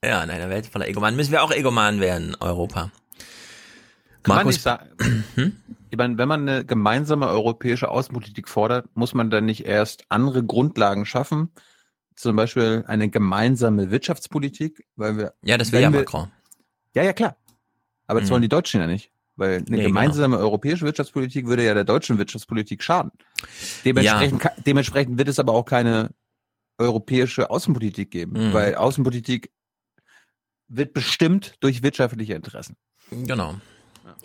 Ja, 0.05 0.23
in 0.23 0.31
einer 0.31 0.49
Welt 0.49 0.67
voller 0.67 0.89
Egomanen 0.89 1.17
müssen 1.17 1.33
wir 1.33 1.43
auch 1.43 1.51
Egomanen 1.51 2.01
werden, 2.01 2.37
Europa. 2.39 2.93
Kann 4.23 4.37
man 4.37 4.37
Markus- 4.37 4.55
nicht 4.55 4.63
sagen, 4.63 4.89
ich 5.91 5.97
meine, 5.97 6.19
wenn 6.19 6.29
man 6.29 6.49
eine 6.49 6.65
gemeinsame 6.65 7.27
europäische 7.27 7.89
Außenpolitik 7.89 8.49
fordert, 8.49 8.87
muss 8.95 9.15
man 9.15 9.31
dann 9.31 9.47
nicht 9.47 9.67
erst 9.67 10.05
andere 10.09 10.45
Grundlagen 10.45 11.07
schaffen, 11.07 11.51
zum 12.19 12.37
Beispiel 12.37 12.85
eine 12.87 13.09
gemeinsame 13.09 13.91
Wirtschaftspolitik, 13.91 14.85
weil 14.97 15.17
wir 15.17 15.35
Ja, 15.43 15.57
das 15.57 15.73
will 15.73 15.81
ja 15.81 15.93
wir- 15.93 16.01
Macron. 16.01 16.31
Ja, 16.95 17.03
ja, 17.05 17.13
klar. 17.13 17.37
Aber 18.07 18.21
das 18.21 18.29
Mhm. 18.29 18.33
wollen 18.35 18.43
die 18.43 18.49
Deutschen 18.49 18.81
ja 18.81 18.87
nicht. 18.87 19.11
Weil 19.37 19.59
eine 19.59 19.77
Nee, 19.77 19.83
gemeinsame 19.85 20.37
europäische 20.39 20.85
Wirtschaftspolitik 20.85 21.47
würde 21.47 21.65
ja 21.65 21.73
der 21.75 21.85
deutschen 21.85 22.19
Wirtschaftspolitik 22.19 22.83
schaden. 22.83 23.13
Dementsprechend, 23.85 24.41
ka- 24.41 24.53
dementsprechend 24.67 25.17
wird 25.17 25.29
es 25.29 25.39
aber 25.39 25.53
auch 25.53 25.65
keine 25.65 26.11
europäische 26.79 27.49
Außenpolitik 27.51 28.11
geben, 28.11 28.49
Mhm. 28.49 28.53
weil 28.53 28.75
Außenpolitik 28.75 29.53
wird 30.67 30.93
bestimmt 30.93 31.55
durch 31.61 31.83
wirtschaftliche 31.85 32.35
Interessen. 32.35 32.77
Genau. 33.11 33.55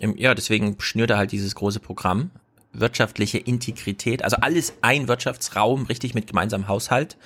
Ja, 0.00 0.34
deswegen 0.34 0.80
schnürt 0.80 1.10
er 1.10 1.18
halt 1.18 1.30
dieses 1.32 1.54
große 1.54 1.78
Programm. 1.78 2.30
Wirtschaftliche 2.72 3.38
Integrität, 3.38 4.24
also 4.24 4.36
alles 4.38 4.74
ein 4.80 5.06
Wirtschaftsraum, 5.06 5.84
richtig 5.84 6.14
mit 6.14 6.26
gemeinsamem 6.26 6.66
Haushalt 6.66 7.16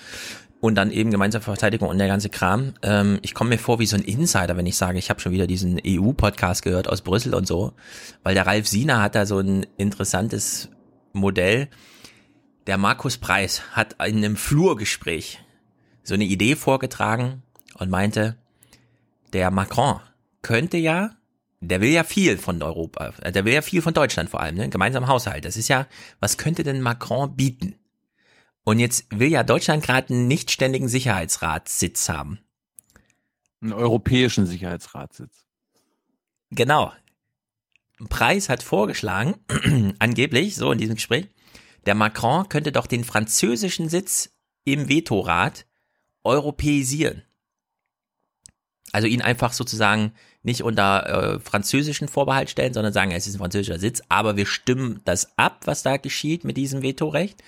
und 0.60 0.74
dann 0.74 0.90
eben 0.90 1.10
gemeinsame 1.10 1.42
Verteidigung 1.42 1.88
und 1.88 1.98
der 1.98 2.08
ganze 2.08 2.30
Kram. 2.30 2.74
Ähm, 2.82 3.18
ich 3.22 3.34
komme 3.34 3.50
mir 3.50 3.58
vor 3.58 3.78
wie 3.78 3.86
so 3.86 3.96
ein 3.96 4.02
Insider, 4.02 4.56
wenn 4.56 4.66
ich 4.66 4.76
sage, 4.76 4.98
ich 4.98 5.10
habe 5.10 5.20
schon 5.20 5.32
wieder 5.32 5.46
diesen 5.46 5.80
EU-Podcast 5.84 6.62
gehört 6.62 6.88
aus 6.88 7.02
Brüssel 7.02 7.34
und 7.34 7.46
so, 7.46 7.74
weil 8.22 8.34
der 8.34 8.46
Ralf 8.46 8.66
Siener 8.66 9.00
hat 9.02 9.14
da 9.14 9.26
so 9.26 9.38
ein 9.38 9.66
interessantes 9.76 10.68
Modell. 11.12 11.68
Der 12.66 12.76
Markus 12.76 13.18
Preis 13.18 13.62
hat 13.72 13.94
in 14.04 14.18
einem 14.18 14.36
Flurgespräch 14.36 15.40
so 16.02 16.14
eine 16.14 16.24
Idee 16.24 16.56
vorgetragen 16.56 17.42
und 17.74 17.90
meinte, 17.90 18.36
der 19.32 19.50
Macron 19.50 20.00
könnte 20.42 20.76
ja, 20.76 21.10
der 21.60 21.80
will 21.80 21.90
ja 21.90 22.04
viel 22.04 22.38
von 22.38 22.62
Europa, 22.62 23.12
äh, 23.22 23.32
der 23.32 23.44
will 23.44 23.52
ja 23.52 23.62
viel 23.62 23.82
von 23.82 23.94
Deutschland 23.94 24.30
vor 24.30 24.40
allem, 24.40 24.56
ne? 24.56 24.68
gemeinsam 24.68 25.06
Haushalt. 25.06 25.44
Das 25.44 25.56
ist 25.56 25.68
ja, 25.68 25.86
was 26.20 26.36
könnte 26.36 26.62
denn 26.62 26.80
Macron 26.80 27.36
bieten? 27.36 27.77
Und 28.68 28.80
jetzt 28.80 29.06
will 29.08 29.30
ja 29.30 29.44
Deutschland 29.44 29.82
gerade 29.82 30.12
einen 30.12 30.28
nicht 30.28 30.50
ständigen 30.50 30.88
Sicherheitsratssitz 30.88 32.10
haben. 32.10 32.38
Einen 33.62 33.72
europäischen 33.72 34.44
Sicherheitsratssitz. 34.44 35.46
Genau. 36.50 36.92
Preis 38.10 38.50
hat 38.50 38.62
vorgeschlagen, 38.62 39.36
angeblich, 39.98 40.54
so 40.54 40.70
in 40.70 40.76
diesem 40.76 40.96
Gespräch, 40.96 41.28
der 41.86 41.94
Macron 41.94 42.50
könnte 42.50 42.70
doch 42.70 42.86
den 42.86 43.04
französischen 43.04 43.88
Sitz 43.88 44.36
im 44.64 44.90
Vetorat 44.90 45.64
europäisieren. 46.22 47.22
Also 48.92 49.08
ihn 49.08 49.22
einfach 49.22 49.54
sozusagen 49.54 50.12
nicht 50.42 50.62
unter 50.62 51.06
äh, 51.06 51.40
französischen 51.40 52.06
Vorbehalt 52.08 52.50
stellen, 52.50 52.74
sondern 52.74 52.92
sagen, 52.92 53.12
es 53.12 53.26
ist 53.26 53.36
ein 53.36 53.40
französischer 53.40 53.78
Sitz, 53.78 54.02
aber 54.10 54.36
wir 54.36 54.44
stimmen 54.44 55.00
das 55.06 55.38
ab, 55.38 55.62
was 55.64 55.82
da 55.82 55.96
geschieht 55.96 56.44
mit 56.44 56.58
diesem 56.58 56.82
Vetorecht. 56.82 57.42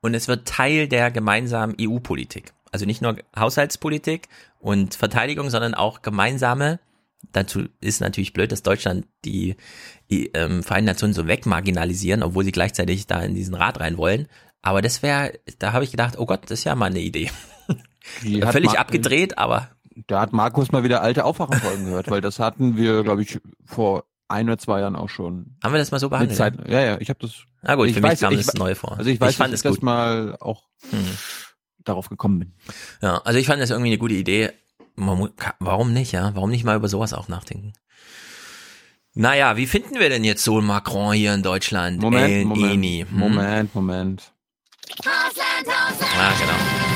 Und 0.00 0.14
es 0.14 0.28
wird 0.28 0.48
Teil 0.48 0.88
der 0.88 1.10
gemeinsamen 1.10 1.76
EU-Politik. 1.80 2.52
Also 2.72 2.86
nicht 2.86 3.02
nur 3.02 3.16
Haushaltspolitik 3.36 4.28
und 4.58 4.94
Verteidigung, 4.94 5.50
sondern 5.50 5.74
auch 5.74 6.02
gemeinsame. 6.02 6.78
Dazu 7.32 7.64
ist 7.80 8.00
natürlich 8.00 8.32
blöd, 8.32 8.52
dass 8.52 8.62
Deutschland 8.62 9.06
die, 9.24 9.56
die 10.10 10.28
ähm, 10.28 10.62
Vereinten 10.62 10.86
Nationen 10.86 11.12
so 11.12 11.26
wegmarginalisieren, 11.26 12.22
obwohl 12.22 12.44
sie 12.44 12.52
gleichzeitig 12.52 13.06
da 13.06 13.20
in 13.20 13.34
diesen 13.34 13.54
Rat 13.54 13.80
rein 13.80 13.98
wollen. 13.98 14.26
Aber 14.62 14.82
das 14.82 15.02
wäre, 15.02 15.32
da 15.58 15.72
habe 15.72 15.84
ich 15.84 15.90
gedacht, 15.90 16.18
oh 16.18 16.26
Gott, 16.26 16.44
das 16.44 16.60
ist 16.60 16.64
ja 16.64 16.74
mal 16.74 16.86
eine 16.86 17.00
Idee. 17.00 17.30
Völlig 18.50 18.78
abgedreht, 18.78 19.38
aber 19.38 19.70
Da 20.06 20.20
hat 20.20 20.32
Markus 20.32 20.72
mal 20.72 20.84
wieder 20.84 21.02
alte 21.02 21.24
Aufwachenfolgen 21.24 21.86
gehört, 21.86 22.10
weil 22.10 22.20
das 22.20 22.38
hatten 22.38 22.76
wir, 22.76 23.02
glaube 23.02 23.22
ich, 23.22 23.38
vor 23.64 24.04
ein 24.28 24.48
oder 24.48 24.58
zwei 24.58 24.80
Jahren 24.80 24.96
auch 24.96 25.08
schon. 25.08 25.56
Haben 25.62 25.72
wir 25.74 25.78
das 25.78 25.90
mal 25.90 25.98
so 25.98 26.08
behandelt? 26.08 26.36
Zeit, 26.36 26.54
ja, 26.68 26.80
ja, 26.80 27.00
ich 27.00 27.08
habe 27.10 27.18
das. 27.20 27.44
Na 27.62 27.74
gut, 27.74 27.88
ich 27.88 27.94
für 27.94 28.00
mich 28.00 28.12
weiß, 28.12 28.20
kam 28.20 28.32
ich, 28.34 28.44
das 28.46 28.54
neu 28.54 28.74
vor. 28.74 28.96
Also 28.98 29.10
ich 29.10 29.20
weiß, 29.20 29.30
Ich 29.32 29.36
fand 29.36 29.52
dass 29.52 29.60
es 29.60 29.64
ich 29.64 29.68
das 29.70 29.76
gut. 29.76 29.82
mal 29.82 30.36
auch 30.40 30.64
Hm. 30.90 31.04
darauf 31.84 32.08
gekommen 32.08 32.38
bin. 32.38 32.52
Ja, 33.02 33.18
also 33.18 33.38
ich 33.38 33.46
fand 33.46 33.60
das 33.60 33.70
irgendwie 33.70 33.90
eine 33.90 33.98
gute 33.98 34.14
Idee. 34.14 34.50
Warum 34.96 35.92
nicht, 35.92 36.12
ja? 36.12 36.34
Warum 36.34 36.50
nicht 36.50 36.64
mal 36.64 36.76
über 36.76 36.88
sowas 36.88 37.12
auch 37.12 37.28
nachdenken? 37.28 37.72
Naja, 39.14 39.56
wie 39.56 39.66
finden 39.66 39.98
wir 39.98 40.08
denn 40.08 40.24
jetzt 40.24 40.44
so 40.44 40.60
Macron 40.60 41.12
hier 41.14 41.34
in 41.34 41.42
Deutschland? 41.42 42.00
Moment, 42.00 42.32
El 42.32 42.44
Moment. 42.44 42.84
Hm? 43.10 43.18
Moment, 43.18 43.74
Moment. 43.74 44.32
Ah, 45.04 46.32
genau. 46.38 46.89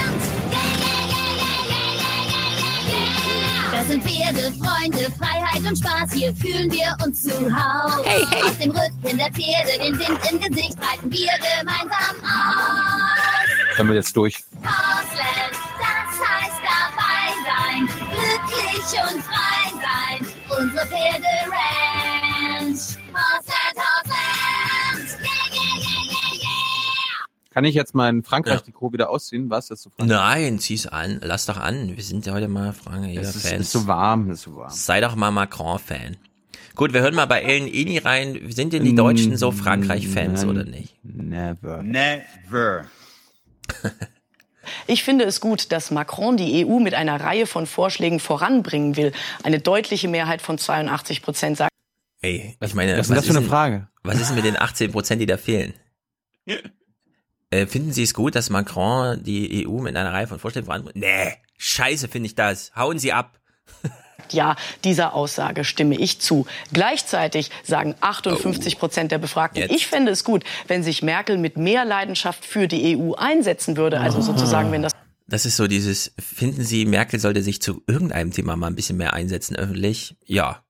Sind 3.86 4.02
Pferde, 4.04 4.52
Freunde, 4.52 5.10
Freiheit 5.18 5.62
und 5.66 5.76
Spaß. 5.78 6.12
Hier 6.12 6.34
fühlen 6.36 6.70
wir 6.70 6.96
uns 7.04 7.22
zu 7.24 7.32
Hause. 7.32 8.02
Hey, 8.04 8.24
hey. 8.30 8.42
Aus 8.42 8.58
dem 8.58 8.70
Rücken 8.70 9.18
der 9.18 9.30
Pferde, 9.32 9.78
den 9.78 9.98
Wind 9.98 10.18
im 10.30 10.40
Gesicht, 10.40 10.76
reiten 10.80 11.10
wir 11.10 11.28
gemeinsam 11.58 12.16
aus. 12.22 13.76
Können 13.76 13.88
wir 13.90 13.96
jetzt 13.96 14.16
durch? 14.16 14.44
Horseland, 14.62 15.56
das 15.78 16.12
heißt 16.28 16.60
dabei 16.62 17.26
sein, 17.44 17.86
glücklich 18.10 18.88
und 19.02 19.22
frei 19.24 19.64
sein. 19.82 20.18
Unsere 20.58 20.86
Pferde 20.86 21.32
Ranch. 21.50 22.96
Horseland, 23.12 23.63
Kann 27.54 27.64
ich 27.64 27.76
jetzt 27.76 27.94
mein 27.94 28.24
Frankreich-Trikot 28.24 28.92
wieder 28.92 29.10
ausziehen? 29.10 29.48
Was 29.48 29.70
ist 29.70 29.82
so 29.82 29.90
Nein, 29.98 30.58
zieh's 30.58 30.88
an. 30.88 31.20
Lass 31.22 31.46
doch 31.46 31.56
an. 31.56 31.96
Wir 31.96 32.02
sind 32.02 32.26
ja 32.26 32.32
heute 32.32 32.48
mal 32.48 32.72
Frankreich 32.72 33.16
Es 33.16 33.36
ist, 33.36 33.46
Fans. 33.46 33.60
ist 33.60 33.72
so 33.72 33.86
warm, 33.86 34.28
ist 34.32 34.42
so 34.42 34.56
warm. 34.56 34.70
Sei 34.70 35.00
doch 35.00 35.14
mal 35.14 35.30
Macron-Fan. 35.30 36.16
Gut, 36.74 36.92
wir 36.92 37.00
hören 37.00 37.14
mal 37.14 37.26
bei 37.26 37.42
Ellen 37.42 37.68
Eni 37.72 37.98
rein. 37.98 38.40
Sind 38.50 38.72
denn 38.72 38.82
die 38.82 38.96
Deutschen 38.96 39.36
so 39.36 39.52
Frankreich-Fans 39.52 40.40
Nein. 40.40 40.50
oder 40.50 40.64
nicht? 40.64 40.96
Never. 41.04 41.82
Never. 41.84 42.86
Ich 44.86 45.04
finde 45.04 45.26
es 45.26 45.40
gut, 45.42 45.72
dass 45.72 45.90
Macron 45.90 46.38
die 46.38 46.64
EU 46.64 46.78
mit 46.78 46.94
einer 46.94 47.20
Reihe 47.20 47.46
von 47.46 47.66
Vorschlägen 47.66 48.18
voranbringen 48.18 48.96
will. 48.96 49.12
Eine 49.42 49.60
deutliche 49.60 50.08
Mehrheit 50.08 50.40
von 50.40 50.56
82 50.56 51.20
Prozent 51.20 51.58
sagt, 51.58 51.70
Ey, 52.22 52.56
ich 52.58 52.74
meine, 52.74 52.96
was 52.96 53.10
ist 53.10 53.16
das 53.16 53.26
für 53.26 53.36
eine 53.36 53.46
Frage? 53.46 53.88
Was 54.02 54.18
ist 54.18 54.28
denn 54.28 54.36
mit 54.36 54.46
den 54.46 54.58
18 54.58 54.90
Prozent, 54.90 55.20
die 55.20 55.26
da 55.26 55.36
fehlen? 55.36 55.74
Äh, 57.54 57.68
finden 57.68 57.92
Sie 57.92 58.02
es 58.02 58.14
gut, 58.14 58.34
dass 58.34 58.50
Macron 58.50 59.22
die 59.22 59.64
EU 59.64 59.80
mit 59.80 59.94
einer 59.96 60.12
Reihe 60.12 60.26
von 60.26 60.40
Vorschlägen 60.40 60.66
voranbringt? 60.66 60.96
Nee, 60.96 61.34
scheiße 61.56 62.08
finde 62.08 62.26
ich 62.26 62.34
das. 62.34 62.72
Hauen 62.74 62.98
Sie 62.98 63.12
ab. 63.12 63.38
ja, 64.32 64.56
dieser 64.82 65.14
Aussage 65.14 65.62
stimme 65.62 65.96
ich 65.96 66.20
zu. 66.20 66.46
Gleichzeitig 66.72 67.50
sagen 67.62 67.94
58 68.00 68.76
Prozent 68.76 69.12
der 69.12 69.18
Befragten, 69.18 69.60
Jetzt. 69.60 69.72
ich 69.72 69.86
fände 69.86 70.10
es 70.10 70.24
gut, 70.24 70.42
wenn 70.66 70.82
sich 70.82 71.04
Merkel 71.04 71.38
mit 71.38 71.56
mehr 71.56 71.84
Leidenschaft 71.84 72.44
für 72.44 72.66
die 72.66 72.98
EU 72.98 73.12
einsetzen 73.12 73.76
würde. 73.76 74.00
Also 74.00 74.20
sozusagen, 74.20 74.72
wenn 74.72 74.82
das 74.82 74.92
Das 75.28 75.46
ist 75.46 75.56
so 75.56 75.68
dieses, 75.68 76.12
finden 76.18 76.64
Sie, 76.64 76.84
Merkel 76.86 77.20
sollte 77.20 77.40
sich 77.42 77.62
zu 77.62 77.84
irgendeinem 77.86 78.32
Thema 78.32 78.56
mal 78.56 78.66
ein 78.66 78.74
bisschen 78.74 78.96
mehr 78.96 79.14
einsetzen 79.14 79.54
öffentlich? 79.54 80.16
Ja. 80.24 80.64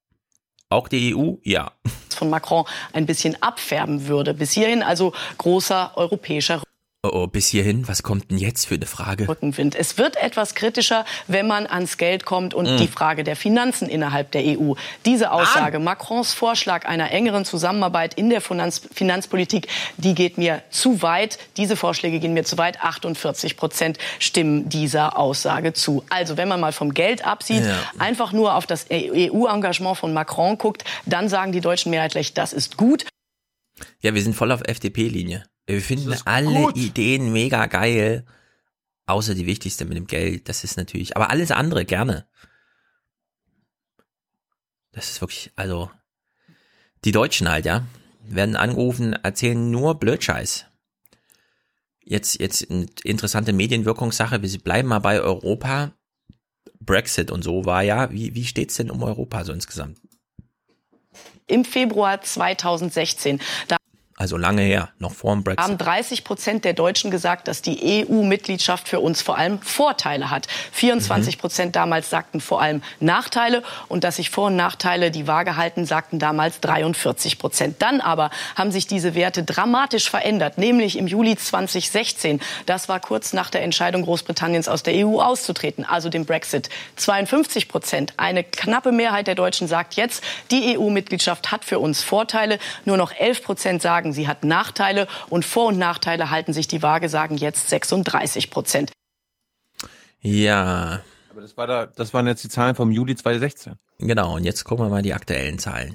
Auch 0.68 0.88
die 0.88 1.14
EU? 1.16 1.36
Ja. 1.44 1.72
von 2.14 2.28
Macron 2.28 2.66
ein 2.92 3.06
bisschen 3.06 3.40
abfärben 3.42 4.06
würde. 4.06 4.34
Bis 4.34 4.52
hierhin 4.52 4.82
also 4.82 5.14
großer 5.38 5.92
europäischer 5.96 6.60
Oh, 7.04 7.10
oh, 7.12 7.26
bis 7.26 7.48
hierhin, 7.48 7.86
was 7.86 8.02
kommt 8.02 8.30
denn 8.30 8.38
jetzt 8.38 8.64
für 8.66 8.76
eine 8.76 8.86
Frage? 8.86 9.28
Rückenwind. 9.28 9.74
Es 9.76 9.98
wird 9.98 10.16
etwas 10.16 10.54
kritischer, 10.54 11.04
wenn 11.26 11.46
man 11.46 11.66
ans 11.66 11.98
Geld 11.98 12.24
kommt 12.24 12.54
und 12.54 12.64
Mm. 12.64 12.76
die 12.78 12.88
Frage 12.88 13.24
der 13.24 13.36
Finanzen 13.36 13.90
innerhalb 13.90 14.30
der 14.30 14.40
EU. 14.58 14.72
Diese 15.04 15.30
Aussage, 15.30 15.80
Macrons 15.80 16.32
Vorschlag 16.32 16.86
einer 16.86 17.10
engeren 17.10 17.44
Zusammenarbeit 17.44 18.14
in 18.14 18.30
der 18.30 18.40
Finanz 18.40 18.80
Finanzpolitik, 18.94 19.68
die 19.98 20.14
geht 20.14 20.38
mir 20.38 20.62
zu 20.70 21.02
weit. 21.02 21.38
Diese 21.58 21.76
Vorschläge 21.76 22.20
gehen 22.20 22.32
mir 22.32 22.44
zu 22.44 22.56
weit. 22.56 22.80
48 22.82 23.58
Prozent 23.58 23.98
stimmen 24.18 24.70
dieser 24.70 25.18
Aussage 25.18 25.74
zu. 25.74 26.04
Also 26.08 26.38
wenn 26.38 26.48
man 26.48 26.58
mal 26.58 26.72
vom 26.72 26.94
Geld 26.94 27.26
absieht, 27.26 27.64
Ja. 27.66 27.76
einfach 27.98 28.32
nur 28.32 28.54
auf 28.54 28.64
das 28.66 28.86
EU-Engagement 28.90 29.98
von 29.98 30.14
Macron 30.14 30.56
guckt, 30.56 30.84
dann 31.04 31.28
sagen 31.28 31.52
die 31.52 31.60
Deutschen 31.60 31.90
mehrheitlich, 31.90 32.32
das 32.32 32.54
ist 32.54 32.78
gut. 32.78 33.04
Ja, 34.00 34.14
wir 34.14 34.22
sind 34.22 34.34
voll 34.34 34.52
auf 34.52 34.62
FDP-Linie. 34.66 35.44
Wir 35.66 35.80
finden 35.80 36.14
alle 36.24 36.72
Ideen 36.74 37.32
mega 37.32 37.66
geil. 37.66 38.24
Außer 39.06 39.34
die 39.34 39.46
wichtigste 39.46 39.84
mit 39.84 39.96
dem 39.96 40.06
Geld. 40.06 40.48
Das 40.48 40.64
ist 40.64 40.76
natürlich, 40.76 41.16
aber 41.16 41.30
alles 41.30 41.50
andere 41.50 41.84
gerne. 41.84 42.26
Das 44.92 45.10
ist 45.10 45.20
wirklich, 45.20 45.52
also, 45.56 45.90
die 47.04 47.12
Deutschen 47.12 47.48
halt, 47.48 47.66
ja, 47.66 47.84
werden 48.22 48.56
angerufen, 48.56 49.12
erzählen 49.12 49.70
nur 49.70 49.98
Blödscheiß. 49.98 50.66
Jetzt, 52.02 52.40
jetzt 52.40 52.70
eine 52.70 52.86
interessante 53.02 53.52
Medienwirkungssache. 53.52 54.42
Wir 54.42 54.58
bleiben 54.58 54.88
mal 54.88 55.00
bei 55.00 55.20
Europa. 55.20 55.92
Brexit 56.80 57.30
und 57.30 57.42
so 57.42 57.64
war 57.64 57.82
ja. 57.82 58.10
Wie, 58.10 58.34
wie 58.34 58.44
steht's 58.44 58.76
denn 58.76 58.90
um 58.90 59.02
Europa 59.02 59.44
so 59.44 59.52
insgesamt? 59.52 59.98
Im 61.46 61.64
Februar 61.64 62.20
2016, 62.20 63.40
da 63.68 63.76
Also 64.24 64.38
lange 64.38 64.62
her, 64.62 64.88
noch 64.98 65.12
vor 65.12 65.34
dem 65.34 65.44
Brexit. 65.44 65.62
haben 65.62 65.76
30 65.76 66.24
Prozent 66.24 66.64
der 66.64 66.72
Deutschen 66.72 67.10
gesagt, 67.10 67.46
dass 67.46 67.60
die 67.60 68.06
EU-Mitgliedschaft 68.08 68.88
für 68.88 69.00
uns 69.00 69.20
vor 69.20 69.36
allem 69.36 69.60
Vorteile 69.60 70.30
hat. 70.30 70.46
24 70.72 71.36
Prozent 71.36 71.76
damals 71.76 72.08
sagten 72.08 72.40
vor 72.40 72.62
allem 72.62 72.82
Nachteile 73.00 73.62
und 73.88 74.02
dass 74.02 74.16
sich 74.16 74.30
Vor- 74.30 74.46
und 74.46 74.56
Nachteile 74.56 75.10
die 75.10 75.26
Waage 75.26 75.58
halten, 75.58 75.84
sagten 75.84 76.18
damals 76.18 76.60
43 76.60 77.38
Prozent. 77.38 77.82
Dann 77.82 78.00
aber 78.00 78.30
haben 78.56 78.72
sich 78.72 78.86
diese 78.86 79.14
Werte 79.14 79.42
dramatisch 79.42 80.08
verändert, 80.08 80.56
nämlich 80.56 80.96
im 80.96 81.06
Juli 81.06 81.36
2016. 81.36 82.40
Das 82.64 82.88
war 82.88 83.00
kurz 83.00 83.34
nach 83.34 83.50
der 83.50 83.62
Entscheidung 83.62 84.04
Großbritanniens 84.04 84.68
aus 84.68 84.82
der 84.82 85.06
EU 85.06 85.20
auszutreten, 85.20 85.84
also 85.84 86.08
dem 86.08 86.24
Brexit. 86.24 86.70
52 86.96 87.68
Prozent, 87.68 88.14
eine 88.16 88.42
knappe 88.42 88.90
Mehrheit 88.90 89.26
der 89.26 89.34
Deutschen 89.34 89.68
sagt 89.68 89.96
jetzt, 89.96 90.24
die 90.50 90.78
EU-Mitgliedschaft 90.78 91.52
hat 91.52 91.66
für 91.66 91.78
uns 91.78 92.02
Vorteile. 92.02 92.58
Nur 92.86 92.96
noch 92.96 93.12
11 93.12 93.44
Prozent 93.44 93.82
sagen, 93.82 94.13
sie 94.14 94.26
hat 94.28 94.44
Nachteile. 94.44 95.06
Und 95.28 95.44
Vor- 95.44 95.66
und 95.68 95.78
Nachteile 95.78 96.30
halten 96.30 96.52
sich 96.52 96.68
die 96.68 96.82
Waage, 96.82 97.08
sagen 97.08 97.36
jetzt 97.36 97.68
36 97.68 98.50
Prozent. 98.50 98.92
Ja, 100.20 101.02
Aber 101.30 101.40
das, 101.42 101.56
war 101.56 101.66
da, 101.66 101.86
das 101.86 102.14
waren 102.14 102.26
jetzt 102.26 102.42
die 102.44 102.48
Zahlen 102.48 102.74
vom 102.74 102.90
Juli 102.90 103.14
2016. 103.14 103.74
genau. 103.98 104.36
Und 104.36 104.44
jetzt 104.44 104.64
gucken 104.64 104.86
wir 104.86 104.90
mal 104.90 105.02
die 105.02 105.12
aktuellen 105.12 105.58
Zahlen. 105.58 105.94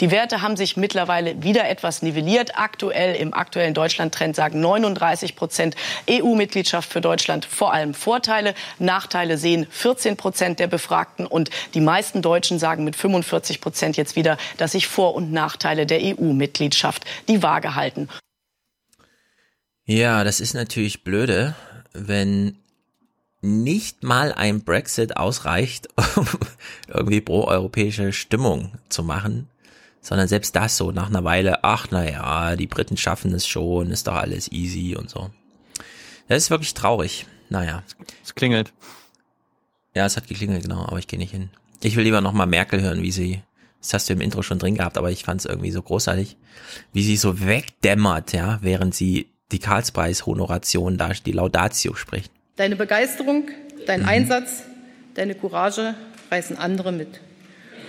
Die 0.00 0.10
Werte 0.10 0.42
haben 0.42 0.56
sich 0.56 0.76
mittlerweile 0.76 1.42
wieder 1.42 1.68
etwas 1.68 2.02
nivelliert. 2.02 2.56
Aktuell 2.56 3.14
im 3.16 3.34
aktuellen 3.34 3.74
Deutschland-Trend 3.74 4.36
sagen 4.36 4.60
39 4.60 5.36
Prozent 5.36 5.76
EU-Mitgliedschaft 6.08 6.90
für 6.90 7.00
Deutschland 7.00 7.44
vor 7.44 7.72
allem 7.72 7.94
Vorteile. 7.94 8.54
Nachteile 8.78 9.38
sehen 9.38 9.66
14 9.70 10.16
Prozent 10.16 10.58
der 10.58 10.66
Befragten 10.66 11.26
und 11.26 11.50
die 11.74 11.80
meisten 11.80 12.22
Deutschen 12.22 12.58
sagen 12.58 12.84
mit 12.84 12.96
45 12.96 13.60
Prozent 13.60 13.96
jetzt 13.96 14.16
wieder, 14.16 14.36
dass 14.56 14.72
sich 14.72 14.86
Vor- 14.86 15.14
und 15.14 15.32
Nachteile 15.32 15.86
der 15.86 16.00
EU-Mitgliedschaft 16.02 17.04
die 17.28 17.42
Waage 17.42 17.74
halten. 17.74 18.08
Ja, 19.84 20.22
das 20.22 20.40
ist 20.40 20.54
natürlich 20.54 21.02
blöde, 21.02 21.56
wenn 21.92 22.56
nicht 23.42 24.04
mal 24.04 24.32
ein 24.32 24.62
Brexit 24.62 25.16
ausreicht, 25.16 25.88
um 26.16 26.26
irgendwie 26.88 27.20
pro-europäische 27.20 28.12
Stimmung 28.12 28.72
zu 28.88 29.02
machen, 29.02 29.48
sondern 30.00 30.28
selbst 30.28 30.56
das 30.56 30.76
so 30.76 30.90
nach 30.92 31.08
einer 31.08 31.24
Weile, 31.24 31.62
ach 31.64 31.88
na 31.90 32.08
ja, 32.08 32.56
die 32.56 32.66
Briten 32.66 32.96
schaffen 32.96 33.32
es 33.34 33.46
schon, 33.46 33.90
ist 33.90 34.06
doch 34.06 34.14
alles 34.14 34.50
easy 34.52 34.96
und 34.96 35.10
so. 35.10 35.30
Das 36.28 36.38
ist 36.44 36.50
wirklich 36.50 36.74
traurig. 36.74 37.26
Naja. 37.48 37.82
Es 38.22 38.34
klingelt. 38.34 38.72
Ja, 39.94 40.06
es 40.06 40.16
hat 40.16 40.28
geklingelt, 40.28 40.62
genau, 40.62 40.82
aber 40.84 40.98
ich 40.98 41.08
gehe 41.08 41.18
nicht 41.18 41.32
hin. 41.32 41.50
Ich 41.82 41.96
will 41.96 42.04
lieber 42.04 42.20
nochmal 42.20 42.46
Merkel 42.46 42.80
hören, 42.80 43.02
wie 43.02 43.10
sie, 43.10 43.42
das 43.80 43.92
hast 43.94 44.08
du 44.08 44.12
im 44.12 44.20
Intro 44.20 44.42
schon 44.42 44.58
drin 44.60 44.76
gehabt, 44.76 44.96
aber 44.96 45.10
ich 45.10 45.24
fand 45.24 45.40
es 45.40 45.46
irgendwie 45.46 45.72
so 45.72 45.82
großartig, 45.82 46.36
wie 46.92 47.02
sie 47.02 47.16
so 47.16 47.40
wegdämmert, 47.44 48.32
ja, 48.32 48.58
während 48.62 48.94
sie 48.94 49.26
die 49.50 49.58
Karlspreis-Honoration 49.58 50.96
da, 50.96 51.08
die 51.08 51.32
Laudatio 51.32 51.94
spricht. 51.94 52.30
Deine 52.56 52.76
Begeisterung, 52.76 53.46
Mhm. 53.46 53.86
dein 53.86 54.04
Einsatz, 54.04 54.62
deine 55.14 55.34
Courage 55.34 55.94
reißen 56.30 56.56
andere 56.56 56.92
mit. 56.92 57.20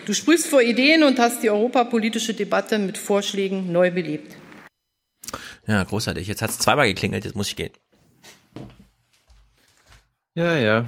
Du 0.06 0.14
sprühst 0.14 0.48
vor 0.48 0.62
Ideen 0.62 1.04
und 1.04 1.20
hast 1.20 1.44
die 1.44 1.50
europapolitische 1.50 2.34
Debatte 2.34 2.80
mit 2.80 2.98
Vorschlägen 2.98 3.72
neu 3.72 3.92
belebt. 3.92 4.36
Ja, 5.68 5.84
großartig. 5.84 6.28
Jetzt 6.28 6.42
hat's 6.42 6.58
zweimal 6.60 6.88
geklingelt, 6.88 7.24
jetzt 7.24 7.36
muss 7.36 7.48
ich 7.50 7.56
gehen. 7.56 7.72
Ja, 10.34 10.56
ja. 10.58 10.86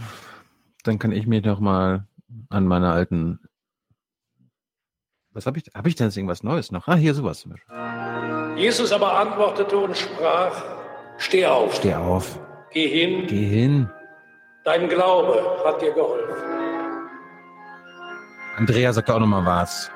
Dann 0.83 0.99
kann 0.99 1.11
ich 1.11 1.27
mich 1.27 1.43
noch 1.43 1.59
mal 1.59 2.07
an 2.49 2.65
meine 2.65 2.91
alten. 2.91 3.39
Was 5.31 5.45
habe 5.45 5.57
ich? 5.59 5.65
Habe 5.73 5.89
ich 5.89 5.95
denn 5.95 6.07
jetzt 6.07 6.17
irgendwas 6.17 6.43
Neues 6.43 6.71
noch? 6.71 6.87
Ah, 6.87 6.95
hier 6.95 7.13
sowas 7.13 7.39
zum 7.41 7.51
Beispiel. 7.51 7.73
Jesus 8.57 8.91
aber 8.91 9.17
antwortete 9.17 9.77
und 9.77 9.97
sprach, 9.97 10.61
steh 11.17 11.45
auf, 11.45 11.75
Steh 11.75 11.95
auf. 11.95 12.39
geh 12.71 12.87
hin, 12.87 13.25
Geh 13.27 13.45
hin. 13.47 13.89
dein 14.63 14.87
Glaube 14.89 15.43
hat 15.65 15.81
dir 15.81 15.91
geholfen. 15.93 16.62
Andrea 18.55 18.93
sagt 18.93 19.09
auch 19.09 19.19
noch 19.19 19.27
mal 19.27 19.45
was. 19.45 19.89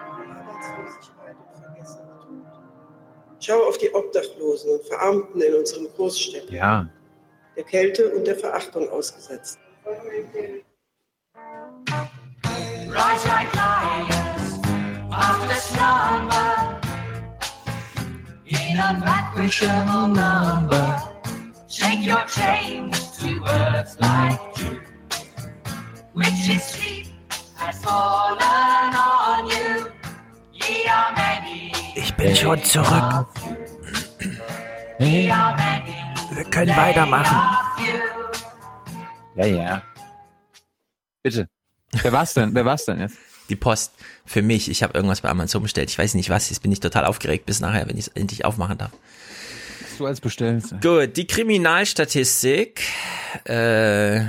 Schau 3.39 3.63
auf 3.67 3.77
die 3.77 3.93
Obdachlosen 3.93 4.71
und 4.71 4.83
Verarmten 4.85 5.41
in 5.41 5.53
unseren 5.53 5.87
Großstädten, 5.95 6.53
Ja. 6.55 6.87
der 7.55 7.63
Kälte 7.63 8.09
und 8.09 8.25
der 8.25 8.35
Verachtung 8.35 8.89
ausgesetzt. 8.89 9.59
Shake 21.69 21.99
your 21.99 22.25
chains 22.25 23.17
to 23.17 23.43
earth 23.45 23.99
like 23.99 24.39
dew. 24.55 24.79
witch's 26.15 26.73
sleep 26.73 27.07
has 27.57 27.77
fallen 27.83 28.37
on 28.95 29.47
you. 29.47 29.85
Ye 30.53 30.87
are 30.89 31.13
many. 31.15 31.71
Ich 31.95 32.13
bin 32.15 32.35
schon 32.35 32.63
zurück. 32.63 33.27
Ye 34.99 35.29
are 35.31 35.55
many. 35.55 35.95
Wir 36.31 36.43
können 36.45 36.75
weitermachen. 36.75 37.37
Ja, 39.35 39.45
ja. 39.45 39.83
Bitte. 41.23 41.47
Wer 42.01 42.11
war's 42.11 42.33
denn? 42.33 42.53
Wer 42.53 42.65
war's 42.65 42.85
denn 42.85 42.99
jetzt? 42.99 43.17
Die 43.49 43.55
Post 43.55 43.93
für 44.25 44.41
mich. 44.41 44.69
Ich 44.69 44.83
habe 44.83 44.93
irgendwas 44.93 45.21
bei 45.21 45.29
Amazon 45.29 45.63
bestellt. 45.63 45.89
Ich 45.89 45.97
weiß 45.97 46.15
nicht 46.15 46.29
was. 46.29 46.49
Jetzt 46.49 46.61
bin 46.61 46.71
ich 46.71 46.79
total 46.79 47.05
aufgeregt 47.05 47.45
bis 47.45 47.59
nachher, 47.59 47.87
wenn 47.87 47.97
ich 47.97 48.07
es 48.07 48.13
endlich 48.13 48.45
aufmachen 48.45 48.77
darf. 48.77 48.91
Was 49.81 49.97
du 49.97 50.05
als 50.05 50.21
bestellst. 50.21 50.81
Gut, 50.81 51.15
die 51.15 51.27
Kriminalstatistik. 51.27 52.81
Äh, 53.45 54.25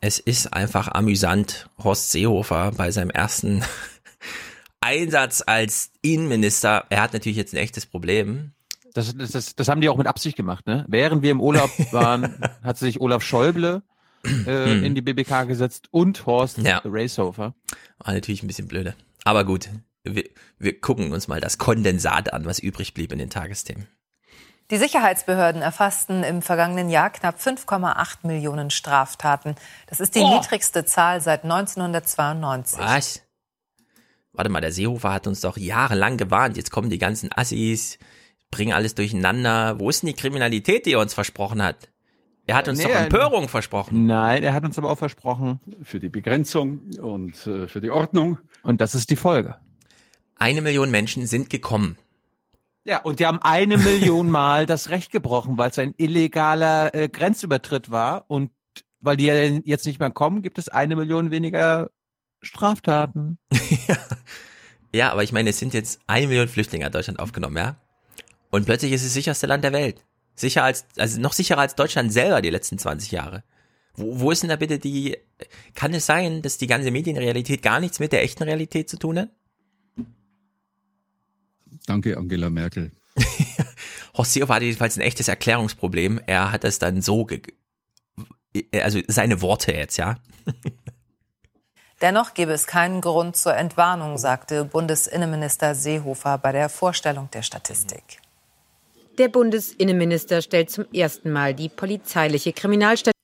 es 0.00 0.18
ist 0.18 0.52
einfach 0.52 0.88
amüsant. 0.88 1.68
Horst 1.82 2.10
Seehofer 2.10 2.72
bei 2.76 2.90
seinem 2.90 3.10
ersten 3.10 3.62
Einsatz 4.80 5.42
als 5.46 5.90
Innenminister. 6.02 6.84
Er 6.90 7.02
hat 7.02 7.12
natürlich 7.12 7.36
jetzt 7.36 7.52
ein 7.54 7.58
echtes 7.58 7.86
Problem. 7.86 8.52
Das, 8.94 9.14
das, 9.16 9.54
das, 9.54 9.68
haben 9.68 9.80
die 9.80 9.88
auch 9.88 9.96
mit 9.96 10.06
Absicht 10.06 10.36
gemacht, 10.36 10.66
ne? 10.66 10.84
Während 10.88 11.22
wir 11.22 11.30
im 11.30 11.40
Urlaub 11.40 11.70
waren, 11.92 12.36
hat 12.62 12.78
sich 12.78 13.00
Olaf 13.00 13.22
Schäuble 13.22 13.82
äh, 14.24 14.28
Hm. 14.64 14.84
in 14.84 14.94
die 14.94 15.02
BBK 15.02 15.44
gesetzt 15.46 15.88
und 15.90 16.26
Horst 16.26 16.58
Ja. 16.58 16.80
Racehofer. 16.84 17.54
War 17.98 18.14
natürlich 18.14 18.42
ein 18.42 18.46
bisschen 18.48 18.66
blöde. 18.68 18.94
Aber 19.24 19.44
gut, 19.44 19.68
wir, 20.04 20.24
wir 20.58 20.80
gucken 20.80 21.12
uns 21.12 21.28
mal 21.28 21.40
das 21.40 21.58
Kondensat 21.58 22.32
an, 22.32 22.44
was 22.44 22.58
übrig 22.58 22.94
blieb 22.94 23.12
in 23.12 23.18
den 23.18 23.30
Tagesthemen. 23.30 23.86
Die 24.70 24.76
Sicherheitsbehörden 24.76 25.62
erfassten 25.62 26.22
im 26.22 26.42
vergangenen 26.42 26.90
Jahr 26.90 27.08
knapp 27.10 27.38
5,8 27.40 28.26
Millionen 28.26 28.68
Straftaten. 28.70 29.54
Das 29.86 29.98
ist 30.00 30.14
die 30.14 30.20
Oh. 30.20 30.34
niedrigste 30.38 30.84
Zahl 30.84 31.22
seit 31.22 31.44
1992. 31.44 32.78
Was? 32.78 33.22
Warte 34.32 34.50
mal, 34.50 34.60
der 34.60 34.72
Seehofer 34.72 35.12
hat 35.12 35.26
uns 35.26 35.40
doch 35.40 35.56
jahrelang 35.56 36.18
gewarnt. 36.18 36.56
Jetzt 36.58 36.70
kommen 36.70 36.90
die 36.90 36.98
ganzen 36.98 37.30
Assis, 37.34 37.98
bringen 38.50 38.74
alles 38.74 38.94
durcheinander. 38.94 39.80
Wo 39.80 39.88
ist 39.88 40.02
denn 40.02 40.08
die 40.08 40.14
Kriminalität, 40.14 40.84
die 40.84 40.92
er 40.92 41.00
uns 41.00 41.14
versprochen 41.14 41.62
hat? 41.62 41.88
Er 42.46 42.54
hat 42.56 42.68
uns 42.68 42.78
Nee, 42.78 42.84
doch 42.84 42.90
er- 42.92 43.00
Empörung 43.04 43.48
versprochen. 43.48 44.06
Nein, 44.06 44.42
er 44.42 44.52
hat 44.52 44.64
uns 44.64 44.78
aber 44.78 44.90
auch 44.90 44.98
versprochen. 44.98 45.60
Für 45.82 45.98
die 45.98 46.08
Begrenzung 46.08 46.80
und 47.00 47.46
äh, 47.46 47.68
für 47.68 47.80
die 47.80 47.90
Ordnung. 47.90 48.38
Und 48.62 48.80
das 48.82 48.94
ist 48.94 49.10
die 49.10 49.16
Folge. 49.16 49.56
Eine 50.36 50.60
Million 50.62 50.90
Menschen 50.90 51.26
sind 51.26 51.50
gekommen. 51.50 51.98
Ja, 52.88 53.00
und 53.02 53.20
die 53.20 53.26
haben 53.26 53.38
eine 53.42 53.76
Million 53.76 54.30
Mal 54.30 54.64
das 54.64 54.88
Recht 54.88 55.12
gebrochen, 55.12 55.58
weil 55.58 55.68
es 55.68 55.78
ein 55.78 55.92
illegaler 55.98 56.94
äh, 56.94 57.10
Grenzübertritt 57.10 57.90
war. 57.90 58.24
Und 58.28 58.50
weil 59.00 59.18
die 59.18 59.26
ja 59.26 59.34
jetzt 59.34 59.84
nicht 59.84 60.00
mehr 60.00 60.10
kommen, 60.10 60.40
gibt 60.40 60.56
es 60.56 60.70
eine 60.70 60.96
Million 60.96 61.30
weniger 61.30 61.90
Straftaten. 62.42 63.38
Ja, 64.90 65.12
aber 65.12 65.22
ich 65.22 65.32
meine, 65.32 65.50
es 65.50 65.58
sind 65.58 65.74
jetzt 65.74 66.00
eine 66.06 66.28
Million 66.28 66.48
Flüchtlinge 66.48 66.86
in 66.86 66.90
Deutschland 66.90 67.18
aufgenommen, 67.18 67.58
ja? 67.58 67.76
Und 68.48 68.64
plötzlich 68.64 68.90
ist 68.90 69.02
es 69.02 69.08
das 69.08 69.14
sicherste 69.14 69.46
Land 69.46 69.62
der 69.62 69.74
Welt. 69.74 70.02
Sicher 70.34 70.64
als, 70.64 70.86
also 70.96 71.20
noch 71.20 71.34
sicherer 71.34 71.60
als 71.60 71.74
Deutschland 71.74 72.10
selber 72.10 72.40
die 72.40 72.48
letzten 72.48 72.78
20 72.78 73.12
Jahre. 73.12 73.44
Wo, 73.92 74.20
wo 74.20 74.30
ist 74.30 74.42
denn 74.42 74.48
da 74.48 74.56
bitte 74.56 74.78
die, 74.78 75.18
kann 75.74 75.92
es 75.92 76.06
sein, 76.06 76.40
dass 76.40 76.56
die 76.56 76.66
ganze 76.66 76.90
Medienrealität 76.90 77.60
gar 77.60 77.80
nichts 77.80 78.00
mit 78.00 78.12
der 78.12 78.22
echten 78.22 78.44
Realität 78.44 78.88
zu 78.88 78.96
tun 78.96 79.18
hat? 79.18 79.28
Danke, 81.88 82.18
Angela 82.18 82.50
Merkel. 82.50 82.92
Horst 84.16 84.32
Seehofer 84.34 84.56
hatte 84.56 84.66
jedenfalls 84.66 84.96
ein 84.96 85.00
echtes 85.00 85.28
Erklärungsproblem. 85.28 86.20
Er 86.26 86.52
hat 86.52 86.64
es 86.64 86.78
dann 86.78 87.00
so, 87.00 87.24
ge 87.24 87.42
also 88.72 89.00
seine 89.06 89.40
Worte 89.40 89.72
jetzt, 89.72 89.96
ja. 89.96 90.16
Dennoch 92.00 92.34
gebe 92.34 92.52
es 92.52 92.66
keinen 92.66 93.00
Grund 93.00 93.36
zur 93.36 93.54
Entwarnung, 93.54 94.18
sagte 94.18 94.64
Bundesinnenminister 94.64 95.74
Seehofer 95.74 96.38
bei 96.38 96.52
der 96.52 96.68
Vorstellung 96.68 97.30
der 97.32 97.42
Statistik. 97.42 98.20
Der 99.18 99.28
Bundesinnenminister 99.28 100.42
stellt 100.42 100.70
zum 100.70 100.84
ersten 100.92 101.32
Mal 101.32 101.54
die 101.54 101.68
polizeiliche 101.68 102.52
Kriminalstatistik 102.52 103.18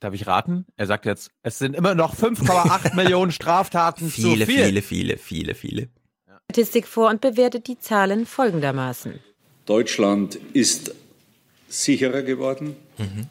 Darf 0.00 0.14
ich 0.14 0.26
raten? 0.26 0.64
Er 0.76 0.86
sagt 0.86 1.04
jetzt, 1.04 1.30
es 1.42 1.58
sind 1.58 1.76
immer 1.76 1.94
noch 1.94 2.14
5,8 2.14 2.94
Millionen 2.96 3.32
Straftaten 3.32 4.08
Viele, 4.08 4.46
zu 4.46 4.52
viel. 4.52 4.64
viele, 4.64 4.82
viele, 4.82 5.18
viele, 5.18 5.54
viele. 5.54 5.88
Vor 6.86 7.10
und 7.10 7.20
bewertet 7.20 7.66
die 7.66 7.78
Zahlen 7.78 8.26
folgendermaßen. 8.26 9.20
Deutschland 9.66 10.38
ist 10.52 10.94
sicherer 11.68 12.22
geworden. 12.22 12.76
Mhm. 12.98 13.26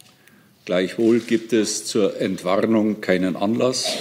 Gleichwohl 0.66 1.20
gibt 1.20 1.52
es 1.54 1.86
zur 1.86 2.20
Entwarnung 2.22 3.02
keinen 3.02 3.36
Anlass. 3.36 3.98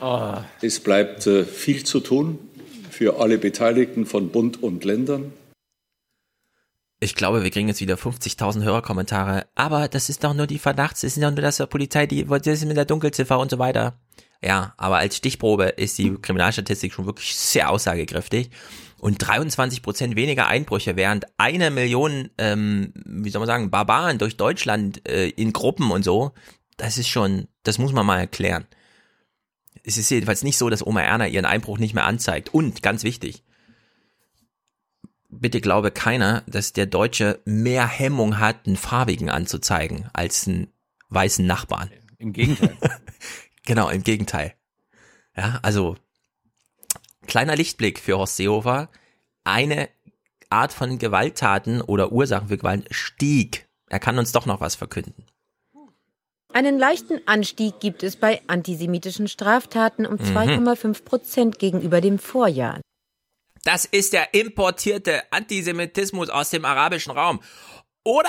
Ah. 0.00 0.44
Es 0.60 0.80
bleibt 0.80 1.26
äh, 1.26 1.44
viel 1.44 1.84
zu 1.84 2.00
tun 2.00 2.38
für 2.90 3.20
alle 3.20 3.38
Beteiligten 3.38 4.04
von 4.04 4.28
Bund 4.28 4.62
und 4.62 4.84
Ländern. 4.84 5.32
Ich 7.00 7.16
glaube, 7.16 7.42
wir 7.42 7.50
kriegen 7.50 7.66
jetzt 7.66 7.80
wieder 7.80 7.96
50.000 7.96 8.62
Hörerkommentare. 8.62 9.46
Aber 9.56 9.88
das 9.88 10.08
ist 10.08 10.22
doch 10.22 10.34
nur 10.34 10.46
die 10.46 10.58
Verdachts, 10.58 11.00
das 11.00 11.16
ist 11.16 11.22
doch 11.22 11.30
nur 11.30 11.40
das 11.40 11.56
der 11.56 11.66
Polizei, 11.66 12.06
die, 12.06 12.24
das 12.24 12.46
ist 12.46 12.64
mit 12.64 12.76
der 12.76 12.84
Dunkelziffer 12.84 13.38
und 13.40 13.50
so 13.50 13.58
weiter. 13.58 13.98
Ja, 14.44 14.74
aber 14.76 14.98
als 14.98 15.16
Stichprobe 15.16 15.66
ist 15.66 15.98
die 15.98 16.14
Kriminalstatistik 16.14 16.92
schon 16.92 17.06
wirklich 17.06 17.36
sehr 17.36 17.70
aussagekräftig. 17.70 18.50
Und 18.98 19.18
23 19.18 19.82
Prozent 19.82 20.16
weniger 20.16 20.46
Einbrüche, 20.46 20.96
während 20.96 21.26
eine 21.36 21.70
Million, 21.70 22.30
ähm, 22.38 22.92
wie 22.94 23.30
soll 23.30 23.40
man 23.40 23.46
sagen, 23.46 23.70
Barbaren 23.70 24.18
durch 24.18 24.36
Deutschland 24.36 25.08
äh, 25.08 25.28
in 25.28 25.52
Gruppen 25.52 25.90
und 25.90 26.04
so, 26.04 26.32
das 26.76 26.98
ist 26.98 27.08
schon, 27.08 27.48
das 27.62 27.78
muss 27.78 27.92
man 27.92 28.06
mal 28.06 28.18
erklären. 28.18 28.66
Es 29.84 29.96
ist 29.96 30.10
jedenfalls 30.10 30.44
nicht 30.44 30.58
so, 30.58 30.70
dass 30.70 30.86
Oma 30.86 31.02
Erna 31.02 31.26
ihren 31.26 31.44
Einbruch 31.44 31.78
nicht 31.78 31.94
mehr 31.94 32.04
anzeigt. 32.04 32.54
Und, 32.54 32.82
ganz 32.82 33.02
wichtig, 33.02 33.42
bitte 35.28 35.60
glaube 35.60 35.90
keiner, 35.90 36.42
dass 36.46 36.72
der 36.72 36.86
Deutsche 36.86 37.40
mehr 37.44 37.86
Hemmung 37.86 38.38
hat, 38.38 38.66
einen 38.66 38.76
farbigen 38.76 39.30
anzuzeigen, 39.30 40.08
als 40.12 40.46
einen 40.46 40.68
weißen 41.08 41.44
Nachbarn. 41.46 41.90
Im 42.18 42.32
Gegenteil. 42.32 42.76
genau, 43.66 43.88
im 43.88 44.02
Gegenteil. 44.02 44.54
Ja, 45.36 45.60
also 45.62 45.96
kleiner 47.26 47.56
Lichtblick 47.56 47.98
für 47.98 48.18
Horst 48.18 48.36
Seehofer. 48.36 48.88
Eine 49.44 49.88
Art 50.50 50.72
von 50.72 50.98
Gewalttaten 50.98 51.80
oder 51.80 52.12
Ursachen 52.12 52.48
für 52.48 52.58
Gewalt 52.58 52.86
stieg. 52.90 53.66
Er 53.88 53.98
kann 53.98 54.18
uns 54.18 54.32
doch 54.32 54.46
noch 54.46 54.60
was 54.60 54.74
verkünden. 54.74 55.24
Einen 56.52 56.78
leichten 56.78 57.26
Anstieg 57.26 57.80
gibt 57.80 58.02
es 58.02 58.16
bei 58.16 58.42
antisemitischen 58.46 59.26
Straftaten 59.26 60.04
um 60.04 60.16
Mhm. 60.16 60.36
2,5 60.36 61.04
Prozent 61.04 61.58
gegenüber 61.58 62.02
dem 62.02 62.18
Vorjahr. 62.18 62.80
Das 63.64 63.86
ist 63.86 64.12
der 64.12 64.34
importierte 64.34 65.22
Antisemitismus 65.32 66.28
aus 66.28 66.50
dem 66.50 66.64
arabischen 66.64 67.12
Raum. 67.12 67.40
Oder? 68.04 68.28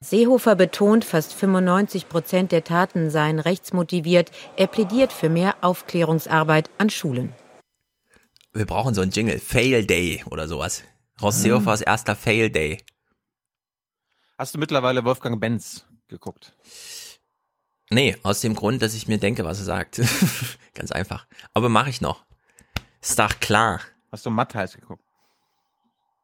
Seehofer 0.00 0.54
betont, 0.54 1.04
fast 1.04 1.34
95 1.34 2.08
Prozent 2.08 2.52
der 2.52 2.62
Taten 2.62 3.10
seien 3.10 3.40
rechtsmotiviert. 3.40 4.30
Er 4.56 4.68
plädiert 4.68 5.12
für 5.12 5.28
mehr 5.28 5.56
Aufklärungsarbeit 5.60 6.70
an 6.78 6.88
Schulen. 6.88 7.32
Wir 8.52 8.64
brauchen 8.64 8.94
so 8.94 9.00
einen 9.00 9.10
Jingle. 9.10 9.40
Fail 9.40 9.84
Day 9.84 10.24
oder 10.30 10.46
sowas. 10.46 10.84
Horst 11.20 11.42
Seehofers 11.42 11.80
erster 11.80 12.14
Fail 12.14 12.48
Day. 12.48 12.78
Hast 14.38 14.54
du 14.54 14.58
mittlerweile 14.58 15.04
Wolfgang 15.04 15.40
Benz 15.40 15.84
geguckt? 16.06 16.54
Nee, 17.90 18.16
aus 18.22 18.40
dem 18.40 18.54
Grund, 18.54 18.82
dass 18.82 18.94
ich 18.94 19.08
mir 19.08 19.18
denke, 19.18 19.44
was 19.44 19.58
er 19.58 19.64
sagt. 19.64 20.00
Ganz 20.74 20.92
einfach. 20.92 21.26
Aber 21.54 21.68
mache 21.68 21.90
ich 21.90 22.00
noch. 22.00 22.24
Ist 23.00 23.18
doch 23.18 23.40
klar. 23.40 23.80
Hast 24.12 24.24
du 24.26 24.30
Matthijs 24.30 24.74
geguckt? 24.74 25.02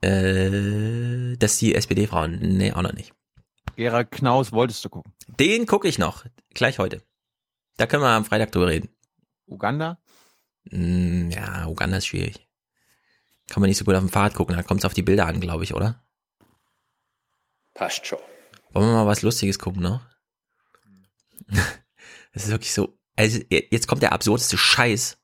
Äh, 0.00 1.36
dass 1.38 1.58
die 1.58 1.74
SPD-Frauen. 1.74 2.38
Nee, 2.38 2.72
auch 2.72 2.82
noch 2.82 2.92
nicht. 2.92 3.13
Gerald 3.76 4.10
Knaus 4.10 4.52
wolltest 4.52 4.84
du 4.84 4.88
gucken. 4.88 5.12
Den 5.38 5.66
gucke 5.66 5.88
ich 5.88 5.98
noch. 5.98 6.24
Gleich 6.54 6.78
heute. 6.78 7.02
Da 7.76 7.86
können 7.86 8.02
wir 8.02 8.10
am 8.10 8.24
Freitag 8.24 8.52
drüber 8.52 8.68
reden. 8.68 8.88
Uganda? 9.46 9.98
Mm, 10.70 11.30
ja, 11.30 11.66
Uganda 11.66 11.98
ist 11.98 12.06
schwierig. 12.06 12.48
Kann 13.48 13.60
man 13.60 13.68
nicht 13.68 13.78
so 13.78 13.84
gut 13.84 13.94
auf 13.94 14.00
dem 14.00 14.08
Fahrrad 14.08 14.34
gucken, 14.34 14.56
da 14.56 14.62
kommt 14.62 14.80
es 14.80 14.84
auf 14.84 14.94
die 14.94 15.02
Bilder 15.02 15.26
an, 15.26 15.40
glaube 15.40 15.64
ich, 15.64 15.74
oder? 15.74 16.02
Passt 17.74 18.06
schon. 18.06 18.18
Wollen 18.72 18.86
wir 18.86 18.94
mal 18.94 19.06
was 19.06 19.22
Lustiges 19.22 19.58
gucken 19.58 19.82
noch? 19.82 20.00
Das 22.32 22.46
ist 22.46 22.50
wirklich 22.50 22.74
so. 22.74 22.98
Also, 23.14 23.38
jetzt 23.48 23.86
kommt 23.86 24.02
der 24.02 24.10
absurdeste 24.10 24.58
Scheiß 24.58 25.18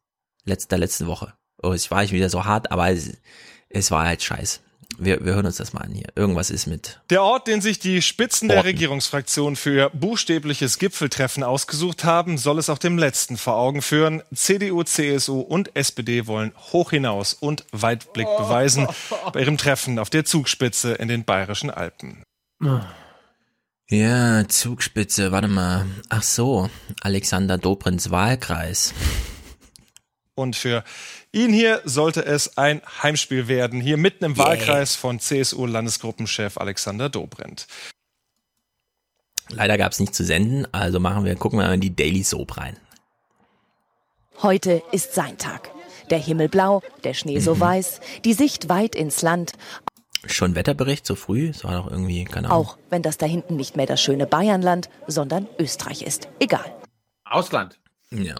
letzter 0.44 0.78
letzten 0.78 1.08
Woche. 1.08 1.34
Oh, 1.60 1.72
ich 1.72 1.90
war 1.90 2.04
ich 2.04 2.12
wieder 2.12 2.30
so 2.30 2.44
hart, 2.44 2.70
aber 2.70 2.88
es, 2.90 3.20
es 3.68 3.90
war 3.90 4.06
halt 4.06 4.22
Scheiß. 4.22 4.62
Wir, 4.98 5.24
wir 5.24 5.34
hören 5.34 5.46
uns 5.46 5.56
das 5.56 5.72
mal 5.72 5.80
an 5.80 5.92
hier. 5.92 6.08
Irgendwas 6.14 6.50
ist 6.50 6.66
mit. 6.66 7.00
Der 7.10 7.22
Ort, 7.22 7.46
den 7.46 7.60
sich 7.60 7.78
die 7.78 8.02
Spitzen 8.02 8.48
der 8.48 8.58
Orten. 8.58 8.68
Regierungsfraktion 8.68 9.56
für 9.56 9.90
buchstäbliches 9.90 10.78
Gipfeltreffen 10.78 11.42
ausgesucht 11.42 12.04
haben, 12.04 12.36
soll 12.38 12.58
es 12.58 12.68
auch 12.68 12.78
dem 12.78 12.98
letzten 12.98 13.36
vor 13.36 13.56
Augen 13.56 13.82
führen. 13.82 14.22
CDU, 14.34 14.82
CSU 14.82 15.40
und 15.40 15.74
SPD 15.74 16.26
wollen 16.26 16.52
hoch 16.72 16.90
hinaus 16.90 17.34
und 17.34 17.64
Weitblick 17.72 18.28
beweisen 18.36 18.88
bei 19.32 19.40
ihrem 19.40 19.56
Treffen 19.56 19.98
auf 19.98 20.10
der 20.10 20.24
Zugspitze 20.24 20.92
in 20.92 21.08
den 21.08 21.24
bayerischen 21.24 21.70
Alpen. 21.70 22.22
Ja, 23.88 24.46
Zugspitze, 24.48 25.32
warte 25.32 25.48
mal. 25.48 25.86
Ach 26.10 26.22
so, 26.22 26.70
Alexander 27.00 27.58
Dobrins 27.58 28.10
Wahlkreis. 28.10 28.94
Und 30.34 30.56
für 30.56 30.84
ihn 31.32 31.52
hier 31.52 31.82
sollte 31.84 32.24
es 32.24 32.56
ein 32.58 32.82
Heimspiel 33.02 33.48
werden, 33.48 33.80
hier 33.80 33.96
mitten 33.96 34.24
im 34.24 34.34
Yeah. 34.36 34.46
Wahlkreis 34.46 34.96
von 34.96 35.20
CSU-Landesgruppenchef 35.20 36.58
Alexander 36.58 37.08
Dobrindt. 37.08 37.66
Leider 39.48 39.76
gab 39.78 39.92
es 39.92 40.00
nicht 40.00 40.14
zu 40.14 40.24
senden, 40.24 40.66
also 40.72 41.00
machen 41.00 41.24
wir, 41.24 41.34
gucken 41.36 41.58
wir 41.58 41.66
mal 41.66 41.74
in 41.74 41.80
die 41.80 41.94
Daily 41.94 42.22
Soap 42.22 42.56
rein. 42.56 42.76
Heute 44.42 44.82
ist 44.92 45.14
sein 45.14 45.38
Tag. 45.38 45.70
Der 46.08 46.18
Himmel 46.18 46.48
blau, 46.48 46.82
der 47.04 47.14
Schnee 47.14 47.40
so 47.40 47.58
weiß, 47.60 48.00
die 48.24 48.32
Sicht 48.32 48.68
weit 48.68 48.94
ins 48.94 49.22
Land, 49.22 49.52
Schon 50.26 50.54
Wetterbericht 50.54 51.06
so 51.06 51.14
früh? 51.14 51.48
Es 51.48 51.64
war 51.64 51.72
doch 51.78 51.90
irgendwie, 51.90 52.24
keine 52.24 52.50
Ahnung. 52.50 52.66
auch 52.66 52.78
wenn 52.90 53.00
das 53.02 53.16
da 53.16 53.24
hinten 53.24 53.56
nicht 53.56 53.76
mehr 53.76 53.86
das 53.86 54.02
schöne 54.02 54.26
Bayernland, 54.26 54.90
sondern 55.06 55.48
Österreich 55.58 56.02
ist. 56.02 56.28
Egal. 56.38 56.74
Ausland. 57.24 57.80
Ja. 58.10 58.34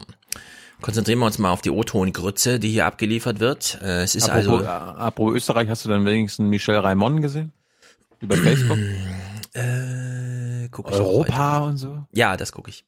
Konzentrieren 0.81 1.18
wir 1.18 1.26
uns 1.26 1.39
mal 1.39 1.50
auf 1.52 1.60
die 1.62 1.70
O-Ton-Grütze, 1.70 2.59
die 2.59 2.70
hier 2.70 2.86
abgeliefert 2.86 3.39
wird. 3.41 3.78
Äh, 3.83 4.02
es 4.02 4.15
ist 4.15 4.28
apropos, 4.31 4.60
also. 4.60 4.65
äh, 4.65 4.67
apropos 4.68 5.34
Österreich, 5.36 5.68
hast 5.68 5.84
du 5.84 5.89
dann 5.89 6.05
wenigstens 6.05 6.49
Michel 6.49 6.76
Raimond 6.76 7.20
gesehen? 7.23 7.52
Über 8.20 8.36
Facebook? 8.36 8.78
Äh, 9.52 10.68
guck 10.70 10.89
ich 10.89 10.94
Europa 10.97 11.59
und 11.59 11.76
so? 11.76 12.05
Ja, 12.12 12.36
das 12.36 12.52
gucke 12.52 12.70
ich. 12.70 12.84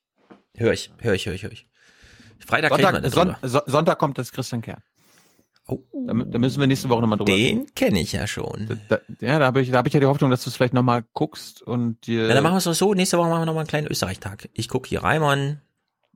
Hör 0.57 0.73
ich, 0.73 0.93
hör 0.99 1.13
ich, 1.13 1.27
hör 1.27 1.33
ich, 1.35 1.43
hör 1.43 1.51
ich. 1.51 1.67
Freitag 2.39 2.71
Sonntag. 2.71 3.11
Son 3.13 3.35
Son- 3.43 3.63
Sonntag 3.67 3.99
kommt 3.99 4.17
das 4.17 4.31
Christian 4.31 4.63
Kern. 4.63 4.81
Oh. 5.67 5.81
Da, 6.07 6.13
da 6.15 6.39
müssen 6.39 6.61
wir 6.61 6.69
nächste 6.69 6.89
Woche 6.89 7.01
nochmal 7.01 7.19
drüber 7.19 7.33
Den 7.33 7.67
kenne 7.75 8.01
ich 8.01 8.13
ja 8.13 8.29
schon. 8.29 8.79
Da, 8.89 9.01
ja, 9.21 9.41
da 9.41 9.47
habe 9.47 9.61
ich, 9.61 9.73
da 9.73 9.79
hab 9.79 9.89
ich 9.89 9.93
ja 9.93 9.99
die 9.99 10.07
Hoffnung, 10.07 10.31
dass 10.31 10.45
du 10.45 10.51
es 10.51 10.57
vielleicht 10.57 10.73
nochmal 10.73 11.03
guckst 11.15 11.63
und 11.63 12.07
dir. 12.07 12.29
Ja, 12.29 12.35
dann 12.35 12.45
machen 12.45 12.55
wir 12.55 12.59
es 12.59 12.65
doch 12.65 12.75
so. 12.75 12.95
Nächste 12.95 13.19
Woche 13.19 13.29
machen 13.29 13.41
wir 13.43 13.47
nochmal 13.47 13.63
einen 13.63 13.69
kleinen 13.69 13.89
Österreich-Tag. 13.89 14.49
Ich 14.53 14.69
gucke 14.69 14.89
hier 14.89 15.03
Reimann. 15.03 15.61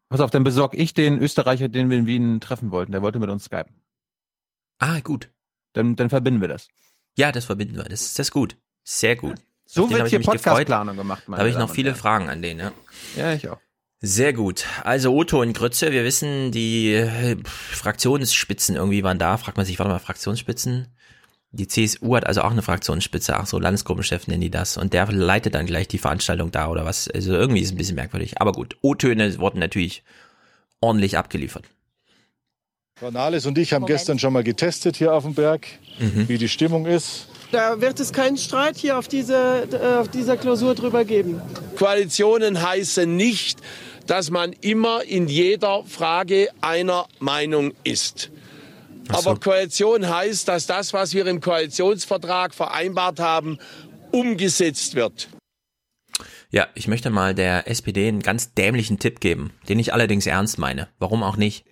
Pass 0.08 0.20
auf, 0.20 0.30
dann 0.30 0.44
besorg 0.44 0.74
ich 0.74 0.94
den 0.94 1.18
Österreicher, 1.18 1.68
den 1.68 1.90
wir 1.90 1.98
in 1.98 2.06
Wien 2.06 2.40
treffen 2.40 2.70
wollten. 2.70 2.92
Der 2.92 3.02
wollte 3.02 3.18
mit 3.18 3.28
uns 3.28 3.44
skypen. 3.44 3.74
Ah, 4.78 5.00
gut. 5.00 5.30
Dann, 5.72 5.96
dann 5.96 6.10
verbinden 6.10 6.40
wir 6.40 6.48
das. 6.48 6.68
Ja, 7.16 7.32
das 7.32 7.46
verbinden 7.46 7.76
wir. 7.76 7.84
Das 7.84 8.02
ist 8.02 8.18
das 8.18 8.28
ist 8.28 8.32
gut. 8.32 8.56
Sehr 8.84 9.16
gut. 9.16 9.36
So 9.64 9.90
wird 9.90 10.08
hier. 10.08 10.20
Podcastplanung 10.20 10.96
gemacht, 10.96 11.24
Da 11.26 11.38
habe 11.38 11.48
ich 11.48 11.58
noch 11.58 11.70
viele. 11.70 11.94
Fragen 11.94 12.28
an 12.28 12.40
den, 12.40 12.58
ja. 12.58 12.72
Ja, 13.16 13.32
ich 13.32 13.48
auch. 13.48 13.58
Sehr 14.00 14.32
gut. 14.32 14.66
Also 14.84 15.14
Otto 15.16 15.40
und 15.40 15.54
Grütze, 15.54 15.90
wir 15.90 16.04
wissen, 16.04 16.52
die 16.52 16.92
äh, 16.92 17.36
Fraktionsspitzen 17.44 18.76
irgendwie 18.76 19.02
waren 19.02 19.18
da. 19.18 19.38
Fragt 19.38 19.56
man 19.56 19.66
sich, 19.66 19.78
warte 19.78 19.90
mal, 19.90 19.98
Fraktionsspitzen? 19.98 20.94
Die 21.56 21.66
CSU 21.68 22.14
hat 22.16 22.26
also 22.26 22.42
auch 22.42 22.50
eine 22.50 22.60
Fraktionsspitze. 22.62 23.34
Ach 23.36 23.46
so, 23.46 23.58
Landesgruppenchef 23.58 24.26
nennen 24.26 24.42
die 24.42 24.50
das. 24.50 24.76
Und 24.76 24.92
der 24.92 25.10
leitet 25.10 25.54
dann 25.54 25.64
gleich 25.66 25.88
die 25.88 25.98
Veranstaltung 25.98 26.50
da 26.52 26.68
oder 26.68 26.84
was. 26.84 27.08
Also 27.08 27.32
irgendwie 27.32 27.60
ist 27.60 27.68
es 27.68 27.72
ein 27.72 27.78
bisschen 27.78 27.94
merkwürdig. 27.96 28.40
Aber 28.40 28.52
gut, 28.52 28.76
O-Töne 28.82 29.38
wurden 29.38 29.58
natürlich 29.58 30.02
ordentlich 30.80 31.16
abgeliefert. 31.16 31.64
Frau 32.98 33.10
Nahles 33.10 33.44
und 33.46 33.56
ich 33.58 33.72
haben 33.72 33.84
gestern 33.86 34.18
schon 34.18 34.32
mal 34.32 34.42
getestet 34.44 34.96
hier 34.96 35.12
auf 35.14 35.24
dem 35.24 35.34
Berg, 35.34 35.66
Mhm. 35.98 36.28
wie 36.28 36.38
die 36.38 36.48
Stimmung 36.48 36.86
ist. 36.86 37.26
Da 37.52 37.80
wird 37.80 38.00
es 38.00 38.12
keinen 38.12 38.36
Streit 38.38 38.76
hier 38.76 38.98
auf, 38.98 39.06
diese, 39.08 39.68
äh, 39.70 39.98
auf 39.98 40.08
dieser 40.08 40.36
Klausur 40.36 40.74
drüber 40.74 41.04
geben. 41.04 41.40
Koalitionen 41.78 42.60
heißen 42.62 43.14
nicht, 43.14 43.60
dass 44.06 44.30
man 44.30 44.52
immer 44.60 45.02
in 45.04 45.28
jeder 45.28 45.84
Frage 45.84 46.48
einer 46.60 47.06
Meinung 47.18 47.72
ist. 47.84 48.30
Aber 49.08 49.38
Koalition 49.38 50.08
heißt, 50.08 50.48
dass 50.48 50.66
das, 50.66 50.92
was 50.92 51.14
wir 51.14 51.26
im 51.26 51.40
Koalitionsvertrag 51.40 52.54
vereinbart 52.54 53.20
haben, 53.20 53.58
umgesetzt 54.12 54.94
wird. 54.94 55.28
Ja, 56.50 56.68
ich 56.74 56.88
möchte 56.88 57.10
mal 57.10 57.34
der 57.34 57.68
SPD 57.68 58.08
einen 58.08 58.20
ganz 58.20 58.54
dämlichen 58.54 58.98
Tipp 58.98 59.20
geben, 59.20 59.52
den 59.68 59.78
ich 59.78 59.92
allerdings 59.92 60.26
ernst 60.26 60.58
meine. 60.58 60.88
Warum 60.98 61.22
auch 61.22 61.36
nicht? 61.36 61.66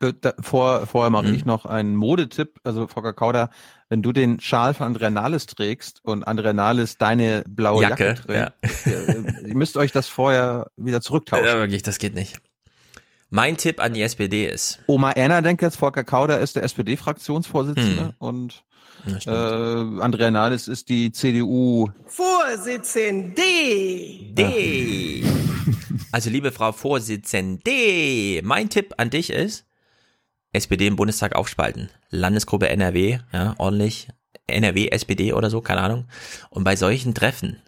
Äh, 0.00 0.12
Da, 0.20 0.34
vor, 0.40 0.86
vorher 0.86 1.10
Mhm. 1.10 1.12
mache 1.14 1.30
ich 1.34 1.44
noch 1.44 1.64
einen 1.66 1.96
Modetipp. 1.96 2.60
Also, 2.62 2.86
Volker 2.86 3.12
Kauder, 3.14 3.50
wenn 3.88 4.02
du 4.02 4.12
den 4.12 4.38
Schal 4.38 4.74
von 4.74 4.86
Andrea 4.86 5.10
Nahles 5.10 5.46
trägst 5.46 6.00
und 6.04 6.22
Andrea 6.24 6.52
Nahles 6.52 6.98
deine 6.98 7.42
blaue 7.48 7.82
Jacke, 7.82 8.04
Jacke, 8.04 8.52
trägt, 8.62 8.86
ihr, 8.86 9.48
ihr 9.48 9.56
müsst 9.56 9.76
euch 9.76 9.90
das 9.90 10.06
vorher 10.08 10.70
wieder 10.76 11.00
zurücktauschen. 11.00 11.46
Ja, 11.46 11.58
wirklich, 11.58 11.82
das 11.82 11.98
geht 11.98 12.14
nicht. 12.14 12.36
Mein 13.30 13.56
Tipp 13.56 13.80
an 13.80 13.92
die 13.94 14.02
SPD 14.02 14.46
ist, 14.46 14.78
Oma 14.86 15.12
Erna 15.12 15.42
denkt 15.42 15.60
jetzt, 15.62 15.76
Volker 15.76 16.02
Kauder 16.04 16.40
ist 16.40 16.56
der 16.56 16.62
SPD-Fraktionsvorsitzende 16.62 18.02
Hm. 18.06 18.12
und 18.18 18.64
äh. 19.26 19.30
Andrea 19.30 20.30
Nahles 20.30 20.66
ist 20.66 20.88
die 20.88 21.12
CDU. 21.12 21.88
Vorsitzende. 22.06 23.42
D. 24.32 25.24
Also 26.10 26.30
liebe 26.30 26.50
Frau 26.52 26.72
Vorsitzende, 26.72 28.40
mein 28.42 28.70
Tipp 28.70 28.94
an 28.96 29.10
dich 29.10 29.30
ist, 29.30 29.66
SPD 30.52 30.86
im 30.86 30.96
Bundestag 30.96 31.36
aufspalten. 31.36 31.90
Landesgruppe 32.10 32.70
NRW, 32.70 33.18
ja, 33.32 33.54
ordentlich. 33.58 34.08
NRW, 34.46 34.88
SPD 34.88 35.34
oder 35.34 35.50
so, 35.50 35.60
keine 35.60 35.82
Ahnung. 35.82 36.06
Und 36.48 36.64
bei 36.64 36.74
solchen 36.76 37.14
Treffen 37.14 37.60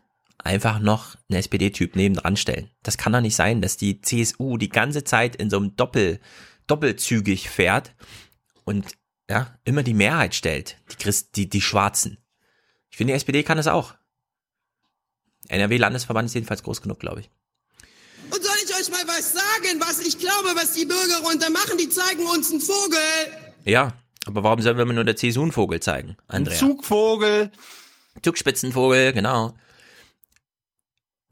einfach 0.44 0.78
noch 0.78 1.16
einen 1.28 1.38
SPD-Typ 1.38 1.96
nebendran 1.96 2.36
stellen. 2.36 2.70
Das 2.82 2.98
kann 2.98 3.12
doch 3.12 3.20
nicht 3.20 3.36
sein, 3.36 3.60
dass 3.60 3.76
die 3.76 4.00
CSU 4.00 4.56
die 4.56 4.68
ganze 4.68 5.04
Zeit 5.04 5.36
in 5.36 5.50
so 5.50 5.56
einem 5.58 5.76
Doppel, 5.76 6.20
doppelzügig 6.66 7.50
fährt 7.50 7.94
und 8.64 8.86
ja, 9.28 9.56
immer 9.64 9.82
die 9.82 9.94
Mehrheit 9.94 10.34
stellt. 10.34 10.76
Die 10.90 10.96
Christ, 10.96 11.36
die, 11.36 11.48
die 11.48 11.60
Schwarzen. 11.60 12.18
Ich 12.90 12.96
finde, 12.96 13.12
die 13.12 13.16
SPD 13.16 13.42
kann 13.42 13.56
das 13.56 13.68
auch. 13.68 13.94
NRW-Landesverband 15.48 16.26
ist 16.26 16.34
jedenfalls 16.34 16.62
groß 16.62 16.82
genug, 16.82 16.98
glaube 16.98 17.20
ich. 17.20 17.30
Und 18.32 18.42
soll 18.42 18.56
ich 18.64 18.74
euch 18.74 18.90
mal 18.90 19.06
was 19.06 19.32
sagen, 19.32 19.80
was 19.80 20.00
ich 20.00 20.18
glaube, 20.18 20.50
was 20.54 20.74
die 20.74 20.84
Bürger 20.84 21.18
runter 21.24 21.50
machen? 21.50 21.78
Die 21.78 21.88
zeigen 21.88 22.26
uns 22.26 22.50
einen 22.50 22.60
Vogel. 22.60 22.98
Ja, 23.64 23.92
aber 24.26 24.42
warum 24.44 24.60
sollen 24.60 24.76
wir 24.76 24.84
nur 24.84 25.04
der 25.04 25.16
CSU 25.16 25.42
einen 25.42 25.52
Vogel 25.52 25.80
zeigen, 25.80 26.16
Andrea? 26.28 26.56
Zugvogel. 26.56 27.50
Zugspitzenvogel, 28.22 29.12
genau. 29.12 29.54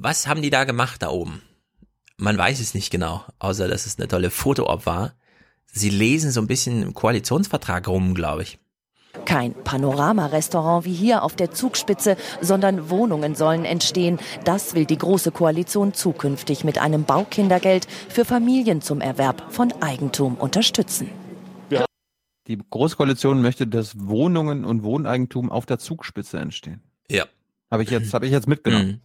Was 0.00 0.28
haben 0.28 0.42
die 0.42 0.50
da 0.50 0.62
gemacht 0.62 1.02
da 1.02 1.10
oben? 1.10 1.42
Man 2.18 2.38
weiß 2.38 2.60
es 2.60 2.72
nicht 2.72 2.90
genau, 2.90 3.24
außer 3.40 3.66
dass 3.66 3.84
es 3.84 3.98
eine 3.98 4.06
tolle 4.06 4.30
Foto-Op 4.30 4.86
war. 4.86 5.14
Sie 5.66 5.90
lesen 5.90 6.30
so 6.30 6.40
ein 6.40 6.46
bisschen 6.46 6.82
im 6.82 6.94
Koalitionsvertrag 6.94 7.88
rum, 7.88 8.14
glaube 8.14 8.42
ich. 8.42 8.60
Kein 9.24 9.54
Panoramarestaurant 9.64 10.84
wie 10.84 10.94
hier 10.94 11.24
auf 11.24 11.34
der 11.34 11.50
Zugspitze, 11.50 12.16
sondern 12.40 12.90
Wohnungen 12.90 13.34
sollen 13.34 13.64
entstehen. 13.64 14.20
Das 14.44 14.74
will 14.74 14.84
die 14.84 14.98
Große 14.98 15.32
Koalition 15.32 15.92
zukünftig 15.94 16.62
mit 16.62 16.78
einem 16.78 17.02
Baukindergeld 17.02 17.88
für 18.08 18.24
Familien 18.24 18.80
zum 18.80 19.00
Erwerb 19.00 19.52
von 19.52 19.72
Eigentum 19.82 20.36
unterstützen. 20.36 21.08
Die 22.46 22.58
Großkoalition 22.70 23.42
möchte, 23.42 23.66
dass 23.66 23.98
Wohnungen 23.98 24.64
und 24.64 24.82
Wohneigentum 24.82 25.50
auf 25.50 25.66
der 25.66 25.78
Zugspitze 25.78 26.38
entstehen. 26.38 26.82
Ja. 27.10 27.26
Habe 27.70 27.82
ich 27.82 27.90
jetzt, 27.90 28.14
habe 28.14 28.24
ich 28.24 28.32
jetzt 28.32 28.48
mitgenommen. 28.48 29.02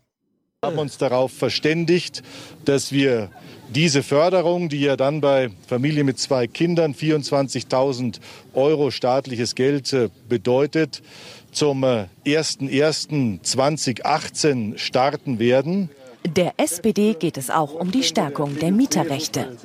Wir 0.64 0.70
haben 0.70 0.80
uns 0.80 0.98
darauf 0.98 1.34
verständigt, 1.34 2.24
dass 2.64 2.94
wir 2.94 3.30
diese 3.76 4.02
Förderung, 4.02 4.70
die 4.70 4.80
ja 4.80 4.96
dann 4.96 5.20
bei 5.20 5.50
Familien 5.68 6.06
mit 6.06 6.20
zwei 6.20 6.48
Kindern 6.48 6.94
24.000 6.94 8.22
Euro 8.54 8.90
staatliches 8.90 9.56
Geld 9.56 9.92
äh, 9.92 10.08
bedeutet, 10.30 11.04
zum 11.52 11.84
äh, 11.84 12.06
01.01.2018 12.26 14.78
starten 14.78 15.38
werden. 15.38 15.90
Der 16.26 16.54
SPD 16.58 17.16
geht 17.16 17.38
es 17.38 17.50
auch 17.50 17.74
um 17.74 17.92
die 17.92 18.04
Stärkung 18.04 18.58
der 18.58 18.72
Mieterrechte. 18.72 19.58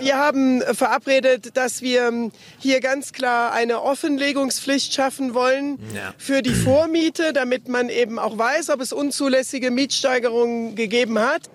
Wir 0.00 0.16
haben 0.16 0.60
verabredet, 0.60 1.56
dass 1.56 1.80
wir 1.80 2.08
ähm, 2.08 2.30
hier 2.58 2.80
ganz 2.80 3.12
klar 3.12 3.52
eine 3.52 3.82
Offenlegungspflicht 3.82 4.92
schaffen 4.92 5.34
wollen 5.34 5.78
für 6.18 6.42
die 6.42 6.54
Vormiete, 6.54 7.32
damit 7.32 7.68
man 7.68 7.88
eben 7.88 8.18
auch 8.18 8.36
weiß, 8.36 8.70
ob 8.70 8.80
es 8.80 8.92
unzulässige 8.92 9.70
Mietsteigerungen 9.70 10.74
gegeben 10.76 11.18
hat. 11.18 11.48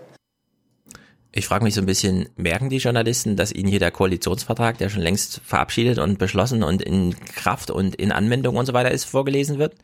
Ich 1.32 1.46
frage 1.46 1.64
mich 1.64 1.76
so 1.76 1.82
ein 1.82 1.86
bisschen, 1.86 2.28
merken 2.38 2.70
die 2.70 2.78
Journalisten, 2.78 3.36
dass 3.36 3.52
ihnen 3.52 3.70
hier 3.70 3.80
der 3.80 3.92
Koalitionsvertrag, 3.92 4.80
der 4.80 4.90
schon 4.90 5.04
längst 5.04 5.42
verabschiedet 5.46 6.00
und 6.00 6.18
beschlossen 6.18 6.64
und 6.64 6.82
in 6.82 7.16
Kraft 7.20 7.70
und 7.70 7.96
in 7.96 8.12
Anwendung 8.12 8.56
und 8.56 8.66
so 8.66 8.74
weiter 8.74 8.90
ist, 8.90 9.06
vorgelesen 9.06 9.60
wird? 9.60 9.76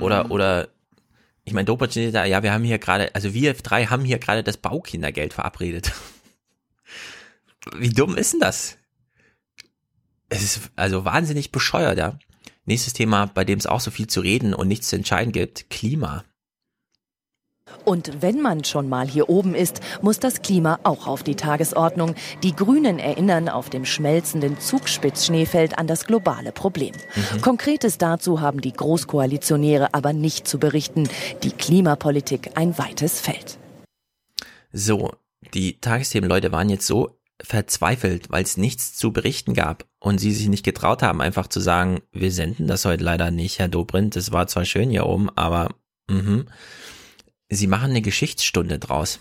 Oder, 0.00 0.30
oder, 0.30 0.68
ich 1.46 1.52
meine, 1.52 1.64
Dobert 1.64 1.92
steht 1.92 2.14
da, 2.14 2.24
ja, 2.24 2.42
wir 2.42 2.52
haben 2.52 2.64
hier 2.64 2.78
gerade, 2.78 3.14
also 3.14 3.32
wir 3.32 3.54
drei 3.54 3.86
haben 3.86 4.04
hier 4.04 4.18
gerade 4.18 4.42
das 4.42 4.56
Baukindergeld 4.56 5.32
verabredet. 5.32 5.92
Wie 7.76 7.90
dumm 7.90 8.16
ist 8.16 8.32
denn 8.32 8.40
das? 8.40 8.76
Es 10.28 10.42
ist 10.42 10.70
also 10.74 11.04
wahnsinnig 11.04 11.52
bescheuert, 11.52 11.98
ja. 11.98 12.18
Nächstes 12.64 12.94
Thema, 12.94 13.26
bei 13.26 13.44
dem 13.44 13.60
es 13.60 13.66
auch 13.66 13.78
so 13.78 13.92
viel 13.92 14.08
zu 14.08 14.20
reden 14.20 14.54
und 14.54 14.66
nichts 14.66 14.88
zu 14.88 14.96
entscheiden 14.96 15.30
gibt, 15.30 15.70
Klima. 15.70 16.24
Und 17.84 18.20
wenn 18.20 18.40
man 18.40 18.64
schon 18.64 18.88
mal 18.88 19.06
hier 19.06 19.28
oben 19.28 19.54
ist, 19.54 19.80
muss 20.02 20.18
das 20.18 20.42
Klima 20.42 20.80
auch 20.82 21.06
auf 21.06 21.22
die 21.22 21.36
Tagesordnung. 21.36 22.14
Die 22.42 22.54
Grünen 22.54 22.98
erinnern 22.98 23.48
auf 23.48 23.70
dem 23.70 23.84
schmelzenden 23.84 24.58
Zugspitzschneefeld 24.58 25.78
an 25.78 25.86
das 25.86 26.06
globale 26.06 26.52
Problem. 26.52 26.94
Konkretes 27.42 27.98
dazu 27.98 28.40
haben 28.40 28.60
die 28.60 28.72
Großkoalitionäre 28.72 29.94
aber 29.94 30.12
nicht 30.12 30.48
zu 30.48 30.58
berichten. 30.58 31.08
Die 31.42 31.52
Klimapolitik 31.52 32.50
ein 32.54 32.76
weites 32.78 33.20
Feld. 33.20 33.58
So, 34.72 35.12
die 35.54 35.80
Tagesthemen-Leute 35.80 36.52
waren 36.52 36.68
jetzt 36.68 36.86
so 36.86 37.16
verzweifelt, 37.42 38.30
weil 38.30 38.42
es 38.42 38.56
nichts 38.56 38.96
zu 38.96 39.12
berichten 39.12 39.54
gab 39.54 39.84
und 39.98 40.18
sie 40.18 40.32
sich 40.32 40.48
nicht 40.48 40.64
getraut 40.64 41.02
haben, 41.02 41.20
einfach 41.20 41.46
zu 41.48 41.60
sagen, 41.60 42.00
wir 42.12 42.32
senden 42.32 42.66
das 42.66 42.84
heute 42.84 43.04
leider 43.04 43.30
nicht, 43.30 43.58
Herr 43.58 43.68
Dobrindt, 43.68 44.16
das 44.16 44.32
war 44.32 44.46
zwar 44.46 44.64
schön 44.64 44.90
hier 44.90 45.06
oben, 45.06 45.28
aber 45.36 45.74
mhm. 46.08 46.46
Sie 47.48 47.66
machen 47.66 47.90
eine 47.90 48.02
Geschichtsstunde 48.02 48.78
draus. 48.78 49.20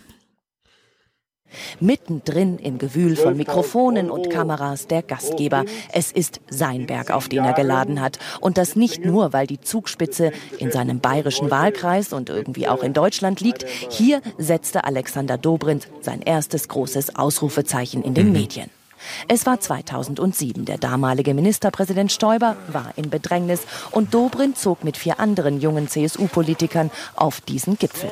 Mittendrin 1.79 2.57
im 2.57 2.77
Gewühl 2.77 3.15
von 3.15 3.37
Mikrofonen 3.37 4.09
und 4.09 4.29
Kameras 4.29 4.87
der 4.87 5.01
Gastgeber. 5.01 5.65
Es 5.91 6.11
ist 6.11 6.41
sein 6.49 6.85
Berg, 6.85 7.11
auf 7.11 7.29
den 7.29 7.43
er 7.43 7.53
geladen 7.53 8.01
hat. 8.01 8.19
Und 8.41 8.57
das 8.57 8.75
nicht 8.75 9.05
nur, 9.05 9.33
weil 9.33 9.47
die 9.47 9.61
Zugspitze 9.61 10.31
in 10.57 10.71
seinem 10.71 10.99
bayerischen 10.99 11.51
Wahlkreis 11.51 12.13
und 12.13 12.29
irgendwie 12.29 12.67
auch 12.67 12.83
in 12.83 12.93
Deutschland 12.93 13.41
liegt. 13.41 13.65
Hier 13.89 14.21
setzte 14.37 14.83
Alexander 14.83 15.37
Dobrindt 15.37 15.87
sein 16.01 16.21
erstes 16.21 16.67
großes 16.67 17.15
Ausrufezeichen 17.15 18.03
in 18.03 18.13
den 18.13 18.31
Medien. 18.31 18.69
Es 19.27 19.45
war 19.45 19.59
2007. 19.59 20.65
Der 20.65 20.77
damalige 20.77 21.33
Ministerpräsident 21.33 22.11
Stoiber 22.11 22.55
war 22.67 22.91
in 22.95 23.09
Bedrängnis 23.09 23.61
und 23.91 24.13
Dobrindt 24.13 24.57
zog 24.57 24.83
mit 24.83 24.97
vier 24.97 25.19
anderen 25.19 25.59
jungen 25.61 25.87
CSU-Politikern 25.87 26.91
auf 27.15 27.41
diesen 27.41 27.77
Gipfel. 27.77 28.11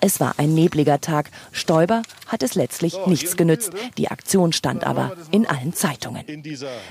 Es 0.00 0.20
war 0.20 0.34
ein 0.38 0.54
nebliger 0.54 1.00
Tag. 1.00 1.30
Stoiber 1.52 2.02
hat 2.28 2.42
es 2.42 2.54
letztlich 2.54 2.94
nichts 3.06 3.36
genützt. 3.36 3.72
Die 3.96 4.08
Aktion 4.08 4.52
stand 4.52 4.84
aber 4.84 5.12
in 5.30 5.46
allen 5.46 5.72
Zeitungen. 5.72 6.24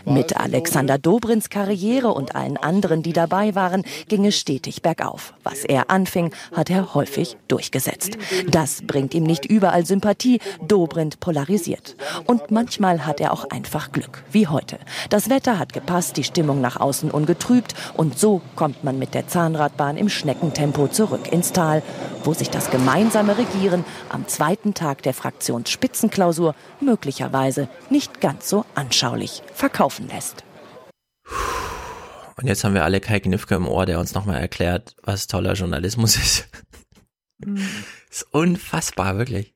Mit 0.05 0.35
Alexander 0.35 0.97
Dobrins 0.97 1.49
Karriere 1.49 2.09
und 2.09 2.35
allen 2.35 2.57
anderen, 2.57 3.03
die 3.03 3.13
dabei 3.13 3.55
waren, 3.55 3.83
ging 4.07 4.25
es 4.25 4.37
stetig 4.37 4.81
bergauf. 4.81 5.33
Was 5.43 5.63
er 5.63 5.89
anfing, 5.89 6.31
hat 6.53 6.69
er 6.69 6.93
häufig 6.93 7.37
durchgesetzt. 7.47 8.17
Das 8.49 8.81
bringt 8.85 9.13
ihm 9.13 9.23
nicht 9.23 9.45
überall 9.45 9.85
Sympathie. 9.85 10.39
Dobrindt 10.67 11.19
polarisiert. 11.19 11.95
Und 12.25 12.51
manchmal 12.51 13.05
hat 13.05 13.21
er 13.21 13.31
auch 13.31 13.49
einfach 13.49 13.91
Glück, 13.91 14.23
wie 14.31 14.47
heute. 14.47 14.79
Das 15.09 15.29
Wetter 15.29 15.59
hat 15.59 15.73
gepasst, 15.73 16.17
die 16.17 16.23
Stimmung 16.23 16.61
nach 16.61 16.79
außen 16.79 17.11
ungetrübt 17.11 17.75
und 17.93 18.17
so 18.17 18.41
kommt 18.55 18.83
man 18.83 18.99
mit 18.99 19.13
der 19.13 19.27
Zahnradbahn 19.27 19.97
im 19.97 20.09
Schneckentempo 20.09 20.87
zurück 20.87 21.31
ins 21.31 21.51
Tal, 21.51 21.83
wo 22.23 22.33
sich 22.33 22.49
das 22.49 22.69
gemeinsame 22.69 23.37
Regieren 23.37 23.85
am 24.09 24.27
zweiten 24.27 24.73
Tag 24.73 25.03
der 25.03 25.13
Fraktionsspitzenklausur 25.27 26.55
möglicherweise 26.79 27.67
nicht 27.89 28.21
ganz 28.21 28.47
so 28.47 28.65
anschaulich 28.75 29.43
verkaufen 29.53 30.07
lässt. 30.07 30.45
Und 32.37 32.47
jetzt 32.47 32.63
haben 32.63 32.73
wir 32.73 32.85
alle 32.85 33.01
Kai 33.01 33.19
Knifke 33.19 33.55
im 33.55 33.67
Ohr, 33.67 33.85
der 33.85 33.99
uns 33.99 34.13
nochmal 34.13 34.39
erklärt, 34.39 34.95
was 35.03 35.27
toller 35.27 35.53
Journalismus 35.53 36.15
ist. 36.15 36.47
Mhm. 37.39 37.67
ist 38.09 38.25
unfassbar, 38.31 39.17
wirklich. 39.17 39.53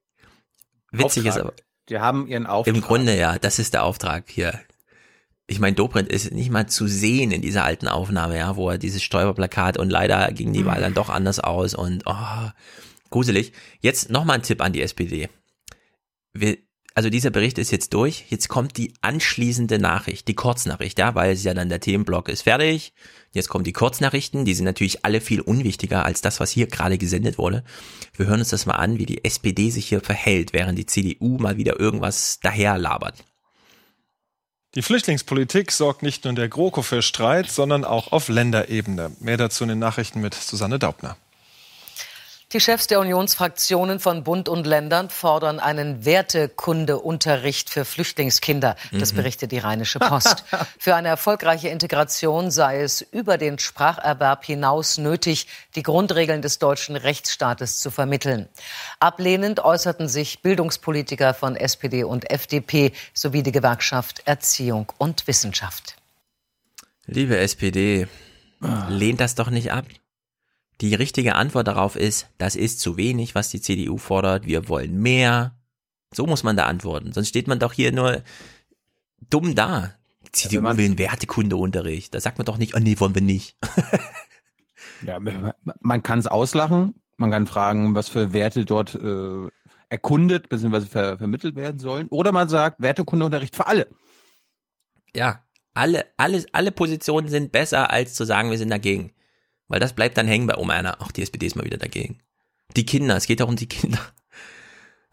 Witzig 0.92 1.30
Auftrag. 1.30 1.36
ist 1.36 1.42
aber. 1.42 1.54
Die 1.90 2.00
haben 2.00 2.28
ihren 2.28 2.48
Auftrag. 2.48 2.76
Im 2.76 2.82
Grunde 2.82 3.18
ja, 3.18 3.40
das 3.40 3.58
ist 3.58 3.74
der 3.74 3.84
Auftrag 3.84 4.26
hier. 4.28 4.60
Ich 5.48 5.60
meine, 5.60 5.76
Dobrindt 5.76 6.10
ist 6.10 6.32
nicht 6.32 6.50
mal 6.50 6.68
zu 6.68 6.88
sehen 6.88 7.32
in 7.32 7.42
dieser 7.42 7.64
alten 7.64 7.88
Aufnahme, 7.88 8.38
ja, 8.38 8.56
wo 8.56 8.70
er 8.70 8.78
dieses 8.78 9.04
Steuerplakat 9.04 9.78
und 9.78 9.90
leider 9.90 10.32
ging 10.32 10.54
die 10.54 10.66
Wahl 10.66 10.82
dann 10.82 10.94
doch 10.94 11.10
anders 11.10 11.40
aus 11.40 11.74
und 11.74 12.04
oh, 12.06 12.50
gruselig. 13.10 13.54
Jetzt 13.80 14.10
nochmal 14.10 14.38
ein 14.38 14.44
Tipp 14.44 14.62
an 14.62 14.74
die 14.74 14.82
SPD. 14.82 15.30
Wir, 16.34 16.58
also 16.94 17.10
dieser 17.10 17.30
Bericht 17.30 17.58
ist 17.58 17.72
jetzt 17.72 17.94
durch. 17.94 18.26
Jetzt 18.30 18.50
kommt 18.50 18.78
die 18.78 18.94
anschließende 19.02 19.80
Nachricht, 19.80 20.28
die 20.28 20.36
Kurznachricht, 20.36 21.00
ja, 21.00 21.16
weil 21.16 21.32
es 21.32 21.44
ja 21.44 21.54
dann 21.54 21.70
der 21.70 21.80
Themenblock 21.80 22.30
ist 22.30 22.44
fertig. 22.44 22.94
Jetzt 23.32 23.48
kommen 23.48 23.64
die 23.64 23.74
Kurznachrichten, 23.74 24.44
die 24.44 24.54
sind 24.54 24.66
natürlich 24.66 25.06
alle 25.06 25.22
viel 25.22 25.40
unwichtiger 25.40 26.04
als 26.04 26.22
das, 26.22 26.40
was 26.40 26.52
hier 26.52 26.68
gerade 26.68 26.98
gesendet 26.98 27.38
wurde. 27.38 27.64
Wir 28.16 28.26
hören 28.26 28.40
uns 28.40 28.50
das 28.50 28.66
mal 28.66 28.76
an, 28.76 28.98
wie 28.98 29.06
die 29.06 29.24
SPD 29.24 29.70
sich 29.70 29.88
hier 29.88 30.02
verhält, 30.02 30.52
während 30.52 30.78
die 30.78 30.86
CDU 30.86 31.38
mal 31.38 31.58
wieder 31.58 31.80
irgendwas 31.80 32.40
daherlabert. 32.42 33.24
Die 34.76 34.82
Flüchtlingspolitik 34.82 35.72
sorgt 35.72 36.02
nicht 36.02 36.24
nur 36.24 36.30
in 36.30 36.38
der 36.38 36.48
GroKo 36.48 36.82
für 36.82 37.02
Streit, 37.02 37.50
sondern 37.52 37.84
auch 37.84 38.14
auf 38.14 38.30
Länderebene. 38.30 39.12
Mehr 39.20 39.36
dazu 39.36 39.64
in 39.64 39.70
den 39.70 39.80
Nachrichten 39.80 40.22
mit 40.22 40.34
Susanne 40.34 40.80
Daubner. 40.80 41.18
Die 42.54 42.60
Chefs 42.60 42.88
der 42.88 43.00
Unionsfraktionen 43.00 44.02
von 44.02 44.26
Bund 44.26 44.50
und 44.50 44.68
Ländern 44.68 45.10
fordern 45.10 45.62
einen 45.62 46.04
Wertekundeunterricht 46.04 47.70
für 47.70 47.86
Flüchtlingskinder. 47.86 48.76
Das 48.92 49.14
Mhm. 49.14 49.18
berichtet 49.18 49.54
die 49.54 49.60
Rheinische 49.60 50.00
Post. 50.00 50.44
für 50.78 50.96
eine 50.96 51.08
erfolgreiche 51.08 51.70
Integration 51.70 52.52
sei 52.52 52.82
es 52.82 53.02
über 53.02 53.38
den 53.38 53.58
Spracherwerb 53.58 54.44
hinaus 54.44 54.98
nötig, 54.98 55.48
die 55.76 55.84
Grundregeln 55.84 56.42
des 56.42 56.60
deutschen 56.60 56.98
Rechtsstaates 56.98 57.80
zu 57.80 57.90
vermitteln. 57.90 58.50
Ablehnend 59.00 59.62
äußerten 59.62 60.10
sich 60.10 60.42
Bildungspolitiker 60.42 61.34
von 61.34 61.56
SPD 61.56 62.04
und 62.04 62.30
FDP 62.30 62.92
sowie 63.14 63.44
die 63.44 63.54
Gewerkschaft 63.54 64.24
Erziehung 64.26 64.92
und 64.98 65.26
Wissenschaft. 65.28 65.96
Liebe 67.06 67.38
SPD, 67.38 68.10
lehnt 68.90 69.22
das 69.22 69.36
doch 69.36 69.50
nicht 69.50 69.72
ab. 69.72 69.86
Die 70.82 70.96
richtige 70.96 71.36
Antwort 71.36 71.68
darauf 71.68 71.96
ist, 71.96 72.28
das 72.38 72.56
ist 72.56 72.80
zu 72.80 72.98
wenig, 72.98 73.36
was 73.36 73.50
die 73.50 73.62
CDU 73.62 73.98
fordert, 73.98 74.46
wir 74.46 74.68
wollen 74.68 75.00
mehr. 75.00 75.56
So 76.14 76.26
muss 76.26 76.44
man 76.44 76.58
da 76.58 76.66
antworten, 76.66 77.14
sonst 77.14 77.30
steht 77.30 77.48
man 77.48 77.60
doch 77.60 77.72
hier 77.74 77.92
nur 77.92 78.24
dumm 79.30 79.56
da. 79.56 79.94
Die 80.26 80.32
CDU 80.32 80.64
will 80.64 80.86
einen 80.86 80.98
Wertekundeunterricht. 80.98 82.14
Da 82.14 82.20
sagt 82.20 82.38
man 82.38 82.46
doch 82.46 82.58
nicht, 82.58 82.76
oh 82.76 82.80
nee, 82.80 83.00
wollen 83.00 83.16
wir 83.16 83.22
nicht. 83.22 83.58
Ja, 85.06 85.20
man- 85.20 86.04
kann 86.04 86.20
es 86.20 86.28
auslachen. 86.28 86.94
Man 87.18 87.32
kann 87.32 87.48
fragen, 87.48 87.96
was 87.96 88.08
für 88.08 88.34
Werte 88.34 88.66
dort 88.66 88.94
äh, 88.96 89.48
erkundet 89.90 90.48
bzw. 90.50 90.82
Ver 90.82 91.18
vermittelt 91.18 91.56
werden 91.56 91.80
sollen. 91.80 92.08
Oder 92.10 92.32
man 92.32 92.50
sagt, 92.50 92.82
Wertekundeunterricht 92.82 93.56
für 93.56 93.66
alle. 93.66 93.88
Ja, 95.16 95.44
alle, 95.74 96.06
alle, 96.18 96.46
alle 96.52 96.72
Positionen 96.72 97.30
sind 97.30 97.52
besser, 97.52 97.90
als 97.90 98.14
zu 98.14 98.26
sagen, 98.26 98.52
wir 98.52 98.58
sind 98.60 98.70
dagegen. 98.70 99.12
Weil 99.72 99.80
das 99.80 99.94
bleibt 99.94 100.18
dann 100.18 100.28
hängen 100.28 100.48
bei 100.48 100.58
Oma 100.58 100.74
einer. 100.74 100.98
Ach, 101.00 101.14
die 101.14 101.22
SPD 101.22 101.46
ist 101.46 101.56
mal 101.56 101.64
wieder 101.64 101.78
dagegen. 101.78 102.20
Die 102.76 102.86
Kinder, 102.86 103.16
es 103.16 103.26
geht 103.26 103.42
auch 103.42 103.48
um 103.48 103.56
die 103.56 103.68
Kinder. 103.68 104.00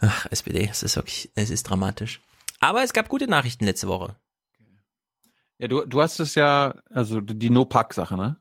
Ach, 0.01 0.27
SPD, 0.31 0.69
es 0.69 0.83
ist 0.83 0.97
wirklich, 0.97 1.31
es 1.37 1.51
ist 1.51 1.63
dramatisch. 1.63 2.21
Aber 2.59 2.83
es 2.83 2.93
gab 2.93 3.09
gute 3.09 3.29
Nachrichten 3.29 3.65
letzte 3.65 3.87
Woche. 3.87 4.17
Ja, 5.59 5.69
du, 5.69 5.85
du 5.85 6.03
hast 6.03 6.19
es 6.19 6.35
ja, 6.35 6.75
also 6.91 7.21
die 7.21 7.51
No-Pack-Sache, 7.51 8.17
ne? 8.17 8.37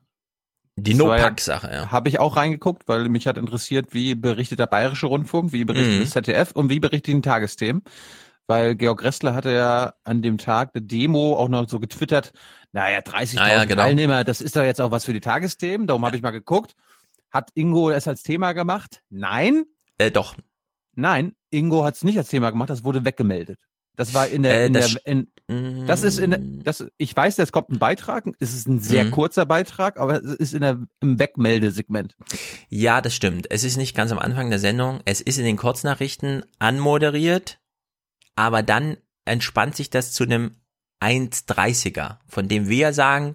Die 0.76 0.94
No-Pack-Sache, 0.94 1.70
ja. 1.72 1.90
Habe 1.92 2.08
ich 2.08 2.18
auch 2.18 2.36
reingeguckt, 2.36 2.86
weil 2.88 3.08
mich 3.08 3.26
hat 3.28 3.38
interessiert, 3.38 3.94
wie 3.94 4.14
berichtet 4.16 4.58
der 4.58 4.66
Bayerische 4.66 5.06
Rundfunk, 5.06 5.52
wie 5.52 5.64
berichtet 5.64 5.98
Mhm. 5.98 6.00
das 6.00 6.10
ZDF 6.10 6.52
und 6.52 6.68
wie 6.68 6.80
berichtet 6.80 7.14
die 7.14 7.20
Tagesthemen. 7.20 7.82
Weil 8.48 8.74
Georg 8.74 9.04
Ressler 9.04 9.34
hatte 9.34 9.52
ja 9.52 9.92
an 10.04 10.22
dem 10.22 10.38
Tag 10.38 10.72
der 10.72 10.82
Demo 10.82 11.36
auch 11.36 11.48
noch 11.48 11.68
so 11.68 11.78
getwittert, 11.78 12.32
naja, 12.72 12.98
30.000 13.00 13.38
Ah 13.38 13.48
ja, 13.48 13.64
genau. 13.64 13.82
Teilnehmer, 13.82 14.24
das 14.24 14.40
ist 14.40 14.56
doch 14.56 14.62
jetzt 14.64 14.80
auch 14.80 14.90
was 14.90 15.04
für 15.04 15.12
die 15.12 15.20
Tagesthemen. 15.20 15.86
Darum 15.86 16.04
habe 16.04 16.16
ich 16.16 16.22
mal 16.22 16.30
geguckt. 16.30 16.74
Hat 17.30 17.50
Ingo 17.54 17.90
es 17.90 18.08
als 18.08 18.22
Thema 18.22 18.52
gemacht? 18.54 19.02
Nein. 19.10 19.64
Äh, 19.98 20.10
doch. 20.10 20.34
Nein, 20.94 21.34
Ingo 21.50 21.84
hat 21.84 21.94
es 21.96 22.04
nicht 22.04 22.16
als 22.18 22.28
Thema 22.28 22.50
gemacht, 22.50 22.70
das 22.70 22.84
wurde 22.84 23.04
weggemeldet. 23.04 23.60
Das 23.96 24.14
war 24.14 24.26
in 24.28 24.42
der, 24.44 24.62
Äh, 24.62 24.66
in 24.66 24.72
das 24.72 24.94
der 24.94 25.06
in, 25.06 25.86
das 25.86 26.02
ist 26.02 26.18
in 26.18 26.30
der, 26.30 26.40
das, 26.40 26.86
ich 26.98 27.14
weiß, 27.16 27.38
es 27.40 27.52
kommt 27.52 27.68
ein 27.70 27.78
Beitrag, 27.78 28.24
es 28.38 28.54
ist 28.54 28.66
ein 28.68 28.78
sehr 28.80 29.04
Mhm. 29.04 29.10
kurzer 29.10 29.44
Beitrag, 29.44 29.98
aber 29.98 30.22
es 30.22 30.34
ist 30.34 30.54
in 30.54 30.60
der, 30.60 30.78
im 31.00 31.18
Wegmeldesegment. 31.18 32.16
Ja, 32.68 33.00
das 33.00 33.14
stimmt. 33.14 33.50
Es 33.50 33.64
ist 33.64 33.76
nicht 33.76 33.96
ganz 33.96 34.10
am 34.12 34.18
Anfang 34.18 34.50
der 34.50 34.58
Sendung. 34.58 35.00
Es 35.04 35.20
ist 35.20 35.38
in 35.38 35.44
den 35.44 35.56
Kurznachrichten 35.56 36.44
anmoderiert, 36.58 37.58
aber 38.38 38.62
dann 38.62 38.98
entspannt 39.24 39.74
sich 39.74 39.90
das 39.90 40.12
zu 40.12 40.22
einem 40.22 40.52
1,30er, 41.00 42.18
von 42.28 42.46
dem 42.46 42.68
wir 42.68 42.92
sagen, 42.92 43.34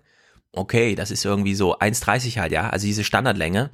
okay, 0.54 0.96
das 0.96 1.12
ist 1.12 1.26
irgendwie 1.26 1.56
so 1.56 1.78
1,30 1.78 2.40
halt, 2.40 2.54
ja, 2.54 2.70
also 2.70 2.86
diese 2.88 3.04
Standardlänge. 3.04 3.70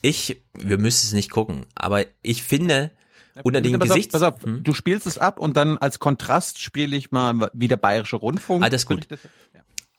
Ich, 0.00 0.42
wir 0.54 0.78
müssen 0.78 1.08
es 1.08 1.12
nicht 1.12 1.30
gucken, 1.30 1.66
aber 1.74 2.06
ich 2.22 2.42
finde, 2.42 2.90
unter 3.42 3.60
den 3.60 3.78
pass 3.78 3.90
auf, 3.90 4.08
pass 4.08 4.22
auf, 4.22 4.34
du 4.44 4.72
spielst 4.72 5.06
es 5.06 5.18
ab 5.18 5.38
und 5.38 5.58
dann 5.58 5.76
als 5.76 5.98
Kontrast 5.98 6.58
spiele 6.58 6.96
ich 6.96 7.10
mal 7.10 7.50
wie 7.52 7.68
der 7.68 7.76
Bayerische 7.76 8.16
Rundfunk. 8.16 8.64
Alles 8.64 8.86
gut. 8.86 9.06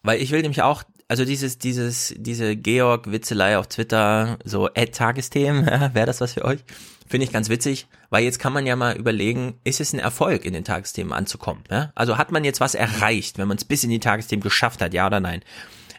Weil 0.02 0.24
ich 0.24 0.32
will 0.32 0.42
nämlich 0.42 0.64
auch, 0.64 0.82
also 1.14 1.26
dieses, 1.26 1.60
dieses, 1.60 2.12
diese 2.18 2.56
Georg-Witzelei 2.56 3.60
auf 3.60 3.68
Twitter, 3.68 4.40
so 4.46 4.66
Ad 4.66 4.88
Tagesthemen, 4.94 5.68
wäre 5.94 6.08
das 6.08 6.22
was 6.22 6.34
für 6.34 6.44
euch? 6.44 6.62
Finde 7.08 7.26
ich 7.26 7.32
ganz 7.32 7.50
witzig, 7.50 7.86
weil 8.10 8.24
jetzt 8.24 8.40
kann 8.40 8.52
man 8.52 8.66
ja 8.66 8.76
mal 8.76 8.98
überlegen, 8.98 9.60
ist 9.64 9.80
es 9.80 9.94
ein 9.94 10.00
Erfolg, 10.00 10.44
in 10.44 10.54
den 10.54 10.64
Tagesthemen 10.64 11.14
anzukommen? 11.14 11.66
Ja? 11.70 11.92
Also 11.94 12.18
hat 12.18 12.32
man 12.32 12.44
jetzt 12.44 12.62
was 12.62 12.74
erreicht, 12.74 13.38
wenn 13.38 13.48
man 13.48 13.58
es 13.58 13.64
bis 13.64 13.84
in 13.84 13.92
die 13.92 14.00
Tagesthemen 14.00 14.42
geschafft 14.42 14.82
hat, 14.82 14.96
ja 14.96 15.06
oder 15.06 15.20
nein? 15.20 15.44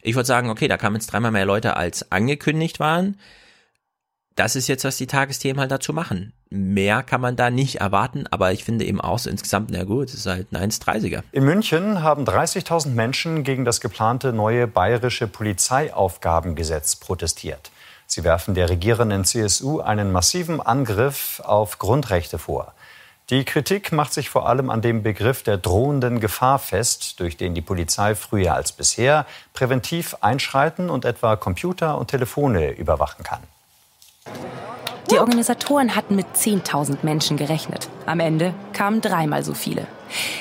Ich 0.02 0.16
würde 0.16 0.26
sagen, 0.26 0.50
okay, 0.50 0.66
da 0.66 0.78
kamen 0.78 0.96
jetzt 0.96 1.06
dreimal 1.06 1.30
mehr 1.30 1.46
Leute 1.46 1.76
als 1.76 2.10
angekündigt 2.10 2.80
waren. 2.80 3.16
Das 4.36 4.56
ist 4.56 4.66
jetzt, 4.66 4.84
was 4.84 4.96
die 4.96 5.06
Tagesthemen 5.06 5.60
halt 5.60 5.70
dazu 5.70 5.92
machen. 5.92 6.32
Mehr 6.50 7.04
kann 7.04 7.20
man 7.20 7.36
da 7.36 7.50
nicht 7.50 7.76
erwarten, 7.80 8.24
aber 8.30 8.52
ich 8.52 8.64
finde 8.64 8.84
eben 8.84 9.00
auch 9.00 9.18
so 9.18 9.30
insgesamt, 9.30 9.70
na 9.70 9.84
gut, 9.84 10.08
es 10.08 10.14
ist 10.14 10.26
halt 10.26 10.52
ein 10.52 10.70
1,30er. 10.70 11.22
In 11.30 11.44
München 11.44 12.02
haben 12.02 12.24
30.000 12.24 12.88
Menschen 12.88 13.44
gegen 13.44 13.64
das 13.64 13.80
geplante 13.80 14.32
neue 14.32 14.66
bayerische 14.66 15.28
Polizeiaufgabengesetz 15.28 16.96
protestiert. 16.96 17.70
Sie 18.06 18.24
werfen 18.24 18.54
der 18.54 18.68
regierenden 18.68 19.24
CSU 19.24 19.80
einen 19.80 20.10
massiven 20.10 20.60
Angriff 20.60 21.40
auf 21.44 21.78
Grundrechte 21.78 22.38
vor. 22.38 22.74
Die 23.30 23.44
Kritik 23.44 23.90
macht 23.92 24.12
sich 24.12 24.28
vor 24.28 24.48
allem 24.48 24.68
an 24.68 24.82
dem 24.82 25.02
Begriff 25.02 25.42
der 25.42 25.56
drohenden 25.56 26.20
Gefahr 26.20 26.58
fest, 26.58 27.20
durch 27.20 27.36
den 27.36 27.54
die 27.54 27.62
Polizei 27.62 28.14
früher 28.14 28.52
als 28.52 28.72
bisher 28.72 29.26
präventiv 29.54 30.16
einschreiten 30.20 30.90
und 30.90 31.04
etwa 31.04 31.36
Computer 31.36 31.96
und 31.96 32.10
Telefone 32.10 32.72
überwachen 32.72 33.22
kann. 33.22 33.40
Die 35.10 35.18
Organisatoren 35.18 35.94
hatten 35.94 36.16
mit 36.16 36.26
10.000 36.34 36.98
Menschen 37.02 37.36
gerechnet. 37.36 37.88
Am 38.06 38.20
Ende 38.20 38.54
kamen 38.72 39.00
dreimal 39.00 39.44
so 39.44 39.54
viele. 39.54 39.86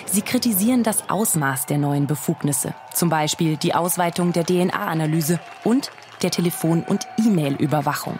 Sie 0.05 0.21
kritisieren 0.21 0.83
das 0.83 1.09
Ausmaß 1.09 1.65
der 1.65 1.77
neuen 1.77 2.07
Befugnisse, 2.07 2.73
zum 2.93 3.09
Beispiel 3.09 3.57
die 3.57 3.75
Ausweitung 3.75 4.31
der 4.31 4.45
DNA-Analyse 4.45 5.39
und 5.63 5.91
der 6.21 6.31
Telefon- 6.31 6.83
und 6.83 7.05
E-Mail-Überwachung. 7.17 8.19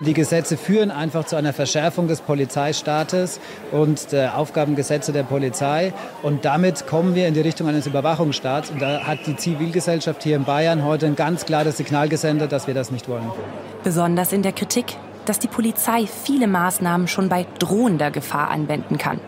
Die 0.00 0.14
Gesetze 0.14 0.56
führen 0.56 0.92
einfach 0.92 1.24
zu 1.24 1.34
einer 1.34 1.52
Verschärfung 1.52 2.06
des 2.06 2.20
Polizeistaates 2.20 3.40
und 3.72 4.12
der 4.12 4.38
Aufgabengesetze 4.38 5.12
der 5.12 5.24
Polizei. 5.24 5.92
Und 6.22 6.44
damit 6.44 6.86
kommen 6.86 7.16
wir 7.16 7.26
in 7.26 7.34
die 7.34 7.40
Richtung 7.40 7.66
eines 7.66 7.88
Überwachungsstaats. 7.88 8.70
Und 8.70 8.80
da 8.80 9.00
hat 9.00 9.26
die 9.26 9.36
Zivilgesellschaft 9.36 10.22
hier 10.22 10.36
in 10.36 10.44
Bayern 10.44 10.84
heute 10.84 11.06
ein 11.06 11.16
ganz 11.16 11.46
klares 11.46 11.78
Signal 11.78 12.08
gesendet, 12.08 12.52
dass 12.52 12.68
wir 12.68 12.74
das 12.74 12.92
nicht 12.92 13.08
wollen. 13.08 13.28
Besonders 13.82 14.32
in 14.32 14.42
der 14.42 14.52
Kritik, 14.52 14.96
dass 15.24 15.40
die 15.40 15.48
Polizei 15.48 16.06
viele 16.06 16.46
Maßnahmen 16.46 17.08
schon 17.08 17.28
bei 17.28 17.44
drohender 17.58 18.12
Gefahr 18.12 18.50
anwenden 18.50 18.98
kann, 18.98 19.18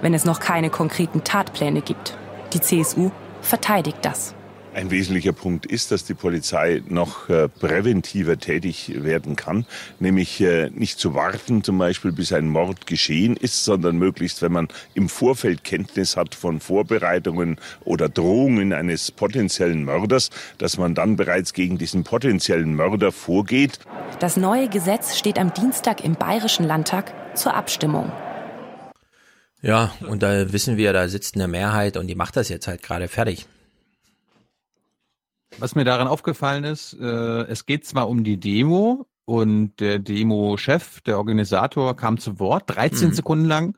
wenn 0.00 0.14
es 0.14 0.24
noch 0.24 0.38
keine 0.38 0.70
konkreten 0.70 1.24
Tatpläne 1.24 1.80
gibt. 1.80 2.16
Die 2.52 2.60
CSU 2.60 3.10
verteidigt 3.40 3.98
das. 4.02 4.36
Ein 4.72 4.92
wesentlicher 4.92 5.32
Punkt 5.32 5.66
ist, 5.66 5.90
dass 5.90 6.04
die 6.04 6.14
Polizei 6.14 6.80
noch 6.88 7.28
äh, 7.28 7.48
präventiver 7.48 8.38
tätig 8.38 8.92
werden 9.02 9.34
kann, 9.34 9.66
nämlich 9.98 10.40
äh, 10.40 10.70
nicht 10.70 11.00
zu 11.00 11.14
warten, 11.14 11.64
zum 11.64 11.76
Beispiel 11.76 12.12
bis 12.12 12.32
ein 12.32 12.46
Mord 12.46 12.86
geschehen 12.86 13.36
ist, 13.36 13.64
sondern 13.64 13.96
möglichst, 13.96 14.42
wenn 14.42 14.52
man 14.52 14.68
im 14.94 15.08
Vorfeld 15.08 15.64
Kenntnis 15.64 16.16
hat 16.16 16.36
von 16.36 16.60
Vorbereitungen 16.60 17.56
oder 17.84 18.08
Drohungen 18.08 18.72
eines 18.72 19.10
potenziellen 19.10 19.84
Mörders, 19.84 20.30
dass 20.58 20.78
man 20.78 20.94
dann 20.94 21.16
bereits 21.16 21.52
gegen 21.52 21.76
diesen 21.76 22.04
potenziellen 22.04 22.76
Mörder 22.76 23.10
vorgeht. 23.10 23.80
Das 24.20 24.36
neue 24.36 24.68
Gesetz 24.68 25.18
steht 25.18 25.40
am 25.40 25.52
Dienstag 25.52 26.04
im 26.04 26.14
Bayerischen 26.14 26.64
Landtag 26.64 27.12
zur 27.36 27.54
Abstimmung. 27.54 28.12
Ja, 29.62 29.92
und 30.06 30.22
da 30.22 30.52
wissen 30.52 30.76
wir, 30.76 30.92
da 30.92 31.08
sitzt 31.08 31.34
eine 31.34 31.48
Mehrheit 31.48 31.96
und 31.96 32.06
die 32.06 32.14
macht 32.14 32.36
das 32.36 32.48
jetzt 32.48 32.68
halt 32.68 32.84
gerade 32.84 33.08
fertig. 33.08 33.46
Was 35.58 35.74
mir 35.74 35.84
daran 35.84 36.08
aufgefallen 36.08 36.64
ist, 36.64 36.94
äh, 36.94 37.42
es 37.42 37.66
geht 37.66 37.86
zwar 37.86 38.08
um 38.08 38.24
die 38.24 38.38
Demo 38.38 39.06
und 39.24 39.78
der 39.80 39.98
Demo-Chef, 39.98 41.00
der 41.02 41.18
Organisator, 41.18 41.96
kam 41.96 42.18
zu 42.18 42.38
Wort, 42.38 42.64
13 42.66 43.08
mhm. 43.08 43.14
Sekunden 43.14 43.44
lang. 43.46 43.76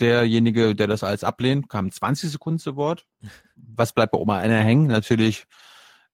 Derjenige, 0.00 0.74
der 0.74 0.86
das 0.86 1.04
alles 1.04 1.22
ablehnt, 1.22 1.68
kam 1.68 1.90
20 1.90 2.30
Sekunden 2.30 2.58
zu 2.58 2.76
Wort. 2.76 3.06
Was 3.56 3.92
bleibt 3.92 4.12
bei 4.12 4.18
Oma 4.18 4.38
einer 4.38 4.58
hängen? 4.58 4.86
Natürlich, 4.86 5.44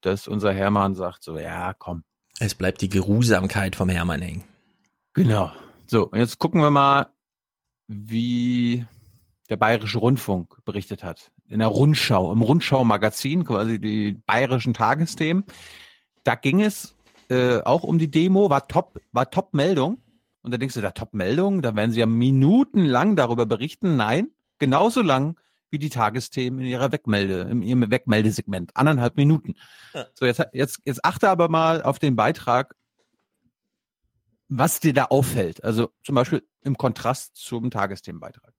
dass 0.00 0.28
unser 0.28 0.52
Hermann 0.52 0.94
sagt 0.94 1.22
so, 1.22 1.38
ja, 1.38 1.74
komm. 1.74 2.04
Es 2.40 2.54
bleibt 2.54 2.80
die 2.80 2.88
Geruhsamkeit 2.88 3.76
vom 3.76 3.88
Hermann 3.88 4.22
hängen. 4.22 4.44
Genau. 5.14 5.50
So, 5.86 6.10
jetzt 6.14 6.38
gucken 6.38 6.60
wir 6.60 6.70
mal, 6.70 7.08
wie 7.86 8.84
der 9.48 9.56
Bayerische 9.56 9.98
Rundfunk 9.98 10.64
berichtet 10.64 11.02
hat. 11.02 11.30
In 11.48 11.60
der 11.60 11.68
Rundschau, 11.68 12.30
im 12.32 12.42
Rundschau-Magazin, 12.42 13.44
quasi 13.44 13.80
die 13.80 14.12
bayerischen 14.26 14.74
Tagesthemen. 14.74 15.44
Da 16.24 16.34
ging 16.34 16.60
es 16.60 16.94
äh, 17.30 17.60
auch 17.62 17.84
um 17.84 17.98
die 17.98 18.10
Demo, 18.10 18.50
war 18.50 18.68
top, 18.68 19.00
war 19.12 19.30
Top-Meldung. 19.30 20.02
Und 20.42 20.52
da 20.52 20.58
denkst 20.58 20.74
du, 20.74 20.80
da 20.80 20.90
Top-Meldung, 20.90 21.62
da 21.62 21.74
werden 21.74 21.90
sie 21.92 22.00
ja 22.00 22.06
minutenlang 22.06 23.16
darüber 23.16 23.46
berichten. 23.46 23.96
Nein, 23.96 24.28
genauso 24.58 25.02
lang 25.02 25.36
wie 25.70 25.78
die 25.78 25.90
Tagesthemen 25.90 26.60
in 26.60 26.66
ihrer 26.66 26.92
Wegmelde, 26.92 27.42
in 27.50 27.62
ihrem 27.62 27.90
Wegmeldesegment. 27.90 28.74
Anderthalb 28.74 29.16
Minuten. 29.16 29.54
Ja. 29.94 30.06
So, 30.14 30.26
jetzt, 30.26 30.42
jetzt, 30.52 30.80
jetzt 30.84 31.04
achte 31.04 31.28
aber 31.28 31.48
mal 31.48 31.82
auf 31.82 31.98
den 31.98 32.16
Beitrag, 32.16 32.74
was 34.48 34.80
dir 34.80 34.94
da 34.94 35.04
auffällt. 35.04 35.62
Also 35.62 35.90
zum 36.02 36.14
Beispiel 36.14 36.42
im 36.62 36.76
Kontrast 36.76 37.36
zum 37.36 37.70
Tagesthemenbeitrag. 37.70 38.54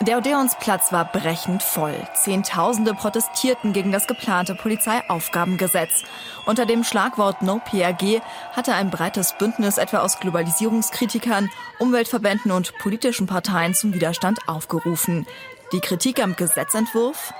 Der 0.00 0.18
Odeonsplatz 0.18 0.92
war 0.92 1.06
brechend 1.06 1.62
voll. 1.62 1.94
Zehntausende 2.14 2.92
protestierten 2.92 3.72
gegen 3.72 3.92
das 3.92 4.06
geplante 4.06 4.54
Polizeiaufgabengesetz. 4.54 6.04
Unter 6.44 6.66
dem 6.66 6.84
Schlagwort 6.84 7.40
No 7.40 7.60
PRG 7.64 8.20
hatte 8.52 8.74
ein 8.74 8.90
breites 8.90 9.32
Bündnis 9.38 9.78
etwa 9.78 9.98
aus 9.98 10.20
Globalisierungskritikern, 10.20 11.48
Umweltverbänden 11.78 12.52
und 12.52 12.76
politischen 12.78 13.26
Parteien 13.26 13.72
zum 13.72 13.94
Widerstand 13.94 14.38
aufgerufen. 14.46 15.26
Die 15.72 15.80
Kritik 15.80 16.22
am 16.22 16.36
Gesetzentwurf? 16.36 17.32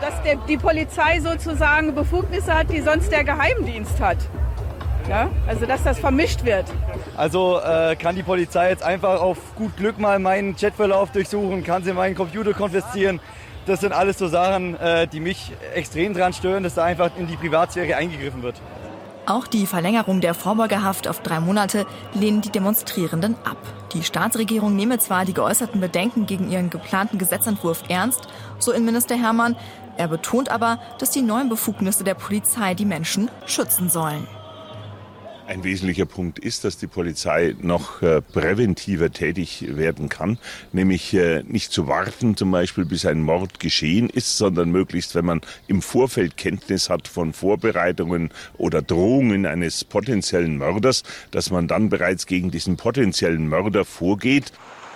Dass 0.00 0.14
die 0.48 0.56
Polizei 0.58 1.20
sozusagen 1.20 1.94
Befugnisse 1.94 2.54
hat, 2.54 2.70
die 2.70 2.82
sonst 2.82 3.10
der 3.10 3.24
Geheimdienst 3.24 3.98
hat. 3.98 4.18
Ja? 5.08 5.30
Also 5.46 5.66
dass 5.66 5.82
das 5.82 5.98
vermischt 5.98 6.44
wird. 6.44 6.66
Also 7.16 7.60
äh, 7.60 7.96
kann 7.96 8.16
die 8.16 8.22
Polizei 8.22 8.70
jetzt 8.70 8.82
einfach 8.82 9.20
auf 9.20 9.38
gut 9.56 9.76
Glück 9.76 9.98
mal 9.98 10.18
meinen 10.18 10.56
Chatverlauf 10.56 11.10
durchsuchen, 11.12 11.64
kann 11.64 11.82
sie 11.82 11.92
meinen 11.92 12.14
Computer 12.14 12.52
konfiszieren. 12.52 13.20
Das 13.66 13.80
sind 13.80 13.92
alles 13.92 14.18
so 14.18 14.28
Sachen, 14.28 14.78
äh, 14.80 15.06
die 15.06 15.20
mich 15.20 15.52
extrem 15.74 16.14
daran 16.14 16.32
stören, 16.32 16.62
dass 16.62 16.74
da 16.74 16.84
einfach 16.84 17.10
in 17.18 17.26
die 17.26 17.36
Privatsphäre 17.36 17.96
eingegriffen 17.96 18.42
wird. 18.42 18.60
Auch 19.26 19.46
die 19.46 19.66
Verlängerung 19.66 20.20
der 20.20 20.34
Vorbeugehaft 20.34 21.06
auf 21.06 21.20
drei 21.20 21.40
Monate 21.40 21.86
lehnen 22.14 22.40
die 22.40 22.50
Demonstrierenden 22.50 23.36
ab. 23.44 23.58
Die 23.92 24.02
Staatsregierung 24.02 24.74
nehme 24.74 24.98
zwar 24.98 25.24
die 25.24 25.34
geäußerten 25.34 25.80
Bedenken 25.80 26.26
gegen 26.26 26.50
ihren 26.50 26.70
geplanten 26.70 27.18
Gesetzentwurf 27.18 27.84
ernst, 27.88 28.22
so 28.58 28.72
Innenminister 28.72 29.16
Hermann. 29.16 29.56
Er 29.96 30.08
betont 30.08 30.48
aber, 30.48 30.80
dass 30.98 31.10
die 31.10 31.22
neuen 31.22 31.48
Befugnisse 31.48 32.02
der 32.02 32.14
Polizei 32.14 32.74
die 32.74 32.86
Menschen 32.86 33.30
schützen 33.46 33.90
sollen. 33.90 34.26
Ein 35.50 35.64
wesentlicher 35.64 36.06
Punkt 36.06 36.38
ist, 36.38 36.62
dass 36.62 36.78
die 36.78 36.86
Polizei 36.86 37.56
noch 37.60 38.02
äh, 38.02 38.22
präventiver 38.22 39.10
tätig 39.10 39.64
werden 39.76 40.08
kann, 40.08 40.38
nämlich 40.70 41.12
äh, 41.12 41.42
nicht 41.42 41.72
zu 41.72 41.88
warten, 41.88 42.36
zum 42.36 42.52
Beispiel 42.52 42.84
bis 42.84 43.04
ein 43.04 43.20
Mord 43.20 43.58
geschehen 43.58 44.08
ist, 44.10 44.38
sondern 44.38 44.70
möglichst, 44.70 45.16
wenn 45.16 45.24
man 45.24 45.40
im 45.66 45.82
Vorfeld 45.82 46.36
Kenntnis 46.36 46.88
hat 46.88 47.08
von 47.08 47.32
Vorbereitungen 47.32 48.30
oder 48.58 48.80
Drohungen 48.80 49.44
eines 49.44 49.82
potenziellen 49.82 50.56
Mörders, 50.56 51.02
dass 51.32 51.50
man 51.50 51.66
dann 51.66 51.88
bereits 51.88 52.26
gegen 52.26 52.52
diesen 52.52 52.76
potenziellen 52.76 53.48
Mörder 53.48 53.84
vorgeht. 53.84 54.52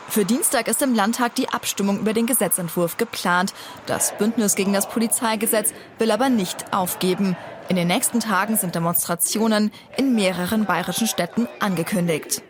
Für 0.08 0.24
Dienstag 0.24 0.68
ist 0.68 0.82
im 0.82 0.94
Landtag 0.94 1.34
die 1.34 1.48
Abstimmung 1.48 1.98
über 1.98 2.12
den 2.12 2.26
Gesetzentwurf 2.26 2.96
geplant. 2.96 3.52
Das 3.86 4.16
Bündnis 4.18 4.54
gegen 4.54 4.72
das 4.72 4.88
Polizeigesetz 4.88 5.74
will 5.98 6.12
aber 6.12 6.28
nicht 6.28 6.72
aufgeben. 6.72 7.36
In 7.68 7.76
den 7.76 7.88
nächsten 7.88 8.20
Tagen 8.20 8.56
sind 8.56 8.74
Demonstrationen 8.74 9.70
in 9.96 10.14
mehreren 10.14 10.66
bayerischen 10.66 11.06
Städten 11.06 11.48
angekündigt. 11.60 12.42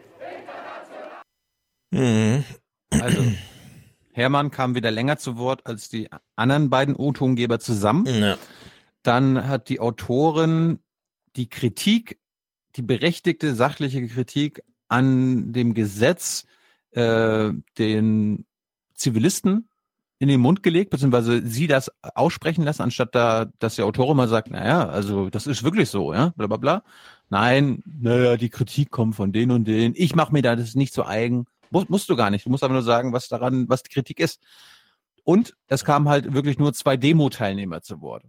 Mhm. 1.91 2.45
Also, 2.91 3.23
Hermann 4.13 4.51
kam 4.51 4.75
wieder 4.75 4.91
länger 4.91 5.17
zu 5.17 5.37
Wort 5.37 5.67
als 5.67 5.89
die 5.89 6.09
anderen 6.35 6.69
beiden 6.69 6.97
O-Tongeber 6.97 7.61
zusammen. 7.61 8.07
Ja. 8.07 8.37
Dann 9.03 9.47
hat 9.47 9.69
die 9.69 9.81
Autorin 9.81 10.81
die 11.37 11.49
Kritik, 11.49 12.19
die 12.77 12.83
berechtigte 12.83 13.55
sachliche 13.55 14.07
Kritik 14.09 14.63
an 14.89 15.53
dem 15.53 15.75
Gesetz 15.75 16.47
äh, 16.91 17.51
den 17.79 18.47
Zivilisten 18.95 19.69
in 20.25 20.29
den 20.29 20.41
Mund 20.41 20.63
gelegt, 20.63 20.91
beziehungsweise 20.91 21.47
sie 21.47 21.67
das 21.67 21.91
aussprechen 22.03 22.65
lassen, 22.65 22.81
anstatt 22.81 23.15
da, 23.15 23.47
dass 23.59 23.77
der 23.77 23.85
Autor 23.85 24.15
mal 24.15 24.27
sagt, 24.27 24.51
naja, 24.51 24.89
also 24.89 25.29
das 25.29 25.47
ist 25.47 25.63
wirklich 25.63 25.91
so, 25.91 26.15
ja, 26.15 26.33
bla 26.37 26.47
bla 26.47 26.57
bla. 26.57 26.83
Nein, 27.29 27.83
naja, 27.85 28.39
die 28.39 28.49
Kritik 28.49 28.91
kommt 28.91 29.15
von 29.17 29.33
denen 29.33 29.53
und 29.53 29.65
denen. 29.67 29.95
Ich 29.97 30.15
mache 30.17 30.33
mir 30.33 30.41
da 30.41 30.57
das 30.57 30.75
nicht 30.75 30.95
so 30.95 31.05
eigen. 31.05 31.45
Muss, 31.71 31.91
musst 31.91 32.09
du 32.09 32.17
gar 32.17 32.31
nicht. 32.31 32.47
Du 32.47 32.51
musst 32.51 32.65
aber 32.65 32.73
nur 32.73 32.83
sagen, 32.83 33.13
was 33.13 33.29
daran, 33.29 33.69
was 33.69 33.83
die 33.83 33.91
Kritik 33.93 34.19
ist. 34.19 34.41
Und 35.25 35.55
es 35.69 35.85
kamen 35.85 36.09
halt 36.09 36.33
wirklich 36.33 36.59
nur 36.59 36.73
zwei 36.73 36.97
Demo-Teilnehmer 36.97 37.83
zu 37.83 38.01
Wort. 38.01 38.25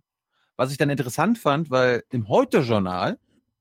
Was 0.57 0.71
ich 0.71 0.77
dann 0.77 0.89
interessant 0.89 1.37
fand, 1.37 1.71
weil 1.71 2.03
im 2.11 2.27
Heute-Journal, 2.27 3.17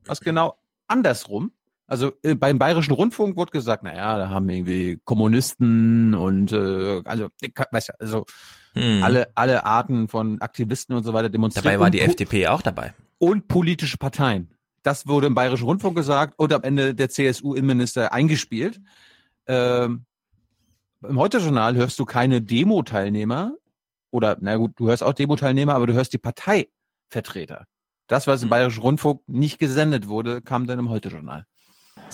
was 0.06 0.20
genau 0.20 0.58
andersrum, 0.88 1.52
also 1.86 2.12
äh, 2.22 2.34
beim 2.34 2.58
Bayerischen 2.58 2.92
Rundfunk 2.92 3.36
wurde 3.36 3.52
gesagt, 3.52 3.82
naja, 3.82 4.16
da 4.18 4.30
haben 4.30 4.48
irgendwie 4.48 5.00
Kommunisten 5.04 6.14
und 6.14 6.52
äh, 6.52 7.02
also, 7.04 7.28
weißt 7.70 7.88
du, 7.90 7.92
also 8.00 8.26
hm. 8.72 9.02
alle, 9.02 9.28
alle 9.34 9.64
Arten 9.64 10.08
von 10.08 10.40
Aktivisten 10.40 10.96
und 10.96 11.04
so 11.04 11.12
weiter 11.12 11.28
demonstriert. 11.28 11.66
Dabei 11.66 11.80
war 11.80 11.90
die 11.90 12.00
FDP 12.00 12.48
auch 12.48 12.62
dabei. 12.62 12.94
Und 13.18 13.48
politische 13.48 13.98
Parteien. 13.98 14.50
Das 14.82 15.06
wurde 15.06 15.26
im 15.26 15.34
Bayerischen 15.34 15.64
Rundfunk 15.64 15.96
gesagt 15.96 16.34
und 16.36 16.52
am 16.52 16.62
Ende 16.62 16.94
der 16.94 17.08
CSU-Innenminister 17.08 18.12
eingespielt. 18.12 18.80
Ähm, 19.46 20.04
Im 21.06 21.18
Heute-Journal 21.18 21.74
hörst 21.74 21.98
du 21.98 22.04
keine 22.04 22.42
Demo-Teilnehmer 22.42 23.54
oder, 24.10 24.36
na 24.40 24.56
gut, 24.56 24.72
du 24.76 24.88
hörst 24.88 25.02
auch 25.02 25.12
Demo-Teilnehmer, 25.12 25.74
aber 25.74 25.86
du 25.86 25.92
hörst 25.92 26.12
die 26.12 26.18
Parteivertreter. 26.18 27.66
Das, 28.06 28.26
was 28.26 28.42
im 28.42 28.46
hm. 28.46 28.50
Bayerischen 28.50 28.82
Rundfunk 28.82 29.20
nicht 29.26 29.58
gesendet 29.58 30.08
wurde, 30.08 30.40
kam 30.42 30.66
dann 30.66 30.78
im 30.78 30.88
Heute-Journal. 30.88 31.46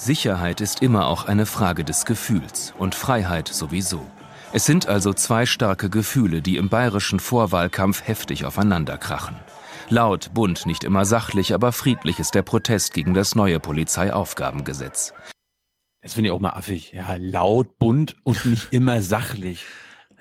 Sicherheit 0.01 0.63
ist 0.63 0.81
immer 0.81 1.07
auch 1.09 1.27
eine 1.27 1.45
Frage 1.45 1.85
des 1.85 2.07
Gefühls 2.07 2.73
und 2.79 2.95
Freiheit 2.95 3.49
sowieso. 3.49 4.01
Es 4.51 4.65
sind 4.65 4.89
also 4.89 5.13
zwei 5.13 5.45
starke 5.45 5.91
Gefühle, 5.91 6.41
die 6.41 6.57
im 6.57 6.71
bayerischen 6.71 7.21
Vorwahlkampf 7.21 8.09
heftig 8.09 8.47
aufeinanderkrachen. 8.47 9.37
Laut, 9.91 10.33
bunt, 10.33 10.65
nicht 10.65 10.85
immer 10.85 11.05
sachlich, 11.05 11.53
aber 11.53 11.73
friedlich 11.73 12.19
ist 12.19 12.35
der 12.35 12.41
Protest 12.41 12.95
gegen 12.95 13.13
das 13.13 13.35
neue 13.35 13.61
Polizeiaufgabengesetz. 13.61 15.13
Das 16.01 16.15
finde 16.15 16.31
ich 16.31 16.33
auch 16.33 16.41
mal 16.41 16.55
affig. 16.55 16.93
Ja, 16.93 17.17
laut, 17.19 17.79
bunt 17.79 18.17
und 18.25 18.47
nicht 18.47 18.73
immer 18.73 19.03
sachlich. 19.03 19.67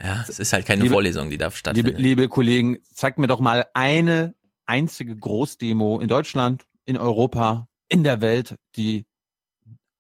Ja, 0.04 0.26
es 0.28 0.40
ist 0.40 0.52
halt 0.52 0.66
keine 0.66 0.84
liebe, 0.84 0.94
Vorlesung, 0.94 1.30
die 1.30 1.38
darf 1.38 1.56
stattfinden. 1.56 1.92
Liebe, 1.92 2.02
liebe 2.02 2.28
Kollegen, 2.28 2.80
zeigt 2.94 3.18
mir 3.18 3.28
doch 3.28 3.40
mal 3.40 3.66
eine 3.74 4.36
einzige 4.66 5.16
Großdemo 5.16 6.02
in 6.02 6.10
Deutschland, 6.10 6.66
in 6.84 6.98
Europa, 6.98 7.70
in 7.88 8.04
der 8.04 8.20
Welt, 8.20 8.56
die 8.76 9.06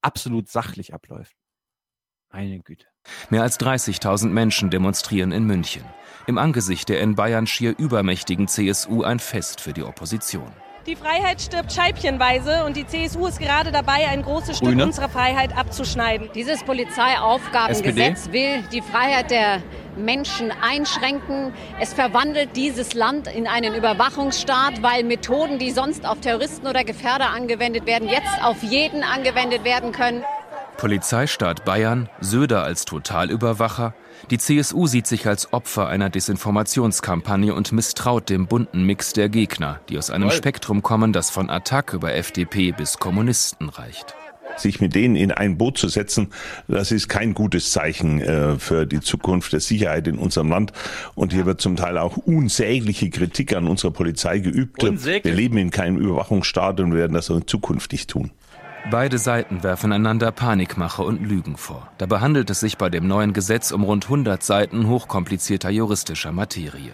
absolut 0.01 0.49
sachlich 0.49 0.93
abläuft. 0.93 1.35
Meine 2.31 2.59
Güte. 2.59 2.85
Mehr 3.29 3.41
als 3.41 3.59
30.000 3.59 4.27
Menschen 4.27 4.69
demonstrieren 4.69 5.31
in 5.31 5.45
München. 5.45 5.83
Im 6.27 6.37
Angesicht 6.37 6.89
der 6.89 7.01
in 7.01 7.15
Bayern 7.15 7.47
schier 7.47 7.75
übermächtigen 7.77 8.47
CSU 8.47 9.03
ein 9.03 9.19
Fest 9.19 9.61
für 9.61 9.73
die 9.73 9.83
Opposition. 9.83 10.51
Die 10.87 10.95
Freiheit 10.95 11.41
stirbt 11.41 11.73
scheibchenweise 11.73 12.63
und 12.63 12.77
die 12.77 12.87
CSU 12.87 13.27
ist 13.27 13.39
gerade 13.39 13.71
dabei, 13.71 14.07
ein 14.07 14.21
großes 14.21 14.57
Stück 14.57 14.69
Grüne. 14.69 14.85
unserer 14.85 15.09
Freiheit 15.09 15.55
abzuschneiden. 15.55 16.29
Dieses 16.33 16.63
Polizeiaufgabengesetz 16.63 18.21
SPD? 18.27 18.31
will 18.31 18.63
die 18.71 18.81
Freiheit 18.81 19.29
der 19.29 19.61
Menschen 19.97 20.51
einschränken. 20.61 21.53
Es 21.81 21.93
verwandelt 21.93 22.55
dieses 22.55 22.93
Land 22.93 23.27
in 23.27 23.45
einen 23.45 23.75
Überwachungsstaat, 23.75 24.81
weil 24.81 25.03
Methoden, 25.03 25.59
die 25.59 25.71
sonst 25.71 26.05
auf 26.07 26.21
Terroristen 26.21 26.65
oder 26.65 26.85
Gefährder 26.85 27.31
angewendet 27.31 27.85
werden, 27.85 28.07
jetzt 28.07 28.41
auf 28.41 28.63
jeden 28.63 29.03
angewendet 29.03 29.65
werden 29.65 29.91
können. 29.91 30.23
Polizeistaat 30.79 31.65
Bayern, 31.65 32.07
Söder 32.21 32.63
als 32.63 32.85
Totalüberwacher. 32.85 33.93
Die 34.31 34.37
CSU 34.37 34.87
sieht 34.87 35.07
sich 35.07 35.27
als 35.27 35.51
Opfer 35.51 35.89
einer 35.89 36.09
Desinformationskampagne 36.09 37.53
und 37.53 37.73
misstraut 37.73 38.29
dem 38.29 38.47
bunten 38.47 38.83
Mix 38.83 39.11
der 39.11 39.27
Gegner, 39.27 39.81
die 39.89 39.97
aus 39.97 40.09
einem 40.09 40.31
Spektrum 40.31 40.81
kommen, 40.81 41.11
das 41.11 41.31
von 41.31 41.49
Attac 41.49 41.93
über 41.93 42.15
FDP 42.15 42.71
bis 42.71 42.97
Kommunisten 42.97 43.67
reicht 43.67 44.15
sich 44.57 44.81
mit 44.81 44.93
denen 44.93 45.15
in 45.15 45.31
ein 45.31 45.57
Boot 45.57 45.77
zu 45.77 45.87
setzen, 45.87 46.33
das 46.67 46.91
ist 46.91 47.07
kein 47.07 47.33
gutes 47.33 47.71
Zeichen 47.71 48.19
äh, 48.19 48.59
für 48.59 48.85
die 48.85 48.99
Zukunft 48.99 49.53
der 49.53 49.61
Sicherheit 49.61 50.05
in 50.07 50.17
unserem 50.17 50.49
Land. 50.49 50.73
Und 51.15 51.31
hier 51.31 51.45
wird 51.45 51.61
zum 51.61 51.77
Teil 51.77 51.97
auch 51.97 52.17
unsägliche 52.17 53.09
Kritik 53.09 53.55
an 53.55 53.67
unserer 53.67 53.91
Polizei 53.91 54.39
geübt. 54.39 54.83
Unsäglich. 54.83 55.23
Wir 55.23 55.33
leben 55.33 55.57
in 55.57 55.71
keinem 55.71 55.97
Überwachungsstaat 55.97 56.81
und 56.81 56.93
werden 56.93 57.13
das 57.13 57.31
auch 57.31 57.37
in 57.37 57.47
Zukunft 57.47 57.93
nicht 57.93 58.09
tun. 58.09 58.31
Beide 58.89 59.19
Seiten 59.19 59.61
werfen 59.61 59.91
einander 59.91 60.31
Panikmache 60.31 61.03
und 61.03 61.21
Lügen 61.21 61.57
vor. 61.57 61.91
Dabei 61.97 62.21
handelt 62.21 62.49
es 62.49 62.59
sich 62.59 62.77
bei 62.77 62.89
dem 62.89 63.07
neuen 63.07 63.33
Gesetz 63.33 63.71
um 63.71 63.83
rund 63.83 64.05
100 64.05 64.41
Seiten 64.41 64.87
hochkomplizierter 64.87 65.69
juristischer 65.69 66.31
Materie. 66.31 66.93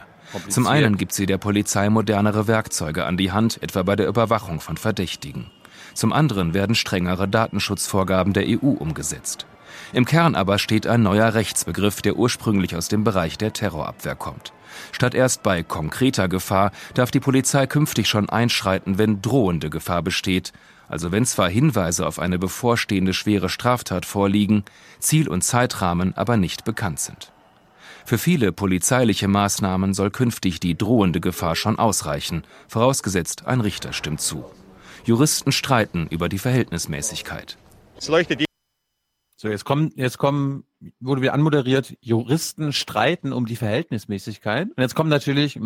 Zum 0.50 0.68
einen 0.68 0.98
gibt 0.98 1.14
sie 1.14 1.26
der 1.26 1.38
Polizei 1.38 1.90
modernere 1.90 2.48
Werkzeuge 2.48 3.06
an 3.06 3.16
die 3.16 3.32
Hand, 3.32 3.62
etwa 3.64 3.84
bei 3.84 3.96
der 3.96 4.08
Überwachung 4.08 4.60
von 4.60 4.76
Verdächtigen. 4.76 5.52
Zum 5.94 6.12
anderen 6.12 6.54
werden 6.54 6.76
strengere 6.76 7.30
Datenschutzvorgaben 7.30 8.34
der 8.34 8.46
EU 8.48 8.72
umgesetzt. 8.72 9.46
Im 9.94 10.06
Kern 10.06 10.36
aber 10.36 10.60
steht 10.60 10.88
ein 10.88 11.04
neuer 11.04 11.34
Rechtsbegriff, 11.34 12.02
der 12.02 12.18
ursprünglich 12.18 12.76
aus 12.76 12.88
dem 12.88 13.04
Bereich 13.04 13.38
der 13.38 13.54
Terrorabwehr 13.54 14.16
kommt. 14.16 14.52
Statt 14.92 15.16
erst 15.16 15.44
bei 15.44 15.64
konkreter 15.64 16.28
Gefahr 16.28 16.72
darf 16.94 17.12
die 17.12 17.20
Polizei 17.20 17.68
künftig 17.68 18.10
schon 18.10 18.30
einschreiten, 18.30 18.98
wenn 18.98 19.22
drohende 19.22 19.70
Gefahr 19.70 20.02
besteht, 20.02 20.52
also 20.88 21.12
wenn 21.12 21.26
zwar 21.26 21.50
Hinweise 21.50 22.06
auf 22.06 22.20
eine 22.20 22.40
bevorstehende 22.40 23.14
schwere 23.14 23.50
Straftat 23.50 24.06
vorliegen, 24.06 24.64
Ziel 25.00 25.28
und 25.28 25.44
Zeitrahmen 25.44 26.16
aber 26.16 26.38
nicht 26.38 26.66
bekannt 26.66 27.00
sind. 27.00 27.32
Für 28.06 28.20
viele 28.20 28.52
polizeiliche 28.52 29.28
Maßnahmen 29.28 29.96
soll 29.96 30.12
künftig 30.12 30.60
die 30.60 30.78
drohende 30.78 31.20
Gefahr 31.20 31.56
schon 31.56 31.80
ausreichen, 31.80 32.44
vorausgesetzt 32.68 33.48
ein 33.48 33.62
Richter 33.62 33.94
stimmt 33.94 34.22
zu. 34.22 34.46
Juristen 35.06 35.52
streiten 35.52 36.08
über 36.10 36.30
die 36.30 36.38
Verhältnismäßigkeit. 36.38 37.58
So, 39.38 39.50
jetzt 39.50 39.66
kommen, 39.66 39.92
jetzt 39.96 40.18
kommen, 40.18 40.64
wurde 41.00 41.22
wieder 41.22 41.34
anmoderiert, 41.34 41.96
Juristen 42.00 42.74
streiten 42.74 43.34
um 43.34 43.46
die 43.46 43.56
Verhältnismäßigkeit. 43.56 44.70
Und 44.70 44.82
jetzt 44.82 44.96
kommen 44.96 45.10
natürlich 45.10 45.60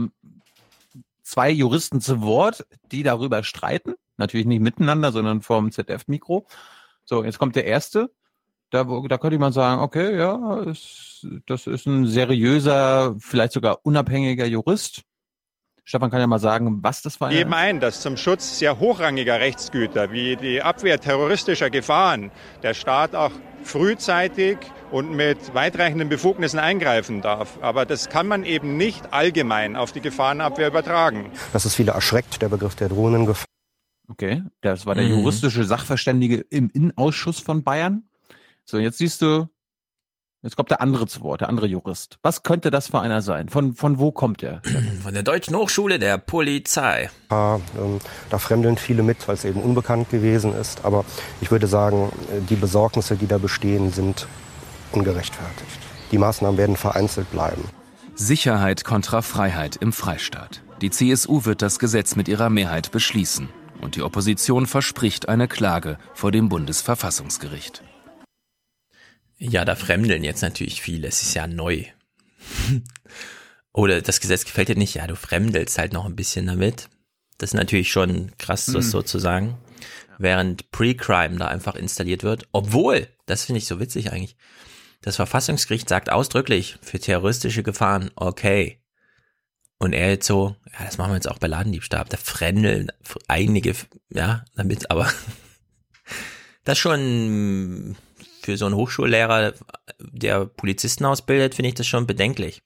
zwei 1.24 1.50
Juristen 1.50 2.02
zu 2.02 2.22
Wort, 2.22 2.66
die 2.92 3.04
darüber 3.04 3.44
streiten. 3.44 3.94
Natürlich 4.20 4.46
nicht 4.46 4.62
miteinander, 4.62 5.12
sondern 5.12 5.42
vom 5.42 5.72
ZDF-Mikro. 5.72 6.46
So, 7.06 7.24
jetzt 7.24 7.40
kommt 7.40 7.56
der 7.56 7.66
erste. 7.66 8.12
Da, 8.70 8.84
da 8.84 9.18
könnte 9.18 9.40
man 9.40 9.54
sagen, 9.54 9.82
okay, 9.82 10.16
ja, 10.16 10.60
ist, 10.62 11.26
das 11.48 11.66
ist 11.66 11.88
ein 11.88 12.06
seriöser, 12.06 13.16
vielleicht 13.18 13.54
sogar 13.54 13.80
unabhängiger 13.84 14.46
Jurist. 14.46 15.04
Stefan 15.86 16.12
kann 16.12 16.20
ja 16.20 16.28
mal 16.28 16.38
sagen, 16.38 16.84
was 16.84 17.02
das 17.02 17.20
war. 17.20 17.30
Geben 17.30 17.54
ein, 17.54 17.80
dass 17.80 18.02
zum 18.02 18.16
Schutz 18.16 18.60
sehr 18.60 18.80
hochrangiger 18.80 19.40
Rechtsgüter 19.40 20.12
wie 20.12 20.36
die 20.36 20.62
Abwehr 20.62 21.00
terroristischer 21.00 21.72
Gefahren 21.72 22.30
der 22.62 22.76
Staat 22.76 23.16
auch 23.16 23.32
frühzeitig 23.64 24.58
und 24.92 25.16
mit 25.16 25.56
weitreichenden 25.56 26.10
Befugnissen 26.10 26.60
eingreifen 26.60 27.22
darf. 27.22 27.58
Aber 27.62 27.86
das 27.86 28.10
kann 28.10 28.28
man 28.28 28.44
eben 28.44 28.78
nicht 28.78 29.14
allgemein 29.14 29.76
auf 29.76 29.92
die 29.92 30.02
Gefahrenabwehr 30.02 30.68
übertragen. 30.68 31.32
Das 31.54 31.66
ist 31.66 31.74
viele 31.74 31.94
erschreckt, 31.94 32.42
der 32.42 32.50
Begriff 32.50 32.76
der 32.76 32.90
Drohnengefahr. 32.90 33.46
Okay, 34.10 34.44
das 34.62 34.86
war 34.86 34.96
der 34.96 35.06
mhm. 35.06 35.20
juristische 35.20 35.64
Sachverständige 35.64 36.38
im 36.50 36.70
Innenausschuss 36.70 37.40
von 37.40 37.64
Bayern. 37.64 38.04
So, 38.66 38.78
jetzt 38.78 38.98
siehst 38.98 39.22
du, 39.22 39.48
Jetzt 40.42 40.56
kommt 40.56 40.72
der 40.72 40.80
andere 40.80 41.06
zu 41.06 41.20
Wort, 41.22 41.42
der 41.42 41.50
andere 41.50 41.68
Jurist. 41.68 42.18
Was 42.22 42.44
könnte 42.44 42.72
das 42.72 42.88
für 42.88 43.02
einer 43.02 43.22
sein? 43.22 43.50
Von, 43.50 43.74
von 43.74 44.00
wo 44.00 44.14
kommt 44.14 44.42
er? 44.42 44.62
Von 45.04 45.14
der 45.14 45.24
Deutschen 45.24 45.54
Hochschule 45.54 46.00
der 46.00 46.18
Polizei. 46.18 47.10
Ja, 47.30 47.60
ähm, 47.78 48.00
da 48.30 48.38
fremdeln 48.38 48.78
viele 48.78 49.04
mit, 49.04 49.28
weil 49.28 49.36
es 49.36 49.44
eben 49.44 49.60
unbekannt 49.60 50.10
gewesen 50.10 50.54
ist. 50.54 50.86
Aber 50.86 51.04
ich 51.42 51.52
würde 51.52 51.68
sagen, 51.68 52.14
die 52.50 52.56
Besorgnisse, 52.56 53.18
die 53.18 53.28
da 53.28 53.38
bestehen, 53.38 53.92
sind 53.92 54.28
ungerechtfertigt. 54.94 55.80
Die 56.14 56.18
Maßnahmen 56.18 56.58
werden 56.58 56.78
vereinzelt 56.78 57.30
bleiben. 57.32 57.66
Sicherheit 58.16 58.86
kontra 58.86 59.22
Freiheit 59.22 59.76
im 59.76 59.92
Freistaat. 59.92 60.62
Die 60.82 60.90
CSU 60.90 61.44
wird 61.44 61.62
das 61.62 61.80
Gesetz 61.80 62.16
mit 62.16 62.30
ihrer 62.30 62.50
Mehrheit 62.50 62.92
beschließen. 62.92 63.50
Und 63.82 63.96
die 63.96 64.02
Opposition 64.02 64.68
verspricht 64.68 65.30
eine 65.30 65.48
Klage 65.48 65.98
vor 66.14 66.32
dem 66.32 66.50
Bundesverfassungsgericht. 66.50 67.84
Ja, 69.38 69.64
da 69.64 69.76
fremdeln 69.76 70.24
jetzt 70.24 70.42
natürlich 70.42 70.82
viele. 70.82 71.08
Es 71.08 71.22
ist 71.22 71.34
ja 71.34 71.48
neu. 71.48 71.86
Oder 73.74 74.02
das 74.02 74.20
Gesetz 74.20 74.44
gefällt 74.44 74.68
dir 74.68 74.76
nicht. 74.76 74.96
Ja, 74.96 75.08
du 75.08 75.16
fremdelst 75.16 75.78
halt 75.78 75.94
noch 75.94 76.06
ein 76.06 76.16
bisschen 76.16 76.46
damit. 76.46 76.90
Das 77.38 77.52
ist 77.52 77.56
natürlich 77.56 77.90
schon 77.90 78.32
krass, 78.38 78.66
das 78.66 78.88
mhm. 78.88 78.92
sozusagen. 78.92 79.58
Während 80.18 80.72
Pre-Crime 80.72 81.38
da 81.38 81.48
einfach 81.48 81.76
installiert 81.76 82.24
wird. 82.24 82.48
Obwohl, 82.52 83.08
das 83.26 83.46
finde 83.46 83.60
ich 83.60 83.68
so 83.68 83.80
witzig 83.80 84.12
eigentlich. 84.12 84.36
Das 85.02 85.16
Verfassungsgericht 85.16 85.88
sagt 85.88 86.12
ausdrücklich, 86.12 86.78
für 86.82 87.00
terroristische 87.00 87.64
Gefahren, 87.64 88.12
okay. 88.16 88.79
Und 89.80 89.94
er 89.94 90.10
jetzt 90.10 90.28
so, 90.28 90.56
ja, 90.78 90.86
das 90.86 90.98
machen 90.98 91.12
wir 91.12 91.16
jetzt 91.16 91.30
auch 91.30 91.40
bei 91.40 91.48
Ladendiebstahl. 91.48 92.06
Da 92.08 92.18
fremdeln 92.18 92.92
einige, 93.28 93.74
ja, 94.10 94.44
damit, 94.56 94.92
aber 94.92 95.10
das 96.66 96.78
schon 96.78 97.96
für 98.42 98.58
so 98.58 98.66
einen 98.66 98.76
Hochschullehrer, 98.76 99.54
der 100.00 100.46
Polizisten 100.46 101.06
ausbildet, 101.06 101.56
finde 101.56 101.70
ich 101.70 101.76
das 101.76 101.88
schon 101.88 102.08
bedenklich. 102.08 102.62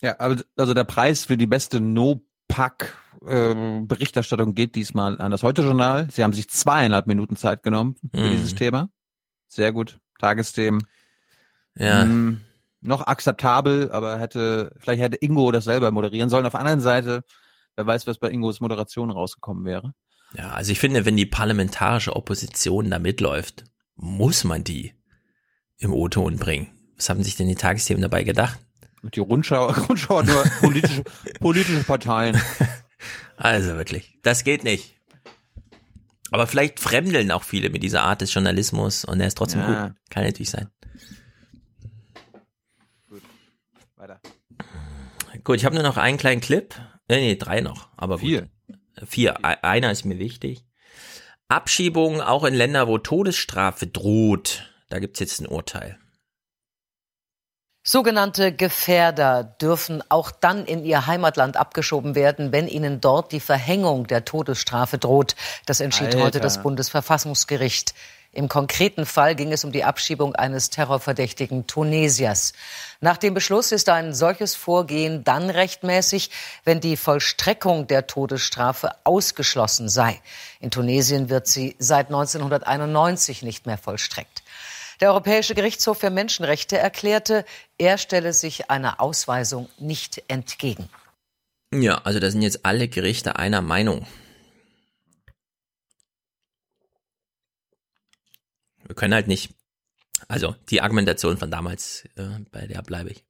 Ja, 0.00 0.16
also 0.16 0.74
der 0.74 0.84
Preis 0.84 1.26
für 1.26 1.36
die 1.36 1.46
beste 1.46 1.80
No-Pack 1.80 2.96
ähm, 3.26 3.86
Berichterstattung 3.86 4.54
geht 4.54 4.74
diesmal 4.74 5.20
an 5.20 5.30
das 5.30 5.42
Heute-Journal. 5.42 6.08
Sie 6.10 6.24
haben 6.24 6.32
sich 6.32 6.48
zweieinhalb 6.50 7.06
Minuten 7.06 7.36
Zeit 7.36 7.62
genommen 7.62 7.96
für 8.12 8.20
mhm. 8.20 8.30
dieses 8.32 8.54
Thema. 8.54 8.88
Sehr 9.48 9.72
gut. 9.72 10.00
Tagesthemen. 10.18 10.86
Ja. 11.76 12.02
Hm, 12.02 12.40
noch 12.82 13.06
akzeptabel, 13.06 13.90
aber 13.90 14.18
hätte, 14.18 14.74
vielleicht 14.78 15.02
hätte 15.02 15.16
Ingo 15.16 15.50
das 15.52 15.64
selber 15.64 15.90
moderieren 15.90 16.28
sollen. 16.28 16.46
Auf 16.46 16.52
der 16.52 16.60
anderen 16.60 16.80
Seite, 16.80 17.22
wer 17.76 17.86
weiß, 17.86 18.06
was 18.06 18.18
bei 18.18 18.30
Ingos 18.30 18.60
Moderation 18.60 19.10
rausgekommen 19.10 19.64
wäre. 19.64 19.94
Ja, 20.36 20.50
also 20.50 20.72
ich 20.72 20.78
finde, 20.78 21.04
wenn 21.04 21.16
die 21.16 21.26
parlamentarische 21.26 22.16
Opposition 22.16 22.90
da 22.90 22.98
mitläuft, 22.98 23.64
muss 23.96 24.44
man 24.44 24.64
die 24.64 24.94
im 25.78 25.92
O-Ton 25.92 26.36
bringen. 26.36 26.68
Was 26.96 27.08
haben 27.08 27.22
sich 27.22 27.36
denn 27.36 27.48
die 27.48 27.54
Tagesthemen 27.54 28.02
dabei 28.02 28.24
gedacht? 28.24 28.58
Die 29.02 29.20
Rundschau, 29.20 29.66
Rundschau 29.88 30.22
nur 30.22 30.42
politische, 30.60 31.02
politische 31.40 31.84
Parteien. 31.84 32.40
Also 33.36 33.76
wirklich, 33.76 34.18
das 34.22 34.44
geht 34.44 34.64
nicht. 34.64 34.94
Aber 36.30 36.46
vielleicht 36.46 36.80
fremdeln 36.80 37.30
auch 37.30 37.42
viele 37.42 37.68
mit 37.68 37.82
dieser 37.82 38.02
Art 38.02 38.22
des 38.22 38.32
Journalismus 38.32 39.04
und 39.04 39.20
er 39.20 39.26
ist 39.26 39.36
trotzdem 39.36 39.60
ja. 39.60 39.88
gut. 39.88 39.96
Kann 40.08 40.24
natürlich 40.24 40.50
sein. 40.50 40.68
Gut, 43.10 43.22
weiter. 43.96 44.20
Gut, 45.44 45.56
ich 45.56 45.64
habe 45.64 45.74
nur 45.74 45.84
noch 45.84 45.96
einen 45.96 46.18
kleinen 46.18 46.40
Clip. 46.40 46.74
Nee, 47.08 47.20
nee, 47.20 47.36
drei 47.36 47.60
noch, 47.60 47.88
aber 47.96 48.18
Vier. 48.18 48.42
Gut. 48.42 48.50
Vier. 49.08 49.44
Einer 49.44 49.90
ist 49.90 50.04
mir 50.04 50.18
wichtig. 50.18 50.64
Abschiebungen 51.48 52.20
auch 52.20 52.44
in 52.44 52.54
Länder, 52.54 52.88
wo 52.88 52.98
Todesstrafe 52.98 53.86
droht. 53.86 54.70
Da 54.88 54.98
gibt's 54.98 55.20
jetzt 55.20 55.40
ein 55.40 55.46
Urteil. 55.46 55.98
Sogenannte 57.84 58.52
Gefährder 58.52 59.42
dürfen 59.42 60.04
auch 60.08 60.30
dann 60.30 60.66
in 60.66 60.84
ihr 60.84 61.08
Heimatland 61.08 61.56
abgeschoben 61.56 62.14
werden, 62.14 62.52
wenn 62.52 62.68
ihnen 62.68 63.00
dort 63.00 63.32
die 63.32 63.40
Verhängung 63.40 64.06
der 64.06 64.24
Todesstrafe 64.24 64.98
droht. 64.98 65.34
Das 65.66 65.80
entschied 65.80 66.06
Alter. 66.06 66.20
heute 66.20 66.40
das 66.40 66.62
Bundesverfassungsgericht. 66.62 67.94
Im 68.34 68.48
konkreten 68.48 69.04
Fall 69.04 69.34
ging 69.34 69.52
es 69.52 69.62
um 69.62 69.72
die 69.72 69.84
Abschiebung 69.84 70.34
eines 70.34 70.70
terrorverdächtigen 70.70 71.66
Tunesiers. 71.66 72.54
Nach 73.02 73.18
dem 73.18 73.34
Beschluss 73.34 73.72
ist 73.72 73.90
ein 73.90 74.14
solches 74.14 74.54
Vorgehen 74.54 75.22
dann 75.22 75.50
rechtmäßig, 75.50 76.30
wenn 76.64 76.80
die 76.80 76.96
Vollstreckung 76.96 77.86
der 77.88 78.06
Todesstrafe 78.06 78.92
ausgeschlossen 79.04 79.90
sei. 79.90 80.18
In 80.60 80.70
Tunesien 80.70 81.28
wird 81.28 81.46
sie 81.46 81.76
seit 81.78 82.06
1991 82.06 83.42
nicht 83.42 83.66
mehr 83.66 83.76
vollstreckt. 83.76 84.42
Der 85.02 85.10
Europäische 85.10 85.54
Gerichtshof 85.54 85.98
für 85.98 86.10
Menschenrechte 86.10 86.78
erklärte, 86.78 87.44
er 87.76 87.98
stelle 87.98 88.32
sich 88.32 88.70
einer 88.70 88.98
Ausweisung 89.02 89.68
nicht 89.78 90.22
entgegen. 90.28 90.88
Ja, 91.74 92.00
also 92.04 92.18
da 92.18 92.30
sind 92.30 92.40
jetzt 92.40 92.64
alle 92.64 92.88
Gerichte 92.88 93.36
einer 93.36 93.60
Meinung. 93.60 94.06
Wir 98.86 98.94
können 98.94 99.14
halt 99.14 99.28
nicht. 99.28 99.54
Also 100.28 100.54
die 100.70 100.80
Argumentation 100.80 101.36
von 101.36 101.50
damals, 101.50 102.04
äh, 102.16 102.40
bei 102.50 102.66
der 102.66 102.82
bleibe 102.82 103.10
ich. 103.10 103.24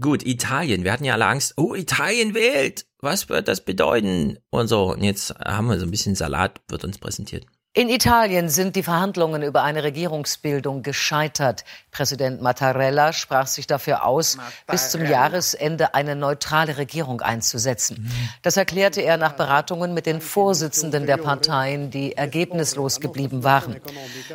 Gut, 0.00 0.24
Italien. 0.24 0.84
Wir 0.84 0.92
hatten 0.92 1.04
ja 1.04 1.12
alle 1.14 1.26
Angst. 1.26 1.54
Oh, 1.56 1.74
Italien 1.74 2.34
wählt. 2.34 2.86
Was 3.00 3.28
wird 3.28 3.48
das 3.48 3.64
bedeuten? 3.64 4.38
Und 4.50 4.68
so. 4.68 4.92
Und 4.92 5.02
jetzt 5.02 5.34
haben 5.38 5.68
wir 5.68 5.78
so 5.78 5.86
ein 5.86 5.90
bisschen 5.90 6.14
Salat, 6.14 6.60
wird 6.68 6.84
uns 6.84 6.98
präsentiert. 6.98 7.46
In 7.72 7.88
Italien 7.88 8.48
sind 8.48 8.74
die 8.74 8.82
Verhandlungen 8.82 9.44
über 9.44 9.62
eine 9.62 9.84
Regierungsbildung 9.84 10.82
gescheitert. 10.82 11.64
Präsident 11.92 12.42
Mattarella 12.42 13.12
sprach 13.12 13.46
sich 13.46 13.68
dafür 13.68 14.04
aus, 14.04 14.38
Mattarella. 14.38 14.62
bis 14.66 14.90
zum 14.90 15.06
Jahresende 15.06 15.94
eine 15.94 16.16
neutrale 16.16 16.78
Regierung 16.78 17.20
einzusetzen. 17.20 18.10
Das 18.42 18.56
erklärte 18.56 19.02
er 19.02 19.18
nach 19.18 19.34
Beratungen 19.34 19.94
mit 19.94 20.06
den 20.06 20.20
Vorsitzenden 20.20 21.06
der 21.06 21.18
Parteien, 21.18 21.92
die 21.92 22.16
ergebnislos 22.16 22.98
geblieben 22.98 23.44
waren. 23.44 23.76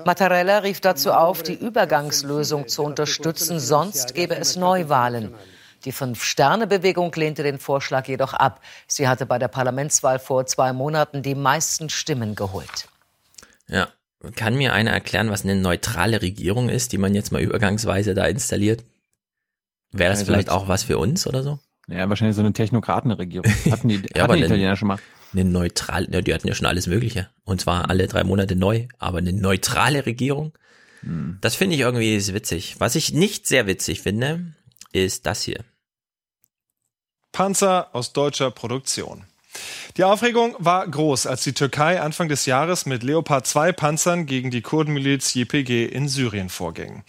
Mattarella 0.06 0.60
rief 0.60 0.80
dazu 0.80 1.12
auf, 1.12 1.44
die 1.44 1.56
Übergangslösung 1.56 2.70
zu 2.70 2.84
unterstützen, 2.84 3.60
sonst 3.60 4.16
gäbe 4.16 4.38
es 4.38 4.56
Neuwahlen. 4.56 5.36
Die 5.84 5.92
Fünf-Sterne-Bewegung 5.92 7.12
lehnte 7.14 7.44
den 7.44 7.60
Vorschlag 7.60 8.08
jedoch 8.08 8.34
ab. 8.34 8.62
Sie 8.88 9.10
hatte 9.10 9.26
bei 9.26 9.40
der 9.40 9.50
Parlamentswahl 9.50 10.20
vor 10.20 10.46
zwei 10.46 10.72
Monaten 10.72 11.22
die 11.22 11.36
meisten 11.36 11.90
Stimmen 11.90 12.36
geholt. 12.36 12.88
Ja. 13.68 13.90
Kann 14.36 14.56
mir 14.56 14.74
einer 14.74 14.92
erklären, 14.92 15.30
was 15.30 15.44
eine 15.44 15.56
neutrale 15.56 16.22
Regierung 16.22 16.70
ist, 16.70 16.92
die 16.92 16.98
man 16.98 17.14
jetzt 17.14 17.32
mal 17.32 17.42
übergangsweise 17.42 18.14
da 18.14 18.26
installiert? 18.26 18.84
Wäre 19.92 20.10
das 20.10 20.20
also 20.20 20.32
vielleicht 20.32 20.50
auch 20.50 20.68
was 20.68 20.84
für 20.84 20.98
uns 20.98 21.28
oder 21.28 21.44
so? 21.44 21.60
Ja, 21.88 22.10
wahrscheinlich 22.10 22.36
so 22.36 22.42
eine 22.42 22.54
Technokratenregierung. 22.54 23.52
Hatten 23.72 23.90
die, 23.90 24.02
ja, 24.16 24.24
hatten 24.24 24.38
die 24.38 24.44
Italiener 24.44 24.76
schon 24.76 24.88
mal. 24.88 24.98
Eine 25.34 25.46
neutrale, 25.46 26.08
ja, 26.12 26.22
die 26.22 26.34
hatten 26.34 26.48
ja 26.48 26.56
schon 26.56 26.66
alles 26.66 26.88
Mögliche. 26.88 27.30
Und 27.44 27.62
zwar 27.62 27.90
alle 27.90 28.08
drei 28.08 28.24
Monate 28.24 28.56
neu. 28.56 28.88
Aber 28.98 29.20
eine 29.20 29.34
neutrale 29.34 30.06
Regierung, 30.06 30.54
hm. 31.02 31.38
das 31.42 31.56
finde 31.56 31.76
ich 31.76 31.82
irgendwie 31.82 32.34
witzig. 32.34 32.76
Was 32.80 32.96
ich 32.96 33.14
nicht 33.14 33.46
sehr 33.46 33.68
witzig 33.68 34.02
finde, 34.02 34.54
ist 34.94 35.26
das 35.26 35.44
hier. 35.44 35.64
Panzer 37.32 37.94
aus 37.94 38.14
deutscher 38.14 38.50
Produktion. 38.50 39.26
Die 39.98 40.04
Aufregung 40.04 40.56
war 40.60 40.88
groß, 40.88 41.26
als 41.28 41.44
die 41.44 41.54
Türkei 41.54 42.02
Anfang 42.02 42.28
des 42.28 42.46
Jahres 42.46 42.86
mit 42.86 43.04
Leopard 43.04 43.48
2 43.48 43.72
Panzern 43.72 44.26
gegen 44.26 44.52
die 44.52 44.62
Kurdenmiliz 44.62 45.36
YPG 45.36 45.86
in 45.86 46.08
Syrien 46.08 46.50
vorging. 46.50 47.04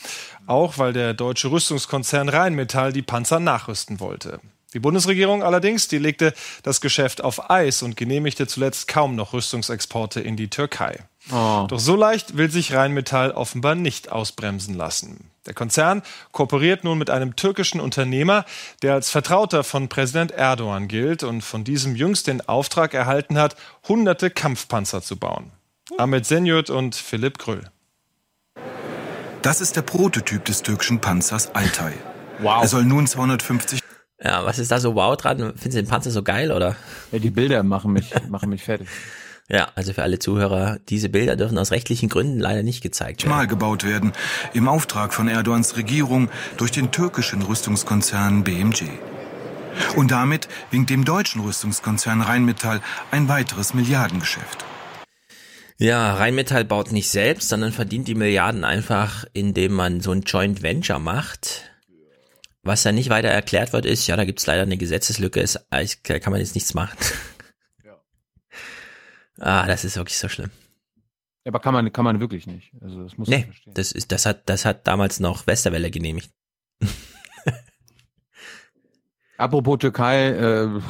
Auch 0.47 0.79
weil 0.79 0.93
der 0.93 1.15
deutsche 1.15 1.51
Rüstungskonzern 1.51 2.29
Rheinmetall 2.29 2.93
die 2.93 3.03
Panzer 3.03 3.41
nachrüsten 3.41 3.99
wollte. 3.99 4.41
Die 4.75 4.81
Bundesregierung 4.81 5.43
allerdings, 5.43 5.89
die 5.89 5.99
legte 5.99 6.35
das 6.63 6.81
Geschäft 6.81 7.23
auf 7.23 7.51
Eis 7.51 7.83
und 7.83 7.97
genehmigte 7.97 8.47
zuletzt 8.47 8.89
kaum 8.89 9.15
noch 9.15 9.33
Rüstungsexporte 9.33 10.21
in 10.21 10.37
die 10.37 10.49
Türkei. 10.49 11.05
Oh. 11.33 11.67
Doch 11.69 11.79
so 11.79 11.97
leicht 11.97 12.37
will 12.37 12.51
sich 12.51 12.75
Rheinmetall 12.75 13.31
offenbar 13.31 13.75
nicht 13.75 14.11
ausbremsen 14.11 14.75
lassen. 14.75 15.31
Der 15.47 15.55
Konzern 15.55 16.03
kooperiert 16.33 16.83
nun 16.83 16.99
mit 16.99 17.11
einem 17.11 17.37
türkischen 17.37 17.81
Unternehmer, 17.81 18.45
der 18.83 18.95
als 18.95 19.11
Vertrauter 19.11 19.63
von 19.63 19.89
Präsident 19.89 20.33
Erdogan 20.33 20.89
gilt 20.89 21.23
und 21.23 21.43
von 21.43 21.63
diesem 21.63 21.95
jüngst 21.95 22.27
den 22.27 22.47
Auftrag 22.49 22.95
erhalten 22.95 23.39
hat, 23.39 23.57
hunderte 23.87 24.31
Kampfpanzer 24.31 25.03
zu 25.03 25.17
bauen. 25.17 25.53
Ahmed 25.99 26.27
Senyurt 26.27 26.71
und 26.71 26.97
Philipp 26.97 27.39
Gröll. 27.39 27.71
Das 29.43 29.61
ist 29.61 29.77
der 29.77 29.83
Prototyp 29.83 30.45
des 30.45 30.63
türkischen 30.63 31.01
Panzers 31.01 31.55
Altay. 31.55 31.93
Wow. 32.41 32.63
Er 32.63 32.69
soll 32.69 32.85
nun 32.85 33.07
250 33.07 33.81
ja, 34.23 34.45
was 34.45 34.59
ist 34.59 34.71
da 34.71 34.81
so 34.81 34.95
wow 34.95 35.17
dran? 35.17 35.39
Findest 35.39 35.65
du 35.65 35.83
den 35.83 35.89
Panzer 35.89 36.11
so 36.11 36.23
geil, 36.23 36.53
oder? 36.53 36.77
Ja, 37.13 37.19
die 37.19 37.31
Bilder 37.31 37.63
machen 37.63 37.93
mich, 37.93 38.13
machen 38.29 38.49
mich 38.49 38.63
fertig. 38.63 38.89
Ja, 39.49 39.69
also 39.77 39.93
für 39.93 40.03
alle 40.03 40.19
Zuhörer, 40.19 40.79
diese 40.89 41.09
Bilder 41.09 41.37
dürfen 41.37 41.57
aus 41.59 41.71
rechtlichen 41.71 42.09
Gründen 42.09 42.41
leider 42.41 42.65
nicht 42.65 42.83
gezeigt 42.83 43.23
werden. 43.23 43.37
Mal 43.37 43.47
gebaut 43.47 43.85
werden, 43.85 44.13
im 44.55 44.67
Auftrag 44.67 45.15
von 45.15 45.29
Erdogans 45.29 45.77
Regierung 45.77 46.31
durch 46.57 46.73
den 46.73 46.91
türkischen 46.91 47.43
Rüstungskonzern 47.43 48.43
BMG. 48.43 48.89
Und 49.95 50.11
damit 50.11 50.49
winkt 50.71 50.91
dem 50.91 51.05
deutschen 51.05 51.43
Rüstungskonzern 51.43 52.23
Rheinmetall 52.23 52.81
ein 53.13 53.29
weiteres 53.29 53.75
Milliardengeschäft. 53.75 54.65
Ja, 55.79 56.15
Rheinmetall 56.15 56.65
baut 56.65 56.91
nicht 56.91 57.11
selbst, 57.11 57.51
sondern 57.51 57.71
verdient 57.71 58.09
die 58.09 58.15
Milliarden 58.15 58.65
einfach, 58.65 59.27
indem 59.35 59.75
man 59.75 60.01
so 60.01 60.11
ein 60.11 60.23
Joint 60.23 60.63
Venture 60.63 60.99
macht. 60.99 61.71
Was 62.67 62.83
da 62.83 62.93
nicht 62.93 63.11
weiter 63.11 63.29
erklärt 63.29 63.73
wird, 63.73 63.87
ist, 63.87 64.07
ja, 64.07 64.17
da 64.17 64.25
gibt's 64.25 64.47
leider 64.47 64.63
eine 64.63 64.77
Gesetzeslücke, 64.77 65.41
ist, 65.41 65.67
da 65.71 66.19
kann 66.19 66.33
man 66.33 66.41
jetzt 66.41 66.55
nichts 66.55 66.75
machen. 66.75 66.97
Ah, 69.39 69.67
das 69.67 69.85
ist 69.85 69.99
wirklich 69.99 70.17
so 70.17 70.31
schlimm. 70.31 70.51
Aber 71.47 71.61
kann 71.61 71.75
man, 71.75 71.93
kann 71.93 72.05
man 72.05 72.21
wirklich 72.21 72.47
nicht. 72.47 72.73
Also 72.81 73.03
das 73.03 73.17
muss 73.17 73.29
nee, 73.29 73.45
verstehen. 73.45 73.75
Das 73.75 73.93
ist, 73.93 74.11
das 74.11 74.27
hat, 74.27 74.49
das 74.49 74.65
hat 74.65 74.87
damals 74.87 75.21
noch 75.21 75.47
Westerwelle 75.47 75.91
genehmigt. 75.91 76.31
Apropos 79.37 79.79
Türkei, 79.79 80.29
äh, 80.31 80.81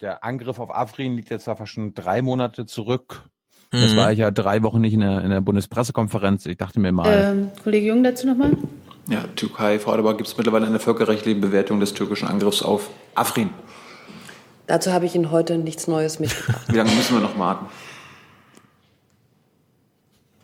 der 0.00 0.22
Angriff 0.22 0.58
auf 0.58 0.70
Afrin 0.74 1.16
liegt 1.16 1.30
jetzt 1.30 1.44
fast 1.44 1.72
schon 1.72 1.94
drei 1.94 2.22
Monate 2.22 2.66
zurück. 2.66 3.24
Das 3.70 3.92
mhm. 3.92 3.96
war 3.96 4.12
ich 4.12 4.18
ja 4.18 4.30
drei 4.30 4.62
Wochen 4.62 4.80
nicht 4.80 4.94
in 4.94 5.00
der, 5.00 5.22
in 5.22 5.30
der 5.30 5.40
Bundespressekonferenz. 5.40 6.46
Ich 6.46 6.58
dachte 6.58 6.80
mir 6.80 6.92
mal. 6.92 7.08
Ähm, 7.08 7.50
Kollege 7.62 7.86
Jung 7.86 8.02
dazu 8.02 8.26
nochmal. 8.26 8.56
Ja, 9.10 9.24
Türkei, 9.34 9.80
Frau 9.80 9.92
Adebar, 9.92 10.16
gibt 10.16 10.28
es 10.28 10.36
mittlerweile 10.36 10.66
eine 10.66 10.78
völkerrechtliche 10.78 11.40
Bewertung 11.40 11.80
des 11.80 11.94
türkischen 11.94 12.28
Angriffs 12.28 12.62
auf 12.62 12.90
Afrin? 13.16 13.50
Dazu 14.68 14.92
habe 14.92 15.04
ich 15.04 15.16
Ihnen 15.16 15.32
heute 15.32 15.58
nichts 15.58 15.88
Neues 15.88 16.20
mitgebracht. 16.20 16.62
Wie 16.68 16.76
lange 16.76 16.92
müssen 16.92 17.16
wir 17.16 17.20
noch 17.20 17.36
warten? 17.36 17.66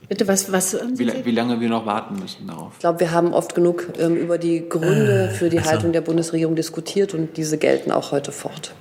Bitte, 0.08 0.26
was, 0.26 0.50
was 0.50 0.74
wie, 0.98 1.24
wie, 1.24 1.30
lange 1.30 1.60
wir 1.60 1.68
noch 1.68 1.86
warten 1.86 2.16
müssen 2.16 2.48
darauf? 2.48 2.72
Ich 2.74 2.80
glaube, 2.80 2.98
wir 2.98 3.12
haben 3.12 3.34
oft 3.34 3.54
genug 3.54 3.92
ähm, 3.98 4.16
über 4.16 4.36
die 4.36 4.68
Gründe 4.68 5.30
für 5.30 5.48
die 5.48 5.58
also. 5.58 5.70
Haltung 5.70 5.92
der 5.92 6.00
Bundesregierung 6.00 6.56
diskutiert 6.56 7.14
und 7.14 7.36
diese 7.36 7.58
gelten 7.58 7.92
auch 7.92 8.10
heute 8.10 8.32
fort. 8.32 8.74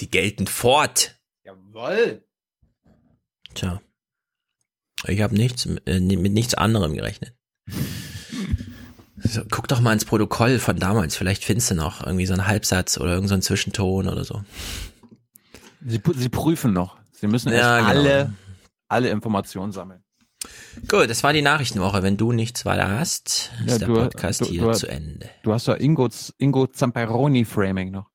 Die 0.00 0.10
gelten 0.10 0.46
fort. 0.46 1.16
Jawoll. 1.44 2.22
Tja. 3.54 3.80
Ich 5.06 5.20
habe 5.20 5.34
nichts, 5.34 5.66
äh, 5.66 6.00
mit 6.00 6.32
nichts 6.32 6.54
anderem 6.54 6.94
gerechnet. 6.94 7.34
So, 9.20 9.42
guck 9.50 9.68
doch 9.68 9.80
mal 9.80 9.92
ins 9.92 10.04
Protokoll 10.04 10.58
von 10.58 10.78
damals. 10.78 11.16
Vielleicht 11.16 11.44
findest 11.44 11.70
du 11.70 11.74
noch 11.74 12.04
irgendwie 12.04 12.26
so 12.26 12.34
einen 12.34 12.46
Halbsatz 12.46 12.98
oder 12.98 13.12
irgendeinen 13.14 13.42
so 13.42 13.48
Zwischenton 13.48 14.08
oder 14.08 14.24
so. 14.24 14.42
Sie, 15.84 16.00
sie 16.14 16.28
prüfen 16.28 16.72
noch. 16.72 16.98
Sie 17.12 17.26
müssen 17.26 17.52
ja, 17.52 17.78
genau. 17.78 17.88
alle, 17.88 18.32
alle 18.88 19.10
Informationen 19.10 19.72
sammeln. 19.72 20.04
Gut, 20.86 21.10
das 21.10 21.24
war 21.24 21.32
die 21.32 21.42
Nachrichtenwoche. 21.42 22.02
Wenn 22.02 22.16
du 22.16 22.32
nichts 22.32 22.64
weiter 22.64 22.88
hast, 22.88 23.50
ist 23.66 23.80
ja, 23.80 23.86
der 23.86 23.86
Podcast 23.86 24.42
du, 24.42 24.44
hier 24.46 24.62
du, 24.62 24.72
zu 24.72 24.86
Ende. 24.86 25.28
Du 25.42 25.52
hast 25.52 25.66
doch 25.66 25.76
Ingo, 25.76 26.08
Ingo 26.38 26.66
Zamperoni 26.68 27.44
Framing 27.44 27.90
noch. 27.90 28.10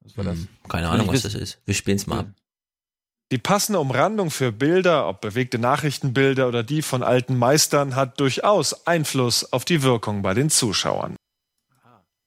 Was 0.00 0.16
war 0.18 0.24
das? 0.24 0.36
Hm, 0.36 0.48
keine 0.68 0.88
Ahnung, 0.88 1.08
was 1.08 1.22
das 1.22 1.34
ist. 1.34 1.60
Wir 1.64 1.74
spielen 1.74 1.96
es 1.96 2.06
mal 2.06 2.20
ab. 2.20 2.26
Die 3.30 3.38
passende 3.38 3.78
Umrandung 3.78 4.30
für 4.30 4.52
Bilder, 4.52 5.06
ob 5.06 5.20
bewegte 5.20 5.58
Nachrichtenbilder 5.58 6.48
oder 6.48 6.62
die 6.62 6.80
von 6.80 7.02
alten 7.02 7.36
Meistern, 7.36 7.94
hat 7.94 8.18
durchaus 8.20 8.86
Einfluss 8.86 9.52
auf 9.52 9.66
die 9.66 9.82
Wirkung 9.82 10.22
bei 10.22 10.32
den 10.32 10.48
Zuschauern. 10.48 11.14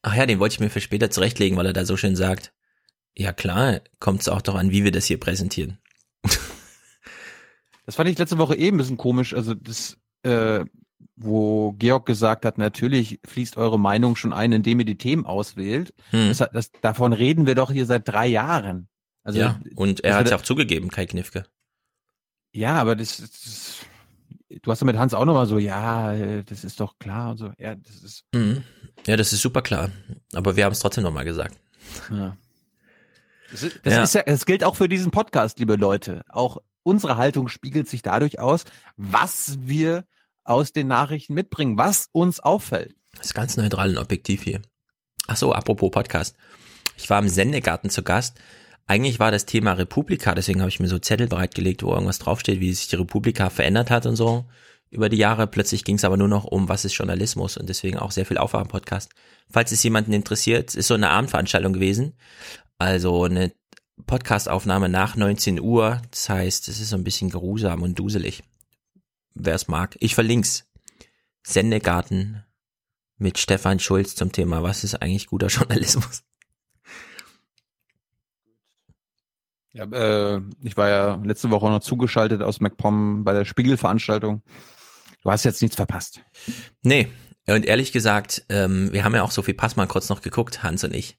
Ach 0.04 0.16
ja, 0.16 0.28
den 0.28 0.40
wollte 0.40 0.54
ich 0.54 0.60
mir 0.60 0.70
für 0.70 0.82
später 0.82 1.10
zurechtlegen, 1.10 1.58
weil 1.58 1.66
er 1.66 1.74
da 1.74 1.86
so 1.86 1.98
schön 1.98 2.16
sagt. 2.16 2.54
Ja 3.16 3.34
klar, 3.34 3.82
kommt 4.00 4.22
es 4.22 4.30
auch 4.30 4.42
doch 4.42 4.56
an, 4.56 4.70
wie 4.70 4.84
wir 4.84 4.92
das 4.92 5.06
hier 5.06 5.20
präsentieren. 5.20 5.80
das 7.86 7.96
fand 7.96 8.08
ich 8.10 8.18
letzte 8.20 8.38
Woche 8.38 8.56
eben 8.56 8.76
ein 8.76 8.80
bisschen 8.80 8.98
komisch. 8.98 9.34
Also 9.34 9.56
das, 9.56 9.98
äh, 10.22 10.66
wo 11.16 11.72
Georg 11.74 12.06
gesagt 12.06 12.46
hat, 12.46 12.60
natürlich 12.60 13.20
fließt 13.26 13.58
eure 13.58 13.80
Meinung 13.80 14.16
schon 14.16 14.34
ein, 14.34 14.52
indem 14.52 14.80
ihr 14.80 14.86
die 14.86 15.00
Themen 15.00 15.26
auswählt. 15.26 15.96
Hm. 16.12 16.28
Das, 16.28 16.38
das, 16.54 16.72
davon 16.82 17.12
reden 17.14 17.48
wir 17.48 17.56
doch 17.56 17.72
hier 17.72 17.88
seit 17.88 18.08
drei 18.08 18.28
Jahren. 18.28 18.88
Also, 19.24 19.40
ja, 19.40 19.60
und 19.76 20.04
er 20.04 20.16
hat 20.16 20.26
es 20.26 20.32
ja 20.32 20.38
auch 20.38 20.42
zugegeben, 20.42 20.90
Kai 20.90 21.06
Knifke. 21.06 21.46
Ja, 22.54 22.76
aber 22.76 22.96
das, 22.96 23.18
das 23.18 23.86
du 24.62 24.72
hast 24.72 24.82
ja 24.82 24.86
mit 24.86 24.98
Hans 24.98 25.14
auch 25.14 25.26
nochmal 25.26 25.46
so, 25.46 25.58
ja, 25.58 26.42
das 26.44 26.64
ist 26.64 26.80
doch 26.80 26.98
klar 27.00 27.32
und 27.32 27.38
so. 27.38 27.52
Ja, 27.58 27.76
das 27.76 28.04
ist. 28.04 28.26
Mhm. 28.34 28.64
Ja, 29.08 29.18
das 29.18 29.34
ist 29.34 29.42
super 29.42 29.62
klar. 29.62 29.90
Aber 30.34 30.56
wir 30.56 30.66
haben 30.66 30.74
es 30.74 30.80
trotzdem 30.80 31.04
nochmal 31.04 31.26
gesagt. 31.26 31.58
Ja. 32.10 32.38
Das, 33.52 33.64
ist, 33.64 33.80
das, 33.84 33.94
ja. 33.94 34.04
Ist 34.04 34.16
ja, 34.16 34.24
das 34.24 34.46
gilt 34.46 34.64
auch 34.64 34.76
für 34.76 34.88
diesen 34.88 35.12
Podcast, 35.12 35.60
liebe 35.60 35.76
Leute. 35.76 36.24
Auch 36.30 36.58
unsere 36.84 37.18
Haltung 37.18 37.48
spiegelt 37.48 37.88
sich 37.88 38.02
dadurch 38.02 38.40
aus, 38.40 38.64
was 38.98 39.58
wir 39.62 40.06
aus 40.44 40.72
den 40.72 40.88
Nachrichten 40.88 41.34
mitbringen, 41.34 41.78
was 41.78 42.10
uns 42.12 42.40
auffällt. 42.40 42.96
Das 43.16 43.28
ist 43.28 43.34
ganz 43.34 43.58
neutral 43.58 43.90
und 43.90 43.98
objektiv 43.98 44.44
hier. 44.44 44.62
Ach 45.28 45.38
so, 45.38 45.54
apropos 45.54 45.92
Podcast. 45.92 46.36
Ich 46.98 47.10
war 47.10 47.20
im 47.20 47.30
Sendegarten 47.30 47.90
zu 47.90 48.04
Gast. 48.04 48.40
Eigentlich 48.92 49.22
war 49.22 49.32
das 49.32 49.46
Thema 49.46 49.72
Republika, 49.72 50.36
deswegen 50.36 50.60
habe 50.60 50.68
ich 50.68 50.82
mir 50.82 50.90
so 50.90 51.00
Zettel 51.00 51.30
bereitgelegt, 51.30 51.82
wo 51.82 51.94
irgendwas 51.94 52.20
draufsteht, 52.20 52.60
wie 52.60 52.74
sich 52.74 52.90
die 52.90 52.98
Republika 52.98 53.50
verändert 53.50 53.90
hat 53.90 54.06
und 54.06 54.18
so 54.18 54.44
über 54.90 55.08
die 55.08 55.16
Jahre. 55.16 55.48
Plötzlich 55.48 55.86
ging 55.86 55.96
es 55.96 56.04
aber 56.04 56.18
nur 56.18 56.28
noch 56.28 56.44
um, 56.44 56.68
was 56.68 56.84
ist 56.84 56.96
Journalismus 56.96 57.56
und 57.56 57.70
deswegen 57.70 57.98
auch 57.98 58.12
sehr 58.12 58.26
viel 58.26 58.38
Aufwachen-Podcast. 58.38 59.14
Falls 59.50 59.72
es 59.72 59.82
jemanden 59.82 60.12
interessiert, 60.12 60.76
ist 60.76 60.88
so 60.88 60.94
eine 60.94 61.10
Abendveranstaltung 61.10 61.72
gewesen. 61.72 62.18
Also 62.80 63.24
eine 63.24 63.54
Podcastaufnahme 64.08 64.90
nach 64.90 65.16
19 65.16 65.62
Uhr. 65.62 66.02
Das 66.12 66.28
heißt, 66.28 66.68
es 66.68 66.82
ist 66.82 66.90
so 66.90 66.98
ein 66.98 67.06
bisschen 67.06 67.30
geruhsam 67.30 67.84
und 67.84 67.98
duselig. 67.98 68.44
Wer 69.36 69.56
es 69.56 69.70
mag. 69.70 69.96
Ich 70.02 70.16
verlink's. 70.16 70.66
Sendegarten 71.44 72.44
mit 73.18 73.38
Stefan 73.38 73.80
Schulz 73.80 74.16
zum 74.16 74.34
Thema, 74.34 74.64
was 74.64 74.84
ist 74.84 74.96
eigentlich 74.96 75.28
guter 75.28 75.48
Journalismus? 75.48 76.24
Ja, 79.74 79.86
äh, 79.86 80.42
ich 80.64 80.76
war 80.76 80.90
ja 80.90 81.22
letzte 81.24 81.50
Woche 81.50 81.68
noch 81.68 81.80
zugeschaltet 81.80 82.42
aus 82.42 82.60
MacPom 82.60 83.24
bei 83.24 83.34
der 83.34 83.46
Spiegelveranstaltung. 83.46 84.44
Du 85.24 85.32
hast 85.32 85.46
jetzt 85.46 85.62
nichts 85.62 85.76
verpasst. 85.76 86.22
Nee, 86.84 87.08
und 87.48 87.66
ehrlich 87.66 87.92
gesagt, 87.92 88.44
ähm, 88.50 88.92
wir 88.92 89.04
haben 89.04 89.16
ja 89.16 89.24
auch 89.24 89.32
so 89.32 89.42
viel 89.42 89.54
Passmann 89.54 89.88
kurz 89.88 90.10
noch 90.10 90.22
geguckt, 90.22 90.64
Hans 90.64 90.84
und 90.84 90.94
ich. 90.94 91.18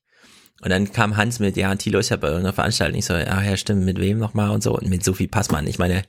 Und 0.60 0.70
dann 0.70 0.92
kam 0.92 1.16
Hans 1.16 1.40
mit, 1.40 1.56
ja, 1.56 1.74
Thilo 1.74 1.98
ist 1.98 2.10
ja 2.10 2.16
bei 2.16 2.34
einer 2.34 2.52
Veranstaltung. 2.52 2.98
Ich 2.98 3.06
so, 3.06 3.14
ja, 3.14 3.42
ja, 3.42 3.56
stimmt, 3.56 3.84
mit 3.84 3.98
wem 3.98 4.18
nochmal 4.18 4.50
und 4.50 4.62
so. 4.62 4.76
Und 4.76 4.89
mit 4.89 5.02
Sophie 5.02 5.26
Passmann. 5.26 5.66
Ich 5.66 5.78
meine, 5.78 6.05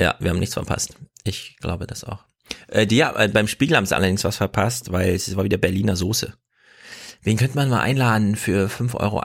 ja, 0.00 0.14
wir 0.18 0.30
haben 0.30 0.38
nichts 0.38 0.54
verpasst. 0.54 0.96
Ich 1.24 1.56
glaube 1.58 1.86
das 1.86 2.04
auch. 2.04 2.24
Äh, 2.68 2.86
die, 2.86 2.96
ja, 2.96 3.14
äh, 3.16 3.28
beim 3.28 3.48
Spiegel 3.48 3.76
haben 3.76 3.86
sie 3.86 3.94
allerdings 3.94 4.24
was 4.24 4.36
verpasst, 4.36 4.92
weil 4.92 5.14
es 5.14 5.36
war 5.36 5.44
wieder 5.44 5.58
Berliner 5.58 5.96
Soße. 5.96 6.34
Wen 7.24 7.38
könnte 7.38 7.56
man 7.56 7.70
mal 7.70 7.80
einladen 7.80 8.36
für 8.36 8.68
5,80 8.68 9.00
Euro 9.00 9.22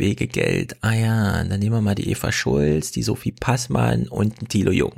Wegegeld? 0.00 0.82
Ah 0.82 0.94
ja, 0.94 1.44
dann 1.44 1.60
nehmen 1.60 1.76
wir 1.76 1.82
mal 1.82 1.94
die 1.94 2.10
Eva 2.10 2.32
Schulz, 2.32 2.92
die 2.92 3.02
Sophie 3.02 3.32
Passmann 3.32 4.08
und 4.08 4.48
Thilo 4.48 4.72
Jung. 4.72 4.94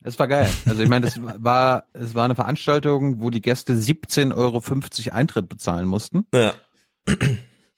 Das 0.00 0.18
war 0.18 0.28
geil. 0.28 0.50
Also 0.66 0.82
ich 0.82 0.88
meine, 0.90 1.06
das 1.06 1.18
war, 1.18 1.84
es 1.94 2.14
war 2.14 2.26
eine 2.26 2.34
Veranstaltung, 2.34 3.22
wo 3.22 3.30
die 3.30 3.40
Gäste 3.40 3.72
17,50 3.72 4.36
Euro 4.36 5.16
Eintritt 5.16 5.48
bezahlen 5.48 5.88
mussten. 5.88 6.26
Ja. 6.34 6.52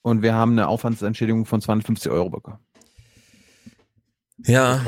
Und 0.01 0.21
wir 0.21 0.33
haben 0.33 0.51
eine 0.51 0.67
Aufwandsentschädigung 0.67 1.45
von 1.45 1.61
250 1.61 2.11
Euro 2.11 2.29
bekommen. 2.29 2.59
Ja. 4.39 4.81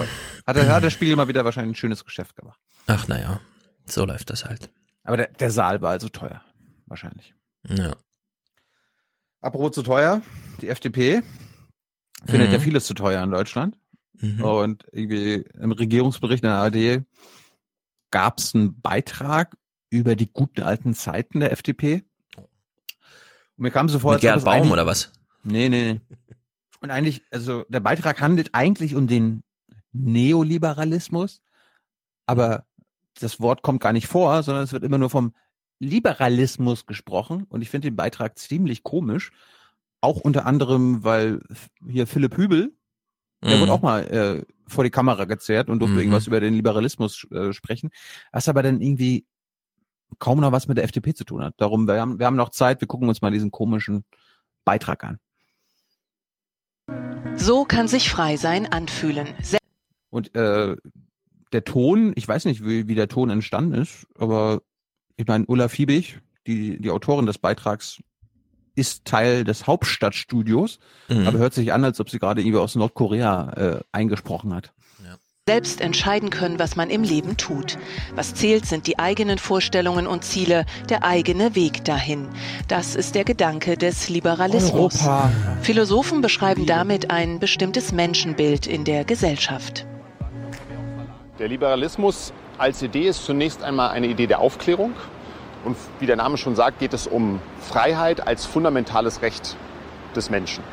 Hat 0.45 0.57
der, 0.57 0.67
hat 0.67 0.83
der 0.83 0.89
Spiegel 0.89 1.15
mal 1.15 1.29
wieder 1.29 1.45
wahrscheinlich 1.45 1.71
ein 1.71 1.79
schönes 1.79 2.03
Geschäft 2.03 2.35
gemacht. 2.35 2.59
Ach 2.87 3.07
naja, 3.07 3.39
so 3.85 4.03
läuft 4.03 4.29
das 4.31 4.43
halt. 4.43 4.69
Aber 5.05 5.15
der, 5.15 5.27
der 5.27 5.49
Saal 5.49 5.81
war 5.81 5.91
also 5.91 6.09
teuer. 6.09 6.41
Wahrscheinlich. 6.87 7.33
Ja. 7.69 7.95
Apropos 9.43 9.73
zu 9.73 9.83
teuer, 9.83 10.21
die 10.61 10.69
FDP 10.69 11.21
findet 12.25 12.47
mhm. 12.47 12.53
ja 12.53 12.59
vieles 12.59 12.85
zu 12.85 12.93
teuer 12.93 13.21
in 13.21 13.29
Deutschland. 13.29 13.77
Mhm. 14.13 14.41
Und 14.41 14.85
irgendwie 14.93 15.43
im 15.59 15.73
Regierungsbericht 15.73 16.43
in 16.43 16.49
der 16.49 16.59
ARD 16.59 17.03
gab 18.09 18.39
es 18.39 18.55
einen 18.55 18.79
Beitrag 18.79 19.57
über 19.89 20.15
die 20.15 20.31
guten 20.31 20.61
alten 20.63 20.93
Zeiten 20.93 21.41
der 21.41 21.51
FDP. 21.51 22.03
Und 22.37 22.47
mir 23.57 23.71
kam 23.71 23.89
sofort. 23.89 24.15
Mit 24.15 24.21
Gerd 24.21 24.45
Baum 24.45 24.71
oder 24.71 24.85
was? 24.85 25.11
Nee, 25.43 25.67
nee. 25.67 25.99
Und 26.79 26.89
eigentlich, 26.89 27.21
also 27.29 27.65
der 27.67 27.81
Beitrag 27.81 28.21
handelt 28.21 28.51
eigentlich 28.53 28.95
um 28.95 29.07
den 29.07 29.43
Neoliberalismus, 29.91 31.41
aber 32.25 32.65
das 33.19 33.41
Wort 33.41 33.61
kommt 33.61 33.81
gar 33.81 33.91
nicht 33.91 34.07
vor, 34.07 34.41
sondern 34.41 34.63
es 34.63 34.71
wird 34.71 34.85
immer 34.85 34.97
nur 34.97 35.09
vom 35.09 35.33
Liberalismus 35.79 36.85
gesprochen. 36.85 37.45
Und 37.49 37.61
ich 37.61 37.69
finde 37.69 37.89
den 37.89 37.95
Beitrag 37.95 38.37
ziemlich 38.37 38.83
komisch. 38.83 39.31
Auch 40.01 40.17
unter 40.17 40.45
anderem, 40.45 41.03
weil 41.03 41.41
hier 41.87 42.07
Philipp 42.07 42.37
Hübel, 42.37 42.73
der 43.41 43.57
mhm. 43.57 43.61
wurde 43.61 43.73
auch 43.73 43.81
mal 43.81 44.01
äh, 44.07 44.45
vor 44.67 44.83
die 44.83 44.89
Kamera 44.89 45.25
gezerrt 45.25 45.69
und 45.69 45.79
durfte 45.79 45.95
mhm. 45.95 45.99
irgendwas 46.01 46.27
über 46.27 46.39
den 46.39 46.53
Liberalismus 46.53 47.25
äh, 47.31 47.53
sprechen. 47.53 47.89
Was 48.31 48.49
aber 48.49 48.63
dann 48.63 48.81
irgendwie 48.81 49.25
kaum 50.19 50.39
noch 50.39 50.51
was 50.51 50.67
mit 50.67 50.77
der 50.77 50.83
FDP 50.83 51.13
zu 51.13 51.23
tun 51.23 51.43
hat. 51.43 51.55
Darum, 51.57 51.87
wir 51.87 51.99
haben, 51.99 52.19
wir 52.19 52.25
haben 52.25 52.35
noch 52.35 52.49
Zeit, 52.49 52.81
wir 52.81 52.87
gucken 52.87 53.09
uns 53.09 53.21
mal 53.21 53.31
diesen 53.31 53.51
komischen 53.51 54.05
Beitrag 54.65 55.03
an. 55.03 55.19
So 57.35 57.65
kann 57.65 57.87
sich 57.87 58.09
frei 58.09 58.37
sein 58.37 58.71
anfühlen. 58.71 59.27
Se 59.41 59.57
und 60.09 60.35
äh, 60.35 60.75
der 61.53 61.63
Ton, 61.63 62.13
ich 62.15 62.27
weiß 62.27 62.45
nicht, 62.45 62.63
wie, 62.63 62.87
wie 62.87 62.95
der 62.95 63.07
Ton 63.07 63.29
entstanden 63.29 63.73
ist, 63.73 64.05
aber 64.15 64.61
ich 65.17 65.27
meine, 65.27 65.45
Ulla 65.45 65.67
Fiebig, 65.67 66.19
die, 66.47 66.79
die 66.79 66.89
Autorin 66.89 67.25
des 67.25 67.37
Beitrags, 67.37 68.01
ist 68.75 69.05
Teil 69.05 69.43
des 69.43 69.67
Hauptstadtstudios, 69.67 70.79
mhm. 71.07 71.27
aber 71.27 71.37
hört 71.37 71.53
sich 71.53 71.73
an, 71.73 71.83
als 71.83 71.99
ob 71.99 72.09
sie 72.09 72.19
gerade 72.19 72.41
irgendwie 72.41 72.57
aus 72.57 72.75
Nordkorea 72.75 73.53
äh, 73.53 73.79
eingesprochen 73.91 74.53
hat. 74.53 74.73
Selbst 75.45 75.81
entscheiden 75.81 76.29
können, 76.29 76.57
was 76.57 76.77
man 76.77 76.89
im 76.89 77.03
Leben 77.03 77.35
tut. 77.35 77.77
Was 78.15 78.33
zählt, 78.33 78.65
sind 78.65 78.87
die 78.87 78.97
eigenen 78.97 79.37
Vorstellungen 79.37 80.07
und 80.07 80.23
Ziele, 80.23 80.65
der 80.89 81.03
eigene 81.03 81.53
Weg 81.53 81.83
dahin. 81.83 82.29
Das 82.69 82.95
ist 82.95 83.13
der 83.13 83.25
Gedanke 83.25 83.77
des 83.77 84.07
Liberalismus. 84.07 85.01
Europa. 85.03 85.29
Philosophen 85.61 86.21
beschreiben 86.21 86.65
damit 86.65 87.11
ein 87.11 87.39
bestimmtes 87.41 87.91
Menschenbild 87.91 88.67
in 88.67 88.85
der 88.85 89.03
Gesellschaft. 89.03 89.85
Der 91.39 91.49
Liberalismus 91.49 92.31
als 92.57 92.81
Idee 92.81 93.07
ist 93.07 93.25
zunächst 93.25 93.63
einmal 93.63 93.89
eine 93.89 94.07
Idee 94.07 94.27
der 94.27 94.39
Aufklärung. 94.39 94.93
Und 95.65 95.77
wie 95.99 96.05
der 96.05 96.15
Name 96.15 96.37
schon 96.37 96.55
sagt, 96.55 96.79
geht 96.79 96.93
es 96.93 97.07
um 97.07 97.39
Freiheit 97.61 98.27
als 98.27 98.45
fundamentales 98.45 99.21
Recht 99.21 99.55
des 100.15 100.29
Menschen. 100.29 100.63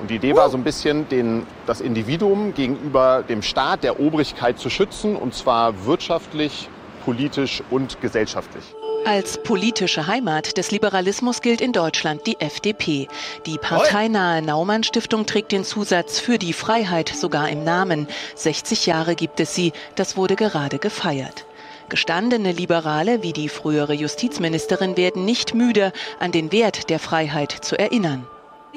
Und 0.00 0.10
die 0.10 0.16
Idee 0.16 0.36
war 0.36 0.50
so 0.50 0.58
ein 0.58 0.64
bisschen, 0.64 1.08
den, 1.08 1.46
das 1.66 1.80
Individuum 1.80 2.52
gegenüber 2.54 3.24
dem 3.26 3.42
Staat, 3.42 3.82
der 3.82 3.98
Obrigkeit 3.98 4.58
zu 4.58 4.68
schützen, 4.68 5.16
und 5.16 5.34
zwar 5.34 5.86
wirtschaftlich, 5.86 6.68
politisch 7.04 7.62
und 7.70 8.00
gesellschaftlich. 8.00 8.74
Als 9.06 9.38
politische 9.38 10.08
Heimat 10.08 10.56
des 10.56 10.72
Liberalismus 10.72 11.40
gilt 11.40 11.60
in 11.60 11.72
Deutschland 11.72 12.26
die 12.26 12.40
FDP. 12.40 13.06
Die 13.46 13.56
parteinahe 13.56 14.42
Naumann 14.42 14.82
Stiftung 14.82 15.26
trägt 15.26 15.52
den 15.52 15.62
Zusatz 15.62 16.18
für 16.18 16.38
die 16.38 16.52
Freiheit 16.52 17.08
sogar 17.10 17.48
im 17.48 17.62
Namen. 17.62 18.08
60 18.34 18.86
Jahre 18.86 19.14
gibt 19.14 19.38
es 19.38 19.54
sie, 19.54 19.72
das 19.94 20.16
wurde 20.16 20.34
gerade 20.34 20.80
gefeiert. 20.80 21.46
Gestandene 21.88 22.50
Liberale 22.50 23.22
wie 23.22 23.32
die 23.32 23.48
frühere 23.48 23.94
Justizministerin 23.94 24.96
werden 24.96 25.24
nicht 25.24 25.54
müde, 25.54 25.92
an 26.18 26.32
den 26.32 26.50
Wert 26.50 26.90
der 26.90 26.98
Freiheit 26.98 27.52
zu 27.52 27.78
erinnern. 27.78 28.26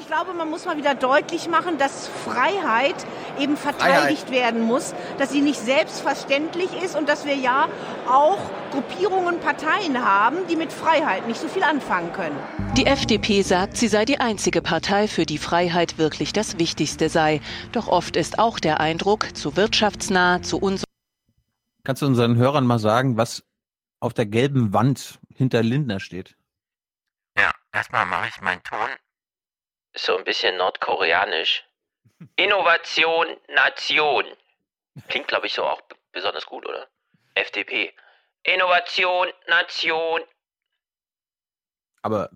Ich 0.00 0.06
glaube, 0.06 0.32
man 0.32 0.48
muss 0.48 0.64
mal 0.64 0.78
wieder 0.78 0.94
deutlich 0.94 1.46
machen, 1.46 1.76
dass 1.76 2.08
Freiheit 2.08 2.94
eben 3.38 3.58
verteidigt 3.58 4.28
Freiheit. 4.28 4.30
werden 4.30 4.62
muss, 4.62 4.94
dass 5.18 5.30
sie 5.30 5.42
nicht 5.42 5.60
selbstverständlich 5.60 6.70
ist 6.82 6.96
und 6.96 7.06
dass 7.06 7.26
wir 7.26 7.36
ja 7.36 7.68
auch 8.08 8.38
Gruppierungen, 8.70 9.40
Parteien 9.40 10.02
haben, 10.02 10.38
die 10.48 10.56
mit 10.56 10.72
Freiheit 10.72 11.28
nicht 11.28 11.38
so 11.38 11.48
viel 11.48 11.62
anfangen 11.62 12.14
können. 12.14 12.36
Die 12.78 12.86
FDP 12.86 13.42
sagt, 13.42 13.76
sie 13.76 13.88
sei 13.88 14.06
die 14.06 14.18
einzige 14.18 14.62
Partei, 14.62 15.06
für 15.06 15.26
die 15.26 15.36
Freiheit 15.36 15.98
wirklich 15.98 16.32
das 16.32 16.58
Wichtigste 16.58 17.10
sei. 17.10 17.42
Doch 17.72 17.86
oft 17.86 18.16
ist 18.16 18.38
auch 18.38 18.58
der 18.58 18.80
Eindruck, 18.80 19.36
zu 19.36 19.54
wirtschaftsnah, 19.54 20.40
zu 20.40 20.58
uns. 20.58 20.82
Kannst 21.84 22.00
du 22.00 22.06
unseren 22.06 22.36
Hörern 22.36 22.66
mal 22.66 22.78
sagen, 22.78 23.18
was 23.18 23.44
auf 24.00 24.14
der 24.14 24.24
gelben 24.24 24.72
Wand 24.72 25.20
hinter 25.34 25.62
Lindner 25.62 26.00
steht? 26.00 26.36
Ja, 27.36 27.52
erstmal 27.70 28.06
mache 28.06 28.28
ich 28.28 28.40
meinen 28.40 28.62
Ton 28.62 28.88
so 29.94 30.16
ein 30.16 30.24
bisschen 30.24 30.56
nordkoreanisch. 30.56 31.64
Innovation, 32.36 33.26
Nation. 33.48 34.24
Klingt, 35.08 35.28
glaube 35.28 35.46
ich, 35.46 35.54
so 35.54 35.64
auch 35.64 35.80
besonders 36.12 36.46
gut, 36.46 36.66
oder? 36.66 36.88
FDP. 37.34 37.92
Innovation, 38.42 39.28
Nation. 39.48 40.20
Aber 42.02 42.30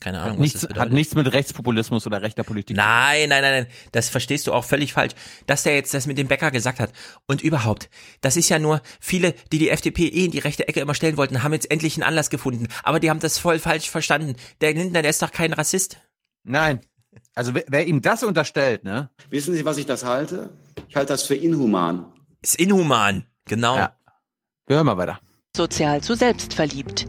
keine 0.00 0.20
Ahnung. 0.20 0.34
Hat 0.34 0.38
nichts, 0.38 0.68
hat 0.74 0.92
nichts 0.92 1.14
mit 1.14 1.32
Rechtspopulismus 1.32 2.06
oder 2.06 2.22
rechter 2.22 2.44
Politik. 2.44 2.76
Nein, 2.76 3.28
nein, 3.28 3.42
nein, 3.42 3.64
nein. 3.64 3.72
Das 3.90 4.08
verstehst 4.08 4.46
du 4.46 4.52
auch 4.52 4.64
völlig 4.64 4.92
falsch. 4.92 5.14
Dass 5.46 5.64
der 5.64 5.74
jetzt 5.74 5.92
das 5.92 6.06
mit 6.06 6.18
dem 6.18 6.28
Bäcker 6.28 6.52
gesagt 6.52 6.78
hat. 6.78 6.92
Und 7.26 7.42
überhaupt, 7.42 7.90
das 8.20 8.36
ist 8.36 8.48
ja 8.48 8.60
nur, 8.60 8.80
viele, 9.00 9.32
die 9.50 9.58
die 9.58 9.70
FDP 9.70 10.06
eh 10.06 10.26
in 10.26 10.30
die 10.30 10.38
rechte 10.38 10.68
Ecke 10.68 10.80
immer 10.80 10.94
stellen 10.94 11.16
wollten, 11.16 11.42
haben 11.42 11.52
jetzt 11.52 11.70
endlich 11.70 11.96
einen 11.96 12.04
Anlass 12.04 12.30
gefunden. 12.30 12.68
Aber 12.84 13.00
die 13.00 13.10
haben 13.10 13.20
das 13.20 13.38
voll 13.38 13.58
falsch 13.58 13.90
verstanden. 13.90 14.36
Der 14.60 14.72
Lindner, 14.72 15.02
der 15.02 15.10
ist 15.10 15.22
doch 15.22 15.32
kein 15.32 15.52
Rassist. 15.52 15.98
Nein. 16.44 16.80
Also 17.34 17.54
wer, 17.54 17.64
wer 17.68 17.86
ihm 17.86 18.02
das 18.02 18.22
unterstellt, 18.22 18.84
ne? 18.84 19.10
Wissen 19.30 19.54
Sie, 19.54 19.64
was 19.64 19.78
ich 19.78 19.86
das 19.86 20.04
halte? 20.04 20.50
Ich 20.88 20.96
halte 20.96 21.12
das 21.12 21.22
für 21.22 21.34
inhuman. 21.34 22.06
Ist 22.42 22.56
inhuman, 22.56 23.24
genau. 23.44 23.76
Ja. 23.76 23.96
Wir 24.66 24.76
hören 24.76 24.86
mal 24.86 24.96
weiter. 24.96 25.18
Sozial 25.56 26.02
zu 26.02 26.14
selbstverliebt. 26.14 27.06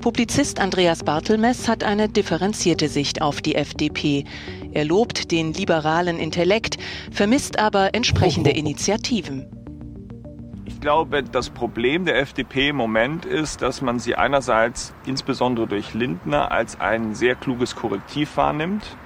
Publizist 0.00 0.60
Andreas 0.60 1.04
Bartelmess 1.04 1.68
hat 1.68 1.84
eine 1.84 2.08
differenzierte 2.08 2.88
Sicht 2.88 3.20
auf 3.20 3.42
die 3.42 3.54
FDP. 3.54 4.24
Er 4.72 4.86
lobt 4.86 5.30
den 5.30 5.52
liberalen 5.52 6.18
Intellekt, 6.18 6.78
vermisst 7.12 7.58
aber 7.58 7.94
entsprechende 7.94 8.50
Initiativen. 8.50 9.46
Ich 10.64 10.80
glaube, 10.80 11.22
das 11.22 11.50
Problem 11.50 12.06
der 12.06 12.18
FDP 12.18 12.70
im 12.70 12.76
Moment 12.76 13.26
ist, 13.26 13.60
dass 13.60 13.82
man 13.82 13.98
sie 13.98 14.14
einerseits 14.14 14.94
insbesondere 15.04 15.66
durch 15.66 15.92
Lindner 15.92 16.50
als 16.50 16.80
ein 16.80 17.14
sehr 17.14 17.34
kluges 17.34 17.76
Korrektiv 17.76 18.38
wahrnimmt, 18.38 18.96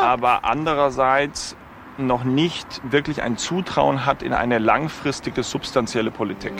aber 0.00 0.44
andererseits 0.44 1.56
noch 1.98 2.24
nicht 2.24 2.80
wirklich 2.90 3.22
ein 3.22 3.36
Zutrauen 3.36 4.06
hat 4.06 4.22
in 4.22 4.32
eine 4.32 4.58
langfristige, 4.58 5.42
substanzielle 5.42 6.10
Politik. 6.10 6.52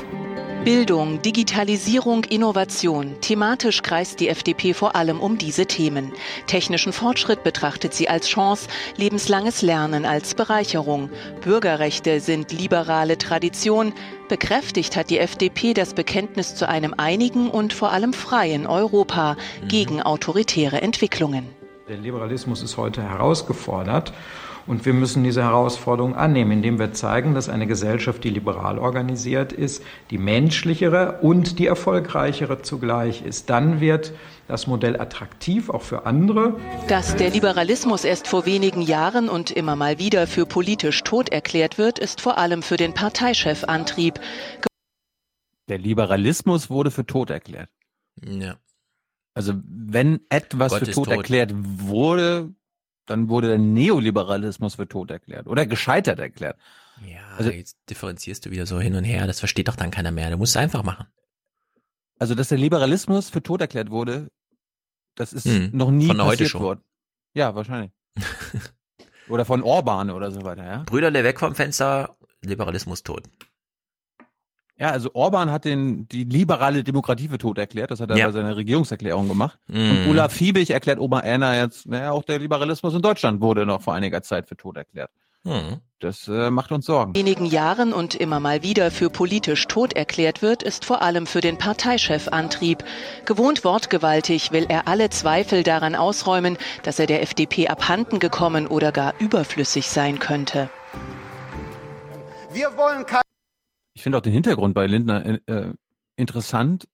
Bildung, 0.65 1.21
Digitalisierung, 1.23 2.23
Innovation. 2.23 3.17
Thematisch 3.21 3.83
kreist 3.83 4.21
die 4.21 4.29
FDP 4.29 4.75
vor 4.75 4.95
allem 4.95 5.19
um 5.19 5.37
diese 5.37 5.67
Themen. 5.67 6.13
Technischen 6.47 6.93
Fortschritt 6.93 7.43
betrachtet 7.43 7.95
sie 7.95 8.09
als 8.09 8.29
Chance, 8.29 8.69
lebenslanges 8.97 9.63
Lernen 9.63 10.07
als 10.07 10.35
Bereicherung. 10.37 11.11
Bürgerrechte 11.41 12.21
sind 12.21 12.53
liberale 12.53 13.19
Tradition. 13.19 13.93
Bekräftigt 14.29 14.95
hat 14.95 15.11
die 15.11 15.19
FDP 15.19 15.75
das 15.75 15.95
Bekenntnis 15.95 16.55
zu 16.55 16.69
einem 16.69 16.95
einigen 16.97 17.51
und 17.51 17.73
vor 17.73 17.91
allem 17.91 18.13
freien 18.13 18.69
Europa 18.69 19.37
gegen 19.67 20.01
autoritäre 20.01 20.81
Entwicklungen. 20.81 21.61
Der 21.89 21.97
Liberalismus 21.97 22.62
ist 22.62 22.77
heute 22.77 23.02
herausgefordert. 23.02 24.12
Und 24.65 24.86
wir 24.86 24.93
müssen 24.93 25.25
diese 25.25 25.43
Herausforderung 25.43 26.15
annehmen, 26.15 26.52
indem 26.52 26.78
wir 26.78 26.93
zeigen, 26.93 27.35
dass 27.35 27.49
eine 27.49 27.67
Gesellschaft, 27.67 28.23
die 28.23 28.31
liberal 28.31 28.78
organisiert 28.78 29.52
ist, 29.52 29.83
die 30.11 30.19
menschlichere 30.19 31.19
und 31.20 31.59
die 31.59 31.67
erfolgreichere 31.67 32.62
zugleich 32.62 33.23
ist. 33.27 33.51
Dann 33.51 33.81
wird 33.81 34.12
das 34.47 34.69
Modell 34.69 35.01
attraktiv, 35.01 35.69
auch 35.69 35.83
für 35.83 36.07
andere. 36.07 36.55
Dass 36.86 37.17
der 37.17 37.31
Liberalismus 37.31 38.05
erst 38.05 38.28
vor 38.28 38.47
wenigen 38.47 38.83
Jahren 38.83 39.28
und 39.28 39.51
immer 39.51 39.75
mal 39.75 39.99
wieder 39.99 40.28
für 40.28 40.47
politisch 40.47 41.02
tot 41.02 41.31
erklärt 41.31 41.77
wird, 41.77 41.99
ist 41.99 42.20
vor 42.20 42.39
allem 42.39 42.62
für 42.62 42.77
den 42.77 42.94
Parteichef 42.94 43.65
Antrieb. 43.65 44.20
Der 45.69 45.78
Liberalismus 45.78 46.70
wurde 46.70 46.93
für 46.93 47.05
tot 47.05 47.31
erklärt. 47.31 47.69
Ja. 48.25 48.57
Also 49.35 49.55
wenn 49.65 50.20
etwas 50.28 50.73
Gott 50.73 50.81
für 50.81 50.93
tot, 50.93 51.05
tot 51.07 51.15
erklärt 51.15 51.52
wurde, 51.55 52.55
dann 53.07 53.28
wurde 53.28 53.49
der 53.49 53.59
Neoliberalismus 53.59 54.77
für 54.77 54.89
tot 54.89 55.11
erklärt 55.11 55.47
oder 55.47 55.67
gescheitert 55.67 56.19
erklärt. 56.19 56.59
Ja, 57.07 57.20
also, 57.36 57.51
jetzt 57.51 57.78
differenzierst 57.89 58.47
du 58.47 58.51
wieder 58.51 58.67
so 58.67 58.78
hin 58.78 58.94
und 58.94 59.05
her, 59.05 59.27
das 59.27 59.39
versteht 59.41 59.69
doch 59.69 59.77
dann 59.77 59.91
keiner 59.91 60.11
mehr. 60.11 60.31
Du 60.31 60.36
musst 60.36 60.55
es 60.55 60.57
einfach 60.57 60.83
machen. 60.83 61.07
Also, 62.19 62.35
dass 62.35 62.49
der 62.49 62.59
Liberalismus 62.59 63.31
für 63.31 63.43
tot 63.43 63.61
erklärt 63.61 63.91
wurde, 63.91 64.28
das 65.15 65.33
ist 65.33 65.47
hm, 65.47 65.70
noch 65.73 65.91
nie 65.91 66.07
von 66.07 66.19
passiert 66.19 66.55
worden. 66.55 66.81
Ja, 67.35 67.55
wahrscheinlich. 67.55 67.91
oder 69.28 69.44
von 69.44 69.62
Orban 69.62 70.11
oder 70.11 70.31
so 70.31 70.44
weiter, 70.44 70.65
ja. 70.65 70.83
Brüderle 70.85 71.25
weg 71.25 71.41
vom 71.41 71.55
Fenster, 71.55 72.17
Liberalismus 72.43 73.02
tot. 73.02 73.28
Ja, 74.78 74.91
also 74.91 75.10
Orban 75.15 75.51
hat 75.51 75.65
den, 75.65 76.09
die 76.09 76.25
liberale 76.25 76.83
Demokratie 76.83 77.28
für 77.28 77.39
tot 77.39 77.59
erklärt. 77.59 77.91
Das 77.91 78.01
hat 78.01 78.10
er 78.10 78.17
ja. 78.17 78.26
bei 78.26 78.33
seiner 78.33 78.57
Regierungserklärung 78.57 79.28
gemacht. 79.28 79.59
Mm. 79.68 79.91
Und 79.91 80.09
Olaf 80.09 80.33
Fiebig 80.33 80.70
erklärt 80.70 80.99
Obererna 80.99 81.57
jetzt, 81.57 81.86
naja, 81.86 82.10
auch 82.10 82.25
der 82.25 82.39
Liberalismus 82.39 82.94
in 82.94 83.02
Deutschland 83.02 83.41
wurde 83.41 83.67
noch 83.67 83.83
vor 83.83 83.94
einiger 83.94 84.23
Zeit 84.23 84.49
für 84.49 84.57
tot 84.57 84.76
erklärt. 84.76 85.10
Mm. 85.44 85.75
Das 86.01 86.26
äh, 86.26 86.51
macht 86.51 86.73
uns 86.73 86.86
Sorgen. 86.86 87.15
wenigen 87.15 87.47
Jahren 87.47 87.92
und 87.92 88.17
immer 88.17 88.41
mal 88.41 88.65
wieder 88.65 88.91
für 88.91 89.09
politisch 89.09 89.68
tot 89.68 89.92
erklärt 89.92 90.42
wird, 90.42 90.65
ist 90.65 90.84
vor 90.84 91.01
allem 91.01 91.26
für 91.28 91.41
den 91.41 91.59
Parteichef 91.59 92.26
Antrieb. 92.28 92.83
Gewohnt 93.25 93.65
wortgewaltig 93.65 94.51
will 94.51 94.67
er 94.68 94.89
alle 94.89 95.10
Zweifel 95.10 95.62
daran 95.62 95.94
ausräumen, 95.94 96.59
dass 96.83 96.99
er 96.99 97.07
der 97.07 97.23
FDP 97.23 97.68
abhanden 97.68 98.18
gekommen 98.18 98.67
oder 98.67 98.91
gar 98.91 99.15
überflüssig 99.20 99.89
sein 99.91 100.18
könnte. 100.18 100.70
Wir 102.52 102.76
wollen 102.76 103.07
kein 103.07 103.23
ich 103.95 104.03
finde 104.03 104.19
auch 104.19 104.23
den 104.23 104.33
Hintergrund 104.33 104.75
bei 104.75 104.87
Lindner 104.87 105.25
äh, 105.25 105.39
äh, 105.47 105.73
interessant. 106.17 106.89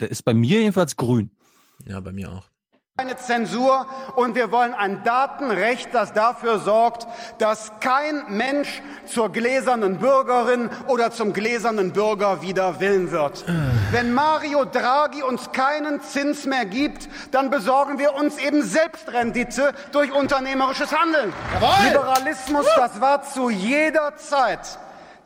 Der 0.00 0.10
ist 0.10 0.22
bei 0.22 0.34
mir 0.34 0.60
jedenfalls 0.60 0.96
grün. 0.96 1.30
Ja, 1.86 2.00
bei 2.00 2.12
mir 2.12 2.30
auch. 2.30 2.44
Keine 2.96 3.16
Zensur 3.16 3.86
und 4.16 4.34
wir 4.34 4.50
wollen 4.50 4.74
ein 4.74 5.04
Datenrecht, 5.04 5.94
das 5.94 6.12
dafür 6.14 6.58
sorgt, 6.58 7.06
dass 7.38 7.70
kein 7.78 8.24
Mensch 8.28 8.82
zur 9.06 9.30
gläsernen 9.30 9.98
Bürgerin 9.98 10.68
oder 10.88 11.12
zum 11.12 11.32
gläsernen 11.32 11.92
Bürger 11.92 12.42
wieder 12.42 12.80
willen 12.80 13.12
wird. 13.12 13.44
Wenn 13.92 14.12
Mario 14.12 14.64
Draghi 14.64 15.22
uns 15.22 15.52
keinen 15.52 16.00
Zins 16.00 16.44
mehr 16.44 16.66
gibt, 16.66 17.08
dann 17.30 17.50
besorgen 17.50 18.00
wir 18.00 18.14
uns 18.14 18.36
eben 18.38 18.64
Selbstrendite 18.64 19.74
durch 19.92 20.10
unternehmerisches 20.10 20.90
Handeln. 20.92 21.32
Jawohl. 21.54 21.86
Liberalismus, 21.86 22.66
das 22.74 23.00
war 23.00 23.22
zu 23.22 23.48
jeder 23.48 24.16
Zeit 24.16 24.80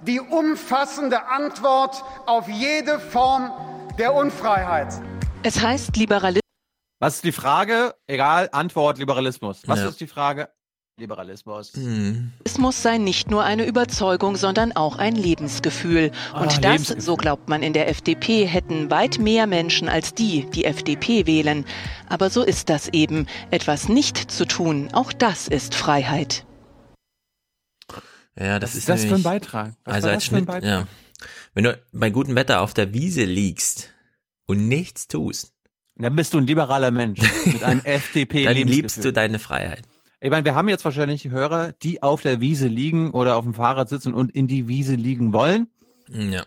die 0.07 0.21
umfassende 0.21 1.27
Antwort 1.29 2.03
auf 2.27 2.49
jede 2.49 2.99
Form 2.99 3.51
der 3.99 4.15
Unfreiheit. 4.15 4.93
Es 5.43 5.61
heißt 5.61 5.97
Liberalismus. 5.97 6.43
Was 7.01 7.17
ist 7.17 7.25
die 7.25 7.33
Frage? 7.33 7.95
Egal, 8.07 8.49
Antwort 8.53 8.99
Liberalismus. 8.99 9.63
Was 9.67 9.81
ja. 9.81 9.89
ist 9.89 10.01
die 10.01 10.07
Frage? 10.07 10.49
Liberalismus. 10.99 11.75
Mhm. 11.75 12.33
Liberalismus 12.39 12.83
sei 12.83 12.99
nicht 12.99 13.31
nur 13.31 13.43
eine 13.43 13.65
Überzeugung, 13.65 14.37
sondern 14.37 14.73
auch 14.73 14.99
ein 14.99 15.17
Lebensgefühl. 15.17 16.13
Und 16.35 16.41
ah, 16.41 16.45
das, 16.45 16.61
Lebensgefühl. 16.61 17.03
so 17.03 17.17
glaubt 17.17 17.49
man 17.49 17.63
in 17.63 17.73
der 17.73 17.89
FDP, 17.89 18.45
hätten 18.45 18.91
weit 18.91 19.19
mehr 19.19 19.47
Menschen 19.47 19.89
als 19.89 20.15
die, 20.15 20.49
die 20.51 20.65
FDP 20.65 21.27
wählen. 21.27 21.65
Aber 22.09 22.31
so 22.31 22.43
ist 22.43 22.69
das 22.69 22.89
eben. 22.89 23.27
Etwas 23.51 23.89
nicht 23.89 24.31
zu 24.31 24.47
tun, 24.47 24.91
auch 24.93 25.13
das 25.13 25.49
ist 25.49 25.75
Freiheit. 25.75 26.45
Ja, 28.39 28.59
das 28.59 28.71
Was 28.71 28.75
ist, 28.75 28.81
ist 28.81 28.89
das 28.89 29.05
für 29.05 29.15
ein 29.15 29.23
Beitrag? 29.23 29.75
Was 29.85 29.95
also 29.95 30.09
als 30.09 30.25
Schnitt, 30.25 30.49
ja. 30.63 30.87
Wenn 31.55 31.65
du 31.65 31.79
bei 31.93 32.11
gutem 32.11 32.35
Wetter 32.35 32.61
auf 32.61 32.75
der 32.75 32.95
Wiese 32.95 33.25
liegst 33.25 33.91
und 34.47 34.69
nichts 34.69 35.07
tust, 35.07 35.53
dann 35.97 36.17
bist 36.17 36.33
du 36.35 36.39
ein 36.39 36.47
liberaler 36.47 36.91
Mensch 36.91 37.21
mit 37.45 37.63
einem 37.63 37.81
FDP. 37.85 38.45
Dann 38.45 38.57
liebst 38.57 39.05
du 39.05 39.13
deine 39.13 39.39
Freiheit. 39.39 39.83
Ich 40.21 40.31
meine, 40.31 40.45
wir 40.45 40.55
haben 40.55 40.69
jetzt 40.69 40.85
wahrscheinlich 40.85 41.29
Hörer, 41.29 41.73
die 41.83 42.03
auf 42.03 42.23
der 42.23 42.41
Wiese 42.41 42.69
liegen 42.69 43.11
oder 43.11 43.37
auf 43.37 43.45
dem 43.45 43.55
Fahrrad 43.55 43.89
sitzen 43.89 44.15
und 44.15 44.31
in 44.33 44.47
die 44.47 44.69
Wiese 44.69 44.95
liegen 44.95 45.33
wollen. 45.33 45.69
Ja. 46.09 46.45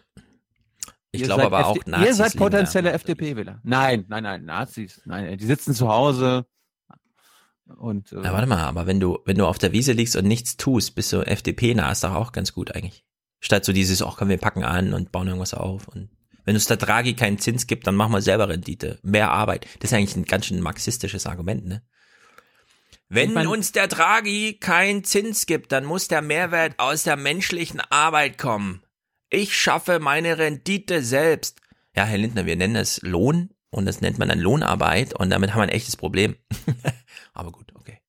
Ich 1.12 1.24
glaube 1.24 1.46
aber 1.46 1.60
FD 1.60 1.70
auch 1.70 1.86
Nazis. 1.86 2.08
Ihr 2.08 2.14
seid 2.16 2.38
potenzielle 2.38 2.92
FDP-Wähler. 2.92 3.60
Nein, 3.64 4.06
nein, 4.08 4.24
nein, 4.24 4.46
Nazis. 4.46 5.02
Nein, 5.06 5.38
die 5.38 5.46
sitzen 5.46 5.74
zu 5.74 5.88
Hause, 5.88 6.46
und, 7.78 8.12
äh, 8.12 8.18
Na, 8.22 8.34
warte 8.34 8.48
mal, 8.48 8.64
aber 8.64 8.86
wenn 8.86 9.00
du, 9.00 9.20
wenn 9.26 9.38
du 9.38 9.46
auf 9.46 9.58
der 9.58 9.72
Wiese 9.72 9.94
liegst 9.94 10.16
und 10.16 10.26
nichts 10.26 10.58
tust, 10.58 10.96
bist 10.96 11.12
du 11.12 11.22
FDP-nah, 11.22 11.92
ist 11.92 12.04
doch 12.04 12.14
auch 12.14 12.32
ganz 12.32 12.54
gut 12.54 12.76
eigentlich. 12.76 13.04
Statt 13.40 13.66
so 13.66 13.74
dieses, 13.74 14.02
ach 14.02 14.18
komm, 14.18 14.30
wir 14.30 14.38
packen 14.38 14.64
an 14.64 14.94
und 14.94 15.12
bauen 15.12 15.28
irgendwas 15.28 15.54
auf. 15.54 15.88
Und 15.88 16.10
wenn 16.46 16.56
es 16.56 16.68
der 16.68 16.78
Draghi 16.78 17.14
keinen 17.14 17.40
Zins 17.40 17.68
gibt, 17.68 17.88
dann 17.88 17.96
machen 17.96 18.12
wir 18.12 18.22
selber 18.22 18.50
Rendite. 18.50 19.00
Mehr 19.04 19.32
Arbeit. 19.32 19.68
Das 19.80 19.92
ist 19.92 19.98
eigentlich 19.98 20.16
ein 20.16 20.26
ganz 20.26 20.46
schön 20.46 20.62
marxistisches 20.62 21.26
Argument, 21.26 21.66
ne? 21.66 21.82
Wenn 23.08 23.34
mein, 23.34 23.48
uns 23.48 23.72
der 23.72 23.88
Draghi 23.88 24.58
keinen 24.60 25.04
Zins 25.04 25.46
gibt, 25.46 25.72
dann 25.72 25.86
muss 25.86 26.08
der 26.08 26.24
Mehrwert 26.24 26.80
aus 26.80 27.04
der 27.04 27.18
menschlichen 27.18 27.80
Arbeit 27.80 28.40
kommen. 28.40 28.82
Ich 29.30 29.56
schaffe 29.56 30.00
meine 30.00 30.40
Rendite 30.40 31.04
selbst. 31.04 31.62
Ja, 31.96 32.06
Herr 32.06 32.18
Lindner, 32.18 32.46
wir 32.48 32.56
nennen 32.56 32.76
es 32.76 33.02
Lohn 33.04 33.52
und 33.70 33.86
das 33.86 34.02
nennt 34.02 34.18
man 34.18 34.30
dann 34.30 34.40
Lohnarbeit 34.40 35.14
und 35.14 35.30
damit 35.30 35.52
haben 35.52 35.60
wir 35.60 35.64
ein 35.64 35.70
echtes 35.70 35.98
Problem. 35.98 36.36
Aber 37.36 37.52
gut, 37.52 37.72
okay. 37.76 38.00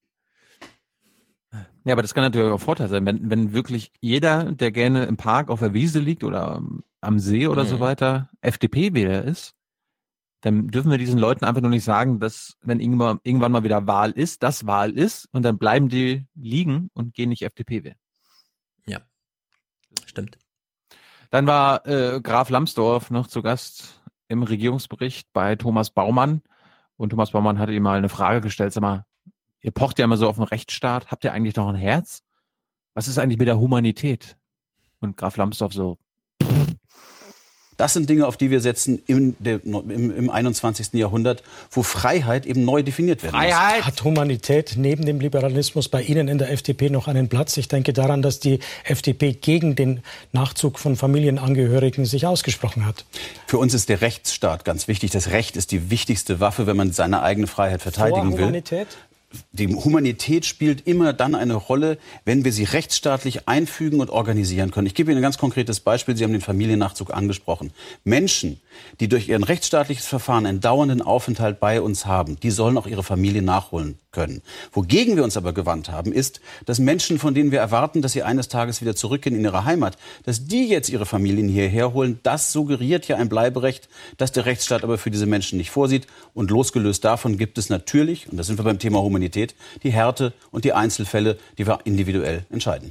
Ja, 1.84 1.92
aber 1.92 2.02
das 2.02 2.14
kann 2.14 2.24
natürlich 2.24 2.50
auch 2.50 2.60
Vorteil 2.60 2.88
sein, 2.88 3.06
wenn, 3.06 3.30
wenn 3.30 3.52
wirklich 3.52 3.92
jeder, 4.00 4.52
der 4.52 4.72
gerne 4.72 5.04
im 5.04 5.16
Park 5.16 5.50
auf 5.50 5.60
der 5.60 5.74
Wiese 5.74 6.00
liegt 6.00 6.24
oder 6.24 6.62
am 7.00 7.18
See 7.18 7.46
oder 7.46 7.64
mhm. 7.64 7.68
so 7.68 7.80
weiter, 7.80 8.30
FDP-Wähler 8.40 9.22
ist, 9.24 9.54
dann 10.40 10.68
dürfen 10.68 10.90
wir 10.90 10.98
diesen 10.98 11.18
Leuten 11.18 11.44
einfach 11.44 11.60
nur 11.60 11.70
nicht 11.70 11.84
sagen, 11.84 12.20
dass 12.20 12.56
wenn 12.62 12.80
irgendwann, 12.80 13.20
irgendwann 13.22 13.52
mal 13.52 13.64
wieder 13.64 13.86
Wahl 13.86 14.10
ist, 14.12 14.42
das 14.42 14.66
Wahl 14.66 14.92
ist 14.92 15.28
und 15.32 15.42
dann 15.42 15.58
bleiben 15.58 15.88
die 15.88 16.26
liegen 16.34 16.90
und 16.94 17.14
gehen 17.14 17.30
nicht 17.30 17.42
FDP 17.42 17.84
wählen. 17.84 17.98
Ja, 18.86 19.00
stimmt. 20.04 20.38
Dann 21.30 21.46
war 21.46 21.86
äh, 21.86 22.20
Graf 22.20 22.50
Lambsdorff 22.50 23.10
noch 23.10 23.26
zu 23.26 23.42
Gast 23.42 24.02
im 24.28 24.42
Regierungsbericht 24.42 25.32
bei 25.32 25.56
Thomas 25.56 25.90
Baumann 25.90 26.42
und 26.96 27.10
Thomas 27.10 27.30
Baumann 27.30 27.58
hatte 27.58 27.72
ihm 27.72 27.82
mal 27.82 27.98
eine 27.98 28.08
Frage 28.08 28.40
gestellt, 28.40 28.72
sag 28.72 28.82
mal, 28.82 29.04
ihr 29.66 29.72
pocht 29.72 29.98
ja 29.98 30.04
immer 30.04 30.16
so 30.16 30.28
auf 30.28 30.36
den 30.36 30.44
Rechtsstaat, 30.44 31.08
habt 31.08 31.24
ihr 31.24 31.32
eigentlich 31.32 31.56
noch 31.56 31.68
ein 31.68 31.74
Herz? 31.74 32.22
Was 32.94 33.08
ist 33.08 33.18
eigentlich 33.18 33.38
mit 33.38 33.48
der 33.48 33.58
Humanität? 33.58 34.36
Und 35.00 35.16
Graf 35.16 35.36
Lambsdorff 35.36 35.72
so, 35.72 35.98
Das 37.76 37.92
sind 37.92 38.08
Dinge, 38.08 38.26
auf 38.26 38.36
die 38.36 38.50
wir 38.50 38.60
setzen 38.60 39.02
im, 39.06 39.36
im, 39.44 40.16
im 40.16 40.30
21. 40.30 40.94
Jahrhundert, 40.94 41.42
wo 41.70 41.82
Freiheit 41.82 42.46
eben 42.46 42.64
neu 42.64 42.82
definiert 42.82 43.22
werden 43.22 43.34
Freiheit. 43.34 43.78
muss. 43.78 43.86
Hat 43.86 44.04
Humanität 44.04 44.74
neben 44.78 45.04
dem 45.04 45.20
Liberalismus 45.20 45.88
bei 45.88 46.02
Ihnen 46.02 46.28
in 46.28 46.38
der 46.38 46.50
FDP 46.52 46.88
noch 46.88 47.08
einen 47.08 47.28
Platz? 47.28 47.56
Ich 47.56 47.68
denke 47.68 47.92
daran, 47.92 48.22
dass 48.22 48.40
die 48.40 48.60
FDP 48.84 49.34
gegen 49.34 49.74
den 49.74 50.00
Nachzug 50.32 50.78
von 50.78 50.96
Familienangehörigen 50.96 52.06
sich 52.06 52.24
ausgesprochen 52.24 52.86
hat. 52.86 53.04
Für 53.46 53.58
uns 53.58 53.74
ist 53.74 53.88
der 53.88 54.00
Rechtsstaat 54.00 54.64
ganz 54.64 54.88
wichtig. 54.88 55.10
Das 55.10 55.30
Recht 55.30 55.56
ist 55.56 55.70
die 55.72 55.90
wichtigste 55.90 56.40
Waffe, 56.40 56.66
wenn 56.66 56.76
man 56.76 56.92
seine 56.92 57.22
eigene 57.22 57.46
Freiheit 57.46 57.82
verteidigen 57.82 58.30
Vor 58.30 58.38
Humanität? 58.38 58.88
Die 59.52 59.74
Humanität 59.74 60.44
spielt 60.44 60.86
immer 60.86 61.12
dann 61.12 61.34
eine 61.34 61.54
Rolle, 61.54 61.98
wenn 62.24 62.44
wir 62.44 62.52
sie 62.52 62.64
rechtsstaatlich 62.64 63.48
einfügen 63.48 64.00
und 64.00 64.10
organisieren 64.10 64.70
können. 64.70 64.86
Ich 64.86 64.94
gebe 64.94 65.10
Ihnen 65.10 65.18
ein 65.18 65.22
ganz 65.22 65.38
konkretes 65.38 65.80
Beispiel. 65.80 66.16
Sie 66.16 66.24
haben 66.24 66.32
den 66.32 66.40
Familiennachzug 66.40 67.12
angesprochen. 67.12 67.72
Menschen, 68.04 68.60
die 69.00 69.08
durch 69.08 69.28
ihr 69.28 69.36
rechtsstaatliches 69.46 70.06
Verfahren 70.06 70.46
einen 70.46 70.60
dauernden 70.60 71.02
Aufenthalt 71.02 71.60
bei 71.60 71.80
uns 71.80 72.06
haben, 72.06 72.38
die 72.40 72.50
sollen 72.50 72.78
auch 72.78 72.86
ihre 72.86 73.02
Familie 73.02 73.42
nachholen 73.42 73.98
können. 74.16 74.40
Wogegen 74.72 75.16
wir 75.16 75.24
uns 75.24 75.36
aber 75.36 75.52
gewandt 75.52 75.90
haben, 75.90 76.10
ist, 76.10 76.40
dass 76.64 76.78
Menschen, 76.78 77.18
von 77.18 77.34
denen 77.34 77.50
wir 77.50 77.60
erwarten, 77.60 78.00
dass 78.00 78.12
sie 78.12 78.22
eines 78.22 78.48
Tages 78.48 78.80
wieder 78.80 78.96
zurückgehen 78.96 79.36
in 79.36 79.44
ihre 79.44 79.66
Heimat, 79.66 79.98
dass 80.24 80.46
die 80.46 80.68
jetzt 80.68 80.88
ihre 80.88 81.04
Familien 81.04 81.48
hierher 81.48 81.92
holen, 81.92 82.18
das 82.22 82.50
suggeriert 82.50 83.08
ja 83.08 83.16
ein 83.16 83.28
Bleiberecht, 83.28 83.90
das 84.16 84.32
der 84.32 84.46
Rechtsstaat 84.46 84.84
aber 84.84 84.96
für 84.96 85.10
diese 85.10 85.26
Menschen 85.26 85.58
nicht 85.58 85.70
vorsieht. 85.70 86.06
Und 86.32 86.50
losgelöst 86.50 87.04
davon 87.04 87.36
gibt 87.36 87.58
es 87.58 87.68
natürlich, 87.68 88.26
und 88.30 88.38
da 88.38 88.42
sind 88.42 88.58
wir 88.58 88.64
beim 88.64 88.78
Thema 88.78 89.02
Humanität, 89.02 89.25
die 89.30 89.90
Härte 89.90 90.32
und 90.50 90.64
die 90.64 90.72
Einzelfälle, 90.72 91.38
die 91.58 91.66
wir 91.66 91.80
individuell 91.84 92.46
entscheiden. 92.50 92.90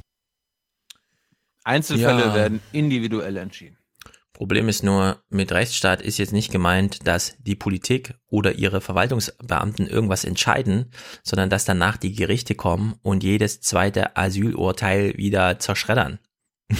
Einzelfälle 1.64 2.26
ja. 2.26 2.34
werden 2.34 2.60
individuell 2.72 3.36
entschieden. 3.36 3.76
Problem 4.36 4.68
ist 4.68 4.82
nur, 4.82 5.22
mit 5.30 5.50
Rechtsstaat 5.50 6.02
ist 6.02 6.18
jetzt 6.18 6.34
nicht 6.34 6.52
gemeint, 6.52 7.06
dass 7.06 7.36
die 7.38 7.56
Politik 7.56 8.12
oder 8.26 8.52
ihre 8.52 8.82
Verwaltungsbeamten 8.82 9.86
irgendwas 9.86 10.24
entscheiden, 10.24 10.92
sondern 11.22 11.48
dass 11.48 11.64
danach 11.64 11.96
die 11.96 12.12
Gerichte 12.12 12.54
kommen 12.54 12.96
und 13.02 13.24
jedes 13.24 13.62
zweite 13.62 14.14
Asylurteil 14.14 15.16
wieder 15.16 15.58
zerschreddern. 15.58 16.18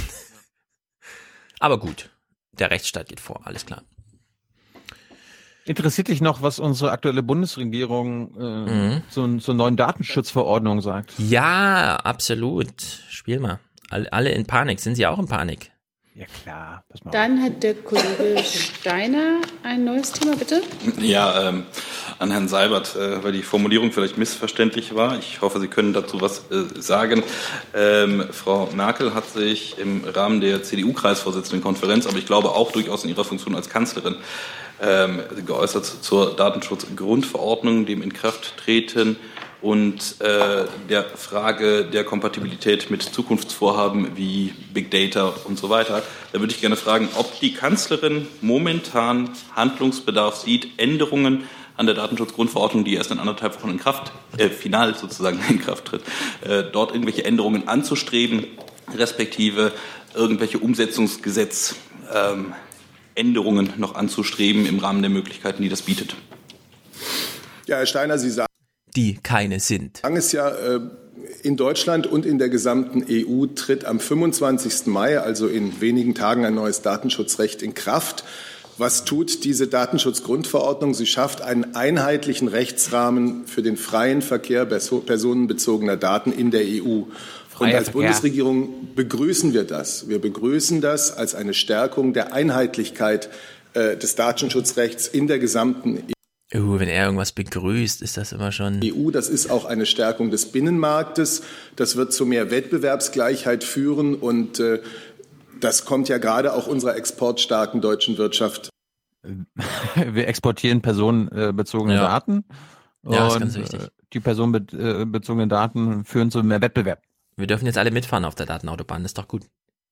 Aber 1.59 1.81
gut, 1.81 2.11
der 2.53 2.71
Rechtsstaat 2.71 3.09
geht 3.09 3.21
vor, 3.21 3.47
alles 3.47 3.65
klar. 3.65 3.83
Interessiert 5.67 6.07
dich 6.07 6.21
noch, 6.21 6.43
was 6.43 6.61
unsere 6.61 6.93
aktuelle 6.93 7.25
Bundesregierung 7.25 8.35
äh, 8.39 8.41
mhm. 8.41 9.03
zur, 9.11 9.39
zur 9.41 9.55
neuen 9.55 9.77
Datenschutzverordnung 9.77 10.81
sagt? 10.81 11.13
Ja, 11.19 11.97
absolut. 11.97 12.71
Spiel 13.11 13.41
mal. 13.41 13.59
Alle 13.91 14.31
in 14.31 14.47
Panik. 14.47 14.79
Sind 14.79 14.95
Sie 14.95 15.07
auch 15.07 15.19
in 15.19 15.27
Panik? 15.27 15.73
Ja 16.15 16.25
klar. 16.43 16.83
Dann 17.13 17.43
hat 17.43 17.63
der 17.63 17.75
Kollege 17.75 18.43
Steiner 18.43 19.41
ein 19.63 19.85
neues 19.85 20.13
Thema, 20.13 20.35
bitte. 20.35 20.63
Ja, 20.99 21.49
ähm, 21.49 21.65
an 22.19 22.31
Herrn 22.31 22.49
Seibert, 22.49 22.97
äh, 22.97 23.23
weil 23.23 23.33
die 23.33 23.43
Formulierung 23.43 23.93
vielleicht 23.93 24.17
missverständlich 24.17 24.95
war. 24.95 25.19
Ich 25.19 25.43
hoffe, 25.43 25.61
Sie 25.61 25.69
können 25.69 25.93
dazu 25.93 26.23
was 26.23 26.51
äh, 26.51 26.81
sagen. 26.81 27.23
Ähm, 27.75 28.25
Frau 28.31 28.71
Merkel 28.75 29.13
hat 29.13 29.29
sich 29.29 29.79
im 29.79 30.05
Rahmen 30.05 30.41
der 30.41 30.63
CDU-Kreisvorsitzendenkonferenz, 30.63 32.07
aber 32.07 32.17
ich 32.17 32.27
glaube 32.27 32.53
auch 32.53 32.73
durchaus 32.73 33.05
in 33.05 33.11
ihrer 33.11 33.25
Funktion 33.25 33.55
als 33.55 33.69
Kanzlerin, 33.69 34.17
ähm, 34.81 35.21
geäußert 35.47 35.85
zur 35.87 36.37
Datenschutzgrundverordnung, 36.37 37.87
dem 37.87 38.03
Inkrafttreten 38.03 39.17
und 39.63 40.21
äh, 40.21 40.65
der 40.89 41.05
Frage 41.05 41.87
der 41.87 42.05
Kompatibilität 42.05 42.91
mit 42.91 43.03
Zukunftsvorhaben 43.03 44.17
wie 44.17 44.53
Big 44.73 44.91
Data 44.91 45.33
und 45.45 45.59
so 45.59 45.71
weiter. 45.71 46.03
Da 46.33 46.41
würde 46.41 46.53
ich 46.53 46.61
gerne 46.61 46.77
fragen, 46.77 47.09
ob 47.17 47.41
die 47.41 47.55
Kanzlerin 47.55 48.29
momentan 48.41 49.31
Handlungsbedarf 49.55 50.37
sieht, 50.37 50.79
Änderungen 50.79 51.45
an 51.77 51.87
der 51.87 51.95
Datenschutzgrundverordnung, 51.95 52.85
die 52.85 52.95
erst 52.95 53.11
in 53.11 53.19
anderthalb 53.19 53.61
Wochen 53.61 53.71
in 53.71 53.79
Kraft, 53.79 54.13
äh, 54.37 54.49
final 54.51 54.95
sozusagen 54.95 55.41
in 55.49 55.59
Kraft 55.59 55.87
tritt, 55.87 56.03
äh, 56.43 56.63
dort 56.71 56.93
irgendwelche 56.93 57.25
Änderungen 57.25 57.67
anzustreben, 57.67 58.47
respektive 58.95 59.73
irgendwelche 60.15 60.59
Umsetzungsgesetzänderungen 60.59 61.87
ähm, 62.15 62.55
noch 63.79 63.95
anzustreben 63.95 64.67
im 64.67 64.79
Rahmen 64.79 65.03
der 65.03 65.11
Möglichkeiten, 65.11 65.63
die 65.63 65.69
das 65.69 65.83
bietet. 65.83 66.17
Ja, 67.67 67.79
Herr 67.79 67.87
Steiner, 67.87 68.19
Sie 68.19 68.31
sagen, 68.31 68.47
die 68.95 69.19
keine 69.23 69.61
sind. 69.61 70.01
Lang 70.03 70.17
ist 70.17 70.33
ja 70.33 70.49
äh, 70.49 70.81
in 71.43 71.57
Deutschland 71.57 72.07
und 72.07 72.25
in 72.27 72.39
der 72.39 72.49
gesamten 72.49 73.05
EU 73.09 73.47
tritt 73.47 73.85
am 73.85 74.01
25. 74.01 74.87
Mai, 74.87 75.19
also 75.19 75.49
in 75.49 75.81
wenigen 75.81 76.15
Tagen, 76.15 76.45
ein 76.45 76.55
neues 76.55 76.83
Datenschutzrecht 76.83 77.63
in 77.63 77.75
Kraft. 77.75 78.25
Was 78.79 79.05
tut 79.05 79.45
diese 79.45 79.69
Datenschutzgrundverordnung? 79.69 80.93
Sie 80.93 81.07
schafft 81.07 81.41
einen 81.41 81.75
einheitlichen 81.75 82.49
Rechtsrahmen 82.49 83.47
für 83.47 83.63
den 83.63 83.79
freien 83.79 84.21
Verkehr 84.21 84.67
personenbezogener 84.67 85.97
Daten 85.97 86.31
in 86.31 86.51
der 86.51 86.63
EU. 86.63 87.05
Und 87.59 87.75
als 87.75 87.91
Bundesregierung 87.91 88.95
begrüßen 88.95 89.53
wir 89.53 89.65
das. 89.65 90.09
Wir 90.09 90.21
begrüßen 90.21 90.81
das 90.81 91.17
als 91.17 91.35
eine 91.35 91.55
Stärkung 91.55 92.13
der 92.13 92.33
Einheitlichkeit 92.33 93.31
äh, 93.75 93.97
des 93.97 94.15
Datenschutzrechts 94.15 95.09
in 95.09 95.27
der 95.27 95.39
gesamten 95.39 95.99
EU. 95.99 96.13
Uh, 96.55 96.79
wenn 96.79 96.89
er 96.89 97.05
irgendwas 97.05 97.33
begrüßt, 97.33 98.03
ist 98.03 98.17
das 98.17 98.33
immer 98.33 98.53
schon. 98.53 98.81
EU, 98.83 99.11
das 99.11 99.29
ist 99.29 99.51
auch 99.51 99.65
eine 99.65 99.85
Stärkung 99.85 100.31
des 100.31 100.53
Binnenmarktes. 100.53 101.43
Das 101.75 101.97
wird 101.97 102.13
zu 102.13 102.25
mehr 102.25 102.51
Wettbewerbsgleichheit 102.51 103.65
führen 103.65 104.15
und 104.15 104.61
äh, 104.61 104.81
das 105.59 105.85
kommt 105.85 106.09
ja 106.09 106.19
gerade 106.19 106.53
auch 106.53 106.69
unserer 106.69 106.97
exportstarken 106.97 107.81
deutschen 107.81 108.17
Wirtschaft. 108.17 108.71
Wir 109.25 110.29
exportieren 110.29 110.83
personenbezogene 110.83 111.95
ja. 111.95 112.03
Daten. 112.03 112.45
Ja, 113.03 113.29
ist 113.29 113.41
ganz 113.41 113.57
wichtig. 113.57 113.83
Äh, 113.83 113.89
die 114.13 114.21
personenbezogenen 114.21 115.49
Daten 115.49 116.05
führen 116.05 116.31
zu 116.31 116.43
mehr 116.45 116.61
Wettbewerb. 116.61 117.03
Wir 117.37 117.47
dürfen 117.47 117.67
jetzt 117.67 117.77
alle 117.77 117.91
mitfahren 117.91 118.25
auf 118.25 118.35
der 118.35 118.47
Datenautobahn, 118.47 119.03
das 119.03 119.11
ist 119.11 119.19
doch 119.19 119.29
gut. 119.29 119.43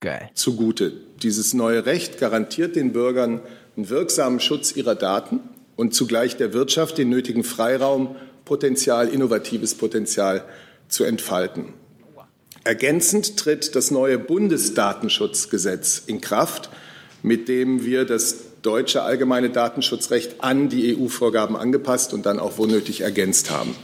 Geil. 0.00 0.30
Zugute. 0.34 0.92
Dieses 1.22 1.52
neue 1.52 1.84
Recht 1.84 2.18
garantiert 2.18 2.74
den 2.74 2.92
Bürgern 2.92 3.40
einen 3.76 3.90
wirksamen 3.90 4.40
Schutz 4.40 4.72
ihrer 4.72 4.94
Daten 4.94 5.40
und 5.76 5.94
zugleich 5.94 6.36
der 6.36 6.54
Wirtschaft 6.54 6.96
den 6.96 7.10
nötigen 7.10 7.44
Freiraum, 7.44 8.16
Potenzial, 8.46 9.08
innovatives 9.08 9.74
Potenzial 9.74 10.44
zu 10.88 11.04
entfalten. 11.04 11.74
Ergänzend 12.64 13.36
tritt 13.36 13.74
das 13.76 13.90
neue 13.90 14.18
Bundesdatenschutzgesetz 14.18 16.02
in 16.06 16.22
Kraft, 16.22 16.70
mit 17.22 17.48
dem 17.48 17.84
wir 17.84 18.06
das 18.06 18.36
deutsche 18.62 19.02
allgemeine 19.02 19.50
Datenschutzrecht 19.50 20.42
an 20.42 20.70
die 20.70 20.96
EU-Vorgaben 20.96 21.56
angepasst 21.56 22.14
und 22.14 22.24
dann 22.24 22.38
auch 22.38 22.56
wo 22.56 22.64
nötig 22.64 23.02
ergänzt 23.02 23.50
haben. 23.50 23.76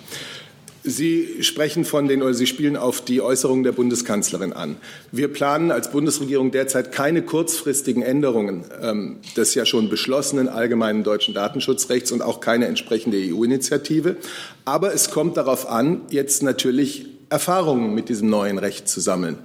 Sie 0.83 1.43
sprechen 1.43 1.85
von 1.85 2.09
den 2.09 2.23
oder 2.23 2.33
Sie 2.33 2.47
spielen 2.47 2.77
auf 2.77 3.03
die 3.03 3.21
Äußerungen 3.21 3.65
der 3.65 3.73
Bundeskanzlerin 3.73 4.55
an. 4.55 4.77
Wir 5.13 5.29
planen 5.29 5.71
als 5.71 5.91
Bundesregierung 5.91 6.53
derzeit 6.53 6.91
keine 6.91 7.23
kurzfristigen 7.23 8.03
Änderungen 8.03 8.65
ähm, 8.81 9.19
des 9.37 9.55
ja 9.55 9.67
schon 9.67 9.91
beschlossenen 9.91 10.49
allgemeinen 10.49 11.05
deutschen 11.05 11.35
Datenschutzrechts 11.35 12.13
und 12.13 12.23
auch 12.23 12.41
keine 12.41 12.67
entsprechende 12.67 13.19
EU-Initiative. 13.19 14.17
Aber 14.65 14.95
es 14.95 15.11
kommt 15.11 15.37
darauf 15.37 15.69
an, 15.69 16.01
jetzt 16.09 16.43
natürlich 16.43 17.07
Erfahrungen 17.29 17.95
mit 17.95 18.09
diesem 18.09 18.31
neuen 18.31 18.57
Recht 18.57 18.89
zu 18.89 19.01
sammeln. 19.01 19.39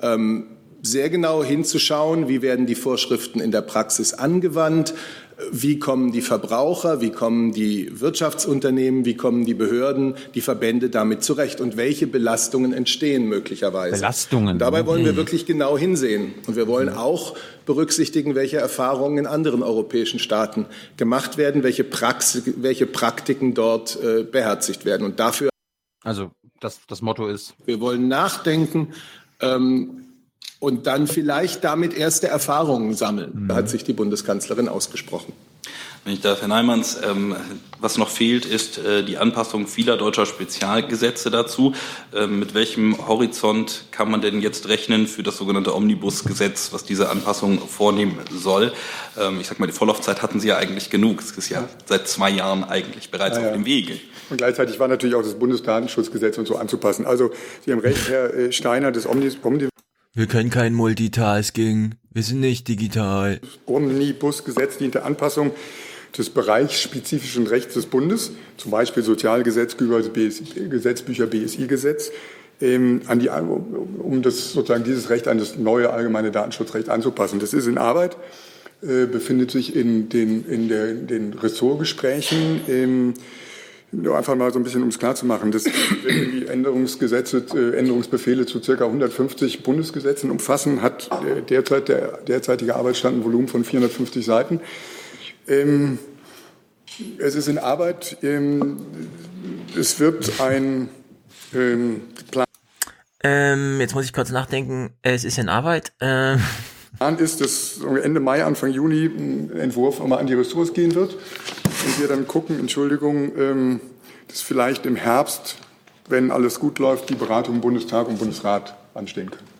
Ähm, 0.00 0.46
sehr 0.82 1.10
genau 1.10 1.42
hinzuschauen, 1.42 2.28
wie 2.28 2.42
werden 2.42 2.66
die 2.66 2.76
Vorschriften 2.76 3.40
in 3.40 3.50
der 3.50 3.62
Praxis 3.62 4.14
angewandt, 4.14 4.94
wie 5.50 5.78
kommen 5.78 6.12
die 6.12 6.22
Verbraucher, 6.22 7.00
wie 7.00 7.10
kommen 7.10 7.52
die 7.52 8.00
Wirtschaftsunternehmen, 8.00 9.04
wie 9.04 9.16
kommen 9.16 9.44
die 9.44 9.54
Behörden, 9.54 10.14
die 10.34 10.40
Verbände 10.40 10.88
damit 10.88 11.22
zurecht 11.22 11.60
und 11.60 11.76
welche 11.76 12.06
Belastungen 12.06 12.72
entstehen 12.72 13.28
möglicherweise. 13.28 13.96
Belastungen. 13.96 14.54
Und 14.54 14.58
dabei 14.60 14.86
wollen 14.86 15.04
wir 15.04 15.12
mhm. 15.12 15.16
wirklich 15.16 15.44
genau 15.44 15.76
hinsehen. 15.76 16.34
Und 16.46 16.56
wir 16.56 16.66
wollen 16.66 16.88
auch 16.88 17.36
berücksichtigen, 17.66 18.34
welche 18.34 18.56
Erfahrungen 18.56 19.18
in 19.18 19.26
anderen 19.26 19.62
europäischen 19.62 20.20
Staaten 20.20 20.66
gemacht 20.96 21.36
werden, 21.36 21.62
welche, 21.62 21.84
Praxi 21.84 22.54
welche 22.56 22.86
Praktiken 22.86 23.52
dort 23.52 23.98
äh, 24.02 24.22
beherzigt 24.22 24.86
werden. 24.86 25.04
Und 25.04 25.20
dafür. 25.20 25.50
Also 26.02 26.30
das, 26.60 26.80
das 26.88 27.02
Motto 27.02 27.28
ist. 27.28 27.54
Wir 27.66 27.80
wollen 27.80 28.08
nachdenken. 28.08 28.94
Ähm, 29.40 30.05
und 30.58 30.86
dann 30.86 31.06
vielleicht 31.06 31.64
damit 31.64 31.94
erste 31.94 32.28
Erfahrungen 32.28 32.94
sammeln. 32.94 33.30
Mhm. 33.34 33.48
Da 33.48 33.54
hat 33.56 33.68
sich 33.68 33.84
die 33.84 33.92
Bundeskanzlerin 33.92 34.68
ausgesprochen. 34.68 35.32
Wenn 36.06 36.12
ich 36.12 36.20
darf, 36.20 36.40
Herr 36.40 36.46
Neimanns, 36.46 37.00
ähm, 37.02 37.34
was 37.80 37.98
noch 37.98 38.10
fehlt, 38.10 38.46
ist 38.46 38.78
äh, 38.78 39.02
die 39.02 39.18
Anpassung 39.18 39.66
vieler 39.66 39.96
deutscher 39.96 40.24
Spezialgesetze 40.24 41.32
dazu. 41.32 41.74
Ähm, 42.14 42.38
mit 42.38 42.54
welchem 42.54 43.08
Horizont 43.08 43.86
kann 43.90 44.08
man 44.08 44.20
denn 44.20 44.40
jetzt 44.40 44.68
rechnen 44.68 45.08
für 45.08 45.24
das 45.24 45.36
sogenannte 45.36 45.74
Omnibusgesetz, 45.74 46.72
was 46.72 46.84
diese 46.84 47.10
Anpassung 47.10 47.58
vornehmen 47.58 48.20
soll? 48.30 48.72
Ähm, 49.18 49.40
ich 49.40 49.48
sag 49.48 49.58
mal, 49.58 49.66
die 49.66 49.72
Vorlaufzeit 49.72 50.22
hatten 50.22 50.38
Sie 50.38 50.46
ja 50.46 50.58
eigentlich 50.58 50.90
genug. 50.90 51.20
Es 51.20 51.32
ist 51.32 51.48
ja 51.48 51.68
seit 51.86 52.06
zwei 52.06 52.30
Jahren 52.30 52.62
eigentlich 52.62 53.10
bereits 53.10 53.36
ja, 53.36 53.44
auf 53.44 53.52
dem 53.52 53.64
Wege. 53.64 53.98
Und 54.30 54.36
gleichzeitig 54.36 54.78
war 54.78 54.86
natürlich 54.86 55.16
auch 55.16 55.24
das 55.24 55.34
Bundesdatenschutzgesetz 55.34 56.38
und 56.38 56.46
so 56.46 56.54
anzupassen. 56.54 57.04
Also 57.04 57.32
Sie 57.64 57.72
haben 57.72 57.80
recht, 57.80 58.08
Herr 58.08 58.32
äh, 58.32 58.52
Steiner, 58.52 58.92
das 58.92 59.06
Omnibus 59.06 59.38
Wir 60.16 60.26
können 60.26 60.48
kein 60.48 60.72
Multitasking. 60.72 61.96
Wir 62.10 62.22
sind 62.22 62.40
nicht 62.40 62.68
digital. 62.68 63.38
Omnibusgesetz 63.66 64.78
dient 64.78 64.94
der 64.94 65.04
Anpassung 65.04 65.50
des 66.16 66.30
bereichsspezifischen 66.30 67.46
Rechts 67.46 67.74
des 67.74 67.84
Bundes, 67.84 68.32
zum 68.56 68.70
Beispiel 68.70 69.02
Sozialgesetzbücher, 69.02 70.00
Gesetzbücher, 70.70 71.26
BSI-Gesetz, 71.26 72.12
ähm, 72.62 73.02
an 73.08 73.18
die, 73.18 73.28
um 73.28 74.22
das, 74.22 74.54
sozusagen 74.54 74.84
dieses 74.84 75.10
Recht 75.10 75.28
an 75.28 75.36
das 75.36 75.58
neue 75.58 75.90
allgemeine 75.92 76.30
Datenschutzrecht 76.30 76.88
anzupassen. 76.88 77.38
Das 77.38 77.52
ist 77.52 77.66
in 77.66 77.76
Arbeit, 77.76 78.16
äh, 78.80 79.04
befindet 79.04 79.50
sich 79.50 79.76
in 79.76 80.08
den, 80.08 80.46
in 80.46 80.70
der, 80.70 80.92
in 80.92 81.06
den 81.08 81.34
Ressortgesprächen. 81.34 82.62
Ähm, 82.68 83.14
nur 83.92 84.16
einfach 84.16 84.34
mal 84.34 84.52
so 84.52 84.58
ein 84.58 84.64
bisschen, 84.64 84.82
um 84.82 84.88
es 84.88 84.98
klar 84.98 85.14
zu 85.14 85.26
machen, 85.26 85.52
dass 85.52 85.64
die 85.64 86.46
Änderungsgesetze, 86.48 87.44
äh, 87.54 87.78
Änderungsbefehle 87.78 88.46
zu 88.46 88.62
circa 88.62 88.84
150 88.84 89.62
Bundesgesetzen 89.62 90.30
umfassen, 90.30 90.82
hat 90.82 91.08
äh, 91.24 91.42
derzeit 91.42 91.88
der 91.88 92.18
derzeitige 92.18 92.76
Arbeitsstand 92.76 93.18
ein 93.18 93.24
Volumen 93.24 93.48
von 93.48 93.64
450 93.64 94.24
Seiten. 94.24 94.60
Ähm, 95.48 95.98
es 97.18 97.34
ist 97.34 97.48
in 97.48 97.58
Arbeit. 97.58 98.18
Ähm, 98.22 98.78
es 99.78 100.00
wird 100.00 100.40
ein 100.40 100.88
ähm, 101.54 102.02
Plan. 102.30 102.46
Ähm, 103.22 103.80
jetzt 103.80 103.94
muss 103.94 104.04
ich 104.04 104.12
kurz 104.12 104.30
nachdenken. 104.30 104.90
Es 105.02 105.24
ist 105.24 105.38
in 105.38 105.48
Arbeit. 105.48 105.92
Plan 106.98 107.18
ist, 107.18 107.40
dass 107.40 107.80
Ende 108.02 108.20
Mai, 108.20 108.44
Anfang 108.44 108.70
Juni 108.70 109.06
ein 109.06 109.50
Entwurf 109.56 110.04
mal 110.06 110.18
an 110.18 110.26
die 110.26 110.34
Ressorts 110.34 110.72
gehen 110.72 110.94
wird 110.94 111.14
und 111.14 112.00
wir 112.00 112.08
dann 112.08 112.26
gucken, 112.26 112.58
Entschuldigung, 112.58 113.36
ähm, 113.36 113.80
dass 114.28 114.40
vielleicht 114.40 114.86
im 114.86 114.96
Herbst, 114.96 115.56
wenn 116.08 116.30
alles 116.30 116.60
gut 116.60 116.78
läuft, 116.78 117.10
die 117.10 117.14
Beratungen 117.14 117.58
im 117.58 117.62
Bundestag 117.62 118.08
und 118.08 118.18
Bundesrat 118.18 118.76
anstehen 118.94 119.30
können. 119.30 119.56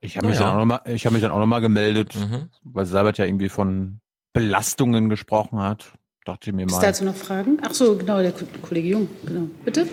Ich 0.00 0.16
habe 0.16 0.28
mich, 0.28 0.38
ja. 0.38 0.46
Dann 0.46 0.60
auch 0.60 0.64
noch 0.64 0.78
hab 0.86 1.12
mich 1.12 1.22
dann 1.22 1.32
auch 1.32 1.40
nochmal 1.40 1.60
gemeldet, 1.60 2.14
mhm. 2.14 2.50
weil 2.62 2.86
Seibert 2.86 3.18
ja 3.18 3.24
irgendwie 3.24 3.48
von 3.48 4.00
Belastungen 4.32 5.08
gesprochen 5.08 5.58
hat. 5.58 5.92
Dachte 6.24 6.50
ich 6.50 6.56
mir 6.56 6.66
mal. 6.66 6.72
Ist 6.72 6.82
dazu 6.82 7.04
noch 7.04 7.16
Fragen? 7.16 7.58
Ach 7.62 7.74
so, 7.74 7.96
genau, 7.96 8.20
der 8.22 8.32
Kollege 8.62 8.88
Jung. 8.88 9.08
Genau. 9.24 9.48
Bitte? 9.64 9.88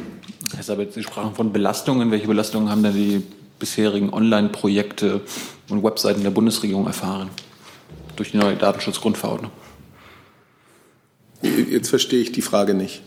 Herr 0.53 0.63
Seibert, 0.63 0.93
Sie 0.93 1.01
sprachen 1.01 1.33
von 1.33 1.51
Belastungen. 1.51 2.11
Welche 2.11 2.27
Belastungen 2.27 2.69
haben 2.69 2.83
denn 2.83 2.93
die 2.93 3.23
bisherigen 3.59 4.11
Online-Projekte 4.11 5.21
und 5.69 5.83
Webseiten 5.83 6.23
der 6.23 6.31
Bundesregierung 6.31 6.87
erfahren 6.87 7.29
durch 8.15 8.31
die 8.31 8.37
neue 8.37 8.55
Datenschutzgrundverordnung? 8.55 9.51
Jetzt 11.41 11.89
verstehe 11.89 12.21
ich 12.21 12.31
die 12.31 12.41
Frage 12.41 12.73
nicht. 12.73 13.01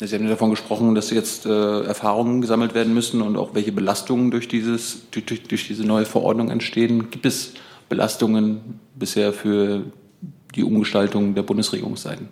Sie 0.00 0.14
haben 0.14 0.24
ja 0.24 0.30
davon 0.30 0.50
gesprochen, 0.50 0.94
dass 0.94 1.10
jetzt 1.10 1.44
äh, 1.44 1.82
Erfahrungen 1.82 2.40
gesammelt 2.40 2.72
werden 2.74 2.94
müssen 2.94 3.20
und 3.20 3.36
auch 3.36 3.54
welche 3.54 3.72
Belastungen 3.72 4.30
durch, 4.30 4.46
dieses, 4.46 5.10
durch, 5.10 5.42
durch 5.42 5.66
diese 5.66 5.84
neue 5.84 6.04
Verordnung 6.04 6.50
entstehen. 6.50 7.10
Gibt 7.10 7.26
es 7.26 7.54
Belastungen 7.88 8.78
bisher 8.94 9.32
für 9.32 9.82
die 10.54 10.62
Umgestaltung 10.62 11.34
der 11.34 11.42
Bundesregierungsseiten? 11.42 12.28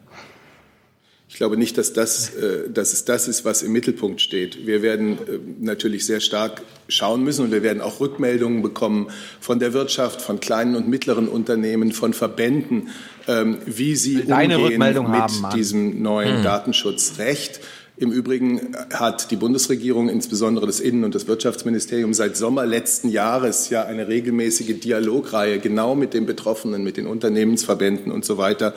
Ich 1.37 1.39
glaube 1.39 1.59
nicht, 1.59 1.77
dass, 1.77 1.93
das, 1.93 2.31
äh, 2.31 2.71
dass 2.71 2.95
es 2.95 3.05
das 3.05 3.29
ist, 3.29 3.45
was 3.45 3.63
im 3.63 3.71
Mittelpunkt 3.71 4.23
steht. 4.23 4.67
Wir 4.67 4.81
werden 4.81 5.19
äh, 5.19 5.39
natürlich 5.61 6.07
sehr 6.07 6.21
stark 6.21 6.63
schauen 6.89 7.23
müssen 7.25 7.45
und 7.45 7.53
wir 7.53 7.63
werden 7.63 7.83
auch 7.83 8.01
Rückmeldungen 8.01 8.63
bekommen 8.63 9.09
von 9.39 9.59
der 9.59 9.75
Wirtschaft, 9.75 10.23
von 10.23 10.41
kleinen 10.41 10.77
und 10.77 10.89
mittleren 10.89 11.29
Unternehmen, 11.29 11.93
von 11.93 12.15
Verbänden, 12.15 12.89
ähm, 13.29 13.59
wie 13.67 13.97
sie 13.97 14.25
Deine 14.25 14.59
umgehen 14.59 14.79
mit 14.79 14.97
haben, 14.97 15.51
diesem 15.55 16.01
neuen 16.01 16.37
hm. 16.37 16.43
Datenschutzrecht. 16.43 17.61
Im 17.99 18.13
Übrigen 18.13 18.77
hat 18.93 19.31
die 19.31 19.37
Bundesregierung, 19.37 20.11
insbesondere 20.11 20.67
das 20.67 20.81
Innen- 20.81 21.05
und 21.05 21.15
das 21.15 21.29
Wirtschaftsministerium, 21.29 22.13
seit 22.13 22.37
Sommer 22.37 22.67
letzten 22.67 23.09
Jahres 23.09 23.71
ja 23.71 23.85
eine 23.85 24.07
regelmäßige 24.07 24.81
Dialogreihe 24.81 25.59
genau 25.59 25.95
mit 25.95 26.13
den 26.13 26.27
Betroffenen, 26.27 26.85
mit 26.85 26.99
den 26.99 27.07
Unternehmensverbänden 27.07 28.13
und 28.13 28.27
so 28.27 28.37
weiter 28.37 28.75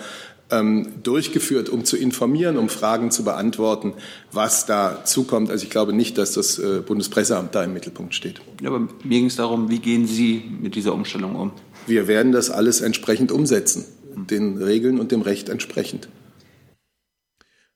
durchgeführt, 0.49 1.69
um 1.69 1.85
zu 1.85 1.95
informieren, 1.95 2.57
um 2.57 2.69
Fragen 2.69 3.11
zu 3.11 3.23
beantworten, 3.23 3.93
was 4.31 4.65
da 4.65 5.05
zukommt. 5.05 5.51
Also 5.51 5.63
ich 5.63 5.69
glaube 5.69 5.93
nicht, 5.93 6.17
dass 6.17 6.33
das 6.33 6.57
äh, 6.57 6.81
Bundespresseamt 6.83 7.53
da 7.53 7.63
im 7.63 7.73
Mittelpunkt 7.73 8.15
steht. 8.15 8.41
Ja, 8.61 8.69
aber 8.69 8.79
mir 8.79 8.89
ging 9.03 9.27
es 9.27 9.35
darum, 9.35 9.69
wie 9.69 9.77
gehen 9.77 10.07
Sie 10.07 10.43
mit 10.59 10.73
dieser 10.73 10.93
Umstellung 10.93 11.35
um? 11.35 11.51
Wir 11.85 12.07
werden 12.07 12.31
das 12.31 12.49
alles 12.49 12.81
entsprechend 12.81 13.31
umsetzen, 13.31 13.85
den 14.15 14.57
Regeln 14.57 14.99
und 14.99 15.11
dem 15.11 15.21
Recht 15.21 15.49
entsprechend. 15.49 16.09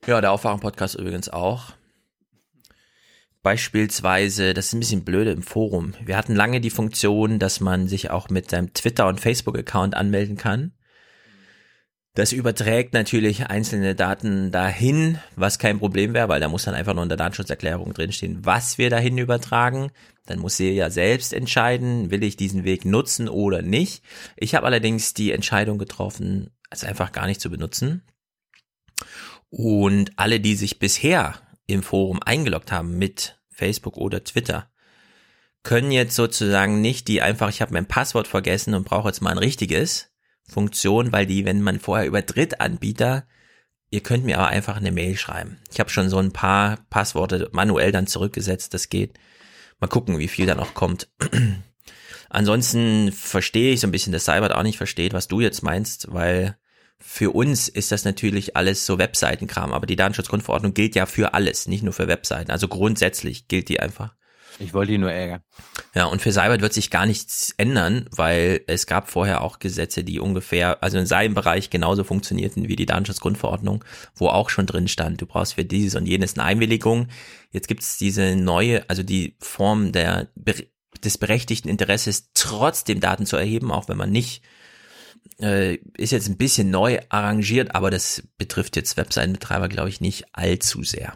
Ja, 0.08 0.20
der 0.20 0.32
Aufwachen-Podcast 0.32 0.96
übrigens 0.96 1.30
auch. 1.30 1.74
Beispielsweise, 3.44 4.54
das 4.54 4.68
ist 4.68 4.74
ein 4.74 4.80
bisschen 4.80 5.04
blöde 5.04 5.32
im 5.32 5.44
Forum. 5.44 5.94
Wir 6.04 6.18
hatten 6.18 6.34
lange 6.34 6.60
die 6.60 6.70
Funktion, 6.70 7.40
dass 7.40 7.60
man 7.60 7.88
sich 7.88 8.10
auch 8.10 8.30
mit 8.30 8.50
seinem 8.50 8.74
Twitter- 8.74 9.08
und 9.08 9.20
Facebook-Account 9.20 9.96
anmelden 9.96 10.38
kann. 10.38 10.72
Das 12.16 12.32
überträgt 12.32 12.94
natürlich 12.94 13.48
einzelne 13.48 13.96
Daten 13.96 14.52
dahin, 14.52 15.18
was 15.36 15.58
kein 15.58 15.80
Problem 15.80 16.14
wäre, 16.14 16.30
weil 16.30 16.40
da 16.40 16.48
muss 16.48 16.66
dann 16.66 16.76
einfach 16.76 16.94
nur 16.94 17.02
in 17.02 17.10
der 17.10 17.18
Datenschutzerklärung 17.18 17.92
drinstehen, 17.94 18.46
was 18.46 18.78
wir 18.78 18.92
dahin 18.92 19.18
übertragen. 19.18 19.92
Dann 20.28 20.38
muss 20.38 20.58
sie 20.58 20.70
ja 20.72 20.92
selbst 20.92 21.34
entscheiden, 21.34 22.12
will 22.12 22.22
ich 22.22 22.38
diesen 22.38 22.66
Weg 22.66 22.86
nutzen 22.86 23.28
oder 23.28 23.64
nicht. 23.64 24.04
Ich 24.38 24.54
habe 24.54 24.68
allerdings 24.68 25.16
die 25.16 25.32
Entscheidung 25.32 25.80
getroffen, 25.80 26.52
es 26.70 26.84
einfach 26.84 27.12
gar 27.14 27.26
nicht 27.26 27.42
zu 27.42 27.50
benutzen. 27.50 28.04
Und 29.50 30.12
alle, 30.16 30.40
die 30.40 30.56
sich 30.56 30.78
bisher 30.78 31.42
im 31.66 31.82
Forum 31.82 32.22
eingeloggt 32.22 32.72
haben 32.72 33.00
mit 33.00 33.40
Facebook 33.50 33.98
oder 33.98 34.24
Twitter, 34.24 34.70
können 35.64 35.92
jetzt 35.92 36.16
sozusagen 36.16 36.80
nicht 36.80 37.08
die 37.08 37.24
einfach, 37.24 37.50
ich 37.50 37.62
habe 37.62 37.74
mein 37.74 37.88
Passwort 37.88 38.28
vergessen 38.28 38.76
und 38.76 38.86
brauche 38.86 39.08
jetzt 39.08 39.22
mal 39.22 39.32
ein 39.32 39.38
richtiges, 39.40 40.13
Funktion, 40.48 41.12
weil 41.12 41.26
die, 41.26 41.46
wenn 41.46 41.62
man 41.62 41.80
vorher 41.80 42.08
über 42.08 42.22
Drittanbieter, 42.22 43.26
ihr 43.90 44.02
könnt 44.02 44.26
mir 44.26 44.40
aber 44.40 44.48
einfach 44.48 44.78
eine 44.78 44.92
Mail 44.92 45.18
schreiben. 45.18 45.60
Ich 45.72 45.80
habe 45.80 45.90
schon 45.90 46.10
so 46.10 46.18
ein 46.18 46.32
paar 46.32 46.80
Passworte 46.90 47.50
manuell 47.54 47.92
dann 47.92 48.08
zurückgesetzt, 48.08 48.74
das 48.74 48.90
geht. 48.90 49.18
Mal 49.80 49.88
gucken, 49.88 50.20
wie 50.20 50.28
viel 50.28 50.46
da 50.46 50.56
noch 50.56 50.74
kommt. 50.74 51.10
Ansonsten 52.30 53.12
verstehe 53.12 53.74
ich 53.74 53.82
so 53.82 53.88
ein 53.88 53.92
bisschen, 53.92 54.12
dass 54.12 54.26
Cybert 54.26 54.54
auch 54.54 54.64
nicht 54.64 54.78
versteht, 54.78 55.14
was 55.14 55.28
du 55.28 55.40
jetzt 55.40 55.62
meinst, 55.62 56.12
weil 56.12 56.58
für 57.00 57.36
uns 57.36 57.68
ist 57.68 57.92
das 57.92 58.06
natürlich 58.06 58.56
alles 58.56 58.86
so 58.86 58.98
Webseitenkram, 58.98 59.74
aber 59.74 59.86
die 59.86 59.98
Datenschutzgrundverordnung 59.98 60.74
gilt 60.74 60.96
ja 60.96 61.06
für 61.06 61.34
alles, 61.34 61.68
nicht 61.68 61.84
nur 61.84 61.94
für 61.94 62.08
Webseiten. 62.08 62.50
Also 62.50 62.68
grundsätzlich 62.68 63.48
gilt 63.48 63.70
die 63.70 63.80
einfach. 63.80 64.16
Ich 64.60 64.74
wollte 64.74 64.94
ihn 64.94 65.02
nur 65.02 65.12
ärgern. 65.12 65.42
Ja, 65.96 66.06
und 66.06 66.22
für 66.22 66.32
Cybert 66.32 66.62
wird 66.62 66.74
sich 66.74 66.90
gar 66.90 67.06
nichts 67.06 67.54
ändern, 67.58 68.08
weil 68.12 68.62
es 68.68 68.86
gab 68.88 69.10
vorher 69.10 69.42
auch 69.42 69.60
Gesetze, 69.60 70.04
die 70.04 70.20
ungefähr, 70.20 70.84
also 70.84 70.98
in 70.98 71.06
seinem 71.06 71.34
Bereich 71.34 71.70
genauso 71.70 72.04
funktionierten 72.04 72.68
wie 72.68 72.76
die 72.76 72.86
Datenschutzgrundverordnung, 72.86 73.84
wo 74.16 74.28
auch 74.28 74.50
schon 74.50 74.66
drin 74.66 74.88
stand, 74.88 75.22
du 75.22 75.26
brauchst 75.26 75.56
für 75.56 75.66
dieses 75.66 75.96
und 75.96 76.06
jenes 76.06 76.36
eine 76.36 76.44
Einwilligung. 76.44 77.08
Jetzt 77.52 77.68
gibt 77.68 77.82
es 77.82 77.98
diese 77.98 78.36
neue, 78.36 78.90
also 78.90 79.04
die 79.04 79.36
Form 79.40 79.92
der, 79.92 80.28
des 81.04 81.18
berechtigten 81.18 81.70
Interesses, 81.70 82.32
trotzdem 82.34 83.00
Daten 83.00 83.26
zu 83.26 83.38
erheben, 83.38 83.72
auch 83.72 83.88
wenn 83.88 83.98
man 83.98 84.12
nicht 84.12 84.44
äh, 85.40 85.76
ist 85.98 86.12
jetzt 86.12 86.28
ein 86.28 86.38
bisschen 86.38 86.70
neu 86.70 87.00
arrangiert, 87.10 87.76
aber 87.76 87.90
das 87.92 88.24
betrifft 88.38 88.76
jetzt 88.76 88.98
Webseitenbetreiber, 88.98 89.70
glaube 89.70 89.90
ich, 89.90 90.02
nicht 90.02 90.26
allzu 90.34 90.84
sehr. 90.84 91.16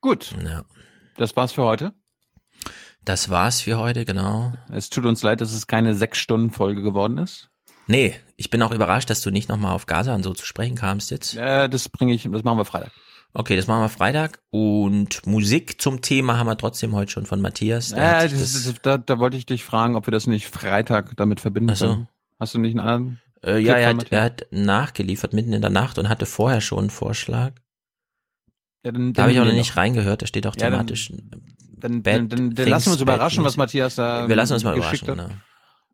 Gut. 0.00 0.34
Ja. 0.44 0.64
Das 1.16 1.36
war's 1.36 1.52
für 1.52 1.62
heute. 1.62 1.92
Das 3.04 3.30
war's 3.30 3.60
für 3.60 3.78
heute, 3.78 4.04
genau. 4.04 4.52
Es 4.70 4.90
tut 4.90 5.06
uns 5.06 5.22
leid, 5.22 5.40
dass 5.40 5.52
es 5.52 5.66
keine 5.66 5.94
sechs 5.94 6.18
Stunden 6.18 6.50
Folge 6.50 6.82
geworden 6.82 7.18
ist. 7.18 7.50
Nee, 7.86 8.14
ich 8.36 8.50
bin 8.50 8.62
auch 8.62 8.72
überrascht, 8.72 9.10
dass 9.10 9.22
du 9.22 9.30
nicht 9.30 9.48
nochmal 9.48 9.72
auf 9.72 9.86
Gaza 9.86 10.14
und 10.14 10.24
so 10.24 10.34
zu 10.34 10.44
sprechen 10.44 10.74
kamst 10.74 11.10
jetzt. 11.10 11.36
Äh, 11.36 11.68
das 11.68 11.88
bringe 11.88 12.12
ich, 12.12 12.24
das 12.24 12.42
machen 12.42 12.58
wir 12.58 12.64
Freitag. 12.64 12.90
Okay, 13.32 13.54
das 13.54 13.66
machen 13.66 13.82
wir 13.82 13.88
Freitag. 13.88 14.40
Und 14.50 15.24
Musik 15.26 15.80
zum 15.80 16.00
Thema 16.00 16.38
haben 16.38 16.46
wir 16.46 16.58
trotzdem 16.58 16.94
heute 16.94 17.12
schon 17.12 17.26
von 17.26 17.40
Matthias. 17.40 17.90
Ja, 17.90 18.22
das, 18.22 18.32
das, 18.32 18.74
da, 18.82 18.98
da 18.98 19.18
wollte 19.18 19.36
ich 19.36 19.46
dich 19.46 19.62
fragen, 19.62 19.94
ob 19.94 20.06
wir 20.06 20.12
das 20.12 20.26
nicht 20.26 20.48
Freitag 20.48 21.16
damit 21.16 21.40
verbinden 21.40 21.70
Ach 21.70 21.76
so. 21.76 21.86
können. 21.86 22.08
Hast 22.40 22.54
du 22.54 22.58
nicht 22.58 22.76
einen 22.78 22.88
anderen? 22.88 23.20
Äh, 23.44 23.58
ja, 23.58 23.74
er 23.74 23.90
hat, 23.90 24.10
er 24.10 24.22
hat 24.22 24.46
nachgeliefert 24.50 25.32
mitten 25.32 25.52
in 25.52 25.60
der 25.60 25.70
Nacht 25.70 25.98
und 25.98 26.08
hatte 26.08 26.26
vorher 26.26 26.60
schon 26.60 26.80
einen 26.80 26.90
Vorschlag. 26.90 27.52
Ja, 28.86 28.92
dann, 28.92 29.12
da 29.12 29.22
habe 29.22 29.32
ich 29.32 29.40
auch 29.40 29.44
noch 29.44 29.52
nicht 29.52 29.76
reingehört, 29.76 30.22
da 30.22 30.26
steht 30.28 30.46
auch 30.46 30.54
thematisch. 30.54 31.10
Ja, 31.10 31.16
dann, 31.78 32.04
dann, 32.04 32.28
dann, 32.28 32.54
dann 32.54 32.68
lassen 32.68 32.86
wir 32.86 32.92
uns 32.92 33.00
überraschen, 33.00 33.42
was 33.42 33.56
Matthias 33.56 33.96
da 33.96 34.28
Wir 34.28 34.36
lassen 34.36 34.52
uns 34.52 34.62
mal 34.62 34.76
überraschen, 34.76 35.08
hat. 35.08 35.16
Genau. 35.16 35.28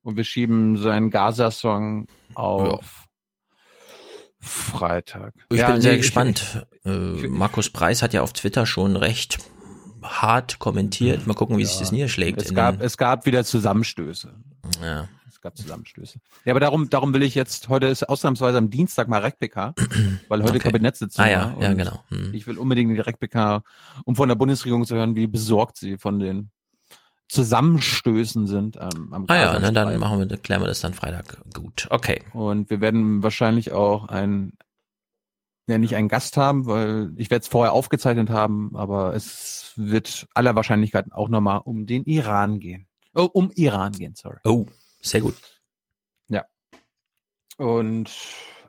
Und 0.02 0.16
wir 0.18 0.24
schieben 0.24 0.76
seinen 0.76 1.08
Gaza-Song 1.08 2.06
auf 2.34 2.68
ja. 2.70 4.46
Freitag. 4.46 5.32
Ich 5.50 5.60
ja, 5.60 5.70
bin 5.70 5.80
sehr 5.80 5.96
gespannt. 5.96 6.66
Ich, 6.84 6.90
äh, 6.90 7.28
Markus 7.28 7.70
Preis 7.70 8.02
hat 8.02 8.12
ja 8.12 8.20
auf 8.20 8.34
Twitter 8.34 8.66
schon 8.66 8.96
recht 8.96 9.38
hart 10.02 10.58
kommentiert. 10.58 11.26
Mal 11.26 11.32
gucken, 11.32 11.56
wie 11.56 11.64
sich 11.64 11.78
das 11.78 11.92
niederschlägt. 11.92 12.42
Es 12.42 12.52
gab, 12.52 12.82
es 12.82 12.98
gab 12.98 13.24
wieder 13.24 13.42
Zusammenstöße. 13.42 14.34
Ja 14.82 15.08
gab 15.42 15.56
Zusammenstöße. 15.56 16.20
Ja, 16.44 16.52
aber 16.52 16.60
darum, 16.60 16.88
darum 16.88 17.12
will 17.12 17.22
ich 17.22 17.34
jetzt, 17.34 17.68
heute 17.68 17.86
ist 17.86 18.08
ausnahmsweise 18.08 18.58
am 18.58 18.70
Dienstag 18.70 19.08
mal 19.08 19.20
RecPK, 19.20 19.74
weil 20.28 20.42
heute 20.42 20.56
okay. 20.56 20.60
Kabinettssitzung 20.60 21.24
ah, 21.24 21.28
ja, 21.28 21.56
ja, 21.60 21.74
genau. 21.74 22.02
Hm. 22.08 22.32
Ich 22.32 22.46
will 22.46 22.58
unbedingt 22.58 22.96
die 22.96 23.00
RecPK, 23.00 23.62
um 24.04 24.16
von 24.16 24.28
der 24.28 24.36
Bundesregierung 24.36 24.86
zu 24.86 24.94
hören, 24.94 25.16
wie 25.16 25.26
besorgt 25.26 25.76
sie 25.76 25.98
von 25.98 26.18
den 26.18 26.50
Zusammenstößen 27.28 28.46
sind 28.46 28.76
ähm, 28.76 29.12
am 29.12 29.24
Ah 29.28 29.36
ja, 29.36 29.58
ne, 29.58 29.72
dann 29.72 29.98
machen 29.98 30.18
wir, 30.18 30.36
klären 30.36 30.62
wir 30.62 30.66
das 30.66 30.80
dann 30.80 30.94
Freitag 30.94 31.38
gut. 31.54 31.86
Okay. 31.90 32.22
Und 32.34 32.68
wir 32.68 32.80
werden 32.80 33.22
wahrscheinlich 33.22 33.72
auch 33.72 34.08
ein 34.08 34.52
ja 35.66 35.78
nicht 35.78 35.96
einen 35.96 36.08
Gast 36.08 36.36
haben, 36.36 36.66
weil 36.66 37.12
ich 37.16 37.30
werde 37.30 37.42
es 37.42 37.48
vorher 37.48 37.72
aufgezeichnet 37.72 38.30
haben, 38.30 38.72
aber 38.74 39.14
es 39.14 39.72
wird 39.76 40.26
aller 40.34 40.54
Wahrscheinlichkeit 40.54 41.06
auch 41.12 41.28
nochmal 41.28 41.60
um 41.64 41.86
den 41.86 42.04
Iran 42.04 42.60
gehen. 42.60 42.86
Oh, 43.14 43.28
um 43.32 43.50
Iran 43.54 43.92
gehen, 43.92 44.14
sorry. 44.14 44.38
Oh, 44.44 44.66
sehr 45.02 45.20
gut. 45.20 45.34
Ja. 46.28 46.46
Und 47.58 48.10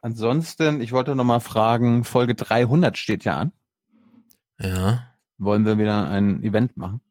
ansonsten, 0.01 0.81
ich 0.81 0.91
wollte 0.91 1.15
nochmal 1.15 1.39
fragen, 1.39 2.03
Folge 2.03 2.35
300 2.35 2.97
steht 2.97 3.23
ja 3.23 3.37
an. 3.37 3.51
Ja. 4.59 5.15
Wollen 5.37 5.65
wir 5.65 5.77
wieder 5.77 6.09
ein 6.09 6.43
Event 6.43 6.75
machen? 6.77 7.01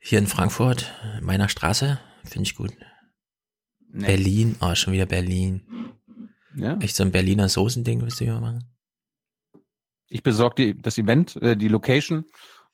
Hier 0.00 0.18
in 0.18 0.26
Frankfurt, 0.26 0.92
meiner 1.20 1.48
Straße, 1.48 1.98
finde 2.24 2.42
ich 2.42 2.56
gut. 2.56 2.72
Nee. 3.88 4.06
Berlin, 4.06 4.56
oh, 4.60 4.74
schon 4.74 4.92
wieder 4.92 5.06
Berlin. 5.06 5.62
Ja. 6.54 6.76
Echt 6.78 6.96
so 6.96 7.02
ein 7.02 7.12
Berliner 7.12 7.48
Soßending 7.48 8.02
willst 8.02 8.20
du 8.20 8.24
hier 8.24 8.40
machen? 8.40 8.64
Ich 10.08 10.22
besorge 10.22 10.74
das 10.74 10.98
Event, 10.98 11.36
äh, 11.36 11.56
die 11.56 11.68
Location 11.68 12.24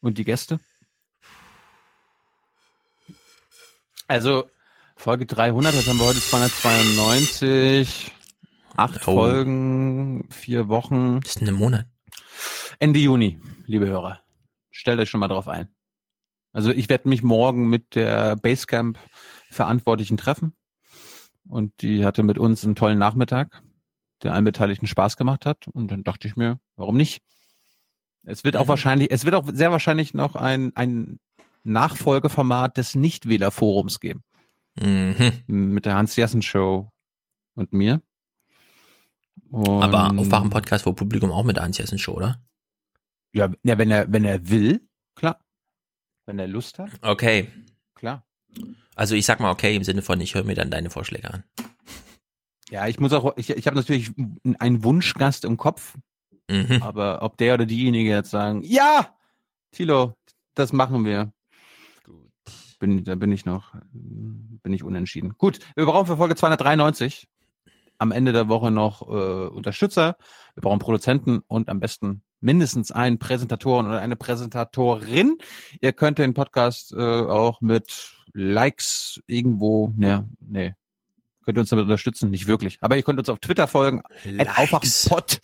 und 0.00 0.18
die 0.18 0.24
Gäste. 0.24 0.60
Also 4.08 4.50
Folge 5.00 5.24
300, 5.24 5.74
das 5.74 5.88
haben 5.88 5.98
wir 5.98 6.04
heute 6.04 6.20
292. 6.20 8.12
Acht 8.76 9.00
oh. 9.08 9.14
Folgen, 9.14 10.28
vier 10.30 10.68
Wochen. 10.68 11.20
Das 11.22 11.36
ist 11.36 11.42
ein 11.42 11.54
Monat. 11.54 11.86
Ende 12.80 12.98
Juni, 12.98 13.40
liebe 13.64 13.86
Hörer. 13.86 14.20
Stellt 14.70 15.00
euch 15.00 15.08
schon 15.08 15.20
mal 15.20 15.28
drauf 15.28 15.48
ein. 15.48 15.68
Also 16.52 16.70
ich 16.70 16.90
werde 16.90 17.08
mich 17.08 17.22
morgen 17.22 17.70
mit 17.70 17.94
der 17.94 18.36
Basecamp 18.36 18.98
Verantwortlichen 19.48 20.18
treffen. 20.18 20.52
Und 21.48 21.80
die 21.80 22.04
hatte 22.04 22.22
mit 22.22 22.36
uns 22.36 22.62
einen 22.62 22.74
tollen 22.74 22.98
Nachmittag 22.98 23.62
der 24.22 24.34
allen 24.34 24.44
Beteiligten 24.44 24.86
Spaß 24.86 25.16
gemacht 25.16 25.46
hat. 25.46 25.66
Und 25.68 25.90
dann 25.90 26.04
dachte 26.04 26.28
ich 26.28 26.36
mir, 26.36 26.60
warum 26.76 26.98
nicht? 26.98 27.22
Es 28.22 28.44
wird 28.44 28.54
auch 28.54 28.68
wahrscheinlich, 28.68 29.10
es 29.10 29.24
wird 29.24 29.34
auch 29.34 29.48
sehr 29.50 29.72
wahrscheinlich 29.72 30.12
noch 30.12 30.36
ein, 30.36 30.72
ein 30.74 31.20
Nachfolgeformat 31.62 32.76
des 32.76 32.94
Nichtwählerforums 32.94 33.98
geben. 33.98 34.24
Mhm. 34.78 35.42
Mit 35.46 35.86
der 35.86 35.94
Hans-Jessen-Show 35.94 36.90
und 37.54 37.72
mir. 37.72 38.02
Und 39.50 39.82
Aber 39.82 40.16
Aufwachen-Podcast 40.18 40.84
vor 40.84 40.94
Publikum 40.94 41.32
auch 41.32 41.44
mit 41.44 41.56
der 41.56 41.64
Hans-Jessen-Show, 41.64 42.12
oder? 42.12 42.40
Ja, 43.32 43.50
ja, 43.62 43.78
wenn 43.78 43.90
er, 43.90 44.12
wenn 44.12 44.24
er 44.24 44.48
will, 44.48 44.88
klar. 45.14 45.40
Wenn 46.26 46.38
er 46.38 46.48
Lust 46.48 46.78
hat. 46.78 46.90
Okay. 47.02 47.48
Klar. 47.94 48.24
Also 48.94 49.14
ich 49.14 49.26
sag 49.26 49.40
mal 49.40 49.50
okay 49.50 49.76
im 49.76 49.84
Sinne 49.84 50.02
von, 50.02 50.20
ich 50.20 50.34
höre 50.34 50.44
mir 50.44 50.54
dann 50.54 50.70
deine 50.70 50.90
Vorschläge 50.90 51.32
an. 51.32 51.44
Ja, 52.70 52.86
ich 52.86 53.00
muss 53.00 53.12
auch, 53.12 53.36
ich, 53.36 53.50
ich 53.50 53.66
habe 53.66 53.76
natürlich 53.76 54.12
einen 54.58 54.84
Wunschgast 54.84 55.44
im 55.44 55.56
Kopf, 55.56 55.96
mhm. 56.48 56.82
aber 56.82 57.22
ob 57.22 57.36
der 57.36 57.54
oder 57.54 57.66
diejenige 57.66 58.10
jetzt 58.10 58.30
sagen, 58.30 58.62
ja, 58.62 59.14
Tilo, 59.72 60.14
das 60.54 60.72
machen 60.72 61.04
wir. 61.04 61.32
Bin, 62.80 63.04
da 63.04 63.14
bin 63.14 63.30
ich 63.30 63.44
noch, 63.44 63.74
bin 63.92 64.72
ich 64.72 64.82
unentschieden. 64.82 65.34
Gut, 65.38 65.60
wir 65.76 65.84
brauchen 65.84 66.06
für 66.06 66.16
Folge 66.16 66.34
293 66.34 67.28
am 67.98 68.10
Ende 68.10 68.32
der 68.32 68.48
Woche 68.48 68.70
noch 68.70 69.02
äh, 69.02 69.48
Unterstützer. 69.48 70.16
Wir 70.54 70.62
brauchen 70.62 70.78
Produzenten 70.78 71.42
und 71.46 71.68
am 71.68 71.78
besten 71.78 72.22
mindestens 72.40 72.90
einen 72.90 73.18
Präsentatoren 73.18 73.86
oder 73.86 74.00
eine 74.00 74.16
Präsentatorin. 74.16 75.36
Ihr 75.82 75.92
könnt 75.92 76.18
den 76.18 76.32
Podcast 76.32 76.92
äh, 76.92 76.96
auch 76.96 77.60
mit 77.60 78.14
Likes 78.32 79.20
irgendwo, 79.26 79.92
ne, 79.96 80.26
nee, 80.40 80.74
könnt 81.44 81.58
ihr 81.58 81.60
uns 81.60 81.70
damit 81.70 81.84
unterstützen? 81.84 82.30
Nicht 82.30 82.46
wirklich. 82.46 82.78
Aber 82.80 82.96
ihr 82.96 83.02
könnt 83.02 83.18
uns 83.18 83.28
auf 83.28 83.40
Twitter 83.40 83.66
folgen. 83.66 84.02
Aufwachpod. 84.56 85.40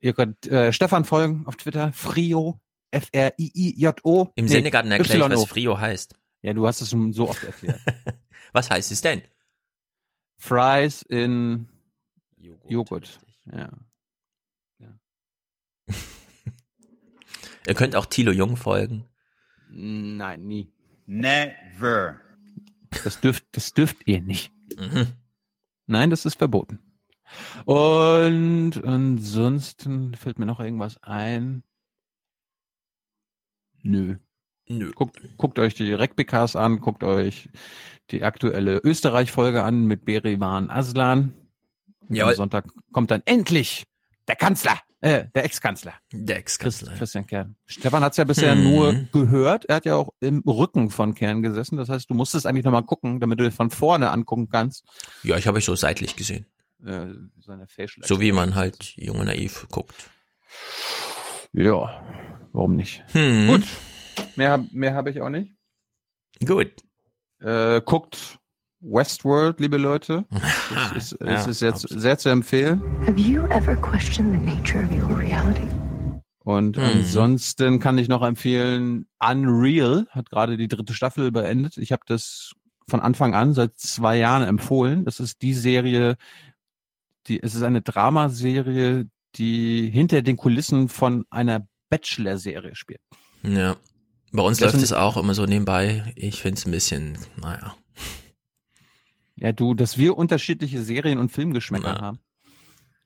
Ihr 0.00 0.12
könnt 0.12 0.46
äh, 0.46 0.72
Stefan 0.72 1.04
folgen 1.04 1.44
auf 1.46 1.56
Twitter. 1.56 1.92
Frio. 1.92 2.60
F-R-I-I-J-O. 2.90 4.28
Im 4.34 4.44
nee, 4.44 4.50
Sendegarten 4.50 4.90
erkläre 4.90 5.26
ich, 5.26 5.32
was 5.32 5.44
Frio 5.44 5.78
heißt. 5.78 6.14
Ja, 6.42 6.52
du 6.52 6.66
hast 6.66 6.80
es 6.80 6.90
schon 6.90 7.12
so 7.12 7.28
oft 7.28 7.42
erklärt. 7.42 7.80
was 8.52 8.70
heißt 8.70 8.92
es 8.92 9.00
denn? 9.00 9.22
Fries 10.38 11.02
in 11.02 11.68
Joghurt. 12.36 12.70
Joghurt. 12.70 13.20
Ja. 13.52 13.70
ja. 14.78 14.98
ihr 17.66 17.74
könnt 17.74 17.96
auch 17.96 18.06
Thilo 18.06 18.30
Jung 18.30 18.56
folgen. 18.56 19.08
Nein, 19.68 20.46
nie. 20.46 20.72
Never. 21.06 22.20
Das 23.04 23.20
dürft, 23.20 23.44
das 23.52 23.72
dürft 23.74 24.06
ihr 24.06 24.20
nicht. 24.20 24.52
Mhm. 24.76 25.12
Nein, 25.86 26.10
das 26.10 26.24
ist 26.24 26.36
verboten. 26.36 26.78
Und 27.64 28.84
ansonsten 28.84 30.14
fällt 30.14 30.38
mir 30.38 30.46
noch 30.46 30.60
irgendwas 30.60 31.02
ein. 31.02 31.62
Nö. 33.82 34.18
Nö. 34.68 34.92
Guckt, 34.94 35.20
guckt 35.36 35.58
euch 35.58 35.74
die 35.74 35.92
Rekbikas 35.92 36.56
an, 36.56 36.80
guckt 36.80 37.02
euch 37.02 37.48
die 38.10 38.22
aktuelle 38.22 38.80
Österreich-Folge 38.82 39.62
an 39.62 39.84
mit 39.84 40.04
Berivan 40.04 40.70
Aslan. 40.70 41.34
Ja. 42.08 42.28
Am 42.28 42.34
Sonntag 42.34 42.66
kommt 42.92 43.10
dann 43.10 43.22
endlich 43.26 43.84
der 44.26 44.36
Kanzler. 44.36 44.78
Äh, 45.00 45.26
der 45.34 45.44
Ex-Kanzler. 45.44 45.94
Der 46.12 46.38
Ex-Kanzler. 46.38 46.94
Christian 46.96 47.26
Kern. 47.26 47.54
Stefan 47.66 48.02
hat 48.02 48.12
es 48.12 48.16
ja 48.16 48.24
bisher 48.24 48.54
hm. 48.54 48.64
nur 48.64 48.92
gehört. 49.12 49.64
Er 49.66 49.76
hat 49.76 49.84
ja 49.84 49.94
auch 49.94 50.12
im 50.20 50.40
Rücken 50.40 50.90
von 50.90 51.14
Kern 51.14 51.42
gesessen. 51.42 51.76
Das 51.76 51.88
heißt, 51.88 52.10
du 52.10 52.14
musstest 52.14 52.46
eigentlich 52.46 52.64
nochmal 52.64 52.82
gucken, 52.82 53.20
damit 53.20 53.38
du 53.38 53.50
von 53.52 53.70
vorne 53.70 54.10
angucken 54.10 54.48
kannst. 54.50 54.84
Ja, 55.22 55.36
ich 55.36 55.46
habe 55.46 55.58
euch 55.58 55.64
so 55.64 55.76
seitlich 55.76 56.16
gesehen. 56.16 56.46
Äh, 56.84 57.06
Facial 57.68 58.06
so 58.06 58.20
wie 58.20 58.32
man 58.32 58.54
halt 58.54 58.94
jung 58.96 59.18
und 59.18 59.26
naiv 59.26 59.66
guckt. 59.70 60.10
Ja, 61.52 62.02
warum 62.52 62.74
nicht? 62.74 63.04
Hm. 63.12 63.48
Gut. 63.48 63.64
Mehr, 64.36 64.64
mehr 64.72 64.94
habe 64.94 65.10
ich 65.10 65.20
auch 65.20 65.30
nicht. 65.30 65.52
Gut. 66.44 66.72
Äh, 67.40 67.80
guckt 67.84 68.38
Westworld, 68.80 69.60
liebe 69.60 69.76
Leute. 69.76 70.24
Es 70.94 71.12
ist, 71.12 71.20
es 71.22 71.46
ist 71.46 71.60
jetzt 71.62 71.88
sehr 71.88 72.18
zu 72.18 72.28
empfehlen. 72.28 72.82
Have 73.06 73.18
you 73.18 73.44
ever 73.46 73.74
questioned 73.74 74.32
the 74.32 74.38
nature 74.38 74.84
of 74.84 74.90
your 74.92 75.18
reality? 75.18 75.66
Und 76.44 76.76
hm. 76.76 76.84
ansonsten 76.84 77.78
kann 77.80 77.98
ich 77.98 78.08
noch 78.08 78.22
empfehlen, 78.22 79.06
Unreal 79.18 80.06
hat 80.10 80.30
gerade 80.30 80.56
die 80.56 80.68
dritte 80.68 80.94
Staffel 80.94 81.30
beendet. 81.32 81.76
Ich 81.76 81.92
habe 81.92 82.02
das 82.06 82.52
von 82.88 83.00
Anfang 83.00 83.34
an 83.34 83.52
seit 83.54 83.76
zwei 83.78 84.16
Jahren 84.16 84.42
empfohlen. 84.42 85.04
Das 85.04 85.20
ist 85.20 85.42
die 85.42 85.54
Serie, 85.54 86.16
die, 87.26 87.42
es 87.42 87.54
ist 87.54 87.62
eine 87.62 87.82
Dramaserie, 87.82 89.06
die 89.34 89.90
hinter 89.90 90.22
den 90.22 90.36
Kulissen 90.36 90.88
von 90.88 91.26
einer 91.30 91.66
Bachelor-Serie 91.90 92.74
spielt. 92.74 93.00
Ja. 93.42 93.76
Bei 94.32 94.42
uns 94.42 94.58
das 94.58 94.72
läuft 94.72 94.84
es 94.84 94.92
auch 94.92 95.16
immer 95.16 95.34
so 95.34 95.46
nebenbei. 95.46 96.12
Ich 96.16 96.42
finde 96.42 96.58
es 96.58 96.66
ein 96.66 96.70
bisschen, 96.70 97.18
naja. 97.36 97.76
Ja, 99.36 99.52
du, 99.52 99.74
dass 99.74 99.96
wir 99.96 100.18
unterschiedliche 100.18 100.82
Serien- 100.82 101.18
und 101.18 101.30
Filmgeschmäcker 101.30 101.94
ja. 101.94 102.00
haben. 102.00 102.18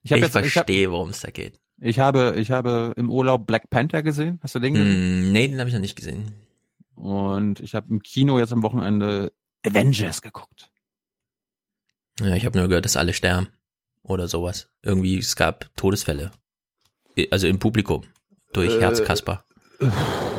Ich, 0.03 0.13
hab 0.13 0.19
ich 0.19 0.25
jetzt, 0.25 0.33
verstehe, 0.33 0.91
worum 0.91 1.11
es 1.11 1.21
da 1.21 1.31
geht. 1.31 1.61
Ich 1.81 1.99
habe, 1.99 2.35
ich 2.39 2.51
habe 2.51 2.93
im 2.97 3.11
Urlaub 3.11 3.47
Black 3.47 3.71
Panther 3.71 4.03
gesehen. 4.03 4.41
Hast 4.43 4.55
du 4.55 4.59
den 4.59 4.75
gesehen? 4.75 5.29
Mm, 5.29 5.33
nee, 5.33 5.49
den 5.49 5.59
habe 5.59 5.69
ich 5.69 5.75
noch 5.75 5.81
nicht 5.81 5.97
gesehen. 5.97 6.33
Und 6.95 7.61
ich 7.61 7.75
habe 7.75 7.89
im 7.91 8.03
Kino 8.03 8.39
jetzt 8.39 8.53
am 8.53 8.63
Wochenende 8.63 9.33
Avengers 9.65 10.23
geguckt. 10.23 10.71
Ja, 12.21 12.35
ich 12.35 12.47
habe 12.47 12.59
nur 12.59 12.69
gehört, 12.69 12.85
dass 12.85 12.97
alle 12.97 13.13
sterben. 13.13 13.49
Oder 14.03 14.27
sowas. 14.27 14.69
Irgendwie, 14.83 15.19
es 15.19 15.37
gab 15.37 15.75
Todesfälle. 15.77 16.33
Also 17.31 17.47
im 17.47 17.59
Publikum. 17.59 18.03
Durch 18.53 18.75
äh, 18.75 18.81
Herzkasper. 18.81 19.45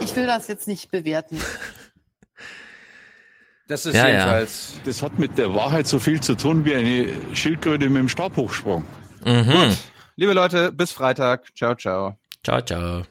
Ich 0.02 0.16
will 0.16 0.26
das 0.26 0.48
jetzt 0.48 0.68
nicht 0.68 0.92
bewerten. 0.92 1.40
Das 3.68 3.86
ist 3.86 3.96
ja, 3.96 4.08
jedenfalls. 4.08 4.74
Ja. 4.76 4.82
Das 4.86 5.02
hat 5.02 5.18
mit 5.20 5.38
der 5.38 5.54
Wahrheit 5.56 5.88
so 5.88 5.98
viel 5.98 6.22
zu 6.22 6.36
tun 6.36 6.66
wie 6.66 6.76
eine 6.76 7.36
Schildkröte 7.36 7.90
mit 7.90 7.98
dem 7.98 8.10
Stabhochsprung. 8.10 8.86
Mhm. 9.26 9.46
Gut. 9.46 9.78
Liebe 10.16 10.34
Leute, 10.34 10.72
bis 10.72 10.92
Freitag. 10.92 11.48
Ciao, 11.56 11.74
ciao. 11.76 12.18
Ciao, 12.44 12.62
ciao. 12.62 13.04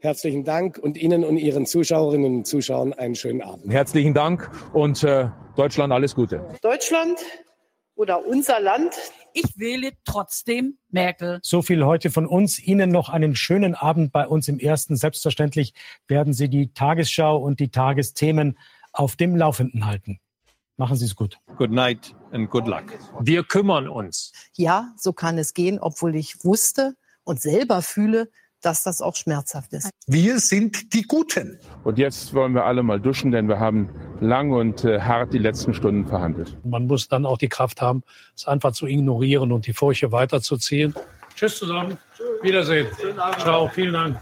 Herzlichen 0.00 0.44
Dank 0.44 0.78
und 0.78 0.98
Ihnen 0.98 1.24
und 1.24 1.38
Ihren 1.38 1.64
Zuschauerinnen 1.64 2.38
und 2.38 2.46
Zuschauern 2.46 2.92
einen 2.92 3.14
schönen 3.14 3.40
Abend. 3.40 3.72
Herzlichen 3.72 4.12
Dank 4.12 4.50
und 4.74 5.02
äh, 5.02 5.28
Deutschland 5.56 5.92
alles 5.92 6.14
Gute. 6.14 6.46
Deutschland 6.60 7.18
oder 7.94 8.26
unser 8.26 8.60
Land. 8.60 8.94
Ich 9.36 9.58
wähle 9.58 9.90
trotzdem 10.04 10.78
Merkel. 10.90 11.40
So 11.42 11.60
viel 11.60 11.84
heute 11.84 12.12
von 12.12 12.24
uns. 12.24 12.60
Ihnen 12.60 12.90
noch 12.92 13.08
einen 13.08 13.34
schönen 13.34 13.74
Abend 13.74 14.12
bei 14.12 14.28
uns 14.28 14.46
im 14.46 14.60
Ersten. 14.60 14.94
Selbstverständlich 14.94 15.74
werden 16.06 16.32
Sie 16.32 16.48
die 16.48 16.72
Tagesschau 16.72 17.36
und 17.36 17.58
die 17.58 17.70
Tagesthemen 17.70 18.56
auf 18.92 19.16
dem 19.16 19.34
Laufenden 19.34 19.86
halten. 19.86 20.20
Machen 20.76 20.96
Sie 20.96 21.06
es 21.06 21.16
gut. 21.16 21.40
Good 21.56 21.72
night 21.72 22.14
and 22.30 22.48
good 22.48 22.68
luck. 22.68 22.84
Wir 23.20 23.42
kümmern 23.42 23.88
uns. 23.88 24.32
Ja, 24.56 24.94
so 24.96 25.12
kann 25.12 25.36
es 25.36 25.52
gehen, 25.52 25.80
obwohl 25.80 26.14
ich 26.14 26.44
wusste 26.44 26.94
und 27.24 27.42
selber 27.42 27.82
fühle, 27.82 28.30
dass 28.64 28.82
das 28.82 29.00
auch 29.00 29.16
schmerzhaft 29.16 29.72
ist. 29.72 29.90
Wir 30.06 30.38
sind 30.38 30.92
die 30.94 31.02
Guten. 31.02 31.58
Und 31.82 31.98
jetzt 31.98 32.34
wollen 32.34 32.54
wir 32.54 32.64
alle 32.64 32.82
mal 32.82 33.00
duschen, 33.00 33.30
denn 33.30 33.48
wir 33.48 33.58
haben 33.58 33.90
lang 34.20 34.52
und 34.52 34.84
äh, 34.84 35.00
hart 35.00 35.32
die 35.32 35.38
letzten 35.38 35.74
Stunden 35.74 36.06
verhandelt. 36.06 36.56
Man 36.64 36.86
muss 36.86 37.08
dann 37.08 37.26
auch 37.26 37.38
die 37.38 37.48
Kraft 37.48 37.80
haben, 37.80 38.02
es 38.36 38.46
einfach 38.46 38.72
zu 38.72 38.86
ignorieren 38.86 39.52
und 39.52 39.66
die 39.66 39.72
Furche 39.72 40.12
weiterzuziehen. 40.12 40.94
Tschüss 41.34 41.58
zusammen. 41.58 41.98
Wiedersehen. 42.42 42.86
Ciao. 43.38 43.68
Vielen 43.68 43.92
Dank. 43.92 44.18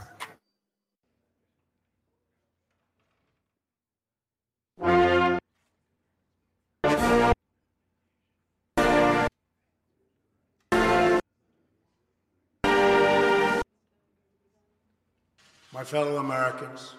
My 15.75 15.85
fellow 15.85 16.19
Americans, 16.19 16.97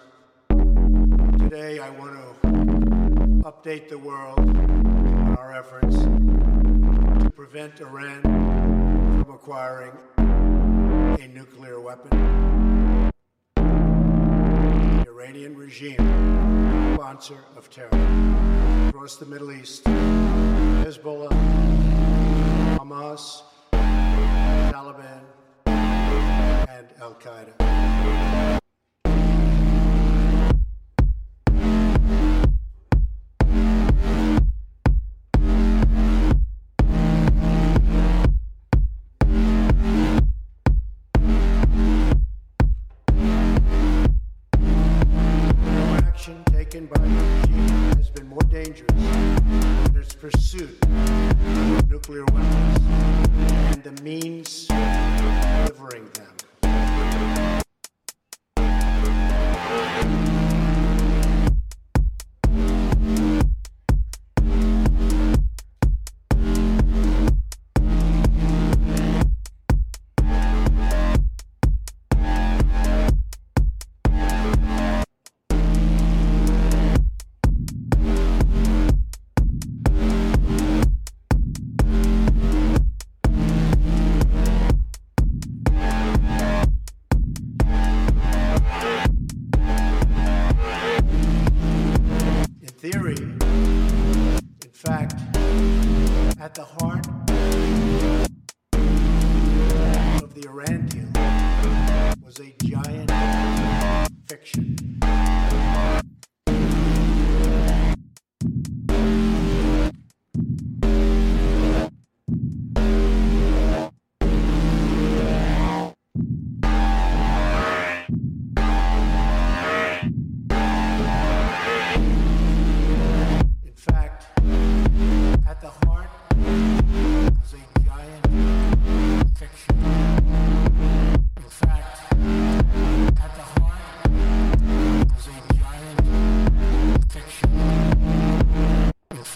today 1.38 1.78
I 1.78 1.90
want 1.90 2.16
to 2.42 2.50
update 3.48 3.88
the 3.88 3.96
world 3.96 4.40
on 4.40 5.36
our 5.38 5.52
efforts 5.54 5.94
to 5.96 7.30
prevent 7.36 7.80
Iran 7.80 8.22
from 8.22 9.32
acquiring 9.32 9.92
a 10.18 11.28
nuclear 11.32 11.78
weapon. 11.80 13.12
The 13.54 15.06
Iranian 15.06 15.56
regime, 15.56 16.96
sponsor 16.96 17.44
of 17.56 17.70
terror 17.70 17.90
across 18.88 19.14
the 19.18 19.26
Middle 19.26 19.52
East, 19.52 19.84
Hezbollah, 19.84 21.30
Hamas, 22.76 23.42
Taliban, 23.72 25.20
and 25.66 26.88
Al 27.00 27.14
Qaeda. 27.14 28.63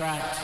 In 0.09 0.38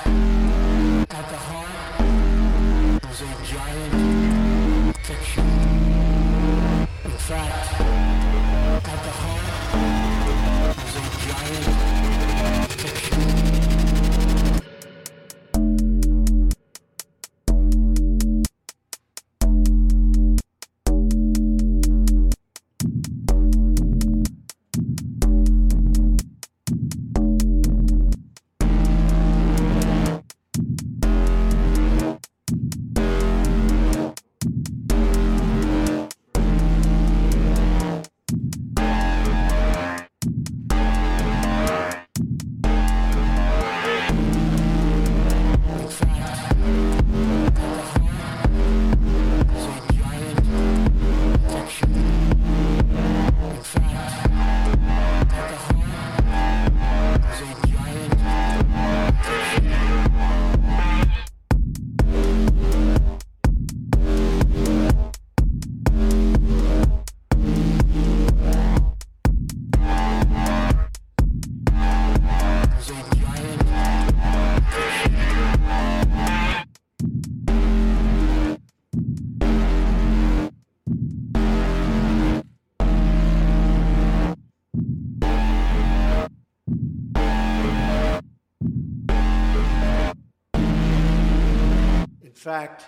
fact, 92.44 92.84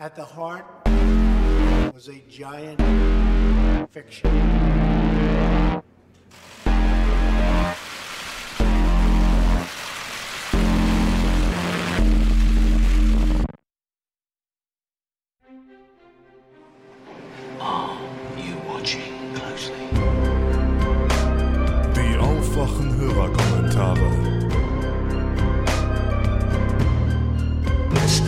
at 0.00 0.16
the 0.16 0.24
heart 0.24 0.64
was 1.92 2.08
a 2.08 2.22
giant 2.26 2.80
fiction. 3.92 4.79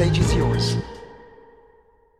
Stage 0.02 0.18
is 0.18 0.34
yours. 0.34 0.76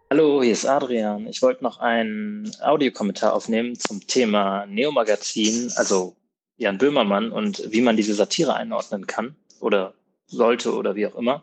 Hallo, 0.09 0.41
hier 0.41 0.53
ist 0.53 0.65
Adrian. 0.65 1.27
Ich 1.27 1.43
wollte 1.43 1.65
noch 1.65 1.81
einen 1.81 2.49
Audiokommentar 2.61 3.33
aufnehmen 3.33 3.77
zum 3.77 4.07
Thema 4.07 4.67
Neo-Magazin, 4.67 5.73
also 5.75 6.15
Jan 6.59 6.79
Böhmermann 6.79 7.33
und 7.33 7.73
wie 7.73 7.81
man 7.81 7.97
diese 7.97 8.15
Satire 8.15 8.55
einordnen 8.55 9.09
kann 9.09 9.35
oder 9.59 9.95
sollte 10.29 10.73
oder 10.77 10.95
wie 10.95 11.09
auch 11.09 11.17
immer. 11.17 11.43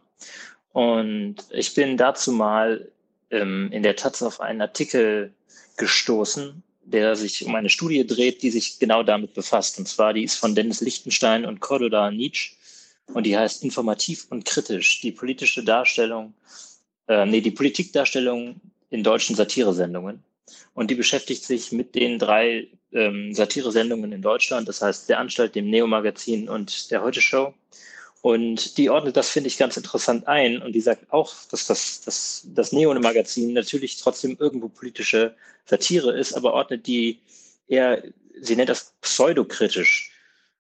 Und 0.71 1.35
ich 1.51 1.73
bin 1.73 1.97
dazu 1.97 2.31
mal 2.31 2.89
ähm, 3.31 3.69
in 3.73 3.83
der 3.83 3.97
Taz 3.97 4.21
auf 4.21 4.39
einen 4.39 4.61
Artikel 4.61 5.33
gestoßen, 5.75 6.63
der 6.83 7.17
sich 7.17 7.45
um 7.45 7.53
eine 7.53 7.69
Studie 7.69 8.07
dreht, 8.07 8.43
die 8.43 8.51
sich 8.51 8.79
genau 8.79 9.03
damit 9.03 9.33
befasst. 9.33 9.77
Und 9.77 9.89
zwar, 9.89 10.13
die 10.13 10.23
ist 10.23 10.37
von 10.37 10.55
Dennis 10.55 10.79
Lichtenstein 10.79 11.43
und 11.43 11.59
Cordoda 11.59 12.11
Nietzsche 12.11 12.51
und 13.13 13.25
die 13.25 13.38
heißt 13.38 13.63
Informativ 13.63 14.27
und 14.29 14.45
kritisch, 14.45 15.01
die 15.01 15.11
politische 15.11 15.63
Darstellung 15.63 16.33
äh, 17.09 17.25
nee, 17.25 17.41
die 17.41 17.51
Politikdarstellung 17.51 18.61
in 18.89 19.03
deutschen 19.03 19.35
Satiresendungen. 19.35 20.23
Und 20.73 20.89
die 20.89 20.95
beschäftigt 20.95 21.43
sich 21.43 21.71
mit 21.71 21.95
den 21.95 22.19
drei 22.19 22.67
ähm, 22.93 23.33
Satiresendungen 23.33 24.13
in 24.13 24.21
Deutschland, 24.21 24.67
das 24.67 24.81
heißt 24.81 25.09
der 25.09 25.19
Anstalt, 25.19 25.55
dem 25.55 25.69
Neo-Magazin 25.69 26.47
und 26.47 26.89
der 26.91 27.01
Heute-Show. 27.01 27.53
Und 28.21 28.77
die 28.77 28.89
ordnet 28.89 29.17
das, 29.17 29.29
finde 29.29 29.47
ich, 29.47 29.57
ganz 29.57 29.77
interessant 29.77 30.27
ein. 30.27 30.61
Und 30.61 30.73
die 30.73 30.81
sagt 30.81 31.11
auch, 31.11 31.33
dass 31.49 31.67
das, 31.67 32.01
das, 32.01 32.47
das 32.53 32.71
Neo-Magazin 32.71 33.53
natürlich 33.53 33.97
trotzdem 33.97 34.38
irgendwo 34.39 34.69
politische 34.69 35.35
Satire 35.65 36.17
ist, 36.17 36.33
aber 36.33 36.53
ordnet 36.53 36.85
die 36.85 37.19
eher, 37.67 38.03
sie 38.39 38.55
nennt 38.55 38.69
das 38.69 38.93
pseudokritisch 39.01 40.08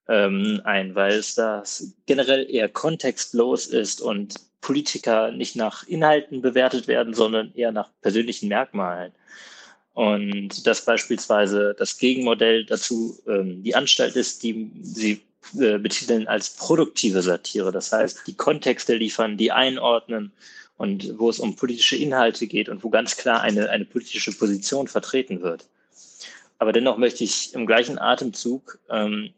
ähm, 0.09 0.59
ein, 0.63 0.95
weil 0.95 1.13
es 1.13 1.35
das 1.35 1.93
generell 2.07 2.49
eher 2.49 2.67
kontextlos 2.67 3.67
ist 3.67 4.01
und 4.01 4.35
Politiker 4.59 5.31
nicht 5.31 5.55
nach 5.55 5.87
Inhalten 5.87 6.41
bewertet 6.41 6.87
werden, 6.87 7.13
sondern 7.13 7.53
eher 7.53 7.71
nach 7.71 7.89
persönlichen 8.01 8.49
Merkmalen. 8.49 9.13
Und 9.93 10.65
dass 10.65 10.83
beispielsweise 10.83 11.75
das 11.77 11.97
Gegenmodell 11.97 12.65
dazu 12.65 13.19
ähm, 13.27 13.63
die 13.63 13.75
Anstalt 13.75 14.15
ist, 14.15 14.43
die 14.43 14.71
sie 14.81 15.21
äh, 15.59 15.77
betiteln 15.77 16.27
als 16.27 16.51
produktive 16.51 17.21
Satire. 17.21 17.71
Das 17.71 17.91
heißt, 17.91 18.21
die 18.25 18.35
Kontexte 18.35 18.95
liefern, 18.95 19.37
die 19.37 19.51
einordnen 19.51 20.31
und 20.77 21.19
wo 21.19 21.29
es 21.29 21.39
um 21.39 21.55
politische 21.55 21.97
Inhalte 21.97 22.47
geht 22.47 22.69
und 22.69 22.83
wo 22.83 22.89
ganz 22.89 23.15
klar 23.15 23.41
eine, 23.41 23.69
eine 23.69 23.85
politische 23.85 24.31
Position 24.31 24.87
vertreten 24.87 25.41
wird. 25.41 25.67
Aber 26.57 26.73
dennoch 26.73 26.97
möchte 26.97 27.23
ich 27.23 27.53
im 27.53 27.65
gleichen 27.65 27.99
Atemzug 27.99 28.79
ähm, 28.89 29.33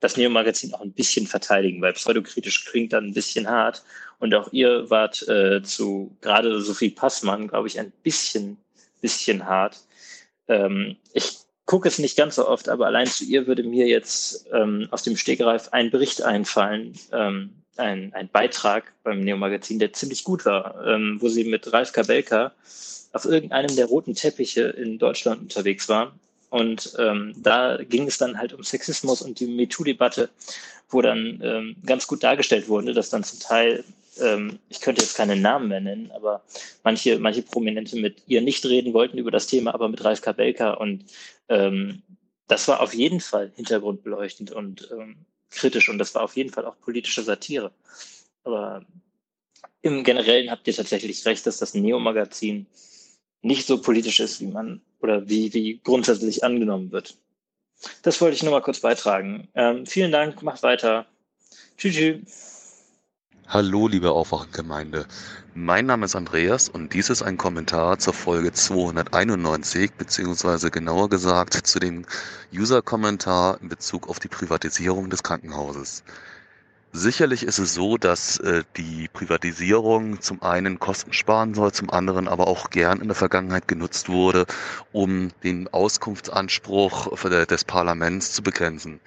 das 0.00 0.16
Neo-Magazin 0.16 0.74
auch 0.74 0.80
ein 0.80 0.92
bisschen 0.92 1.26
verteidigen, 1.26 1.80
weil 1.80 1.92
pseudokritisch 1.92 2.64
klingt 2.66 2.92
dann 2.92 3.06
ein 3.06 3.14
bisschen 3.14 3.48
hart. 3.48 3.82
Und 4.18 4.34
auch 4.34 4.52
ihr 4.52 4.90
wart 4.90 5.26
äh, 5.28 5.62
zu 5.62 6.16
gerade 6.20 6.60
Sophie 6.60 6.90
Passmann, 6.90 7.48
glaube 7.48 7.68
ich, 7.68 7.78
ein 7.78 7.92
bisschen, 8.02 8.58
bisschen 9.00 9.46
hart. 9.46 9.80
Ähm, 10.48 10.96
ich 11.12 11.38
gucke 11.66 11.88
es 11.88 11.98
nicht 11.98 12.16
ganz 12.16 12.36
so 12.36 12.46
oft, 12.46 12.68
aber 12.68 12.86
allein 12.86 13.06
zu 13.06 13.24
ihr 13.24 13.46
würde 13.46 13.62
mir 13.62 13.86
jetzt 13.86 14.46
ähm, 14.52 14.88
aus 14.90 15.02
dem 15.02 15.16
Stegreif 15.16 15.70
ein 15.72 15.90
Bericht 15.90 16.22
einfallen, 16.22 16.98
ähm, 17.12 17.50
ein, 17.76 18.12
ein 18.12 18.28
Beitrag 18.28 18.92
beim 19.02 19.20
Neo-Magazin, 19.20 19.78
der 19.78 19.92
ziemlich 19.92 20.24
gut 20.24 20.44
war, 20.44 20.86
ähm, 20.86 21.18
wo 21.20 21.28
sie 21.28 21.44
mit 21.44 21.72
Ralf 21.72 21.92
Kabelka 21.92 22.52
auf 23.12 23.24
irgendeinem 23.24 23.74
der 23.74 23.86
roten 23.86 24.14
Teppiche 24.14 24.62
in 24.62 24.98
Deutschland 24.98 25.40
unterwegs 25.40 25.88
war 25.88 26.14
und 26.54 26.94
ähm, 27.00 27.34
da 27.36 27.78
ging 27.82 28.06
es 28.06 28.16
dann 28.16 28.38
halt 28.38 28.52
um 28.52 28.62
Sexismus 28.62 29.22
und 29.22 29.40
die 29.40 29.48
MeToo-Debatte, 29.48 30.30
wo 30.88 31.02
dann 31.02 31.40
ähm, 31.42 31.74
ganz 31.84 32.06
gut 32.06 32.22
dargestellt 32.22 32.68
wurde, 32.68 32.94
dass 32.94 33.10
dann 33.10 33.24
zum 33.24 33.40
Teil, 33.40 33.82
ähm, 34.20 34.60
ich 34.68 34.80
könnte 34.80 35.02
jetzt 35.02 35.16
keine 35.16 35.34
Namen 35.34 35.66
mehr 35.66 35.80
nennen, 35.80 36.12
aber 36.12 36.44
manche, 36.84 37.18
manche 37.18 37.42
Prominente 37.42 37.96
mit 37.96 38.22
ihr 38.28 38.40
nicht 38.40 38.64
reden 38.66 38.94
wollten 38.94 39.18
über 39.18 39.32
das 39.32 39.48
Thema, 39.48 39.74
aber 39.74 39.88
mit 39.88 40.04
Ralf 40.04 40.20
Kabelka. 40.20 40.74
Und 40.74 41.06
ähm, 41.48 42.04
das 42.46 42.68
war 42.68 42.80
auf 42.80 42.94
jeden 42.94 43.18
Fall 43.18 43.50
hintergrundbeleuchtend 43.56 44.52
und 44.52 44.88
ähm, 44.92 45.16
kritisch 45.50 45.88
und 45.88 45.98
das 45.98 46.14
war 46.14 46.22
auf 46.22 46.36
jeden 46.36 46.50
Fall 46.50 46.66
auch 46.66 46.78
politische 46.78 47.24
Satire. 47.24 47.72
Aber 48.44 48.86
im 49.82 50.04
Generellen 50.04 50.52
habt 50.52 50.68
ihr 50.68 50.74
tatsächlich 50.74 51.26
recht, 51.26 51.44
dass 51.48 51.58
das 51.58 51.74
Neo-Magazin 51.74 52.66
nicht 53.44 53.66
so 53.66 53.80
politisch 53.80 54.20
ist, 54.20 54.40
wie 54.40 54.46
man 54.46 54.80
oder 55.00 55.28
wie, 55.28 55.52
wie 55.52 55.80
grundsätzlich 55.84 56.42
angenommen 56.42 56.90
wird. 56.92 57.16
Das 58.02 58.20
wollte 58.20 58.36
ich 58.36 58.42
nur 58.42 58.52
mal 58.52 58.62
kurz 58.62 58.80
beitragen. 58.80 59.48
Ähm, 59.54 59.86
vielen 59.86 60.12
Dank, 60.12 60.42
macht 60.42 60.62
weiter. 60.62 61.06
Tschüss. 61.76 61.94
tschüss. 61.94 62.54
Hallo, 63.46 63.88
liebe 63.88 64.10
Aufwachengemeinde. 64.10 65.06
Mein 65.54 65.84
Name 65.86 66.06
ist 66.06 66.16
Andreas 66.16 66.70
und 66.70 66.94
dies 66.94 67.10
ist 67.10 67.22
ein 67.22 67.36
Kommentar 67.36 67.98
zur 67.98 68.14
Folge 68.14 68.52
291, 68.52 69.92
beziehungsweise 69.92 70.70
genauer 70.70 71.10
gesagt 71.10 71.54
zu 71.66 71.78
dem 71.78 72.06
User-Kommentar 72.52 73.60
in 73.60 73.68
Bezug 73.68 74.08
auf 74.08 74.18
die 74.18 74.28
Privatisierung 74.28 75.10
des 75.10 75.22
Krankenhauses. 75.22 76.02
Sicherlich 76.96 77.42
ist 77.42 77.58
es 77.58 77.74
so, 77.74 77.98
dass 77.98 78.38
äh, 78.38 78.62
die 78.76 79.08
Privatisierung 79.12 80.20
zum 80.20 80.40
einen 80.42 80.78
Kosten 80.78 81.12
sparen 81.12 81.52
soll, 81.52 81.72
zum 81.72 81.90
anderen 81.90 82.28
aber 82.28 82.46
auch 82.46 82.70
gern 82.70 83.00
in 83.00 83.08
der 83.08 83.16
Vergangenheit 83.16 83.66
genutzt 83.66 84.08
wurde, 84.08 84.46
um 84.92 85.32
den 85.42 85.66
Auskunftsanspruch 85.66 87.18
des 87.48 87.64
Parlaments 87.64 88.32
zu 88.32 88.44
begrenzen. 88.44 89.00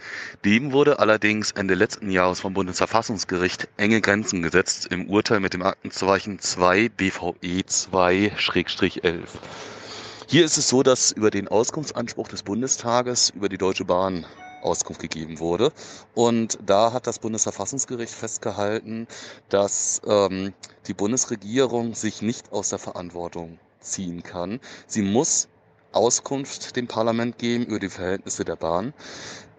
Dem 0.44 0.74
wurde 0.74 1.00
allerdings 1.00 1.52
Ende 1.54 1.76
letzten 1.76 2.12
Jahres 2.12 2.42
vom 2.42 2.54
Bundesverfassungsgericht 2.54 3.70
enge 3.78 4.02
Grenzen 4.02 4.42
gesetzt 4.42 4.88
im 4.88 5.10
Urteil 5.10 5.40
mit 5.40 5.54
dem 5.54 5.64
Aktenzeichen 5.64 6.40
2 6.40 6.90
BVE 6.90 7.62
2-11. 7.62 9.22
Hier 10.28 10.44
ist 10.44 10.58
es 10.58 10.68
so, 10.68 10.84
dass 10.84 11.14
über 11.14 11.32
den 11.32 11.48
Auskunftsanspruch 11.48 12.28
des 12.28 12.44
Bundestages 12.44 13.30
über 13.30 13.48
die 13.48 13.58
Deutsche 13.58 13.86
Bahn 13.86 14.26
Auskunft 14.68 15.02
gegeben 15.02 15.40
wurde. 15.40 15.72
Und 16.14 16.60
da 16.66 16.94
hat 16.94 17.08
das 17.08 17.20
Bundesverfassungsgericht 17.20 18.14
festgehalten, 18.14 19.08
dass 19.50 20.02
ähm, 20.06 20.54
die 20.88 20.94
Bundesregierung 20.94 21.96
sich 21.96 22.22
nicht 22.22 22.52
aus 22.52 22.70
der 22.70 22.80
Verantwortung 22.80 23.60
ziehen 23.80 24.24
kann. 24.24 24.60
Sie 24.86 25.02
muss 25.02 25.48
Auskunft 25.94 26.76
dem 26.76 26.88
Parlament 26.88 27.38
geben 27.38 27.66
über 27.66 27.80
die 27.80 27.90
Verhältnisse 27.90 28.46
der 28.46 28.56
Bahn. 28.56 28.94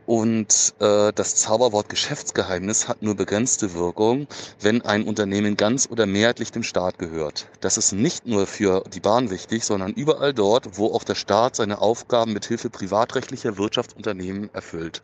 Und 0.08 0.72
äh, 0.80 1.12
das 1.12 1.36
Zauberwort 1.36 1.90
Geschäftsgeheimnis 1.90 2.88
hat 2.88 3.02
nur 3.02 3.14
begrenzte 3.14 3.74
Wirkung, 3.74 4.26
wenn 4.58 4.80
ein 4.80 5.04
Unternehmen 5.04 5.54
ganz 5.58 5.86
oder 5.86 6.06
mehrheitlich 6.06 6.50
dem 6.50 6.62
Staat 6.62 6.98
gehört. 6.98 7.46
Das 7.60 7.76
ist 7.76 7.92
nicht 7.92 8.24
nur 8.24 8.46
für 8.46 8.84
die 8.94 9.00
Bahn 9.00 9.28
wichtig, 9.28 9.64
sondern 9.64 9.92
überall 9.92 10.32
dort, 10.32 10.78
wo 10.78 10.94
auch 10.94 11.04
der 11.04 11.14
Staat 11.14 11.56
seine 11.56 11.82
Aufgaben 11.82 12.32
mit 12.32 12.46
Hilfe 12.46 12.70
privatrechtlicher 12.70 13.58
Wirtschaftsunternehmen 13.58 14.48
erfüllt. 14.54 15.02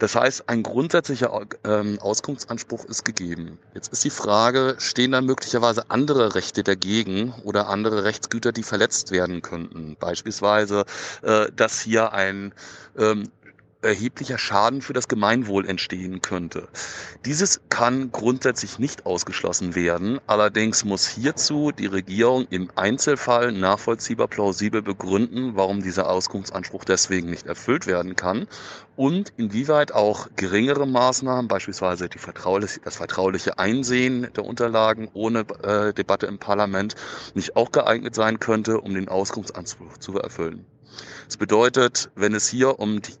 Das 0.00 0.14
heißt, 0.14 0.48
ein 0.48 0.62
grundsätzlicher 0.62 1.46
ähm, 1.62 1.98
Auskunftsanspruch 2.00 2.86
ist 2.86 3.04
gegeben. 3.04 3.58
Jetzt 3.74 3.92
ist 3.92 4.02
die 4.02 4.08
Frage, 4.08 4.76
stehen 4.78 5.12
da 5.12 5.20
möglicherweise 5.20 5.90
andere 5.90 6.34
Rechte 6.34 6.62
dagegen 6.62 7.34
oder 7.44 7.68
andere 7.68 8.02
Rechtsgüter, 8.02 8.50
die 8.50 8.62
verletzt 8.62 9.10
werden 9.10 9.42
könnten? 9.42 9.96
Beispielsweise, 10.00 10.86
äh, 11.20 11.52
dass 11.54 11.82
hier 11.82 12.14
ein 12.14 12.54
ähm, 12.96 13.30
erheblicher 13.82 14.38
Schaden 14.38 14.82
für 14.82 14.92
das 14.92 15.08
Gemeinwohl 15.08 15.66
entstehen 15.66 16.20
könnte. 16.20 16.68
Dieses 17.24 17.60
kann 17.68 18.12
grundsätzlich 18.12 18.78
nicht 18.78 19.06
ausgeschlossen 19.06 19.74
werden. 19.74 20.20
Allerdings 20.26 20.84
muss 20.84 21.06
hierzu 21.06 21.72
die 21.72 21.86
Regierung 21.86 22.46
im 22.50 22.70
Einzelfall 22.76 23.52
nachvollziehbar 23.52 24.28
plausibel 24.28 24.82
begründen, 24.82 25.56
warum 25.56 25.82
dieser 25.82 26.10
Auskunftsanspruch 26.10 26.84
deswegen 26.84 27.30
nicht 27.30 27.46
erfüllt 27.46 27.86
werden 27.86 28.16
kann 28.16 28.46
und 28.96 29.32
inwieweit 29.38 29.92
auch 29.92 30.28
geringere 30.36 30.86
Maßnahmen, 30.86 31.48
beispielsweise 31.48 32.10
vertrauliche, 32.14 32.80
das 32.84 32.96
vertrauliche 32.96 33.58
Einsehen 33.58 34.28
der 34.36 34.44
Unterlagen 34.44 35.08
ohne 35.14 35.46
äh, 35.62 35.94
Debatte 35.94 36.26
im 36.26 36.38
Parlament, 36.38 36.96
nicht 37.34 37.56
auch 37.56 37.72
geeignet 37.72 38.14
sein 38.14 38.38
könnte, 38.40 38.80
um 38.80 38.92
den 38.92 39.08
Auskunftsanspruch 39.08 39.96
zu 39.98 40.18
erfüllen. 40.18 40.66
Das 41.26 41.36
bedeutet, 41.36 42.10
wenn 42.14 42.34
es 42.34 42.48
hier 42.48 42.78
um 42.78 43.00
die 43.00 43.14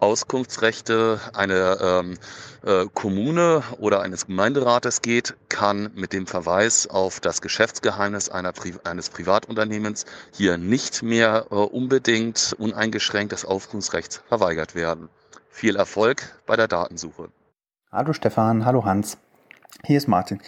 Auskunftsrechte 0.00 1.20
einer 1.34 1.80
ähm, 1.80 2.18
äh, 2.64 2.86
Kommune 2.94 3.62
oder 3.78 4.00
eines 4.00 4.26
Gemeinderates 4.26 5.02
geht, 5.02 5.36
kann 5.48 5.90
mit 5.94 6.12
dem 6.12 6.26
Verweis 6.26 6.86
auf 6.86 7.20
das 7.20 7.40
Geschäftsgeheimnis 7.40 8.28
einer 8.28 8.52
Pri 8.52 8.74
eines 8.84 9.10
Privatunternehmens 9.10 10.06
hier 10.32 10.58
nicht 10.58 11.02
mehr 11.02 11.46
äh, 11.50 11.54
unbedingt 11.54 12.54
uneingeschränkt 12.58 13.32
das 13.32 13.44
Auskunftsrecht 13.44 14.22
verweigert 14.28 14.74
werden. 14.74 15.08
Viel 15.50 15.76
Erfolg 15.76 16.40
bei 16.46 16.56
der 16.56 16.68
Datensuche. 16.68 17.30
Hallo 17.90 18.12
Stefan, 18.12 18.64
hallo 18.64 18.84
Hans. 18.84 19.18
Hier 19.84 19.96
ist 19.96 20.08
Martin. 20.08 20.40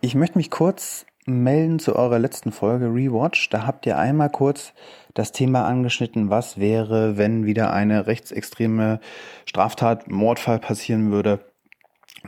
Ich 0.00 0.14
möchte 0.14 0.38
mich 0.38 0.50
kurz 0.50 1.04
melden 1.28 1.78
zu 1.78 1.94
eurer 1.94 2.18
letzten 2.18 2.52
Folge 2.52 2.86
Rewatch. 2.86 3.50
Da 3.50 3.66
habt 3.66 3.86
ihr 3.86 3.98
einmal 3.98 4.30
kurz 4.30 4.72
das 5.14 5.32
Thema 5.32 5.66
angeschnitten, 5.66 6.30
was 6.30 6.58
wäre, 6.58 7.16
wenn 7.16 7.44
wieder 7.44 7.72
eine 7.72 8.06
rechtsextreme 8.06 9.00
Straftat, 9.44 10.10
Mordfall 10.10 10.58
passieren 10.58 11.10
würde 11.12 11.40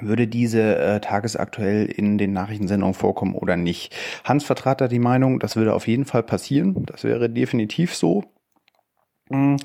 würde 0.01 0.29
diese 0.29 0.77
äh, 0.77 1.01
tagesaktuell 1.01 1.87
in 1.87 2.17
den 2.17 2.33
Nachrichtensendungen 2.33 2.95
vorkommen 2.95 3.35
oder 3.35 3.57
nicht. 3.57 3.95
Hans 4.23 4.45
vertrat 4.45 4.81
da 4.81 4.87
die 4.87 5.01
Meinung, 5.01 5.41
das 5.41 5.57
würde 5.57 5.75
auf 5.75 5.89
jeden 5.89 6.05
Fall 6.05 6.23
passieren. 6.23 6.87
Das 6.87 7.03
wäre 7.03 7.29
definitiv 7.29 7.95
so. 7.95 8.25
Mm, 9.31 9.57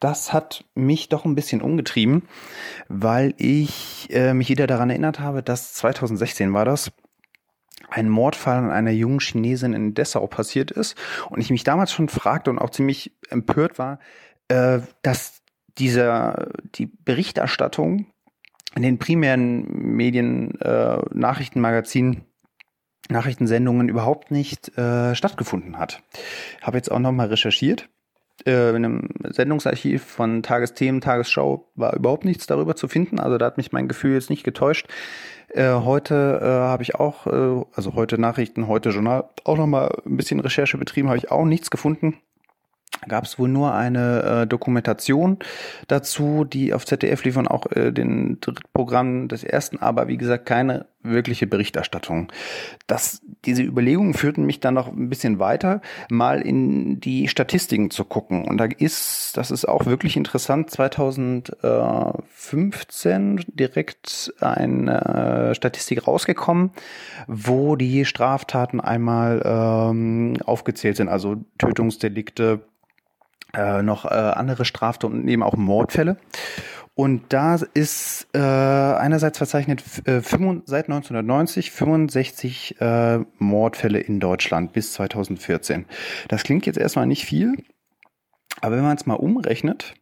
Das 0.00 0.32
hat 0.32 0.64
mich 0.74 1.08
doch 1.08 1.24
ein 1.24 1.36
bisschen 1.36 1.60
umgetrieben, 1.62 2.22
weil 2.88 3.34
ich 3.36 4.08
äh, 4.10 4.34
mich 4.34 4.48
wieder 4.48 4.66
daran 4.66 4.90
erinnert 4.90 5.20
habe, 5.20 5.42
dass 5.42 5.74
2016 5.74 6.52
war 6.52 6.64
das, 6.64 6.90
ein 7.90 8.08
Mordfall 8.08 8.58
an 8.58 8.70
einer 8.70 8.90
jungen 8.90 9.20
Chinesin 9.20 9.72
in 9.72 9.94
Dessau 9.94 10.26
passiert 10.26 10.70
ist 10.70 10.96
und 11.30 11.40
ich 11.40 11.50
mich 11.50 11.64
damals 11.64 11.92
schon 11.92 12.08
fragte 12.08 12.50
und 12.50 12.58
auch 12.58 12.70
ziemlich 12.70 13.12
empört 13.30 13.78
war, 13.78 13.98
äh, 14.48 14.80
dass 15.02 15.42
dieser 15.78 16.48
die 16.74 16.86
Berichterstattung 16.86 18.06
in 18.74 18.82
den 18.82 18.98
primären 18.98 19.66
Medien, 19.96 20.60
äh, 20.60 20.98
Nachrichtenmagazinen, 21.12 22.24
Nachrichtensendungen 23.08 23.88
überhaupt 23.88 24.30
nicht 24.30 24.76
äh, 24.76 25.14
stattgefunden 25.14 25.78
hat. 25.78 26.02
Habe 26.60 26.76
jetzt 26.76 26.90
auch 26.90 26.98
nochmal 26.98 27.28
recherchiert. 27.28 27.88
Äh, 28.46 28.70
in 28.70 28.76
einem 28.76 29.08
Sendungsarchiv 29.24 30.04
von 30.04 30.42
Tagesthemen, 30.42 31.00
Tagesschau 31.00 31.70
war 31.74 31.94
überhaupt 31.94 32.24
nichts 32.24 32.46
darüber 32.46 32.76
zu 32.76 32.88
finden. 32.88 33.18
Also 33.18 33.38
da 33.38 33.46
hat 33.46 33.56
mich 33.56 33.72
mein 33.72 33.88
Gefühl 33.88 34.14
jetzt 34.14 34.30
nicht 34.30 34.44
getäuscht. 34.44 34.86
Äh, 35.48 35.72
heute 35.72 36.40
äh, 36.42 36.46
habe 36.46 36.82
ich 36.82 36.94
auch, 36.94 37.26
äh, 37.26 37.64
also 37.74 37.94
heute 37.94 38.20
Nachrichten, 38.20 38.68
heute 38.68 38.90
Journal, 38.90 39.24
auch 39.44 39.56
nochmal 39.56 39.90
ein 40.04 40.16
bisschen 40.16 40.40
Recherche 40.40 40.78
betrieben, 40.78 41.08
habe 41.08 41.18
ich 41.18 41.30
auch 41.30 41.44
nichts 41.44 41.70
gefunden 41.70 42.18
gab 43.06 43.24
es 43.24 43.38
wohl 43.38 43.48
nur 43.48 43.74
eine 43.74 44.22
äh, 44.22 44.46
Dokumentation 44.46 45.38
dazu, 45.86 46.44
die 46.44 46.74
auf 46.74 46.86
ZDF 46.86 47.24
lief 47.24 47.36
und 47.36 47.48
auch 47.48 47.70
äh, 47.72 47.92
den 47.92 48.40
Drittprogramm 48.40 49.28
des 49.28 49.44
ersten, 49.44 49.78
aber 49.78 50.08
wie 50.08 50.16
gesagt 50.16 50.46
keine 50.46 50.86
wirkliche 51.02 51.46
Berichterstattung. 51.46 52.32
Das, 52.86 53.20
diese 53.44 53.62
Überlegungen 53.62 54.14
führten 54.14 54.46
mich 54.46 54.60
dann 54.60 54.72
noch 54.74 54.88
ein 54.88 55.08
bisschen 55.08 55.38
weiter, 55.38 55.80
mal 56.10 56.40
in 56.40 56.98
die 57.00 57.28
Statistiken 57.28 57.90
zu 57.90 58.04
gucken. 58.04 58.46
Und 58.46 58.58
da 58.58 58.64
ist, 58.64 59.36
das 59.36 59.52
ist 59.52 59.66
auch 59.66 59.86
wirklich 59.86 60.16
interessant, 60.16 60.70
2015 60.70 63.44
direkt 63.48 64.34
eine 64.40 65.54
Statistik 65.54 66.06
rausgekommen, 66.06 66.70
wo 67.26 67.74
die 67.76 68.04
Straftaten 68.04 68.80
einmal 68.80 69.42
ähm, 69.44 70.36
aufgezählt 70.44 70.96
sind, 70.96 71.08
also 71.08 71.36
Tötungsdelikte, 71.58 72.60
äh, 73.54 73.82
noch 73.82 74.04
äh, 74.04 74.08
andere 74.08 74.64
Straftaten 74.64 75.22
und 75.22 75.28
eben 75.28 75.42
auch 75.42 75.56
Mordfälle. 75.56 76.16
Und 76.94 77.32
da 77.32 77.54
ist 77.74 78.26
äh, 78.34 78.38
einerseits 78.40 79.38
verzeichnet 79.38 79.84
äh, 80.04 80.20
seit 80.20 80.86
1990 80.86 81.70
65 81.70 82.80
äh, 82.80 83.20
Mordfälle 83.38 84.00
in 84.00 84.18
Deutschland 84.18 84.72
bis 84.72 84.94
2014. 84.94 85.84
Das 86.26 86.42
klingt 86.42 86.66
jetzt 86.66 86.76
erstmal 86.76 87.06
nicht 87.06 87.24
viel, 87.24 87.54
aber 88.60 88.76
wenn 88.76 88.82
man 88.82 88.96
es 88.96 89.06
mal 89.06 89.14
umrechnet, 89.14 89.94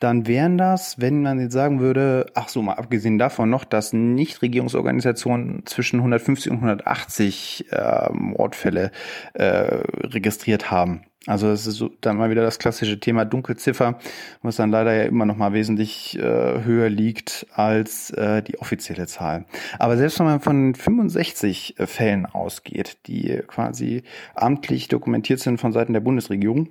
dann 0.00 0.26
wären 0.26 0.56
das, 0.58 1.00
wenn 1.00 1.22
man 1.22 1.38
jetzt 1.38 1.52
sagen 1.52 1.80
würde, 1.80 2.26
ach 2.34 2.48
so, 2.48 2.62
mal 2.62 2.74
abgesehen 2.74 3.18
davon 3.18 3.50
noch, 3.50 3.64
dass 3.64 3.92
Nichtregierungsorganisationen 3.92 5.66
zwischen 5.66 5.98
150 5.98 6.50
und 6.50 6.56
180 6.56 7.66
äh, 7.70 8.10
Mordfälle 8.10 8.90
äh, 9.34 9.44
registriert 9.44 10.70
haben. 10.70 11.02
Also 11.26 11.50
es 11.50 11.66
ist 11.66 11.76
so 11.76 11.90
dann 12.00 12.16
mal 12.16 12.30
wieder 12.30 12.42
das 12.42 12.58
klassische 12.58 12.98
Thema 12.98 13.24
Dunkelziffer, 13.24 13.98
was 14.42 14.56
dann 14.56 14.70
leider 14.70 14.92
ja 14.92 15.04
immer 15.04 15.24
noch 15.24 15.36
mal 15.36 15.52
wesentlich 15.52 16.18
äh, 16.18 16.64
höher 16.64 16.88
liegt 16.88 17.46
als 17.52 18.10
äh, 18.10 18.42
die 18.42 18.58
offizielle 18.58 19.06
Zahl. 19.06 19.44
Aber 19.78 19.96
selbst 19.96 20.18
wenn 20.18 20.26
man 20.26 20.40
von 20.40 20.74
65 20.74 21.78
äh, 21.78 21.86
Fällen 21.86 22.26
ausgeht, 22.26 22.98
die 23.06 23.40
quasi 23.46 24.02
amtlich 24.34 24.88
dokumentiert 24.88 25.38
sind 25.38 25.60
von 25.60 25.72
Seiten 25.72 25.92
der 25.92 26.00
Bundesregierung, 26.00 26.70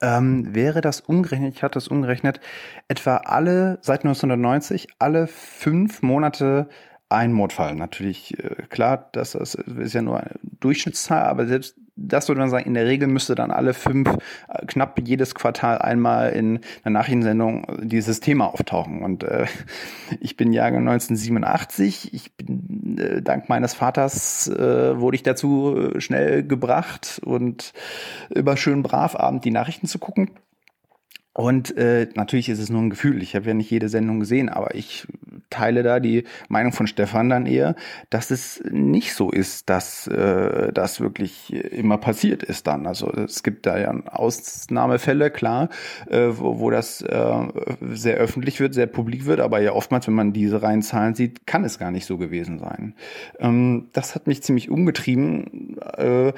ähm, 0.00 0.54
wäre 0.54 0.80
das 0.80 1.00
umgerechnet, 1.00 1.54
ich 1.56 1.62
hatte 1.64 1.74
das 1.74 1.88
umgerechnet, 1.88 2.40
etwa 2.86 3.16
alle, 3.16 3.78
seit 3.82 4.04
1990, 4.04 4.88
alle 4.98 5.26
fünf 5.26 6.02
Monate 6.02 6.68
ein 7.08 7.32
Mordfall. 7.32 7.74
Natürlich, 7.74 8.38
äh, 8.38 8.66
klar, 8.68 9.08
das 9.12 9.34
ist, 9.34 9.54
ist 9.54 9.94
ja 9.94 10.02
nur 10.02 10.20
eine 10.20 10.36
Durchschnittszahl, 10.42 11.24
aber 11.24 11.46
selbst 11.46 11.76
das 11.96 12.28
würde 12.28 12.40
man 12.40 12.50
sagen, 12.50 12.66
in 12.66 12.74
der 12.74 12.86
Regel 12.86 13.08
müsste 13.08 13.34
dann 13.34 13.50
alle 13.50 13.74
fünf, 13.74 14.08
äh, 14.48 14.66
knapp 14.66 15.00
jedes 15.02 15.34
Quartal 15.34 15.78
einmal 15.78 16.30
in 16.30 16.60
einer 16.84 16.98
Nachrichtensendung 16.98 17.66
dieses 17.82 18.20
Thema 18.20 18.46
auftauchen. 18.46 19.02
Und 19.02 19.24
äh, 19.24 19.46
ich 20.20 20.36
bin 20.36 20.52
Jahrgang 20.52 20.86
1987. 20.88 22.12
Ich 22.12 22.36
bin, 22.36 22.98
äh, 22.98 23.22
dank 23.22 23.48
meines 23.48 23.74
Vaters 23.74 24.48
äh, 24.48 25.00
wurde 25.00 25.16
ich 25.16 25.22
dazu 25.22 25.92
äh, 25.94 26.00
schnell 26.00 26.42
gebracht 26.42 27.20
und 27.24 27.72
über 28.34 28.56
schön 28.56 28.82
brav 28.82 29.16
Abend 29.16 29.44
die 29.44 29.50
Nachrichten 29.50 29.86
zu 29.86 29.98
gucken. 29.98 30.30
Und 31.36 31.76
äh, 31.76 32.08
natürlich 32.14 32.48
ist 32.48 32.60
es 32.60 32.70
nur 32.70 32.80
ein 32.80 32.88
Gefühl. 32.88 33.22
Ich 33.22 33.36
habe 33.36 33.46
ja 33.46 33.52
nicht 33.52 33.70
jede 33.70 33.90
Sendung 33.90 34.20
gesehen, 34.20 34.48
aber 34.48 34.74
ich 34.74 35.06
teile 35.50 35.82
da 35.82 36.00
die 36.00 36.24
Meinung 36.48 36.72
von 36.72 36.86
Stefan 36.86 37.28
dann 37.28 37.44
eher, 37.44 37.74
dass 38.08 38.30
es 38.30 38.62
nicht 38.70 39.12
so 39.12 39.30
ist, 39.30 39.68
dass 39.68 40.06
äh, 40.06 40.72
das 40.72 40.98
wirklich 40.98 41.52
immer 41.52 41.98
passiert 41.98 42.42
ist 42.42 42.66
dann. 42.66 42.86
Also 42.86 43.12
es 43.12 43.42
gibt 43.42 43.66
da 43.66 43.78
ja 43.78 43.92
Ausnahmefälle, 44.06 45.30
klar, 45.30 45.68
äh, 46.08 46.28
wo, 46.30 46.58
wo 46.58 46.70
das 46.70 47.02
äh, 47.02 47.38
sehr 47.92 48.16
öffentlich 48.16 48.58
wird, 48.58 48.72
sehr 48.72 48.86
publik 48.86 49.26
wird, 49.26 49.40
aber 49.40 49.60
ja 49.60 49.72
oftmals, 49.72 50.06
wenn 50.06 50.14
man 50.14 50.32
diese 50.32 50.62
reinen 50.62 50.80
Zahlen 50.80 51.14
sieht, 51.14 51.46
kann 51.46 51.64
es 51.64 51.78
gar 51.78 51.90
nicht 51.90 52.06
so 52.06 52.16
gewesen 52.16 52.58
sein. 52.58 52.94
Ähm, 53.40 53.88
das 53.92 54.14
hat 54.14 54.26
mich 54.26 54.42
ziemlich 54.42 54.70
umgetrieben. 54.70 55.76
Äh, 55.98 56.32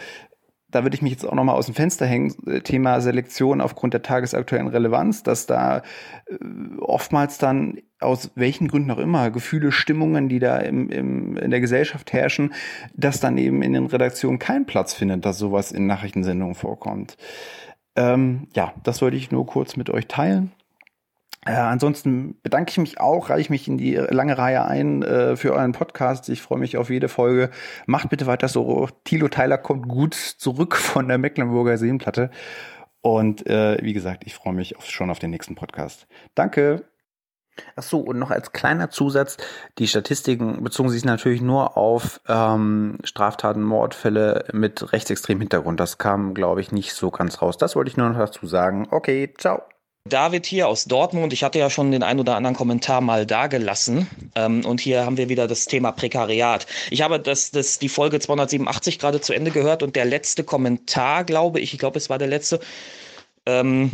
da 0.70 0.82
würde 0.82 0.94
ich 0.94 1.02
mich 1.02 1.12
jetzt 1.12 1.24
auch 1.24 1.34
nochmal 1.34 1.56
aus 1.56 1.66
dem 1.66 1.74
Fenster 1.74 2.06
hängen, 2.06 2.34
Thema 2.62 3.00
Selektion 3.00 3.60
aufgrund 3.60 3.94
der 3.94 4.02
tagesaktuellen 4.02 4.68
Relevanz, 4.68 5.22
dass 5.22 5.46
da 5.46 5.82
äh, 6.26 6.36
oftmals 6.80 7.38
dann 7.38 7.78
aus 8.00 8.30
welchen 8.34 8.68
Gründen 8.68 8.90
auch 8.90 8.98
immer 8.98 9.30
Gefühle, 9.30 9.72
Stimmungen, 9.72 10.28
die 10.28 10.38
da 10.38 10.58
im, 10.58 10.88
im, 10.90 11.36
in 11.36 11.50
der 11.50 11.60
Gesellschaft 11.60 12.12
herrschen, 12.12 12.52
dass 12.94 13.20
dann 13.20 13.38
eben 13.38 13.62
in 13.62 13.72
den 13.72 13.86
Redaktionen 13.86 14.38
keinen 14.38 14.66
Platz 14.66 14.94
findet, 14.94 15.24
dass 15.24 15.38
sowas 15.38 15.72
in 15.72 15.86
Nachrichtensendungen 15.86 16.54
vorkommt. 16.54 17.16
Ähm, 17.96 18.46
ja, 18.54 18.74
das 18.84 19.02
wollte 19.02 19.16
ich 19.16 19.32
nur 19.32 19.46
kurz 19.46 19.76
mit 19.76 19.90
euch 19.90 20.06
teilen. 20.06 20.52
Äh, 21.46 21.52
ansonsten 21.52 22.40
bedanke 22.42 22.70
ich 22.70 22.78
mich 22.78 23.00
auch, 23.00 23.30
reiche 23.30 23.50
mich 23.52 23.68
in 23.68 23.78
die 23.78 23.94
lange 23.94 24.36
Reihe 24.36 24.64
ein 24.64 25.02
äh, 25.02 25.36
für 25.36 25.52
euren 25.52 25.72
Podcast. 25.72 26.28
Ich 26.28 26.42
freue 26.42 26.58
mich 26.58 26.76
auf 26.76 26.90
jede 26.90 27.08
Folge. 27.08 27.50
Macht 27.86 28.10
bitte 28.10 28.26
weiter 28.26 28.48
so. 28.48 28.88
Thilo 29.04 29.28
Tyler 29.28 29.58
kommt 29.58 29.88
gut 29.88 30.14
zurück 30.14 30.76
von 30.76 31.08
der 31.08 31.18
Mecklenburger 31.18 31.78
Seenplatte. 31.78 32.30
Und 33.00 33.46
äh, 33.46 33.78
wie 33.80 33.92
gesagt, 33.92 34.24
ich 34.26 34.34
freue 34.34 34.52
mich 34.52 34.76
auf, 34.76 34.86
schon 34.86 35.10
auf 35.10 35.18
den 35.18 35.30
nächsten 35.30 35.54
Podcast. 35.54 36.06
Danke. 36.34 36.84
Ach 37.76 37.82
so, 37.82 38.00
und 38.00 38.18
noch 38.18 38.30
als 38.30 38.52
kleiner 38.52 38.90
Zusatz, 38.90 39.36
die 39.78 39.88
Statistiken 39.88 40.62
bezogen 40.62 40.90
sich 40.90 41.04
natürlich 41.04 41.40
nur 41.40 41.76
auf 41.76 42.20
ähm, 42.28 42.98
Straftaten, 43.04 43.62
Mordfälle 43.62 44.44
mit 44.52 44.92
rechtsextremem 44.92 45.40
Hintergrund. 45.40 45.80
Das 45.80 45.98
kam, 45.98 46.34
glaube 46.34 46.60
ich, 46.60 46.72
nicht 46.72 46.92
so 46.94 47.10
ganz 47.10 47.42
raus. 47.42 47.56
Das 47.56 47.74
wollte 47.74 47.90
ich 47.90 47.96
nur 47.96 48.08
noch 48.08 48.18
dazu 48.18 48.46
sagen. 48.46 48.86
Okay, 48.90 49.32
ciao. 49.36 49.62
David 50.04 50.46
hier 50.46 50.68
aus 50.68 50.84
Dortmund. 50.84 51.32
Ich 51.32 51.44
hatte 51.44 51.58
ja 51.58 51.70
schon 51.70 51.90
den 51.92 52.02
ein 52.02 52.18
oder 52.18 52.36
anderen 52.36 52.56
Kommentar 52.56 53.00
mal 53.00 53.26
dagelassen. 53.26 54.08
Ähm, 54.34 54.64
und 54.64 54.80
hier 54.80 55.04
haben 55.04 55.16
wir 55.16 55.28
wieder 55.28 55.46
das 55.46 55.66
Thema 55.66 55.92
Prekariat. 55.92 56.66
Ich 56.90 57.02
habe 57.02 57.20
das, 57.20 57.50
das, 57.50 57.78
die 57.78 57.88
Folge 57.88 58.20
287 58.20 58.98
gerade 58.98 59.20
zu 59.20 59.32
Ende 59.32 59.50
gehört 59.50 59.82
und 59.82 59.96
der 59.96 60.04
letzte 60.04 60.44
Kommentar, 60.44 61.24
glaube 61.24 61.60
ich, 61.60 61.72
ich 61.72 61.78
glaube, 61.78 61.98
es 61.98 62.10
war 62.10 62.18
der 62.18 62.28
letzte, 62.28 62.60
ähm, 63.46 63.90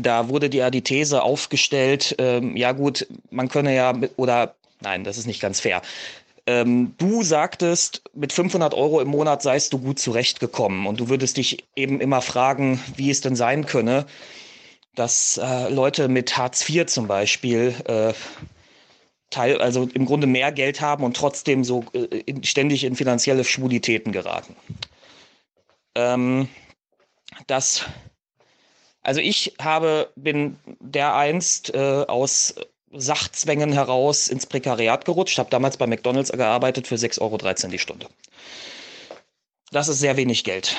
da 0.00 0.28
wurde 0.28 0.54
ja 0.54 0.70
die 0.70 0.82
These 0.82 1.22
aufgestellt, 1.22 2.16
ähm, 2.18 2.56
ja 2.56 2.72
gut, 2.72 3.06
man 3.30 3.48
könne 3.48 3.74
ja, 3.74 3.92
mit, 3.92 4.12
oder 4.16 4.54
nein, 4.80 5.04
das 5.04 5.18
ist 5.18 5.26
nicht 5.26 5.40
ganz 5.40 5.60
fair. 5.60 5.82
Ähm, 6.46 6.94
du 6.98 7.22
sagtest, 7.22 8.02
mit 8.12 8.32
500 8.32 8.74
Euro 8.74 9.00
im 9.00 9.08
Monat 9.08 9.40
seist 9.42 9.72
du 9.72 9.78
gut 9.78 9.98
zurechtgekommen 9.98 10.86
und 10.86 11.00
du 11.00 11.08
würdest 11.08 11.38
dich 11.38 11.64
eben 11.74 12.00
immer 12.00 12.20
fragen, 12.20 12.80
wie 12.96 13.10
es 13.10 13.22
denn 13.22 13.36
sein 13.36 13.64
könne, 13.64 14.04
dass 14.94 15.38
äh, 15.38 15.68
Leute 15.68 16.08
mit 16.08 16.36
Hartz 16.36 16.68
IV 16.68 16.86
zum 16.86 17.06
Beispiel 17.06 17.74
äh, 17.86 18.12
teil, 19.30 19.60
also 19.60 19.88
im 19.92 20.06
Grunde 20.06 20.26
mehr 20.26 20.52
Geld 20.52 20.80
haben 20.80 21.04
und 21.04 21.16
trotzdem 21.16 21.64
so 21.64 21.84
äh, 21.92 22.04
in, 22.26 22.44
ständig 22.44 22.84
in 22.84 22.96
finanzielle 22.96 23.44
Schwulitäten 23.44 24.12
geraten. 24.12 24.56
Ähm, 25.94 26.48
das, 27.46 27.84
also 29.02 29.20
ich 29.20 29.54
habe, 29.60 30.10
bin 30.16 30.56
dereinst 30.80 31.74
äh, 31.74 32.04
aus 32.06 32.54
Sachzwängen 32.92 33.72
heraus 33.72 34.28
ins 34.28 34.46
Prekariat 34.46 35.04
gerutscht, 35.04 35.38
habe 35.38 35.50
damals 35.50 35.76
bei 35.76 35.86
McDonalds 35.86 36.30
gearbeitet 36.30 36.86
für 36.86 36.94
6,13 36.94 37.20
Euro 37.20 37.70
die 37.70 37.78
Stunde. 37.78 38.06
Das 39.72 39.88
ist 39.88 39.98
sehr 39.98 40.16
wenig 40.16 40.44
Geld. 40.44 40.76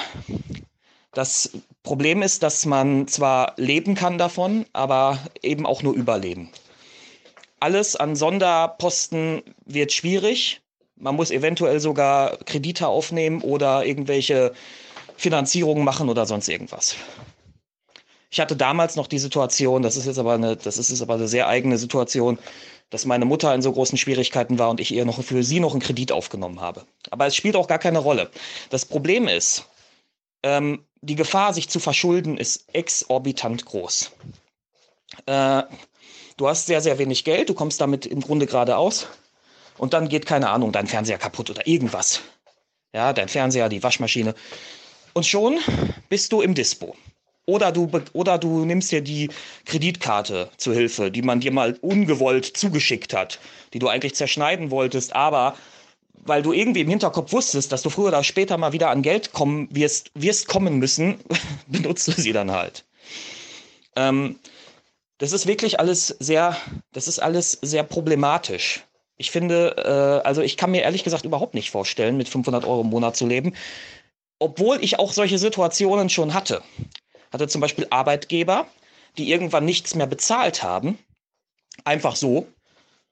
Das 1.16 1.50
Problem 1.84 2.22
ist, 2.22 2.44
dass 2.44 2.66
man 2.66 3.08
zwar 3.08 3.54
leben 3.56 3.96
kann 3.96 4.18
davon, 4.18 4.66
aber 4.74 5.18
eben 5.42 5.66
auch 5.66 5.82
nur 5.82 5.96
überleben. 5.96 6.52
alles 7.60 7.96
an 7.96 8.16
Sonderposten 8.16 9.42
wird 9.66 9.92
schwierig. 9.92 10.62
Man 10.98 11.16
muss 11.16 11.32
eventuell 11.32 11.80
sogar 11.80 12.38
Kredite 12.46 12.88
aufnehmen 12.88 13.42
oder 13.42 13.86
irgendwelche 13.86 14.54
Finanzierungen 15.18 15.84
machen 15.84 16.10
oder 16.10 16.26
sonst 16.26 16.50
irgendwas. 16.50 16.96
Ich 18.30 18.40
hatte 18.42 18.58
damals 18.58 18.98
noch 18.98 19.08
die 19.08 19.18
Situation, 19.18 19.82
das 19.82 19.96
ist 19.96 20.06
jetzt 20.06 20.20
aber 20.20 20.34
eine, 20.34 20.58
das 20.58 20.78
ist 20.78 20.90
jetzt 20.90 21.02
aber 21.02 21.16
eine 21.16 21.30
sehr 21.30 21.48
eigene 21.48 21.78
Situation, 21.78 22.38
dass 22.90 23.06
meine 23.06 23.26
Mutter 23.26 23.56
in 23.56 23.62
so 23.62 23.72
großen 23.72 23.98
Schwierigkeiten 23.98 24.60
war 24.60 24.70
und 24.70 24.82
ich 24.82 24.94
ihr 24.94 25.06
noch 25.06 25.24
für 25.24 25.44
sie 25.44 25.62
noch 25.62 25.72
einen 25.72 25.82
Kredit 25.82 26.12
aufgenommen 26.12 26.60
habe. 26.60 26.84
Aber 27.12 27.26
es 27.26 27.36
spielt 27.36 27.56
auch 27.56 27.68
gar 27.68 27.80
keine 27.80 28.00
Rolle. 28.00 28.30
Das 28.70 28.86
Problem 28.86 29.30
ist, 29.30 29.66
ähm, 30.46 30.86
die 31.02 31.16
Gefahr, 31.16 31.54
sich 31.54 31.70
zu 31.70 31.80
verschulden, 31.80 32.38
ist 32.38 32.68
exorbitant 32.74 33.66
groß. 33.66 34.12
Äh, 35.26 35.64
du 36.38 36.48
hast 36.48 36.68
sehr, 36.68 36.82
sehr 36.82 37.00
wenig 37.00 37.24
Geld, 37.24 37.50
du 37.50 37.56
kommst 37.56 37.82
damit 37.82 38.06
im 38.06 38.22
Grunde 38.22 38.46
gerade 38.46 38.78
aus 38.78 39.08
und 39.78 39.94
dann 39.94 40.08
geht, 40.08 40.26
keine 40.26 40.50
Ahnung, 40.52 40.72
dein 40.72 40.88
Fernseher 40.88 41.18
kaputt 41.18 41.50
oder 41.50 41.66
irgendwas. 41.68 42.22
Ja, 42.94 43.12
dein 43.12 43.28
Fernseher, 43.28 43.70
die 43.70 43.84
Waschmaschine. 43.84 44.36
Und 45.14 45.26
schon 45.26 45.60
bist 46.10 46.32
du 46.32 46.42
im 46.42 46.54
Dispo. 46.54 46.96
Oder 47.48 47.72
du, 47.72 47.90
oder 48.14 48.38
du 48.38 48.66
nimmst 48.66 48.92
dir 48.92 49.02
die 49.02 49.30
Kreditkarte 49.66 50.50
zu 50.58 50.74
Hilfe, 50.74 51.12
die 51.12 51.22
man 51.22 51.40
dir 51.40 51.52
mal 51.52 51.78
ungewollt 51.82 52.46
zugeschickt 52.46 53.14
hat, 53.14 53.40
die 53.74 53.80
du 53.80 53.88
eigentlich 53.88 54.16
zerschneiden 54.16 54.72
wolltest, 54.72 55.16
aber 55.16 55.56
weil 56.26 56.42
du 56.42 56.52
irgendwie 56.54 56.82
im 56.82 56.90
Hinterkopf 56.90 57.32
wusstest, 57.32 57.72
dass 57.72 57.82
du 57.82 57.90
früher 57.90 58.08
oder 58.08 58.24
später 58.24 58.58
mal 58.58 58.74
wieder 58.74 58.90
an 58.90 59.02
Geld 59.02 59.32
kommen 59.34 59.68
wirst, 59.72 60.12
wirst 60.14 60.48
kommen 60.48 60.78
müssen, 60.78 61.20
benutzt 61.68 62.08
du 62.08 62.12
sie 62.12 62.34
dann 62.34 62.52
halt. 62.52 62.86
Ähm, 63.96 64.40
das 65.18 65.32
ist 65.32 65.48
wirklich 65.48 65.80
alles 65.80 66.08
sehr, 66.08 66.58
das 66.92 67.08
ist 67.08 67.20
alles 67.20 67.54
sehr 67.62 67.84
problematisch. 67.84 68.84
Ich 69.18 69.32
finde, 69.32 70.22
äh, 70.24 70.28
also 70.28 70.42
ich 70.42 70.58
kann 70.58 70.72
mir 70.72 70.82
ehrlich 70.82 71.06
gesagt 71.06 71.24
überhaupt 71.24 71.54
nicht 71.54 71.72
vorstellen, 71.72 72.18
mit 72.18 72.28
500 72.28 72.66
Euro 72.66 72.82
im 72.82 72.90
Monat 72.90 73.16
zu 73.16 73.26
leben, 73.26 73.56
obwohl 74.40 74.84
ich 74.84 75.00
auch 75.00 75.14
solche 75.14 75.38
Situationen 75.38 76.10
schon 76.10 76.34
hatte 76.34 76.62
hatte 77.36 77.48
zum 77.48 77.62
Beispiel 77.62 77.88
Arbeitgeber, 77.90 78.68
die 79.18 79.30
irgendwann 79.30 79.66
nichts 79.66 79.94
mehr 79.96 80.08
bezahlt 80.08 80.64
haben. 80.64 80.98
Einfach 81.84 82.16
so. 82.16 82.48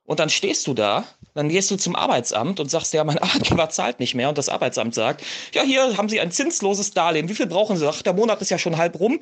Und 0.05 0.19
dann 0.19 0.29
stehst 0.29 0.67
du 0.67 0.73
da, 0.73 1.05
dann 1.33 1.49
gehst 1.49 1.71
du 1.71 1.75
zum 1.75 1.95
Arbeitsamt 1.95 2.59
und 2.59 2.69
sagst, 2.69 2.93
ja, 2.93 3.03
mein 3.03 3.17
Arbeitgeber 3.19 3.69
zahlt 3.69 3.99
nicht 3.99 4.15
mehr. 4.15 4.29
Und 4.29 4.37
das 4.37 4.49
Arbeitsamt 4.49 4.93
sagt, 4.95 5.23
ja, 5.53 5.63
hier 5.63 5.97
haben 5.97 6.09
Sie 6.09 6.19
ein 6.19 6.31
zinsloses 6.31 6.91
Darlehen. 6.91 7.29
Wie 7.29 7.35
viel 7.35 7.47
brauchen 7.47 7.77
Sie? 7.77 7.87
Ach, 7.87 8.01
der 8.01 8.13
Monat 8.13 8.41
ist 8.41 8.49
ja 8.49 8.57
schon 8.57 8.77
halb 8.77 8.99
rum. 8.99 9.19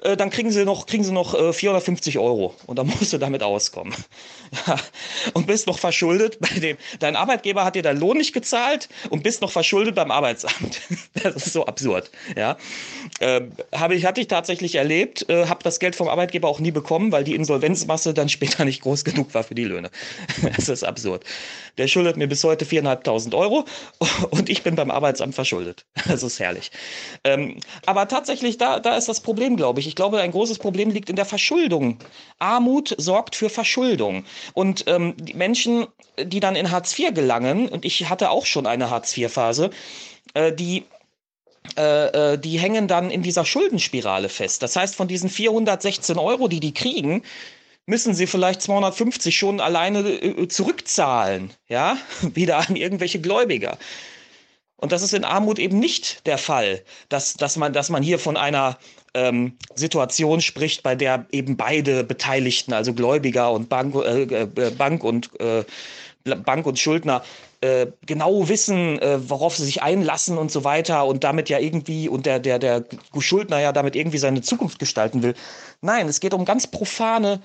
Äh, 0.00 0.16
dann 0.16 0.30
kriegen 0.30 0.50
Sie 0.50 0.64
noch, 0.64 0.86
kriegen 0.86 1.04
Sie 1.04 1.12
noch 1.12 1.34
äh, 1.34 1.52
450 1.52 2.18
Euro. 2.18 2.54
Und 2.66 2.78
dann 2.78 2.86
musst 3.00 3.12
du 3.12 3.18
damit 3.18 3.42
auskommen. 3.42 3.94
Und 5.34 5.46
bist 5.46 5.66
noch 5.66 5.78
verschuldet 5.78 6.38
bei 6.40 6.60
dem, 6.60 6.76
dein 7.00 7.16
Arbeitgeber 7.16 7.64
hat 7.64 7.74
dir 7.74 7.82
deinen 7.82 7.98
Lohn 7.98 8.18
nicht 8.18 8.32
gezahlt 8.32 8.88
und 9.10 9.22
bist 9.22 9.40
noch 9.40 9.50
verschuldet 9.50 9.94
beim 9.94 10.10
Arbeitsamt. 10.10 10.80
Das 11.14 11.34
ist 11.34 11.52
so 11.52 11.66
absurd. 11.66 12.10
Ja. 12.36 12.56
Habe 13.74 13.94
ich, 13.94 14.04
hatte 14.04 14.20
ich 14.20 14.28
tatsächlich 14.28 14.76
erlebt, 14.76 15.28
äh, 15.28 15.46
habe 15.46 15.62
das 15.62 15.80
Geld 15.80 15.96
vom 15.96 16.08
Arbeitgeber 16.08 16.48
auch 16.48 16.60
nie 16.60 16.70
bekommen, 16.70 17.10
weil 17.12 17.24
die 17.24 17.34
Insolvenzmasse 17.34 18.14
dann 18.14 18.28
später 18.28 18.64
nicht 18.64 18.82
groß 18.82 19.04
genug 19.04 19.34
war 19.34 19.44
für 19.44 19.54
die 19.54 19.64
Löhne. 19.64 19.90
Das 20.56 20.68
ist 20.68 20.84
absurd. 20.84 21.24
Der 21.78 21.88
schuldet 21.88 22.16
mir 22.16 22.26
bis 22.26 22.44
heute 22.44 22.64
4.500 22.64 23.34
Euro 23.34 23.64
und 24.30 24.48
ich 24.48 24.62
bin 24.62 24.74
beim 24.76 24.90
Arbeitsamt 24.90 25.34
verschuldet. 25.34 25.84
Das 26.06 26.22
ist 26.22 26.38
herrlich. 26.38 26.70
Ähm, 27.24 27.58
aber 27.86 28.06
tatsächlich, 28.06 28.56
da, 28.58 28.78
da 28.78 28.96
ist 28.96 29.08
das 29.08 29.20
Problem, 29.20 29.56
glaube 29.56 29.80
ich. 29.80 29.86
Ich 29.88 29.96
glaube, 29.96 30.20
ein 30.20 30.30
großes 30.30 30.58
Problem 30.58 30.90
liegt 30.90 31.10
in 31.10 31.16
der 31.16 31.24
Verschuldung. 31.24 31.98
Armut 32.38 32.94
sorgt 32.98 33.34
für 33.34 33.48
Verschuldung. 33.48 34.24
Und 34.52 34.84
ähm, 34.86 35.14
die 35.16 35.34
Menschen, 35.34 35.86
die 36.22 36.40
dann 36.40 36.56
in 36.56 36.70
Hartz 36.70 36.96
IV 36.96 37.14
gelangen, 37.14 37.68
und 37.68 37.84
ich 37.84 38.08
hatte 38.08 38.30
auch 38.30 38.46
schon 38.46 38.66
eine 38.66 38.90
Hartz 38.90 39.16
IV-Phase, 39.16 39.70
äh, 40.34 40.52
die 40.52 40.84
äh, 41.76 42.32
äh, 42.34 42.38
die 42.38 42.58
hängen 42.58 42.88
dann 42.88 43.10
in 43.10 43.22
dieser 43.22 43.44
Schuldenspirale 43.44 44.28
fest. 44.28 44.62
Das 44.62 44.76
heißt, 44.76 44.94
von 44.94 45.08
diesen 45.08 45.30
416 45.30 46.18
Euro, 46.18 46.46
die 46.46 46.60
die 46.60 46.74
kriegen, 46.74 47.22
müssen 47.86 48.14
sie 48.14 48.26
vielleicht 48.26 48.62
250 48.62 49.36
schon 49.36 49.60
alleine 49.60 50.00
äh, 50.00 50.48
zurückzahlen, 50.48 51.52
ja, 51.68 51.96
wieder 52.22 52.68
an 52.68 52.76
irgendwelche 52.76 53.20
Gläubiger. 53.20 53.78
Und 54.76 54.92
das 54.92 55.02
ist 55.02 55.14
in 55.14 55.24
Armut 55.24 55.58
eben 55.58 55.78
nicht 55.78 56.26
der 56.26 56.36
Fall, 56.36 56.82
dass, 57.08 57.34
dass, 57.34 57.56
man, 57.56 57.72
dass 57.72 57.90
man 57.90 58.02
hier 58.02 58.18
von 58.18 58.36
einer 58.36 58.76
ähm, 59.14 59.56
Situation 59.74 60.40
spricht, 60.40 60.82
bei 60.82 60.94
der 60.94 61.26
eben 61.30 61.56
beide 61.56 62.04
Beteiligten, 62.04 62.72
also 62.72 62.92
Gläubiger 62.92 63.52
und 63.52 63.68
Bank, 63.68 63.94
äh, 63.94 64.22
äh 64.22 64.70
Bank 64.76 65.04
und 65.04 65.30
äh, 65.40 65.64
Bank 66.24 66.66
und 66.66 66.78
Schuldner 66.78 67.22
äh, 67.60 67.86
genau 68.04 68.48
wissen, 68.48 68.98
äh, 68.98 69.18
worauf 69.28 69.56
sie 69.56 69.64
sich 69.64 69.82
einlassen 69.82 70.38
und 70.38 70.50
so 70.50 70.64
weiter 70.64 71.06
und 71.06 71.24
damit 71.24 71.48
ja 71.48 71.58
irgendwie 71.58 72.08
und 72.08 72.26
der 72.26 72.38
der 72.38 72.58
der 72.58 72.84
Schuldner 73.18 73.60
ja 73.60 73.72
damit 73.72 73.96
irgendwie 73.96 74.18
seine 74.18 74.42
Zukunft 74.42 74.78
gestalten 74.78 75.22
will. 75.22 75.34
Nein, 75.80 76.08
es 76.08 76.20
geht 76.20 76.34
um 76.34 76.44
ganz 76.44 76.66
profane 76.66 77.40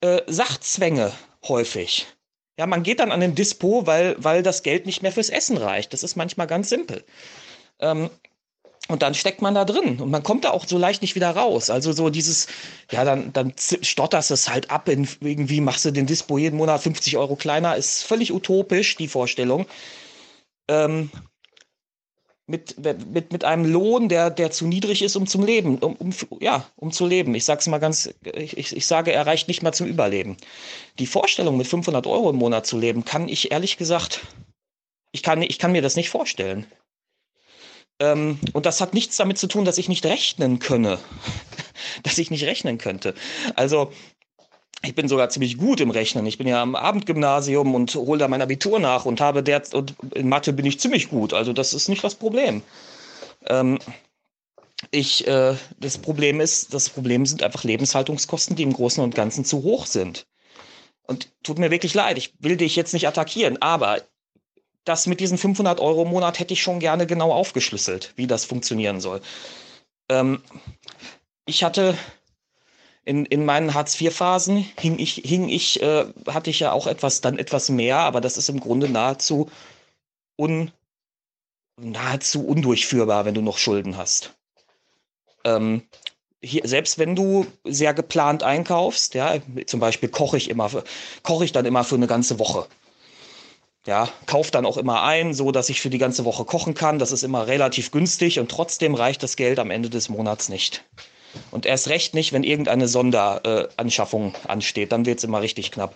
äh, 0.00 0.22
Sachzwänge 0.26 1.12
häufig. 1.48 2.06
Ja, 2.58 2.66
man 2.66 2.82
geht 2.82 3.00
dann 3.00 3.10
an 3.10 3.20
den 3.20 3.34
Dispo, 3.34 3.86
weil, 3.86 4.16
weil 4.18 4.42
das 4.42 4.62
Geld 4.62 4.86
nicht 4.86 5.02
mehr 5.02 5.12
fürs 5.12 5.30
Essen 5.30 5.56
reicht. 5.56 5.92
Das 5.92 6.02
ist 6.02 6.16
manchmal 6.16 6.46
ganz 6.46 6.68
simpel. 6.68 7.04
Ähm, 7.80 8.10
und 8.88 9.02
dann 9.02 9.14
steckt 9.14 9.40
man 9.40 9.54
da 9.54 9.64
drin 9.64 9.98
und 9.98 10.10
man 10.10 10.22
kommt 10.22 10.44
da 10.44 10.50
auch 10.50 10.66
so 10.66 10.76
leicht 10.76 11.00
nicht 11.00 11.14
wieder 11.14 11.30
raus. 11.30 11.70
Also 11.70 11.92
so 11.92 12.10
dieses, 12.10 12.48
ja, 12.90 13.04
dann, 13.04 13.32
dann 13.32 13.54
stotterst 13.56 14.30
es 14.30 14.50
halt 14.50 14.70
ab, 14.70 14.88
in, 14.90 15.08
irgendwie 15.20 15.62
machst 15.62 15.86
du 15.86 15.90
den 15.90 16.06
Dispo 16.06 16.36
jeden 16.36 16.58
Monat 16.58 16.82
50 16.82 17.16
Euro 17.16 17.34
kleiner, 17.34 17.76
ist 17.76 18.02
völlig 18.02 18.32
utopisch, 18.32 18.96
die 18.96 19.08
Vorstellung. 19.08 19.66
Ähm, 20.68 21.10
mit, 22.46 22.76
mit, 22.78 23.32
mit 23.32 23.44
einem 23.44 23.64
Lohn, 23.64 24.08
der, 24.08 24.30
der 24.30 24.50
zu 24.50 24.66
niedrig 24.66 25.02
ist, 25.02 25.16
um 25.16 25.26
zum 25.26 25.44
Leben, 25.44 25.78
um, 25.78 25.94
um, 25.96 26.12
ja, 26.40 26.66
um 26.76 26.92
zu 26.92 27.06
leben. 27.06 27.34
Ich 27.34 27.44
sag's 27.44 27.66
mal 27.66 27.78
ganz, 27.78 28.12
ich, 28.22 28.76
ich 28.76 28.86
sage, 28.86 29.12
er 29.12 29.26
reicht 29.26 29.48
nicht 29.48 29.62
mal 29.62 29.72
zum 29.72 29.86
Überleben. 29.86 30.36
Die 30.98 31.06
Vorstellung, 31.06 31.56
mit 31.56 31.66
500 31.66 32.06
Euro 32.06 32.30
im 32.30 32.36
Monat 32.36 32.66
zu 32.66 32.78
leben, 32.78 33.04
kann 33.04 33.28
ich 33.28 33.50
ehrlich 33.50 33.78
gesagt, 33.78 34.20
ich 35.12 35.22
kann, 35.22 35.40
ich 35.42 35.58
kann 35.58 35.72
mir 35.72 35.82
das 35.82 35.96
nicht 35.96 36.10
vorstellen. 36.10 36.66
Ähm, 38.00 38.38
und 38.52 38.66
das 38.66 38.80
hat 38.80 38.92
nichts 38.92 39.16
damit 39.16 39.38
zu 39.38 39.46
tun, 39.46 39.64
dass 39.64 39.78
ich 39.78 39.88
nicht 39.88 40.04
rechnen 40.04 40.58
könne. 40.58 40.98
dass 42.02 42.18
ich 42.18 42.30
nicht 42.30 42.44
rechnen 42.44 42.78
könnte. 42.78 43.14
Also, 43.54 43.92
ich 44.84 44.94
bin 44.94 45.08
sogar 45.08 45.28
ziemlich 45.30 45.58
gut 45.58 45.80
im 45.80 45.90
Rechnen. 45.90 46.26
Ich 46.26 46.38
bin 46.38 46.46
ja 46.46 46.62
am 46.62 46.74
Abendgymnasium 46.74 47.74
und 47.74 47.94
hole 47.94 48.18
da 48.18 48.28
mein 48.28 48.42
Abitur 48.42 48.78
nach 48.78 49.04
und 49.04 49.20
habe 49.20 49.42
der 49.42 49.62
und 49.72 49.94
in 50.14 50.28
Mathe 50.28 50.52
bin 50.52 50.66
ich 50.66 50.80
ziemlich 50.80 51.08
gut. 51.08 51.32
Also 51.32 51.52
das 51.52 51.72
ist 51.72 51.88
nicht 51.88 52.04
das 52.04 52.14
Problem. 52.14 52.62
Ähm, 53.46 53.78
ich, 54.90 55.26
äh, 55.26 55.54
das 55.78 55.98
Problem 55.98 56.40
ist, 56.40 56.74
das 56.74 56.90
Problem 56.90 57.26
sind 57.26 57.42
einfach 57.42 57.64
Lebenshaltungskosten, 57.64 58.56
die 58.56 58.62
im 58.62 58.72
Großen 58.72 59.02
und 59.02 59.14
Ganzen 59.14 59.44
zu 59.44 59.62
hoch 59.62 59.86
sind. 59.86 60.26
Und 61.06 61.28
tut 61.42 61.58
mir 61.58 61.70
wirklich 61.70 61.94
leid, 61.94 62.18
ich 62.18 62.34
will 62.38 62.56
dich 62.56 62.76
jetzt 62.76 62.94
nicht 62.94 63.06
attackieren, 63.06 63.60
aber 63.60 64.02
das 64.84 65.06
mit 65.06 65.20
diesen 65.20 65.38
500 65.38 65.80
Euro 65.80 66.02
im 66.02 66.08
Monat 66.08 66.38
hätte 66.38 66.54
ich 66.54 66.62
schon 66.62 66.80
gerne 66.80 67.06
genau 67.06 67.32
aufgeschlüsselt, 67.32 68.12
wie 68.16 68.26
das 68.26 68.44
funktionieren 68.44 69.00
soll. 69.00 69.20
Ähm, 70.08 70.42
ich 71.46 71.64
hatte 71.64 71.96
in, 73.04 73.26
in 73.26 73.44
meinen 73.44 73.74
Hartz-IV-Phasen 73.74 74.66
hing 74.78 74.98
ich, 74.98 75.22
hing 75.24 75.48
ich, 75.48 75.82
äh, 75.82 76.06
hatte 76.26 76.50
ich 76.50 76.60
ja 76.60 76.72
auch 76.72 76.86
etwas, 76.86 77.20
dann 77.20 77.38
etwas 77.38 77.68
mehr, 77.68 77.98
aber 77.98 78.20
das 78.20 78.36
ist 78.36 78.48
im 78.48 78.60
Grunde 78.60 78.88
nahezu 78.88 79.50
un, 80.36 80.70
nahezu 81.80 82.46
undurchführbar, 82.46 83.24
wenn 83.24 83.34
du 83.34 83.42
noch 83.42 83.58
Schulden 83.58 83.96
hast. 83.96 84.34
Ähm, 85.44 85.82
hier, 86.42 86.62
selbst 86.64 86.98
wenn 86.98 87.16
du 87.16 87.46
sehr 87.64 87.94
geplant 87.94 88.42
einkaufst, 88.42 89.14
ja, 89.14 89.36
zum 89.66 89.80
Beispiel 89.80 90.08
koche 90.08 90.36
ich 90.36 90.50
immer, 90.50 90.70
koche 91.22 91.44
ich 91.44 91.52
dann 91.52 91.64
immer 91.64 91.84
für 91.84 91.96
eine 91.96 92.06
ganze 92.06 92.38
Woche. 92.38 92.66
Ja, 93.86 94.08
kauf 94.24 94.50
dann 94.50 94.64
auch 94.64 94.78
immer 94.78 95.02
ein, 95.02 95.34
so 95.34 95.52
dass 95.52 95.68
ich 95.68 95.82
für 95.82 95.90
die 95.90 95.98
ganze 95.98 96.24
Woche 96.24 96.46
kochen 96.46 96.72
kann. 96.72 96.98
Das 96.98 97.12
ist 97.12 97.22
immer 97.22 97.46
relativ 97.46 97.90
günstig 97.90 98.38
und 98.38 98.50
trotzdem 98.50 98.94
reicht 98.94 99.22
das 99.22 99.36
Geld 99.36 99.58
am 99.58 99.70
Ende 99.70 99.90
des 99.90 100.08
Monats 100.08 100.48
nicht. 100.48 100.84
Und 101.50 101.66
erst 101.66 101.88
recht 101.88 102.14
nicht, 102.14 102.32
wenn 102.32 102.44
irgendeine 102.44 102.88
Sonderanschaffung 102.88 104.34
ansteht. 104.46 104.92
Dann 104.92 105.06
wird 105.06 105.18
es 105.18 105.24
immer 105.24 105.40
richtig 105.40 105.70
knapp. 105.70 105.94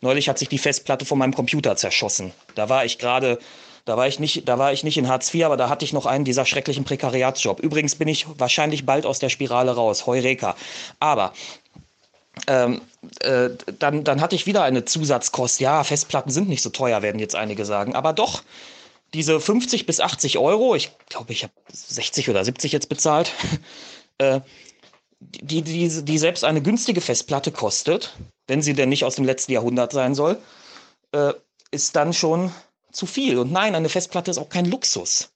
Neulich 0.00 0.28
hat 0.28 0.38
sich 0.38 0.48
die 0.48 0.58
Festplatte 0.58 1.04
von 1.04 1.18
meinem 1.18 1.34
Computer 1.34 1.76
zerschossen. 1.76 2.32
Da 2.54 2.68
war 2.68 2.84
ich 2.84 2.98
gerade, 2.98 3.38
da 3.84 3.96
war 3.96 4.06
ich 4.06 4.18
nicht, 4.18 4.48
da 4.48 4.58
war 4.58 4.72
ich 4.72 4.84
nicht 4.84 4.98
in 4.98 5.08
Hartz 5.08 5.32
IV, 5.32 5.44
aber 5.44 5.56
da 5.56 5.68
hatte 5.68 5.84
ich 5.84 5.92
noch 5.92 6.06
einen 6.06 6.24
dieser 6.24 6.44
schrecklichen 6.44 6.84
Prekariatsjob. 6.84 7.60
Übrigens 7.60 7.94
bin 7.96 8.08
ich 8.08 8.26
wahrscheinlich 8.38 8.84
bald 8.84 9.06
aus 9.06 9.18
der 9.18 9.30
Spirale 9.30 9.72
raus. 9.72 10.06
Heureka. 10.06 10.54
Aber 11.00 11.32
ähm, 12.46 12.82
äh, 13.20 13.50
dann, 13.78 14.04
dann 14.04 14.20
hatte 14.20 14.36
ich 14.36 14.46
wieder 14.46 14.62
eine 14.62 14.84
Zusatzkost. 14.84 15.60
Ja, 15.60 15.82
Festplatten 15.84 16.30
sind 16.30 16.48
nicht 16.48 16.62
so 16.62 16.70
teuer, 16.70 17.02
werden 17.02 17.18
jetzt 17.18 17.34
einige 17.34 17.64
sagen. 17.64 17.94
Aber 17.94 18.12
doch, 18.12 18.42
diese 19.14 19.40
50 19.40 19.86
bis 19.86 20.00
80 20.00 20.38
Euro, 20.38 20.74
ich 20.74 20.90
glaube, 21.08 21.32
ich 21.32 21.42
habe 21.42 21.52
60 21.72 22.28
oder 22.28 22.44
70 22.44 22.72
jetzt 22.72 22.88
bezahlt, 22.88 23.32
äh, 24.18 24.40
die, 25.40 25.62
die, 25.62 26.04
die 26.04 26.18
selbst 26.18 26.44
eine 26.44 26.62
günstige 26.62 27.00
Festplatte 27.00 27.52
kostet, 27.52 28.16
wenn 28.46 28.62
sie 28.62 28.74
denn 28.74 28.88
nicht 28.88 29.04
aus 29.04 29.16
dem 29.16 29.24
letzten 29.24 29.52
Jahrhundert 29.52 29.92
sein 29.92 30.14
soll, 30.14 30.38
äh, 31.12 31.32
ist 31.70 31.96
dann 31.96 32.12
schon 32.12 32.52
zu 32.92 33.06
viel. 33.06 33.38
Und 33.38 33.52
nein, 33.52 33.74
eine 33.74 33.88
Festplatte 33.88 34.30
ist 34.30 34.38
auch 34.38 34.48
kein 34.48 34.66
Luxus. 34.66 35.30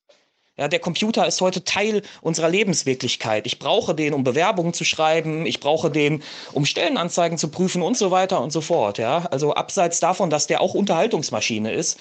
Ja, 0.56 0.68
der 0.68 0.78
Computer 0.78 1.26
ist 1.26 1.40
heute 1.40 1.64
Teil 1.64 2.02
unserer 2.20 2.50
Lebenswirklichkeit. 2.50 3.46
Ich 3.46 3.58
brauche 3.58 3.94
den, 3.94 4.12
um 4.12 4.24
Bewerbungen 4.24 4.74
zu 4.74 4.84
schreiben. 4.84 5.46
Ich 5.46 5.60
brauche 5.60 5.90
den, 5.90 6.22
um 6.52 6.66
Stellenanzeigen 6.66 7.38
zu 7.38 7.48
prüfen 7.48 7.80
und 7.80 7.96
so 7.96 8.10
weiter 8.10 8.42
und 8.42 8.52
so 8.52 8.60
fort. 8.60 8.98
Ja, 8.98 9.26
also 9.30 9.54
abseits 9.54 10.00
davon, 10.00 10.28
dass 10.28 10.46
der 10.46 10.60
auch 10.60 10.74
Unterhaltungsmaschine 10.74 11.72
ist, 11.72 11.98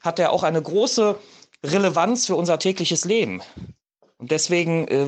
hat 0.00 0.18
er 0.18 0.32
auch 0.32 0.42
eine 0.42 0.60
große 0.60 1.18
Relevanz 1.64 2.26
für 2.26 2.36
unser 2.36 2.58
tägliches 2.58 3.04
Leben. 3.04 3.40
Und 4.18 4.30
deswegen, 4.30 4.88
äh, 4.88 5.06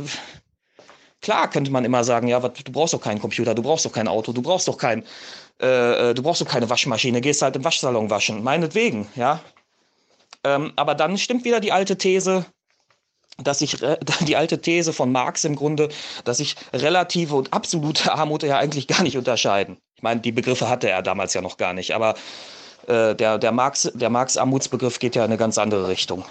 klar 1.24 1.48
könnte 1.48 1.70
man 1.70 1.84
immer 1.84 2.04
sagen, 2.04 2.28
ja, 2.28 2.38
du 2.38 2.72
brauchst 2.72 2.92
doch 2.92 3.00
keinen 3.00 3.18
Computer, 3.18 3.54
du 3.54 3.62
brauchst 3.62 3.86
doch 3.86 3.92
kein 3.92 4.08
Auto, 4.08 4.32
du 4.32 4.42
brauchst 4.42 4.68
doch 4.68 4.76
kein, 4.76 5.02
äh, 5.60 6.10
äh, 6.10 6.14
du 6.14 6.22
brauchst 6.22 6.42
doch 6.42 6.46
keine 6.46 6.68
Waschmaschine, 6.68 7.20
gehst 7.20 7.40
halt 7.42 7.56
im 7.56 7.64
Waschsalon 7.64 8.10
waschen. 8.10 8.44
Meinetwegen, 8.44 9.08
ja. 9.16 9.40
Ähm, 10.44 10.72
aber 10.76 10.94
dann 10.94 11.16
stimmt 11.16 11.44
wieder 11.44 11.60
die 11.60 11.72
alte 11.72 11.96
These, 11.96 12.44
dass 13.38 13.60
sich 13.60 13.78
die 14.20 14.36
alte 14.36 14.60
These 14.60 14.92
von 14.92 15.10
Marx 15.10 15.44
im 15.44 15.56
Grunde, 15.56 15.88
dass 16.24 16.36
sich 16.36 16.56
relative 16.74 17.34
und 17.34 17.52
absolute 17.54 18.12
Armut 18.12 18.42
ja 18.42 18.58
eigentlich 18.58 18.86
gar 18.86 19.02
nicht 19.02 19.16
unterscheiden. 19.16 19.78
Ich 19.96 20.02
meine, 20.02 20.20
die 20.20 20.32
Begriffe 20.32 20.68
hatte 20.68 20.90
er 20.90 21.00
damals 21.00 21.32
ja 21.32 21.40
noch 21.40 21.56
gar 21.56 21.72
nicht, 21.72 21.94
aber 21.94 22.16
äh, 22.86 23.14
der, 23.14 23.38
der 23.38 23.52
Marx, 23.52 23.90
der 23.94 24.10
Marx-Armutsbegriff 24.10 24.98
geht 24.98 25.16
ja 25.16 25.24
in 25.24 25.30
eine 25.30 25.38
ganz 25.38 25.56
andere 25.56 25.88
Richtung. 25.88 26.24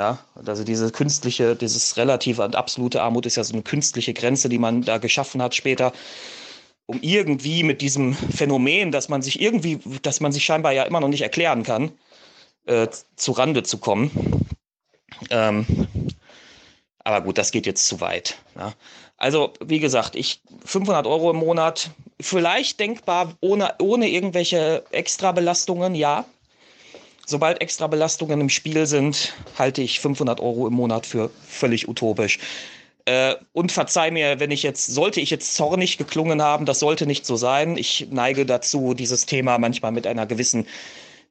Ja, 0.00 0.18
also 0.46 0.64
diese 0.64 0.90
künstliche, 0.92 1.54
dieses 1.54 1.98
relative 1.98 2.42
und 2.42 2.56
absolute 2.56 3.02
Armut 3.02 3.26
ist 3.26 3.36
ja 3.36 3.44
so 3.44 3.52
eine 3.52 3.60
künstliche 3.60 4.14
Grenze, 4.14 4.48
die 4.48 4.56
man 4.56 4.80
da 4.80 4.96
geschaffen 4.96 5.42
hat 5.42 5.54
später, 5.54 5.92
um 6.86 7.00
irgendwie 7.02 7.62
mit 7.64 7.82
diesem 7.82 8.14
Phänomen, 8.14 8.92
dass 8.92 9.10
man 9.10 9.20
sich 9.20 9.42
irgendwie, 9.42 9.78
dass 10.00 10.20
man 10.20 10.32
sich 10.32 10.42
scheinbar 10.42 10.72
ja 10.72 10.84
immer 10.84 11.00
noch 11.00 11.08
nicht 11.08 11.20
erklären 11.20 11.64
kann, 11.64 11.92
äh, 12.64 12.88
zu 13.16 13.32
Rande 13.32 13.62
zu 13.62 13.76
kommen. 13.76 14.46
Ähm, 15.28 15.66
aber 17.00 17.20
gut, 17.20 17.36
das 17.36 17.50
geht 17.50 17.66
jetzt 17.66 17.86
zu 17.86 18.00
weit. 18.00 18.38
Ja. 18.56 18.72
Also, 19.18 19.52
wie 19.62 19.80
gesagt, 19.80 20.16
ich 20.16 20.40
500 20.64 21.06
Euro 21.06 21.30
im 21.30 21.36
Monat, 21.36 21.90
vielleicht 22.18 22.80
denkbar 22.80 23.34
ohne, 23.42 23.74
ohne 23.82 24.08
irgendwelche 24.08 24.82
Extrabelastungen, 24.92 25.94
ja. 25.94 26.24
Sobald 27.30 27.60
Extrabelastungen 27.60 28.40
im 28.40 28.48
Spiel 28.48 28.86
sind, 28.86 29.34
halte 29.56 29.82
ich 29.82 30.00
500 30.00 30.40
Euro 30.40 30.66
im 30.66 30.74
Monat 30.74 31.06
für 31.06 31.30
völlig 31.46 31.86
utopisch. 31.86 32.40
Äh, 33.04 33.36
und 33.52 33.70
verzeih 33.70 34.10
mir, 34.10 34.40
wenn 34.40 34.50
ich 34.50 34.64
jetzt, 34.64 34.88
sollte 34.88 35.20
ich 35.20 35.30
jetzt 35.30 35.54
zornig 35.54 35.96
geklungen 35.96 36.42
haben, 36.42 36.66
das 36.66 36.80
sollte 36.80 37.06
nicht 37.06 37.24
so 37.24 37.36
sein. 37.36 37.76
Ich 37.76 38.08
neige 38.10 38.46
dazu, 38.46 38.94
dieses 38.94 39.26
Thema 39.26 39.58
manchmal 39.58 39.92
mit 39.92 40.08
einer 40.08 40.26
gewissen 40.26 40.66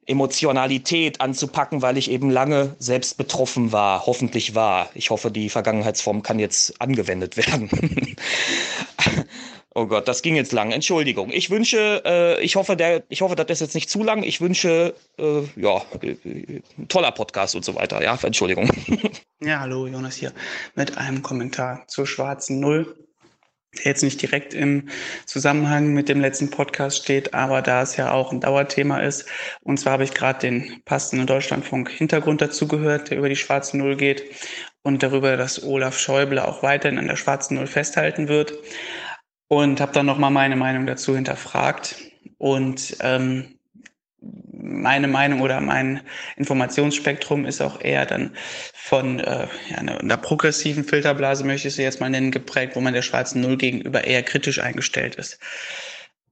Emotionalität 0.06 1.20
anzupacken, 1.20 1.82
weil 1.82 1.98
ich 1.98 2.10
eben 2.10 2.30
lange 2.30 2.74
selbst 2.78 3.18
betroffen 3.18 3.70
war, 3.70 4.06
hoffentlich 4.06 4.54
war. 4.54 4.88
Ich 4.94 5.10
hoffe, 5.10 5.30
die 5.30 5.50
Vergangenheitsform 5.50 6.22
kann 6.22 6.38
jetzt 6.38 6.80
angewendet 6.80 7.36
werden. 7.36 7.68
oh 9.74 9.86
Gott, 9.86 10.08
das 10.08 10.22
ging 10.22 10.36
jetzt 10.36 10.52
lang. 10.52 10.72
Entschuldigung. 10.72 11.30
Ich 11.30 11.50
wünsche, 11.50 12.02
äh, 12.04 12.42
ich 12.42 12.56
hoffe, 12.56 12.76
der, 12.76 13.02
ich 13.08 13.22
hoffe, 13.22 13.36
das 13.36 13.46
ist 13.48 13.60
jetzt 13.60 13.74
nicht 13.74 13.90
zu 13.90 14.02
lang. 14.02 14.22
Ich 14.22 14.40
wünsche, 14.40 14.94
äh, 15.18 15.42
ja, 15.56 15.82
äh, 16.02 16.60
toller 16.88 17.12
Podcast 17.12 17.54
und 17.54 17.64
so 17.64 17.74
weiter. 17.74 18.02
Ja, 18.02 18.18
Entschuldigung. 18.22 18.70
ja, 19.40 19.60
hallo, 19.60 19.86
Jonas 19.86 20.16
hier 20.16 20.32
mit 20.74 20.98
einem 20.98 21.22
Kommentar 21.22 21.84
zur 21.86 22.06
schwarzen 22.06 22.60
Null 22.60 22.94
der 23.76 23.84
jetzt 23.84 24.02
nicht 24.02 24.20
direkt 24.20 24.52
im 24.52 24.88
Zusammenhang 25.26 25.92
mit 25.92 26.08
dem 26.08 26.20
letzten 26.20 26.50
Podcast 26.50 27.04
steht, 27.04 27.34
aber 27.34 27.62
da 27.62 27.82
es 27.82 27.96
ja 27.96 28.10
auch 28.10 28.32
ein 28.32 28.40
Dauerthema 28.40 28.98
ist. 28.98 29.26
Und 29.62 29.78
zwar 29.78 29.94
habe 29.94 30.04
ich 30.04 30.12
gerade 30.12 30.40
den 30.40 30.82
passenden 30.84 31.26
Deutschlandfunk 31.26 31.88
Hintergrund 31.88 32.40
dazu 32.40 32.66
gehört, 32.66 33.10
der 33.10 33.18
über 33.18 33.28
die 33.28 33.36
schwarze 33.36 33.78
Null 33.78 33.96
geht 33.96 34.24
und 34.82 35.02
darüber, 35.02 35.36
dass 35.36 35.62
Olaf 35.62 35.98
Schäuble 35.98 36.44
auch 36.46 36.62
weiterhin 36.62 36.98
an 36.98 37.06
der 37.06 37.16
schwarzen 37.16 37.54
Null 37.54 37.66
festhalten 37.68 38.28
wird. 38.28 38.54
Und 39.52 39.80
habe 39.80 39.90
dann 39.90 40.06
nochmal 40.06 40.30
meine 40.30 40.54
Meinung 40.54 40.86
dazu 40.86 41.16
hinterfragt. 41.16 41.96
Und 42.38 42.96
ähm, 43.00 43.58
meine 44.22 45.08
Meinung 45.08 45.40
oder 45.40 45.60
mein 45.60 46.02
Informationsspektrum 46.36 47.44
ist 47.46 47.60
auch 47.60 47.80
eher 47.80 48.06
dann 48.06 48.36
von 48.72 49.18
äh, 49.18 49.48
ja, 49.68 49.78
einer, 49.78 50.16
progressiven 50.18 50.84
Filterblase, 50.84 51.42
möchte 51.42 51.66
ich 51.66 51.74
sie 51.74 51.82
jetzt 51.82 52.00
mal 52.00 52.10
nennen, 52.10 52.30
geprägt, 52.30 52.76
wo 52.76 52.80
man 52.80 52.94
der 52.94 53.02
schwarzen 53.02 53.40
Null 53.40 53.56
gegenüber 53.56 54.04
eher 54.04 54.22
kritisch 54.22 54.60
eingestellt 54.60 55.16
ist. 55.16 55.40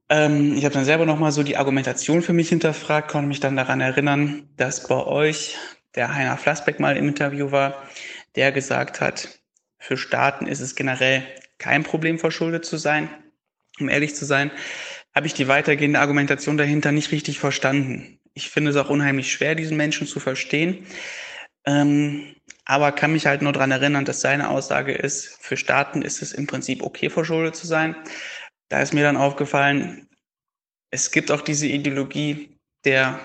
Ähm, 0.08 0.56
ich 0.56 0.64
habe 0.64 0.74
dann 0.74 0.84
selber 0.84 1.04
nochmal 1.04 1.32
so 1.32 1.42
die 1.42 1.56
Argumentation 1.56 2.22
für 2.22 2.32
mich 2.32 2.50
hinterfragt, 2.50 3.10
konnte 3.10 3.26
mich 3.26 3.40
dann 3.40 3.56
daran 3.56 3.80
erinnern, 3.80 4.48
dass 4.56 4.86
bei 4.86 5.04
euch 5.04 5.56
der 5.96 6.14
Heiner 6.14 6.36
Flassbeck 6.36 6.78
mal 6.78 6.96
im 6.96 7.08
Interview 7.08 7.50
war, 7.50 7.82
der 8.36 8.52
gesagt 8.52 9.00
hat, 9.00 9.40
für 9.80 9.96
Staaten 9.96 10.46
ist 10.46 10.60
es 10.60 10.76
generell 10.76 11.24
kein 11.58 11.82
Problem, 11.84 12.18
verschuldet 12.18 12.64
zu 12.64 12.76
sein. 12.76 13.08
Um 13.80 13.88
ehrlich 13.88 14.14
zu 14.14 14.24
sein, 14.24 14.50
habe 15.14 15.26
ich 15.26 15.34
die 15.34 15.48
weitergehende 15.48 16.00
Argumentation 16.00 16.56
dahinter 16.56 16.92
nicht 16.92 17.12
richtig 17.12 17.38
verstanden. 17.38 18.20
Ich 18.34 18.50
finde 18.50 18.70
es 18.70 18.76
auch 18.76 18.90
unheimlich 18.90 19.32
schwer, 19.32 19.54
diesen 19.54 19.76
Menschen 19.76 20.06
zu 20.06 20.20
verstehen. 20.20 20.86
Ähm, 21.66 22.34
aber 22.64 22.92
kann 22.92 23.12
mich 23.12 23.26
halt 23.26 23.42
nur 23.42 23.52
daran 23.52 23.70
erinnern, 23.70 24.04
dass 24.04 24.20
seine 24.20 24.50
Aussage 24.50 24.92
ist, 24.92 25.38
für 25.40 25.56
Staaten 25.56 26.02
ist 26.02 26.22
es 26.22 26.32
im 26.32 26.46
Prinzip 26.46 26.82
okay, 26.82 27.10
verschuldet 27.10 27.56
zu 27.56 27.66
sein. 27.66 27.96
Da 28.68 28.80
ist 28.80 28.92
mir 28.92 29.02
dann 29.02 29.16
aufgefallen, 29.16 30.08
es 30.90 31.10
gibt 31.10 31.30
auch 31.30 31.40
diese 31.40 31.66
Ideologie 31.66 32.56
der, 32.84 33.20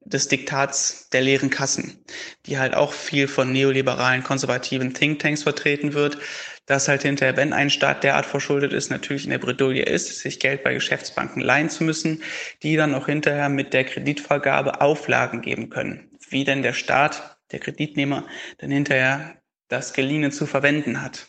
des 0.00 0.28
Diktats 0.28 1.08
der 1.10 1.22
leeren 1.22 1.50
Kassen, 1.50 2.04
die 2.46 2.58
halt 2.58 2.74
auch 2.74 2.92
viel 2.92 3.28
von 3.28 3.52
neoliberalen, 3.52 4.22
konservativen 4.22 4.94
Thinktanks 4.94 5.42
vertreten 5.42 5.92
wird, 5.92 6.18
dass 6.66 6.88
halt 6.88 7.02
hinterher, 7.02 7.36
wenn 7.36 7.52
ein 7.52 7.70
Staat 7.70 8.04
derart 8.04 8.26
verschuldet 8.26 8.72
ist, 8.72 8.90
natürlich 8.90 9.24
in 9.24 9.30
der 9.30 9.38
Bredouille 9.38 9.84
ist, 9.84 10.18
sich 10.18 10.40
Geld 10.40 10.64
bei 10.64 10.74
Geschäftsbanken 10.74 11.40
leihen 11.40 11.70
zu 11.70 11.84
müssen, 11.84 12.22
die 12.62 12.76
dann 12.76 12.94
auch 12.94 13.06
hinterher 13.06 13.48
mit 13.48 13.72
der 13.72 13.84
Kreditvergabe 13.84 14.80
Auflagen 14.80 15.42
geben 15.42 15.70
können, 15.70 16.10
wie 16.28 16.44
denn 16.44 16.62
der 16.62 16.72
Staat, 16.72 17.38
der 17.52 17.60
Kreditnehmer, 17.60 18.26
dann 18.58 18.70
hinterher 18.70 19.36
das 19.68 19.92
Geliehene 19.92 20.30
zu 20.30 20.46
verwenden 20.46 21.02
hat. 21.02 21.28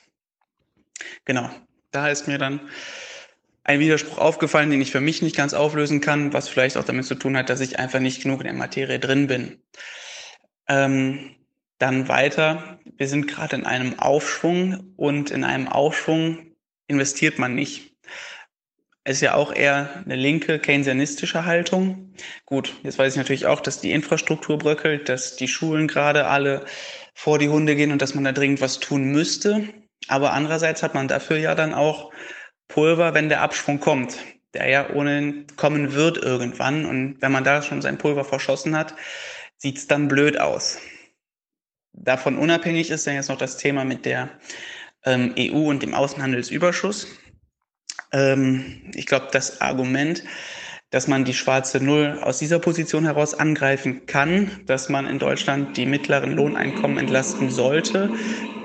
Genau, 1.26 1.50
da 1.92 2.10
ist 2.10 2.28
mir 2.28 2.40
dann 2.40 2.60
ein 3.64 3.80
Widerspruch 3.80 4.18
aufgefallen, 4.18 4.72
den 4.72 4.82
ich 4.82 4.92
für 4.92 5.02
mich 5.02 5.22
nicht 5.22 5.36
ganz 5.36 5.54
auflösen 5.54 6.02
kann, 6.02 6.34
was 6.34 6.48
vielleicht 6.48 6.78
auch 6.78 6.86
damit 6.86 7.06
zu 7.06 7.16
tun 7.16 7.38
hat, 7.38 7.50
dass 7.50 7.60
ich 7.60 7.78
einfach 7.78 8.00
nicht 8.00 8.24
genug 8.24 8.40
in 8.40 8.46
der 8.46 8.54
Materie 8.54 8.98
drin 8.98 9.28
bin. 9.28 9.62
Ähm, 10.68 11.37
dann 11.78 12.08
weiter, 12.08 12.80
wir 12.98 13.08
sind 13.08 13.28
gerade 13.28 13.56
in 13.56 13.66
einem 13.66 14.00
Aufschwung 14.00 14.94
und 14.96 15.32
in 15.32 15.44
einem 15.44 15.68
Aufschwung 15.68 16.56
investiert 16.88 17.38
man 17.38 17.56
nicht. 17.56 17.96
Es 19.04 19.18
ist 19.18 19.22
ja 19.22 19.36
auch 19.36 19.54
eher 19.54 20.04
eine 20.04 20.18
linke 20.18 20.60
keynesianistische 20.60 21.46
Haltung. 21.46 22.14
Gut, 22.46 22.74
jetzt 22.84 23.00
weiß 23.00 23.14
ich 23.14 23.18
natürlich 23.18 23.46
auch, 23.46 23.62
dass 23.62 23.80
die 23.80 23.92
Infrastruktur 23.92 24.58
bröckelt, 24.58 25.08
dass 25.08 25.38
die 25.38 25.48
Schulen 25.48 25.88
gerade 25.88 26.28
alle 26.28 26.66
vor 27.14 27.40
die 27.40 27.48
Hunde 27.48 27.76
gehen 27.76 27.94
und 27.94 28.02
dass 28.02 28.16
man 28.16 28.26
da 28.26 28.34
dringend 28.34 28.60
was 28.60 28.80
tun 28.80 29.06
müsste. 29.06 29.70
Aber 30.10 30.34
andererseits 30.34 30.84
hat 30.84 30.94
man 30.94 31.08
dafür 31.08 31.38
ja 31.38 31.56
dann 31.56 31.74
auch 31.74 32.12
Pulver, 32.68 33.14
wenn 33.14 33.30
der 33.30 33.42
Abschwung 33.42 33.80
kommt, 33.80 34.18
der 34.54 34.68
ja 34.68 34.90
ohnehin 34.90 35.48
kommen 35.56 35.94
wird 35.94 36.18
irgendwann. 36.18 36.86
Und 36.86 37.22
wenn 37.22 37.32
man 37.32 37.46
da 37.46 37.62
schon 37.62 37.82
sein 37.82 37.98
Pulver 37.98 38.26
verschossen 38.26 38.76
hat, 38.76 38.94
sieht's 39.56 39.88
dann 39.88 40.10
blöd 40.10 40.38
aus. 40.38 40.80
Davon 42.00 42.38
unabhängig 42.38 42.92
ist 42.92 43.08
dann 43.08 43.16
jetzt 43.16 43.30
noch 43.30 43.38
das 43.38 43.58
Thema 43.58 43.84
mit 43.84 44.06
der 44.06 44.30
ähm, 45.04 45.34
EU 45.38 45.70
und 45.70 45.82
dem 45.82 45.94
Außenhandelsüberschuss. 45.94 47.08
Ähm, 48.12 48.92
ich 48.94 49.08
glaube, 49.08 49.28
das 49.32 49.62
Argument, 49.62 50.24
dass 50.92 51.08
man 51.08 51.26
die 51.26 51.34
schwarze 51.34 51.84
Null 51.84 52.20
aus 52.22 52.38
dieser 52.40 52.60
Position 52.60 53.06
heraus 53.06 53.34
angreifen 53.34 54.06
kann, 54.06 54.52
dass 54.68 54.90
man 54.90 55.08
in 55.08 55.20
Deutschland 55.20 55.76
die 55.76 55.86
mittleren 55.86 56.34
Lohneinkommen 56.34 56.98
entlasten 56.98 57.50
sollte, 57.50 58.12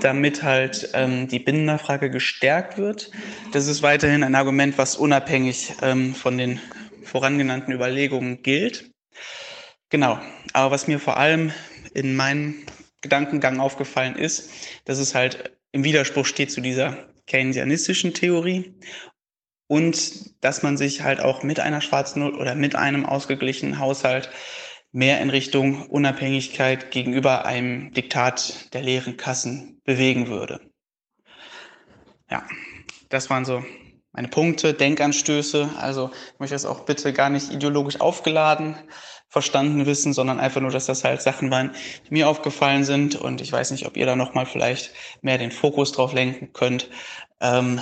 damit 0.00 0.42
halt 0.42 0.90
ähm, 0.92 1.26
die 1.26 1.40
Binnennachfrage 1.40 2.10
gestärkt 2.10 2.76
wird. 2.78 3.10
Das 3.52 3.66
ist 3.66 3.82
weiterhin 3.82 4.22
ein 4.22 4.34
Argument, 4.34 4.78
was 4.78 4.96
unabhängig 4.96 5.72
ähm, 5.82 6.14
von 6.14 6.38
den 6.38 6.60
vorangenannten 7.02 7.72
Überlegungen 7.72 8.42
gilt. 8.42 8.90
Genau. 9.88 10.20
Aber 10.52 10.70
was 10.70 10.86
mir 10.86 11.00
vor 11.00 11.16
allem 11.16 11.52
in 11.94 12.14
meinem 12.14 12.54
Gedankengang 13.02 13.60
aufgefallen 13.60 14.16
ist, 14.16 14.50
dass 14.84 14.98
es 14.98 15.14
halt 15.14 15.58
im 15.72 15.84
Widerspruch 15.84 16.26
steht 16.26 16.50
zu 16.50 16.60
dieser 16.60 17.08
keynesianistischen 17.26 18.14
Theorie 18.14 18.74
und 19.66 20.42
dass 20.44 20.62
man 20.62 20.76
sich 20.76 21.02
halt 21.02 21.20
auch 21.20 21.42
mit 21.42 21.60
einer 21.60 21.80
schwarzen 21.80 22.20
Null 22.20 22.34
oder 22.34 22.54
mit 22.54 22.74
einem 22.74 23.04
ausgeglichenen 23.06 23.78
Haushalt 23.78 24.30
mehr 24.92 25.20
in 25.20 25.30
Richtung 25.30 25.88
Unabhängigkeit 25.88 26.90
gegenüber 26.90 27.46
einem 27.46 27.92
Diktat 27.92 28.72
der 28.74 28.82
leeren 28.82 29.16
Kassen 29.16 29.80
bewegen 29.84 30.28
würde. 30.28 30.60
Ja, 32.30 32.46
das 33.08 33.30
waren 33.30 33.44
so 33.44 33.64
meine 34.12 34.28
Punkte, 34.28 34.74
Denkanstöße. 34.74 35.70
Also 35.78 36.10
ich 36.34 36.38
möchte 36.38 36.54
das 36.54 36.66
auch 36.66 36.84
bitte 36.84 37.12
gar 37.14 37.30
nicht 37.30 37.50
ideologisch 37.50 38.00
aufgeladen 38.00 38.76
verstanden 39.32 39.86
wissen, 39.86 40.12
sondern 40.12 40.38
einfach 40.38 40.60
nur, 40.60 40.70
dass 40.70 40.84
das 40.84 41.04
halt 41.04 41.22
Sachen 41.22 41.50
waren, 41.50 41.70
die 42.06 42.12
mir 42.12 42.28
aufgefallen 42.28 42.84
sind. 42.84 43.16
Und 43.16 43.40
ich 43.40 43.50
weiß 43.50 43.70
nicht, 43.70 43.86
ob 43.86 43.96
ihr 43.96 44.04
da 44.04 44.14
nochmal 44.14 44.44
vielleicht 44.44 44.92
mehr 45.22 45.38
den 45.38 45.50
Fokus 45.50 45.92
drauf 45.92 46.12
lenken 46.12 46.52
könnt. 46.52 46.90
Ähm, 47.40 47.80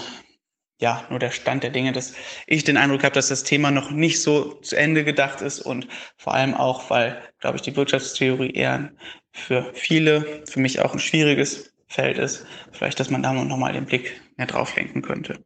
ja, 0.80 1.04
nur 1.10 1.18
der 1.18 1.32
Stand 1.32 1.64
der 1.64 1.70
Dinge, 1.70 1.90
dass 1.90 2.14
ich 2.46 2.62
den 2.62 2.76
Eindruck 2.76 3.02
habe, 3.02 3.14
dass 3.14 3.28
das 3.28 3.42
Thema 3.42 3.72
noch 3.72 3.90
nicht 3.90 4.22
so 4.22 4.54
zu 4.60 4.76
Ende 4.76 5.02
gedacht 5.02 5.40
ist 5.40 5.58
und 5.58 5.88
vor 6.16 6.34
allem 6.34 6.54
auch, 6.54 6.88
weil, 6.88 7.20
glaube 7.40 7.56
ich, 7.56 7.62
die 7.62 7.74
Wirtschaftstheorie 7.74 8.52
eher 8.52 8.92
für 9.32 9.72
viele, 9.74 10.44
für 10.48 10.60
mich 10.60 10.80
auch 10.80 10.92
ein 10.92 11.00
schwieriges 11.00 11.74
Feld 11.88 12.16
ist. 12.18 12.46
Vielleicht, 12.70 13.00
dass 13.00 13.10
man 13.10 13.24
da 13.24 13.32
noch 13.32 13.56
mal 13.56 13.72
den 13.72 13.86
Blick 13.86 14.22
mehr 14.36 14.46
drauf 14.46 14.76
lenken 14.76 15.02
könnte. 15.02 15.44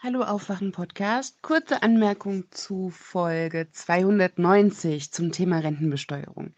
Hallo 0.00 0.22
Aufwachen 0.22 0.70
Podcast. 0.70 1.42
Kurze 1.42 1.82
Anmerkung 1.82 2.44
zu 2.52 2.88
Folge 2.90 3.68
290 3.72 5.10
zum 5.10 5.32
Thema 5.32 5.58
Rentenbesteuerung. 5.58 6.54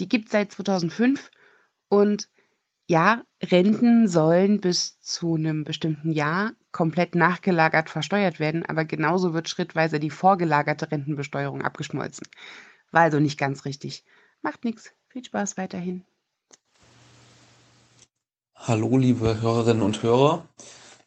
Die 0.00 0.08
gibt 0.08 0.24
es 0.24 0.32
seit 0.32 0.50
2005 0.50 1.30
und 1.88 2.28
ja, 2.88 3.22
Renten 3.40 4.08
sollen 4.08 4.60
bis 4.60 4.98
zu 4.98 5.36
einem 5.36 5.62
bestimmten 5.62 6.10
Jahr 6.10 6.54
komplett 6.72 7.14
nachgelagert 7.14 7.90
versteuert 7.90 8.40
werden, 8.40 8.66
aber 8.66 8.84
genauso 8.84 9.34
wird 9.34 9.48
schrittweise 9.48 10.00
die 10.00 10.10
vorgelagerte 10.10 10.90
Rentenbesteuerung 10.90 11.62
abgeschmolzen. 11.62 12.26
War 12.90 13.02
also 13.02 13.20
nicht 13.20 13.38
ganz 13.38 13.66
richtig. 13.66 14.02
Macht 14.42 14.64
nichts. 14.64 14.92
Viel 15.10 15.24
Spaß 15.24 15.56
weiterhin. 15.58 16.04
Hallo, 18.56 18.98
liebe 18.98 19.40
Hörerinnen 19.40 19.82
und 19.82 20.02
Hörer. 20.02 20.44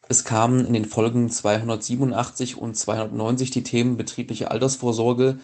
Es 0.08 0.24
kamen 0.24 0.66
in 0.66 0.74
den 0.74 0.84
Folgen 0.84 1.30
287 1.30 2.58
und 2.58 2.76
290 2.76 3.50
die 3.50 3.62
Themen 3.62 3.96
betriebliche 3.96 4.50
Altersvorsorge 4.50 5.38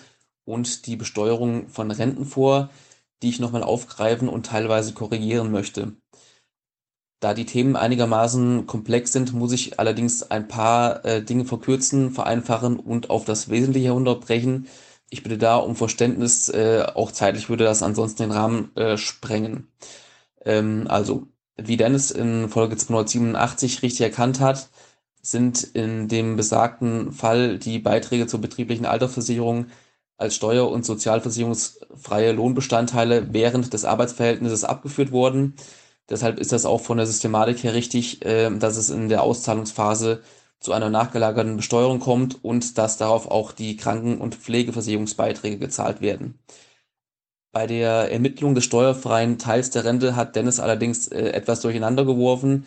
und 0.45 0.87
die 0.87 0.97
Besteuerung 0.97 1.69
von 1.69 1.91
Renten 1.91 2.27
vor, 2.27 2.71
die 3.23 3.31
ich 3.31 3.41
nochmal 3.41 3.63
aufgreifen 3.63 4.29
und 4.29 4.47
teilweise 4.47 4.93
korrigieren 4.93 5.51
möchte. 5.51 5.95
Da 7.21 7.35
die 7.35 7.45
Themen 7.45 7.77
einigermaßen 7.77 8.67
komplex 8.67 9.13
sind, 9.13 9.35
muss 9.35 9.53
ich 9.53 9.79
allerdings 9.79 10.23
ein 10.31 10.49
paar 10.49 11.05
äh, 11.05 11.23
Dinge 11.23 11.45
verkürzen, 11.45 12.11
vereinfachen 12.13 12.79
und 12.79 13.11
auf 13.11 13.27
das 13.27 13.51
Wesentliche 13.51 13.89
herunterbrechen. 13.89 14.69
Ich 15.11 15.23
bitte 15.23 15.37
da 15.37 15.57
um 15.57 15.77
Verständnis, 15.77 16.49
äh, 16.49 16.87
auch 16.95 17.13
zeitlich 17.13 17.51
würde 17.51 17.65
das 17.65 17.83
ansonsten 17.83 18.23
den 18.23 18.33
Rahmen 18.33 18.75
äh, 18.77 18.97
sprengen. 18.97 19.69
Ähm, 20.45 20.87
also 20.89 21.29
wie 21.67 21.77
Dennis 21.77 22.11
in 22.11 22.49
Folge 22.49 22.77
287 22.77 23.83
richtig 23.83 24.01
erkannt 24.03 24.41
hat, 24.41 24.69
sind 25.23 25.63
in 25.63 26.09
dem 26.09 26.37
besagten 26.37 27.13
Fall 27.13 27.59
die 27.59 27.79
Beiträge 27.79 28.27
zur 28.27 28.41
betrieblichen 28.41 28.87
Altersversicherung 28.87 29.67
als 30.17 30.35
steuer- 30.35 30.71
und 30.71 30.85
sozialversicherungsfreie 30.85 32.33
Lohnbestandteile 32.33 33.33
während 33.33 33.73
des 33.73 33.85
Arbeitsverhältnisses 33.85 34.65
abgeführt 34.65 35.13
worden. 35.13 35.55
Deshalb 36.09 36.39
ist 36.39 36.53
das 36.53 36.67
auch 36.67 36.81
von 36.81 36.99
der 36.99 37.07
Systematik 37.07 37.63
her 37.63 37.75
richtig, 37.75 38.25
äh, 38.25 38.51
dass 38.51 38.77
es 38.77 38.91
in 38.91 39.09
der 39.09 39.23
Auszahlungsphase 39.23 40.23
zu 40.59 40.73
einer 40.73 40.91
nachgelagerten 40.91 41.57
Besteuerung 41.57 42.01
kommt 42.01 42.45
und 42.45 42.77
dass 42.77 42.99
darauf 42.99 43.31
auch 43.31 43.53
die 43.53 43.77
Kranken- 43.77 44.19
und 44.19 44.35
Pflegeversicherungsbeiträge 44.35 45.59
gezahlt 45.59 46.03
werden. 46.03 46.39
Bei 47.53 47.67
der 47.67 48.13
Ermittlung 48.13 48.55
des 48.55 48.65
steuerfreien 48.65 49.39
Teils 49.39 49.71
der 49.71 49.85
Rente 49.85 50.15
hat 50.15 50.37
Dennis 50.37 50.61
allerdings 50.61 51.09
äh, 51.09 51.31
etwas 51.31 51.61
durcheinander 51.61 52.05
geworfen. 52.05 52.65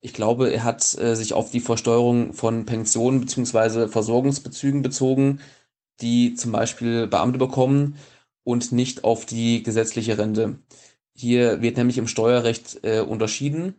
Ich 0.00 0.12
glaube, 0.12 0.50
er 0.50 0.64
hat 0.64 0.98
äh, 0.98 1.14
sich 1.14 1.34
auf 1.34 1.50
die 1.50 1.60
Versteuerung 1.60 2.32
von 2.32 2.66
Pensionen 2.66 3.20
beziehungsweise 3.20 3.88
Versorgungsbezügen 3.88 4.82
bezogen, 4.82 5.40
die 6.00 6.34
zum 6.34 6.52
Beispiel 6.52 7.06
Beamte 7.06 7.38
bekommen 7.38 7.96
und 8.42 8.72
nicht 8.72 9.04
auf 9.04 9.24
die 9.24 9.62
gesetzliche 9.62 10.18
Rente. 10.18 10.58
Hier 11.14 11.62
wird 11.62 11.76
nämlich 11.76 11.98
im 11.98 12.08
Steuerrecht 12.08 12.80
äh, 12.82 13.00
unterschieden. 13.00 13.74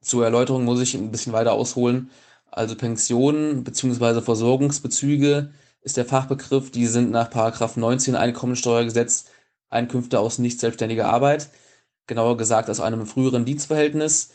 Zur 0.00 0.24
Erläuterung 0.24 0.64
muss 0.64 0.80
ich 0.80 0.94
ein 0.94 1.10
bisschen 1.10 1.34
weiter 1.34 1.52
ausholen. 1.52 2.10
Also 2.50 2.74
Pensionen 2.74 3.64
beziehungsweise 3.64 4.22
Versorgungsbezüge 4.22 5.52
ist 5.82 5.96
der 5.98 6.06
Fachbegriff. 6.06 6.70
Die 6.70 6.86
sind 6.86 7.10
nach 7.10 7.30
Paragraph 7.30 7.76
19 7.76 8.16
Einkommensteuergesetz 8.16 9.26
Einkünfte 9.72 10.20
aus 10.20 10.38
nicht 10.38 10.60
selbstständiger 10.60 11.08
Arbeit, 11.08 11.50
genauer 12.06 12.36
gesagt 12.36 12.70
aus 12.70 12.80
einem 12.80 13.06
früheren 13.06 13.44
Dienstverhältnis. 13.44 14.30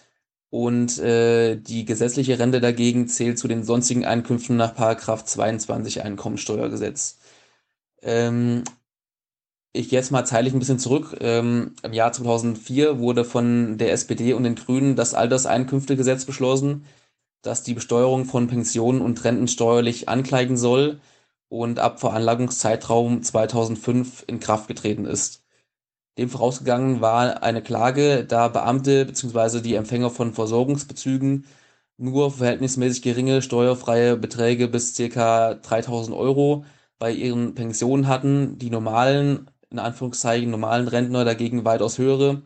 Und 0.49 0.97
äh, 0.99 1.57
die 1.57 1.83
gesetzliche 1.83 2.39
Rente 2.39 2.61
dagegen 2.61 3.07
zählt 3.09 3.37
zu 3.37 3.49
den 3.49 3.63
sonstigen 3.63 4.05
Einkünften 4.05 4.55
nach 4.55 4.73
Paragraph 4.75 5.25
22 5.25 6.03
Einkommensteuergesetz. 6.03 7.17
Ähm, 8.01 8.63
ich 9.73 9.91
jetzt 9.91 10.11
mal 10.11 10.25
zeitlich 10.25 10.53
ein 10.53 10.59
bisschen 10.59 10.79
zurück. 10.79 11.17
Ähm, 11.19 11.75
Im 11.83 11.93
Jahr 11.93 12.13
2004 12.13 12.99
wurde 12.99 13.25
von 13.25 13.77
der 13.77 13.91
SPD 13.91 14.33
und 14.33 14.43
den 14.43 14.55
Grünen 14.55 14.95
das 14.95 15.13
Alterseinkünftegesetz 15.13 16.25
beschlossen, 16.25 16.85
das 17.41 17.63
die 17.63 17.73
Besteuerung 17.73 18.25
von 18.25 18.47
Pensionen 18.47 19.01
und 19.01 19.23
Renten 19.23 19.47
steuerlich 19.47 20.09
ankleiden 20.09 20.57
soll 20.57 20.99
und 21.49 21.79
ab 21.79 21.99
Veranlagungszeitraum 21.99 23.23
2005 23.23 24.25
in 24.27 24.39
Kraft 24.39 24.67
getreten 24.67 25.05
ist. 25.05 25.43
Dem 26.17 26.29
vorausgegangen 26.29 27.01
war 27.01 27.43
eine 27.43 27.61
Klage, 27.61 28.25
da 28.25 28.47
Beamte 28.47 29.05
bzw. 29.05 29.61
die 29.61 29.75
Empfänger 29.75 30.09
von 30.09 30.33
Versorgungsbezügen 30.33 31.45
nur 31.97 32.31
verhältnismäßig 32.31 33.01
geringe 33.01 33.41
steuerfreie 33.41 34.17
Beträge 34.17 34.67
bis 34.67 34.95
ca. 34.95 35.55
3000 35.55 36.15
Euro 36.15 36.65
bei 36.99 37.11
ihren 37.11 37.55
Pensionen 37.55 38.07
hatten, 38.07 38.57
die 38.57 38.69
normalen, 38.69 39.49
in 39.69 39.79
Anführungszeichen 39.79 40.49
normalen 40.51 40.87
Rentner 40.87 41.25
dagegen 41.25 41.65
weitaus 41.65 41.97
höhere. 41.97 42.43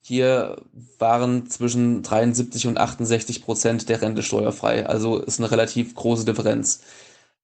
Hier 0.00 0.56
waren 0.98 1.48
zwischen 1.48 2.02
73 2.02 2.66
und 2.66 2.78
68 2.78 3.42
Prozent 3.42 3.88
der 3.88 4.02
Rente 4.02 4.22
steuerfrei, 4.22 4.86
also 4.86 5.18
ist 5.18 5.40
eine 5.40 5.50
relativ 5.50 5.94
große 5.94 6.24
Differenz. 6.26 6.82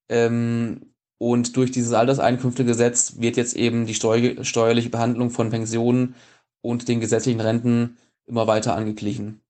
Ähm, 0.08 0.89
und 1.20 1.56
durch 1.58 1.70
dieses 1.70 1.92
Alterseinkünftegesetz 1.92 3.16
wird 3.18 3.36
jetzt 3.36 3.54
eben 3.54 3.84
die 3.84 3.92
steu 3.92 4.42
steuerliche 4.42 4.88
Behandlung 4.88 5.28
von 5.28 5.50
Pensionen 5.50 6.14
und 6.62 6.88
den 6.88 6.98
gesetzlichen 6.98 7.40
Renten 7.42 7.98
immer 8.24 8.46
weiter 8.46 8.74
angeglichen. 8.74 9.42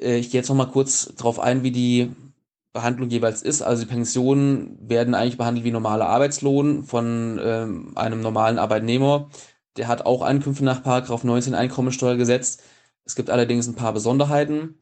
Äh, 0.00 0.16
ich 0.16 0.30
gehe 0.30 0.40
jetzt 0.40 0.48
noch 0.48 0.56
mal 0.56 0.70
kurz 0.70 1.12
darauf 1.18 1.40
ein, 1.40 1.62
wie 1.62 1.72
die 1.72 2.12
Behandlung 2.72 3.10
jeweils 3.10 3.42
ist. 3.42 3.60
Also 3.60 3.84
die 3.84 3.90
Pensionen 3.90 4.78
werden 4.80 5.14
eigentlich 5.14 5.36
behandelt 5.36 5.66
wie 5.66 5.72
normaler 5.72 6.06
Arbeitslohn 6.06 6.84
von 6.84 7.38
ähm, 7.42 7.92
einem 7.96 8.22
normalen 8.22 8.58
Arbeitnehmer. 8.58 9.28
Der 9.76 9.88
hat 9.88 10.06
auch 10.06 10.22
Einkünfte 10.22 10.64
nach 10.64 10.82
19 11.22 11.54
Einkommensteuergesetz. 11.54 12.58
Es 13.04 13.14
gibt 13.14 13.28
allerdings 13.28 13.68
ein 13.68 13.74
paar 13.74 13.92
Besonderheiten. 13.92 14.78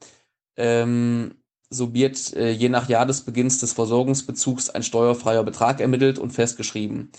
Ähm, 0.56 1.34
so 1.70 1.94
wird 1.94 2.34
äh, 2.34 2.50
je 2.50 2.68
nach 2.68 2.88
Jahr 2.88 3.06
des 3.06 3.22
Beginns 3.22 3.58
des 3.58 3.72
Versorgungsbezugs 3.72 4.70
ein 4.70 4.82
steuerfreier 4.82 5.44
Betrag 5.44 5.80
ermittelt 5.80 6.18
und 6.18 6.30
festgeschrieben. 6.32 7.12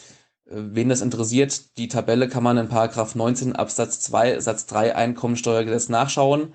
Äh, 0.45 0.55
wen 0.55 0.89
das 0.89 1.01
interessiert, 1.01 1.77
die 1.77 1.87
Tabelle 1.87 2.27
kann 2.29 2.43
man 2.43 2.57
in 2.57 2.69
Paragraph 2.69 3.15
19 3.15 3.55
Absatz 3.55 3.99
2 4.01 4.39
Satz 4.39 4.65
3 4.67 4.95
Einkommensteuergesetz 4.95 5.89
nachschauen. 5.89 6.53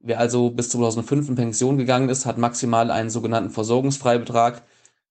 Wer 0.00 0.20
also 0.20 0.50
bis 0.50 0.68
2005 0.70 1.30
in 1.30 1.34
Pension 1.36 1.78
gegangen 1.78 2.08
ist, 2.08 2.26
hat 2.26 2.38
maximal 2.38 2.90
einen 2.90 3.10
sogenannten 3.10 3.50
Versorgungsfreibetrag 3.50 4.62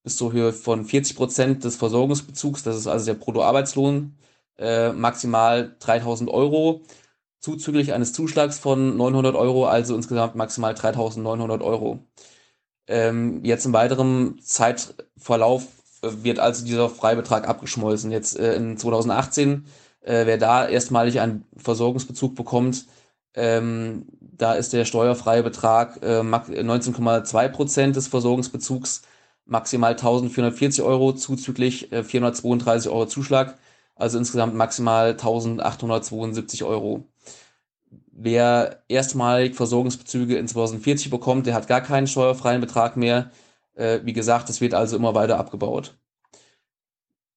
bis 0.04 0.18
zur 0.18 0.32
Höhe 0.34 0.54
von 0.54 0.86
40 0.86 1.16
Prozent 1.18 1.64
des 1.64 1.76
Versorgungsbezugs, 1.78 2.64
das 2.64 2.78
ist 2.78 2.88
also 2.88 3.08
der 3.08 3.16
Bruttoarbeitslohn, 3.16 4.16
äh, 4.58 4.92
maximal 4.94 5.76
3000 5.80 6.30
Euro, 6.30 6.82
zuzüglich 7.46 7.94
eines 7.94 8.12
Zuschlags 8.12 8.58
von 8.58 8.98
900 8.98 9.36
Euro, 9.36 9.68
also 9.68 9.96
insgesamt 9.96 10.36
maximal 10.36 10.74
3900 10.74 11.62
Euro. 11.62 12.00
Ähm, 12.88 13.44
jetzt 13.44 13.66
im 13.68 13.74
weiteren 13.74 14.40
Zeitverlauf 14.42 15.68
äh, 16.02 16.10
wird 16.24 16.40
also 16.40 16.66
dieser 16.66 16.90
Freibetrag 16.90 17.48
abgeschmolzen. 17.48 18.12
Jetzt 18.12 18.40
äh, 18.40 18.56
in 18.56 18.78
2018, 18.78 19.66
äh, 20.02 20.26
wer 20.26 20.38
da 20.40 20.68
erstmalig 20.68 21.20
einen 21.20 21.46
Versorgungsbezug 21.56 22.36
bekommt, 22.36 22.88
ähm, 23.36 24.08
da 24.20 24.54
ist 24.54 24.74
der 24.74 24.86
steuerfreie 24.86 25.44
Betrag 25.44 26.02
äh, 26.04 26.22
19,2 26.22 27.50
Prozent 27.50 27.96
des 27.96 28.08
Versorgungsbezugs, 28.08 29.04
maximal 29.46 29.92
1440 29.92 30.84
Euro, 30.84 31.14
zuzüglich 31.14 31.92
äh, 31.92 32.04
432 32.04 32.92
Euro 32.92 33.06
Zuschlag, 33.06 33.58
also 33.96 34.18
insgesamt 34.18 34.56
maximal 34.56 35.12
1872 35.12 36.64
Euro. 36.64 37.06
Wer 38.18 38.84
erstmalig 38.88 39.56
Versorgungsbezüge 39.56 40.38
in 40.38 40.48
2040 40.48 41.10
bekommt, 41.10 41.48
der 41.48 41.54
hat 41.54 41.68
gar 41.68 41.82
keinen 41.82 42.08
steuerfreien 42.08 42.62
Betrag 42.62 42.96
mehr. 42.96 43.30
Äh, 43.74 44.00
wie 44.04 44.14
gesagt, 44.14 44.48
das 44.48 44.62
wird 44.62 44.74
also 44.74 44.96
immer 44.96 45.16
weiter 45.16 45.38
abgebaut. 45.38 45.98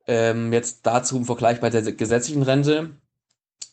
Ähm, 0.07 0.53
jetzt 0.53 0.87
dazu 0.87 1.17
im 1.17 1.25
Vergleich 1.25 1.61
bei 1.61 1.71
der 1.71 1.83
gesetzlichen 1.83 2.45
Rente. 2.45 2.91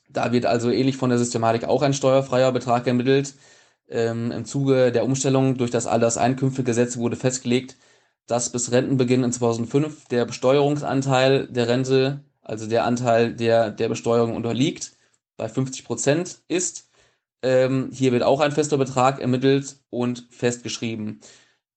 Da 0.09 0.31
wird 0.31 0.47
also 0.47 0.71
ähnlich 0.71 0.97
von 0.97 1.11
der 1.11 1.19
Systematik 1.19 1.65
auch 1.65 1.83
ein 1.83 1.93
steuerfreier 1.93 2.51
Betrag 2.51 2.87
ermittelt. 2.87 3.35
Ähm, 3.87 4.31
Im 4.31 4.45
Zuge 4.45 4.91
der 4.91 5.05
Umstellung 5.05 5.57
durch 5.57 5.69
das 5.69 5.85
Alterseinkünftegesetz 5.85 6.97
wurde 6.97 7.17
festgelegt, 7.17 7.77
dass 8.25 8.51
bis 8.51 8.71
Rentenbeginn 8.71 9.23
in 9.23 9.31
2005 9.31 10.07
der 10.07 10.25
Besteuerungsanteil 10.25 11.47
der 11.49 11.67
Rente, 11.67 12.21
also 12.41 12.67
der 12.67 12.85
Anteil, 12.85 13.35
der 13.35 13.69
der 13.69 13.89
Besteuerung 13.89 14.35
unterliegt, 14.35 14.93
bei 15.37 15.47
50 15.47 15.85
Prozent 15.85 16.39
ist. 16.47 16.89
Ähm, 17.45 17.91
hier 17.93 18.11
wird 18.11 18.23
auch 18.23 18.39
ein 18.39 18.51
fester 18.51 18.75
Betrag 18.75 19.21
ermittelt 19.21 19.77
und 19.91 20.25
festgeschrieben. 20.31 21.19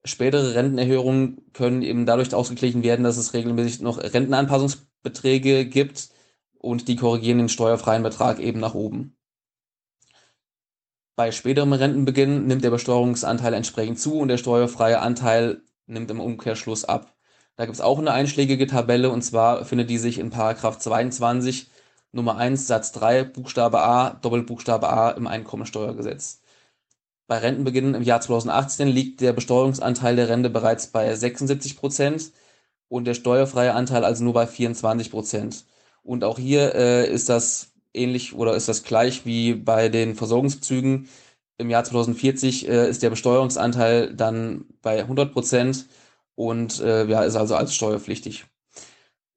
Spätere 0.03 0.55
Rentenerhöhungen 0.55 1.43
können 1.53 1.83
eben 1.83 2.07
dadurch 2.07 2.35
ausgeglichen 2.35 2.83
werden, 2.83 3.05
dass 3.05 3.19
es 3.19 3.35
regelmäßig 3.35 3.83
noch 3.83 3.99
Rentenanpassungsbeträge 3.99 5.67
gibt 5.67 6.09
und 6.57 6.89
die 6.89 6.97
korrigieren 6.97 7.37
den 7.37 7.51
steuerfreien 7.51 8.03
Betrag 8.03 8.39
eben 8.39 8.61
nach 8.61 8.73
oben. 8.73 9.15
Bei 11.17 11.33
späterem 11.33 11.75
Rentenbeginn 11.75 12.47
nimmt 12.47 12.65
der 12.65 12.71
Besteuerungsanteil 12.71 13.53
entsprechend 13.53 14.01
zu 14.01 14.15
und 14.21 14.29
der 14.29 14.39
steuerfreie 14.39 15.01
Anteil 15.01 15.61
nimmt 15.87 16.11
im 16.11 16.21
Umkehrschluss 16.21 16.87
ab. 16.87 17.15
Da 17.57 17.67
gibt 17.67 17.75
es 17.75 17.83
auch 17.83 17.99
eine 17.99 18.13
einschlägige 18.13 18.67
Tabelle 18.67 19.11
und 19.11 19.21
zwar 19.21 19.67
findet 19.67 19.91
die 19.91 19.99
sich 19.99 20.19
in 20.19 20.31
Paragraph 20.31 20.79
22 20.79 21.69
Nummer 22.13 22.37
1 22.37 22.67
Satz 22.67 22.93
3 22.93 23.25
Buchstabe 23.25 23.81
A 23.81 24.11
Doppelbuchstabe 24.11 24.89
A 24.89 25.11
im 25.11 25.27
Einkommensteuergesetz. 25.27 26.41
Bei 27.27 27.39
Rentenbeginn 27.39 27.95
im 27.95 28.03
Jahr 28.03 28.21
2018 28.21 28.89
liegt 28.89 29.21
der 29.21 29.35
Besteuerungsanteil 29.35 30.17
der 30.17 30.29
Rente 30.31 30.51
bereits 30.51 30.87
bei 30.89 31.15
76 31.15 31.77
Prozent 31.77 32.33
und 32.89 33.05
der 33.05 33.15
steuerfreie 33.15 33.75
Anteil 33.75 34.05
also 34.05 34.25
nur 34.25 34.33
bei 34.33 34.47
24 34.47 35.11
Prozent. 35.11 35.67
Und 36.03 36.25
auch 36.25 36.39
hier 36.39 36.75
äh, 36.75 37.13
ist 37.13 37.29
das 37.29 37.73
ähnlich 37.93 38.35
oder 38.35 38.55
ist 38.55 38.69
das 38.69 38.83
gleich 38.85 39.27
wie 39.27 39.55
bei 39.55 39.91
den 39.91 40.15
Versorgungsbezügen. 40.15 41.09
Im 41.59 41.71
Jahr 41.71 41.85
2040 41.85 42.69
äh, 42.69 42.89
ist 42.89 43.03
der 43.03 43.11
Besteuerungsanteil 43.11 44.15
dann 44.15 44.67
bei 44.83 45.01
100 45.01 45.33
Prozent 45.33 45.87
und 46.35 46.81
äh, 46.81 47.07
ja, 47.07 47.23
ist 47.25 47.37
also 47.37 47.57
als 47.57 47.75
steuerpflichtig. 47.75 48.47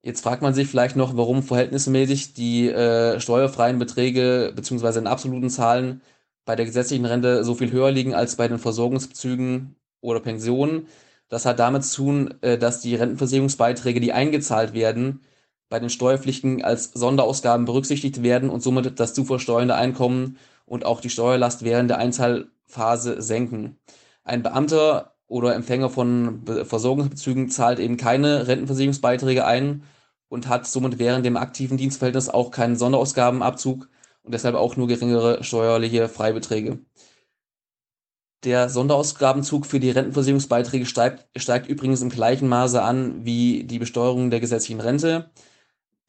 Jetzt 0.04 0.22
fragt 0.24 0.42
man 0.42 0.54
sich 0.54 0.68
vielleicht 0.68 0.96
noch, 0.96 1.16
warum 1.16 1.44
verhältnismäßig 1.44 2.34
die 2.34 2.70
äh, 2.70 3.20
steuerfreien 3.20 3.78
Beträge 3.78 4.52
beziehungsweise 4.56 5.00
in 5.00 5.08
absoluten 5.08 5.50
Zahlen 5.50 6.02
bei 6.44 6.56
der 6.56 6.66
gesetzlichen 6.66 7.06
Rente 7.06 7.44
so 7.44 7.54
viel 7.54 7.72
höher 7.72 7.92
liegen 7.92 8.16
als 8.16 8.36
bei 8.36 8.48
den 8.48 8.58
Versorgungsbezügen 8.58 9.76
oder 10.02 10.20
Pensionen. 10.20 10.88
Das 11.30 11.46
hat 11.46 11.60
damit 11.60 11.86
zu 11.86 12.04
tun, 12.04 12.34
äh, 12.42 12.58
dass 12.58 12.82
die 12.82 12.96
Rentenversicherungsbeiträge, 12.96 14.00
die 14.00 14.12
eingezahlt 14.14 14.74
werden, 14.74 15.22
bei 15.70 15.80
den 15.80 15.90
Steuerpflichten 15.90 16.64
als 16.64 16.92
Sonderausgaben 16.94 17.66
berücksichtigt 17.66 18.24
werden 18.24 18.50
und 18.50 18.62
somit 18.62 19.00
das 19.00 19.14
zu 19.14 19.24
versteuernde 19.24 19.76
Einkommen 19.76 20.38
und 20.66 20.86
auch 20.86 21.00
die 21.02 21.10
Steuerlast 21.10 21.64
während 21.64 21.90
der 21.90 22.00
Einzahlphase 22.00 23.22
senken. 23.22 23.78
Ein 24.24 24.44
Beamter 24.44 25.11
oder 25.32 25.56
Empfänger 25.56 25.90
von 25.90 26.44
Versorgungsbezügen 26.66 27.50
zahlt 27.50 27.80
eben 27.80 27.96
keine 27.96 28.48
Rentenversicherungsbeiträge 28.48 29.46
ein 29.46 29.84
und 30.28 30.50
hat 30.50 30.68
somit 30.68 31.00
während 31.00 31.26
dem 31.26 31.38
aktiven 31.38 31.78
Dienstverhältnis 31.78 32.28
auch 32.28 32.52
keinen 32.52 32.76
Sonderausgabenabzug 32.76 33.88
und 34.24 34.34
deshalb 34.34 34.56
auch 34.56 34.76
nur 34.76 34.90
geringere 34.90 35.42
steuerliche 35.42 36.10
Freibeträge. 36.10 36.80
Der 38.44 38.68
Sonderausgabenzug 38.68 39.66
für 39.66 39.80
die 39.80 39.92
Rentenversicherungsbeiträge 39.92 40.86
steigt, 40.86 41.28
steigt 41.38 41.68
übrigens 41.70 42.02
im 42.02 42.10
gleichen 42.10 42.50
Maße 42.50 42.82
an 42.82 43.24
wie 43.24 43.64
die 43.64 43.80
Besteuerung 43.80 44.32
der 44.32 44.42
gesetzlichen 44.42 44.82
Rente. 44.82 45.32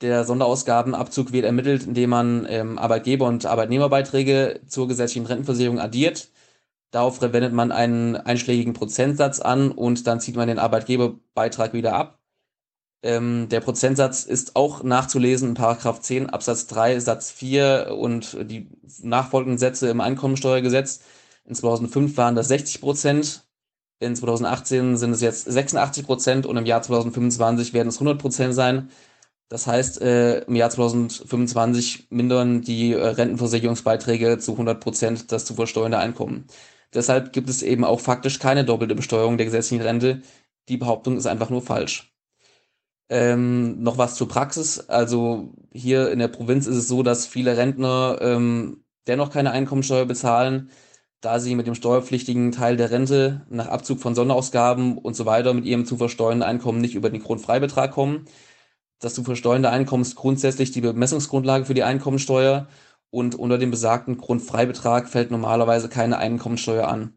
Der 0.00 0.24
Sonderausgabenabzug 0.24 1.30
wird 1.32 1.44
ermittelt, 1.44 1.86
indem 1.86 2.10
man 2.10 2.44
ähm, 2.48 2.76
Arbeitgeber- 2.76 3.28
und 3.28 3.46
Arbeitnehmerbeiträge 3.46 4.62
zur 4.66 4.88
gesetzlichen 4.88 5.26
Rentenversicherung 5.26 5.78
addiert. 5.78 6.28
Darauf 6.92 7.20
wendet 7.20 7.52
man 7.52 7.72
einen 7.72 8.16
einschlägigen 8.16 8.74
Prozentsatz 8.74 9.40
an 9.40 9.72
und 9.72 10.06
dann 10.06 10.20
zieht 10.20 10.36
man 10.36 10.46
den 10.48 10.60
Arbeitgeberbeitrag 10.60 11.72
wieder 11.72 11.94
ab. 11.94 12.20
Ähm, 13.02 13.48
der 13.50 13.60
Prozentsatz 13.60 14.22
ist 14.24 14.54
auch 14.54 14.84
nachzulesen 14.84 15.48
in 15.50 15.54
Paragraph 15.54 16.00
10 16.00 16.30
Absatz 16.30 16.68
3 16.68 17.00
Satz 17.00 17.32
4 17.32 17.96
und 17.98 18.36
die 18.48 18.68
nachfolgenden 19.02 19.58
Sätze 19.58 19.88
im 19.88 20.00
Einkommensteuergesetz. 20.00 21.00
In 21.44 21.56
2005 21.56 22.16
waren 22.16 22.36
das 22.36 22.48
60 22.48 22.80
Prozent, 22.80 23.44
in 24.02 24.16
2018 24.16 24.96
sind 24.96 25.12
es 25.12 25.20
jetzt 25.20 25.44
86 25.44 26.04
Prozent 26.04 26.46
und 26.46 26.56
im 26.56 26.66
Jahr 26.66 26.82
2025 26.82 27.72
werden 27.72 27.88
es 27.88 27.96
100 27.96 28.20
Prozent 28.20 28.54
sein. 28.54 28.90
Das 29.48 29.66
heißt, 29.66 30.00
äh, 30.02 30.40
im 30.40 30.56
Jahr 30.56 30.70
2025 30.70 32.08
mindern 32.10 32.62
die 32.62 32.94
äh, 32.94 33.06
Rentenversicherungsbeiträge 33.06 34.38
zu 34.38 34.52
100 34.52 34.80
Prozent 34.80 35.32
das 35.32 35.44
zu 35.44 35.54
versteuernde 35.54 35.98
Einkommen. 35.98 36.46
Deshalb 36.94 37.32
gibt 37.32 37.48
es 37.48 37.62
eben 37.62 37.84
auch 37.84 38.00
faktisch 38.00 38.38
keine 38.38 38.64
doppelte 38.64 38.94
Besteuerung 38.94 39.36
der 39.38 39.46
gesetzlichen 39.46 39.82
Rente. 39.82 40.22
Die 40.68 40.76
Behauptung 40.76 41.16
ist 41.16 41.26
einfach 41.26 41.50
nur 41.50 41.62
falsch. 41.62 42.12
Ähm, 43.08 43.82
noch 43.82 43.98
was 43.98 44.14
zur 44.14 44.28
Praxis. 44.28 44.80
Also 44.88 45.52
hier 45.72 46.10
in 46.10 46.18
der 46.18 46.28
Provinz 46.28 46.66
ist 46.66 46.76
es 46.76 46.88
so, 46.88 47.02
dass 47.02 47.26
viele 47.26 47.56
Rentner 47.56 48.18
ähm, 48.20 48.84
dennoch 49.06 49.30
keine 49.30 49.50
Einkommensteuer 49.50 50.06
bezahlen, 50.06 50.70
da 51.20 51.38
sie 51.38 51.54
mit 51.54 51.66
dem 51.66 51.74
steuerpflichtigen 51.74 52.52
Teil 52.52 52.76
der 52.76 52.90
Rente 52.90 53.46
nach 53.48 53.68
Abzug 53.68 54.00
von 54.00 54.14
Sonderausgaben 54.14 54.98
und 54.98 55.14
so 55.14 55.26
weiter 55.26 55.54
mit 55.54 55.64
ihrem 55.66 55.86
zu 55.86 55.96
versteuernden 55.96 56.42
Einkommen 56.42 56.80
nicht 56.80 56.94
über 56.94 57.10
den 57.10 57.22
Grundfreibetrag 57.22 57.92
kommen. 57.92 58.26
Das 58.98 59.14
zu 59.14 59.24
versteuernde 59.24 59.70
Einkommen 59.70 60.02
ist 60.02 60.16
grundsätzlich 60.16 60.70
die 60.72 60.80
Bemessungsgrundlage 60.80 61.64
für 61.64 61.74
die 61.74 61.82
Einkommensteuer 61.82 62.68
und 63.12 63.34
unter 63.34 63.58
dem 63.58 63.70
besagten 63.70 64.16
Grundfreibetrag 64.16 65.08
fällt 65.08 65.30
normalerweise 65.30 65.88
keine 65.90 66.16
Einkommensteuer 66.18 66.88
an. 66.88 67.12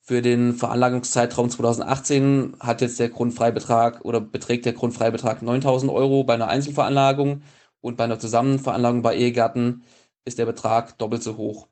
Für 0.00 0.22
den 0.22 0.54
Veranlagungszeitraum 0.54 1.50
2018 1.50 2.56
hat 2.60 2.80
jetzt 2.80 3.00
der 3.00 3.08
Grundfreibetrag 3.08 4.04
oder 4.04 4.20
beträgt 4.20 4.64
der 4.64 4.72
Grundfreibetrag 4.72 5.42
9000 5.42 5.90
Euro 5.90 6.22
bei 6.22 6.34
einer 6.34 6.46
Einzelveranlagung 6.46 7.42
und 7.80 7.96
bei 7.96 8.04
einer 8.04 8.20
Zusammenveranlagung 8.20 9.02
bei 9.02 9.16
Ehegatten 9.16 9.82
ist 10.24 10.38
der 10.38 10.46
Betrag 10.46 10.96
doppelt 10.98 11.24
so 11.24 11.36
hoch. 11.36 11.66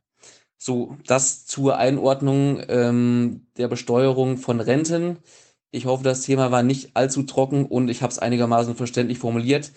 So, 0.58 0.96
das 1.06 1.46
zur 1.46 1.76
Einordnung 1.76 2.60
ähm, 2.68 3.46
der 3.56 3.68
Besteuerung 3.68 4.36
von 4.36 4.60
Renten. 4.60 5.18
Ich 5.70 5.86
hoffe, 5.86 6.02
das 6.02 6.22
Thema 6.22 6.50
war 6.50 6.64
nicht 6.64 6.96
allzu 6.96 7.22
trocken 7.22 7.66
und 7.66 7.88
ich 7.88 8.02
habe 8.02 8.10
es 8.10 8.18
einigermaßen 8.18 8.74
verständlich 8.74 9.18
formuliert. 9.18 9.72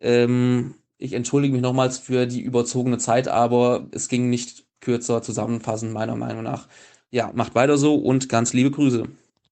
Ähm, 0.00 0.74
ich 1.00 1.14
entschuldige 1.14 1.52
mich 1.54 1.62
nochmals 1.62 1.98
für 1.98 2.26
die 2.26 2.42
überzogene 2.42 2.98
Zeit, 2.98 3.26
aber 3.28 3.88
es 3.92 4.08
ging 4.08 4.30
nicht 4.30 4.66
kürzer 4.80 5.22
zusammenfassen, 5.22 5.92
meiner 5.92 6.16
Meinung 6.16 6.44
nach. 6.44 6.68
Ja, 7.10 7.32
macht 7.34 7.54
weiter 7.54 7.78
so 7.78 7.96
und 7.96 8.28
ganz 8.28 8.52
liebe 8.52 8.70
Grüße. 8.70 9.04